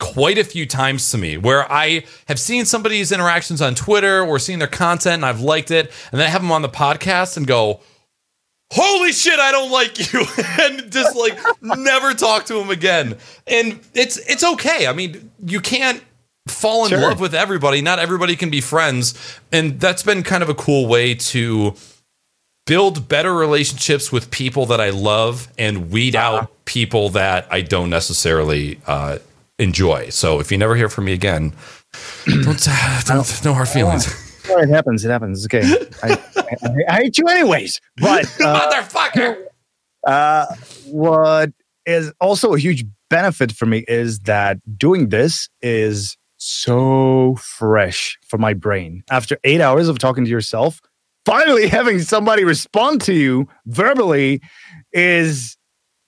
quite 0.00 0.38
a 0.38 0.44
few 0.44 0.66
times 0.66 1.10
to 1.10 1.18
me 1.18 1.36
where 1.36 1.70
I 1.70 2.04
have 2.26 2.40
seen 2.40 2.64
somebody's 2.64 3.12
interactions 3.12 3.62
on 3.62 3.74
Twitter 3.74 4.20
or 4.24 4.38
seen 4.38 4.58
their 4.58 4.68
content 4.68 5.16
and 5.16 5.26
I've 5.26 5.40
liked 5.40 5.70
it, 5.70 5.92
and 6.10 6.20
then 6.20 6.26
I 6.26 6.30
have 6.30 6.40
them 6.40 6.50
on 6.50 6.62
the 6.62 6.68
podcast 6.68 7.36
and 7.36 7.46
go, 7.46 7.80
holy 8.72 9.12
shit, 9.12 9.38
I 9.38 9.52
don't 9.52 9.70
like 9.70 10.12
you, 10.12 10.24
and 10.60 10.90
just 10.90 11.14
like 11.14 11.38
never 11.62 12.14
talk 12.14 12.46
to 12.46 12.58
him 12.58 12.70
again. 12.70 13.18
And 13.46 13.80
it's 13.92 14.16
it's 14.16 14.44
okay. 14.44 14.86
I 14.86 14.94
mean, 14.94 15.30
you 15.44 15.60
can't 15.60 16.02
fall 16.48 16.84
in 16.84 16.90
sure. 16.90 17.00
love 17.00 17.20
with 17.20 17.34
everybody. 17.34 17.82
Not 17.82 17.98
everybody 17.98 18.34
can 18.34 18.48
be 18.48 18.62
friends, 18.62 19.38
and 19.52 19.78
that's 19.78 20.02
been 20.02 20.22
kind 20.22 20.42
of 20.42 20.48
a 20.48 20.54
cool 20.54 20.88
way 20.88 21.14
to 21.14 21.74
build 22.66 23.08
better 23.08 23.34
relationships 23.34 24.12
with 24.12 24.30
people 24.30 24.66
that 24.66 24.80
I 24.80 24.90
love 24.90 25.48
and 25.58 25.90
weed 25.90 26.16
uh-huh. 26.16 26.38
out 26.38 26.64
people 26.64 27.10
that 27.10 27.46
I 27.50 27.62
don't 27.62 27.90
necessarily 27.90 28.80
uh, 28.86 29.18
enjoy. 29.58 30.10
So 30.10 30.40
if 30.40 30.52
you 30.52 30.58
never 30.58 30.76
hear 30.76 30.88
from 30.88 31.06
me 31.06 31.12
again, 31.12 31.52
don't, 32.26 32.44
don't 33.06 33.44
no 33.44 33.54
hard 33.54 33.68
feelings 33.68 34.30
it 34.60 34.68
happens. 34.68 35.04
It 35.04 35.10
happens. 35.10 35.44
It's 35.44 35.54
okay. 35.54 35.86
I, 36.02 36.18
I, 36.36 36.84
I, 36.88 37.02
hate 37.02 37.18
you 37.18 37.26
anyways. 37.26 37.80
But 37.96 38.24
uh, 38.40 38.70
motherfucker. 38.70 39.44
Uh, 40.06 40.46
what 40.86 41.50
is 41.86 42.12
also 42.20 42.54
a 42.54 42.58
huge 42.58 42.84
benefit 43.08 43.52
for 43.52 43.66
me 43.66 43.84
is 43.88 44.20
that 44.20 44.58
doing 44.78 45.10
this 45.10 45.48
is 45.60 46.16
so 46.38 47.36
fresh 47.36 48.18
for 48.26 48.38
my 48.38 48.52
brain. 48.52 49.04
After 49.10 49.38
eight 49.44 49.60
hours 49.60 49.88
of 49.88 49.98
talking 49.98 50.24
to 50.24 50.30
yourself, 50.30 50.80
finally 51.24 51.68
having 51.78 52.00
somebody 52.00 52.44
respond 52.44 53.00
to 53.02 53.14
you 53.14 53.48
verbally 53.66 54.40
is, 54.92 55.56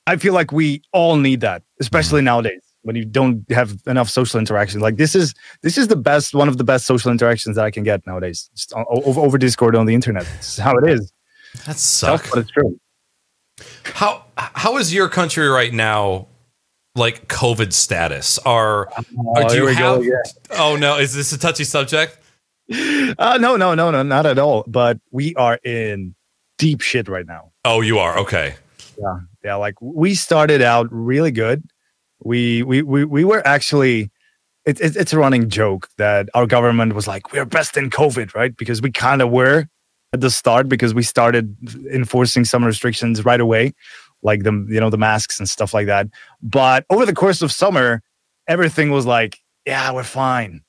I 0.07 0.17
feel 0.17 0.35
like 0.35 0.53
we 0.53 0.83
all 0.93 1.17
need 1.17 1.41
that, 1.41 1.63
especially 1.81 2.21
mm-hmm. 2.21 2.27
nowadays 2.27 2.61
when 2.85 2.97
you 2.97 3.05
don't 3.05 3.51
have 3.51 3.81
enough 3.87 4.09
social 4.09 4.39
interaction. 4.39 4.81
Like 4.81 4.97
this 4.97 5.15
is 5.15 5.35
this 5.63 5.77
is 5.77 5.89
the 5.89 5.97
best 5.97 6.35
one 6.35 6.49
of 6.49 6.59
the 6.59 6.65
best 6.65 6.87
social 6.87 7.11
interactions 7.11 7.57
that 7.57 7.65
I 7.65 7.71
can 7.71 7.83
get 7.83 8.07
nowadays. 8.07 8.51
Just 8.55 8.73
over, 8.75 9.21
over 9.21 9.39
Discord 9.39 9.75
on 9.75 9.87
the 9.87 9.95
internet. 9.95 10.27
It's 10.37 10.59
how 10.59 10.77
it 10.77 10.89
is. 10.89 11.13
That 11.67 11.77
sucks. 11.77 12.31
But 12.31 12.41
it's 12.41 12.51
true. 12.51 12.79
How 13.85 14.25
how 14.37 14.77
is 14.77 14.93
your 14.95 15.09
country 15.09 15.49
right 15.49 15.73
now? 15.73 16.29
Like 16.97 17.27
COVID 17.27 17.73
status? 17.73 18.39
Are, 18.39 18.89
oh, 19.19 19.49
do 19.49 19.57
you 19.57 19.67
have? 19.67 19.99
Go, 19.99 20.03
yeah. 20.03 20.23
Oh 20.53 20.77
no, 20.77 20.97
is 20.99 21.13
this 21.13 21.33
a 21.33 21.39
touchy 21.39 21.65
subject? 21.65 22.19
Uh, 22.73 23.39
no, 23.41 23.57
no, 23.57 23.75
no, 23.75 23.91
no, 23.91 24.03
not 24.03 24.27
at 24.27 24.39
all. 24.39 24.65
But 24.67 24.99
we 25.11 25.35
are 25.35 25.57
in 25.65 26.15
deep 26.59 26.81
shit 26.81 27.09
right 27.09 27.27
now. 27.27 27.53
Oh, 27.65 27.81
you 27.83 27.99
are 27.99 28.19
okay. 28.19 28.55
Yeah, 28.99 29.19
yeah. 29.45 29.55
Like 29.57 29.75
we 29.81 30.15
started 30.15 30.63
out 30.63 30.89
really 30.91 31.31
good 31.31 31.63
we 32.25 32.63
we 32.63 32.83
we, 32.83 33.05
we 33.05 33.25
were 33.25 33.47
actually 33.47 34.11
it, 34.65 34.81
it, 34.81 34.97
it's 34.97 35.13
a 35.13 35.19
running 35.19 35.49
joke 35.49 35.89
that 35.99 36.29
our 36.35 36.47
government 36.47 36.95
was 36.95 37.07
like 37.07 37.33
we're 37.33 37.45
best 37.45 37.77
in 37.77 37.91
covid 37.91 38.35
right 38.35 38.57
because 38.57 38.83
we 38.83 38.91
kind 38.91 39.23
of 39.23 39.31
were 39.31 39.67
at 40.13 40.21
the 40.21 40.31
start 40.31 40.69
because 40.69 40.95
we 40.95 41.03
started 41.03 41.55
enforcing 41.93 42.45
some 42.45 42.65
restrictions 42.65 43.25
right 43.25 43.41
away 43.41 43.73
like 44.23 44.43
the 44.43 44.67
you 44.69 44.81
know 44.81 44.91
the 44.91 44.99
masks 44.99 45.39
and 45.39 45.49
stuff 45.49 45.75
like 45.75 45.87
that 45.87 46.09
but 46.43 46.85
over 46.91 47.07
the 47.07 47.15
course 47.15 47.43
of 47.43 47.53
summer 47.53 48.03
everything 48.49 48.91
was 48.91 49.07
like 49.07 49.39
yeah 49.67 49.93
we're 49.93 50.03
fine 50.03 50.63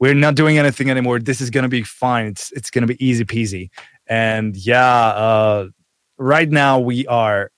we're 0.00 0.14
not 0.14 0.34
doing 0.34 0.58
anything 0.58 0.90
anymore 0.90 1.18
this 1.18 1.40
is 1.40 1.50
going 1.50 1.62
to 1.62 1.68
be 1.68 1.82
fine 1.82 2.26
it's 2.26 2.50
it's 2.52 2.70
going 2.70 2.86
to 2.86 2.92
be 2.92 3.04
easy 3.04 3.24
peasy 3.24 3.70
and 4.06 4.56
yeah 4.56 5.08
uh 5.08 5.68
right 6.18 6.50
now 6.50 6.78
we 6.78 7.06
are 7.06 7.50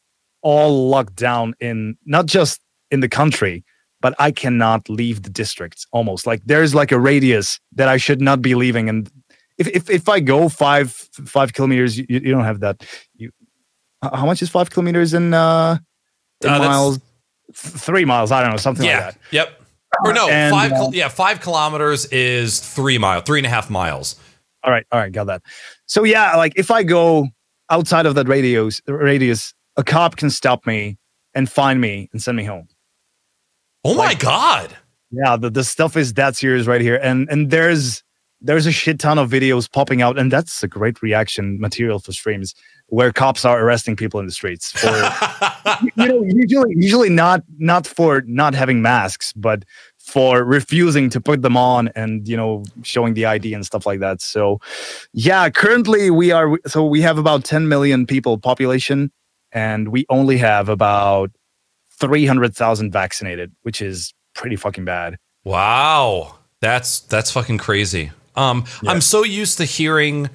all 0.42 0.88
locked 0.88 1.16
down 1.16 1.54
in 1.60 1.96
not 2.04 2.26
just 2.26 2.60
in 2.90 3.00
the 3.00 3.08
country, 3.08 3.64
but 4.00 4.14
I 4.18 4.30
cannot 4.30 4.88
leave 4.88 5.22
the 5.22 5.30
district 5.30 5.86
almost. 5.92 6.26
Like 6.26 6.42
there's 6.44 6.74
like 6.74 6.92
a 6.92 6.98
radius 6.98 7.60
that 7.72 7.88
I 7.88 7.96
should 7.96 8.20
not 8.20 8.40
be 8.42 8.54
leaving. 8.54 8.88
And 8.88 9.10
if 9.58 9.68
if, 9.68 9.90
if 9.90 10.08
I 10.08 10.20
go 10.20 10.48
five 10.48 10.92
five 10.92 11.52
kilometers, 11.52 11.98
you, 11.98 12.06
you 12.08 12.20
don't 12.20 12.44
have 12.44 12.60
that. 12.60 12.84
You 13.14 13.30
how 14.02 14.24
much 14.24 14.40
is 14.40 14.48
five 14.48 14.70
kilometers 14.70 15.12
in 15.12 15.34
uh, 15.34 15.78
in 16.42 16.50
Uh, 16.50 16.58
miles? 16.58 17.00
Three 17.52 18.04
miles. 18.04 18.30
I 18.30 18.42
don't 18.42 18.52
know 18.52 18.56
something 18.56 18.86
yeah. 18.86 19.06
like 19.06 19.14
that. 19.14 19.20
Yep. 19.32 19.59
Or 20.04 20.12
no, 20.12 20.28
And, 20.28 20.52
five. 20.52 20.72
uh, 20.72 20.90
yeah, 20.92 21.08
five 21.08 21.40
kilometers 21.40 22.06
is 22.06 22.60
three 22.60 22.96
mile, 22.98 23.20
three 23.20 23.38
and 23.40 23.46
a 23.46 23.50
half 23.50 23.70
miles. 23.70 24.16
All 24.62 24.70
right, 24.70 24.86
all 24.92 25.00
right, 25.00 25.10
got 25.12 25.24
that. 25.24 25.42
So 25.86 26.04
yeah, 26.04 26.36
like 26.36 26.52
if 26.56 26.70
I 26.70 26.82
go 26.82 27.28
outside 27.70 28.06
of 28.06 28.14
that 28.14 28.28
radius, 28.28 28.80
radius, 28.86 29.54
a 29.76 29.84
cop 29.84 30.16
can 30.16 30.30
stop 30.30 30.66
me 30.66 30.98
and 31.34 31.50
find 31.50 31.80
me 31.80 32.08
and 32.12 32.22
send 32.22 32.36
me 32.36 32.44
home. 32.44 32.68
Oh 33.84 33.94
my 33.94 34.14
god. 34.14 34.76
Yeah, 35.10 35.36
the, 35.36 35.50
the 35.50 35.64
stuff 35.64 35.96
is 35.96 36.14
that 36.14 36.36
serious 36.36 36.66
right 36.66 36.80
here, 36.80 37.00
and 37.02 37.28
and 37.30 37.50
there's 37.50 38.04
there's 38.40 38.66
a 38.66 38.72
shit 38.72 38.98
ton 39.00 39.18
of 39.18 39.28
videos 39.30 39.70
popping 39.70 40.02
out, 40.02 40.18
and 40.18 40.30
that's 40.30 40.62
a 40.62 40.68
great 40.68 41.02
reaction 41.02 41.60
material 41.60 41.98
for 41.98 42.12
streams 42.12 42.54
where 42.90 43.12
cops 43.12 43.44
are 43.44 43.60
arresting 43.64 43.96
people 43.96 44.20
in 44.20 44.26
the 44.26 44.32
streets 44.32 44.72
for 44.72 44.88
you 45.96 46.06
know 46.08 46.22
usually 46.22 46.74
usually 46.76 47.08
not 47.08 47.42
not 47.58 47.86
for 47.86 48.22
not 48.26 48.54
having 48.54 48.82
masks, 48.82 49.32
but 49.32 49.64
for 49.98 50.44
refusing 50.44 51.08
to 51.08 51.20
put 51.20 51.42
them 51.42 51.56
on 51.56 51.88
and 51.94 52.26
you 52.28 52.36
know 52.36 52.64
showing 52.82 53.14
the 53.14 53.24
ID 53.24 53.54
and 53.54 53.64
stuff 53.64 53.86
like 53.86 54.00
that. 54.00 54.20
So 54.20 54.60
yeah, 55.12 55.48
currently 55.50 56.10
we 56.10 56.32
are 56.32 56.58
so 56.66 56.84
we 56.84 57.00
have 57.00 57.16
about 57.16 57.44
10 57.44 57.68
million 57.68 58.06
people 58.06 58.36
population, 58.38 59.10
and 59.52 59.88
we 59.88 60.04
only 60.08 60.36
have 60.38 60.68
about 60.68 61.30
300,000 62.00 62.90
vaccinated, 62.90 63.52
which 63.62 63.80
is 63.80 64.12
pretty 64.34 64.56
fucking 64.56 64.84
bad. 64.84 65.16
Wow. 65.44 66.36
That's 66.60 67.00
that's 67.00 67.30
fucking 67.30 67.58
crazy. 67.58 68.10
Um 68.36 68.64
Yeah. 68.82 68.90
I'm 68.90 69.00
so 69.00 69.22
used 69.22 69.58
to 69.58 69.64
hearing 69.64 70.28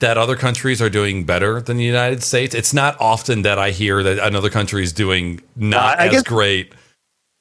that 0.00 0.18
other 0.18 0.36
countries 0.36 0.82
are 0.82 0.90
doing 0.90 1.24
better 1.24 1.60
than 1.60 1.76
the 1.76 1.84
United 1.84 2.22
States. 2.22 2.54
It's 2.54 2.74
not 2.74 3.00
often 3.00 3.42
that 3.42 3.58
I 3.58 3.70
hear 3.70 4.02
that 4.02 4.18
another 4.18 4.50
country 4.50 4.82
is 4.82 4.92
doing 4.92 5.40
not 5.56 5.98
I 5.98 6.06
as 6.06 6.12
guess- 6.12 6.22
great. 6.24 6.72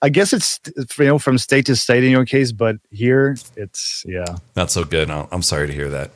I 0.01 0.09
guess 0.09 0.33
it's 0.33 0.59
you 0.99 1.05
know 1.05 1.17
from 1.17 1.37
state 1.39 1.65
to 1.65 1.75
state 1.75 2.03
in 2.03 2.11
your 2.11 2.25
case, 2.25 2.51
but 2.51 2.75
here 2.91 3.37
it's 3.55 4.03
yeah. 4.05 4.25
Not 4.55 4.69
so 4.69 4.83
good. 4.83 5.09
I'm 5.09 5.41
sorry 5.41 5.65
to 5.67 5.73
hear 5.73 5.89
that. 5.89 6.11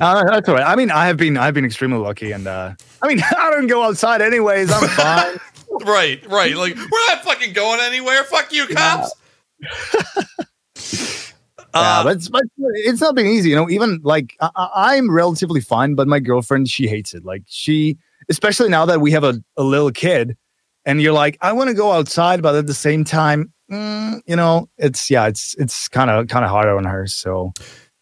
Uh, 0.00 0.24
that's 0.24 0.48
all 0.48 0.56
right. 0.56 0.66
I 0.66 0.74
mean, 0.76 0.90
I 0.90 1.06
have 1.06 1.16
been 1.16 1.38
I've 1.38 1.54
been 1.54 1.64
extremely 1.64 1.98
lucky, 1.98 2.32
and 2.32 2.46
uh, 2.46 2.74
I 3.00 3.08
mean, 3.08 3.22
I 3.38 3.50
don't 3.50 3.68
go 3.68 3.84
outside 3.84 4.20
anyways. 4.20 4.70
I'm 4.70 4.88
fine. 4.88 5.40
Right, 5.86 6.20
right. 6.28 6.54
Like 6.54 6.76
we're 6.76 7.06
not 7.08 7.24
fucking 7.24 7.54
going 7.54 7.80
anywhere. 7.80 8.24
Fuck 8.24 8.52
you, 8.52 8.66
cops. 8.76 9.10
yeah, 9.62 10.22
Uh, 11.74 12.04
but 12.04 12.16
it's, 12.16 12.28
but 12.28 12.42
it's 12.56 13.00
not 13.00 13.14
been 13.14 13.26
easy. 13.26 13.50
You 13.50 13.56
know, 13.56 13.70
even 13.70 14.00
like 14.02 14.36
I, 14.40 14.50
I'm 14.74 15.10
relatively 15.10 15.60
fine, 15.60 15.94
but 15.94 16.06
my 16.08 16.18
girlfriend 16.20 16.68
she 16.68 16.86
hates 16.86 17.14
it. 17.14 17.24
Like 17.24 17.42
she, 17.46 17.96
especially 18.28 18.68
now 18.68 18.84
that 18.86 19.00
we 19.00 19.10
have 19.12 19.24
a, 19.24 19.42
a 19.56 19.62
little 19.62 19.90
kid, 19.90 20.36
and 20.84 21.00
you're 21.00 21.12
like, 21.12 21.38
I 21.40 21.52
want 21.52 21.68
to 21.68 21.74
go 21.74 21.92
outside, 21.92 22.42
but 22.42 22.54
at 22.54 22.66
the 22.66 22.74
same 22.74 23.04
time, 23.04 23.52
mm, 23.70 24.20
you 24.26 24.36
know, 24.36 24.68
it's 24.78 25.10
yeah, 25.10 25.26
it's 25.28 25.54
it's 25.58 25.88
kind 25.88 26.10
of 26.10 26.28
kind 26.28 26.44
of 26.44 26.50
hard 26.50 26.68
on 26.68 26.84
her. 26.84 27.06
So 27.06 27.52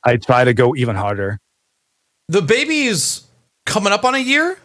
I 0.05 0.17
try 0.17 0.45
to 0.45 0.55
go 0.55 0.75
even 0.75 0.97
harder. 0.97 1.39
the 2.29 2.43
baby's 2.43 3.23
coming 3.67 3.93
up 3.93 4.05
on 4.05 4.15
a 4.15 4.19
year. 4.19 4.59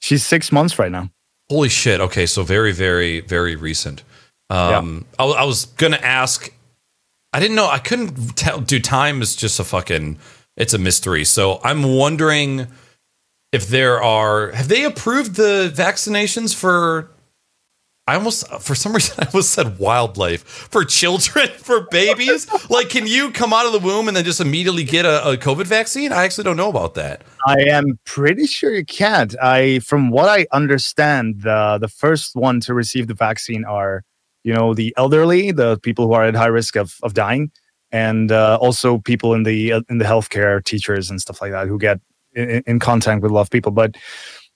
She's 0.00 0.24
six 0.24 0.52
months 0.52 0.78
right 0.78 0.92
now. 0.92 1.10
Holy 1.50 1.68
shit. 1.68 2.00
Okay, 2.00 2.26
so 2.26 2.42
very, 2.42 2.72
very, 2.72 3.20
very 3.20 3.56
recent. 3.56 4.02
Um, 4.50 5.04
I, 5.18 5.24
I 5.24 5.44
was 5.44 5.64
gonna 5.66 6.00
ask. 6.02 6.50
I 7.34 7.40
didn't 7.40 7.56
know. 7.56 7.68
I 7.68 7.80
couldn't 7.80 8.36
tell. 8.36 8.60
Dude, 8.60 8.84
time 8.84 9.20
is 9.20 9.34
just 9.34 9.58
a 9.58 9.64
fucking. 9.64 10.18
It's 10.56 10.72
a 10.72 10.78
mystery. 10.78 11.24
So 11.24 11.60
I'm 11.64 11.82
wondering 11.82 12.68
if 13.50 13.66
there 13.66 14.00
are. 14.00 14.52
Have 14.52 14.68
they 14.68 14.84
approved 14.84 15.34
the 15.34 15.72
vaccinations 15.74 16.54
for? 16.54 17.10
I 18.06 18.14
almost, 18.14 18.46
for 18.60 18.76
some 18.76 18.92
reason, 18.94 19.16
I 19.18 19.26
almost 19.26 19.50
said 19.50 19.80
wildlife 19.80 20.44
for 20.44 20.84
children, 20.84 21.48
for 21.56 21.88
babies. 21.90 22.46
like, 22.70 22.88
can 22.88 23.08
you 23.08 23.32
come 23.32 23.52
out 23.52 23.66
of 23.66 23.72
the 23.72 23.80
womb 23.80 24.06
and 24.06 24.16
then 24.16 24.24
just 24.24 24.40
immediately 24.40 24.84
get 24.84 25.04
a, 25.04 25.30
a 25.30 25.36
COVID 25.36 25.64
vaccine? 25.64 26.12
I 26.12 26.22
actually 26.22 26.44
don't 26.44 26.56
know 26.56 26.68
about 26.68 26.94
that. 26.94 27.22
I 27.46 27.62
am 27.62 27.98
pretty 28.04 28.46
sure 28.46 28.72
you 28.72 28.84
can't. 28.84 29.34
I, 29.42 29.80
from 29.80 30.10
what 30.10 30.28
I 30.28 30.46
understand, 30.52 31.40
the 31.40 31.78
the 31.80 31.88
first 31.88 32.36
one 32.36 32.60
to 32.60 32.74
receive 32.74 33.08
the 33.08 33.14
vaccine 33.14 33.64
are, 33.64 34.04
you 34.44 34.52
know, 34.52 34.74
the 34.74 34.94
elderly, 34.96 35.50
the 35.50 35.78
people 35.80 36.06
who 36.06 36.12
are 36.12 36.24
at 36.24 36.34
high 36.34 36.46
risk 36.46 36.76
of 36.76 36.96
of 37.02 37.14
dying, 37.14 37.50
and 37.90 38.30
uh, 38.30 38.58
also 38.60 38.98
people 38.98 39.34
in 39.34 39.42
the 39.42 39.72
uh, 39.72 39.80
in 39.88 39.98
the 39.98 40.04
healthcare, 40.04 40.62
teachers 40.62 41.10
and 41.10 41.20
stuff 41.20 41.40
like 41.40 41.50
that, 41.50 41.66
who 41.66 41.78
get 41.78 42.00
in, 42.34 42.62
in 42.66 42.78
contact 42.78 43.22
with 43.22 43.30
a 43.32 43.34
lot 43.34 43.40
of 43.40 43.50
people. 43.50 43.72
But 43.72 43.96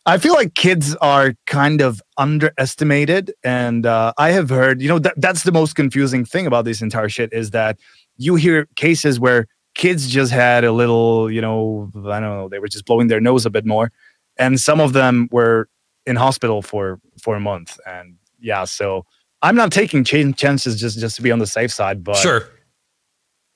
I 0.07 0.18
feel 0.18 0.34
like 0.34 0.55
kids 0.55 0.94
are 0.97 1.34
kind 1.47 1.81
of 1.81 2.00
underestimated, 2.17 3.33
and 3.42 3.86
uh, 3.86 4.12
I 4.18 4.31
have 4.31 4.50
heard, 4.50 4.81
you 4.81 4.89
know, 4.89 4.99
that 4.99 5.15
that's 5.17 5.42
the 5.42 5.52
most 5.52 5.75
confusing 5.75 6.25
thing 6.25 6.47
about 6.47 6.65
this 6.65 6.81
entire 6.81 7.08
shit 7.08 7.33
is 7.33 7.50
that 7.50 7.78
you 8.17 8.34
hear 8.36 8.68
cases 8.76 9.18
where 9.18 9.47
kids 9.75 10.08
just 10.08 10.33
had 10.33 10.65
a 10.65 10.73
little, 10.73 11.31
you 11.31 11.41
know, 11.41 11.91
I 11.94 12.20
don't 12.20 12.23
know, 12.23 12.49
they 12.49 12.58
were 12.58 12.68
just 12.68 12.84
blowing 12.84 13.08
their 13.08 13.20
nose 13.20 13.47
a 13.47 13.50
bit 13.50 13.65
more, 13.65 13.91
and 14.39 14.60
some 14.60 14.81
of 14.81 14.92
them 14.92 15.28
were 15.33 15.68
in 16.05 16.17
hospital 16.17 16.62
for 16.62 17.00
for 17.23 17.36
a 17.36 17.41
month, 17.41 17.78
and 17.86 18.17
yeah, 18.41 18.65
so 18.65 19.05
I'm 19.42 19.55
not 19.57 19.70
taking 19.73 20.05
ch- 20.05 20.36
chances 20.36 20.81
just 20.81 20.99
just 20.99 21.17
to 21.17 21.23
be 21.23 21.31
on 21.31 21.39
the 21.39 21.47
safe 21.47 21.73
side, 21.73 22.02
but 22.02 22.17
sure, 22.17 22.49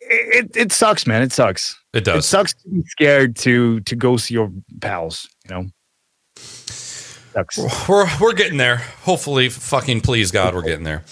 it, 0.00 0.44
it, 0.54 0.56
it 0.56 0.72
sucks, 0.72 1.06
man, 1.06 1.22
it 1.22 1.32
sucks. 1.32 1.76
it 1.92 1.98
It 1.98 2.04
does. 2.04 2.26
sucks 2.26 2.54
to 2.54 2.68
be 2.68 2.82
scared 2.88 3.36
to 3.36 3.80
to 3.80 3.96
go 3.96 4.16
see 4.16 4.34
your 4.34 4.50
pals, 4.80 5.28
you 5.48 5.54
know. 5.54 5.66
Sucks. 6.36 7.58
We're 7.88 8.06
we're 8.20 8.34
getting 8.34 8.58
there. 8.58 8.76
Hopefully, 9.02 9.48
fucking 9.48 10.02
please 10.02 10.30
God, 10.30 10.54
we're 10.54 10.62
getting 10.62 10.84
there. 10.84 11.02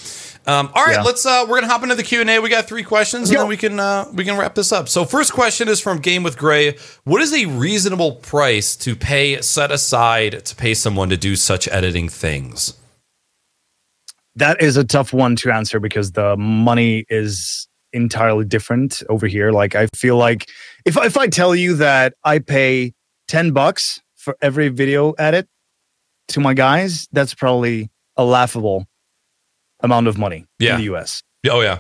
Um, 0.47 0.70
all 0.74 0.84
right, 0.84 0.97
Yeah. 0.97 1.02
let's. 1.02 1.24
Uh, 1.26 1.44
we're 1.49 1.60
gonna 1.60 1.73
hop 1.73 1.82
into 1.82 1.94
the 1.94 2.02
Q 2.02 2.20
and 2.23 2.31
A. 2.31 2.39
We 2.40 2.49
got 2.49 2.66
three 2.66 2.82
questions, 2.82 3.28
and 3.28 3.34
Yo. 3.34 3.40
then 3.40 3.49
we 3.49 3.57
can 3.57 3.78
uh, 3.81 4.07
we 4.12 4.24
can 4.24 4.36
wrap 4.39 4.55
this 4.55 4.73
up. 4.73 4.89
So, 4.89 5.05
first 5.05 5.32
question 5.32 5.68
is 5.68 5.81
from 5.81 5.99
Game 5.99 6.23
with 6.23 6.39
Gray. 6.39 6.76
What 7.05 7.20
is 7.23 7.32
a 7.34 7.47
reasonable 7.47 8.12
price 8.12 8.74
to 8.76 8.97
pay 8.97 9.40
set 9.42 9.70
aside 9.70 10.44
to 10.47 10.57
pay 10.57 10.74
someone 10.74 11.10
to 11.10 11.16
do 11.16 11.36
such 11.36 11.68
editing 11.68 12.08
things? 12.08 12.74
That 14.36 14.62
is 14.62 14.76
a 14.76 14.84
tough 14.84 15.12
one 15.12 15.36
to 15.36 15.50
answer 15.52 15.81
because 15.81 16.12
the 16.12 16.36
money 16.36 17.05
is 17.09 17.68
entirely 17.92 18.44
different 18.44 19.02
over 19.09 19.26
here. 19.26 19.50
Like 19.50 19.75
I 19.75 19.86
feel 19.97 20.17
like 20.17 20.49
if 20.84 20.97
if 20.97 21.17
I 21.17 21.26
tell 21.28 21.55
you 21.55 21.75
that 21.76 22.15
I 22.25 22.39
pay 22.39 22.92
10 23.28 23.52
bucks 23.52 24.00
for 24.17 24.36
every 24.41 24.68
video 24.68 25.12
edit 25.12 25.49
to 26.28 26.41
my 26.41 26.55
guys, 26.55 27.09
that's 27.12 27.34
probably 27.34 27.91
a 28.17 28.25
laughable 28.25 28.86
amount 29.81 30.07
of 30.07 30.18
money 30.18 30.47
Yeah. 30.59 30.75
in 30.75 30.78
the 30.84 30.94
US. 30.94 31.23
Oh 31.49 31.60
yeah, 31.62 31.78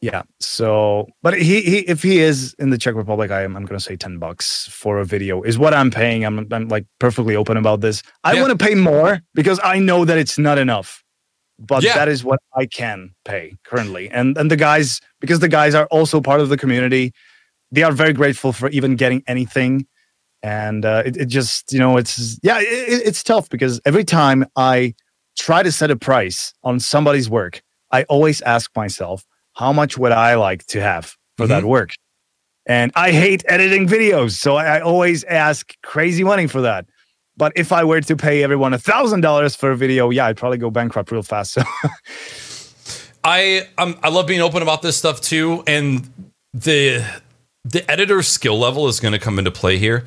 Yeah. 0.00 0.22
So, 0.38 1.08
but 1.22 1.34
he, 1.40 1.60
he 1.62 1.78
if 1.80 2.02
he 2.02 2.18
is 2.20 2.54
in 2.60 2.70
the 2.70 2.78
Czech 2.78 2.94
Republic, 2.94 3.30
I 3.32 3.42
am 3.42 3.56
I'm 3.56 3.64
going 3.64 3.78
to 3.78 3.84
say 3.84 3.96
10 3.96 4.18
bucks 4.18 4.68
for 4.70 4.98
a 4.98 5.04
video 5.04 5.42
is 5.42 5.58
what 5.58 5.74
I'm 5.74 5.90
paying. 5.90 6.24
I'm 6.24 6.46
I'm 6.52 6.68
like 6.68 6.86
perfectly 7.00 7.34
open 7.34 7.56
about 7.56 7.80
this. 7.80 8.02
I 8.22 8.34
Yeah. 8.34 8.42
want 8.42 8.56
to 8.58 8.64
pay 8.64 8.74
more 8.76 9.20
because 9.34 9.58
I 9.64 9.78
know 9.80 10.04
that 10.04 10.16
it's 10.16 10.38
not 10.38 10.56
enough. 10.58 11.02
But 11.58 11.82
Yeah. 11.82 11.94
that 11.96 12.08
is 12.08 12.22
what 12.22 12.38
I 12.56 12.66
can 12.66 13.10
pay 13.24 13.54
currently. 13.64 14.08
And 14.10 14.38
and 14.38 14.50
the 14.52 14.56
guys 14.56 15.00
because 15.20 15.40
the 15.40 15.48
guys 15.48 15.74
are 15.74 15.86
also 15.86 16.20
part 16.20 16.40
of 16.40 16.48
the 16.48 16.56
community, 16.56 17.12
they 17.72 17.82
are 17.82 17.90
very 17.92 18.12
grateful 18.12 18.52
for 18.52 18.68
even 18.70 18.94
getting 18.94 19.24
anything. 19.26 19.84
And 20.44 20.84
uh, 20.84 21.02
it, 21.04 21.16
it 21.16 21.26
just, 21.26 21.72
you 21.72 21.80
know, 21.80 21.96
it's 21.96 22.38
yeah, 22.44 22.60
it, 22.60 22.64
it- 22.92 23.06
it's 23.08 23.24
tough 23.24 23.48
because 23.48 23.80
every 23.84 24.04
time 24.04 24.46
I 24.54 24.94
try 25.36 25.64
to 25.64 25.72
set 25.72 25.90
a 25.90 25.96
price 25.96 26.54
on 26.62 26.78
somebody's 26.78 27.28
work, 27.28 27.62
I 27.90 28.04
always 28.04 28.40
ask 28.42 28.70
myself, 28.76 29.24
how 29.58 29.72
much 29.72 29.98
would 29.98 30.12
I 30.12 30.36
like 30.36 30.64
to 30.66 30.80
have 30.80 31.16
for 31.36 31.48
that 31.48 31.64
work? 31.64 31.90
And 32.66 32.92
I 32.94 33.10
hate 33.10 33.42
editing 33.48 33.88
videos, 33.88 34.32
so 34.32 34.56
I, 34.56 34.76
I 34.76 34.80
always 34.80 35.24
ask 35.24 35.74
crazy 35.82 36.22
money 36.22 36.46
for 36.46 36.60
that. 36.60 36.86
But 37.36 37.52
if 37.56 37.72
I 37.72 37.82
were 37.82 38.00
to 38.00 38.16
pay 38.16 38.44
everyone 38.44 38.72
a 38.72 38.78
thousand 38.78 39.22
dollars 39.22 39.56
for 39.56 39.72
a 39.72 39.76
video, 39.76 40.10
yeah, 40.10 40.26
I'd 40.26 40.36
probably 40.36 40.58
go 40.58 40.70
bankrupt 40.70 41.10
real 41.10 41.22
fast. 41.22 41.52
So 41.52 41.62
I 43.24 43.66
um, 43.78 43.98
I 44.02 44.10
love 44.10 44.28
being 44.28 44.40
open 44.40 44.62
about 44.62 44.82
this 44.82 44.96
stuff 44.96 45.20
too, 45.20 45.64
and 45.66 46.08
the 46.54 47.04
the 47.64 47.90
editor 47.90 48.22
skill 48.22 48.58
level 48.58 48.86
is 48.86 49.00
going 49.00 49.12
to 49.12 49.18
come 49.18 49.38
into 49.38 49.50
play 49.50 49.78
here. 49.78 50.04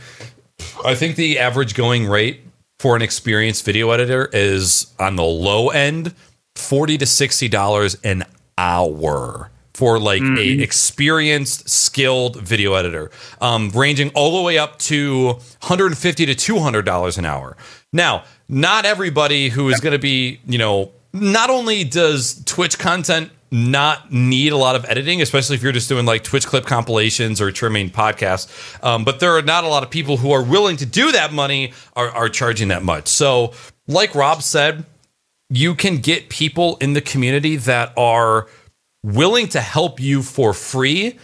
I 0.86 0.96
think 0.96 1.18
the 1.18 1.40
average 1.40 1.74
going 1.76 2.08
rate 2.08 2.42
for 2.80 2.96
an 2.96 3.02
experienced 3.02 3.66
video 3.66 3.92
editor 3.92 4.30
is 4.32 4.94
on 4.98 5.18
the 5.18 5.24
low 5.24 5.70
end, 5.70 6.14
forty 6.56 6.98
to 6.98 7.06
sixty 7.06 7.50
dollars 7.50 7.96
an 8.04 8.24
hour 8.58 9.50
for 9.74 10.00
like 10.00 10.22
a 10.22 10.62
experienced, 10.62 11.70
skilled 11.70 12.36
video 12.42 12.74
editor, 12.74 13.10
um, 13.40 13.70
ranging 13.70 14.10
all 14.10 14.38
the 14.38 14.44
way 14.44 14.58
up 14.58 14.78
to 14.80 15.28
one 15.28 15.42
hundred 15.62 15.88
and 15.88 15.98
fifty 15.98 16.26
to 16.26 16.36
two 16.36 16.60
hundred 16.60 16.86
dollars 16.86 17.18
an 17.18 17.26
hour. 17.26 17.56
Now, 17.94 18.24
not 18.48 18.86
everybody 18.86 19.50
who 19.50 19.70
is 19.70 19.80
going 19.80 19.94
to 19.94 20.00
be, 20.00 20.40
you 20.46 20.58
know, 20.58 20.92
not 21.14 21.50
only 21.50 21.84
does 21.84 22.44
Twitch 22.46 22.78
content 22.78 23.32
not 23.50 24.14
need 24.14 24.54
a 24.54 24.58
lot 24.58 24.76
of 24.76 24.86
editing, 24.86 25.22
especially 25.22 25.56
if 25.56 25.64
you're 25.64 25.74
just 25.74 25.90
doing 25.90 26.06
like 26.06 26.24
Twitch 26.24 26.48
clip 26.48 26.66
compilations 26.66 27.42
or 27.42 27.52
trimming 27.52 27.90
podcasts. 27.90 28.50
Um, 28.84 29.04
but 29.04 29.20
there 29.20 29.36
are 29.36 29.42
not 29.42 29.64
a 29.64 29.68
lot 29.68 29.84
of 29.84 29.90
people 29.90 30.16
who 30.18 30.32
are 30.32 30.44
willing 30.44 30.78
to 30.78 30.86
do 30.86 31.12
that 31.12 31.34
money 31.34 31.74
are, 31.96 32.10
are 32.10 32.30
charging 32.30 32.70
that 32.70 32.84
much. 32.84 33.08
So, 33.08 33.54
like 33.88 34.16
Rob 34.16 34.42
said, 34.42 34.86
you 35.52 35.76
can 35.76 35.98
get 35.98 36.30
people 36.30 36.78
in 36.78 36.94
the 36.94 37.02
community 37.02 37.58
that 37.58 37.94
are 37.98 38.48
willing 39.04 39.50
to 39.50 39.60
help 39.60 40.00
you 40.00 40.24
for 40.24 40.54
free. 40.54 41.20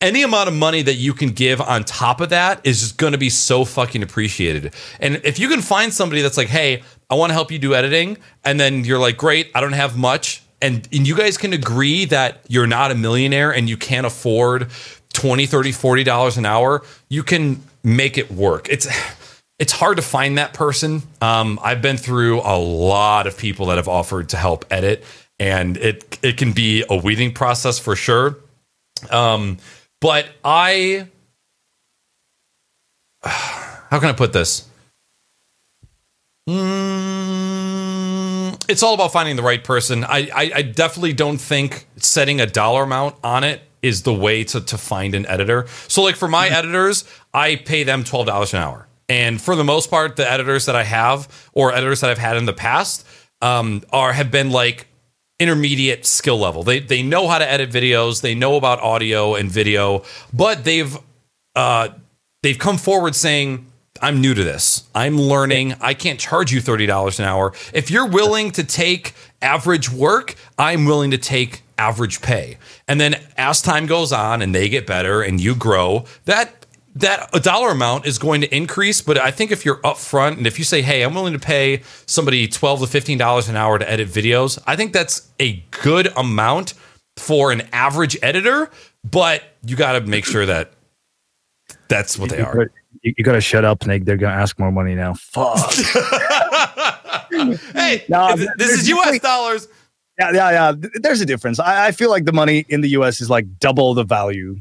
Any 0.00 0.22
amount 0.22 0.48
of 0.48 0.54
money 0.54 0.82
that 0.82 0.94
you 0.94 1.12
can 1.12 1.30
give 1.30 1.60
on 1.60 1.84
top 1.84 2.20
of 2.20 2.30
that 2.30 2.60
is 2.64 2.80
just 2.80 2.96
going 2.96 3.12
to 3.12 3.18
be 3.18 3.28
so 3.28 3.64
fucking 3.64 4.02
appreciated. 4.02 4.74
And 5.00 5.20
if 5.24 5.38
you 5.38 5.48
can 5.48 5.60
find 5.60 5.92
somebody 5.92 6.22
that's 6.22 6.36
like, 6.36 6.48
hey, 6.48 6.82
I 7.10 7.14
want 7.14 7.30
to 7.30 7.34
help 7.34 7.50
you 7.50 7.58
do 7.58 7.74
editing, 7.74 8.18
and 8.44 8.58
then 8.58 8.84
you're 8.84 8.98
like, 8.98 9.16
great, 9.16 9.50
I 9.54 9.60
don't 9.60 9.72
have 9.72 9.96
much, 9.96 10.42
and, 10.60 10.88
and 10.92 11.06
you 11.06 11.16
guys 11.16 11.36
can 11.36 11.52
agree 11.52 12.04
that 12.06 12.40
you're 12.48 12.66
not 12.68 12.92
a 12.92 12.94
millionaire 12.94 13.50
and 13.52 13.68
you 13.68 13.76
can't 13.76 14.06
afford 14.06 14.70
20 15.12 15.44
30 15.44 15.72
40 15.72 16.04
dollars 16.04 16.38
an 16.38 16.46
hour 16.46 16.82
you 17.10 17.22
can 17.22 17.62
make 17.82 18.16
it 18.16 18.30
work 18.30 18.66
it's 18.70 18.86
it's 19.62 19.70
hard 19.72 19.96
to 19.96 20.02
find 20.02 20.38
that 20.38 20.54
person. 20.54 21.04
Um, 21.20 21.60
i've 21.62 21.80
been 21.80 21.96
through 21.96 22.40
a 22.40 22.58
lot 22.58 23.28
of 23.28 23.38
people 23.38 23.66
that 23.66 23.76
have 23.76 23.86
offered 23.86 24.30
to 24.30 24.36
help 24.36 24.64
edit 24.72 25.04
and 25.38 25.76
it 25.76 26.18
it 26.20 26.36
can 26.36 26.50
be 26.50 26.84
a 26.90 26.96
weeding 26.96 27.32
process 27.32 27.78
for 27.78 27.94
sure. 27.94 28.38
Um, 29.08 29.58
but 30.00 30.26
i 30.44 31.06
how 33.22 34.00
can 34.00 34.08
i 34.08 34.12
put 34.12 34.32
this? 34.32 34.68
Mm, 36.48 36.60
it's 38.68 38.82
all 38.82 38.94
about 38.94 39.12
finding 39.12 39.36
the 39.36 39.44
right 39.44 39.62
person. 39.62 40.02
I, 40.02 40.28
I, 40.34 40.50
I 40.56 40.62
definitely 40.62 41.12
don't 41.12 41.38
think 41.38 41.86
setting 41.98 42.40
a 42.40 42.46
dollar 42.46 42.82
amount 42.82 43.14
on 43.22 43.44
it 43.44 43.62
is 43.80 44.02
the 44.02 44.12
way 44.12 44.42
to, 44.42 44.60
to 44.60 44.76
find 44.76 45.14
an 45.14 45.24
editor. 45.26 45.66
So, 45.86 46.02
like 46.02 46.16
for 46.16 46.26
my 46.26 46.48
editors, 46.48 47.04
I 47.32 47.54
pay 47.56 47.84
them 47.84 48.02
twelve 48.02 48.26
dollars 48.26 48.52
an 48.54 48.60
hour, 48.60 48.88
and 49.12 49.38
for 49.38 49.54
the 49.54 49.62
most 49.62 49.90
part, 49.90 50.16
the 50.16 50.28
editors 50.30 50.64
that 50.64 50.74
I 50.74 50.84
have 50.84 51.28
or 51.52 51.74
editors 51.74 52.00
that 52.00 52.08
I've 52.08 52.16
had 52.16 52.38
in 52.38 52.46
the 52.46 52.54
past 52.54 53.06
um, 53.42 53.82
are 53.92 54.14
have 54.14 54.30
been 54.30 54.50
like 54.50 54.86
intermediate 55.38 56.06
skill 56.06 56.38
level. 56.38 56.62
They 56.62 56.78
they 56.78 57.02
know 57.02 57.28
how 57.28 57.38
to 57.38 57.48
edit 57.48 57.70
videos, 57.70 58.22
they 58.22 58.34
know 58.34 58.56
about 58.56 58.80
audio 58.80 59.34
and 59.34 59.50
video, 59.50 60.02
but 60.32 60.64
they've 60.64 60.96
uh, 61.54 61.90
they've 62.42 62.58
come 62.58 62.78
forward 62.78 63.14
saying 63.14 63.66
I'm 64.00 64.22
new 64.22 64.32
to 64.32 64.42
this. 64.42 64.88
I'm 64.94 65.20
learning. 65.20 65.74
I 65.82 65.92
can't 65.92 66.18
charge 66.18 66.50
you 66.50 66.60
$30 66.62 67.18
an 67.18 67.26
hour. 67.26 67.52
If 67.74 67.90
you're 67.90 68.08
willing 68.08 68.50
to 68.52 68.64
take 68.64 69.12
average 69.42 69.90
work, 69.92 70.36
I'm 70.58 70.86
willing 70.86 71.10
to 71.10 71.18
take 71.18 71.62
average 71.76 72.22
pay. 72.22 72.56
And 72.88 72.98
then 72.98 73.22
as 73.36 73.60
time 73.60 73.84
goes 73.84 74.10
on 74.10 74.40
and 74.40 74.54
they 74.54 74.70
get 74.70 74.86
better 74.86 75.20
and 75.20 75.38
you 75.38 75.54
grow, 75.54 76.06
that 76.24 76.61
that 76.94 77.30
a 77.32 77.40
dollar 77.40 77.70
amount 77.70 78.06
is 78.06 78.18
going 78.18 78.42
to 78.42 78.54
increase, 78.54 79.00
but 79.00 79.18
I 79.18 79.30
think 79.30 79.50
if 79.50 79.64
you're 79.64 79.78
upfront 79.78 80.36
and 80.36 80.46
if 80.46 80.58
you 80.58 80.64
say, 80.64 80.82
"Hey, 80.82 81.02
I'm 81.02 81.14
willing 81.14 81.32
to 81.32 81.38
pay 81.38 81.82
somebody 82.06 82.46
12 82.48 82.80
to 82.80 82.86
15 82.86 83.18
dollars 83.18 83.48
an 83.48 83.56
hour 83.56 83.78
to 83.78 83.90
edit 83.90 84.08
videos," 84.08 84.58
I 84.66 84.76
think 84.76 84.92
that's 84.92 85.28
a 85.40 85.64
good 85.70 86.08
amount 86.16 86.74
for 87.16 87.52
an 87.52 87.62
average 87.72 88.16
editor, 88.22 88.70
but 89.04 89.42
you 89.64 89.76
got 89.76 89.92
to 89.92 90.00
make 90.02 90.24
sure 90.24 90.46
that 90.46 90.72
that's 91.88 92.18
what 92.18 92.30
they 92.30 92.40
are 92.40 92.70
you, 93.02 93.14
you 93.16 93.24
got 93.24 93.32
to 93.32 93.40
shut 93.40 93.64
up, 93.64 93.86
Nick. 93.86 94.04
They're 94.04 94.16
gonna 94.16 94.34
ask 94.34 94.58
more 94.58 94.72
money 94.72 94.94
now. 94.94 95.14
Fuck. 95.14 95.72
hey, 97.74 98.04
no, 98.08 98.34
this 98.56 98.70
is 98.70 98.88
U.S. 98.88 99.18
dollars. 99.20 99.68
Yeah, 100.18 100.30
yeah, 100.32 100.50
yeah. 100.50 100.72
There's 101.00 101.20
a 101.20 101.26
difference. 101.26 101.58
I, 101.58 101.88
I 101.88 101.92
feel 101.92 102.10
like 102.10 102.24
the 102.24 102.32
money 102.32 102.64
in 102.68 102.80
the 102.80 102.90
U.S. 102.90 103.20
is 103.20 103.30
like 103.30 103.58
double 103.58 103.94
the 103.94 104.04
value, 104.04 104.60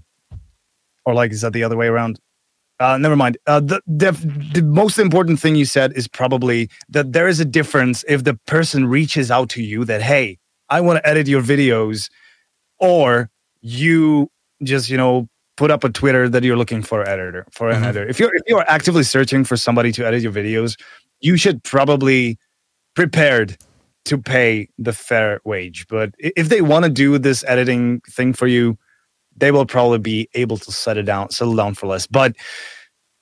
or 1.05 1.13
like 1.13 1.31
is 1.31 1.41
that 1.41 1.53
the 1.53 1.63
other 1.63 1.77
way 1.77 1.87
around? 1.87 2.19
Uh, 2.79 2.97
never 2.97 3.15
mind. 3.15 3.37
Uh, 3.45 3.59
the, 3.59 3.79
the 3.85 4.11
the 4.53 4.63
most 4.63 4.97
important 4.97 5.39
thing 5.39 5.55
you 5.55 5.65
said 5.65 5.93
is 5.93 6.07
probably 6.07 6.67
that 6.89 7.13
there 7.13 7.27
is 7.27 7.39
a 7.39 7.45
difference 7.45 8.03
if 8.07 8.23
the 8.23 8.33
person 8.47 8.87
reaches 8.87 9.29
out 9.29 9.49
to 9.49 9.61
you 9.61 9.85
that 9.85 10.01
hey, 10.01 10.39
I 10.69 10.81
want 10.81 10.97
to 10.97 11.07
edit 11.07 11.27
your 11.27 11.43
videos, 11.43 12.09
or 12.79 13.29
you 13.61 14.31
just 14.63 14.89
you 14.89 14.97
know 14.97 15.27
put 15.57 15.69
up 15.69 15.83
a 15.83 15.89
Twitter 15.89 16.27
that 16.27 16.43
you're 16.43 16.57
looking 16.57 16.81
for 16.81 17.01
an 17.01 17.07
editor 17.07 17.45
for 17.51 17.69
an 17.69 17.75
mm-hmm. 17.75 17.85
editor. 17.85 18.09
If 18.09 18.19
you're 18.19 18.33
if 18.33 18.41
you 18.47 18.57
are 18.57 18.65
actively 18.67 19.03
searching 19.03 19.43
for 19.43 19.57
somebody 19.57 19.91
to 19.91 20.07
edit 20.07 20.23
your 20.23 20.31
videos, 20.31 20.75
you 21.19 21.37
should 21.37 21.63
probably 21.63 22.39
prepared 22.95 23.57
to 24.05 24.17
pay 24.17 24.67
the 24.79 24.93
fair 24.93 25.39
wage. 25.45 25.85
But 25.87 26.15
if 26.17 26.49
they 26.49 26.61
want 26.61 26.85
to 26.85 26.89
do 26.89 27.19
this 27.19 27.43
editing 27.47 28.01
thing 28.09 28.33
for 28.33 28.47
you, 28.47 28.75
they 29.41 29.51
will 29.51 29.65
probably 29.65 29.99
be 29.99 30.29
able 30.33 30.57
to 30.57 30.71
set 30.71 30.97
it 30.97 31.03
down, 31.03 31.29
settle 31.31 31.55
down 31.55 31.73
for 31.73 31.87
less. 31.87 32.07
But 32.07 32.37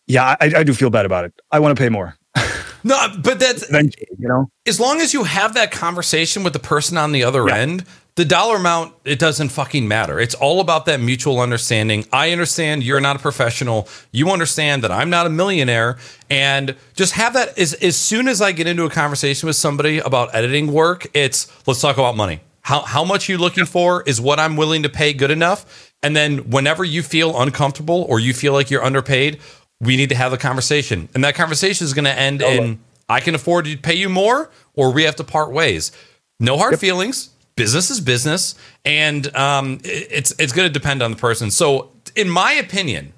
yeah, 0.06 0.35
I, 0.39 0.51
I 0.57 0.64
do 0.64 0.73
feel 0.73 0.91
bad 0.91 1.07
about 1.07 1.25
it. 1.25 1.33
I 1.51 1.59
want 1.59 1.75
to 1.75 1.81
pay 1.81 1.89
more. 1.89 2.15
no, 2.83 3.07
but 3.23 3.39
that's 3.39 3.67
you 3.72 4.27
know, 4.27 4.51
as 4.67 4.80
long 4.80 5.01
as 5.01 5.14
you 5.14 5.23
have 5.23 5.56
that 5.56 5.72
conversation 5.72 6.43
with 6.43 6.53
the 6.53 6.59
person 6.59 6.98
on 6.98 7.11
the 7.11 7.23
other 7.23 7.48
yeah. 7.48 7.57
end, 7.57 7.85
the 8.19 8.25
dollar 8.25 8.57
amount 8.57 8.93
it 9.06 9.17
doesn't 9.17 9.48
fucking 9.48 9.88
matter 9.88 10.19
it's 10.19 10.35
all 10.35 10.59
about 10.59 10.85
that 10.85 10.99
mutual 10.99 11.39
understanding 11.39 12.03
i 12.11 12.33
understand 12.33 12.83
you're 12.83 12.99
not 12.99 13.15
a 13.15 13.19
professional 13.19 13.88
you 14.11 14.30
understand 14.30 14.83
that 14.83 14.91
i'm 14.91 15.09
not 15.09 15.25
a 15.25 15.30
millionaire 15.30 15.98
and 16.30 16.75
just 16.95 17.14
have 17.14 17.31
that 17.31 17.57
as, 17.57 17.75
as 17.75 17.95
soon 17.95 18.27
as 18.27 18.41
i 18.41 18.51
get 18.51 18.67
into 18.67 18.83
a 18.83 18.89
conversation 18.89 19.48
with 19.48 19.56
somebody 19.56 19.99
about 19.99 20.35
editing 20.35 20.73
work 20.73 21.07
it's 21.14 21.48
let's 21.65 21.80
talk 21.80 21.98
about 21.98 22.17
money 22.17 22.41
how, 22.64 22.81
how 22.81 23.06
much 23.06 23.30
you 23.30 23.38
looking 23.38 23.65
for 23.65 24.03
is 24.03 24.19
what 24.19 24.38
i'm 24.38 24.57
willing 24.57 24.83
to 24.83 24.89
pay 24.89 25.14
good 25.14 25.31
enough 25.31 25.89
and 26.02 26.16
then 26.16 26.50
whenever 26.50 26.84
you 26.84 27.03
feel 27.03 27.42
uncomfortable 27.42 28.06
or 28.10 28.19
you 28.19 28.34
feel 28.34 28.53
like 28.53 28.69
you're 28.69 28.84
underpaid 28.84 29.40
we 29.82 29.95
need 29.95 30.10
to 30.10 30.16
have 30.16 30.34
a 30.34 30.38
conversation 30.38 31.10
and 31.14 31.24
that 31.24 31.36
conversation 31.36 31.86
is 31.86 31.94
going 31.94 32.06
to 32.06 32.18
end 32.18 32.42
in 32.42 32.80
i 33.08 33.19
can 33.19 33.36
afford 33.36 33.66
to 33.66 33.78
pay 33.78 33.95
you 33.95 34.10
more 34.10 34.50
or 34.76 34.92
we 34.92 35.03
have 35.03 35.16
to 35.16 35.24
part 35.24 35.52
ways 35.52 35.92
no 36.40 36.58
hard 36.58 36.74
yep. 36.74 36.80
feelings 36.80 37.30
business 37.60 37.90
is 37.90 38.00
business, 38.00 38.56
and 38.86 39.36
um, 39.36 39.82
it's 39.84 40.34
it's 40.40 40.53
going 40.53 40.66
to 40.66 40.72
depend 40.72 41.03
on 41.03 41.11
the 41.11 41.18
person. 41.18 41.52
So, 41.52 41.92
in 42.16 42.30
my 42.30 42.53
opinion, 42.53 43.11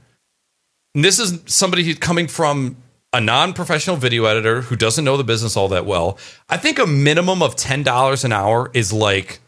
this 0.96 1.20
is 1.20 1.40
somebody 1.46 1.84
who's 1.84 2.00
coming 2.00 2.28
from 2.28 2.76
a 3.14 3.22
non-professional 3.22 3.98
video 3.98 4.26
editor 4.26 4.62
who 4.62 4.76
doesn't 4.76 5.06
know 5.06 5.16
the 5.16 5.24
business 5.24 5.56
all 5.56 5.68
that 5.68 5.86
well. 5.86 6.18
I 6.50 6.58
think 6.58 6.80
a 6.80 6.88
minimum 6.88 7.44
of 7.44 7.56
ten 7.56 7.84
dollars 7.84 8.26
an 8.26 8.32
hour 8.32 8.72
is 8.74 8.92
like 8.92 9.40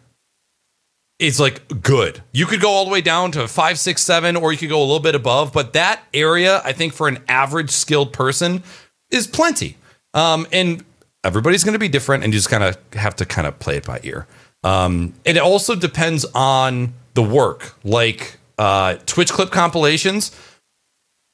is 1.23 1.39
like 1.39 1.81
good. 1.81 2.21
You 2.33 2.45
could 2.45 2.59
go 2.59 2.69
all 2.69 2.85
the 2.85 2.91
way 2.91 3.01
down 3.01 3.31
to 3.31 3.47
five, 3.47 3.79
six, 3.79 4.01
seven, 4.01 4.35
or 4.35 4.51
you 4.51 4.57
could 4.57 4.69
go 4.69 4.79
a 4.79 4.83
little 4.83 4.99
bit 4.99 5.15
above. 5.15 5.53
But 5.53 5.73
that 5.73 6.03
area, 6.13 6.61
I 6.65 6.73
think, 6.73 6.93
for 6.93 7.07
an 7.07 7.19
average 7.29 7.69
skilled 7.69 8.11
person, 8.11 8.61
is 9.09 9.25
plenty. 9.25 9.77
Um, 10.13 10.45
and 10.51 10.83
everybody's 11.23 11.63
going 11.63 11.73
to 11.73 11.79
be 11.79 11.87
different, 11.87 12.23
and 12.23 12.33
you 12.33 12.39
just 12.39 12.49
kind 12.49 12.63
of 12.63 12.77
have 12.93 13.15
to 13.17 13.25
kind 13.25 13.47
of 13.47 13.57
play 13.59 13.77
it 13.77 13.85
by 13.85 14.01
ear. 14.03 14.27
Um, 14.63 15.13
and 15.25 15.37
it 15.37 15.41
also 15.41 15.75
depends 15.75 16.25
on 16.35 16.93
the 17.13 17.23
work, 17.23 17.73
like 17.83 18.37
uh, 18.57 18.95
Twitch 19.05 19.31
clip 19.31 19.49
compilations. 19.51 20.37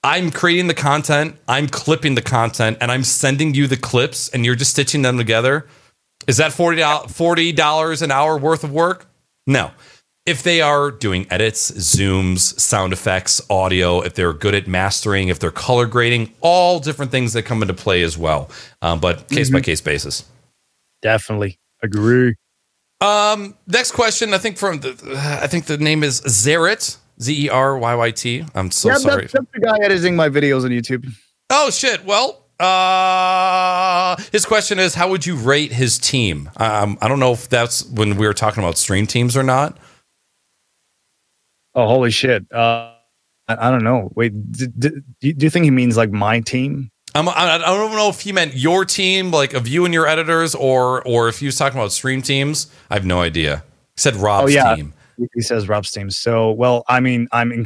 I'm 0.03 0.31
creating 0.31 0.67
the 0.67 0.73
content, 0.73 1.35
I'm 1.47 1.67
clipping 1.67 2.15
the 2.15 2.21
content, 2.21 2.77
and 2.79 2.91
I'm 2.91 3.03
sending 3.03 3.53
you 3.53 3.67
the 3.67 3.75
clips, 3.75 4.29
and 4.29 4.45
you're 4.45 4.55
just 4.55 4.71
stitching 4.71 5.01
them 5.01 5.17
together. 5.17 5.67
Is 6.27 6.37
that 6.37 6.51
$40, 6.51 6.77
$40 6.77 8.01
an 8.01 8.11
hour 8.11 8.37
worth 8.37 8.63
of 8.63 8.71
work? 8.71 9.07
No. 9.47 9.71
If 10.25 10.43
they 10.43 10.61
are 10.61 10.91
doing 10.91 11.25
edits, 11.31 11.71
zooms, 11.71 12.59
sound 12.59 12.93
effects, 12.93 13.41
audio, 13.49 14.01
if 14.01 14.13
they're 14.13 14.33
good 14.33 14.53
at 14.53 14.67
mastering, 14.67 15.29
if 15.29 15.39
they're 15.39 15.49
color 15.49 15.87
grading, 15.87 16.33
all 16.41 16.79
different 16.79 17.09
things 17.09 17.33
that 17.33 17.43
come 17.43 17.61
into 17.61 17.73
play 17.73 18.03
as 18.03 18.17
well. 18.17 18.49
Um, 18.81 18.99
but 18.99 19.27
case 19.29 19.49
by 19.49 19.61
case 19.61 19.81
basis. 19.81 20.25
Definitely 21.01 21.57
agree. 21.81 22.35
Um, 23.01 23.55
next 23.65 23.91
question. 23.93 24.33
I 24.33 24.37
think 24.37 24.57
from 24.57 24.81
the, 24.81 25.39
I 25.41 25.47
think 25.47 25.65
the 25.65 25.77
name 25.77 26.03
is 26.03 26.21
Zeryyt 26.21 26.97
Z 27.21 27.45
E 27.45 27.49
R 27.49 27.77
Y 27.77 27.95
Y 27.95 28.11
T. 28.11 28.45
I'm 28.53 28.71
so 28.71 28.89
yeah, 28.89 28.95
sorry. 28.95 29.21
That's, 29.21 29.33
that's 29.33 29.47
the 29.53 29.59
guy 29.61 29.77
editing 29.81 30.15
my 30.15 30.29
videos 30.29 30.63
on 30.63 30.69
YouTube. 30.69 31.11
Oh 31.49 31.69
shit. 31.69 32.05
Well, 32.05 32.45
uh, 32.59 34.15
his 34.31 34.45
question 34.45 34.79
is, 34.79 34.95
how 34.95 35.09
would 35.09 35.25
you 35.25 35.35
rate 35.35 35.71
his 35.71 35.97
team? 35.97 36.49
Um, 36.57 36.97
I 37.01 37.07
don't 37.07 37.19
know 37.19 37.31
if 37.31 37.49
that's 37.49 37.85
when 37.85 38.17
we 38.17 38.27
were 38.27 38.33
talking 38.33 38.63
about 38.63 38.77
stream 38.77 39.07
teams 39.07 39.37
or 39.37 39.43
not. 39.43 39.77
Oh, 41.75 41.87
holy 41.87 42.11
shit. 42.11 42.51
Uh, 42.51 42.93
I, 43.47 43.67
I 43.67 43.71
don't 43.71 43.83
know. 43.83 44.11
Wait, 44.15 44.51
do, 44.51 44.67
do, 44.67 45.01
do 45.21 45.33
you 45.37 45.49
think 45.49 45.63
he 45.63 45.71
means 45.71 45.97
like 45.97 46.11
my 46.11 46.39
team? 46.39 46.91
I'm, 47.15 47.27
I 47.27 47.57
don't 47.57 47.91
know 47.93 48.09
if 48.09 48.21
he 48.21 48.31
meant 48.31 48.55
your 48.55 48.85
team, 48.85 49.31
like 49.31 49.53
of 49.53 49.67
you 49.67 49.83
and 49.83 49.93
your 49.93 50.05
editors, 50.05 50.53
or 50.53 51.01
or 51.07 51.27
if 51.27 51.39
he 51.39 51.47
was 51.47 51.57
talking 51.57 51.79
about 51.79 51.91
stream 51.91 52.21
teams. 52.21 52.67
I 52.91 52.93
have 52.93 53.05
no 53.05 53.19
idea. 53.21 53.63
He 53.95 54.01
said 54.01 54.15
Rob's 54.15 54.51
oh, 54.51 54.55
yeah. 54.55 54.75
team. 54.75 54.93
He 55.33 55.41
says 55.41 55.67
Rob's 55.67 55.89
team. 55.89 56.11
So, 56.11 56.51
well, 56.51 56.83
I 56.87 56.99
mean, 56.99 57.27
I'm. 57.31 57.65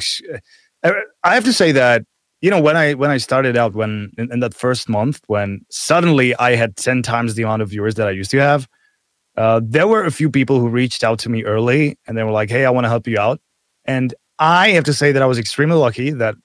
I 0.84 1.34
have 1.34 1.44
to 1.44 1.54
say 1.54 1.74
that 1.74 2.06
you 2.44 2.50
know 2.50 2.60
when 2.60 2.76
I 2.76 2.94
when 2.94 3.10
I 3.10 3.18
started 3.18 3.56
out 3.56 3.74
when 3.74 4.12
in, 4.18 4.30
in 4.34 4.42
that 4.42 4.54
first 4.54 4.90
month 4.90 5.22
when 5.28 5.66
suddenly 5.72 6.36
I 6.36 6.56
had 6.56 6.76
ten 6.76 7.02
times 7.02 7.36
the 7.36 7.44
amount 7.44 7.62
of 7.62 7.70
viewers 7.70 7.96
that 7.96 8.08
I 8.08 8.12
used 8.12 8.32
to 8.32 8.40
have. 8.40 8.68
Uh, 9.38 9.62
there 9.64 9.88
were 9.88 10.04
a 10.04 10.12
few 10.12 10.30
people 10.30 10.60
who 10.60 10.68
reached 10.68 11.04
out 11.06 11.20
to 11.20 11.30
me 11.30 11.44
early 11.46 11.98
and 12.06 12.18
they 12.18 12.24
were 12.24 12.32
like, 12.32 12.50
"Hey, 12.50 12.66
I 12.66 12.70
want 12.70 12.84
to 12.84 12.90
help 12.90 13.08
you 13.08 13.18
out." 13.18 13.40
And 13.86 14.14
I 14.40 14.72
have 14.72 14.84
to 14.84 14.94
say 14.94 15.14
that 15.14 15.22
I 15.22 15.26
was 15.26 15.40
extremely 15.40 15.78
lucky 15.78 16.12
that 16.12 16.36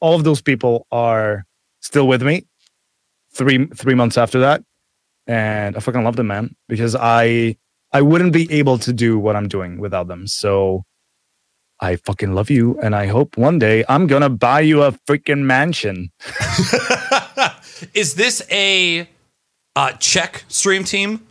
all 0.00 0.14
of 0.14 0.24
those 0.24 0.42
people 0.42 0.86
are 0.92 1.44
still 1.80 2.06
with 2.06 2.22
me 2.22 2.44
three 3.32 3.66
three 3.74 3.94
months 3.94 4.18
after 4.18 4.38
that, 4.40 4.62
and 5.26 5.76
I 5.76 5.80
fucking 5.80 6.04
love 6.04 6.16
them, 6.16 6.26
man, 6.26 6.54
because 6.68 6.94
I 6.94 7.56
I 7.90 8.02
wouldn't 8.02 8.34
be 8.34 8.52
able 8.52 8.76
to 8.80 8.92
do 8.92 9.18
what 9.18 9.34
I'm 9.34 9.48
doing 9.48 9.80
without 9.80 10.08
them. 10.08 10.26
So 10.26 10.84
I 11.82 11.96
fucking 11.96 12.32
love 12.32 12.48
you, 12.48 12.78
and 12.80 12.94
I 12.94 13.08
hope 13.08 13.36
one 13.36 13.58
day 13.58 13.84
I'm 13.88 14.06
gonna 14.06 14.30
buy 14.30 14.60
you 14.60 14.84
a 14.84 14.92
freaking 14.92 15.40
mansion. 15.40 16.12
Is 17.92 18.14
this 18.14 18.40
a 18.52 19.08
uh, 19.74 19.92
Czech 19.98 20.44
stream 20.46 20.84
team? 20.84 21.26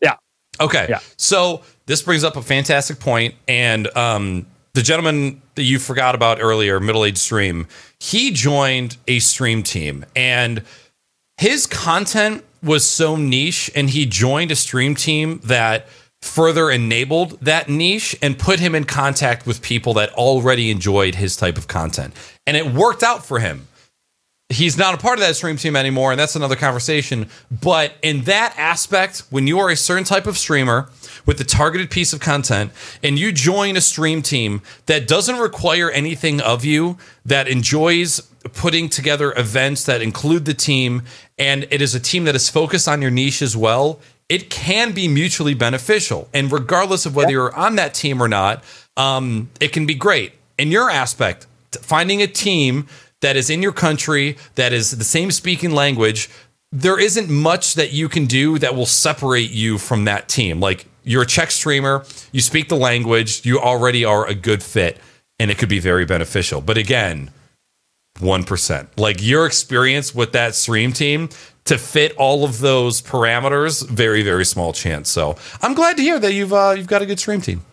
Yeah. 0.00 0.16
Okay. 0.58 0.86
Yeah. 0.88 1.00
So 1.18 1.60
this 1.84 2.00
brings 2.00 2.24
up 2.24 2.36
a 2.36 2.42
fantastic 2.42 2.98
point, 2.98 3.34
and 3.46 3.94
um, 3.94 4.46
the 4.72 4.80
gentleman 4.80 5.42
that 5.56 5.64
you 5.64 5.78
forgot 5.78 6.14
about 6.14 6.38
earlier, 6.40 6.80
middle 6.80 7.04
aged 7.04 7.18
stream, 7.18 7.68
he 7.98 8.30
joined 8.30 8.96
a 9.06 9.18
stream 9.18 9.62
team, 9.62 10.06
and 10.16 10.62
his 11.36 11.66
content 11.66 12.42
was 12.62 12.88
so 12.88 13.16
niche, 13.16 13.70
and 13.74 13.90
he 13.90 14.06
joined 14.06 14.50
a 14.50 14.56
stream 14.56 14.94
team 14.94 15.40
that 15.44 15.86
further 16.22 16.70
enabled 16.70 17.40
that 17.40 17.68
niche 17.68 18.16
and 18.20 18.38
put 18.38 18.60
him 18.60 18.74
in 18.74 18.84
contact 18.84 19.46
with 19.46 19.62
people 19.62 19.94
that 19.94 20.12
already 20.14 20.70
enjoyed 20.70 21.14
his 21.14 21.36
type 21.36 21.56
of 21.56 21.66
content. 21.66 22.14
And 22.46 22.56
it 22.56 22.72
worked 22.72 23.02
out 23.02 23.24
for 23.24 23.38
him. 23.38 23.66
He's 24.52 24.76
not 24.76 24.94
a 24.94 24.96
part 24.98 25.14
of 25.14 25.20
that 25.20 25.36
stream 25.36 25.56
team 25.56 25.76
anymore, 25.76 26.10
and 26.10 26.18
that's 26.18 26.34
another 26.34 26.56
conversation. 26.56 27.28
But 27.50 27.94
in 28.02 28.22
that 28.22 28.52
aspect, 28.58 29.22
when 29.30 29.46
you 29.46 29.60
are 29.60 29.70
a 29.70 29.76
certain 29.76 30.02
type 30.04 30.26
of 30.26 30.36
streamer 30.36 30.90
with 31.24 31.40
a 31.40 31.44
targeted 31.44 31.88
piece 31.88 32.12
of 32.12 32.18
content 32.18 32.72
and 33.00 33.16
you 33.16 33.30
join 33.30 33.76
a 33.76 33.80
stream 33.80 34.22
team 34.22 34.60
that 34.86 35.06
doesn't 35.06 35.38
require 35.38 35.88
anything 35.90 36.40
of 36.40 36.64
you, 36.64 36.98
that 37.24 37.46
enjoys 37.46 38.20
putting 38.52 38.88
together 38.88 39.32
events 39.36 39.84
that 39.84 40.02
include 40.02 40.46
the 40.46 40.54
team, 40.54 41.02
and 41.38 41.68
it 41.70 41.80
is 41.80 41.94
a 41.94 42.00
team 42.00 42.24
that 42.24 42.34
is 42.34 42.50
focused 42.50 42.88
on 42.88 43.00
your 43.00 43.10
niche 43.10 43.42
as 43.42 43.56
well, 43.56 44.00
it 44.30 44.48
can 44.48 44.92
be 44.92 45.08
mutually 45.08 45.54
beneficial. 45.54 46.28
And 46.32 46.50
regardless 46.52 47.04
of 47.04 47.16
whether 47.16 47.32
you're 47.32 47.54
on 47.54 47.74
that 47.76 47.92
team 47.94 48.22
or 48.22 48.28
not, 48.28 48.62
um, 48.96 49.50
it 49.60 49.72
can 49.72 49.86
be 49.86 49.94
great. 49.94 50.34
In 50.56 50.70
your 50.70 50.88
aspect, 50.88 51.48
finding 51.82 52.22
a 52.22 52.28
team 52.28 52.86
that 53.22 53.36
is 53.36 53.50
in 53.50 53.60
your 53.60 53.72
country, 53.72 54.38
that 54.54 54.72
is 54.72 54.96
the 54.96 55.04
same 55.04 55.32
speaking 55.32 55.72
language, 55.72 56.30
there 56.70 56.98
isn't 56.98 57.28
much 57.28 57.74
that 57.74 57.92
you 57.92 58.08
can 58.08 58.26
do 58.26 58.56
that 58.60 58.76
will 58.76 58.86
separate 58.86 59.50
you 59.50 59.78
from 59.78 60.04
that 60.04 60.28
team. 60.28 60.60
Like 60.60 60.86
you're 61.02 61.22
a 61.22 61.26
Czech 61.26 61.50
streamer, 61.50 62.04
you 62.30 62.40
speak 62.40 62.68
the 62.68 62.76
language, 62.76 63.44
you 63.44 63.58
already 63.58 64.04
are 64.04 64.24
a 64.28 64.34
good 64.34 64.62
fit, 64.62 64.98
and 65.40 65.50
it 65.50 65.58
could 65.58 65.68
be 65.68 65.80
very 65.80 66.04
beneficial. 66.04 66.60
But 66.60 66.78
again, 66.78 67.30
1%. 68.20 68.88
Like 68.96 69.22
your 69.22 69.46
experience 69.46 70.14
with 70.14 70.32
that 70.32 70.54
stream 70.54 70.92
team 70.92 71.28
to 71.64 71.78
fit 71.78 72.14
all 72.16 72.44
of 72.44 72.60
those 72.60 73.02
parameters, 73.02 73.86
very, 73.88 74.22
very 74.22 74.44
small 74.44 74.72
chance. 74.72 75.10
So 75.10 75.36
I'm 75.62 75.74
glad 75.74 75.96
to 75.96 76.02
hear 76.02 76.18
that 76.18 76.32
you've 76.32 76.52
uh, 76.52 76.74
you've 76.76 76.86
got 76.86 77.02
a 77.02 77.06
good 77.06 77.20
stream 77.20 77.40
team. 77.40 77.64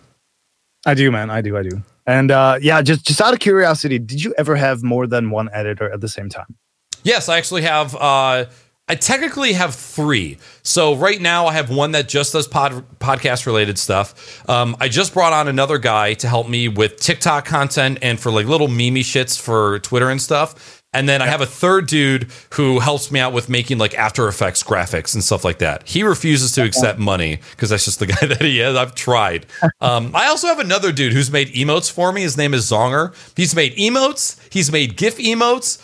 I 0.86 0.94
do, 0.94 1.12
man. 1.12 1.30
I 1.30 1.42
do. 1.42 1.58
I 1.58 1.64
do. 1.64 1.82
And 2.06 2.32
uh, 2.32 2.60
yeah, 2.62 2.82
just 2.82 3.06
just 3.06 3.22
out 3.22 3.34
of 3.34 3.40
curiosity, 3.40 4.00
did 4.00 4.24
you 4.24 4.34
ever 4.38 4.56
have 4.56 4.84
more 4.84 5.08
than 5.08 5.30
one 5.30 5.50
editor 5.52 5.92
at 5.92 6.02
the 6.02 6.08
same 6.08 6.30
time? 6.30 6.56
Yes, 7.04 7.30
I 7.30 7.38
actually 7.38 7.64
have. 7.64 7.96
Uh, 7.96 8.46
I 8.90 8.96
technically 8.96 9.54
have 9.54 9.76
three. 9.76 10.38
So 10.64 10.96
right 10.96 11.20
now 11.20 11.48
I 11.48 11.54
have 11.54 11.70
one 11.70 11.92
that 11.92 12.08
just 12.08 12.32
does 12.32 12.48
pod, 12.48 12.86
podcast 13.00 13.46
related 13.46 13.78
stuff. 13.78 14.48
Um, 14.50 14.78
I 14.80 14.88
just 14.88 15.14
brought 15.14 15.34
on 15.34 15.50
another 15.50 15.78
guy 15.78 16.14
to 16.16 16.28
help 16.28 16.48
me 16.48 16.70
with 16.70 16.98
TikTok 16.98 17.46
content 17.46 18.00
and 18.02 18.18
for 18.20 18.32
like 18.32 18.46
little 18.46 18.70
meme 18.70 18.96
shits 18.96 19.40
for 19.40 19.80
Twitter 19.80 20.10
and 20.10 20.22
stuff. 20.22 20.82
And 20.94 21.08
then 21.08 21.22
I 21.22 21.28
have 21.28 21.42
a 21.42 21.46
third 21.46 21.88
dude 21.88 22.32
who 22.54 22.80
helps 22.80 23.12
me 23.12 23.20
out 23.20 23.34
with 23.34 23.50
making 23.50 23.78
like 23.78 23.94
After 23.94 24.28
Effects 24.30 24.64
graphics 24.64 25.14
and 25.14 25.24
stuff 25.24 25.44
like 25.44 25.60
that. 25.60 25.86
He 25.88 26.02
refuses 26.02 26.54
to 26.54 26.64
accept 26.64 26.98
money 26.98 27.40
because 27.52 27.70
that's 27.70 27.84
just 27.84 28.00
the 28.00 28.06
guy 28.08 28.26
that 28.26 28.42
he 28.42 28.62
is. 28.62 28.76
I've 28.76 28.96
tried. 28.96 29.48
Um, 29.82 30.12
I 30.16 30.28
also 30.28 30.48
have 30.48 30.60
another 30.60 30.94
dude 30.94 31.12
who's 31.12 31.30
made 31.30 31.50
emotes 31.50 31.92
for 31.92 32.14
me. 32.14 32.22
His 32.22 32.38
name 32.38 32.54
is 32.54 32.72
Zonger. 32.72 33.14
He's 33.36 33.54
made 33.54 33.76
emotes. 33.76 34.40
He's 34.52 34.72
made 34.72 34.96
GIF 34.96 35.18
emotes. 35.18 35.82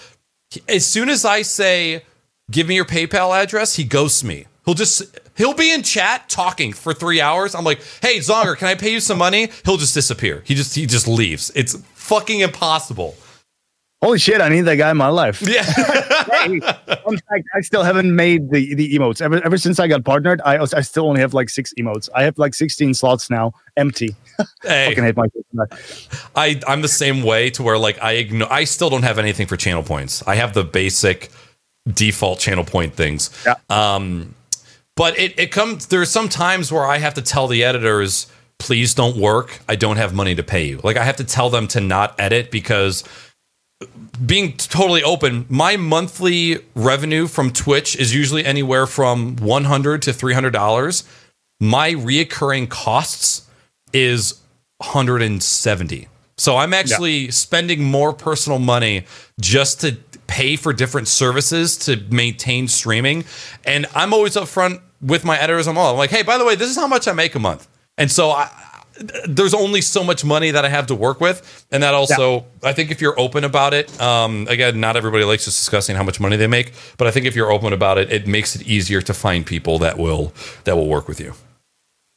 As 0.70 0.86
soon 0.86 1.10
as 1.10 1.26
I 1.26 1.42
say, 1.42 2.04
"Give 2.52 2.68
me 2.68 2.76
your 2.76 2.86
PayPal 2.86 3.36
address," 3.36 3.76
he 3.76 3.84
ghosts 3.84 4.24
me. 4.24 4.46
He'll 4.66 4.76
just 4.76 5.04
he'll 5.36 5.54
be 5.54 5.72
in 5.72 5.84
chat 5.84 6.30
talking 6.30 6.74
for 6.74 6.94
three 6.94 7.20
hours. 7.22 7.56
I'm 7.56 7.64
like, 7.64 7.82
"Hey 8.02 8.18
Zonger, 8.18 8.58
can 8.58 8.68
I 8.68 8.76
pay 8.76 8.92
you 8.92 9.00
some 9.00 9.18
money?" 9.18 9.50
He'll 9.66 9.78
just 9.78 9.94
disappear. 9.94 10.42
He 10.46 10.56
just 10.56 10.76
he 10.76 10.86
just 10.86 11.08
leaves. 11.08 11.52
It's 11.56 11.76
fucking 11.94 12.40
impossible. 12.40 13.16
Holy 14.04 14.20
shit, 14.20 14.42
I 14.42 14.50
need 14.50 14.62
that 14.64 14.76
guy 14.76 14.92
in 14.92 14.98
my 14.98 15.08
life. 15.08 15.42
Yeah. 15.42 15.64
Hey, 16.44 16.60
fact, 16.60 17.48
I 17.56 17.62
still 17.62 17.84
haven't 17.84 18.14
made 18.14 18.50
the, 18.50 18.76
the 18.76 18.94
emotes. 18.96 19.22
Ever, 19.22 19.42
ever 19.46 19.58
since 19.58 19.80
I 19.80 19.88
got 19.88 20.04
partnered, 20.04 20.42
I, 20.44 20.58
I 20.58 20.82
still 20.82 21.08
only 21.08 21.22
have 21.22 21.34
like 21.34 21.50
six 21.50 21.74
emotes. 21.80 22.10
I 22.14 22.24
have 22.24 22.38
like 22.38 22.54
16 22.54 22.94
slots 22.96 23.30
now, 23.30 23.54
empty. 23.78 24.16
hey, 24.64 24.90
Fucking 24.90 25.04
hate 25.04 25.16
myself. 25.16 26.32
I 26.36 26.60
I'm 26.68 26.82
the 26.82 26.88
same 26.90 27.24
way 27.24 27.50
to 27.52 27.64
where 27.64 27.78
like 27.78 28.02
I 28.02 28.14
ignore 28.14 28.52
I 28.52 28.66
still 28.66 28.90
don't 28.90 29.04
have 29.04 29.20
anything 29.20 29.48
for 29.48 29.56
channel 29.56 29.84
points. 29.84 30.26
I 30.28 30.36
have 30.36 30.54
the 30.54 30.64
basic 30.64 31.32
default 31.92 32.40
channel 32.40 32.64
point 32.64 32.94
things. 32.94 33.30
Yeah. 33.46 33.56
Um 33.70 34.36
but 34.96 35.18
it 35.18 35.38
it 35.40 35.52
comes 35.52 35.88
there's 35.88 36.10
some 36.10 36.30
times 36.30 36.72
where 36.72 36.86
I 36.86 36.98
have 36.98 37.14
to 37.16 37.22
tell 37.22 37.48
the 37.48 37.64
editors 37.64 38.28
please 38.60 38.94
don't 38.94 39.18
work. 39.18 39.60
I 39.68 39.76
don't 39.76 39.98
have 39.98 40.14
money 40.14 40.36
to 40.36 40.44
pay 40.44 40.66
you. 40.66 40.80
Like 40.84 40.96
I 40.96 41.04
have 41.04 41.18
to 41.18 41.24
tell 41.24 41.50
them 41.50 41.68
to 41.70 41.82
not 41.82 42.16
edit 42.18 42.50
because 42.52 43.04
being 44.26 44.56
totally 44.56 45.04
open, 45.04 45.46
my 45.50 45.76
monthly 45.76 46.60
revenue 46.76 47.28
from 47.28 47.52
Twitch 47.52 47.98
is 47.98 48.16
usually 48.16 48.46
anywhere 48.46 48.88
from 48.88 49.36
100 49.38 50.02
to 50.04 50.12
$300. 50.12 51.04
My 51.60 51.92
reoccurring 51.92 52.70
costs 52.70 53.48
is 53.92 54.40
170. 54.78 56.08
So 56.38 56.58
I'm 56.58 56.74
actually 56.74 57.32
spending 57.32 57.84
more 57.84 58.14
personal 58.14 58.60
money 58.60 59.06
just 59.40 59.82
to 59.82 59.98
pay 60.34 60.56
for 60.56 60.74
different 60.74 61.08
services 61.08 61.78
to 61.78 61.96
maintain 62.10 62.68
streaming. 62.68 63.24
And 63.66 63.86
I'm 63.94 64.14
always 64.14 64.36
upfront 64.36 64.82
with 65.00 65.24
my 65.24 65.40
editors. 65.40 65.68
I'm 65.68 65.78
all 65.78 65.92
I'm 65.92 65.98
like, 65.98 66.10
hey, 66.10 66.24
by 66.24 66.40
the 66.40 66.46
way, 66.46 66.56
this 66.56 66.70
is 66.72 66.76
how 66.76 66.88
much 66.88 67.08
I 67.08 67.14
make 67.14 67.36
a 67.36 67.40
month. 67.40 67.68
And 68.00 68.12
so 68.12 68.32
I, 68.32 68.50
there's 69.28 69.54
only 69.54 69.82
so 69.82 70.04
much 70.04 70.26
money 70.26 70.50
that 70.50 70.66
I 70.66 70.70
have 70.70 70.88
to 70.88 70.96
work 70.96 71.22
with, 71.22 71.66
and 71.72 71.84
that 71.84 71.94
also 71.94 72.46
I 72.64 72.74
think 72.74 72.90
if 72.90 73.02
you're 73.02 73.20
open 73.20 73.44
about 73.44 73.74
it, 73.74 74.02
um, 74.02 74.48
again, 74.50 74.80
not 74.80 74.96
everybody 74.96 75.24
likes 75.24 75.46
just 75.46 75.60
discussing 75.60 75.96
how 75.96 76.04
much 76.04 76.20
money 76.20 76.36
they 76.38 76.48
make, 76.48 76.74
but 76.98 77.08
I 77.08 77.12
think 77.12 77.26
if 77.26 77.36
you're 77.36 77.52
open 77.52 77.74
about 77.74 77.98
it, 77.98 78.12
it 78.12 78.28
makes 78.28 78.56
it 78.56 78.68
easier 78.68 79.02
to 79.02 79.14
find 79.14 79.46
people 79.46 79.78
that 79.80 79.98
will 79.98 80.34
that 80.64 80.76
will 80.76 80.88
work 80.88 81.08
with 81.08 81.20
you. 81.20 81.34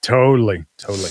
Totally, 0.03 0.65
totally. 0.79 1.11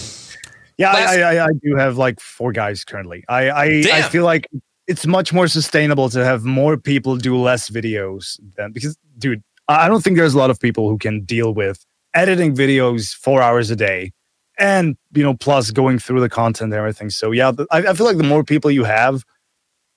Yeah, 0.77 0.93
Last- 0.93 1.17
I, 1.17 1.37
I, 1.37 1.45
I 1.45 1.49
do 1.63 1.75
have 1.75 1.97
like 1.97 2.19
four 2.19 2.51
guys 2.51 2.83
currently. 2.83 3.23
I, 3.27 3.49
I, 3.49 3.65
I 3.93 4.01
feel 4.03 4.25
like 4.25 4.47
it's 4.87 5.05
much 5.05 5.33
more 5.33 5.47
sustainable 5.47 6.09
to 6.09 6.23
have 6.23 6.43
more 6.43 6.77
people 6.77 7.17
do 7.17 7.37
less 7.37 7.69
videos 7.69 8.39
than 8.55 8.71
because, 8.71 8.97
dude, 9.17 9.43
I 9.67 9.87
don't 9.87 10.03
think 10.03 10.17
there's 10.17 10.33
a 10.35 10.37
lot 10.37 10.49
of 10.51 10.59
people 10.59 10.89
who 10.89 10.97
can 10.97 11.23
deal 11.25 11.53
with 11.53 11.83
editing 12.13 12.55
videos 12.55 13.13
four 13.13 13.41
hours 13.41 13.71
a 13.71 13.75
day 13.75 14.11
and 14.57 14.95
you 15.13 15.23
know 15.23 15.33
plus 15.33 15.71
going 15.71 15.99
through 15.99 16.21
the 16.21 16.29
content 16.29 16.71
and 16.71 16.77
everything. 16.79 17.09
So 17.09 17.31
yeah 17.31 17.51
I, 17.71 17.79
I 17.87 17.93
feel 17.93 18.05
like 18.05 18.17
the 18.17 18.23
more 18.23 18.43
people 18.43 18.71
you 18.71 18.83
have 18.83 19.23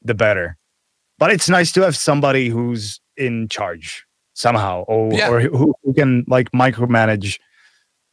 the 0.02 0.14
better. 0.14 0.56
But 1.18 1.32
it's 1.32 1.48
nice 1.48 1.72
to 1.72 1.82
have 1.82 1.96
somebody 1.96 2.48
who's 2.48 3.00
in 3.16 3.48
charge 3.48 4.06
somehow 4.34 4.82
or, 4.88 5.12
Yeah. 5.12 5.30
or 5.30 5.40
who, 5.40 5.74
who 5.82 5.92
can 5.94 6.24
like 6.28 6.50
micromanage 6.52 7.38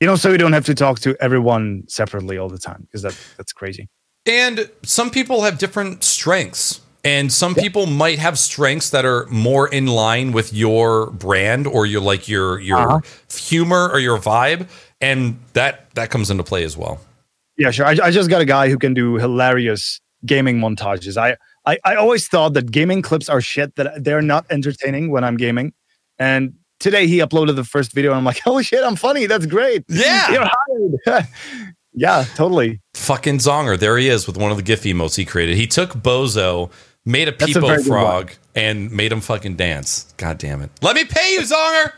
you 0.01 0.07
know 0.07 0.15
so 0.15 0.31
you 0.31 0.37
don't 0.37 0.53
have 0.53 0.65
to 0.65 0.75
talk 0.75 0.99
to 0.99 1.15
everyone 1.21 1.83
separately 1.87 2.37
all 2.37 2.49
the 2.49 2.57
time 2.57 2.81
because 2.81 3.01
that 3.03 3.15
that's 3.37 3.53
crazy 3.53 3.87
And 4.25 4.69
some 4.83 5.09
people 5.11 5.41
have 5.43 5.57
different 5.57 6.03
strengths. 6.03 6.81
And 7.03 7.31
some 7.31 7.53
people 7.53 7.85
might 7.85 8.17
have 8.17 8.39
strengths 8.39 8.89
that 8.89 9.05
are 9.05 9.27
more 9.27 9.67
in 9.67 9.85
line 9.85 10.31
with 10.31 10.51
your 10.51 11.11
brand 11.11 11.67
or 11.67 11.85
your 11.85 12.01
like 12.01 12.27
your 12.27 12.59
your 12.59 12.79
Uh-huh. 12.79 12.99
humor 13.31 13.89
or 13.91 13.99
your 13.99 14.17
vibe. 14.17 14.67
And 15.01 15.37
that 15.53 15.93
that 15.93 16.09
comes 16.09 16.31
into 16.31 16.43
play 16.43 16.63
as 16.63 16.75
well. 16.75 16.99
yeah 17.57 17.69
sure 17.71 17.85
I, 17.85 17.91
I 18.03 18.09
just 18.11 18.29
got 18.29 18.41
a 18.41 18.45
guy 18.45 18.69
who 18.69 18.77
can 18.79 18.93
do 18.95 19.15
hilarious 19.15 20.01
gaming 20.25 20.57
montages 20.59 21.15
I, 21.17 21.37
I 21.65 21.77
i 21.85 21.95
always 21.95 22.27
thought 22.27 22.53
that 22.55 22.71
gaming 22.71 23.01
clips 23.03 23.29
are 23.29 23.39
shit 23.41 23.75
that 23.75 24.03
they're 24.03 24.21
not 24.33 24.43
entertaining 24.49 25.11
when 25.11 25.23
i'm 25.23 25.37
gaming 25.37 25.71
and 26.17 26.53
today 26.79 27.05
he 27.07 27.19
uploaded 27.19 27.55
the 27.55 27.63
first 27.63 27.93
video 27.93 28.11
and 28.11 28.17
i'm 28.17 28.25
like 28.25 28.39
holy 28.49 28.63
shit 28.63 28.83
i'm 28.83 28.95
funny 28.97 29.25
that's 29.27 29.45
great 29.45 29.83
Yeah. 29.87 30.31
You're 30.33 30.49
hired. 31.07 31.27
yeah, 31.95 32.25
totally. 32.35 32.82
Fucking 32.93 33.40
Zonger. 33.40 33.77
There 33.77 33.98
he 33.98 34.09
is 34.09 34.27
with 34.27 34.38
one 34.38 34.51
of 34.51 34.57
the 34.57 34.64
GIF 34.64 34.83
emotes 34.83 35.15
he 35.15 35.25
created. 35.25 35.56
He 35.56 35.67
took 35.67 35.91
Bozo, 35.91 36.72
made 37.06 37.27
a 37.27 37.32
peepo 37.32 37.85
frog, 37.85 38.32
and 38.53 38.91
made 38.91 39.11
him 39.11 39.22
fucking 39.22 39.56
dance. 39.56 40.14
God 40.17 40.38
damn 40.38 40.61
it. 40.61 40.72
Let 40.82 40.95
me 40.95 41.06
pay 41.06 41.33
you, 41.33 41.41
Zonger. 41.41 41.91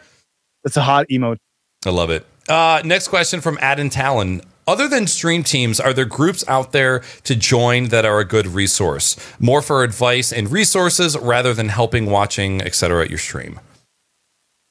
That's 0.64 0.78
a 0.78 0.82
hot 0.82 1.08
emote. 1.10 1.38
I 1.86 1.90
love 1.90 2.10
it. 2.10 2.26
Uh, 2.50 2.82
next 2.86 3.08
question 3.10 3.42
from 3.42 3.58
Adam 3.62 3.90
Talon. 3.90 4.42
Other 4.68 4.90
than 4.90 5.08
stream 5.08 5.44
teams, 5.44 5.80
are 5.80 5.94
there 5.94 6.06
groups 6.06 6.44
out 6.50 6.74
there 6.74 7.02
to 7.24 7.36
join 7.36 7.86
that 7.86 8.04
are 8.04 8.20
a 8.20 8.26
good 8.26 8.48
resource? 8.48 9.16
More 9.40 9.62
for 9.62 9.82
advice 9.84 10.34
and 10.34 10.52
resources 10.52 11.18
rather 11.18 11.54
than 11.54 11.70
helping, 11.70 12.08
watching, 12.08 12.62
etc. 12.62 13.06
at 13.06 13.10
your 13.10 13.18
stream. 13.20 13.62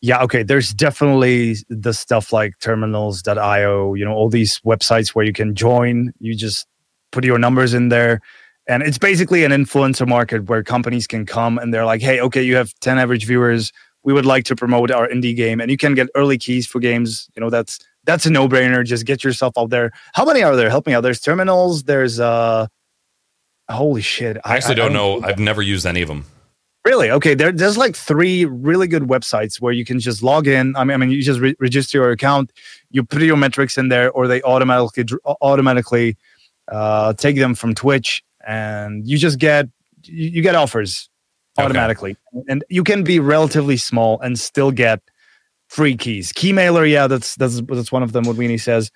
Yeah, 0.07 0.23
okay. 0.23 0.45
There's 0.45 0.73
definitely 0.73 1.57
the 1.69 1.93
stuff 1.93 2.33
like 2.33 2.57
terminals.io, 2.61 3.95
you 3.95 4.05
know, 4.05 4.13
all 4.13 4.29
these 4.29 4.61
websites 4.61 5.09
where 5.17 5.25
you 5.25 5.33
can 5.33 5.57
join. 5.57 6.13
You 6.21 6.37
just 6.37 6.69
put 7.11 7.25
your 7.25 7.41
numbers 7.41 7.75
in 7.75 7.89
there. 7.89 8.21
And 8.69 8.85
it's 8.85 8.99
basically 8.99 9.43
an 9.43 9.51
influencer 9.51 10.07
market 10.07 10.45
where 10.45 10.63
companies 10.63 11.09
can 11.09 11.27
come 11.27 11.59
and 11.59 11.75
they're 11.75 11.85
like, 11.85 12.03
hey, 12.03 12.21
okay, 12.21 12.41
you 12.41 12.55
have 12.55 12.73
10 12.83 13.01
average 13.01 13.27
viewers. 13.27 13.73
We 14.05 14.13
would 14.13 14.27
like 14.27 14.45
to 14.45 14.55
promote 14.55 14.93
our 14.93 15.09
indie 15.09 15.35
game. 15.35 15.61
And 15.61 15.73
you 15.73 15.77
can 15.77 15.95
get 15.97 16.09
early 16.15 16.39
keys 16.39 16.69
for 16.69 16.79
games. 16.79 17.29
You 17.35 17.41
know, 17.41 17.51
that's 17.51 17.81
that's 18.05 18.27
a 18.27 18.31
no-brainer. 18.31 18.85
Just 18.85 19.07
get 19.07 19.25
yourself 19.25 19.55
out 19.59 19.71
there. 19.71 19.91
How 20.15 20.25
many 20.25 20.41
are 20.45 20.55
there? 20.55 20.71
Help 20.71 20.87
me 20.87 20.95
out. 20.95 21.01
There's 21.01 21.19
terminals, 21.19 21.83
there's 21.83 22.21
uh 22.21 22.69
holy 23.69 24.03
shit. 24.03 24.37
I 24.45 24.55
actually 24.55 24.75
I, 24.75 24.77
don't, 24.77 24.93
I 24.93 24.95
don't 24.95 25.21
know. 25.23 25.27
I've 25.27 25.41
never 25.41 25.63
used 25.63 25.85
any 25.85 26.03
of 26.03 26.07
them. 26.07 26.27
Really? 26.87 27.11
Okay. 27.11 27.35
There, 27.35 27.51
there's 27.51 27.77
like 27.77 27.97
three 27.97 28.45
really 28.45 28.87
good 28.87 29.03
websites 29.03 29.61
where 29.61 29.73
you 29.73 29.85
can 29.85 29.99
just 29.99 30.23
log 30.23 30.47
in. 30.47 30.77
I 30.77 30.85
mean, 30.85 30.95
I 30.95 30.97
mean, 30.99 31.11
you 31.11 31.21
just 31.21 31.41
re- 31.41 31.57
register 31.59 31.99
your 31.99 32.13
account, 32.13 32.53
you 32.93 33.03
put 33.03 33.23
your 33.23 33.37
metrics 33.37 33.77
in 33.77 33.89
there, 33.89 34.13
or 34.13 34.29
they 34.29 34.41
automatically 34.43 35.05
automatically 35.41 36.17
uh, 36.71 37.13
take 37.15 37.39
them 37.39 37.57
from 37.57 37.75
Twitch, 37.75 38.23
and 38.47 39.05
you 39.05 39.19
just 39.19 39.41
get 39.41 39.67
you, 40.05 40.29
you 40.29 40.43
get 40.43 40.55
offers 40.55 41.11
automatically, 41.59 42.17
okay. 42.33 42.45
and 42.49 42.65
you 42.69 42.85
can 42.85 43.03
be 43.03 43.19
relatively 43.19 43.77
small 43.77 44.21
and 44.21 44.39
still 44.39 44.71
get 44.71 45.01
free 45.67 45.97
keys. 45.97 46.33
Keymailer, 46.33 46.89
yeah, 46.89 47.09
that's 47.09 47.35
that's 47.35 47.63
that's 47.63 47.91
one 47.91 48.05
of 48.05 48.13
them. 48.13 48.27
What 48.27 48.37
Weenie 48.37 48.61
says. 48.61 48.93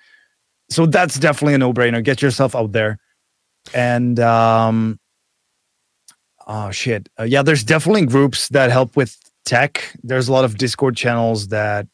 So 0.69 0.85
that's 0.85 1.19
definitely 1.19 1.55
a 1.55 1.57
no 1.57 1.73
brainer. 1.73 2.01
Get 2.01 2.21
yourself 2.21 2.55
out 2.55 2.71
there, 2.71 2.99
and 3.73 4.17
um, 4.21 4.97
oh 6.47 6.71
shit. 6.71 7.09
Uh, 7.19 7.23
yeah 7.23 7.41
there's 7.41 7.63
definitely 7.63 8.05
groups 8.05 8.49
that 8.49 8.71
help 8.71 8.95
with 8.95 9.17
tech. 9.45 9.95
There's 10.03 10.27
a 10.27 10.31
lot 10.31 10.45
of 10.45 10.57
discord 10.57 10.95
channels 10.95 11.47
that 11.47 11.87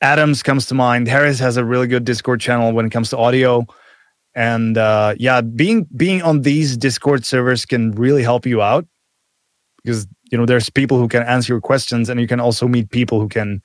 adams 0.00 0.42
comes 0.42 0.66
to 0.66 0.74
mind. 0.74 1.08
Harris 1.08 1.38
has 1.38 1.56
a 1.56 1.64
really 1.64 1.86
good 1.86 2.04
discord 2.04 2.40
channel 2.40 2.72
when 2.72 2.86
it 2.86 2.90
comes 2.90 3.10
to 3.10 3.18
audio. 3.18 3.66
And 4.34 4.78
uh, 4.78 5.14
yeah 5.18 5.40
being 5.40 5.86
being 5.96 6.22
on 6.22 6.42
these 6.42 6.76
discord 6.76 7.24
servers 7.24 7.66
can 7.66 7.92
really 7.92 8.22
help 8.22 8.46
you 8.46 8.62
out 8.62 8.86
because 9.82 10.06
you 10.30 10.38
know 10.38 10.46
there's 10.46 10.70
people 10.70 10.98
who 10.98 11.08
can 11.08 11.22
answer 11.22 11.52
your 11.52 11.60
questions 11.60 12.08
and 12.08 12.20
you 12.20 12.26
can 12.26 12.40
also 12.40 12.68
meet 12.68 12.90
people 12.90 13.20
who 13.20 13.28
can 13.28 13.60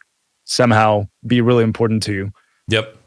somehow 0.46 1.08
be 1.28 1.42
really 1.42 1.64
important 1.64 2.02
to 2.04 2.14
you. 2.14 2.32
Yep. 2.70 2.98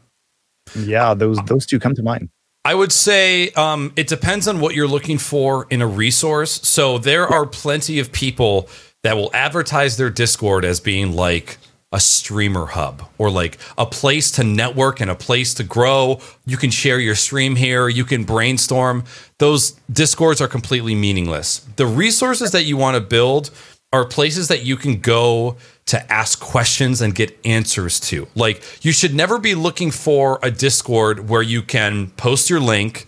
Yeah 0.75 1.13
those 1.13 1.37
those 1.45 1.65
two 1.65 1.79
come 1.79 1.95
to 1.95 2.03
mind 2.03 2.29
I 2.67 2.75
would 2.75 2.91
say 2.91 3.51
um, 3.51 3.93
it 3.95 4.07
depends 4.07 4.45
on 4.45 4.59
what 4.59 4.75
you're 4.75 4.89
looking 4.89 5.19
for 5.19 5.67
in 5.69 5.81
a 5.81 5.87
resource. 5.87 6.59
So 6.67 6.97
there 6.97 7.25
are 7.25 7.45
plenty 7.45 7.97
of 7.99 8.11
people 8.11 8.67
that 9.03 9.15
will 9.15 9.31
advertise 9.33 9.95
their 9.95 10.09
Discord 10.09 10.65
as 10.65 10.81
being 10.81 11.13
like 11.13 11.59
a 11.93 12.01
streamer 12.01 12.65
hub 12.65 13.07
or 13.17 13.31
like 13.31 13.57
a 13.77 13.85
place 13.85 14.31
to 14.31 14.43
network 14.43 14.99
and 14.99 15.09
a 15.09 15.15
place 15.15 15.53
to 15.53 15.63
grow. 15.63 16.19
You 16.45 16.57
can 16.57 16.69
share 16.69 16.99
your 16.99 17.15
stream 17.15 17.55
here, 17.55 17.87
you 17.87 18.03
can 18.03 18.25
brainstorm. 18.25 19.05
Those 19.37 19.71
Discords 19.89 20.41
are 20.41 20.49
completely 20.49 20.93
meaningless. 20.93 21.59
The 21.77 21.85
resources 21.85 22.51
that 22.51 22.65
you 22.65 22.75
want 22.75 22.95
to 22.95 23.01
build 23.01 23.49
are 23.93 24.05
places 24.05 24.49
that 24.49 24.63
you 24.63 24.75
can 24.75 24.99
go 24.99 25.55
to 25.85 26.11
ask 26.11 26.39
questions 26.39 27.01
and 27.01 27.15
get 27.15 27.37
answers 27.45 27.99
to. 28.01 28.27
Like, 28.35 28.61
you 28.83 28.91
should 28.91 29.13
never 29.13 29.39
be 29.39 29.55
looking 29.55 29.91
for 29.91 30.39
a 30.43 30.51
Discord 30.51 31.29
where 31.29 31.41
you 31.41 31.61
can 31.61 32.11
post 32.11 32.49
your 32.49 32.59
link, 32.59 33.07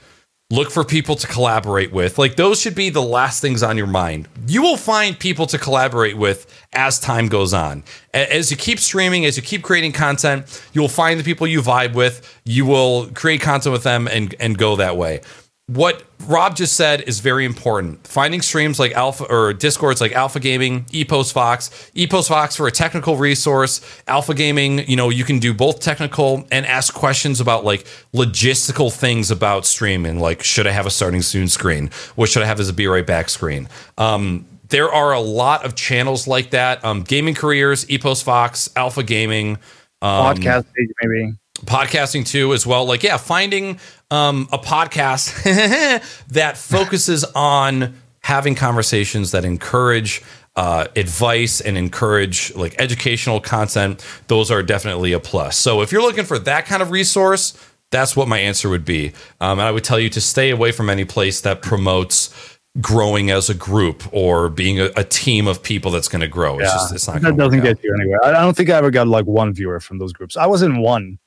look 0.49 0.72
for 0.72 0.85
people 0.85 1.17
to 1.17 1.27
collaborate 1.27 1.91
with. 1.91 2.17
Like, 2.17 2.38
those 2.38 2.61
should 2.61 2.75
be 2.75 2.90
the 2.90 3.01
last 3.01 3.41
things 3.41 3.61
on 3.61 3.75
your 3.75 3.88
mind. 3.88 4.30
You 4.48 4.61
will 4.61 4.77
find 4.77 5.19
people 5.19 5.45
to 5.48 5.58
collaborate 5.58 6.17
with 6.17 6.48
as 6.72 6.98
time 6.98 7.27
goes 7.27 7.53
on. 7.53 7.83
As 8.14 8.49
you 8.49 8.56
keep 8.56 8.80
streaming, 8.80 9.25
as 9.25 9.35
you 9.35 9.43
keep 9.43 9.61
creating 9.61 9.91
content, 9.91 10.64
you 10.72 10.80
will 10.80 10.88
find 10.88 11.19
the 11.19 11.25
people 11.25 11.45
you 11.45 11.61
vibe 11.61 11.93
with. 11.93 12.40
You 12.45 12.66
will 12.66 13.08
create 13.08 13.41
content 13.41 13.74
with 13.74 13.83
them 13.83 14.08
and, 14.08 14.33
and 14.40 14.58
go 14.58 14.77
that 14.77 14.95
way 14.95 15.22
what 15.69 16.03
Rob 16.25 16.56
just 16.56 16.75
said 16.75 17.01
is 17.01 17.19
very 17.19 17.45
important. 17.45 18.07
Finding 18.07 18.41
streams 18.41 18.80
like 18.80 18.91
Alpha 18.93 19.25
or 19.25 19.53
Discords 19.53 20.01
like 20.01 20.14
Alpha 20.14 20.39
Gaming, 20.39 20.85
EposVox, 20.85 21.91
Epos 21.93 22.27
Fox 22.27 22.56
for 22.56 22.65
a 22.65 22.72
technical 22.72 23.17
resource, 23.17 23.80
Alpha 24.07 24.33
Gaming, 24.33 24.80
you 24.89 24.95
know, 24.95 25.09
you 25.09 25.23
can 25.23 25.38
do 25.38 25.53
both 25.53 25.80
technical 25.80 26.48
and 26.51 26.65
ask 26.65 26.91
questions 26.95 27.39
about 27.39 27.65
like 27.65 27.85
logistical 28.15 28.91
things 28.91 29.30
about 29.30 29.67
streaming, 29.67 30.19
like 30.19 30.43
should 30.43 30.65
I 30.65 30.72
have 30.72 30.88
a 30.88 30.89
starting 30.89 31.22
soon 31.22 31.48
screen? 31.48 31.91
What 32.15 32.30
should 32.30 32.41
I 32.41 32.48
have 32.48 32.59
as 32.59 32.67
a 32.67 32.73
be 32.73 32.88
right 32.88 33.06
back 33.06 33.30
screen? 33.30 33.69
Um, 33.99 34.48
there 34.69 34.91
are 34.91 35.14
a 35.14 35.22
lot 35.22 35.65
of 35.65 35.75
channels 35.75 36.27
like 36.27 36.49
that. 36.49 36.83
Um, 36.83 37.03
gaming 37.03 37.35
careers, 37.35 37.85
EposVox, 37.85 38.72
Alpha 38.75 39.03
Gaming, 39.03 39.59
um, 40.01 40.35
podcast 40.35 40.65
maybe 40.75 41.38
podcasting 41.65 42.25
too 42.25 42.53
as 42.53 42.65
well 42.65 42.85
like 42.85 43.03
yeah 43.03 43.17
finding 43.17 43.79
um, 44.11 44.47
a 44.51 44.57
podcast 44.57 45.43
that 46.27 46.57
focuses 46.57 47.23
on 47.35 47.93
having 48.21 48.55
conversations 48.55 49.31
that 49.31 49.45
encourage 49.45 50.21
uh, 50.55 50.88
advice 50.95 51.61
and 51.61 51.77
encourage 51.77 52.53
like 52.55 52.75
educational 52.79 53.39
content 53.39 54.05
those 54.27 54.51
are 54.51 54.63
definitely 54.63 55.13
a 55.13 55.19
plus 55.19 55.57
so 55.57 55.81
if 55.81 55.91
you're 55.91 56.01
looking 56.01 56.25
for 56.25 56.39
that 56.39 56.65
kind 56.65 56.81
of 56.81 56.91
resource 56.91 57.57
that's 57.91 58.15
what 58.15 58.27
my 58.27 58.39
answer 58.39 58.69
would 58.69 58.85
be 58.85 59.11
um, 59.41 59.59
and 59.59 59.61
i 59.61 59.71
would 59.71 59.83
tell 59.83 59.99
you 59.99 60.09
to 60.09 60.21
stay 60.21 60.49
away 60.49 60.71
from 60.71 60.89
any 60.89 61.05
place 61.05 61.41
that 61.41 61.61
promotes 61.61 62.57
growing 62.81 63.31
as 63.31 63.49
a 63.49 63.53
group 63.53 64.03
or 64.11 64.49
being 64.49 64.79
a, 64.79 64.89
a 64.95 65.03
team 65.03 65.47
of 65.47 65.61
people 65.63 65.91
that's 65.91 66.07
going 66.07 66.21
to 66.21 66.27
grow. 66.27 66.59
It's 66.59 66.67
yeah, 66.67 66.73
just 66.73 66.93
it's 66.93 67.07
not 67.07 67.21
that 67.21 67.38
doesn't 67.38 67.61
get 67.61 67.83
you 67.83 67.93
anywhere. 67.99 68.23
I 68.23 68.41
don't 68.41 68.55
think 68.55 68.69
I 68.69 68.77
ever 68.77 68.91
got 68.91 69.07
like 69.07 69.25
one 69.25 69.53
viewer 69.53 69.79
from 69.79 69.97
those 69.97 70.13
groups. 70.13 70.38
I 70.38 70.45
was 70.45 70.61
in 70.61 70.79
one 70.79 71.17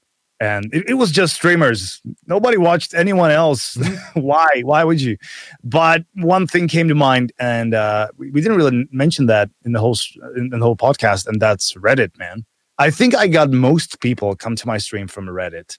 and 0.42 0.74
it, 0.74 0.90
it, 0.90 0.94
was 0.94 1.12
just 1.12 1.36
streamers. 1.36 2.02
Nobody 2.26 2.56
watched 2.56 2.94
anyone 2.94 3.30
else. 3.30 3.78
Why? 4.14 4.62
Why 4.64 4.82
would 4.82 5.00
you? 5.00 5.16
But 5.62 6.04
one 6.14 6.48
thing 6.48 6.66
came 6.66 6.88
to 6.88 6.96
mind 6.96 7.32
and 7.38 7.74
uh, 7.74 8.08
we, 8.16 8.32
we, 8.32 8.40
didn't 8.40 8.56
really 8.56 8.88
mention 8.90 9.26
that 9.26 9.50
in 9.64 9.70
the 9.70 9.78
whole 9.78 9.96
in 10.36 10.48
the 10.48 10.58
whole 10.58 10.74
podcast 10.74 11.28
and 11.28 11.40
that's 11.40 11.74
reddit 11.74 12.18
man. 12.18 12.44
I 12.78 12.90
think 12.90 13.14
i 13.14 13.28
got 13.28 13.52
most 13.52 14.00
people 14.00 14.34
come 14.34 14.56
to 14.56 14.66
my 14.66 14.78
stream 14.78 15.06
from 15.06 15.26
reddit. 15.26 15.78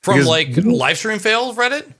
From 0.00 0.20
like 0.20 0.56
live 0.58 0.98
stream 0.98 1.18
fail 1.18 1.52
reddit? 1.52 1.92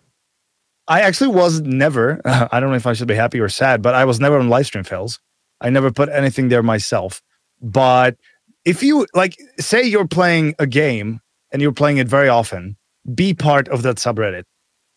I 0.86 1.00
actually 1.00 1.30
was 1.30 1.62
never 1.62 2.20
i 2.24 2.60
don't 2.60 2.70
know 2.70 2.76
if 2.76 2.86
i 2.86 2.92
should 2.92 3.08
be 3.08 3.16
happy 3.16 3.40
or 3.40 3.48
sad 3.48 3.82
but 3.82 3.96
i 3.96 4.04
was 4.04 4.20
never 4.20 4.38
on 4.38 4.48
live 4.48 4.66
stream 4.66 4.84
fails. 4.84 5.18
I 5.60 5.70
never 5.70 5.90
put 5.90 6.10
anything 6.10 6.48
there 6.48 6.62
myself. 6.62 7.22
But 7.60 8.18
if 8.64 8.84
you 8.84 9.06
like 9.14 9.36
say 9.58 9.82
you're 9.82 10.06
playing 10.06 10.54
a 10.60 10.66
game 10.68 11.20
and 11.52 11.62
you're 11.62 11.72
playing 11.72 11.98
it 11.98 12.08
very 12.08 12.28
often, 12.28 12.76
be 13.14 13.34
part 13.34 13.68
of 13.68 13.82
that 13.82 13.96
subreddit. 13.96 14.44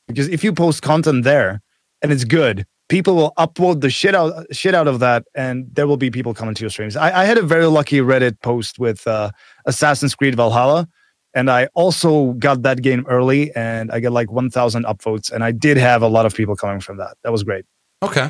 Because 0.08 0.28
if 0.28 0.44
you 0.44 0.53
post 0.53 0.82
content 0.82 1.24
there 1.24 1.61
and 2.02 2.11
it's 2.11 2.24
good, 2.24 2.66
people 2.90 3.16
will 3.16 3.34
upload 3.38 3.82
the 3.82 3.90
shit 3.90 4.16
out 4.16 4.45
shit 4.52 4.76
out 4.76 4.88
of 4.88 5.00
that, 5.00 5.24
and 5.36 5.68
there 5.72 5.88
will 5.88 5.98
be 5.98 6.11
people 6.11 6.34
coming 6.34 6.56
to 6.56 6.61
your 6.61 6.69
streams. 6.69 6.95
I, 6.95 7.22
I 7.22 7.26
had 7.26 7.38
a 7.38 7.44
very 7.44 7.68
lucky 7.68 8.00
Reddit 8.00 8.42
post 8.42 8.80
with 8.80 9.08
uh, 9.08 9.32
Assassin's 9.66 10.16
Creed 10.16 10.36
Valhalla, 10.36 10.88
and 11.34 11.50
I 11.50 11.68
also 11.76 12.34
got 12.34 12.64
that 12.64 12.82
game 12.82 13.06
early, 13.08 13.53
and 13.56 13.92
I 13.92 14.00
got 14.00 14.11
like 14.11 14.32
1,000 14.32 14.86
upvotes, 14.86 15.32
and 15.32 15.44
I 15.44 15.52
did 15.52 15.78
have 15.78 16.02
a 16.02 16.08
lot 16.08 16.26
of 16.26 16.34
people 16.34 16.56
coming 16.56 16.82
from 16.82 16.98
that. 16.98 17.16
That 17.24 17.32
was 17.32 17.44
great. 17.44 17.66
Okay, 18.03 18.30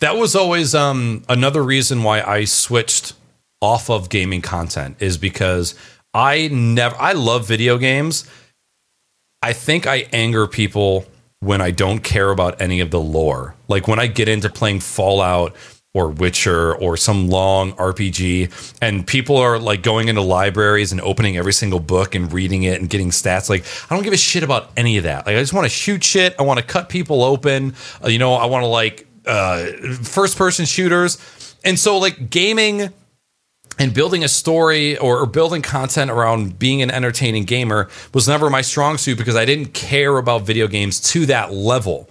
that 0.00 0.16
was 0.16 0.34
always 0.34 0.74
um, 0.74 1.22
another 1.28 1.62
reason 1.62 2.02
why 2.02 2.22
I 2.22 2.44
switched 2.44 3.12
off 3.60 3.88
of 3.88 4.08
gaming 4.08 4.42
content 4.42 4.96
is 5.00 5.16
because 5.16 5.74
I 6.14 6.48
never 6.48 6.96
I 6.96 7.12
love 7.12 7.46
video 7.46 7.76
games. 7.76 8.28
I 9.42 9.52
think 9.52 9.86
I 9.86 10.06
anger 10.12 10.46
people 10.46 11.04
when 11.40 11.60
I 11.60 11.70
don't 11.72 11.98
care 11.98 12.30
about 12.30 12.62
any 12.62 12.80
of 12.80 12.90
the 12.90 13.00
lore. 13.00 13.54
Like 13.68 13.86
when 13.88 13.98
I 13.98 14.06
get 14.06 14.28
into 14.28 14.48
playing 14.48 14.80
Fallout 14.80 15.54
or 15.92 16.08
Witcher 16.08 16.74
or 16.76 16.96
some 16.96 17.28
long 17.28 17.72
RPG 17.74 18.76
and 18.80 19.06
people 19.06 19.36
are 19.36 19.58
like 19.58 19.82
going 19.82 20.08
into 20.08 20.22
libraries 20.22 20.92
and 20.92 21.00
opening 21.00 21.36
every 21.36 21.52
single 21.52 21.80
book 21.80 22.14
and 22.14 22.32
reading 22.32 22.62
it 22.62 22.80
and 22.80 22.88
getting 22.88 23.10
stats 23.10 23.50
like 23.50 23.64
I 23.90 23.94
don't 23.94 24.04
give 24.04 24.12
a 24.12 24.16
shit 24.16 24.42
about 24.42 24.70
any 24.76 24.96
of 24.96 25.04
that. 25.04 25.26
Like 25.26 25.36
I 25.36 25.40
just 25.40 25.52
want 25.52 25.66
to 25.66 25.68
shoot 25.68 26.02
shit, 26.02 26.34
I 26.38 26.42
want 26.42 26.58
to 26.58 26.64
cut 26.64 26.88
people 26.88 27.22
open, 27.22 27.74
uh, 28.02 28.08
you 28.08 28.18
know, 28.18 28.34
I 28.34 28.46
want 28.46 28.62
to 28.62 28.68
like 28.68 29.06
uh 29.26 29.66
first 30.02 30.38
person 30.38 30.64
shooters. 30.64 31.18
And 31.64 31.78
so 31.78 31.98
like 31.98 32.30
gaming 32.30 32.92
and 33.78 33.92
building 33.92 34.24
a 34.24 34.28
story 34.28 34.96
or, 34.98 35.18
or, 35.20 35.26
building 35.26 35.62
content 35.62 36.10
around 36.10 36.58
being 36.58 36.82
an 36.82 36.90
entertaining 36.90 37.44
gamer 37.44 37.88
was 38.12 38.28
never 38.28 38.48
my 38.50 38.60
strong 38.60 38.98
suit 38.98 39.18
because 39.18 39.36
I 39.36 39.44
didn't 39.44 39.74
care 39.74 40.18
about 40.18 40.42
video 40.42 40.68
games 40.68 41.00
to 41.12 41.26
that 41.26 41.52
level. 41.52 42.08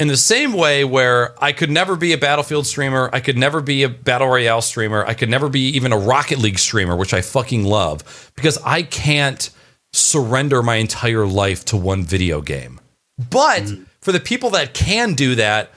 in 0.00 0.08
the 0.08 0.16
same 0.16 0.52
way 0.52 0.84
where 0.84 1.34
I 1.42 1.52
could 1.52 1.70
never 1.70 1.94
be 1.94 2.12
a 2.12 2.18
Battlefield 2.18 2.66
streamer, 2.66 3.10
I 3.12 3.20
could 3.20 3.38
never 3.38 3.60
be 3.60 3.84
a 3.84 3.88
Battle 3.88 4.28
Royale 4.28 4.62
streamer, 4.62 5.04
I 5.04 5.14
could 5.14 5.28
never 5.28 5.48
be 5.48 5.68
even 5.68 5.92
a 5.92 5.98
Rocket 5.98 6.38
League 6.38 6.58
streamer, 6.58 6.96
which 6.96 7.14
I 7.14 7.20
fucking 7.20 7.64
love, 7.64 8.32
because 8.34 8.58
I 8.64 8.82
can't 8.82 9.50
surrender 9.92 10.62
my 10.62 10.76
entire 10.76 11.26
life 11.26 11.64
to 11.66 11.76
one 11.76 12.02
video 12.02 12.40
game. 12.40 12.80
But 13.30 13.62
mm. 13.62 13.86
for 14.00 14.10
the 14.10 14.20
people 14.20 14.50
that 14.50 14.74
can 14.74 15.14
do 15.14 15.36
that, 15.36 15.70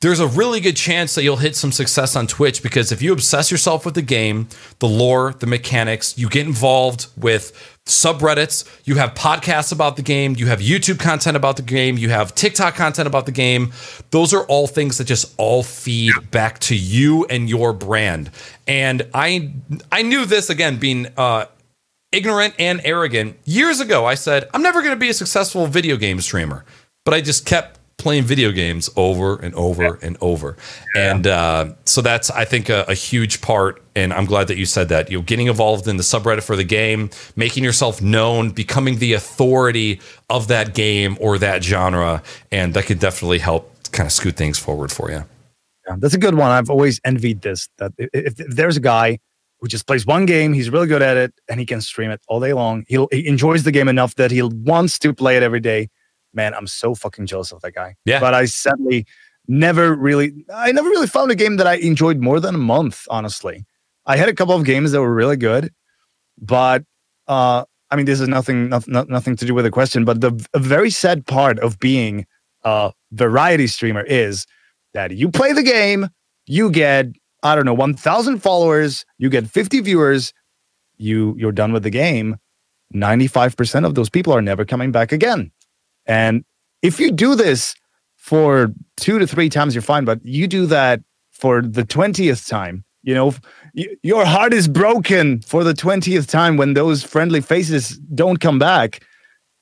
there's 0.00 0.20
a 0.20 0.28
really 0.28 0.60
good 0.60 0.76
chance 0.76 1.16
that 1.16 1.24
you'll 1.24 1.36
hit 1.36 1.56
some 1.56 1.72
success 1.72 2.14
on 2.14 2.28
Twitch 2.28 2.62
because 2.62 2.92
if 2.92 3.02
you 3.02 3.12
obsess 3.12 3.50
yourself 3.50 3.84
with 3.84 3.94
the 3.94 4.02
game, 4.02 4.48
the 4.78 4.86
lore, 4.86 5.34
the 5.40 5.46
mechanics, 5.46 6.16
you 6.16 6.28
get 6.28 6.46
involved 6.46 7.08
with 7.16 7.52
subreddits, 7.84 8.64
you 8.84 8.94
have 8.94 9.14
podcasts 9.14 9.72
about 9.72 9.96
the 9.96 10.02
game, 10.02 10.36
you 10.36 10.46
have 10.46 10.60
YouTube 10.60 11.00
content 11.00 11.36
about 11.36 11.56
the 11.56 11.62
game, 11.62 11.98
you 11.98 12.10
have 12.10 12.32
TikTok 12.36 12.76
content 12.76 13.08
about 13.08 13.26
the 13.26 13.32
game. 13.32 13.72
Those 14.10 14.32
are 14.32 14.44
all 14.44 14.68
things 14.68 14.98
that 14.98 15.04
just 15.04 15.34
all 15.36 15.64
feed 15.64 16.12
back 16.30 16.60
to 16.60 16.76
you 16.76 17.24
and 17.24 17.48
your 17.48 17.72
brand. 17.72 18.30
And 18.68 19.02
I 19.14 19.52
I 19.90 20.02
knew 20.02 20.26
this 20.26 20.48
again 20.48 20.78
being 20.78 21.08
uh 21.16 21.46
ignorant 22.12 22.54
and 22.60 22.80
arrogant. 22.84 23.36
Years 23.46 23.80
ago 23.80 24.06
I 24.06 24.14
said, 24.14 24.48
I'm 24.54 24.62
never 24.62 24.80
going 24.80 24.94
to 24.94 25.00
be 25.00 25.08
a 25.08 25.14
successful 25.14 25.66
video 25.66 25.96
game 25.96 26.20
streamer. 26.20 26.64
But 27.04 27.14
I 27.14 27.20
just 27.20 27.46
kept 27.46 27.77
playing 27.98 28.22
video 28.22 28.52
games 28.52 28.88
over 28.96 29.36
and 29.36 29.54
over 29.54 29.82
yeah. 29.82 29.92
and 30.02 30.16
over. 30.20 30.56
Yeah. 30.94 31.14
And 31.14 31.26
uh, 31.26 31.72
so 31.84 32.00
that's, 32.00 32.30
I 32.30 32.44
think, 32.44 32.68
a, 32.68 32.84
a, 32.88 32.94
huge 32.94 33.40
part. 33.40 33.82
And 33.94 34.12
I'm 34.12 34.24
glad 34.24 34.48
that 34.48 34.56
you 34.56 34.64
said 34.64 34.88
that. 34.88 35.10
You 35.10 35.18
know, 35.18 35.22
getting 35.22 35.48
involved 35.48 35.88
in 35.88 35.96
the 35.96 36.04
subreddit 36.04 36.44
for 36.44 36.56
the 36.56 36.64
game, 36.64 37.10
making 37.36 37.64
yourself 37.64 38.00
known, 38.00 38.50
becoming 38.50 38.98
the 38.98 39.12
authority 39.12 40.00
of 40.30 40.48
that 40.48 40.74
game 40.74 41.18
or 41.20 41.38
that 41.38 41.62
genre. 41.62 42.22
And 42.52 42.72
that 42.74 42.86
could 42.86 43.00
definitely 43.00 43.40
help 43.40 43.74
kind 43.90 44.06
of 44.06 44.12
scoot 44.12 44.36
things 44.36 44.58
forward 44.58 44.92
for 44.92 45.10
you. 45.10 45.24
Yeah, 45.88 45.96
that's 45.98 46.14
a 46.14 46.18
good 46.18 46.34
one. 46.34 46.50
I've 46.50 46.70
always 46.70 47.00
envied 47.04 47.42
this 47.42 47.68
that 47.78 47.92
if, 47.98 48.38
if 48.38 48.54
there's 48.54 48.76
a 48.76 48.80
guy 48.80 49.18
who 49.60 49.66
just 49.66 49.88
plays 49.88 50.06
one 50.06 50.24
game, 50.24 50.52
he's 50.52 50.70
really 50.70 50.86
good 50.86 51.02
at 51.02 51.16
it, 51.16 51.34
and 51.48 51.58
he 51.58 51.66
can 51.66 51.80
stream 51.80 52.10
it 52.10 52.20
all 52.28 52.38
day 52.38 52.52
long, 52.52 52.84
he'll, 52.86 53.08
he 53.10 53.26
enjoys 53.26 53.64
the 53.64 53.72
game 53.72 53.88
enough 53.88 54.14
that 54.14 54.30
he 54.30 54.40
wants 54.40 55.00
to 55.00 55.12
play 55.12 55.36
it 55.36 55.42
every 55.42 55.58
day 55.58 55.88
man, 56.38 56.54
I'm 56.54 56.68
so 56.68 56.94
fucking 56.94 57.26
jealous 57.26 57.52
of 57.52 57.60
that 57.62 57.74
guy. 57.74 57.96
Yeah. 58.04 58.20
But 58.20 58.32
I 58.32 58.44
sadly 58.44 59.06
never 59.48 59.94
really, 59.94 60.46
I 60.54 60.70
never 60.72 60.88
really 60.88 61.08
found 61.08 61.30
a 61.32 61.34
game 61.34 61.56
that 61.56 61.66
I 61.66 61.74
enjoyed 61.74 62.20
more 62.20 62.38
than 62.38 62.54
a 62.54 62.58
month, 62.58 63.06
honestly. 63.10 63.66
I 64.06 64.16
had 64.16 64.28
a 64.28 64.34
couple 64.34 64.54
of 64.54 64.64
games 64.64 64.92
that 64.92 65.00
were 65.00 65.12
really 65.12 65.36
good, 65.36 65.72
but 66.40 66.84
uh, 67.26 67.64
I 67.90 67.96
mean, 67.96 68.06
this 68.06 68.20
is 68.20 68.28
nothing, 68.28 68.68
nothing, 68.68 68.94
nothing 69.08 69.36
to 69.36 69.44
do 69.44 69.52
with 69.52 69.64
the 69.64 69.70
question. 69.70 70.04
But 70.04 70.20
the 70.20 70.32
very 70.56 70.90
sad 70.90 71.26
part 71.26 71.58
of 71.58 71.78
being 71.80 72.24
a 72.62 72.92
variety 73.12 73.66
streamer 73.66 74.02
is 74.02 74.46
that 74.94 75.10
you 75.10 75.30
play 75.30 75.52
the 75.52 75.64
game, 75.64 76.08
you 76.46 76.70
get, 76.70 77.06
I 77.42 77.56
don't 77.56 77.66
know, 77.66 77.74
1,000 77.74 78.38
followers, 78.38 79.04
you 79.18 79.28
get 79.28 79.50
50 79.50 79.80
viewers, 79.80 80.32
you 80.98 81.34
you're 81.36 81.52
done 81.52 81.72
with 81.72 81.82
the 81.82 81.90
game. 81.90 82.36
95% 82.94 83.84
of 83.84 83.94
those 83.94 84.08
people 84.08 84.32
are 84.32 84.42
never 84.42 84.64
coming 84.64 84.92
back 84.92 85.12
again. 85.12 85.52
And 86.08 86.44
if 86.82 86.98
you 86.98 87.12
do 87.12 87.34
this 87.34 87.74
for 88.16 88.72
two 88.96 89.18
to 89.18 89.26
three 89.26 89.48
times, 89.48 89.74
you're 89.74 89.82
fine. 89.82 90.04
But 90.04 90.24
you 90.24 90.48
do 90.48 90.66
that 90.66 91.00
for 91.30 91.62
the 91.62 91.84
20th 91.84 92.48
time, 92.48 92.84
you 93.02 93.14
know, 93.14 93.34
your 94.02 94.24
heart 94.24 94.52
is 94.52 94.66
broken 94.66 95.40
for 95.42 95.62
the 95.62 95.72
20th 95.72 96.28
time 96.28 96.56
when 96.56 96.74
those 96.74 97.02
friendly 97.02 97.40
faces 97.40 97.98
don't 98.14 98.38
come 98.38 98.58
back. 98.58 99.02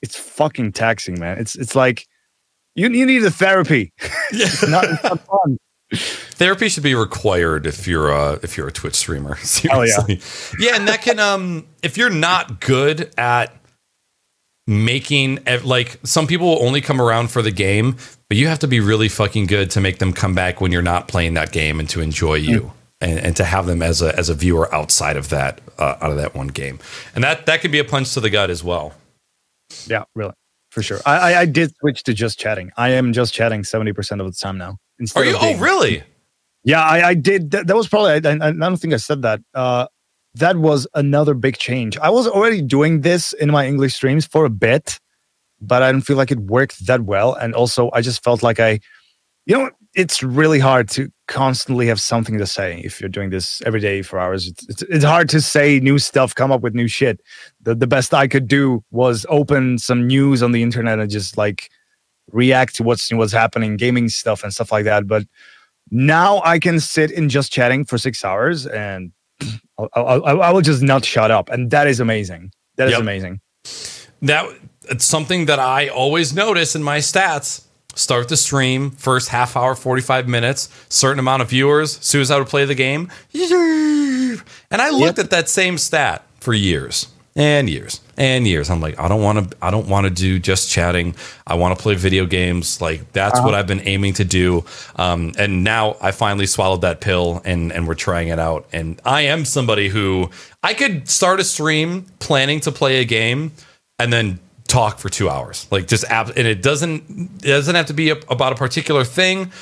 It's 0.02 0.16
fucking 0.16 0.72
taxing, 0.72 1.18
man. 1.18 1.38
It's 1.38 1.54
it's 1.54 1.74
like 1.74 2.06
you, 2.74 2.88
you 2.88 3.06
need 3.06 3.24
a 3.24 3.30
therapy. 3.30 3.92
Yeah. 4.32 4.48
not, 4.68 4.84
it's 4.84 5.02
not 5.02 5.26
fun. 5.26 5.58
Therapy 5.92 6.68
should 6.68 6.82
be 6.82 6.94
required 6.94 7.66
if 7.66 7.86
you're 7.86 8.10
a 8.10 8.34
if 8.42 8.56
you're 8.56 8.68
a 8.68 8.72
Twitch 8.72 8.94
streamer. 8.94 9.36
Seriously. 9.42 10.20
Oh, 10.20 10.54
yeah. 10.58 10.70
yeah, 10.70 10.76
and 10.76 10.88
that 10.88 11.02
can 11.02 11.18
um 11.18 11.66
if 11.82 11.96
you're 11.96 12.10
not 12.10 12.60
good 12.60 13.12
at 13.16 13.54
making 14.66 15.38
like 15.64 15.98
some 16.02 16.26
people 16.26 16.46
will 16.46 16.62
only 16.62 16.80
come 16.80 17.00
around 17.00 17.30
for 17.30 17.42
the 17.42 17.50
game, 17.50 17.96
but 18.28 18.36
you 18.36 18.48
have 18.48 18.58
to 18.60 18.68
be 18.68 18.80
really 18.80 19.08
fucking 19.08 19.46
good 19.46 19.70
to 19.72 19.80
make 19.80 19.98
them 19.98 20.12
come 20.12 20.34
back 20.34 20.60
when 20.60 20.72
you're 20.72 20.82
not 20.82 21.08
playing 21.08 21.34
that 21.34 21.52
game 21.52 21.78
and 21.78 21.88
to 21.90 22.00
enjoy 22.00 22.34
you. 22.34 22.60
Mm. 22.60 22.70
And, 22.98 23.18
and 23.18 23.36
to 23.36 23.44
have 23.44 23.66
them 23.66 23.82
as 23.82 24.00
a 24.00 24.18
as 24.18 24.30
a 24.30 24.34
viewer 24.34 24.74
outside 24.74 25.18
of 25.18 25.28
that 25.28 25.60
uh, 25.78 25.96
out 26.00 26.12
of 26.12 26.16
that 26.16 26.34
one 26.34 26.48
game, 26.48 26.78
and 27.14 27.22
that 27.22 27.44
that 27.44 27.60
could 27.60 27.70
be 27.70 27.78
a 27.78 27.84
punch 27.84 28.14
to 28.14 28.20
the 28.20 28.30
gut 28.30 28.48
as 28.48 28.64
well. 28.64 28.94
Yeah, 29.86 30.04
really, 30.14 30.32
for 30.70 30.82
sure. 30.82 31.00
I 31.04 31.18
I, 31.34 31.40
I 31.40 31.44
did 31.44 31.76
switch 31.76 32.04
to 32.04 32.14
just 32.14 32.38
chatting. 32.38 32.70
I 32.78 32.92
am 32.92 33.12
just 33.12 33.34
chatting 33.34 33.64
seventy 33.64 33.92
percent 33.92 34.22
of 34.22 34.26
the 34.26 34.32
time 34.32 34.56
now. 34.56 34.78
Are 35.14 35.26
you? 35.26 35.36
Oh, 35.38 35.58
really? 35.58 36.04
Yeah, 36.64 36.82
I, 36.82 37.08
I 37.08 37.14
did. 37.14 37.50
That, 37.50 37.66
that 37.66 37.76
was 37.76 37.86
probably. 37.86 38.12
I, 38.12 38.16
I, 38.16 38.52
don't 38.52 38.76
think 38.76 38.94
I 38.94 38.96
said 38.96 39.22
that. 39.22 39.40
Uh, 39.54 39.86
that 40.36 40.58
was 40.58 40.86
another 40.94 41.34
big 41.34 41.56
change. 41.56 41.96
I 41.98 42.10
was 42.10 42.28
already 42.28 42.60
doing 42.60 43.00
this 43.00 43.32
in 43.34 43.50
my 43.50 43.66
English 43.66 43.94
streams 43.94 44.26
for 44.26 44.44
a 44.44 44.50
bit, 44.50 45.00
but 45.60 45.82
I 45.82 45.90
didn't 45.90 46.04
feel 46.04 46.18
like 46.18 46.30
it 46.30 46.40
worked 46.40 46.86
that 46.86 47.02
well. 47.02 47.34
And 47.34 47.54
also, 47.54 47.90
I 47.94 48.02
just 48.02 48.22
felt 48.22 48.42
like 48.42 48.60
I, 48.60 48.80
you 49.46 49.56
know, 49.56 49.70
it's 49.94 50.22
really 50.22 50.58
hard 50.58 50.90
to 50.90 51.10
constantly 51.26 51.86
have 51.86 52.00
something 52.00 52.36
to 52.36 52.46
say 52.46 52.82
if 52.84 53.00
you're 53.00 53.08
doing 53.08 53.30
this 53.30 53.62
every 53.62 53.80
day 53.80 54.02
for 54.02 54.18
hours. 54.18 54.48
It's, 54.48 54.68
it's, 54.68 54.82
it's 54.82 55.04
hard 55.04 55.30
to 55.30 55.40
say 55.40 55.80
new 55.80 55.98
stuff, 55.98 56.34
come 56.34 56.52
up 56.52 56.60
with 56.60 56.74
new 56.74 56.86
shit. 56.86 57.22
The, 57.62 57.74
the 57.74 57.86
best 57.86 58.12
I 58.12 58.28
could 58.28 58.46
do 58.46 58.84
was 58.90 59.24
open 59.30 59.78
some 59.78 60.06
news 60.06 60.42
on 60.42 60.52
the 60.52 60.62
internet 60.62 60.98
and 60.98 61.10
just 61.10 61.38
like 61.38 61.70
react 62.30 62.74
to 62.76 62.82
what's 62.82 63.10
what's 63.10 63.32
happening, 63.32 63.78
gaming 63.78 64.10
stuff 64.10 64.42
and 64.42 64.52
stuff 64.52 64.70
like 64.70 64.84
that. 64.84 65.06
But 65.06 65.24
now 65.90 66.42
I 66.44 66.58
can 66.58 66.78
sit 66.78 67.10
in 67.10 67.30
just 67.30 67.52
chatting 67.52 67.86
for 67.86 67.96
six 67.96 68.22
hours 68.22 68.66
and 68.66 69.12
I, 69.78 70.00
I, 70.00 70.34
I, 70.34 70.52
will 70.52 70.62
just 70.62 70.82
not 70.82 71.04
shut 71.04 71.30
up, 71.30 71.50
and 71.50 71.70
that 71.70 71.86
is 71.86 72.00
amazing. 72.00 72.52
That 72.76 72.88
is 72.88 72.92
yep. 72.92 73.00
amazing. 73.00 73.40
That 74.22 74.48
it's 74.88 75.04
something 75.04 75.46
that 75.46 75.58
I 75.58 75.88
always 75.88 76.34
notice 76.34 76.74
in 76.74 76.82
my 76.82 76.98
stats. 76.98 77.64
Start 77.94 78.28
the 78.28 78.36
stream, 78.36 78.90
first 78.90 79.30
half 79.30 79.56
hour, 79.56 79.74
45 79.74 80.28
minutes, 80.28 80.68
certain 80.90 81.18
amount 81.18 81.40
of 81.40 81.48
viewers, 81.48 81.98
as 81.98 82.04
soon 82.04 82.20
as 82.20 82.30
I 82.30 82.38
would 82.38 82.48
play 82.48 82.66
the 82.66 82.74
game. 82.74 83.10
And 84.70 84.82
I 84.82 84.90
looked 84.90 85.16
yep. 85.16 85.24
at 85.24 85.30
that 85.30 85.48
same 85.48 85.78
stat 85.78 86.22
for 86.38 86.52
years 86.52 87.08
and 87.34 87.70
years 87.70 88.00
and 88.16 88.46
years. 88.46 88.70
I'm 88.70 88.80
like, 88.80 88.98
I 88.98 89.08
don't 89.08 89.22
want 89.22 89.50
to. 89.50 89.56
I 89.62 89.70
don't 89.70 89.88
want 89.88 90.06
to 90.06 90.10
do 90.10 90.38
just 90.38 90.70
chatting. 90.70 91.14
I 91.46 91.54
want 91.54 91.76
to 91.76 91.82
play 91.82 91.94
video 91.94 92.26
games. 92.26 92.80
Like 92.80 93.12
that's 93.12 93.38
uh-huh. 93.38 93.46
what 93.46 93.54
I've 93.54 93.66
been 93.66 93.86
aiming 93.86 94.14
to 94.14 94.24
do. 94.24 94.64
Um, 94.96 95.32
and 95.38 95.64
now 95.64 95.96
I 96.00 96.10
finally 96.12 96.46
swallowed 96.46 96.82
that 96.82 97.00
pill, 97.00 97.42
and 97.44 97.72
and 97.72 97.86
we're 97.86 97.94
trying 97.94 98.28
it 98.28 98.38
out. 98.38 98.68
And 98.72 99.00
I 99.04 99.22
am 99.22 99.44
somebody 99.44 99.88
who 99.88 100.30
I 100.62 100.74
could 100.74 101.08
start 101.08 101.40
a 101.40 101.44
stream 101.44 102.06
planning 102.18 102.60
to 102.60 102.72
play 102.72 103.00
a 103.00 103.04
game, 103.04 103.52
and 103.98 104.12
then 104.12 104.40
talk 104.68 104.98
for 104.98 105.08
two 105.08 105.28
hours. 105.28 105.66
Like 105.70 105.86
just 105.86 106.04
app, 106.04 106.28
and 106.28 106.46
it 106.46 106.62
doesn't 106.62 107.02
it 107.42 107.48
doesn't 107.48 107.74
have 107.74 107.86
to 107.86 107.94
be 107.94 108.10
a, 108.10 108.16
about 108.28 108.52
a 108.52 108.56
particular 108.56 109.04
thing 109.04 109.52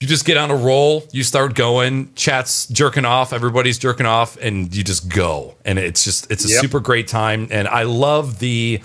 you 0.00 0.06
just 0.06 0.26
get 0.26 0.36
on 0.36 0.50
a 0.50 0.56
roll, 0.56 1.04
you 1.12 1.22
start 1.22 1.54
going, 1.54 2.12
chat's 2.14 2.66
jerking 2.66 3.06
off, 3.06 3.32
everybody's 3.32 3.78
jerking 3.78 4.04
off, 4.04 4.36
and 4.36 4.74
you 4.74 4.84
just 4.84 5.08
go. 5.08 5.54
And 5.64 5.78
it's 5.78 6.04
just, 6.04 6.30
it's 6.30 6.44
a 6.44 6.48
yep. 6.48 6.60
super 6.60 6.80
great 6.80 7.08
time. 7.08 7.48
And 7.50 7.66
I 7.66 7.84
love 7.84 8.38
the 8.38 8.82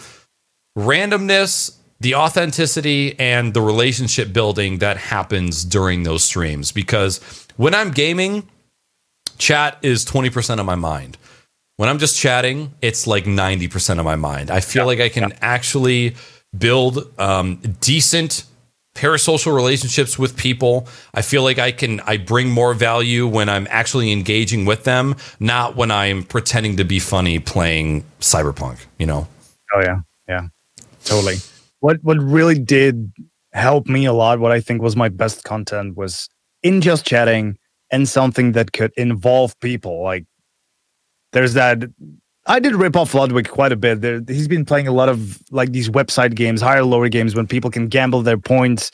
randomness, 0.78 1.76
the 2.00 2.16
authenticity, 2.16 3.20
and 3.20 3.54
the 3.54 3.62
relationship 3.62 4.32
building 4.32 4.78
that 4.78 4.96
happens 4.96 5.66
during 5.66 6.04
those 6.04 6.24
streams. 6.24 6.72
Because 6.72 7.20
when 7.58 7.76
I'm 7.76 7.92
gaming, 7.92 8.48
chat 9.38 9.78
is 9.82 10.06
20% 10.06 10.60
of 10.60 10.66
my 10.66 10.76
mind. 10.76 11.18
When 11.76 11.90
I'm 11.90 12.00
just 12.00 12.18
chatting, 12.18 12.74
it's 12.82 13.06
like 13.06 13.26
90% 13.26 14.00
of 14.00 14.06
my 14.06 14.16
mind. 14.16 14.50
I 14.50 14.62
feel 14.62 14.86
like 14.86 15.02
I 15.02 15.10
can 15.10 15.34
actually 15.42 16.16
build 16.58 17.12
um, 17.20 17.58
decent 17.82 18.46
parasocial 18.96 19.56
relationships 19.56 20.20
with 20.20 20.36
people. 20.38 20.88
I 21.14 21.22
feel 21.22 21.44
like 21.44 21.60
I 21.60 21.72
can 21.72 22.00
I 22.02 22.18
bring 22.18 22.50
more 22.50 22.74
value 22.74 23.28
when 23.28 23.50
I'm 23.50 23.68
actually 23.70 24.12
engaging 24.12 24.66
with 24.66 24.84
them, 24.84 25.16
not 25.40 25.76
when 25.76 25.92
I'm 25.92 26.24
pretending 26.24 26.78
to 26.78 26.84
be 26.84 27.00
funny 27.00 27.40
playing 27.40 28.04
cyberpunk, 28.20 28.80
you 28.98 29.06
know. 29.06 29.28
Oh 29.74 29.82
yeah. 29.82 30.00
Yeah. 30.28 30.48
Totally. 31.06 31.38
What 31.80 31.98
what 32.04 32.18
really 32.20 32.60
did 32.60 33.12
help 33.54 33.88
me 33.88 34.06
a 34.06 34.14
lot, 34.14 34.40
what 34.40 34.52
I 34.52 34.60
think 34.62 34.82
was 34.82 34.96
my 34.96 35.10
best 35.10 35.44
content 35.44 35.98
was 35.98 36.30
in 36.64 36.82
just 36.82 37.06
chatting 37.06 37.58
and 37.92 38.08
something 38.08 38.54
that 38.54 38.72
could 38.72 38.92
involve 38.98 39.60
people. 39.60 40.04
Like 40.04 40.26
there's 41.34 41.54
that 41.54 41.84
I 42.48 42.60
did 42.60 42.76
rip 42.76 42.96
off 42.96 43.14
Ludwig 43.14 43.50
quite 43.50 43.72
a 43.72 43.76
bit. 43.76 44.02
There, 44.02 44.22
he's 44.28 44.48
been 44.48 44.66
playing 44.66 44.88
a 44.88 44.92
lot 44.92 45.10
of 45.10 45.42
like 45.52 45.72
these 45.72 45.90
website 45.90 46.36
games, 46.36 46.62
higher 46.62 46.84
lower 46.84 47.10
games 47.10 47.36
when 47.36 47.48
people 47.48 47.70
can 47.70 47.88
gamble 47.88 48.24
their 48.24 48.38
points, 48.38 48.92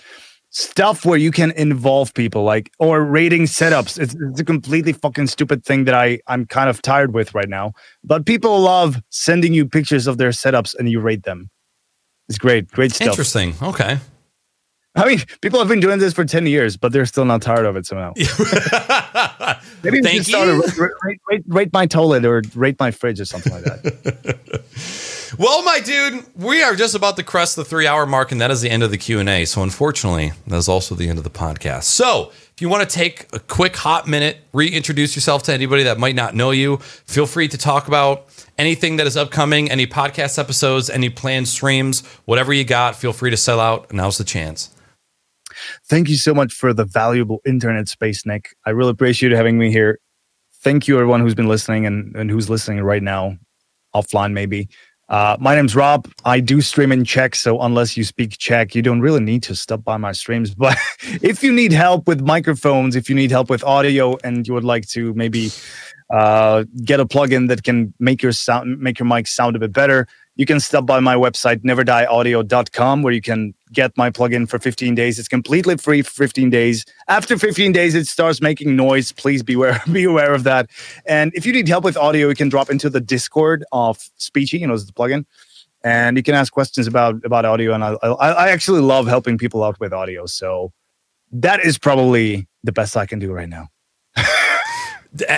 stuff 0.50 1.06
where 1.06 1.18
you 1.18 1.32
can 1.32 1.52
involve 1.52 2.14
people, 2.14 2.44
like 2.44 2.72
or 2.80 3.04
rating 3.04 3.44
setups. 3.44 4.00
It's, 4.00 4.16
it's 4.16 4.42
a 4.42 4.46
completely 4.46 4.92
fucking 4.92 5.28
stupid 5.28 5.64
thing 5.64 5.86
that 5.86 5.96
I 5.96 6.20
I'm 6.28 6.46
kind 6.46 6.70
of 6.70 6.82
tired 6.82 7.14
with 7.14 7.34
right 7.34 7.50
now. 7.50 7.74
But 8.04 8.26
people 8.26 8.60
love 8.60 9.02
sending 9.10 9.54
you 9.54 9.66
pictures 9.66 10.08
of 10.08 10.18
their 10.18 10.32
setups 10.32 10.76
and 10.78 10.90
you 10.90 11.00
rate 11.00 11.24
them. 11.24 11.50
It's 12.28 12.38
great, 12.38 12.70
great 12.72 12.92
stuff. 12.92 13.08
Interesting. 13.08 13.56
Okay. 13.62 13.98
I 14.98 15.06
mean, 15.06 15.20
people 15.42 15.60
have 15.60 15.68
been 15.68 15.80
doing 15.80 16.00
this 16.00 16.14
for 16.14 16.26
10 16.26 16.48
years, 16.48 16.76
but 16.76 16.92
they're 16.92 17.06
still 17.06 17.26
not 17.26 17.42
tired 17.42 17.66
of 17.66 17.76
it 17.76 17.86
somehow. 17.86 18.14
Maybe 19.84 20.02
we 20.02 20.10
should 20.10 20.26
start 20.26 20.50
a 20.50 20.56
rate, 21.06 21.20
rate, 21.30 21.44
rate, 21.48 21.74
my 21.74 21.86
toilet 21.86 22.26
or 22.26 22.42
rate 22.56 22.80
my 22.80 22.90
fridge 22.92 23.20
or 23.20 23.26
something 23.26 23.54
like 23.54 23.64
that. 23.64 24.40
Well, 25.38 25.62
my 25.62 25.82
dude, 25.82 26.26
we 26.36 26.64
are 26.64 26.74
just 26.74 26.96
about 26.96 27.18
to 27.18 27.24
crest 27.24 27.58
the 27.58 27.66
three 27.66 27.86
hour 27.86 28.06
mark, 28.06 28.32
and 28.32 28.40
that 28.40 28.50
is 28.50 28.62
the 28.62 28.70
end 28.70 28.82
of 28.82 28.92
the 28.92 28.98
Q 28.98 29.20
and 29.20 29.28
A. 29.28 29.44
So, 29.44 29.62
unfortunately, 29.62 30.32
that 30.48 30.56
is 30.56 30.70
also 30.70 30.96
the 30.96 31.10
end 31.10 31.18
of 31.18 31.26
the 31.26 31.30
podcast. 31.30 31.84
So, 31.84 32.32
if 32.54 32.62
you 32.62 32.70
want 32.70 32.90
to 32.90 32.96
take 32.96 33.28
a 33.34 33.40
quick 33.40 33.76
hot 33.76 34.08
minute, 34.08 34.38
reintroduce 34.54 35.16
yourself 35.16 35.44
to 35.44 35.54
anybody 35.54 35.84
that 35.84 36.00
might 36.00 36.16
not 36.16 36.34
know 36.34 36.52
you, 36.52 36.78
feel 36.78 37.26
free 37.28 37.50
to 37.50 37.58
talk 37.58 37.90
about 37.90 38.26
anything 38.58 38.96
that 38.96 39.06
is 39.06 39.18
upcoming, 39.18 39.70
any 39.70 39.86
podcast 39.86 40.40
episodes, 40.40 40.90
any 40.90 41.10
planned 41.10 41.50
streams, 41.50 42.06
whatever 42.24 42.54
you 42.54 42.64
got. 42.64 42.96
Feel 42.96 43.14
free 43.14 43.30
to 43.30 43.38
sell 43.38 43.60
out. 43.60 43.92
Now's 43.92 44.18
the 44.18 44.24
chance. 44.24 44.74
Thank 45.86 46.10
you 46.10 46.16
so 46.16 46.34
much 46.34 46.54
for 46.54 46.74
the 46.74 46.86
valuable 46.86 47.42
internet 47.46 47.88
space, 47.88 48.26
Nick. 48.26 48.56
I 48.66 48.72
really 48.72 48.92
appreciate 48.92 49.32
you 49.32 49.36
having 49.36 49.58
me 49.58 49.72
here. 49.72 50.00
Thank 50.62 50.88
you, 50.88 50.96
everyone 50.96 51.22
who's 51.22 51.36
been 51.36 51.48
listening 51.48 51.86
and, 51.86 52.16
and 52.16 52.30
who's 52.30 52.50
listening 52.50 52.82
right 52.82 53.04
now, 53.04 53.38
offline 53.96 54.34
maybe. 54.34 54.70
Uh, 55.10 55.38
my 55.40 55.56
name's 55.56 55.76
Rob. 55.76 56.10
I 56.26 56.42
do 56.42 56.60
stream 56.60 56.92
in 56.92 57.06
Czech, 57.06 57.36
so 57.36 57.62
unless 57.62 57.96
you 57.96 58.04
speak 58.04 58.38
Czech, 58.38 58.76
you 58.76 58.82
don't 58.82 59.00
really 59.00 59.22
need 59.22 59.42
to 59.44 59.56
stop 59.56 59.84
by 59.84 59.96
my 59.98 60.12
streams. 60.12 60.54
But 60.58 60.78
if 61.22 61.44
you 61.44 61.54
need 61.54 61.72
help 61.72 62.08
with 62.08 62.22
microphones, 62.22 62.96
if 62.96 63.10
you 63.10 63.16
need 63.16 63.32
help 63.32 63.50
with 63.50 63.64
audio, 63.64 64.18
and 64.24 64.46
you 64.46 64.54
would 64.54 64.66
like 64.66 64.88
to 64.90 65.14
maybe 65.14 65.52
uh, 66.14 66.66
get 66.84 67.00
a 67.00 67.06
plugin 67.06 67.48
that 67.48 67.64
can 67.64 67.94
make 68.00 68.22
your 68.22 68.34
sound, 68.34 68.80
make 68.80 69.00
your 69.00 69.08
mic 69.08 69.28
sound 69.28 69.56
a 69.56 69.60
bit 69.60 69.72
better, 69.72 70.08
you 70.36 70.46
can 70.46 70.60
stop 70.60 70.86
by 70.86 71.00
my 71.00 71.16
website 71.16 71.64
neverdieaudio.com 71.64 73.02
where 73.02 73.14
you 73.14 73.22
can 73.22 73.54
get 73.74 73.96
my 73.98 74.10
plugin 74.10 74.48
for 74.48 74.60
15 74.60 74.96
days. 74.96 75.20
It's 75.20 75.28
completely 75.28 75.78
free 75.78 76.02
for 76.02 76.12
15 76.12 76.50
days. 76.50 76.86
After 77.08 77.38
15 77.38 77.72
days, 77.72 77.96
it 77.96 78.08
starts 78.08 78.42
making 78.42 78.76
noise. 78.76 79.12
Please 79.12 79.44
be 79.44 79.54
aware, 79.54 79.82
be 79.92 80.04
aware 80.04 80.34
of 80.34 80.44
that. 80.44 80.70
And 81.06 81.32
if 81.36 81.46
you 81.46 81.54
need 81.54 81.68
help 81.68 81.84
with 81.84 81.98
audio, 81.98 82.30
you 82.30 82.36
can 82.36 82.50
drop 82.50 82.70
into 82.70 82.90
the 82.90 83.02
Discord 83.02 83.64
of 83.72 83.98
Speechy, 84.20 84.60
you 84.60 84.68
know, 84.68 84.74
it's 84.74 84.86
the 84.86 84.94
plugin. 84.94 85.26
And 85.84 86.18
you 86.18 86.24
can 86.24 86.36
ask 86.36 86.52
questions 86.52 86.88
about 86.88 87.24
about 87.24 87.46
audio. 87.46 87.74
And 87.74 87.84
I, 87.84 87.94
I, 88.02 88.32
I 88.32 88.50
actually 88.50 88.82
love 88.82 89.08
helping 89.08 89.38
people 89.38 89.64
out 89.64 89.80
with 89.80 89.94
audio. 89.94 90.26
So 90.26 90.74
that 91.32 91.64
is 91.64 91.78
probably 91.78 92.48
the 92.64 92.72
best 92.72 92.98
I 92.98 93.06
can 93.06 93.20
do 93.20 93.32
right 93.32 93.48
now. 93.48 93.70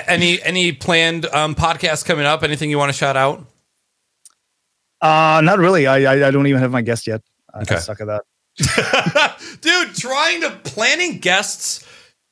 Any 0.08 0.42
any 0.42 0.72
planned 0.72 1.26
um, 1.28 1.56
podcasts 1.56 2.04
coming 2.04 2.26
up? 2.26 2.42
Anything 2.42 2.70
you 2.70 2.78
want 2.78 2.90
to 2.90 2.98
shout 2.98 3.16
out? 3.16 3.46
Uh, 5.02 5.42
not 5.44 5.60
really. 5.60 5.88
I, 5.88 6.14
I, 6.14 6.28
I 6.28 6.32
don't 6.32 6.48
even 6.48 6.60
have 6.62 6.72
my 6.72 6.82
guest 6.82 7.08
yet. 7.08 7.22
I, 7.54 7.62
Okay. 7.62 7.76
I 7.76 7.80
suck 7.80 8.02
at 8.02 8.08
that. 8.08 8.24
Dude, 9.62 9.96
trying 9.96 10.42
to 10.42 10.52
planning 10.64 11.20
guests 11.20 11.86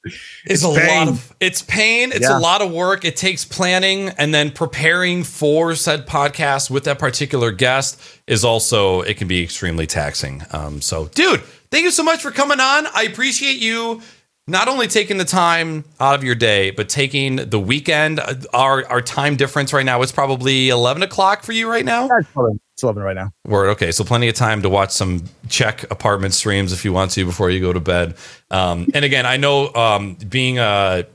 is 0.05 0.13
It's 0.45 0.63
a 0.63 0.67
lot 0.69 1.07
of 1.07 1.35
it's 1.39 1.61
pain. 1.61 2.11
It's 2.11 2.27
a 2.27 2.39
lot 2.39 2.61
of 2.61 2.71
work. 2.71 3.03
It 3.05 3.15
takes 3.17 3.43
planning 3.45 4.09
and 4.09 4.33
then 4.33 4.51
preparing 4.51 5.23
for 5.23 5.75
said 5.75 6.07
podcast 6.07 6.69
with 6.69 6.85
that 6.85 6.99
particular 6.99 7.51
guest 7.51 7.99
is 8.27 8.43
also 8.45 9.01
it 9.01 9.17
can 9.17 9.27
be 9.27 9.43
extremely 9.43 9.85
taxing. 9.87 10.43
Um, 10.51 10.81
so, 10.81 11.07
dude, 11.07 11.41
thank 11.71 11.83
you 11.83 11.91
so 11.91 12.03
much 12.03 12.21
for 12.21 12.31
coming 12.31 12.59
on. 12.59 12.87
I 12.93 13.03
appreciate 13.03 13.57
you 13.57 14.01
not 14.47 14.69
only 14.69 14.87
taking 14.87 15.17
the 15.17 15.25
time 15.25 15.83
out 15.99 16.15
of 16.15 16.23
your 16.23 16.35
day, 16.35 16.71
but 16.71 16.87
taking 16.87 17.35
the 17.35 17.59
weekend. 17.59 18.19
Uh, 18.19 18.35
Our 18.53 18.85
our 18.87 19.01
time 19.01 19.35
difference 19.35 19.73
right 19.73 19.85
now 19.85 20.01
is 20.01 20.11
probably 20.11 20.69
eleven 20.69 21.03
o'clock 21.03 21.43
for 21.43 21.51
you 21.51 21.69
right 21.69 21.85
now. 21.85 22.07
11, 22.07 22.59
it's 22.77 22.83
11 22.83 23.01
right 23.01 23.15
now. 23.15 23.31
Word. 23.43 23.69
Okay, 23.69 23.91
so 23.91 24.03
plenty 24.03 24.27
of 24.27 24.35
time 24.35 24.61
to 24.61 24.69
watch 24.69 24.91
some 24.91 25.23
Czech 25.49 25.89
apartment 25.89 26.35
streams 26.35 26.72
if 26.72 26.85
you 26.85 26.93
want 26.93 27.09
to 27.11 27.25
before 27.25 27.49
you 27.49 27.59
go 27.59 27.73
to 27.73 27.80
bed. 27.80 28.15
Um, 28.51 28.88
and 28.93 29.03
again, 29.03 29.25
I 29.25 29.35
know 29.38 29.73
um, 29.73 30.14
being 30.30 30.59
a 30.59 31.07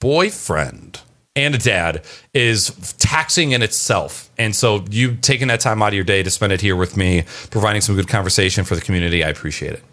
boyfriend 0.00 1.02
and 1.36 1.54
a 1.54 1.58
dad 1.58 2.02
is 2.32 2.70
taxing 2.98 3.52
in 3.52 3.60
itself, 3.60 4.30
and 4.38 4.56
so 4.56 4.82
you 4.88 5.16
taking 5.16 5.48
that 5.48 5.60
time 5.60 5.82
out 5.82 5.88
of 5.88 5.94
your 5.94 6.04
day 6.04 6.22
to 6.22 6.30
spend 6.30 6.50
it 6.50 6.62
here 6.62 6.76
with 6.76 6.96
me, 6.96 7.24
providing 7.50 7.82
some 7.82 7.94
good 7.94 8.08
conversation 8.08 8.64
for 8.64 8.74
the 8.74 8.80
community, 8.80 9.22
I 9.22 9.28
appreciate 9.28 9.74
it. 9.74 9.84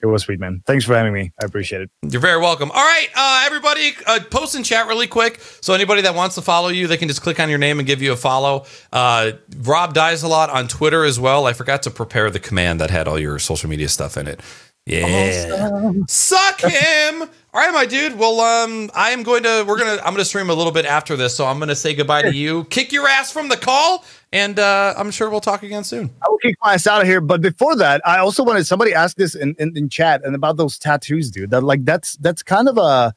It 0.00 0.06
was 0.06 0.22
sweet, 0.22 0.38
man. 0.38 0.62
Thanks 0.66 0.84
for 0.84 0.94
having 0.96 1.12
me. 1.12 1.32
I 1.42 1.46
appreciate 1.46 1.82
it. 1.82 1.90
You're 2.02 2.20
very 2.20 2.40
welcome. 2.40 2.70
All 2.70 2.76
right, 2.76 3.08
uh, 3.14 3.42
everybody, 3.46 3.92
uh, 4.06 4.20
post 4.30 4.54
in 4.54 4.62
chat 4.62 4.86
really 4.86 5.06
quick. 5.06 5.40
So 5.60 5.74
anybody 5.74 6.02
that 6.02 6.14
wants 6.14 6.34
to 6.36 6.42
follow 6.42 6.68
you, 6.68 6.86
they 6.86 6.96
can 6.96 7.08
just 7.08 7.22
click 7.22 7.40
on 7.40 7.48
your 7.48 7.58
name 7.58 7.78
and 7.78 7.86
give 7.86 8.00
you 8.00 8.12
a 8.12 8.16
follow. 8.16 8.64
Uh, 8.92 9.32
Rob 9.58 9.94
dies 9.94 10.22
a 10.22 10.28
lot 10.28 10.50
on 10.50 10.68
Twitter 10.68 11.04
as 11.04 11.18
well. 11.18 11.46
I 11.46 11.52
forgot 11.52 11.82
to 11.84 11.90
prepare 11.90 12.30
the 12.30 12.40
command 12.40 12.80
that 12.80 12.90
had 12.90 13.08
all 13.08 13.18
your 13.18 13.38
social 13.38 13.68
media 13.68 13.88
stuff 13.88 14.16
in 14.16 14.28
it. 14.28 14.40
Yeah, 14.86 15.92
suck 16.08 16.60
him. 16.62 17.28
All 17.54 17.62
right, 17.62 17.72
my 17.72 17.86
dude. 17.86 18.18
Well, 18.18 18.40
um, 18.40 18.90
I 18.94 19.10
am 19.10 19.22
going 19.22 19.42
to. 19.44 19.64
We're 19.66 19.78
gonna. 19.78 19.96
I'm 20.04 20.12
gonna 20.12 20.26
stream 20.26 20.50
a 20.50 20.54
little 20.54 20.72
bit 20.72 20.84
after 20.84 21.16
this, 21.16 21.34
so 21.34 21.46
I'm 21.46 21.58
gonna 21.58 21.74
say 21.74 21.94
goodbye 21.94 22.22
to 22.22 22.34
you. 22.34 22.64
Kick 22.64 22.92
your 22.92 23.08
ass 23.08 23.32
from 23.32 23.48
the 23.48 23.56
call, 23.56 24.04
and 24.34 24.58
uh, 24.58 24.92
I'm 24.98 25.10
sure 25.10 25.30
we'll 25.30 25.40
talk 25.40 25.62
again 25.62 25.82
soon. 25.82 26.10
I 26.22 26.28
will 26.28 26.36
kick 26.38 26.56
my 26.62 26.74
ass 26.74 26.86
out 26.86 27.00
of 27.00 27.06
here. 27.06 27.22
But 27.22 27.40
before 27.40 27.74
that, 27.76 28.06
I 28.06 28.18
also 28.18 28.44
wanted 28.44 28.66
somebody 28.66 28.92
asked 28.92 29.16
this 29.16 29.34
in, 29.34 29.54
in, 29.58 29.74
in 29.74 29.88
chat 29.88 30.22
and 30.24 30.34
about 30.34 30.58
those 30.58 30.78
tattoos, 30.78 31.30
dude. 31.30 31.50
That 31.50 31.62
like 31.62 31.86
that's 31.86 32.16
that's 32.16 32.42
kind 32.42 32.68
of 32.68 32.76
a 32.76 33.14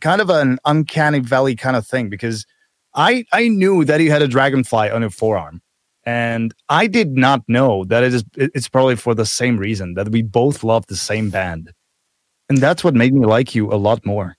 kind 0.00 0.20
of 0.20 0.30
an 0.30 0.58
uncanny 0.64 1.18
valley 1.18 1.56
kind 1.56 1.74
of 1.74 1.84
thing 1.84 2.08
because 2.08 2.46
I 2.94 3.24
I 3.32 3.48
knew 3.48 3.84
that 3.84 3.98
he 3.98 4.06
had 4.06 4.22
a 4.22 4.28
dragonfly 4.28 4.90
on 4.90 5.02
his 5.02 5.14
forearm. 5.14 5.60
And 6.06 6.54
I 6.68 6.86
did 6.86 7.16
not 7.16 7.42
know 7.48 7.84
that 7.86 8.04
it 8.04 8.14
is 8.14 8.24
it's 8.36 8.68
probably 8.68 8.94
for 8.94 9.14
the 9.14 9.26
same 9.26 9.56
reason 9.56 9.94
that 9.94 10.10
we 10.10 10.22
both 10.22 10.62
love 10.62 10.86
the 10.86 10.96
same 10.96 11.30
band. 11.30 11.72
And 12.54 12.62
that's 12.62 12.84
what 12.84 12.94
made 12.94 13.12
me 13.12 13.26
like 13.26 13.56
you 13.56 13.72
a 13.72 13.74
lot 13.74 14.06
more. 14.06 14.36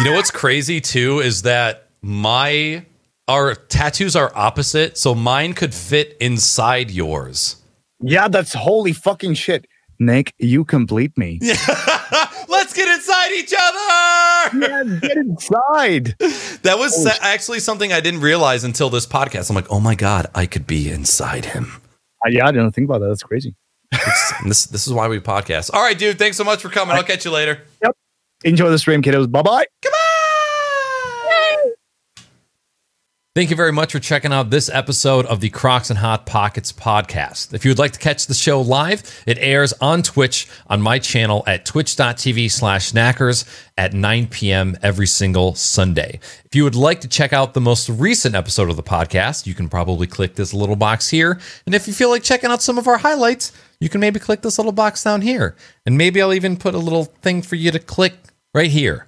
You 0.00 0.04
know 0.04 0.14
what's 0.14 0.32
crazy 0.32 0.80
too 0.80 1.20
is 1.20 1.42
that 1.42 1.86
my 2.02 2.84
our 3.28 3.54
tattoos 3.54 4.16
are 4.16 4.32
opposite, 4.34 4.98
so 4.98 5.14
mine 5.14 5.52
could 5.52 5.72
fit 5.72 6.16
inside 6.20 6.90
yours. 6.90 7.62
Yeah, 8.00 8.26
that's 8.26 8.52
holy 8.52 8.92
fucking 8.92 9.34
shit. 9.34 9.68
Nick, 10.00 10.34
you 10.38 10.64
complete 10.64 11.16
me. 11.16 11.38
Let's 12.48 12.72
get 12.72 12.88
inside 12.88 13.30
each 13.30 13.54
other. 13.56 14.58
Yeah, 14.58 14.98
get 15.00 15.16
inside. 15.16 16.16
That 16.62 16.78
was 16.80 17.00
sa- 17.00 17.14
actually 17.20 17.60
something 17.60 17.92
I 17.92 18.00
didn't 18.00 18.22
realize 18.22 18.64
until 18.64 18.90
this 18.90 19.06
podcast. 19.06 19.50
I'm 19.50 19.54
like, 19.54 19.70
oh 19.70 19.78
my 19.78 19.94
god, 19.94 20.26
I 20.34 20.46
could 20.46 20.66
be 20.66 20.90
inside 20.90 21.44
him. 21.44 21.80
Uh, 22.26 22.30
yeah, 22.30 22.48
I 22.48 22.50
didn't 22.50 22.72
think 22.72 22.86
about 22.86 23.02
that. 23.02 23.06
That's 23.06 23.22
crazy. 23.22 23.54
This 24.44 24.66
this 24.66 24.86
is 24.86 24.92
why 24.92 25.08
we 25.08 25.18
podcast. 25.20 25.70
All 25.72 25.82
right, 25.82 25.98
dude. 25.98 26.18
Thanks 26.18 26.36
so 26.36 26.44
much 26.44 26.62
for 26.62 26.68
coming. 26.68 26.96
I'll 26.96 27.02
catch 27.02 27.24
you 27.24 27.30
later. 27.30 27.62
Yep. 27.82 27.96
Enjoy 28.44 28.70
the 28.70 28.78
stream, 28.78 29.02
kiddos. 29.02 29.30
Bye 29.30 29.42
bye. 29.42 29.66
Come 29.82 29.92
on. 29.92 30.06
Thank 33.36 33.50
you 33.50 33.56
very 33.56 33.70
much 33.70 33.92
for 33.92 33.98
checking 33.98 34.32
out 34.32 34.48
this 34.48 34.70
episode 34.70 35.26
of 35.26 35.40
the 35.40 35.50
Crocs 35.50 35.90
and 35.90 35.98
Hot 35.98 36.24
Pockets 36.24 36.72
podcast. 36.72 37.52
If 37.52 37.66
you 37.66 37.70
would 37.70 37.78
like 37.78 37.92
to 37.92 37.98
catch 37.98 38.26
the 38.26 38.32
show 38.32 38.62
live, 38.62 39.02
it 39.26 39.36
airs 39.36 39.74
on 39.74 40.02
Twitch 40.02 40.48
on 40.68 40.80
my 40.80 40.98
channel 40.98 41.44
at 41.46 41.66
twitch.tv 41.66 42.50
slash 42.50 42.92
naaackers 42.92 43.44
at 43.76 43.92
9 43.92 44.28
p.m. 44.28 44.74
every 44.82 45.06
single 45.06 45.54
Sunday. 45.54 46.18
If 46.46 46.54
you 46.54 46.64
would 46.64 46.74
like 46.76 47.02
to 47.02 47.08
check 47.08 47.34
out 47.34 47.52
the 47.52 47.60
most 47.60 47.90
recent 47.90 48.34
episode 48.34 48.70
of 48.70 48.76
the 48.76 48.82
podcast, 48.82 49.46
you 49.46 49.52
can 49.52 49.68
probably 49.68 50.06
click 50.06 50.36
this 50.36 50.54
little 50.54 50.74
box 50.76 51.10
here. 51.10 51.38
And 51.66 51.74
if 51.74 51.86
you 51.86 51.92
feel 51.92 52.08
like 52.08 52.22
checking 52.22 52.48
out 52.50 52.62
some 52.62 52.78
of 52.78 52.88
our 52.88 52.96
highlights, 52.96 53.52
you 53.80 53.88
can 53.88 54.00
maybe 54.00 54.18
click 54.18 54.42
this 54.42 54.58
little 54.58 54.72
box 54.72 55.02
down 55.02 55.22
here. 55.22 55.56
And 55.84 55.98
maybe 55.98 56.20
I'll 56.20 56.34
even 56.34 56.56
put 56.56 56.74
a 56.74 56.78
little 56.78 57.04
thing 57.04 57.42
for 57.42 57.56
you 57.56 57.70
to 57.70 57.78
click 57.78 58.14
right 58.54 58.70
here. 58.70 59.06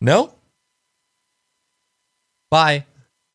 No? 0.00 0.34
Bye. 2.50 2.84